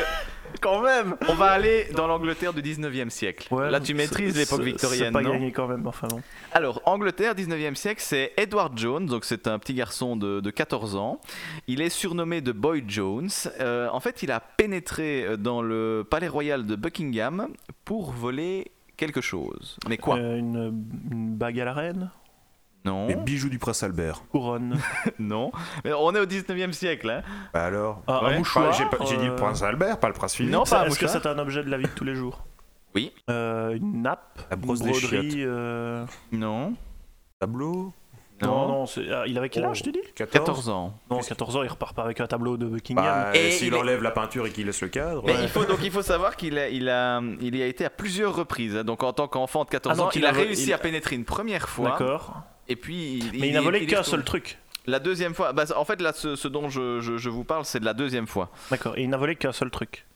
Quand 0.60 0.82
même. 0.82 1.16
on 1.28 1.34
va 1.34 1.46
aller 1.50 1.86
dans 1.94 2.06
l'Angleterre 2.06 2.52
du 2.52 2.62
19e 2.62 3.10
siècle. 3.10 3.52
Ouais, 3.52 3.70
là, 3.70 3.80
tu 3.80 3.94
maîtrises 3.94 4.36
l'époque 4.36 4.62
victorienne, 4.62 5.06
C'est 5.06 5.12
pas 5.12 5.22
non 5.22 5.32
gagné 5.32 5.52
quand 5.52 5.68
même, 5.68 5.86
enfin 5.86 6.08
bon. 6.08 6.22
Alors, 6.52 6.80
Angleterre, 6.86 7.34
19e 7.34 7.74
siècle, 7.74 8.00
c'est 8.04 8.32
Edward 8.36 8.76
Jones, 8.78 9.06
donc 9.06 9.24
c'est 9.24 9.46
un 9.46 9.58
petit 9.58 9.74
garçon 9.74 10.16
de, 10.16 10.40
de 10.40 10.50
14 10.50 10.96
ans. 10.96 11.20
Il 11.66 11.80
est 11.80 11.90
surnommé 11.90 12.40
de 12.40 12.52
Boy 12.52 12.84
Jones. 12.86 13.28
Euh, 13.60 13.88
en 13.92 14.00
fait, 14.00 14.22
il 14.22 14.30
a 14.30 14.40
pénétré 14.40 15.36
dans 15.38 15.62
le 15.62 16.06
palais 16.08 16.28
royal 16.28 16.66
de 16.66 16.76
Buckingham 16.76 17.48
pour 17.84 18.12
voler 18.12 18.70
quelque 18.96 19.20
chose. 19.20 19.76
Mais 19.88 19.98
quoi? 19.98 20.16
Euh, 20.16 20.36
une, 20.38 20.84
une 21.10 21.36
bague 21.36 21.60
à 21.60 21.64
la 21.64 21.72
reine? 21.72 22.10
Non, 22.86 23.06
Les 23.08 23.16
bijoux 23.16 23.48
du 23.48 23.58
prince 23.58 23.82
Albert. 23.82 24.22
Couronne. 24.30 24.78
non. 25.18 25.50
Mais 25.84 25.92
on 25.92 26.14
est 26.14 26.20
au 26.20 26.26
19e 26.26 26.72
siècle, 26.72 27.10
hein 27.10 27.22
Bah 27.52 27.64
alors 27.64 28.02
Ah, 28.06 28.24
Ouais. 28.24 28.34
Un 28.34 28.38
mouchoir. 28.38 28.72
J'ai 28.72 28.84
pas- 28.86 29.04
j'ai 29.04 29.16
dit 29.16 29.26
le 29.26 29.32
euh, 29.32 29.36
prince 29.36 29.62
Albert, 29.62 29.98
pas 29.98 30.08
le 30.08 30.14
prince 30.14 30.34
Philippe. 30.34 30.52
Non, 30.52 30.64
pas 30.64 30.80
un 30.82 30.84
Est-ce 30.86 30.98
que 30.98 31.04
mouchoir. 31.06 31.22
c'est 31.22 31.28
un 31.28 31.38
objet 31.38 31.62
de 31.64 31.70
la 31.70 31.78
vie 31.78 31.84
de 31.84 31.90
tous 31.90 32.04
les 32.04 32.14
jours? 32.14 32.44
Oui. 32.94 33.12
Euh, 33.28 33.74
une 33.74 34.02
nappe 34.02 34.38
La 34.50 34.56
brosse 34.56 34.80
une 34.80 34.86
des 34.86 34.90
broderie 34.92 35.34
euh, 35.44 36.04
Non. 36.32 36.74
Tableau? 37.40 37.92
Non, 38.42 38.68
non, 38.68 38.86
c'est- 38.86 39.10
ah, 39.10 39.24
il 39.26 39.36
avait 39.38 39.48
quel 39.48 39.64
Oh. 39.64 39.70
âge, 39.70 39.82
tu 39.82 39.90
dis? 39.92 39.98
14, 40.14 40.30
14 40.44 40.68
ans. 40.68 40.92
Non, 41.10 41.20
14 41.20 41.56
ans, 41.56 41.62
il 41.62 41.68
repart 41.68 41.96
pas 41.96 42.02
avec 42.04 42.20
un 42.20 42.26
tableau 42.26 42.58
de 42.58 42.66
Buckingham. 42.66 43.02
Bah, 43.02 43.34
Et 43.34 43.50
s'il 43.50 43.68
il 43.68 43.74
est- 43.74 43.78
enlève 43.78 44.02
la 44.02 44.10
peinture 44.10 44.46
et 44.46 44.50
qu'il 44.50 44.66
laisse 44.66 44.82
le 44.82 44.88
cadre. 44.88 45.22
Mais 45.24 45.32
ouais. 45.32 45.42
il 45.42 45.48
faut, 45.48 45.64
donc 45.64 45.78
il 45.82 45.90
faut 45.90 46.02
savoir 46.02 46.36
qu'il 46.36 46.58
a, 46.58 46.68
il 46.68 46.88
a, 46.90 47.20
il 47.40 47.56
y 47.56 47.62
a 47.62 47.66
été 47.66 47.84
à 47.86 47.90
plusieurs 47.90 48.36
reprises. 48.36 48.76
hein. 48.76 48.84
Donc 48.84 49.02
en 49.02 49.14
tant 49.14 49.26
qu'enfant 49.26 49.64
de 49.64 49.70
14 49.70 49.94
Ah, 49.94 49.96
donc 49.96 50.08
ans, 50.08 50.10
il, 50.14 50.20
il 50.20 50.26
a 50.26 50.32
réussi 50.32 50.66
il- 50.68 50.72
à 50.74 50.78
pénétrer 50.78 51.16
une 51.16 51.24
première 51.24 51.68
fois. 51.68 51.90
D'accord. 51.92 52.42
Et 52.68 52.76
puis 52.76 53.18
il, 53.18 53.40
Mais 53.40 53.48
il 53.48 53.54
n'a 53.54 53.60
volé 53.60 53.86
qu'un 53.86 54.02
seul 54.02 54.24
truc. 54.24 54.58
La 54.86 54.98
deuxième 55.00 55.34
fois, 55.34 55.52
bah, 55.52 55.64
en 55.76 55.84
fait 55.84 56.00
là, 56.00 56.12
ce, 56.12 56.36
ce 56.36 56.46
dont 56.48 56.68
je, 56.68 57.00
je- 57.00 57.16
je 57.16 57.28
vous 57.30 57.42
parle, 57.44 57.64
c'est 57.64 57.80
de 57.80 57.84
la 57.84 57.94
deuxième 57.94 58.26
fois. 58.28 58.50
D'accord. 58.70 58.96
Et 58.96 59.02
il 59.02 59.10
n'a 59.10 59.16
volé 59.16 59.34
qu'un 59.36 59.52
seul 59.52 59.70
truc. 59.70 60.06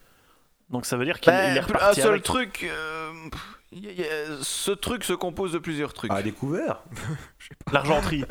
Donc 0.68 0.86
ça 0.86 0.96
veut 0.96 1.04
dire 1.04 1.18
qu'il 1.18 1.32
Ben, 1.32 1.50
il 1.52 1.56
est 1.56 1.60
un 1.60 1.64
reparti 1.64 2.00
seul 2.00 2.10
avec. 2.12 2.22
truc. 2.22 2.64
euh, 2.70 3.10
pff, 3.30 3.40
il 3.72 3.84
y 3.84 3.88
a- 3.88 3.92
il 3.92 4.00
y 4.00 4.04
a- 4.04 4.42
ce 4.42 4.70
truc 4.70 5.02
se 5.02 5.12
compose 5.12 5.52
de 5.52 5.58
plusieurs 5.58 5.92
trucs. 5.92 6.12
À 6.12 6.22
découvert 6.22 6.82
L'argenterie. 7.72 8.24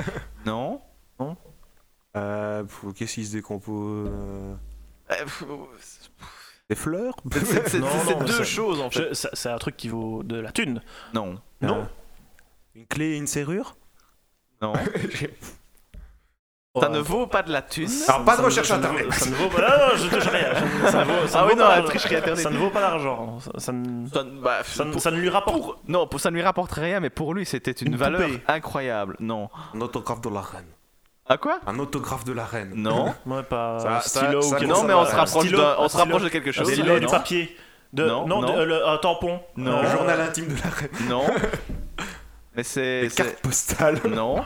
Non. 0.45 0.81
euh, 2.15 2.63
pff, 2.63 2.85
Qu'est-ce 2.95 3.15
qui 3.15 3.25
se 3.25 3.33
décompose 3.33 4.09
euh, 4.09 4.55
Euh, 5.11 5.15
pff, 5.23 5.43
Des 6.69 6.75
fleurs? 6.75 7.15
C'est 7.67 7.79
Non, 7.79 7.87
non, 8.09 8.23
deux 8.23 8.31
ça- 8.31 8.43
choses 8.43 8.79
en 8.79 8.89
fait. 8.89 9.13
C'est 9.13 9.49
un 9.49 9.57
truc 9.57 9.75
qui 9.75 9.89
vaut 9.89 10.23
de 10.23 10.37
la 10.39 10.51
thune. 10.53 10.81
Non. 11.13 11.39
Non. 11.61 11.79
Euh, 11.81 11.83
Une 12.75 12.85
clé 12.87 13.05
et 13.11 13.17
une 13.17 13.27
serrure? 13.27 13.75
Non. 14.61 14.73
Ça 16.79 16.87
ne 16.87 16.99
vaut 16.99 17.25
pas 17.27 17.41
de 17.41 17.51
la 17.51 17.61
thune. 17.63 17.89
Alors, 18.07 18.23
pas 18.23 18.37
de 18.37 18.41
recherche 18.43 18.67
ça 18.67 18.77
ne 18.77 18.83
internet. 18.85 19.05
vaut- 19.07 19.11
Ça 19.11 19.29
ne 19.29 19.35
vaut 19.35 19.49
pas. 19.49 19.61
Non, 19.61 19.67
non, 19.67 19.97
je 19.97 20.07
touche 20.07 20.27
rien. 20.27 20.53
Ça 20.91 20.99
ne 20.99 21.03
vaut, 21.11 21.27
ça 21.27 21.39
Ah 21.39 21.41
ne 21.41 21.47
oui, 21.47 21.53
vaut 21.53 21.59
non, 21.59 21.63
pas 21.63 21.69
la 21.69 21.75
d'argent. 21.75 21.83
tricherie 21.89 22.15
internet. 22.15 22.43
Ça 22.43 22.49
ne 22.51 22.57
vaut 22.57 22.69
pas 22.69 22.79
d'argent. 22.81 23.39
Ça, 23.39 23.51
ça 23.57 23.71
ne, 23.73 24.07
Ça, 24.07 24.23
bah, 24.23 24.59
ça 24.63 24.85
ne- 24.85 24.91
pour- 24.91 25.01
ça 25.01 25.11
ne 25.11 25.17
lui 25.17 25.29
rapporte. 25.29 25.57
pour- 25.57 25.81
non, 25.87 26.07
pour, 26.07 26.19
ça 26.21 26.29
ne 26.29 26.35
lui 26.35 26.43
rapporte 26.43 26.71
rien, 26.71 26.99
mais 27.01 27.09
pour 27.09 27.33
lui, 27.33 27.45
c'était 27.45 27.71
une, 27.71 27.89
Une 27.89 27.95
valeur 27.97 28.21
poupée. 28.21 28.41
incroyable. 28.47 29.17
Non. 29.19 29.49
Un 29.73 29.81
autographe 29.81 30.21
de 30.21 30.29
la 30.29 30.41
reine. 30.41 30.67
À 31.27 31.37
quoi? 31.37 31.59
Un 31.67 31.79
autographe 31.79 32.23
de 32.23 32.33
la 32.33 32.45
reine. 32.45 32.71
Non. 32.75 33.13
Ouais, 33.25 33.43
pas 33.43 33.79
Ça- 33.79 33.97
un 33.97 33.99
stylo 34.01 34.41
ça 34.41 34.47
ou 34.47 34.59
quelque 34.59 34.69
non, 34.71 34.83
mais 34.83 34.93
on 34.93 35.05
se 35.05 35.11
un 35.11 35.15
rapproche, 35.17 35.43
stylo, 35.45 35.57
d'un- 35.57 35.75
on 35.79 35.83
un 35.85 35.89
se 35.89 35.97
rapproche 35.97 36.21
stylo. 36.21 36.23
de 36.25 36.29
quelque 36.29 36.49
Un 36.49 36.51
chose. 36.63 36.71
stylo, 36.71 36.93
mais 36.93 36.99
du 36.99 37.07
papier. 37.07 37.57
De, 37.91 38.05
Non, 38.07 38.27
non, 38.27 38.41
de- 38.41 38.45
non. 38.45 38.57
euh, 38.57 38.65
le- 38.65 38.87
un 38.87 38.97
tampon. 38.99 39.39
Non. 39.57 39.81
Le 39.81 39.87
Euh, 39.87 39.91
journal 39.91 40.21
intime 40.21 40.47
de 40.47 40.53
la 40.55 40.69
reine. 40.69 40.89
Non. 41.09 41.23
Mais 42.59 42.63
c'est. 42.63 43.01
Des 43.03 43.09
c'est- 43.09 43.23
cartes 43.23 43.39
postales. 43.41 43.99
Non. 44.09 44.43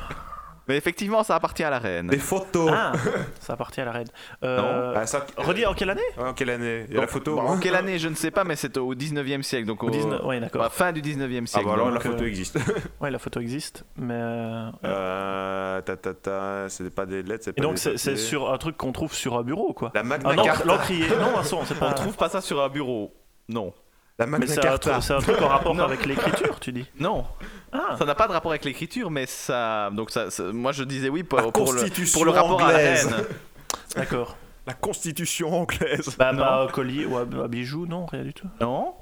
Mais 0.67 0.77
effectivement, 0.77 1.23
ça 1.23 1.35
appartient 1.35 1.63
à 1.63 1.69
la 1.71 1.79
reine. 1.79 2.07
Des 2.07 2.19
photos. 2.19 2.69
Ah, 2.71 2.93
ça 3.41 3.53
appartient 3.53 3.81
à 3.81 3.85
la 3.85 3.91
reine. 3.91 4.07
Euh, 4.45 4.93
Ah, 4.95 5.05
ça... 5.07 5.25
Redis 5.35 5.65
en 5.65 5.73
quelle 5.73 5.89
année 5.89 6.01
En 6.17 6.33
quelle 6.33 6.51
année 6.51 6.85
Il 6.87 6.93
y 6.93 6.97
a 6.97 7.01
Donc, 7.01 7.07
la 7.07 7.07
photo 7.11 7.39
hein 7.39 7.43
En 7.47 7.57
quelle 7.57 7.75
année, 7.75 7.99
je 7.99 8.07
ne 8.07 8.15
sais 8.15 8.31
pas, 8.31 8.43
mais 8.45 8.55
c'est 8.55 8.77
au 8.77 8.93
19e 8.95 9.41
siècle. 9.41 9.65
Donc 9.67 9.83
au, 9.83 9.87
Au 9.87 9.89
19 9.89 10.23
ouais, 10.23 10.39
d'accord. 10.39 10.61
bah, 10.61 10.69
fin 10.69 10.93
du 10.93 11.01
19e 11.01 11.41
Ah 11.43 11.47
siècle. 11.47 11.65
bah 11.67 11.73
alors 11.73 11.87
donc, 11.91 11.95
la 11.95 11.99
photo 12.11 12.23
euh, 12.23 12.27
existe. 12.27 12.57
Ouais, 13.01 13.09
la 13.11 13.19
photo 13.19 13.39
existe, 13.41 13.83
mais. 13.97 14.13
euh, 14.15 14.69
Euh, 14.85 15.81
ta, 15.81 15.97
ta, 15.97 16.13
ta, 16.13 16.69
c'est 16.69 16.89
pas 16.95 17.05
des 17.07 17.23
lettres, 17.23 17.43
c'est 17.45 17.57
Et 17.57 17.61
donc 17.61 17.73
des 17.83 17.97
c'est 17.97 18.15
sur 18.15 18.53
un 18.53 18.57
truc 18.57 18.77
qu'on 18.77 18.93
trouve 18.93 19.13
sur 19.13 19.35
un 19.37 19.43
bureau, 19.43 19.73
quoi. 19.73 19.91
La 19.93 20.03
Magna 20.03 20.29
Un 20.29 20.35
encre- 20.35 20.43
Carta. 20.45 20.65
l'encrier. 20.65 21.07
Non, 21.19 21.31
Vincent, 21.35 21.63
c'est 21.65 21.75
On 21.75 21.79
pas. 21.79 21.91
trouve 21.93 22.15
pas 22.15 22.29
ça 22.29 22.39
sur 22.39 22.61
un 22.63 22.69
bureau. 22.69 23.13
Non. 23.49 23.73
La 24.19 24.27
Mais 24.27 24.33
Magna 24.37 24.47
c'est 24.53 24.59
un, 24.59 24.61
Carta. 24.61 24.91
truc- 24.91 25.03
c'est 25.03 25.13
un 25.13 25.19
truc 25.19 25.41
en 25.41 25.47
rapport 25.49 25.75
Non. 25.75 25.83
avec 25.83 26.05
l'écriture, 26.05 26.59
tu 26.61 26.71
dis. 26.71 26.85
Non. 26.99 27.25
Ah, 27.73 27.95
Ça 27.97 28.05
n'a 28.05 28.15
pas 28.15 28.27
de 28.27 28.33
rapport 28.33 28.51
avec 28.51 28.63
l'écriture, 28.65 29.09
mais 29.09 29.25
ça. 29.25 29.89
Donc 29.91 30.11
ça, 30.11 30.29
ça- 30.31 30.43
moi 30.53 30.71
je 30.71 30.83
disais 30.83 31.09
oui 31.09 31.23
pour, 31.23 31.39
La 31.39 31.51
pour 31.51 31.71
le, 31.73 31.79
Constitution 31.81 32.17
pour 32.19 32.25
le 32.25 32.31
rapport 32.31 32.61
anglaise. 32.61 33.07
à 33.07 33.09
la 33.11 33.15
reine. 33.17 33.25
d'accord. 33.95 34.37
La 34.67 34.73
constitution 34.73 35.61
anglaise. 35.61 36.15
Bah, 36.17 36.31
Non. 36.33 36.43
un 36.45 36.67
collier 36.67 37.05
ou 37.05 37.17
un, 37.17 37.21
un 37.23 37.47
bijou, 37.47 37.85
non, 37.85 38.05
rien 38.05 38.23
du 38.23 38.33
tout. 38.33 38.47
Non. 38.61 38.93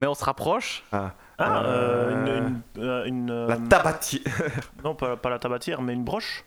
Mais 0.00 0.06
on 0.06 0.14
se 0.14 0.24
rapproche. 0.24 0.84
Ah, 0.92 1.12
Euh, 1.40 1.44
euh, 1.44 2.10
une. 2.12 2.62
une, 2.76 2.84
euh, 2.84 3.04
une, 3.06 3.30
euh, 3.30 3.48
La 3.48 3.56
tabatière. 3.56 4.22
non, 4.84 4.94
pas, 4.94 5.16
pas 5.16 5.30
la 5.30 5.38
tabatière, 5.40 5.82
mais 5.82 5.92
une 5.94 6.04
broche 6.04 6.44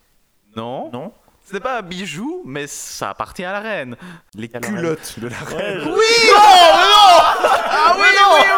Non. 0.55 0.89
Non 0.93 1.11
Ce 1.45 1.53
n'est 1.53 1.59
pas 1.59 1.79
un 1.79 1.81
bijou, 1.81 2.43
mais 2.45 2.67
ça 2.67 3.09
appartient 3.09 3.43
à 3.43 3.51
la 3.51 3.59
reine. 3.59 3.97
Les 4.35 4.47
culottes 4.47 5.19
de 5.19 5.27
la 5.27 5.37
reine. 5.37 5.79
Ouais, 5.89 5.95
je- 5.97 6.31
Ah 6.37 7.95
oui, 7.97 8.03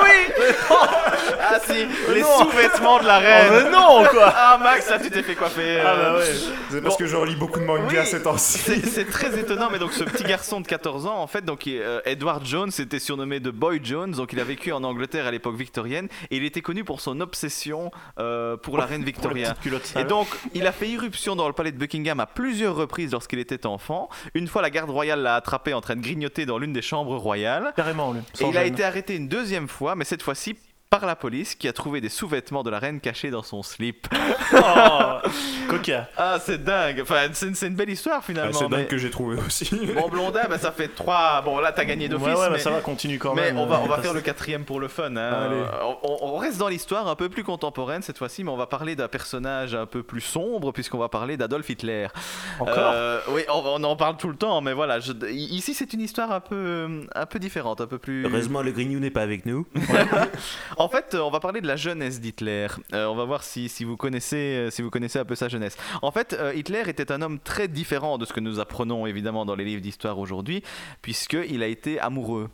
oui, 0.03 0.33
oui 0.43 0.47
Ah 1.39 1.59
si, 1.65 1.85
les 2.13 2.23
sous-vêtements 2.23 2.99
de 2.99 3.05
la 3.05 3.17
reine 3.19 3.71
non 3.71 4.03
quoi 4.11 4.33
Ah 4.35 4.57
Max, 4.61 4.89
là 4.89 4.99
tu 4.99 5.09
t'es 5.09 5.23
fait 5.23 5.35
coiffer 5.35 5.79
Ah 5.83 5.89
euh, 5.93 6.11
bah 6.13 6.19
ouais. 6.19 6.25
C'est 6.71 6.81
parce 6.81 6.95
Bon. 6.95 6.99
que 7.03 7.07
je 7.07 7.15
relis 7.15 7.35
beaucoup 7.35 7.59
de 7.59 7.65
manga 7.65 7.83
Oui. 8.01 8.05
ces 8.05 8.21
temps-ci. 8.21 8.57
C'est 8.59 8.85
c'est 8.85 9.05
très 9.05 9.37
étonnant, 9.39 9.69
mais 9.71 9.79
donc 9.79 9.93
ce 9.93 10.03
petit 10.03 10.23
garçon 10.23 10.61
de 10.61 10.67
14 10.67 11.05
ans, 11.05 11.17
en 11.17 11.27
fait, 11.27 11.43
donc 11.45 11.67
euh, 11.67 12.01
Edward 12.05 12.45
Jones 12.45 12.71
était 12.79 12.99
surnommé 12.99 13.39
de 13.39 13.51
Boy 13.51 13.79
Jones, 13.83 14.11
donc 14.11 14.33
il 14.33 14.39
a 14.39 14.43
vécu 14.43 14.71
en 14.71 14.83
Angleterre 14.83 15.25
à 15.27 15.31
l'époque 15.31 15.55
victorienne, 15.55 16.07
et 16.31 16.37
il 16.37 16.43
était 16.45 16.61
connu 16.61 16.83
pour 16.83 17.01
son 17.01 17.19
obsession 17.21 17.91
euh, 18.19 18.57
pour 18.57 18.77
la 18.77 18.85
reine 18.85 19.01
Pour 19.03 19.31
les 19.33 19.43
Victoria. 19.43 19.55
Et 19.95 20.03
donc, 20.03 20.27
il 20.53 20.65
a 20.67 20.71
fait 20.71 20.87
irruption 20.87 21.35
dans 21.35 21.47
le 21.47 21.53
palais 21.53 21.71
de 21.71 21.77
Buckingham 21.77 22.19
à 22.19 22.25
plusieurs 22.25 22.75
reprises 22.75 23.11
lorsqu'il 23.11 23.39
était 23.39 23.65
enfant. 23.65 24.09
Une 24.33 24.47
fois, 24.47 24.61
la 24.61 24.69
garde 24.69 24.89
royale 24.89 25.21
l'a 25.21 25.35
attrapé 25.35 25.73
en 25.73 25.81
train 25.81 25.95
de 25.95 26.01
grignoter 26.01 26.45
dans 26.45 26.57
l'une 26.57 26.73
des 26.73 26.81
chambres 26.81 27.15
royales. 27.17 27.73
Carrément, 27.75 28.11
lui. 28.13 28.21
Et 28.39 28.45
il 28.49 28.57
a 28.57 28.63
été 28.65 28.83
arrêté 28.83 29.15
une 29.15 29.27
deuxième 29.27 29.67
fois, 29.67 29.95
mais 29.95 30.05
cette 30.05 30.23
fois-ci 30.23 30.55
par 30.89 31.05
la 31.05 31.15
police 31.17 31.53
qui 31.55 31.67
a 31.67 31.73
trouvé 31.73 31.99
des 31.99 32.07
sous-vêtements 32.09 32.63
de 32.63 32.69
la 32.69 32.79
reine 32.79 33.01
cachés 33.01 33.29
dans 33.29 33.43
son 33.43 33.61
slip. 33.63 34.07
Oh, 34.53 35.17
coquin. 35.67 36.07
Ah, 36.15 36.37
c'est 36.41 36.63
dingue. 36.63 37.01
Enfin, 37.01 37.27
c'est 37.33 37.67
une, 37.67 37.75
belle 37.75 37.89
histoire 37.89 38.19
Ah, 38.19 38.25
finalement. 38.25 38.53
c'est 38.57 38.69
mais- 38.69 38.77
dingue 38.77 38.87
que 38.87 38.97
j'ai 38.97 39.09
trouvé 39.09 39.35
aussi. 39.45 39.69
Bon, 39.93 40.07
Blondin, 40.07 40.43
bah, 40.49 40.57
ça 40.57 40.71
fait 40.71 40.87
3. 40.87 41.41
Bon, 41.43 41.59
là, 41.59 41.73
t'as 41.73 41.83
gagné 41.83 42.07
d'office. 42.07 42.27
Ouais, 42.27 42.33
ouais, 42.35 42.45
mais 42.49 42.51
mais... 42.55 42.59
ça 42.59 42.69
va, 42.71 42.79
continue 42.79 43.19
quand 43.19 43.35
mais 43.35 43.41
même. 43.47 43.57
on 43.57 43.65
va, 43.65 43.81
on 43.81 43.87
va 43.87 43.97
faire 43.97 44.13
le 44.13 44.21
quatrième 44.21 44.63
pour 44.63 44.79
le 44.79 44.87
fun. 44.87 45.17
hein. 45.17 45.33
Allez. 45.47 45.63
On, 45.83 45.97
on- 46.03 46.33
on 46.35 46.37
reste 46.37 46.57
dans 46.59 46.69
l'histoire 46.69 47.07
un 47.09 47.15
peu 47.15 47.27
plus 47.27 47.43
contemporaine 47.43 48.01
cette 48.01 48.17
fois-ci, 48.17 48.45
mais 48.45 48.49
on 48.51 48.55
va 48.55 48.67
parler 48.67 48.95
d'un 48.95 49.09
personnage 49.09 49.75
un 49.75 49.85
peu 49.85 50.01
plus 50.01 50.21
sombre, 50.21 50.71
puisqu'on 50.71 50.97
va 50.99 51.09
parler 51.09 51.35
d'Adolf 51.35 51.69
Hitler. 51.69 52.07
Encore 52.61 52.91
Euh, 52.93 53.19
Oui, 53.29 53.41
on, 53.49 53.61
on 53.65 53.83
en 53.83 53.95
parle 53.97 54.15
tout 54.15 54.29
le 54.29 54.37
temps, 54.37 54.61
mais 54.61 54.71
voilà. 54.73 55.01
je- 55.01 55.11
ici, 55.29 55.73
c'est 55.73 55.91
une 55.91 56.01
histoire 56.01 56.31
un 56.31 56.39
peu, 56.39 57.01
un 57.13 57.25
peu 57.25 57.39
différente, 57.39 57.81
un 57.81 57.87
peu 57.87 57.97
plus. 57.97 58.25
Heureusement, 58.25 58.61
le 58.61 58.71
Grignou 58.71 58.99
n'est 58.99 59.11
pas 59.11 59.23
avec 59.23 59.45
nous. 59.45 59.67
En 60.79 60.89
fait, 60.89 61.15
euh, 61.15 61.21
on 61.21 61.31
va 61.31 61.39
parler 61.39 61.59
de 61.61 61.67
la 61.67 61.75
jeunesse 61.75 62.19
d'Hitler. 62.21 62.67
Euh, 62.93 63.05
on 63.07 63.15
va 63.15 63.25
voir 63.25 63.43
si, 63.43 63.67
si, 63.67 63.83
vous 63.83 63.97
connaissez, 63.97 64.67
euh, 64.67 64.69
si 64.69 64.81
vous 64.83 64.89
connaissez 64.91 65.17
un 65.17 65.25
peu 65.25 65.33
sa 65.35 65.47
jeunesse. 65.47 65.75
En 66.03 66.11
fait, 66.11 66.33
euh, 66.33 66.53
Hitler 66.53 66.83
était 66.87 67.11
un 67.11 67.21
homme 67.23 67.39
très 67.39 67.67
différent 67.67 68.17
de 68.17 68.25
ce 68.25 68.33
que 68.33 68.39
nous 68.39 68.59
apprenons 68.59 69.07
évidemment 69.07 69.43
dans 69.45 69.55
les 69.55 69.65
livres 69.65 69.81
d'histoire 69.81 70.19
aujourd'hui, 70.19 70.63
puisqu'il 71.01 71.63
a 71.63 71.67
été 71.67 71.99
amoureux. 71.99 72.49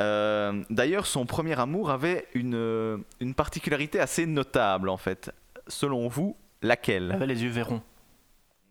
Euh, 0.00 0.62
D'ailleurs, 0.70 1.06
son 1.06 1.26
premier 1.26 1.58
amour 1.60 1.90
avait 1.90 2.26
une, 2.34 3.02
une 3.20 3.34
particularité 3.34 4.00
assez 4.00 4.24
notable, 4.26 4.88
en 4.88 4.96
fait. 4.96 5.30
Selon 5.68 6.08
vous, 6.08 6.36
Il 6.62 6.68
laquelle? 6.68 7.12
Avait 7.12 7.26
les 7.26 7.42
yeux 7.42 7.50
verrons. 7.50 7.82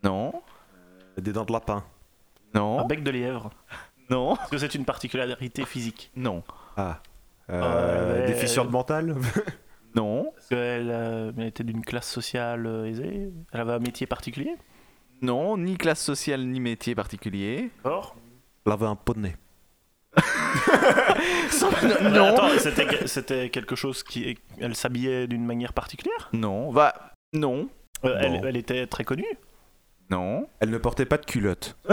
Non 0.03 0.33
Des 1.17 1.31
dents 1.31 1.45
de 1.45 1.51
lapin. 1.53 1.83
Un 2.53 2.59
Non 2.59 2.85
bec 2.85 3.03
de 3.03 3.11
lièvre. 3.11 3.51
Non 4.09 4.35
Parce 4.35 4.49
que 4.49 4.57
c'est 4.57 4.73
une 4.75 4.85
particularité 4.85 5.65
physique. 5.65 6.11
Non 6.15 6.43
Ah. 6.77 6.99
Euh, 7.49 8.25
des 8.27 8.33
fissures 8.33 8.65
de 8.65 8.71
mental 8.71 9.15
Non 9.95 10.31
Parce 10.35 10.47
qu'elle 10.47 10.89
euh, 10.89 11.31
elle 11.37 11.45
était 11.45 11.63
d'une 11.63 11.83
classe 11.85 12.09
sociale 12.09 12.65
euh, 12.65 12.85
aisée. 12.85 13.31
Elle 13.51 13.61
avait 13.61 13.73
un 13.73 13.79
métier 13.79 14.07
particulier. 14.07 14.55
Non, 15.21 15.57
ni 15.57 15.77
classe 15.77 16.01
sociale 16.01 16.45
ni 16.45 16.59
métier 16.59 16.95
particulier. 16.95 17.69
Or 17.83 18.15
Elle 18.65 18.71
avait 18.73 18.87
un 18.87 18.95
poney. 18.95 19.35
non 22.01 22.35
c'était 22.59 23.07
c'était 23.07 23.49
quelque 23.49 23.75
chose 23.75 24.03
qui. 24.03 24.37
Elle 24.59 24.75
s'habillait 24.75 25.27
d'une 25.27 25.45
manière 25.45 25.73
particulière 25.73 26.29
Non, 26.33 26.71
va. 26.71 27.13
Non. 27.33 27.69
Euh, 28.05 28.17
elle, 28.21 28.33
Non. 28.33 28.41
elle 28.45 28.57
était 28.57 28.87
très 28.87 29.03
connue. 29.03 29.25
Non. 30.09 30.47
Elle 30.59 30.69
ne 30.69 30.77
portait 30.77 31.05
pas 31.05 31.17
de 31.17 31.25
culotte. 31.25 31.75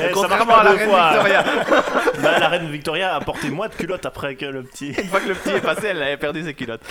Eh, 0.00 0.14
ça 0.14 0.26
à 0.26 0.46
pas 0.46 0.64
la 0.64 0.70
reine 0.72 0.88
fois. 0.88 1.10
Victoria. 1.12 1.44
Bah, 2.22 2.38
la 2.38 2.48
reine 2.48 2.70
Victoria 2.70 3.14
a 3.14 3.20
porté 3.20 3.50
moins 3.50 3.68
de 3.68 3.74
culottes 3.74 4.06
après 4.06 4.34
que 4.36 4.46
le 4.46 4.62
petit. 4.62 4.88
Une 4.90 5.08
fois 5.08 5.20
que 5.20 5.28
le 5.28 5.34
petit 5.34 5.50
est 5.50 5.60
passé, 5.60 5.88
elle 5.88 6.02
avait 6.02 6.16
perdu 6.16 6.42
ses 6.42 6.54
culottes. 6.54 6.82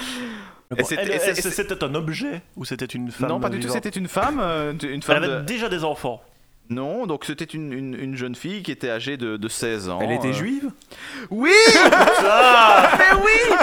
Bon, 0.72 0.84
c'était- 0.84 1.02
elle- 1.04 1.12
elle- 1.12 1.84
un 1.84 1.96
objet 1.96 2.42
ou 2.56 2.66
c'était 2.66 2.86
une 2.86 3.12
femme 3.12 3.30
non, 3.30 3.40
pas 3.40 3.50
du 3.50 3.60
tout. 3.60 3.70
C'était 3.70 3.90
une 3.90 4.08
femme. 4.08 4.40
euh, 4.42 4.74
une 4.74 4.80
Elle 4.96 5.02
femme 5.02 5.18
avait 5.24 5.28
de- 5.28 5.42
déjà 5.42 5.70
des 5.70 5.84
enfants. 5.84 6.22
Non, 6.70 7.06
donc 7.06 7.26
c'était 7.26 7.46
une, 7.46 7.72
une- 7.74 7.94
une 7.94 8.16
jeune 8.16 8.34
fille 8.36 8.64
qui 8.64 8.72
était 8.72 8.90
âgée 8.90 9.18
de, 9.18 9.38
de 9.38 9.48
16 9.48 9.90
ans. 9.90 10.00
Elle 10.02 10.12
était 10.14 10.30
euh. 10.30 10.34
juive? 10.34 10.72
Oui 11.30 11.52
Mais 12.24 13.22
oui 13.24 13.56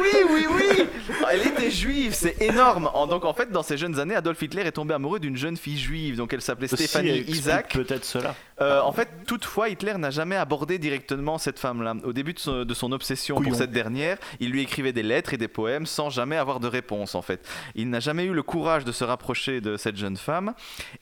Oui, 0.00 0.08
oui, 0.30 0.46
oui 0.50 0.86
Elle 1.30 1.46
était 1.46 1.70
juive, 1.70 2.12
c'est 2.12 2.40
énorme. 2.42 2.90
En- 2.94 3.06
donc 3.06 3.24
en 3.24 3.32
fait, 3.34 3.50
dans 3.52 3.62
ses 3.62 3.76
jeunes 3.78 3.98
années, 4.00 4.16
Adolf 4.16 4.40
Hitler 4.42 4.62
est 4.62 4.72
tombé 4.72 4.94
amoureux 4.94 5.20
d'une 5.20 5.36
jeune 5.36 5.56
fille 5.56 5.78
juive. 5.78 6.16
Donc 6.16 6.32
elle 6.32 6.40
s'appelait 6.42 6.66
Stéphanie 6.68 7.20
Isaac. 7.28 7.72
Peut-être 7.72 8.04
cela. 8.04 8.34
Euh, 8.60 8.80
en 8.80 8.92
fait, 8.92 9.08
toutefois, 9.26 9.68
Hitler 9.70 9.94
n'a 9.96 10.10
jamais 10.10 10.36
abordé 10.36 10.78
directement 10.78 11.38
cette 11.38 11.58
femme-là. 11.58 11.94
Au 12.04 12.12
début 12.12 12.34
de 12.34 12.38
son, 12.38 12.64
de 12.64 12.74
son 12.74 12.92
obsession 12.92 13.36
Couillon. 13.36 13.50
pour 13.50 13.58
cette 13.58 13.70
dernière, 13.70 14.18
il 14.38 14.50
lui 14.50 14.60
écrivait 14.62 14.92
des 14.92 15.02
lettres 15.02 15.32
et 15.32 15.38
des 15.38 15.48
poèmes 15.48 15.86
sans 15.86 16.10
jamais 16.10 16.36
avoir 16.36 16.60
de 16.60 16.68
réponse, 16.68 17.14
en 17.14 17.22
fait. 17.22 17.48
Il 17.74 17.88
n'a 17.90 18.00
jamais 18.00 18.24
eu 18.24 18.32
le 18.34 18.42
courage 18.42 18.84
de 18.84 18.92
se 18.92 19.02
rapprocher 19.04 19.60
de 19.60 19.76
cette 19.76 19.96
jeune 19.96 20.16
femme 20.16 20.52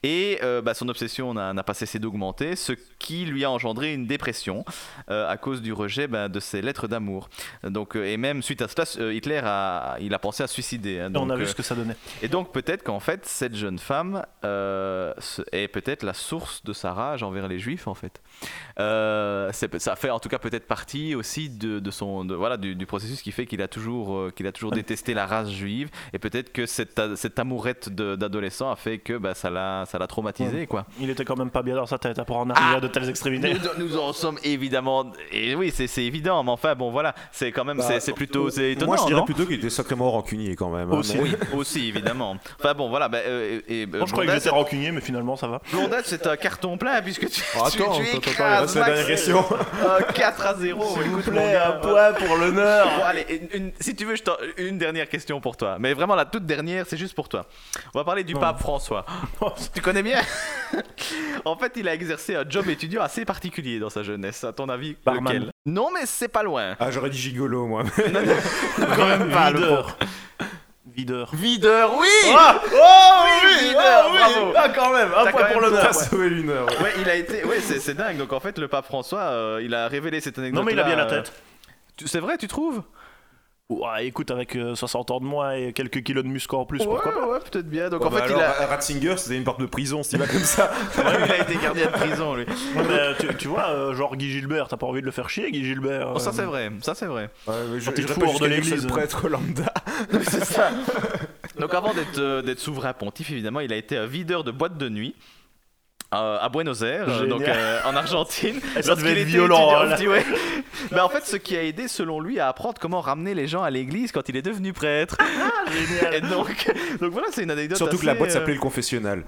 et 0.03 0.39
euh, 0.43 0.63
bah, 0.63 0.75
son 0.75 0.89
obsession 0.89 1.35
n'a 1.35 1.63
pas 1.63 1.75
cessé 1.75 1.99
d'augmenter, 1.99 2.55
ce 2.55 2.73
qui 2.99 3.25
lui 3.25 3.45
a 3.45 3.51
engendré 3.51 3.93
une 3.93 4.07
dépression 4.07 4.65
euh, 5.11 5.29
à 5.29 5.37
cause 5.37 5.61
du 5.61 5.73
rejet 5.73 6.07
bah, 6.07 6.29
de 6.29 6.41
ses 6.41 6.63
lettres 6.63 6.87
d'amour. 6.87 7.29
Donc, 7.65 7.97
et 7.97 8.17
même 8.17 8.43
suite 8.43 8.63
à 8.63 8.69
cela, 8.69 9.13
Hitler 9.13 9.41
a, 9.45 9.97
il 10.01 10.15
a 10.15 10.19
pensé 10.19 10.43
à 10.43 10.47
se 10.47 10.55
suicider. 10.55 11.01
hein. 11.01 11.13
On 11.17 11.29
a 11.31 11.37
vu 11.37 11.47
ce 11.47 11.55
que 11.55 11.63
ça 11.63 11.75
donnait. 11.75 11.97
et 12.23 12.29
donc 12.29 12.53
peut-être 12.53 12.85
qu'en 12.85 13.01
fait 13.01 13.27
cette 13.27 13.57
jeune 13.57 13.79
femme 13.79 14.23
est 14.45 15.69
peut-être 15.69 16.03
la 16.05 16.15
source 16.15 16.63
de 16.65 16.73
sa 16.73 16.93
rage 16.93 17.23
envers 17.23 17.48
les 17.49 17.59
juifs 17.59 17.87
en 17.89 17.95
fait. 17.95 18.21
Euh, 18.79 19.51
ça 19.53 19.97
fait 19.97 20.11
en 20.11 20.21
tout 20.21 20.29
cas 20.29 20.39
peut-être 20.39 20.67
partie 20.67 21.15
aussi 21.15 21.49
de, 21.49 21.79
de 21.81 21.91
son 21.91 22.25
de- 22.25 22.35
voilà 22.35 22.57
du, 22.57 22.75
du 22.75 22.87
processus 22.87 23.23
qui 23.23 23.33
fait 23.33 23.47
qu'il 23.47 23.61
a 23.63 23.69
toujours 23.69 24.15
euh, 24.17 24.33
qu'il 24.35 24.47
a 24.47 24.53
toujours 24.53 24.71
détesté 24.71 25.15
la 25.15 25.27
race 25.27 25.51
juive 25.51 25.89
et 26.13 26.19
peut-être 26.19 26.53
que 26.53 26.67
cette, 26.67 26.99
a- 26.99 27.17
cette 27.17 27.39
amourette 27.39 27.89
de- 27.89 28.15
d'adolescent 28.17 28.71
a 28.71 28.77
fait 28.77 28.99
que 28.99 29.19
bah, 29.19 29.35
ça 29.35 29.51
l'a 29.51 29.85
ça 29.87 29.99
l'a 29.99 30.07
traumatisé 30.07 30.67
quoi. 30.67 30.87
Il 31.01 31.11
était 31.11 31.25
quand 31.25 31.37
même 31.37 31.51
pas 31.51 31.63
bien 31.63 31.75
dans 31.75 31.87
sa 31.87 31.99
tête 31.99 32.23
pour 32.25 32.37
en 32.37 32.51
arriver 32.51 32.71
Ah. 32.75 32.77
à 32.77 32.81
de 32.81 32.89
telles 32.89 33.09
extrémités. 33.09 33.55
Nous, 33.79 33.87
nous 33.87 33.99
en 33.99 34.13
sommes 34.13 34.39
évidemment. 34.45 35.13
Et 35.33 35.55
oui, 35.55 35.73
c'est 35.75 35.87
c'est 35.87 36.05
évident, 36.05 36.43
mais 36.45 36.51
enfin, 36.51 36.75
bon, 36.75 36.91
voilà. 36.91 37.15
C'est 37.33 37.51
quand 37.53 37.65
même. 37.65 37.79
Bah, 37.79 38.01
c'est- 38.01 38.13
plutôt. 38.13 38.51
C'est 38.51 38.73
étonnant. 38.73 38.93
Moi, 38.93 38.97
je 39.01 39.07
dirais 39.07 39.25
plutôt 39.25 39.45
qu'il 39.47 39.57
était 39.57 39.71
sacrément 39.71 40.11
rancunier 40.11 40.55
quand 40.57 40.71
même. 40.71 40.91
hein, 40.93 40.97
Aussi. 40.99 41.17
mais- 41.17 41.23
Oui, 41.23 41.31
aussi, 41.55 41.89
évidemment. 41.89 42.37
Enfin, 42.59 42.75
bon, 42.75 42.89
voilà. 42.89 43.09
bah, 43.09 43.19
euh, 43.25 43.61
et, 43.69 43.83
et, 43.83 43.87
Moi, 43.87 44.07
je 44.07 44.13
croyais 44.13 44.29
que 44.31 44.37
j'étais 44.37 44.51
rancunier, 44.51 44.91
mais 44.93 45.01
finalement, 45.01 45.37
ça 45.37 45.47
va. 45.49 45.61
Blondette, 45.73 46.07
c'est 46.07 46.27
un 46.27 46.37
carton 46.37 46.77
plein 46.79 47.01
puisque 47.03 47.29
tu, 47.31 47.38
attends, 47.55 47.71
tu 47.71 47.83
attends, 47.83 48.45
attends, 48.45 48.81
la 48.81 48.87
dernière 48.87 49.07
question. 49.07 49.45
euh, 49.85 50.01
4 50.15 50.47
à 50.47 50.55
0. 50.55 50.95
S'il 50.95 51.11
vous 51.11 51.31
plaît, 51.31 51.57
un 51.57 51.73
point 51.73 52.13
pour 52.13 52.37
l'honneur. 52.37 52.87
Bon, 52.99 53.05
allez, 53.05 53.43
si 53.81 53.95
tu 53.95 54.05
veux, 54.05 54.15
une 54.57 54.79
dernière 54.79 55.09
question 55.09 55.41
pour 55.41 55.57
toi. 55.57 55.77
Mais 55.79 55.95
vraiment, 55.95 56.15
la 56.15 56.25
toute 56.25 56.47
dernière, 56.47 56.87
c'est 56.87 56.97
juste 56.97 57.15
pour 57.15 57.29
toi. 57.29 57.47
On 57.95 57.99
va 57.99 58.05
parler 58.05 58.25
du 58.25 58.35
pape 58.35 58.61
François. 58.61 59.05
tu 59.75 59.81
connais 59.81 60.03
bien? 60.03 60.21
En 61.45 61.57
fait, 61.57 61.73
il 61.77 61.89
a 61.89 61.95
exercé 61.95 62.35
un 62.35 62.45
job 62.47 62.69
étudiant 62.69 63.01
assez 63.01 63.25
particulier 63.25 63.79
dans 63.79 63.89
sa 63.89 64.03
jeunesse. 64.03 64.45
À 64.45 64.53
ton 64.53 64.69
avis, 64.69 64.97
lequel? 65.07 65.51
Non, 65.65 65.89
mais 65.93 66.05
c'est 66.05 66.29
pas 66.29 66.43
loin. 66.43 66.77
Ah, 66.79 66.91
j'aurais 66.91 67.11
dit 67.11 67.19
gigolo, 67.19 67.67
moi. 67.67 67.85
Quand 67.95 69.07
même, 69.07 69.31
pas, 69.31 69.51
le 69.51 69.83
videur. 70.99 71.31
Videur. 71.33 71.97
Oui 71.97 72.07
Ah 72.37 72.61
Oh 72.65 73.25
oui, 73.25 73.69
videur, 73.69 74.11
bravo. 74.11 74.53
Ah, 74.57 74.69
quand 74.71 74.93
même, 74.93 75.11
un 75.17 75.31
point 75.31 75.45
pour 75.45 75.61
l'honneur. 75.61 75.83
T'as 75.87 75.93
sauvé 75.93 76.29
une 76.29 76.51
heure. 76.51 76.67
Ouais, 76.83 76.93
il 77.01 77.09
a 77.09 77.15
été. 77.15 77.45
Ouais, 77.45 77.61
c'est 77.61 77.79
c'est 77.79 77.95
dingue. 77.95 78.17
Donc 78.17 78.33
en 78.33 78.41
fait, 78.41 78.59
le 78.59 78.67
pape 78.69 78.85
François, 78.87 79.21
euh, 79.21 79.61
il 79.63 79.75
a 79.75 79.87
révélé 79.89 80.21
cette 80.21 80.39
anecdote. 80.39 80.61
Non, 80.61 80.67
mais 80.67 80.73
il 80.73 80.81
a 80.81 80.85
bien 80.85 80.97
la 80.97 81.07
tête. 81.07 81.33
C'est 82.05 82.21
vrai, 82.21 82.37
tu 82.37 82.49
trouves? 82.49 82.83
Ouais, 83.71 84.07
écoute, 84.07 84.31
avec 84.31 84.57
euh, 84.57 84.75
60 84.75 85.11
ans 85.11 85.21
de 85.21 85.27
moins 85.27 85.53
et 85.53 85.75
quelques 85.75 86.03
kilos 86.03 86.25
de 86.25 86.29
muscles 86.31 86.57
en 86.57 86.65
plus, 86.65 86.81
Ouais, 86.81 86.87
pourquoi 86.87 87.13
pas 87.13 87.29
ouais, 87.29 87.39
peut-être 87.41 87.69
bien. 87.69 87.91
Donc 87.91 88.01
Bon, 88.01 88.07
en 88.07 88.11
bah 88.11 88.23
fait, 88.23 88.33
alors, 88.33 88.41
il 88.59 88.63
a. 88.63 88.67
Ratzinger, 88.67 89.15
c'était 89.19 89.37
une 89.37 89.45
porte 89.45 89.61
de 89.61 89.67
prison, 89.67 90.03
s'il 90.03 90.19
va 90.19 90.27
comme 90.27 90.39
ça. 90.41 90.71
Ouais, 90.97 91.05
il 91.27 91.33
a 91.33 91.43
été 91.43 91.57
gardien 91.63 91.85
de 91.87 91.91
prison, 91.93 92.35
lui. 92.35 92.47
Mais, 92.75 92.81
euh, 92.89 93.13
tu, 93.21 93.27
tu 93.37 93.49
vois, 93.49 93.69
euh, 93.69 93.95
genre 93.95 94.17
Guy 94.17 94.31
Gilbert, 94.31 94.69
t'as 94.69 94.79
pas 94.79 94.87
envie 94.87 95.03
de 95.03 95.07
le 95.07 95.13
faire 95.13 95.29
chier, 95.29 95.51
Guy 95.51 95.65
Gilbert 95.67 96.13
Oh, 96.15 96.19
ça 96.19 96.31
euh, 96.31 96.33
c'est 96.33 96.45
vrai, 96.45 96.73
ça 96.81 96.95
c'est 96.95 97.05
vrai. 97.05 97.29
Ouais, 97.47 97.55
mais 97.71 97.79
je 97.81 97.91
Quand 97.91 98.19
pas 98.21 98.27
hors 98.27 98.41
de 98.41 98.47
l'église. 98.47 98.85
le 98.85 98.89
prêtre 98.89 99.29
lambda. 99.29 99.75
c'est 100.23 100.45
ça. 100.45 100.71
Donc 101.59 101.75
avant 101.75 101.93
d'être 101.93 102.19
euh, 102.19 102.55
souverain 102.57 102.95
pontife, 102.95 103.31
évidemment, 103.31 103.61
il 103.61 103.73
a 103.73 103.77
été 103.77 103.99
un 103.99 104.07
videur 104.07 104.45
de 104.45 104.51
boîte 104.51 104.79
de 104.79 104.89
nuit. 104.89 105.15
Euh, 106.15 106.39
à 106.41 106.49
Buenos 106.49 106.83
Aires, 106.83 107.09
euh, 107.09 107.21
Génial. 107.21 107.29
donc 107.29 107.43
euh, 107.43 107.81
en 107.85 107.95
Argentine. 107.95 108.61
Ça 108.81 108.95
devait 108.95 109.21
être 109.21 109.27
violent, 109.27 109.85
étudiant, 109.85 110.11
hein, 110.11 110.15
ouais. 110.15 110.25
Mais 110.93 111.01
en 111.01 111.09
fait, 111.09 111.27
ce 111.27 111.37
qui 111.37 111.57
a 111.57 111.63
aidé, 111.63 111.87
selon 111.89 112.21
lui, 112.21 112.41
à 112.41 112.49
apprendre 112.49 112.77
comment 112.81 113.01
ramener 113.01 113.35
les 113.35 113.47
gens 113.47 113.63
à 113.63 113.71
l'église 113.71 114.13
quand 114.13 114.29
il 114.29 114.37
est 114.37 114.43
devenu 114.43 114.73
prêtre. 114.73 115.17
Et 116.13 116.21
donc, 116.23 116.71
donc 117.01 117.13
voilà, 117.13 117.29
c'est 117.31 117.43
une 117.43 117.51
anecdote. 117.51 117.77
Surtout 117.77 117.99
que 117.99 118.07
la 118.07 118.15
boîte 118.15 118.31
euh, 118.31 118.35
s'appelait 118.35 118.55
le 118.55 118.61
confessionnal. 118.61 119.25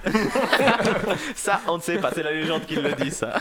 Ça, 1.34 1.60
on 1.68 1.76
ne 1.76 1.82
sait 1.82 1.98
pas, 1.98 2.10
c'est 2.14 2.22
la 2.22 2.32
légende 2.32 2.64
qui 2.66 2.76
le 2.76 2.92
dit, 2.92 3.10
ça. 3.10 3.34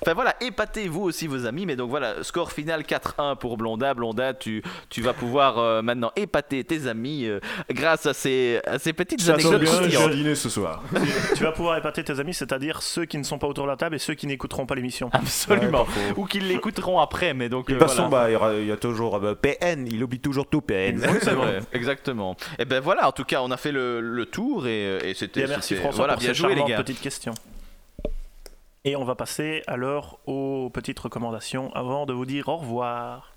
Enfin 0.00 0.14
voilà, 0.14 0.34
épatez 0.40 0.88
vous 0.88 1.02
aussi 1.02 1.26
vos 1.26 1.44
amis. 1.46 1.66
Mais 1.66 1.76
donc 1.76 1.90
voilà, 1.90 2.22
score 2.22 2.52
final 2.52 2.82
4-1 2.82 3.36
pour 3.36 3.56
Blonda. 3.58 3.92
Blonda, 3.92 4.32
tu, 4.32 4.62
tu 4.88 5.02
vas 5.02 5.12
pouvoir 5.12 5.58
euh, 5.58 5.82
maintenant 5.82 6.12
épater 6.16 6.64
tes 6.64 6.86
amis 6.86 7.26
euh, 7.26 7.40
grâce 7.70 8.06
à 8.06 8.14
ces, 8.14 8.60
à 8.66 8.78
ces 8.78 8.94
petites 8.94 9.20
Ça 9.20 9.34
anecdotes 9.34 9.60
bien, 9.60 10.34
ce 10.34 10.48
soir. 10.48 10.82
Tu 11.36 11.42
vas 11.42 11.52
pouvoir 11.52 11.76
épater 11.76 12.02
tes 12.04 12.18
amis, 12.18 12.32
c'est-à-dire 12.32 12.69
ceux 12.80 13.04
qui 13.04 13.18
ne 13.18 13.22
sont 13.22 13.38
pas 13.38 13.46
autour 13.46 13.64
de 13.64 13.70
la 13.70 13.76
table 13.76 13.96
et 13.96 13.98
ceux 13.98 14.14
qui 14.14 14.26
n'écouteront 14.26 14.66
pas 14.66 14.74
l'émission. 14.74 15.10
Absolument. 15.12 15.82
Ouais. 15.84 16.14
Ou 16.16 16.24
qu'ils 16.24 16.48
l'écouteront 16.48 16.98
après, 16.98 17.34
mais 17.34 17.48
donc. 17.48 17.68
De 17.68 17.74
euh, 17.74 17.78
toute 17.78 17.88
façon, 17.88 18.08
voilà. 18.08 18.38
bah, 18.38 18.58
il 18.58 18.66
y, 18.66 18.72
a 18.72 18.76
toujours 18.76 19.16
euh, 19.16 19.34
PN, 19.34 19.86
il 19.86 20.02
oublie 20.02 20.20
toujours 20.20 20.48
tout 20.48 20.60
PN. 20.60 21.00
Oui, 21.00 21.18
c'est 21.22 21.32
vrai, 21.32 21.60
exactement. 21.72 22.36
Et 22.58 22.64
ben 22.64 22.80
voilà, 22.80 23.08
en 23.08 23.12
tout 23.12 23.24
cas, 23.24 23.42
on 23.42 23.50
a 23.50 23.56
fait 23.56 23.72
le, 23.72 24.00
le 24.00 24.26
tour 24.26 24.66
et, 24.66 24.98
et 25.10 25.14
c'était. 25.14 25.46
Merci 25.46 25.74
François 25.74 26.06
voilà, 26.06 26.14
pour 26.14 26.22
bien 26.22 26.32
joué 26.32 26.54
les 26.54 26.64
gars. 26.64 26.76
petite 26.78 27.00
question. 27.00 27.34
Et 28.84 28.96
on 28.96 29.04
va 29.04 29.14
passer 29.14 29.62
alors 29.66 30.20
aux 30.26 30.70
petites 30.70 30.98
recommandations 30.98 31.70
avant 31.74 32.06
de 32.06 32.14
vous 32.14 32.24
dire 32.24 32.48
au 32.48 32.56
revoir. 32.56 33.34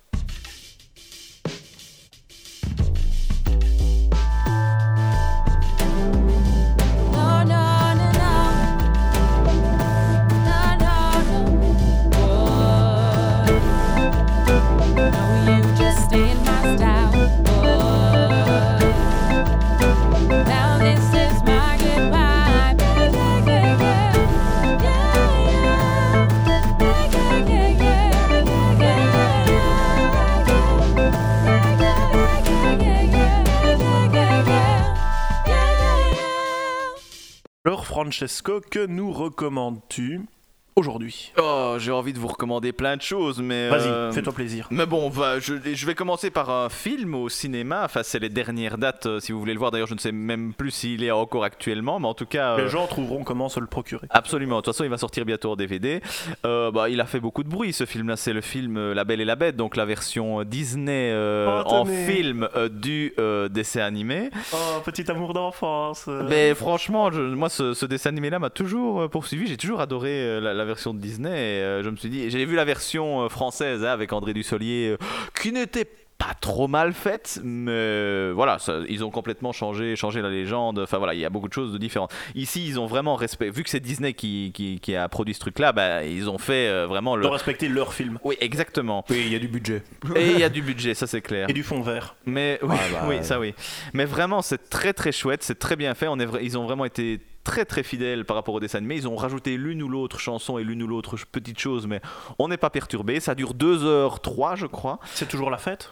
Francesco, 38.14 38.62
que 38.62 38.86
nous 38.86 39.12
recommandes-tu? 39.12 40.28
Aujourd'hui 40.76 41.32
Oh, 41.42 41.76
j'ai 41.80 41.92
envie 41.92 42.14
de 42.14 42.20
vous 42.20 42.28
recommander 42.28 42.72
plein 42.72 42.98
de 42.98 43.02
choses, 43.02 43.40
mais. 43.42 43.70
Vas-y, 43.70 43.88
euh, 43.88 44.12
fais-toi 44.12 44.34
plaisir. 44.34 44.68
Mais 44.72 44.86
bon, 44.86 45.10
va, 45.10 45.40
je, 45.40 45.54
je 45.74 45.86
vais 45.86 45.96
commencer 45.96 46.30
par 46.30 46.50
un 46.50 46.70
film 46.70 47.16
au 47.16 47.30
cinéma. 47.30 47.82
Enfin, 47.86 48.02
c'est 48.04 48.20
les 48.20 48.30
dernières 48.30 48.78
dates, 48.78 49.06
euh, 49.06 49.20
si 49.20 49.32
vous 49.32 49.40
voulez 49.40 49.54
le 49.54 49.60
voir. 49.60 49.72
D'ailleurs, 49.72 49.88
je 49.88 49.94
ne 49.94 50.00
sais 50.00 50.12
même 50.12 50.54
plus 50.54 50.72
s'il 50.72 51.04
est 51.04 51.12
encore 51.12 51.44
actuellement, 51.44 52.00
mais 52.00 52.08
en 52.08 52.14
tout 52.14 52.26
cas. 52.26 52.54
euh, 52.58 52.64
Les 52.64 52.70
gens 52.70 52.88
trouveront 52.88 53.24
comment 53.24 53.50
se 53.50 53.60
le 53.60 53.68
procurer. 53.68 54.08
Absolument. 54.10 54.58
De 54.58 54.62
toute 54.62 54.74
façon, 54.74 54.84
il 54.84 54.90
va 54.90 54.98
sortir 54.98 55.26
bientôt 55.26 55.52
en 55.52 55.56
DVD. 55.56 56.02
Euh, 56.46 56.72
bah, 56.72 56.90
il 56.90 57.00
a 57.02 57.06
fait 57.06 57.20
beaucoup 57.20 57.44
de 57.44 57.50
bruit 57.50 57.74
ce 57.74 57.86
film-là. 57.86 58.16
C'est 58.16 58.34
le 58.34 58.42
film 58.42 58.78
euh, 58.78 58.94
La 58.94 59.04
Belle 59.06 59.22
et 59.22 59.26
la 59.26 59.36
Bête, 59.36 59.56
donc 59.56 59.76
la 59.76 59.86
version 59.86 60.42
euh, 60.42 60.46
Disney 60.46 61.12
euh, 61.12 61.62
Oh, 61.66 61.70
en 61.74 61.86
film 61.86 62.48
euh, 62.56 62.70
du 62.70 63.14
euh, 63.20 63.48
dessin 63.50 63.82
animé. 63.82 64.30
Oh, 64.54 64.58
petit 64.84 65.10
amour 65.12 65.34
d'enfance. 65.34 66.06
euh. 66.08 66.26
Mais 66.30 66.54
franchement, 66.56 67.12
je- 67.12 67.22
moi, 67.22 67.50
ce, 67.50 67.74
ce 67.74 67.86
dessin 67.86 68.10
animé-là 68.10 68.40
m'a 68.40 68.50
toujours 68.50 69.02
euh, 69.02 69.08
poursuivi. 69.08 69.48
J'ai 69.48 69.58
toujours 69.58 69.82
adoré 69.82 70.10
euh, 70.12 70.40
la, 70.40 70.63
la 70.64 70.68
version 70.68 70.94
de 70.94 71.00
Disney. 71.00 71.30
Et, 71.30 71.62
euh, 71.62 71.84
je 71.84 71.90
me 71.90 71.96
suis 71.96 72.10
dit, 72.10 72.30
j'ai 72.30 72.46
vu 72.46 72.56
la 72.56 72.66
version 72.66 73.22
euh, 73.26 73.30
française 73.30 73.84
hein, 73.84 73.90
avec 73.92 74.14
André 74.14 74.34
Dussolier, 74.34 74.96
euh, 75.00 75.06
qui 75.40 75.52
n'était 75.52 75.88
pas 76.18 76.36
trop 76.40 76.70
mal 76.70 76.94
faite, 76.94 77.42
mais 77.44 78.32
voilà, 78.32 78.58
ça- 78.58 78.80
ils 78.88 79.04
ont 79.04 79.10
complètement 79.10 79.52
changé, 79.52 79.98
changé 79.98 80.22
la 80.22 80.30
légende. 80.30 80.80
Enfin 80.80 80.98
voilà, 80.98 81.14
il 81.16 81.20
y 81.20 81.26
a 81.26 81.30
beaucoup 81.30 81.50
de 81.50 81.54
choses 81.54 81.74
de 81.74 81.78
différentes. 81.78 82.14
Ici, 82.34 82.66
ils 82.66 82.80
ont 82.80 82.86
vraiment 82.86 83.16
respect. 83.16 83.50
Vu 83.50 83.62
que 83.64 83.70
c'est 83.70 83.82
Disney 83.82 84.14
qui, 84.14 84.52
qui, 84.54 84.80
qui 84.80 84.96
a 84.96 85.10
produit 85.10 85.34
ce 85.34 85.42
truc-là, 85.42 85.74
bah, 85.74 86.06
ils 86.06 86.30
ont 86.30 86.38
fait 86.38 86.70
euh, 86.70 86.88
vraiment 86.88 87.18
le. 87.18 87.24
De 87.24 87.28
respecter 87.28 87.68
leur 87.68 87.94
film. 87.94 88.20
Oui, 88.24 88.38
exactement. 88.40 89.04
Oui, 89.10 89.24
il 89.26 89.34
y 89.34 89.36
a 89.36 89.40
du 89.40 89.50
budget. 89.50 89.84
Et 90.16 90.30
il 90.32 90.40
y 90.40 90.44
a 90.44 90.50
du 90.50 90.62
budget, 90.62 90.94
ça 90.94 91.08
c'est 91.08 91.20
clair. 91.22 91.50
Et 91.50 91.54
du 91.54 91.64
fond 91.64 91.82
vert. 91.82 92.16
Mais 92.26 92.58
oui, 92.62 92.70
Ah 92.80 92.84
bah, 92.94 93.00
oui, 93.10 93.16
ouais. 93.18 93.24
ça 93.24 93.38
oui. 93.38 93.54
Mais 93.94 94.06
vraiment, 94.06 94.42
c'est 94.42 94.70
très 94.70 94.94
très 94.94 95.12
chouette, 95.12 95.44
c'est 95.44 95.60
très 95.60 95.76
bien 95.76 95.94
fait. 95.94 96.08
On 96.08 96.18
est, 96.22 96.28
ils 96.42 96.58
ont 96.58 96.64
vraiment 96.64 96.86
été 96.86 97.20
très 97.44 97.66
très 97.66 97.84
fidèles 97.84 98.26
par 98.26 98.36
rapport 98.36 98.56
au 98.56 98.60
dessin 98.60 98.80
animé. 98.80 98.96
Ils 98.96 99.08
ont 99.08 99.16
rajouté 99.16 99.58
l'une 99.58 99.84
ou 99.84 99.90
l'autre 99.90 100.20
chanson 100.20 100.58
et 100.58 100.64
l'une 100.64 100.84
ou 100.84 100.88
l'autre 100.88 101.18
petite 101.32 101.60
chose, 101.60 101.88
mais 101.88 102.02
on 102.40 102.48
n'est 102.48 102.58
pas 102.58 102.70
perturbé. 102.70 103.20
Ça 103.20 103.36
dure 103.36 103.54
2h03, 103.54 104.56
je 104.56 104.66
crois. 104.66 105.00
C'est 105.14 105.28
toujours 105.28 105.50
la 105.50 105.58
fête? 105.58 105.92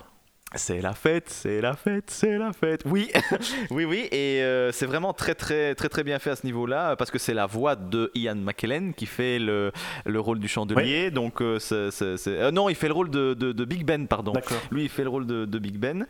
C'est 0.56 0.82
la 0.82 0.92
fête, 0.94 1.30
c'est 1.30 1.62
la 1.62 1.76
fête, 1.76 2.04
c'est 2.10 2.38
la 2.38 2.52
fête. 2.52 2.82
Oui, 2.86 3.10
oui, 3.72 3.86
oui. 3.86 4.10
Et 4.12 4.42
euh, 4.44 4.74
c'est 4.74 4.86
vraiment 4.86 5.14
très, 5.14 5.34
très, 5.34 5.76
très, 5.76 5.88
très 5.88 6.04
bien 6.04 6.20
fait 6.20 6.32
à 6.32 6.36
ce 6.36 6.46
niveau-là 6.46 6.98
parce 6.98 7.10
que 7.10 7.18
c'est 7.20 7.34
la 7.34 7.46
voix 7.46 7.78
de 7.78 8.12
Ian 8.16 8.36
McKellen 8.36 8.94
qui 8.94 9.06
fait 9.06 9.40
le, 9.40 9.72
le 10.06 10.20
rôle 10.20 10.40
du 10.40 10.50
chandelier. 10.50 11.10
Donc, 11.10 11.42
euh, 11.42 11.58
c'est, 11.58 11.90
c'est- 11.92 12.18
c'est- 12.18 12.38
euh, 12.38 12.52
non, 12.52 12.68
il 12.68 12.76
fait 12.76 12.88
le 12.90 12.94
rôle 12.94 13.10
de, 13.10 13.34
de- 13.34 13.54
de 13.54 13.66
Big 13.66 13.86
Ben, 13.86 14.08
pardon. 14.08 14.34
D'accord. 14.34 14.58
Lui, 14.72 14.84
il 14.84 14.90
fait 14.90 15.04
le 15.04 15.10
rôle 15.10 15.26
de, 15.26 15.46
de 15.46 15.58
Big 15.60 15.78
Ben. 15.78 16.06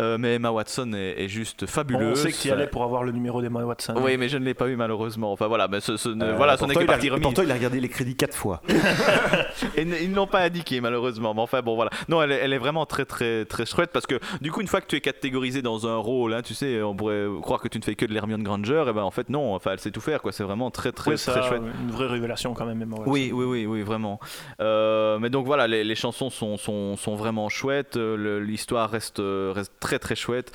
Mais 0.00 0.34
Emma 0.34 0.50
Watson 0.50 0.92
est, 0.94 1.22
est 1.24 1.28
juste 1.28 1.62
On 1.62 1.66
fabuleuse. 1.68 2.20
sait 2.20 2.32
que 2.32 2.36
tu 2.36 2.48
y 2.48 2.50
allais 2.50 2.66
pour 2.66 2.82
avoir 2.82 3.04
le 3.04 3.12
numéro 3.12 3.40
d'Emma 3.40 3.64
Watson. 3.64 3.94
Oui, 4.02 4.16
mais 4.16 4.28
je 4.28 4.36
ne 4.38 4.44
l'ai 4.44 4.54
pas 4.54 4.66
eu 4.68 4.74
malheureusement. 4.74 5.30
Enfin 5.30 5.46
voilà, 5.46 5.68
mais 5.68 5.80
ce, 5.80 5.96
ce 5.96 6.08
ne- 6.08 6.32
voilà, 6.32 6.56
il 6.60 6.76
a- 6.78 6.84
partie 6.86 7.08
remise. 7.08 7.22
Pourtant, 7.22 7.42
il 7.42 7.50
a 7.52 7.54
regardé 7.54 7.78
les 7.78 7.88
crédits 7.88 8.16
quatre 8.16 8.36
fois. 8.36 8.62
Et 9.76 9.82
n- 9.82 9.94
ils 10.02 10.10
ne 10.10 10.16
l'ont 10.16 10.26
pas 10.26 10.40
indiqué 10.40 10.80
malheureusement. 10.80 11.34
Mais 11.34 11.40
enfin 11.40 11.62
bon 11.62 11.76
voilà. 11.76 11.90
Non, 12.08 12.20
elle 12.22 12.32
est, 12.32 12.36
elle 12.42 12.52
est 12.52 12.58
vraiment 12.58 12.84
très 12.86 13.04
très 13.04 13.44
très 13.44 13.64
chouette 13.76 13.90
parce 13.92 14.06
que 14.06 14.18
du 14.40 14.50
coup 14.50 14.60
une 14.60 14.66
fois 14.66 14.80
que 14.80 14.86
tu 14.86 14.96
es 14.96 15.00
catégorisé 15.00 15.62
dans 15.62 15.86
un 15.86 15.96
rôle, 15.96 16.34
hein, 16.34 16.42
tu 16.42 16.54
sais, 16.54 16.82
on 16.82 16.96
pourrait 16.96 17.26
croire 17.42 17.60
que 17.60 17.68
tu 17.68 17.78
ne 17.78 17.84
fais 17.84 17.94
que 17.94 18.06
de 18.06 18.12
l'Hermione 18.12 18.42
Granger, 18.42 18.84
et 18.88 18.92
ben 18.92 19.02
en 19.02 19.10
fait 19.10 19.28
non. 19.28 19.54
Enfin 19.54 19.72
elle 19.72 19.80
sait 19.80 19.90
tout 19.90 20.00
faire 20.00 20.22
quoi. 20.22 20.32
C'est 20.32 20.42
vraiment 20.44 20.70
très 20.70 20.92
très 20.92 21.16
très 21.16 21.16
ça, 21.18 21.42
chouette. 21.42 21.62
Une 21.82 21.90
vraie 21.90 22.06
révélation 22.06 22.54
quand 22.54 22.64
même. 22.66 22.84
Oui, 23.06 23.30
oui, 23.32 23.44
oui, 23.44 23.66
oui, 23.66 23.82
vraiment. 23.82 24.18
Euh, 24.60 25.18
mais 25.18 25.30
donc 25.30 25.46
voilà, 25.46 25.66
les, 25.66 25.84
les 25.84 25.94
chansons 25.94 26.30
sont, 26.30 26.56
sont, 26.56 26.96
sont 26.96 27.14
vraiment 27.16 27.48
chouettes. 27.48 27.96
euh, 27.96 28.40
L'histoire 28.40 28.90
reste, 28.90 29.20
euh, 29.20 29.52
reste 29.54 29.72
très 29.80 29.98
très 29.98 30.16
chouette. 30.16 30.52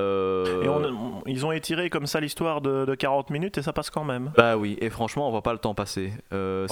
Euh, 0.00 0.62
Et 0.62 0.68
on- 0.68 0.82
on- 0.84 1.22
ils 1.26 1.44
ont 1.46 1.52
étiré 1.52 1.90
comme 1.90 2.06
ça 2.06 2.20
l'histoire 2.20 2.60
de, 2.60 2.84
de 2.84 2.94
40 2.94 3.30
minutes 3.30 3.58
et 3.58 3.62
ça 3.62 3.72
passe 3.72 3.90
quand 3.90 4.04
même. 4.04 4.32
Bah 4.36 4.56
oui, 4.56 4.76
et 4.80 4.90
franchement, 4.90 5.28
on 5.28 5.30
voit 5.30 5.42
pas 5.42 5.52
le 5.52 5.58
temps 5.58 5.74
passer. 5.74 6.12
Euh, 6.32 6.66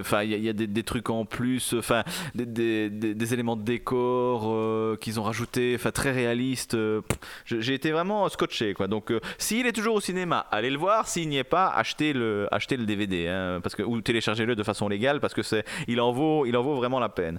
enfin, 0.00 0.22
il 0.22 0.30
y, 0.30 0.34
a- 0.34 0.36
il 0.38 0.44
y 0.44 0.48
a 0.48 0.52
des, 0.52 0.66
des 0.66 0.82
trucs 0.82 1.10
en 1.10 1.24
plus, 1.24 1.74
enfin, 1.78 2.02
des, 2.34 2.90
des- 2.90 3.34
éléments 3.34 3.56
de 3.56 3.62
décor 3.62 4.44
euh, 4.46 4.96
qu'ils 4.96 5.20
ont 5.20 5.22
rajoutés, 5.22 5.74
enfin, 5.76 5.90
très 5.90 6.12
réalistes. 6.12 6.76
j'ai 7.46 7.74
été 7.74 7.90
vraiment 7.90 8.28
scotché, 8.28 8.72
quoi. 8.74 8.86
Donc, 8.88 9.12
s'il 9.36 9.66
est 9.66 9.72
toujours 9.72 9.96
au 9.96 10.00
cinéma, 10.00 10.46
allez 10.50 10.70
le 10.70 10.78
voir. 10.78 11.06
S'il 11.08 11.28
n'y 11.28 11.36
est 11.38 11.44
pas, 11.44 11.68
achetez 11.68 12.12
le, 12.14 12.48
achetez 12.50 12.76
le 12.78 12.86
DVD, 12.86 13.28
hein, 13.28 13.60
parce 13.62 13.74
que 13.74 13.82
ou 13.82 14.00
téléchargez-le 14.00 14.56
de 14.56 14.62
façon 14.62 14.88
légale, 14.88 15.20
parce 15.20 15.34
que 15.34 15.42
c'est, 15.42 15.64
il 15.88 16.00
en 16.00 16.10
vaut, 16.12 16.46
il 16.46 16.56
en 16.56 16.62
vaut 16.62 16.74
vraiment 16.76 17.00
la 17.00 17.08
peine. 17.10 17.38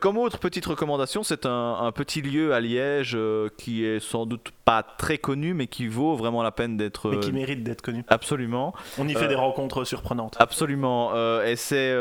Comme 0.00 0.18
autre 0.18 0.38
petite 0.38 0.66
recommandation, 0.66 1.22
c'est 1.22 1.46
un, 1.46 1.76
un 1.80 1.92
petit 1.92 2.20
lieu 2.22 2.52
à 2.54 2.60
Liège 2.60 3.11
euh, 3.14 3.48
qui 3.56 3.84
est 3.84 4.00
sans 4.00 4.26
doute 4.26 4.50
pas 4.64 4.82
très 4.82 5.18
connu, 5.18 5.54
mais 5.54 5.66
qui 5.66 5.88
vaut 5.88 6.16
vraiment 6.16 6.42
la 6.42 6.52
peine 6.52 6.76
d'être. 6.76 7.10
Mais 7.10 7.20
qui 7.20 7.30
euh, 7.30 7.32
mérite 7.32 7.62
d'être 7.62 7.82
connu. 7.82 8.04
Absolument, 8.08 8.74
On 8.98 9.08
y 9.08 9.14
fait 9.14 9.24
euh, 9.24 9.28
des 9.28 9.34
rencontres 9.34 9.84
surprenantes. 9.84 10.36
absolument. 10.38 11.12
Et 11.42 11.56
c'est, 11.56 11.92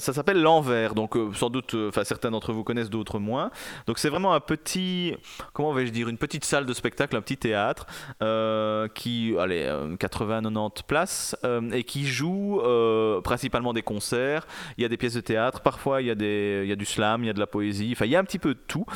ça 0.00 0.12
s'appelle 0.12 0.40
l'Envers. 0.42 0.94
Donc 0.94 1.16
sans 1.34 1.50
doute, 1.50 1.74
enfin 1.88 2.04
certains 2.04 2.30
d'entre 2.30 2.52
vous 2.52 2.64
connaissent, 2.64 2.90
d'autres 2.90 3.18
moins. 3.18 3.50
Donc 3.86 3.98
c'est 3.98 4.08
vraiment 4.08 4.34
un 4.34 4.40
petit, 4.40 5.14
comment 5.52 5.72
vais-je 5.72 5.92
dire, 5.92 6.08
une 6.08 6.18
petite 6.18 6.44
salle 6.44 6.66
de 6.66 6.72
spectacle, 6.72 7.16
un 7.16 7.20
petit 7.20 7.36
théâtre 7.36 7.86
qui, 8.94 9.34
allez, 9.38 9.66
80-90 9.98 10.82
places 10.86 11.36
et 11.72 11.84
qui 11.84 12.06
joue 12.06 12.60
principalement 13.22 13.72
des 13.72 13.82
concerts. 13.82 14.46
Il 14.76 14.82
y 14.82 14.84
a 14.84 14.88
des 14.88 14.96
pièces 14.96 15.14
de 15.14 15.20
théâtre, 15.20 15.60
parfois 15.60 16.02
il 16.02 16.06
y 16.08 16.10
a 16.10 16.14
des, 16.14 16.62
il 16.64 16.68
y 16.68 16.72
a 16.72 16.76
du 16.76 16.86
slam, 16.86 17.22
il 17.24 17.26
y 17.26 17.30
a 17.30 17.34
de 17.34 17.40
la 17.40 17.46
poésie. 17.46 17.90
Enfin 17.92 18.06
il 18.06 18.10
y 18.10 18.16
a 18.16 18.20
un 18.20 18.24
petit 18.24 18.38
peu 18.38 18.54
de 18.54 18.60
tout. 18.66 18.86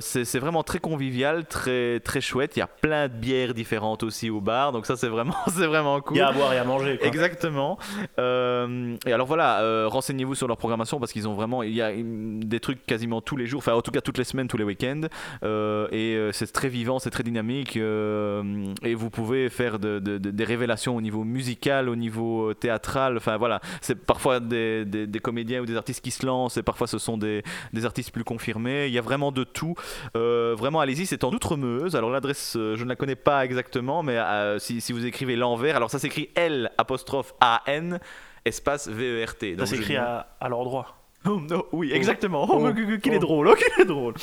C'est, 0.00 0.24
c'est 0.24 0.38
vraiment 0.38 0.62
très 0.62 0.79
convivial, 0.80 1.46
très 1.46 2.00
très 2.00 2.20
chouette. 2.20 2.56
Il 2.56 2.60
y 2.60 2.62
a 2.62 2.66
plein 2.66 3.08
de 3.08 3.12
bières 3.14 3.54
différentes 3.54 4.02
aussi 4.02 4.30
au 4.30 4.40
bar. 4.40 4.72
Donc 4.72 4.86
ça 4.86 4.96
c'est 4.96 5.08
vraiment, 5.08 5.34
c'est 5.48 5.66
vraiment 5.66 6.00
cool. 6.00 6.16
Il 6.16 6.20
y 6.20 6.22
a 6.22 6.28
à 6.28 6.32
boire 6.32 6.52
et 6.52 6.58
à 6.58 6.64
manger. 6.64 6.98
Quoi. 6.98 7.06
Exactement. 7.06 7.78
Euh, 8.18 8.96
et 9.06 9.12
alors 9.12 9.26
voilà, 9.26 9.60
euh, 9.60 9.86
renseignez-vous 9.88 10.34
sur 10.34 10.48
leur 10.48 10.56
programmation 10.56 10.98
parce 10.98 11.12
qu'ils 11.12 11.28
ont 11.28 11.34
vraiment, 11.34 11.62
il 11.62 11.74
y 11.74 11.82
a 11.82 11.92
des 11.94 12.60
trucs 12.60 12.84
quasiment 12.86 13.20
tous 13.20 13.36
les 13.36 13.46
jours, 13.46 13.58
enfin 13.58 13.74
en 13.74 13.82
tout 13.82 13.90
cas 13.90 14.00
toutes 14.00 14.18
les 14.18 14.24
semaines, 14.24 14.48
tous 14.48 14.56
les 14.56 14.64
week-ends. 14.64 15.02
Euh, 15.44 15.86
et 15.92 16.32
c'est 16.32 16.50
très 16.52 16.68
vivant, 16.68 16.98
c'est 16.98 17.10
très 17.10 17.22
dynamique. 17.22 17.76
et 17.76 18.94
vous 18.94 19.10
pouvez 19.10 19.48
faire 19.48 19.78
de- 19.78 19.98
de- 19.98 20.18
de- 20.18 20.30
des 20.30 20.44
révélations 20.44 20.96
au 20.96 21.00
niveau 21.00 21.24
musical, 21.24 21.88
au 21.88 21.96
niveau 21.96 22.54
théâtral. 22.54 23.16
Enfin 23.16 23.36
voilà, 23.36 23.60
c'est 23.80 23.94
parfois 24.04 24.40
des, 24.40 24.84
des- 24.84 25.06
des 25.06 25.18
comédiens 25.20 25.60
ou 25.60 25.66
des 25.66 25.76
artistes 25.76 26.02
qui 26.02 26.10
se 26.10 26.24
lancent 26.26 26.56
et 26.56 26.62
parfois 26.62 26.86
ce 26.86 26.98
sont 26.98 27.16
des, 27.18 27.42
des 27.72 27.84
artistes 27.84 28.10
plus 28.12 28.24
confirmés. 28.24 28.86
Il 28.86 28.92
y 28.92 28.98
a 28.98 29.02
vraiment 29.02 29.32
de 29.32 29.44
tout. 29.44 29.74
Euh, 30.16 30.54
vraiment, 30.60 30.80
allez-y, 30.80 31.06
c'est 31.06 31.24
en 31.24 31.32
Outremeuse. 31.32 31.96
Alors 31.96 32.10
l'adresse, 32.10 32.54
euh, 32.56 32.76
je 32.76 32.84
ne 32.84 32.88
la 32.88 32.96
connais 32.96 33.16
pas 33.16 33.44
exactement, 33.44 34.02
mais 34.04 34.16
euh, 34.18 34.58
si, 34.60 34.80
si 34.80 34.92
vous 34.92 35.04
écrivez 35.04 35.34
l'envers, 35.36 35.74
alors 35.76 35.90
ça 35.90 35.98
s'écrit 35.98 36.28
L 36.36 36.70
apostrophe 36.78 37.34
A 37.40 37.62
N 37.66 37.98
espace 38.44 38.88
V 38.88 39.22
E 39.22 39.24
R 39.26 39.34
T. 39.36 39.56
Ça 39.58 39.66
s'écrit 39.66 39.96
à, 39.96 40.28
à 40.40 40.48
l'endroit. 40.48 40.96
Oh, 41.26 41.38
non, 41.50 41.64
oui, 41.72 41.92
exactement. 41.92 42.46
Oh, 42.48 42.60
mais 42.60 42.72
qu'il- 42.72 42.98
qu'il 42.98 43.12
est 43.12 43.18
drôle, 43.18 43.46
oh, 43.48 43.54
qu'il 43.54 43.82
est 43.82 43.84
drôle. 43.84 44.14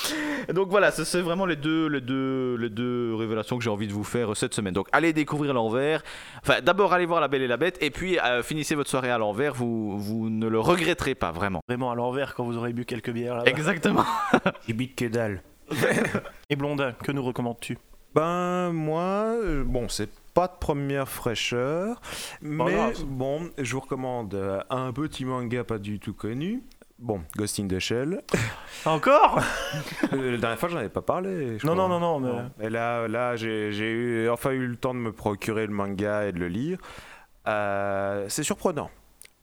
Donc 0.51 0.69
voilà, 0.69 0.89
c'est 0.89 1.21
vraiment 1.21 1.45
les 1.45 1.55
deux, 1.55 1.85
les 1.85 2.01
deux, 2.01 2.55
les 2.55 2.71
deux 2.71 3.13
révélations 3.13 3.55
que 3.59 3.63
j'ai 3.63 3.69
envie 3.69 3.85
de 3.85 3.93
vous 3.93 4.03
faire 4.03 4.35
cette 4.35 4.55
semaine. 4.55 4.73
Donc 4.73 4.87
allez 4.91 5.13
découvrir 5.13 5.53
l'envers. 5.53 6.01
Enfin, 6.41 6.59
d'abord 6.59 6.93
allez 6.93 7.05
voir 7.05 7.21
La 7.21 7.27
Belle 7.27 7.43
et 7.43 7.47
la 7.47 7.57
Bête, 7.57 7.77
et 7.81 7.91
puis 7.91 8.17
euh, 8.17 8.41
finissez 8.41 8.73
votre 8.73 8.89
soirée 8.89 9.11
à 9.11 9.19
l'envers. 9.19 9.53
Vous, 9.53 9.95
vous 9.99 10.31
ne 10.31 10.47
le 10.47 10.59
regretterez 10.59 11.13
pas 11.13 11.31
vraiment. 11.31 11.61
Vraiment 11.69 11.91
à 11.91 11.95
l'envers 11.95 12.33
quand 12.33 12.43
vous 12.45 12.57
aurez 12.57 12.73
bu 12.73 12.83
quelques 12.83 13.11
bières 13.11 13.35
là-bas. 13.35 13.51
Exactement. 13.51 14.03
Il 14.67 14.75
bite 14.75 14.95
que 14.95 15.05
dalle. 15.05 15.43
Et 16.49 16.55
Blondin, 16.55 16.93
que 16.93 17.11
nous 17.11 17.23
recommandes-tu? 17.23 17.77
Ben, 18.15 18.71
moi, 18.71 19.35
euh, 19.43 19.63
bon, 19.63 19.89
c'est 19.89 20.09
pas 20.33 20.47
de 20.47 20.53
première 20.59 21.09
fraîcheur, 21.09 22.01
mais 22.41 22.73
grave. 22.73 23.03
bon, 23.05 23.49
je 23.57 23.73
vous 23.73 23.81
recommande 23.81 24.33
euh, 24.33 24.61
un 24.69 24.91
petit 24.93 25.25
manga 25.25 25.63
pas 25.63 25.77
du 25.77 25.99
tout 25.99 26.13
connu. 26.13 26.63
Bon, 26.99 27.21
Ghost 27.35 27.59
in 27.59 27.67
the 27.67 27.79
Shell. 27.79 28.23
Encore? 28.85 29.39
Euh, 30.13 30.31
la 30.31 30.37
dernière 30.37 30.59
fois, 30.59 30.69
j'en 30.69 30.77
avais 30.77 30.89
pas 30.89 31.01
parlé. 31.01 31.57
Non, 31.63 31.75
non, 31.75 31.89
non, 31.89 31.99
non, 31.99 32.19
mais. 32.19 32.65
Et 32.65 32.69
là, 32.69 33.07
là 33.07 33.35
j'ai 33.35 33.71
j'ai 33.71 33.91
eu, 33.91 34.29
enfin 34.29 34.51
eu 34.51 34.65
le 34.65 34.77
temps 34.77 34.93
de 34.93 34.99
me 34.99 35.11
procurer 35.11 35.67
le 35.67 35.73
manga 35.73 36.25
et 36.25 36.31
de 36.31 36.39
le 36.39 36.47
lire. 36.47 36.77
Euh, 37.47 38.25
c'est 38.29 38.43
surprenant. 38.43 38.89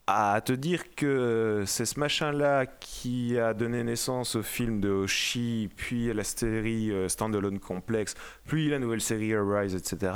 À 0.06 0.42
te 0.42 0.52
dire 0.52 0.94
que 0.94 1.62
c'est 1.66 1.86
ce 1.86 1.98
machin-là 1.98 2.66
qui 2.66 3.38
a 3.38 3.54
donné 3.54 3.82
naissance 3.82 4.36
au 4.36 4.42
film 4.42 4.78
de 4.78 4.90
Hoshi, 4.90 5.70
puis 5.76 6.10
à 6.10 6.14
la 6.14 6.24
série 6.24 6.90
euh, 6.92 7.08
Standalone 7.08 7.58
Complex, 7.58 8.14
puis 8.46 8.68
la 8.68 8.78
nouvelle 8.78 9.00
série 9.00 9.34
Arise, 9.34 9.74
etc. 9.74 10.12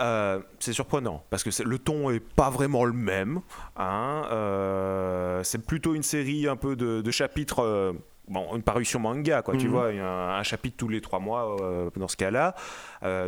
Euh, 0.00 0.38
c'est 0.60 0.72
surprenant 0.72 1.24
parce 1.28 1.42
que 1.42 1.50
le 1.64 1.78
ton 1.80 2.10
est 2.10 2.20
pas 2.20 2.50
vraiment 2.50 2.84
le 2.84 2.92
même. 2.92 3.40
hein. 3.76 4.26
Euh, 4.30 5.42
c'est 5.42 5.58
plutôt 5.66 5.96
une 5.96 6.04
série 6.04 6.46
un 6.46 6.54
peu 6.56 6.76
de, 6.76 7.00
de 7.00 7.10
chapitres. 7.10 7.64
euh, 7.64 7.94
Bon, 8.28 8.56
une 8.56 8.62
parution 8.64 8.98
manga, 8.98 9.40
quoi, 9.42 9.56
tu 9.56 9.66
Mhm. 9.66 9.70
vois, 9.72 9.86
un, 9.90 10.30
un 10.40 10.42
chapitre 10.42 10.76
tous 10.76 10.88
les 10.88 11.00
trois 11.00 11.20
mois 11.20 11.56
dans 11.94 12.08
ce 12.08 12.16
cas-là, 12.16 12.56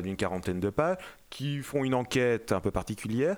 d'une 0.03 0.16
quarantaine 0.16 0.59
de 0.59 0.70
pages, 0.70 0.97
qui 1.31 1.61
font 1.61 1.85
une 1.85 1.95
enquête 1.95 2.51
un 2.51 2.59
peu 2.59 2.73
particulière. 2.73 3.37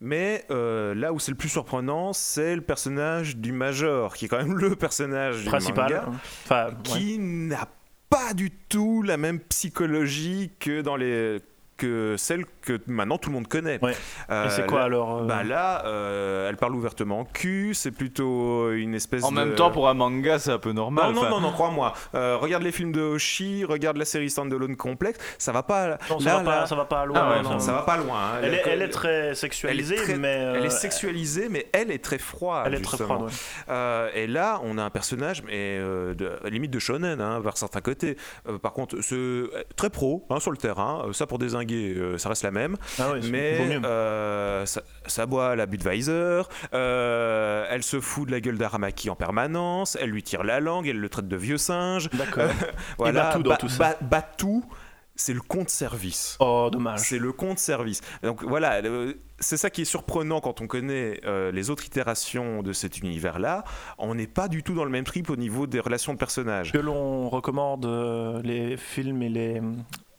Mais 0.00 0.46
euh, 0.50 0.94
là 0.94 1.12
où 1.12 1.18
c'est 1.18 1.30
le 1.30 1.36
plus 1.36 1.50
surprenant, 1.50 2.12
c'est 2.12 2.56
le 2.56 2.62
personnage 2.62 3.36
du 3.36 3.52
Major, 3.52 4.14
qui 4.14 4.24
est 4.24 4.28
quand 4.28 4.38
même 4.38 4.56
le 4.58 4.74
personnage 4.74 5.42
du 5.42 5.46
Principal. 5.46 5.92
manga, 5.92 6.04
hein. 6.08 6.20
Enfin, 6.44 6.66
ouais. 6.68 6.74
qui 6.84 7.18
n'a 7.18 7.68
pas 8.08 8.32
du 8.34 8.50
tout 8.50 9.02
la 9.02 9.16
même 9.16 9.38
psychologie 9.40 10.50
que 10.58 10.80
dans 10.80 10.96
les 10.96 11.40
que 11.76 12.16
celle 12.18 12.44
que 12.78 12.80
maintenant 12.90 13.18
tout 13.18 13.30
le 13.30 13.34
monde 13.34 13.48
connaît. 13.48 13.78
Ouais. 13.82 13.94
Euh, 14.30 14.46
Et 14.46 14.50
c'est 14.50 14.66
quoi 14.66 14.80
là- 14.80 14.84
alors 14.86 15.18
euh, 15.18 15.24
bah 15.24 15.42
là, 15.44 15.84
euh, 15.86 16.48
elle 16.48 16.56
parle 16.56 16.74
ouvertement 16.74 17.24
cul, 17.24 17.72
c'est 17.74 17.90
plutôt 17.90 18.72
une 18.72 18.94
espèce 18.94 19.24
En 19.24 19.30
de... 19.32 19.36
même 19.36 19.54
temps, 19.54 19.70
pour 19.70 19.88
un 19.88 19.94
manga, 19.94 20.38
c'est 20.38 20.52
un 20.52 20.58
peu 20.58 20.72
normal. 20.72 21.12
Non, 21.14 21.22
non, 21.24 21.30
non, 21.30 21.40
non, 21.40 21.52
crois-moi. 21.52 21.92
Euh, 22.14 22.36
regarde 22.40 22.62
les 22.62 22.72
films 22.72 22.92
de 22.92 23.00
Hoshi, 23.00 23.64
regarde 23.64 23.96
la 23.96 24.04
série 24.04 24.30
Standalone 24.30 24.76
Complexe, 24.76 25.18
ça 25.38 25.52
va 25.52 25.62
pas. 25.62 25.98
Non, 26.08 26.18
ça, 26.20 26.30
là, 26.30 26.36
va 26.38 26.44
pas, 26.44 26.60
là- 26.60 26.66
ça 26.66 26.74
va 26.76 26.84
pas 26.84 27.04
loin. 27.04 27.20
Ah 27.22 27.30
ouais, 27.30 27.42
non, 27.42 27.58
ça 27.58 27.72
va 27.72 27.82
pas 27.82 27.96
loin. 27.96 28.18
hein. 28.18 28.40
Elle 28.42 28.54
est, 28.54 28.62
Elle- 28.64 28.72
elle 28.72 28.82
est 28.82 28.88
très 28.88 29.10
elle 29.10 29.32
est 29.32 29.34
sexualisée, 29.34 29.96
très- 29.96 30.16
mais. 30.16 30.36
euh, 30.40 30.54
Elle 30.56 30.66
est 30.66 30.70
sexualisée, 30.70 31.48
mais 31.50 31.66
elle 31.72 31.90
est 31.90 32.02
très 32.04 32.18
froide. 32.18 32.64
Elle 32.66 32.74
est 32.74 32.80
très 32.82 32.96
froide, 32.98 33.22
ouais. 33.22 33.30
Euh, 33.68 34.08
et 34.14 34.26
là, 34.26 34.60
on 34.64 34.78
a 34.78 34.82
un 34.82 34.90
personnage, 34.90 35.42
mais 35.42 35.78
euh, 35.80 36.14
de, 36.14 36.30
limite 36.48 36.70
de 36.70 36.78
shonen, 36.78 37.20
hein, 37.20 37.40
vers 37.40 37.56
certains 37.56 37.80
côtés. 37.80 38.16
Euh, 38.48 38.58
par 38.58 38.72
contre, 38.72 38.96
euh, 39.12 39.48
très 39.76 39.90
pro 39.90 40.26
hein, 40.30 40.40
sur 40.40 40.50
le 40.50 40.56
terrain. 40.56 41.04
Euh, 41.08 41.12
ça, 41.12 41.26
pour 41.26 41.38
désinguer, 41.38 41.94
euh, 41.96 42.18
ça 42.18 42.28
reste 42.28 42.42
la 42.42 42.50
même. 42.50 42.59
Ah 42.98 43.12
ouais, 43.12 43.20
mais 43.30 43.80
euh, 43.84 44.66
ça, 44.66 44.82
ça 45.06 45.26
boit 45.26 45.56
la 45.56 45.66
Budweiser. 45.66 46.42
euh, 46.74 47.66
elle 47.70 47.82
se 47.82 48.00
fout 48.00 48.26
de 48.26 48.32
la 48.32 48.40
gueule 48.40 48.58
d'Aramaki 48.58 49.10
en 49.10 49.16
permanence. 49.16 49.96
Elle 50.00 50.10
lui 50.10 50.22
tire 50.22 50.44
la 50.44 50.60
langue. 50.60 50.86
Elle 50.88 50.98
le 51.00 51.08
traite 51.08 51.28
de 51.28 51.36
vieux 51.36 51.58
singe. 51.58 52.08
D'accord. 52.12 52.50
Voilà, 52.98 53.24
Batou 53.30 53.42
dans 53.42 53.56
tout 53.56 53.68
ça. 53.68 53.78
Ba- 53.78 53.96
Batou, 54.00 54.64
c'est 55.16 55.34
le 55.34 55.40
compte 55.40 55.68
service. 55.70 56.36
Oh, 56.40 56.68
dommage. 56.72 57.00
C'est 57.00 57.18
le 57.18 57.32
compte 57.32 57.58
service. 57.58 58.00
Donc 58.22 58.42
voilà, 58.42 58.80
le- 58.80 59.18
c'est 59.38 59.56
ça 59.56 59.68
qui 59.70 59.82
est 59.82 59.86
surprenant 59.86 60.40
quand 60.40 60.60
on 60.60 60.66
connaît 60.66 61.20
euh, 61.26 61.50
les 61.52 61.70
autres 61.70 61.84
itérations 61.86 62.62
de 62.62 62.72
cet 62.72 62.98
univers-là. 62.98 63.64
On 63.98 64.14
n'est 64.14 64.26
pas 64.26 64.48
du 64.48 64.62
tout 64.62 64.74
dans 64.74 64.84
le 64.84 64.90
même 64.90 65.04
trip 65.04 65.28
au 65.30 65.36
niveau 65.36 65.66
des 65.66 65.80
relations 65.80 66.12
de 66.14 66.18
personnages. 66.18 66.72
Que 66.72 66.78
l'on 66.78 67.28
recommande 67.28 67.84
euh, 67.86 68.40
les 68.42 68.76
films 68.76 69.22
et 69.22 69.28
les, 69.28 69.60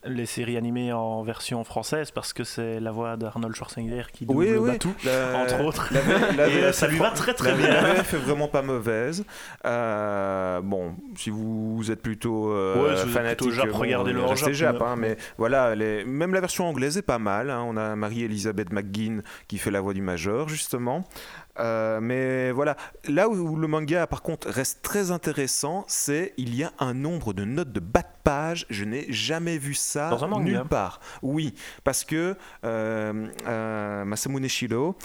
les 0.04 0.26
séries 0.26 0.56
animées 0.56 0.92
en 0.92 1.22
version 1.22 1.62
française 1.64 2.10
parce 2.10 2.32
que 2.32 2.42
c'est 2.44 2.80
la 2.80 2.90
voix 2.90 3.16
d'Arnold 3.16 3.54
Schwarzenegger 3.54 4.02
qui 4.12 4.26
double 4.26 4.38
Oui, 4.38 4.52
oui. 4.58 4.70
Batou, 4.72 4.92
La- 5.04 5.38
entre 5.42 5.60
autres. 5.64 5.88
La, 5.92 6.00
V- 6.00 6.36
la 6.36 6.48
Et, 6.52 6.64
euh, 6.64 6.72
ça 6.72 6.88
lui 6.88 6.98
va 6.98 7.10
très 7.10 7.34
très 7.34 7.54
bien. 7.54 7.68
La 7.68 7.94
VF 7.94 8.14
est 8.14 8.16
vraiment 8.16 8.48
pas 8.48 8.62
mauvaise. 8.62 9.24
Euh, 9.64 10.60
bon, 10.60 10.94
si 11.16 11.30
vous 11.30 11.82
êtes 11.90 12.02
plutôt 12.02 12.50
euh, 12.52 12.74
Ouais, 12.82 12.96
si 12.96 13.02
vous 13.04 13.08
êtes 13.08 13.14
fanatique, 13.14 13.48
plutôt 13.48 13.62
Jap, 13.62 13.70
bon, 13.70 13.78
regardez-le 13.78 14.22
en 14.22 14.26
restez 14.28 14.54
Jap, 14.54 14.74
Jap, 14.76 14.80
mais- 14.82 14.86
hein, 14.88 14.96
mais 14.96 15.16
voilà, 15.38 15.74
les- 15.74 16.04
même 16.04 16.34
la 16.34 16.40
version 16.40 16.68
anglaise 16.68 16.96
est 16.98 17.02
pas 17.02 17.18
mal. 17.18 17.50
hein. 17.50 17.62
On 17.66 17.76
a 17.76 17.94
Marie-Elisabeth 17.96 18.72
McGuinn 18.72 19.22
qui 19.48 19.58
fait 19.58 19.70
la 19.70 19.80
voix 19.80 19.94
du 19.94 20.02
Major, 20.02 20.48
justement. 20.48 21.04
Euh, 21.58 22.00
mais 22.00 22.50
voilà, 22.50 22.76
là 23.08 23.28
où, 23.28 23.56
le 23.56 23.68
manga 23.68 24.06
par 24.06 24.22
contre 24.22 24.48
reste 24.48 24.82
très 24.82 25.10
intéressant, 25.10 25.84
c'est 25.86 26.32
il 26.36 26.54
y 26.54 26.64
a 26.64 26.72
un 26.78 26.94
nombre 26.94 27.32
de 27.32 27.44
notes 27.44 27.72
de 27.72 27.80
bas 27.80 28.02
de 28.02 28.06
page. 28.24 28.66
Je 28.70 28.84
n'ai 28.84 29.12
jamais 29.12 29.58
vu 29.58 29.74
ça 29.74 30.10
Dans 30.10 30.24
un 30.24 30.28
manga 30.28 30.44
nulle 30.44 30.64
part. 30.64 31.00
Oui, 31.22 31.54
parce 31.84 32.04
que 32.04 32.36
euh, 32.64 33.28
euh, 33.46 34.04
Masamune 34.04 34.48
Shiro 34.48 34.96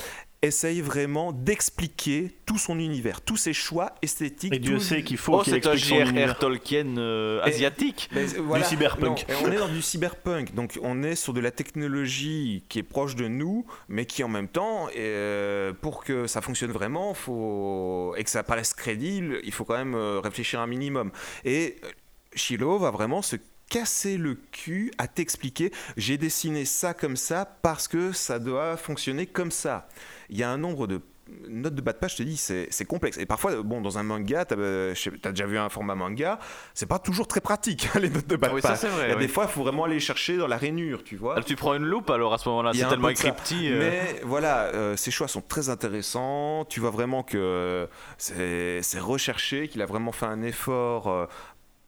essaye 0.48 0.82
vraiment 0.82 1.32
d'expliquer 1.32 2.32
tout 2.46 2.58
son 2.58 2.80
univers, 2.80 3.22
tous 3.22 3.38
ses 3.38 3.54
choix 3.54 3.94
esthétiques. 4.02 4.54
Et 4.54 4.60
Dieu 4.60 4.80
sait 4.80 5.04
qu'il 5.04 5.18
faut 5.18 5.36
Oh, 5.40 5.44
qu'il 5.44 5.54
c'est 5.54 5.68
un 5.68 5.74
explique 5.74 6.00
son 6.00 6.06
univers. 6.06 6.30
JRR 6.30 6.40
Tolkien 6.40 6.98
euh, 6.98 7.40
Et- 7.46 7.50
asiatique. 7.50 8.10
Mais, 8.14 8.26
voilà, 8.26 8.64
cyberpunk. 8.66 9.26
non, 9.30 9.36
on 9.46 9.52
est 9.52 9.58
dans 9.58 9.68
du 9.68 9.82
cyberpunk, 9.82 10.56
donc 10.56 10.80
on 10.82 11.04
est 11.04 11.16
sur 11.16 11.34
de 11.34 11.40
la 11.40 11.52
technologie 11.52 12.64
qui 12.70 12.80
est 12.80 12.84
proche 12.84 13.16
de 13.16 13.28
nous, 13.28 13.66
mais 13.90 14.06
qui 14.06 14.24
en 14.24 14.28
même 14.30 14.48
temps, 14.48 14.88
euh, 14.96 15.74
pour 15.82 16.04
que 16.04 16.26
ça 16.28 16.42
fonctionne 16.42 16.72
vraiment, 16.72 17.14
faut 17.14 18.14
et 18.18 18.24
que 18.24 18.30
ça 18.30 18.44
paraisse 18.44 18.74
crédible, 18.74 19.40
il 19.44 19.52
faut 19.52 19.66
quand 19.66 19.78
même 19.78 19.96
euh, 19.96 20.20
réfléchir 20.20 20.60
un 20.60 20.68
minimum. 20.68 21.12
Et 21.46 21.76
euh, 21.84 21.88
Shiloh 22.34 22.80
va 22.80 22.92
vraiment 22.92 23.22
se 23.22 23.36
casser 23.70 24.16
le 24.16 24.36
cul 24.54 24.92
à 24.98 25.10
t'expliquer 25.10 25.74
j'ai 25.98 26.18
dessiné 26.18 26.64
ça 26.64 26.94
comme 26.94 27.18
ça 27.18 27.44
parce 27.62 27.90
que 27.90 28.14
ça 28.14 28.40
doit 28.40 28.78
fonctionner 28.78 29.26
comme 29.26 29.52
ça. 29.52 29.90
Il 30.30 30.38
y 30.38 30.44
a 30.44 30.50
un 30.50 30.58
nombre 30.58 30.88
de 30.88 31.02
notes 31.50 31.76
de 31.76 31.82
bas 31.82 31.92
de 31.92 31.98
page, 31.98 32.14
je 32.14 32.18
te 32.18 32.24
dis, 32.24 32.38
c'est 32.38 32.86
complexe. 32.86 33.18
Et 33.18 33.26
parfois, 33.26 33.62
bon, 33.62 33.82
dans 33.82 33.98
un 33.98 34.04
manga, 34.04 34.46
t'as 34.46 34.56
euh, 34.56 34.96
je 34.96 35.02
sais- 35.02 35.12
t'as 35.22 35.32
déjà 35.32 35.46
vu 35.46 35.58
un 35.58 35.68
format 35.68 35.94
manga, 35.94 36.40
c'est 36.74 36.86
pas 36.86 37.00
toujours 37.00 37.28
très 37.28 37.42
pratique, 37.42 37.90
les 38.02 38.10
notes 38.10 38.28
de 38.28 38.38
bas 38.38 38.48
Ah 38.48 38.52
de 38.52 38.56
oui, 38.56 38.62
page. 38.62 38.80
vrai, 38.86 39.14
oui. 39.14 39.20
des 39.20 39.28
fois, 39.28 39.44
il 39.44 39.50
faut 39.50 39.62
vraiment 39.62 39.84
aller 39.84 40.00
chercher 40.00 40.38
dans 40.38 40.48
la 40.48 40.56
rainure, 40.56 41.04
tu 41.04 41.18
vois. 41.18 41.34
Alors, 41.34 41.44
tu 41.44 41.58
prends 41.58 41.76
une 41.76 41.84
loupe 41.86 42.10
alors 42.12 42.34
à 42.34 42.38
ce 42.38 42.48
moment-là, 42.48 42.72
c'est 42.74 42.88
tellement 42.88 43.10
écrit 43.10 43.34
petit. 43.34 43.70
euh, 43.70 43.78
Mais 43.78 44.22
voilà, 44.24 44.68
euh, 44.74 44.96
ces 44.96 45.12
choix 45.12 45.28
sont 45.28 45.42
très 45.42 45.68
intéressants. 45.68 46.64
Tu 46.70 46.80
vois 46.80 46.92
vraiment 46.92 47.24
que 47.24 47.90
c'est 48.18 48.82
c'est 48.82 49.00
recherché, 49.00 49.68
qu'il 49.68 49.82
a 49.82 49.86
vraiment 49.86 50.14
fait 50.14 50.28
un 50.28 50.42
effort 50.44 51.08
euh, 51.10 51.26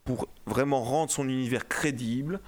pour 0.04 0.28
vraiment 0.48 0.82
rendre 0.84 1.12
son 1.12 1.28
univers 1.30 1.68
crédible. 1.70 2.42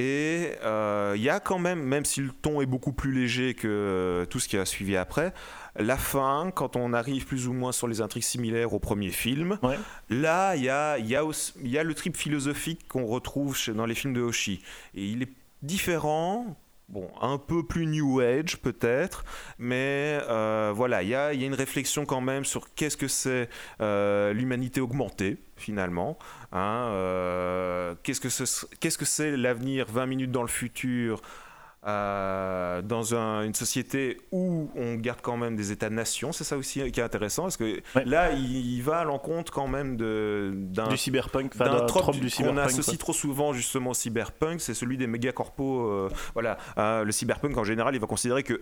Et 0.00 0.52
euh, 0.62 1.14
il 1.16 1.22
y 1.22 1.28
a 1.28 1.40
quand 1.40 1.58
même, 1.58 1.82
même 1.82 2.04
si 2.04 2.20
le 2.20 2.30
ton 2.30 2.60
est 2.60 2.66
beaucoup 2.66 2.92
plus 2.92 3.12
léger 3.12 3.54
que 3.54 3.66
euh, 3.68 4.26
tout 4.26 4.38
ce 4.38 4.46
qui 4.46 4.56
a 4.56 4.64
suivi 4.64 4.96
après, 4.96 5.34
la 5.76 5.96
fin, 5.96 6.52
quand 6.54 6.76
on 6.76 6.92
arrive 6.92 7.26
plus 7.26 7.48
ou 7.48 7.52
moins 7.52 7.72
sur 7.72 7.88
les 7.88 8.00
intrigues 8.00 8.22
similaires 8.22 8.72
au 8.74 8.78
premier 8.78 9.10
film, 9.10 9.58
Ouais. 9.62 9.76
là, 10.08 10.54
il 10.54 10.62
y 10.62 10.68
a, 10.68 10.98
il 10.98 11.06
y, 11.08 11.16
a 11.16 11.24
aussi- 11.24 11.52
il 11.62 11.68
y 11.70 11.78
a 11.78 11.82
le 11.82 11.94
trip 11.94 12.16
philosophique 12.16 12.86
qu'on 12.88 13.06
retrouve 13.06 13.56
chez- 13.56 13.72
dans 13.74 13.86
les 13.86 13.96
films 13.96 14.14
de 14.14 14.20
Hoshi. 14.20 14.62
Et 14.94 15.04
il 15.04 15.22
est 15.22 15.32
différent, 15.62 16.56
bon, 16.88 17.10
un 17.20 17.38
peu 17.38 17.64
plus 17.66 17.86
new 17.86 18.20
age 18.20 18.58
peut-être, 18.58 19.24
mais 19.58 20.18
euh, 20.28 20.72
voilà, 20.74 21.02
il 21.02 21.08
y 21.10 21.14
a, 21.14 21.32
une 21.34 21.54
réflexion 21.54 22.06
quand 22.06 22.20
même 22.20 22.44
sur 22.44 22.74
qu'est-ce 22.74 22.96
que 22.96 23.08
c'est 23.08 23.48
euh, 23.80 24.32
l'humanité 24.32 24.80
augmentée 24.80 25.38
finalement. 25.56 26.18
hein, 26.52 26.88
euh, 26.92 27.94
qu'est-ce 28.02 28.20
que 28.20 28.28
ce- 28.28 28.66
qu'est-ce 28.80 28.96
que 28.98 29.04
c'est 29.04 29.36
l'avenir 29.36 29.86
20 29.90 30.06
minutes 30.06 30.30
dans 30.32 30.42
le 30.42 30.48
futur 30.48 31.20
euh, 31.88 32.82
dans 32.82 33.14
un- 33.14 33.42
une 33.44 33.54
société 33.54 34.18
où 34.30 34.70
on 34.76 34.94
garde 34.96 35.20
quand 35.22 35.36
même 35.36 35.56
des 35.56 35.72
États-nations, 35.72 36.32
c'est 36.32 36.44
ça 36.44 36.56
aussi 36.56 36.90
qui 36.92 37.00
est 37.00 37.02
intéressant, 37.02 37.42
parce 37.44 37.56
que 37.56 37.64
Ouais. 37.96 38.04
là, 38.04 38.32
il, 38.32 38.74
il 38.76 38.82
va 38.82 38.98
à 38.98 39.04
l'encontre 39.04 39.52
quand 39.52 39.66
même 39.68 39.96
de- 39.96 40.52
d'un 40.54 40.88
Du 40.88 40.96
cyberpunk, 40.96 41.56
d'un 41.56 41.86
trope, 41.86 42.14
du 42.16 42.30
qu'on 42.30 42.56
associe 42.58 42.96
quoi. 42.96 42.98
trop 42.98 43.12
souvent 43.12 43.52
justement 43.52 43.90
au 43.90 43.94
cyberpunk, 43.94 44.60
c'est 44.60 44.74
celui 44.74 44.96
des 44.96 45.06
mégacorpos. 45.06 45.88
euh, 45.88 46.08
voilà, 46.34 46.56
Hein, 46.76 47.02
le 47.04 47.12
cyberpunk 47.12 47.56
en 47.56 47.64
général, 47.64 47.94
il 47.94 48.00
va 48.00 48.06
considérer 48.06 48.42
que 48.42 48.60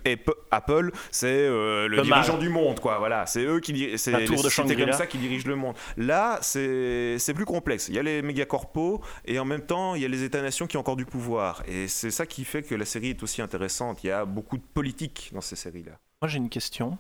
Apple, 0.51 0.91
c'est 1.11 1.27
euh, 1.27 1.89
le, 1.89 1.97
Le 1.97 2.03
dirigeant 2.03 2.35
mal. 2.35 2.41
du 2.43 2.49
monde, 2.49 2.81
quoi. 2.81 2.99
Voilà, 2.99 3.27
c'est 3.27 3.45
eux 3.45 3.61
qui 3.61 3.73
di- 3.73 3.99
c'est 3.99 4.13
les 4.13 4.25
tour 4.27 4.37
de 4.43 4.49
comme 4.77 4.93
ça 4.93 5.07
qui 5.07 5.19
dirigent 5.19 5.49
le 5.49 5.57
monde. 5.57 5.75
Là, 5.97 6.39
c'est 6.43 7.17
c'est 7.19 7.35
plus 7.35 7.45
complexe. 7.45 7.89
Il 7.89 7.95
y 7.95 7.99
a 7.99 8.03
les 8.03 8.23
mégacorpos 8.23 9.01
et 9.25 9.39
en 9.39 9.45
même 9.45 9.63
temps, 9.63 9.95
il 9.95 10.03
y 10.03 10.05
a 10.05 10.09
les 10.09 10.23
États-nations 10.23 10.67
qui 10.67 10.77
ont 10.77 10.81
encore 10.81 10.97
du 10.97 11.05
pouvoir. 11.07 11.63
Et 11.69 11.89
c'est 11.89 12.11
ça 12.11 12.27
qui 12.27 12.45
fait 12.45 12.63
que 12.63 12.75
la 12.75 12.85
série 12.85 13.16
aussi 13.23 13.43
intéressante. 13.43 14.03
Il 14.05 14.09
y 14.09 14.11
a 14.11 14.25
beaucoup 14.25 14.57
de 14.57 14.63
politique 14.63 15.31
dans 15.33 15.41
ces 15.41 15.57
séries-là. 15.57 15.93
Moi, 16.23 16.29
j'ai 16.29 16.39
une 16.39 16.49
question. 16.49 16.99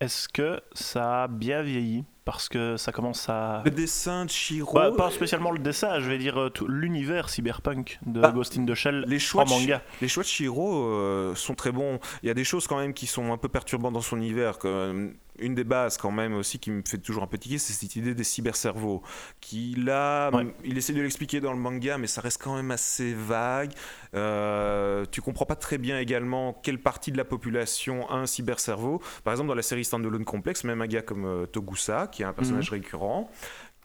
Est-ce 0.00 0.28
que 0.28 0.60
ça 0.72 1.24
a 1.24 1.28
bien 1.28 1.62
vieilli? 1.62 2.04
Parce 2.24 2.48
que 2.48 2.76
ça 2.76 2.92
commence 2.92 3.28
à. 3.28 3.62
Le 3.64 3.70
dessin 3.70 4.26
de 4.26 4.30
Shiro. 4.30 4.74
Bah, 4.74 4.92
pas 4.96 5.10
spécialement 5.10 5.50
le 5.50 5.58
dessin, 5.58 6.00
je 6.00 6.08
vais 6.08 6.18
dire 6.18 6.38
euh, 6.38 6.48
tout- 6.50 6.68
l'univers 6.68 7.28
cyberpunk 7.30 7.98
de 8.06 8.20
Bah, 8.20 8.30
Ghost 8.30 8.56
in 8.58 8.66
the 8.66 8.74
Shell 8.74 9.04
les 9.06 9.18
choix 9.18 9.42
en 9.42 9.46
de 9.46 9.50
manga. 9.50 9.82
Les 10.00 10.08
choix 10.08 10.22
de 10.22 10.28
Shiro 10.28 10.84
euh, 10.84 11.34
sont 11.34 11.54
très 11.54 11.72
bons. 11.72 11.98
Il 12.22 12.26
y 12.26 12.30
a 12.30 12.34
des 12.34 12.44
choses 12.44 12.66
quand 12.66 12.78
même 12.78 12.92
qui 12.94 13.06
sont 13.06 13.32
un 13.32 13.38
peu 13.38 13.48
perturbantes 13.48 13.94
dans 13.94 14.00
son 14.02 14.16
univers. 14.18 14.58
Comme 14.58 15.14
une 15.42 15.54
des 15.54 15.64
bases 15.64 15.96
quand 15.96 16.10
même 16.10 16.34
aussi 16.34 16.58
qui 16.58 16.70
me 16.70 16.82
fait 16.86 16.98
toujours 16.98 17.22
un 17.22 17.26
peu 17.26 17.38
tiquer, 17.38 17.56
c'est 17.56 17.72
cette 17.72 17.96
idée 17.96 18.14
des 18.14 18.24
cybercerveaux. 18.24 19.02
Qui 19.40 19.74
là, 19.78 20.30
Ouais. 20.34 20.54
il 20.64 20.76
essaie 20.76 20.92
de 20.92 21.00
l'expliquer 21.00 21.40
dans 21.40 21.52
le 21.54 21.58
manga, 21.58 21.96
mais 21.96 22.06
ça 22.06 22.20
reste 22.20 22.42
quand 22.42 22.54
même 22.56 22.70
assez 22.70 23.14
vague. 23.14 23.72
Euh, 24.14 25.06
tu 25.10 25.22
comprends 25.22 25.46
pas 25.46 25.56
très 25.56 25.78
bien 25.78 25.98
également 25.98 26.52
quelle 26.62 26.78
partie 26.78 27.10
de 27.12 27.16
la 27.16 27.24
population 27.24 28.08
a 28.10 28.16
un 28.16 28.26
cybercerveau. 28.26 29.00
Par 29.24 29.32
exemple, 29.32 29.48
dans 29.48 29.54
la 29.54 29.62
série 29.62 29.84
Standalone 29.84 30.24
Complex, 30.26 30.64
même 30.64 30.82
un 30.82 30.86
gars 30.86 31.00
comme 31.02 31.24
euh, 31.24 31.46
Togusa, 31.46 32.08
qui 32.10 32.22
est 32.22 32.26
un 32.26 32.32
personnage 32.32 32.70
récurrent, 32.70 33.30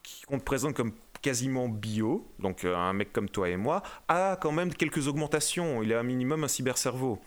qui- 0.02 0.22
qu'on 0.22 0.38
te 0.38 0.44
présente 0.44 0.74
comme 0.74 0.92
quasiment 1.22 1.68
bio, 1.68 2.26
donc 2.38 2.64
euh, 2.64 2.76
un 2.76 2.92
mec 2.92 3.12
comme 3.12 3.28
toi 3.28 3.48
et 3.48 3.56
moi, 3.56 3.82
a 4.08 4.36
quand 4.40 4.52
même 4.52 4.72
quelques 4.72 5.08
augmentations. 5.08 5.82
Il 5.82 5.92
a 5.92 5.98
un 6.00 6.02
minimum 6.04 6.44
un 6.44 6.48
cybercerveau. 6.48 7.18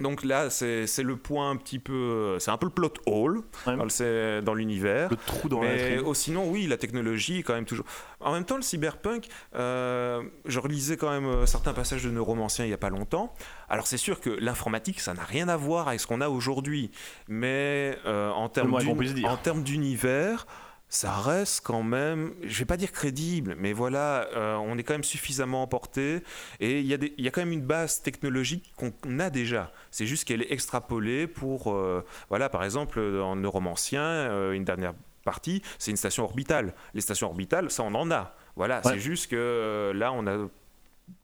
Donc 0.00 0.24
là, 0.24 0.50
c'est 0.50 1.02
le 1.02 1.16
point 1.16 1.50
un 1.50 1.56
petit 1.56 1.78
peu. 1.78 2.36
C'est 2.38 2.50
un 2.50 2.56
peu 2.56 2.66
le 2.66 2.72
plot 2.72 2.92
hole 3.06 3.42
Ouais. 3.66 4.42
dans 4.42 4.54
l'univers. 4.54 5.10
Le 5.10 5.16
trou 5.16 5.48
dans 5.48 5.60
Mais 5.60 5.98
oh, 6.04 6.14
sinon, 6.14 6.48
oui, 6.48 6.66
la 6.66 6.76
technologie 6.76 7.38
est 7.38 7.42
quand 7.42 7.54
même 7.54 7.64
toujours. 7.64 7.84
En 8.20 8.32
même 8.32 8.44
temps, 8.44 8.56
le 8.56 8.62
cyberpunk, 8.62 9.28
euh, 9.54 10.22
je 10.44 10.58
relisais 10.58 10.96
quand 10.96 11.10
même 11.10 11.26
euh, 11.26 11.46
certains 11.46 11.72
passages 11.72 12.04
de 12.04 12.10
Neuromancien 12.10 12.64
il 12.64 12.68
n'y 12.68 12.74
a 12.74 12.78
pas 12.78 12.90
longtemps. 12.90 13.32
Alors, 13.68 13.86
c'est 13.86 13.96
sûr 13.96 14.20
que 14.20 14.30
l'informatique, 14.30 15.00
ça 15.00 15.14
n'a 15.14 15.24
rien 15.24 15.48
à 15.48 15.56
voir 15.56 15.88
avec 15.88 16.00
ce 16.00 16.06
qu'on 16.06 16.20
a 16.20 16.28
aujourd'hui. 16.28 16.90
Mais 17.28 17.98
euh, 18.06 18.30
en 18.30 18.48
termes 18.48 19.62
d'univers, 19.62 20.46
ça 20.92 21.12
reste 21.12 21.60
quand 21.64 21.82
même, 21.84 22.34
je 22.42 22.58
vais 22.58 22.64
pas 22.64 22.76
dire 22.76 22.90
crédible, 22.90 23.54
mais 23.56 23.72
voilà, 23.72 24.26
euh, 24.34 24.56
on 24.56 24.76
est 24.76 24.82
quand 24.82 24.92
même 24.94 25.04
suffisamment 25.04 25.62
emporté. 25.62 26.22
Et 26.58 26.80
il 26.80 26.86
y, 26.86 26.94
a 26.94 26.98
y 27.16 27.30
quand 27.30 27.40
même 27.42 27.52
une 27.52 27.62
base 27.64 28.02
technologique 28.02 28.72
qu'on 28.76 28.92
a 29.20 29.30
déjà. 29.30 29.72
C'est 29.92 30.04
juste 30.06 30.24
qu'elle 30.24 30.42
est 30.42 30.52
extrapolée 30.52 31.28
pour, 31.28 31.72
euh, 31.72 32.04
voilà, 32.28 32.48
par 32.48 32.64
exemple, 32.64 32.98
en 33.00 33.36
Neuromancien, 33.36 34.02
euh, 34.02 34.52
une 34.52 34.64
dernière 34.64 34.94
partie, 35.24 35.62
c'est 35.78 35.92
une 35.92 35.96
station 35.96 36.24
orbitale. 36.24 36.74
Les 36.94 37.00
stations 37.00 37.28
orbitales, 37.28 37.70
ça 37.70 37.84
on 37.84 37.94
en 37.94 38.10
a. 38.10 38.34
Voilà, 38.56 38.76
Ouais. 38.84 38.92
c'est 38.94 38.98
juste 38.98 39.30
que 39.30 39.36
euh, 39.36 39.92
là, 39.94 40.12
on 40.12 40.26
a 40.26 40.48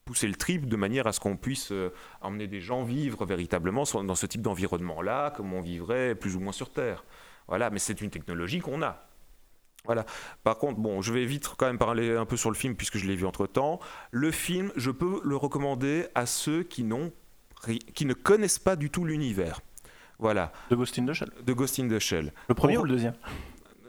poussé 0.04 0.28
le 0.28 0.34
trip 0.36 0.66
de 0.68 0.76
manière 0.76 1.08
à 1.08 1.12
ce 1.12 1.18
qu'on 1.18 1.36
puisse 1.36 1.72
euh, 1.72 1.92
emmener 2.20 2.46
des 2.46 2.60
gens 2.60 2.84
vivre 2.84 3.26
véritablement 3.26 3.84
sur- 3.84 4.04
dans 4.04 4.14
ce 4.14 4.26
type 4.26 4.42
d'environnement-là, 4.42 5.32
comme 5.36 5.52
on 5.52 5.60
vivrait 5.60 6.14
plus 6.14 6.36
ou 6.36 6.40
moins 6.40 6.52
sur 6.52 6.70
Terre. 6.70 7.04
Voilà, 7.48 7.70
mais 7.70 7.80
c'est 7.80 8.00
une 8.00 8.10
technologie 8.10 8.60
qu'on 8.60 8.80
a. 8.82 9.02
Voilà. 9.86 10.04
Par 10.44 10.58
contre, 10.58 10.78
bon, 10.78 11.00
je 11.02 11.12
vais 11.12 11.24
vite 11.24 11.48
quand 11.56 11.66
même 11.66 11.78
parler 11.78 12.14
un 12.16 12.26
peu 12.26 12.36
sur 12.36 12.50
le 12.50 12.56
film 12.56 12.74
puisque 12.76 12.98
je 12.98 13.06
l'ai 13.06 13.16
vu 13.16 13.24
entre 13.26 13.46
temps. 13.46 13.80
Le 14.10 14.30
film, 14.30 14.70
je 14.76 14.90
peux 14.90 15.20
le 15.24 15.36
recommander 15.36 16.06
à 16.14 16.26
ceux 16.26 16.62
qui 16.62 16.84
n'ont 16.84 17.12
qui 17.94 18.04
ne 18.04 18.12
connaissent 18.14 18.58
pas 18.60 18.76
du 18.76 18.90
tout 18.90 19.04
l'univers. 19.04 19.60
Voilà, 20.18 20.52
De 20.70 20.76
Ghost 20.76 20.98
in 20.98 21.06
the 21.06 21.12
Shell. 21.12 21.30
de 21.44 21.52
Ghost 21.52 21.78
in 21.80 21.88
the 21.88 21.98
Shell. 21.98 22.32
Le 22.48 22.54
premier 22.54 22.78
ou 22.78 22.84
le 22.84 22.90
deuxième? 22.90 23.14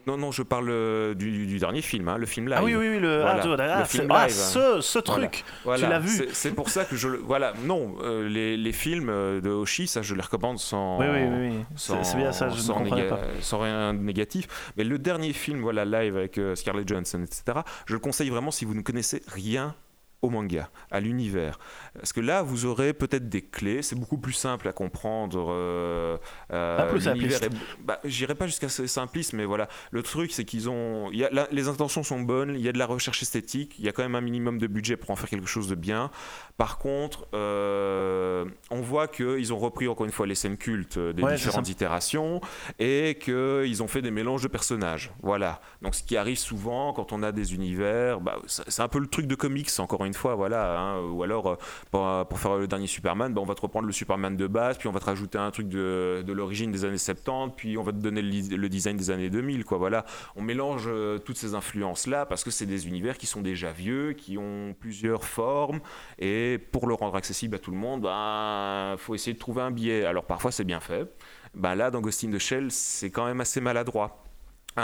Non, 0.07 0.15
non, 0.17 0.31
je 0.31 0.41
parle 0.41 0.69
euh, 0.69 1.13
du, 1.13 1.45
du 1.45 1.59
dernier 1.59 1.81
film, 1.81 2.07
hein, 2.07 2.17
le 2.17 2.25
film 2.25 2.47
live. 2.47 2.55
Ah 2.59 2.63
oui, 2.63 2.75
oui, 2.75 2.87
oui, 2.87 2.99
le, 2.99 3.19
Voilà, 3.21 3.41
ah, 3.43 3.55
ah, 3.75 3.79
le 3.81 3.85
c'est- 3.85 3.97
film 3.97 4.11
ah, 4.11 4.25
live. 4.25 4.33
ce, 4.35 4.79
ce 4.79 4.99
truc 4.99 5.43
Voilà, 5.65 5.83
Tu 5.83 5.89
l'as 5.89 5.99
vu 5.99 6.27
c'est- 6.31 6.51
pour 6.51 6.69
ça 6.69 6.85
que 6.85 6.95
je 6.95 7.09
le. 7.09 7.17
Voilà, 7.17 7.53
non, 7.65 7.95
euh, 8.01 8.27
les, 8.29 8.55
les 8.55 8.71
films 8.71 9.09
euh, 9.09 9.41
de 9.41 9.49
Hoshi, 9.49 9.85
ça 9.85 10.01
je 10.01 10.15
les 10.15 10.21
recommande 10.21 10.59
sans. 10.59 10.97
Oui, 10.99 11.05
oui, 11.11 11.49
oui. 11.49 11.65
C'est 11.75 12.15
bien 12.15 12.31
ça, 12.31 12.47
je 12.47 12.55
ne 12.55 12.59
sans 12.61 12.73
comprenais 12.75 13.01
néga- 13.03 13.09
pas. 13.09 13.19
sans 13.41 13.59
rien 13.59 13.93
de 13.93 13.99
négatif. 13.99 14.47
Mais 14.77 14.85
le 14.85 14.97
dernier 14.97 15.33
film, 15.33 15.59
voilà, 15.61 15.83
live 15.83 16.15
avec 16.15 16.37
euh, 16.37 16.55
Scarlett 16.55 16.87
Johansson, 16.87 17.21
etc., 17.23 17.59
je 17.85 17.93
le 17.93 17.99
conseille 17.99 18.29
vraiment 18.29 18.51
si 18.51 18.63
vous 18.63 18.75
ne 18.75 18.81
connaissez 18.81 19.21
rien 19.27 19.75
au 20.23 20.29
manga, 20.31 20.69
à 20.89 20.99
l'univers. 20.99 21.59
Parce 21.97 22.13
que 22.13 22.21
là, 22.21 22.41
vous 22.43 22.65
aurez 22.65 22.93
peut-être 22.93 23.27
des 23.29 23.41
clés, 23.41 23.81
c'est 23.81 23.95
beaucoup 23.95 24.17
plus 24.17 24.33
simple 24.33 24.67
à 24.67 24.71
comprendre. 24.73 25.47
euh, 25.51 26.17
euh, 26.53 26.87
Un 26.87 26.91
peu 26.91 26.99
simpliste. 26.99 27.43
est- 27.43 27.49
bah, 27.83 27.99
J'irai 28.05 28.35
pas 28.35 28.45
jusqu'à 28.47 28.69
ce 28.69 28.87
simpliste, 28.87 29.33
mais 29.33 29.45
voilà. 29.45 29.67
Le 29.91 30.03
truc, 30.03 30.31
c'est 30.31 30.45
qu'ils 30.45 30.69
ont. 30.69 31.11
Y 31.11 31.23
a, 31.25 31.47
les 31.51 31.67
intentions 31.67 32.03
sont 32.03 32.21
bonnes, 32.21 32.53
il 32.55 32.61
y 32.61 32.69
a 32.69 32.71
de 32.71 32.77
la 32.79 32.85
recherche 32.85 33.21
esthétique, 33.21 33.75
il 33.79 33.85
y 33.85 33.89
a 33.89 33.91
quand 33.91 34.03
même 34.03 34.15
un 34.15 34.21
minimum 34.21 34.57
de 34.59 34.67
budget 34.67 34.95
pour 34.97 35.09
en 35.11 35.15
faire 35.15 35.29
quelque 35.29 35.47
chose 35.47 35.67
de 35.67 35.75
bien. 35.75 36.11
Par 36.57 36.77
contre, 36.77 37.27
euh, 37.33 38.45
on 38.71 38.81
voit 38.81 39.07
qu'ils 39.07 39.53
ont 39.53 39.59
repris 39.59 39.87
encore 39.87 40.05
une 40.05 40.11
fois 40.11 40.25
les 40.27 40.35
scènes 40.35 40.57
cultes 40.57 40.97
euh, 40.97 41.13
des 41.13 41.23
Ouais, 41.23 41.35
différentes 41.35 41.69
itérations 41.69 42.41
et 42.79 43.17
qu'ils 43.21 43.83
ont 43.83 43.87
fait 43.87 44.01
des 44.01 44.11
mélanges 44.11 44.41
de 44.43 44.47
personnages. 44.47 45.11
Voilà. 45.21 45.61
Donc 45.81 45.95
ce 45.95 46.03
qui 46.03 46.15
arrive 46.17 46.37
souvent 46.37 46.93
quand 46.93 47.11
on 47.11 47.21
a 47.23 47.31
des 47.31 47.53
univers, 47.53 48.19
bah, 48.21 48.37
c'est 48.47 48.63
c'est 48.69 48.81
un 48.81 48.87
peu 48.87 48.99
le 48.99 49.07
truc 49.07 49.27
de 49.27 49.35
comics, 49.35 49.69
encore 49.79 50.05
une 50.05 50.13
fois, 50.13 50.35
voilà. 50.35 50.79
hein. 50.79 51.01
Ou 51.01 51.23
alors, 51.23 51.47
euh, 51.47 51.55
pour, 51.91 52.27
pour 52.27 52.39
faire 52.39 52.57
le 52.57 52.67
dernier 52.67 52.87
Superman, 52.87 53.33
bah, 53.33 53.41
on 53.41 53.45
va 53.45 53.55
te 53.55 53.61
reprendre 53.61 53.87
le 53.87 53.93
Superman 53.93 54.35
de 54.35 54.47
base, 54.47 54.77
puis 54.77 54.87
on 54.87 54.91
va 54.91 54.99
te 54.99 55.05
rajouter 55.05 55.37
un 55.37 55.51
truc 55.51 55.67
de, 55.67 56.23
l'origine 56.27 56.71
des 56.71 56.85
années 56.85 56.97
70, 56.97 57.53
puis 57.55 57.77
on 57.77 57.83
va 57.83 57.91
te 57.91 57.97
donner 57.97 58.21
le, 58.21 58.69
design 58.69 58.97
des 58.97 59.09
années 59.09 59.29
2000, 59.29 59.65
quoi. 59.65 59.77
Voilà. 59.77 60.05
On 60.35 60.41
mélange 60.41 60.85
euh, 60.87 61.17
toutes 61.17 61.37
ces 61.37 61.55
influences-là 61.55 62.25
parce 62.25 62.43
que 62.43 62.51
c'est 62.51 62.65
des 62.65 62.87
univers 62.87 63.17
qui 63.17 63.25
sont 63.25 63.41
déjà 63.41 63.71
vieux, 63.71 64.13
qui 64.13 64.37
ont 64.37 64.75
plusieurs 64.79 65.23
formes, 65.23 65.79
et 66.19 66.59
pour 66.71 66.87
le 66.87 66.93
rendre 66.93 67.15
accessible 67.15 67.55
à 67.55 67.59
tout 67.59 67.71
le 67.71 67.77
monde, 67.77 68.03
il 68.05 68.97
faut 68.97 69.15
essayer 69.15 69.33
de 69.33 69.39
trouver 69.39 69.61
un 69.61 69.71
biais. 69.71 70.05
Alors 70.05 70.25
parfois 70.25 70.51
c'est 70.51 70.65
bien 70.65 70.79
fait. 70.79 71.11
Ben 71.53 71.75
là, 71.75 71.89
dans 71.89 72.01
Ghost 72.01 72.23
in 72.23 72.31
the 72.31 72.37
Shell, 72.37 72.71
c'est 72.71 73.09
quand 73.09 73.25
même 73.25 73.41
assez 73.41 73.61
maladroit. 73.61 74.26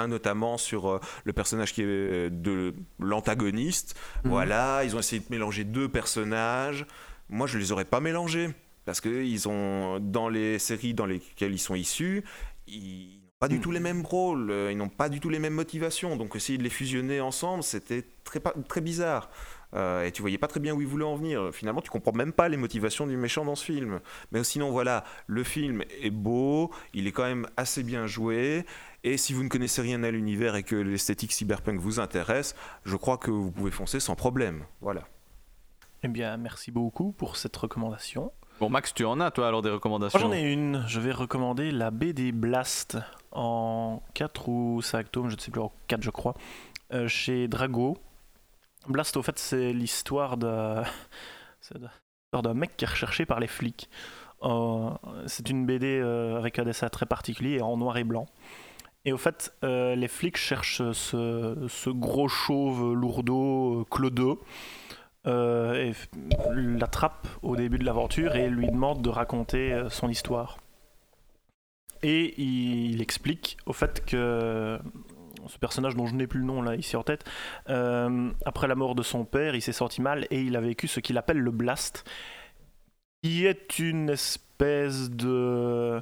Notamment 0.08 0.58
sur 0.58 0.88
euh, 0.90 1.00
le 1.24 1.34
personnage 1.34 1.74
qui 1.74 1.82
est 1.82 1.86
euh, 1.86 2.30
de 2.32 2.74
l'antagoniste. 3.00 3.96
Mhm. 4.24 4.32
Voilà, 4.32 4.84
ils 4.84 4.96
ont 4.96 5.00
essayé 5.00 5.20
de 5.22 5.26
mélanger 5.30 5.64
deux 5.64 5.88
personnages. 5.88 6.86
Moi, 7.30 7.48
je 7.48 7.58
les 7.58 7.72
aurais 7.72 7.86
pas 7.86 8.00
mélangés 8.00 8.50
parce 8.86 9.00
que 9.02 9.24
ils 9.24 9.48
ont 9.48 10.00
dans 10.00 10.30
les 10.30 10.60
séries 10.60 10.94
dans 10.94 11.06
lesquelles 11.06 11.54
ils 11.54 11.60
sont 11.60 11.76
issus, 11.76 12.24
ils 12.68 13.20
n'ont 13.22 13.30
pas 13.40 13.48
du 13.48 13.56
Mhm. 13.58 13.62
tout 13.62 13.72
les 13.72 13.80
mêmes 13.80 14.02
rôles, 14.06 14.52
euh, 14.52 14.72
ils 14.72 14.78
n'ont 14.78 14.90
pas 14.90 15.10
du 15.10 15.20
tout 15.20 15.30
les 15.30 15.40
mêmes 15.40 15.54
motivations. 15.54 16.16
Donc 16.18 16.36
essayer 16.36 16.58
de 16.58 16.64
les 16.64 16.70
fusionner 16.70 17.22
ensemble, 17.22 17.64
c'était 17.64 18.04
très 18.68 18.82
bizarre. 18.82 19.30
euh, 19.76 20.06
et 20.06 20.12
tu 20.12 20.22
voyais 20.22 20.38
pas 20.38 20.46
très 20.48 20.60
bien 20.60 20.76
où 20.76 20.82
il 20.82 20.88
voulait 20.88 21.04
en 21.04 21.16
venir. 21.16 21.50
Finalement, 21.52 21.82
tu 21.82 21.90
comprends 21.90 22.12
même 22.12 22.32
pas 22.32 22.48
les 22.48 22.58
motivations 22.58 23.08
du 23.08 23.18
méchant 23.18 23.44
dans 23.44 23.56
ce 23.56 23.66
film. 23.66 24.02
Mais 24.32 24.44
sinon, 24.44 24.70
voilà, 24.70 25.04
le 25.26 25.44
film 25.44 25.84
est 26.00 26.12
beau, 26.12 26.70
il 26.94 27.08
est 27.08 27.12
quand 27.12 27.24
même 27.24 27.48
assez 27.58 27.82
bien 27.82 28.06
joué. 28.06 28.66
Et 29.04 29.18
si 29.18 29.34
vous 29.34 29.44
ne 29.44 29.50
connaissez 29.50 29.82
rien 29.82 30.02
à 30.04 30.12
l'univers 30.12 30.56
et 30.56 30.64
que 30.64 30.76
l'esthétique 30.76 31.34
cyberpunk 31.34 31.80
vous 31.80 32.00
intéresse, 32.00 32.56
je 32.86 32.96
crois 32.96 33.18
que 33.18 33.32
vous 33.32 33.52
pouvez 33.52 33.72
foncer 33.72 34.00
sans 34.00 34.16
problème. 34.16 34.64
Voilà. 34.82 35.02
Eh 36.04 36.08
bien, 36.08 36.38
merci 36.38 36.72
beaucoup 36.72 37.12
pour 37.12 37.36
cette 37.38 37.56
recommandation. 37.56 38.32
Bon, 38.60 38.70
Max, 38.70 38.94
tu 38.94 39.04
en 39.04 39.20
as, 39.20 39.32
toi, 39.32 39.48
alors 39.48 39.62
des 39.62 39.70
recommandations 39.72 40.18
Moi, 40.20 40.28
j'en 40.30 40.34
ai 40.34 40.52
une. 40.54 40.84
Je 40.88 41.00
vais 41.00 41.12
recommander 41.12 41.72
la 41.72 41.92
BD 41.92 42.32
Blast 42.32 42.98
en 43.32 44.02
4 44.14 44.48
ou 44.48 44.82
5 44.82 45.12
tomes, 45.12 45.30
je 45.30 45.36
ne 45.36 45.40
sais 45.42 45.52
plus, 45.52 45.62
en 45.62 45.72
4 45.88 46.02
je 46.02 46.10
crois, 46.10 46.36
euh, 46.94 47.08
chez 47.08 47.48
Drago. 47.48 47.98
Blast, 48.88 49.18
au 49.18 49.24
fait, 49.24 49.38
c'est 49.40 49.74
l'histoire 49.74 50.38
d'un 50.38 50.84
c'est 51.62 51.78
de- 51.78 51.88
l'histoire 51.88 52.44
d'un 52.44 52.54
mec 52.54 52.78
qui 52.78 52.86
est 52.86 52.88
recherché 52.90 53.26
par 53.26 53.40
les 53.40 53.48
flics. 53.48 53.90
Euh, 54.44 54.92
c'est 55.26 55.50
une 55.50 55.66
BD 55.66 56.00
euh, 56.00 56.38
avec 56.38 56.60
un 56.60 56.64
dessin 56.64 56.90
très 56.90 57.06
particulier 57.06 57.60
en 57.62 57.76
noir 57.78 57.98
et 57.98 58.04
blanc. 58.04 58.28
Et 59.06 59.12
au 59.12 59.18
fait, 59.18 59.54
euh, 59.64 59.96
les 59.96 60.08
flics 60.08 60.38
cherchent 60.38 60.92
ce, 60.94 61.90
gros 61.90 62.30
chauve 62.30 62.94
lourdeau, 62.94 63.82
euh, 63.82 63.86
clodo, 63.90 64.42
euh, 65.28 65.74
et 65.74 65.94
l'attrape 66.54 67.28
au 67.42 67.56
début 67.56 67.78
de 67.78 67.86
l'aventure 67.86 68.36
et 68.36 68.50
lui 68.50 68.68
demande 68.68 69.02
de 69.02 69.10
raconter 69.10 69.88
son 69.90 70.10
histoire. 70.10 70.58
Et 72.02 72.42
il, 72.42 73.02
explique 73.02 73.58
au 73.66 73.74
fait 73.74 74.06
que 74.06 74.80
ce 75.48 75.58
personnage 75.58 75.96
dont 75.96 76.06
je 76.06 76.16
n'ai 76.16 76.28
plus 76.28 76.40
le 76.40 76.46
nom 76.46 76.62
là 76.62 76.76
ici 76.76 76.96
en 76.98 77.04
tête, 77.04 77.26
après 77.66 78.68
la 78.68 78.76
mort 78.76 78.96
de 78.96 79.04
son 79.04 79.26
père, 79.26 79.56
il 79.56 79.62
s'est 79.62 79.74
senti 79.74 80.02
mal 80.02 80.28
et 80.30 80.42
il 80.42 80.56
a 80.56 80.62
vécu 80.62 80.88
ce 80.88 81.00
qu'il 81.00 81.18
appelle 81.18 81.40
le 81.40 81.52
blast, 81.52 82.04
qui 83.22 83.46
est 83.46 83.80
une 83.80 84.10
espèce 84.10 85.10
de 85.10 86.02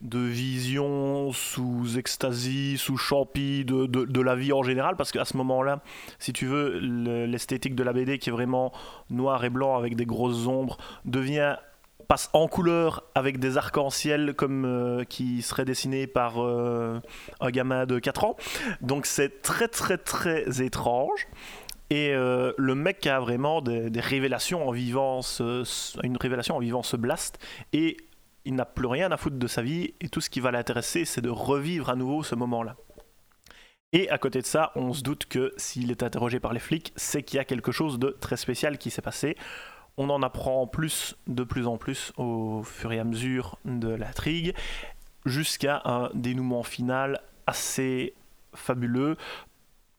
de 0.00 0.18
vision 0.20 1.32
sous 1.32 1.98
extasie, 1.98 2.76
sous 2.78 2.96
champi 2.96 3.64
de, 3.64 3.86
de, 3.86 4.20
la 4.20 4.34
vie 4.36 4.52
en 4.52 4.62
général, 4.62 4.94
parce 4.96 5.10
qu'à 5.12 5.24
ce 5.24 5.36
moment-là, 5.38 5.80
si 6.18 6.32
tu 6.32 6.46
veux, 6.46 6.78
le- 6.78 7.26
l'esthétique 7.26 7.74
de 7.74 7.82
la 7.82 7.92
BD 7.92 8.18
qui 8.18 8.28
est 8.28 8.32
vraiment 8.32 8.72
noir 9.10 9.44
et 9.44 9.50
blanc 9.50 9.76
avec 9.76 9.96
des 9.96 10.06
grosses 10.06 10.46
ombres 10.46 10.78
devient 11.04 11.56
passe 12.06 12.30
en 12.32 12.48
couleur 12.48 13.02
avec 13.14 13.38
des 13.38 13.58
arcs-en-ciel 13.58 14.32
comme 14.34 14.64
euh, 14.64 15.04
qui 15.04 15.42
seraient 15.42 15.66
dessinés 15.66 16.06
par 16.06 16.42
euh, 16.42 17.00
un 17.40 17.50
gamin 17.50 17.84
de 17.84 17.98
4 17.98 18.24
ans. 18.24 18.36
Donc 18.80 19.04
c'est 19.04 19.42
très 19.42 19.68
très 19.68 19.98
très 19.98 20.62
étrange. 20.62 21.26
Et 21.90 22.10
euh, 22.14 22.52
le 22.56 22.74
mec 22.74 23.06
a 23.06 23.18
vraiment 23.20 23.60
des, 23.62 23.90
des 23.90 24.00
révélations 24.00 24.66
en 24.68 24.70
vivant 24.72 25.22
ce- 25.22 25.64
une 26.02 26.16
révélation 26.18 26.56
en 26.56 26.60
vivant 26.60 26.82
ce 26.82 26.96
blast 26.96 27.38
et 27.72 27.96
il 28.48 28.54
n'a 28.54 28.64
plus 28.64 28.86
rien 28.86 29.12
à 29.12 29.18
foutre 29.18 29.36
de 29.36 29.46
sa 29.46 29.60
vie 29.60 29.92
et 30.00 30.08
tout 30.08 30.22
ce 30.22 30.30
qui 30.30 30.40
va 30.40 30.50
l'intéresser 30.50 31.04
c'est 31.04 31.20
de 31.20 31.28
revivre 31.28 31.90
à 31.90 31.96
nouveau 31.96 32.22
ce 32.22 32.34
moment-là. 32.34 32.76
Et 33.92 34.08
à 34.08 34.16
côté 34.16 34.40
de 34.40 34.46
ça, 34.46 34.72
on 34.74 34.94
se 34.94 35.02
doute 35.02 35.26
que 35.26 35.52
s'il 35.58 35.90
est 35.90 36.02
interrogé 36.02 36.40
par 36.40 36.54
les 36.54 36.60
flics, 36.60 36.92
c'est 36.96 37.22
qu'il 37.22 37.36
y 37.36 37.40
a 37.40 37.44
quelque 37.44 37.72
chose 37.72 37.98
de 37.98 38.16
très 38.20 38.38
spécial 38.38 38.78
qui 38.78 38.90
s'est 38.90 39.02
passé. 39.02 39.36
On 39.98 40.08
en 40.08 40.22
apprend 40.22 40.66
plus, 40.66 41.16
de 41.26 41.44
plus 41.44 41.66
en 41.66 41.76
plus 41.76 42.12
au 42.16 42.62
fur 42.62 42.90
et 42.92 42.98
à 42.98 43.04
mesure 43.04 43.58
de 43.66 43.88
l'intrigue, 43.88 44.54
jusqu'à 45.26 45.82
un 45.84 46.10
dénouement 46.14 46.62
final 46.62 47.20
assez 47.46 48.14
fabuleux. 48.54 49.16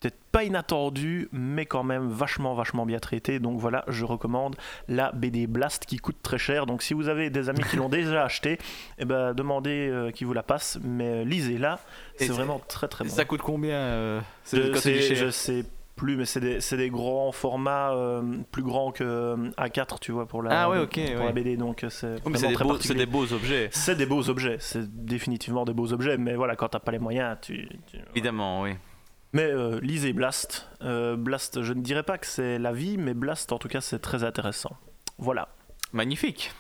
Peut-être 0.02 0.18
pas 0.32 0.44
inattendu, 0.46 1.28
mais 1.34 1.66
quand 1.66 1.84
même 1.84 2.08
vachement, 2.08 2.54
vachement 2.56 2.86
bien 2.86 3.00
traité. 3.00 3.40
Donc 3.40 3.60
voilà, 3.60 3.84
je 3.90 4.06
recommande 4.06 4.56
la 4.88 5.12
BD 5.12 5.46
Blast 5.46 5.86
qui 5.86 5.98
coûte 5.98 6.16
très 6.24 6.38
cher. 6.38 6.66
Donc 6.66 6.82
si 6.84 6.94
vous 6.94 7.10
avez 7.10 7.30
des 7.30 7.50
amis 7.50 7.64
qui 7.70 7.76
l'ont 7.76 7.90
déjà 7.90 8.24
acheté, 8.24 8.60
eh 8.98 9.04
ben, 9.06 9.34
demandez 9.34 9.90
euh, 9.90 10.12
qu'ils 10.12 10.26
vous 10.28 10.34
la 10.34 10.44
passent. 10.44 10.80
Mais 10.84 11.26
lisez-la, 11.26 11.80
c'est 12.16 12.28
vraiment 12.30 12.62
très 12.68 12.88
très 12.88 13.04
bon. 13.04 13.10
Ça 13.10 13.26
coûte 13.26 13.42
combien 13.42 13.76
euh, 13.76 14.22
c'est- 14.44 15.16
Je 15.16 15.30
sais, 15.32 15.66
plus, 15.98 16.16
mais 16.16 16.24
c'est 16.24 16.40
des, 16.78 16.90
grands 16.90 17.34
formats 17.34 17.92
euh, 17.92 18.22
plus 18.54 18.64
grands 18.64 18.94
que 18.94 19.04
euh, 19.04 19.36
A4, 19.58 20.00
tu 20.00 20.14
vois, 20.14 20.26
pour 20.28 20.42
la, 20.42 20.62
Ah 20.64 20.70
ouais, 20.70 20.80
ok, 20.80 20.94
pour 20.94 21.20
ouais. 21.20 21.26
la 21.26 21.32
BD. 21.34 21.58
Donc 21.58 21.84
euh, 21.84 21.90
c'est 21.90 22.16
c'est 22.36 22.48
des, 22.48 22.56
beaux- 22.56 22.78
des 22.78 23.06
beaux 23.06 23.34
objets. 23.34 23.68
C'est 23.74 23.96
des 23.98 24.06
beaux 24.06 24.30
objets, 24.30 24.56
c'est 24.62 24.90
définitivement 25.04 25.66
des 25.66 25.74
beaux 25.74 25.92
objets, 25.92 26.18
mais 26.18 26.36
voilà, 26.36 26.56
quand 26.56 26.70
t'as 26.70 26.80
pas 26.80 26.94
les 26.94 27.00
moyens, 27.00 27.38
tu. 27.42 27.68
tu- 27.88 27.98
Évidemment, 28.16 28.62
oui. 28.62 28.76
Mais 29.34 29.44
euh, 29.44 29.80
lisez 29.82 30.14
Blast. 30.14 30.68
Euh, 30.82 31.16
Blast, 31.16 31.62
je 31.62 31.74
ne 31.74 31.82
dirais 31.82 32.04
pas 32.04 32.18
que 32.18 32.26
c'est 32.26 32.58
la 32.58 32.72
vie, 32.72 32.98
mais 32.98 33.14
Blast, 33.14 33.52
en 33.52 33.60
tout 33.60 33.68
cas, 33.68 33.82
c'est 33.82 34.00
très 34.00 34.24
intéressant. 34.24 34.76
Voilà. 35.18 35.50
Magnifique. 35.94 36.52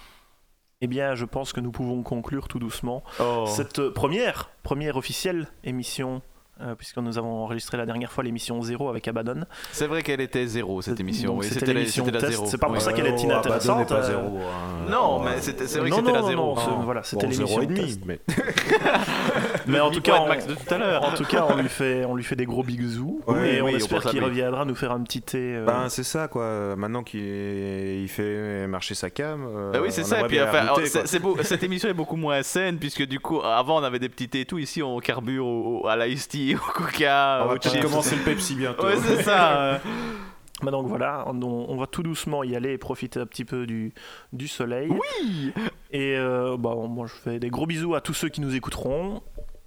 Eh 0.82 0.88
bien, 0.88 1.16
je 1.16 1.26
pense 1.26 1.52
que 1.52 1.60
nous 1.60 1.72
pouvons 1.72 2.04
conclure 2.04 2.48
tout 2.48 2.60
doucement 2.60 3.04
Oh. 3.20 3.46
cette 3.48 3.90
première, 3.90 4.50
première 4.64 4.96
officielle 4.98 5.48
émission, 5.64 6.22
euh, 6.62 6.76
puisque 6.76 6.98
nous 6.98 7.18
avons 7.18 7.44
enregistré 7.44 7.78
la 7.78 7.86
dernière 7.86 8.12
fois 8.12 8.24
l'émission 8.24 8.62
0 8.62 8.90
avec 8.90 9.08
Abaddon. 9.08 9.46
C'est 9.72 9.88
vrai 9.88 10.02
qu'elle 10.04 10.22
était 10.22 10.46
zéro 10.48 10.82
cette 10.82 11.00
émission. 11.00 11.38
Oui. 11.38 11.46
c'était 11.50 11.68
la- 11.68 11.74
l'émission 11.74 12.06
c'était 12.06 12.20
la. 12.20 12.32
C'est 12.46 12.58
pas 12.58 12.68
pour 12.68 12.82
ça 12.82 12.94
qu'elle 12.94 13.08
est 13.08 13.22
inintéressante, 13.22 13.88
pas 13.90 13.96
euh, 13.96 14.04
zéro, 14.04 14.38
hein. 14.38 14.90
Non, 14.90 15.20
mais 15.24 15.40
c'était- 15.42 15.68
c'est 15.68 15.80
vrai 15.80 15.90
que 15.90 15.96
Non, 15.96 16.02
c'était 16.02 16.10
non, 16.10 16.16
la 16.16 16.22
non, 16.22 16.28
zéro. 16.28 16.56
non, 16.56 16.56
c'est- 16.58 16.84
voilà, 16.86 17.04
c'était 17.04 17.26
Bon, 17.28 17.32
l'émission 17.32 17.48
zéro 17.48 17.62
et 17.62 17.66
demi, 17.68 17.80
test. 17.80 18.00
mais 18.06 18.20
Mais 19.68 19.80
en 19.80 19.92
tout 19.92 20.02
cas, 20.02 20.20
on, 20.22 20.28
Max 20.28 20.48
de 20.48 20.54
tout 20.56 20.74
à 20.74 20.78
l'heure. 20.78 21.04
en 21.04 21.12
tout 21.14 21.24
cas, 21.26 21.46
on 21.50 21.56
lui 21.62 21.70
fait, 21.70 22.06
on 22.06 22.16
lui 22.16 22.24
fait 22.24 22.36
des 22.36 22.46
gros 22.46 22.64
bisous 22.64 23.22
Ouais, 23.28 23.56
et 23.56 23.62
on 23.62 23.66
oui, 23.66 23.72
on 23.74 23.78
espère 23.78 24.02
qu'il 24.04 24.24
reviendra 24.24 24.66
nous 24.66 24.76
faire 24.76 24.92
un 24.92 25.02
petit 25.02 25.22
thé. 25.22 25.38
euh, 25.58 25.66
Ben, 25.66 25.90
c'est 25.90 26.04
ça 26.04 26.28
quoi. 26.28 26.76
Maintenant 26.76 27.04
qu'il 27.04 27.20
il 27.20 28.08
fait 28.08 28.68
marcher 28.68 28.96
sa 28.96 29.10
cam. 29.10 29.46
euh, 29.48 29.72
Bah 29.72 29.80
oui, 29.82 29.90
c'est 29.92 30.04
ça. 30.04 30.22
Et 30.22 30.24
puis, 30.26 30.42
enfin, 30.42 30.68
c'est- 31.06 31.20
beau- 31.20 31.38
cette 31.44 31.64
émission 31.64 31.90
est 31.90 31.94
beaucoup 31.94 32.16
moins 32.16 32.42
saine 32.44 32.78
puisque 32.78 33.06
du 33.06 33.20
coup, 33.20 33.42
avant 33.42 33.80
on 33.80 33.84
avait 33.84 34.00
des 34.00 34.10
petits 34.10 34.30
thés 34.30 34.42
et 34.42 34.46
tout. 34.46 34.58
Ici, 34.58 34.82
on 34.82 35.00
carbure 35.00 35.88
à 35.88 35.96
l'ice 35.98 36.28
tea, 36.28 36.49
au 36.56 36.72
coca, 36.74 37.42
On 37.44 37.48
va 37.48 37.54
peut-être 37.56 37.72
chips. 37.74 37.84
commencer 37.84 38.16
le 38.16 38.24
Pepsi 38.24 38.56
bientôt. 38.56 38.86
Ouais, 38.86 38.96
c'est 38.98 39.24
ça. 39.24 39.80
bah 40.64 40.72
donc 40.72 40.88
voilà, 40.88 41.24
on, 41.28 41.42
on 41.42 41.78
va 41.78 41.88
tout 41.88 42.04
doucement 42.04 42.44
y 42.44 42.56
aller 42.56 42.74
et 42.74 42.78
profiter 42.78 43.20
un 43.20 43.26
petit 43.26 43.46
peu 43.46 43.66
du, 43.66 43.94
du 44.34 44.48
soleil. 44.48 44.90
Oui. 44.92 45.54
Et 45.92 46.16
euh, 46.18 46.58
bah, 46.58 46.76
moi, 46.88 47.08
je 47.08 47.14
fais 47.14 47.40
des 47.40 47.50
gros 47.50 47.66
bisous 47.66 47.96
à 47.96 48.02
tous 48.02 48.14
ceux 48.14 48.30
qui 48.30 48.42
nous 48.42 48.56
écouteront. 48.56 49.22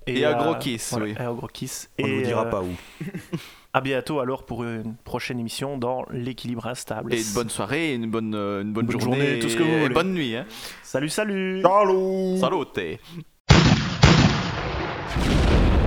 Et 0.09 0.25
un 0.25 0.33
à- 0.37 0.43
gros 0.43 0.55
kiss, 0.57 0.91
voilà, 0.91 1.07
oui. 1.07 1.15
et 1.17 1.23
un 1.23 1.33
gros 1.33 1.47
kiss. 1.47 1.89
On 2.01 2.03
ne 2.03 2.09
et 2.09 2.17
vous 2.19 2.23
dira 2.25 2.47
euh, 2.47 2.51
pas 2.51 2.61
où. 2.63 2.69
À 3.75 3.81
bientôt 3.81 4.21
alors 4.21 4.45
pour 4.45 4.65
une 4.65 4.97
prochaine 5.03 5.41
émission 5.41 5.79
dans 5.79 6.05
l'équilibre 6.11 6.67
instable. 6.67 7.15
Et 7.15 7.23
une 7.23 7.33
bonne 7.33 7.49
soirée, 7.49 7.95
une 7.95 8.11
bonne, 8.11 8.35
euh, 8.35 8.61
une 8.61 8.75
bonne, 8.75 8.85
Bonne 8.85 9.01
journée, 9.01 9.19
journée, 9.25 9.39
tout 9.39 9.49
ce 9.49 9.57
que 9.57 9.63
vous 9.63 9.71
et 9.73 9.81
voulez. 9.81 9.95
bonne 9.95 10.13
nuit. 10.13 10.37
Hein. 10.37 10.45
Salut, 10.83 11.09
salut 11.09 11.63
Salut. 11.63 12.99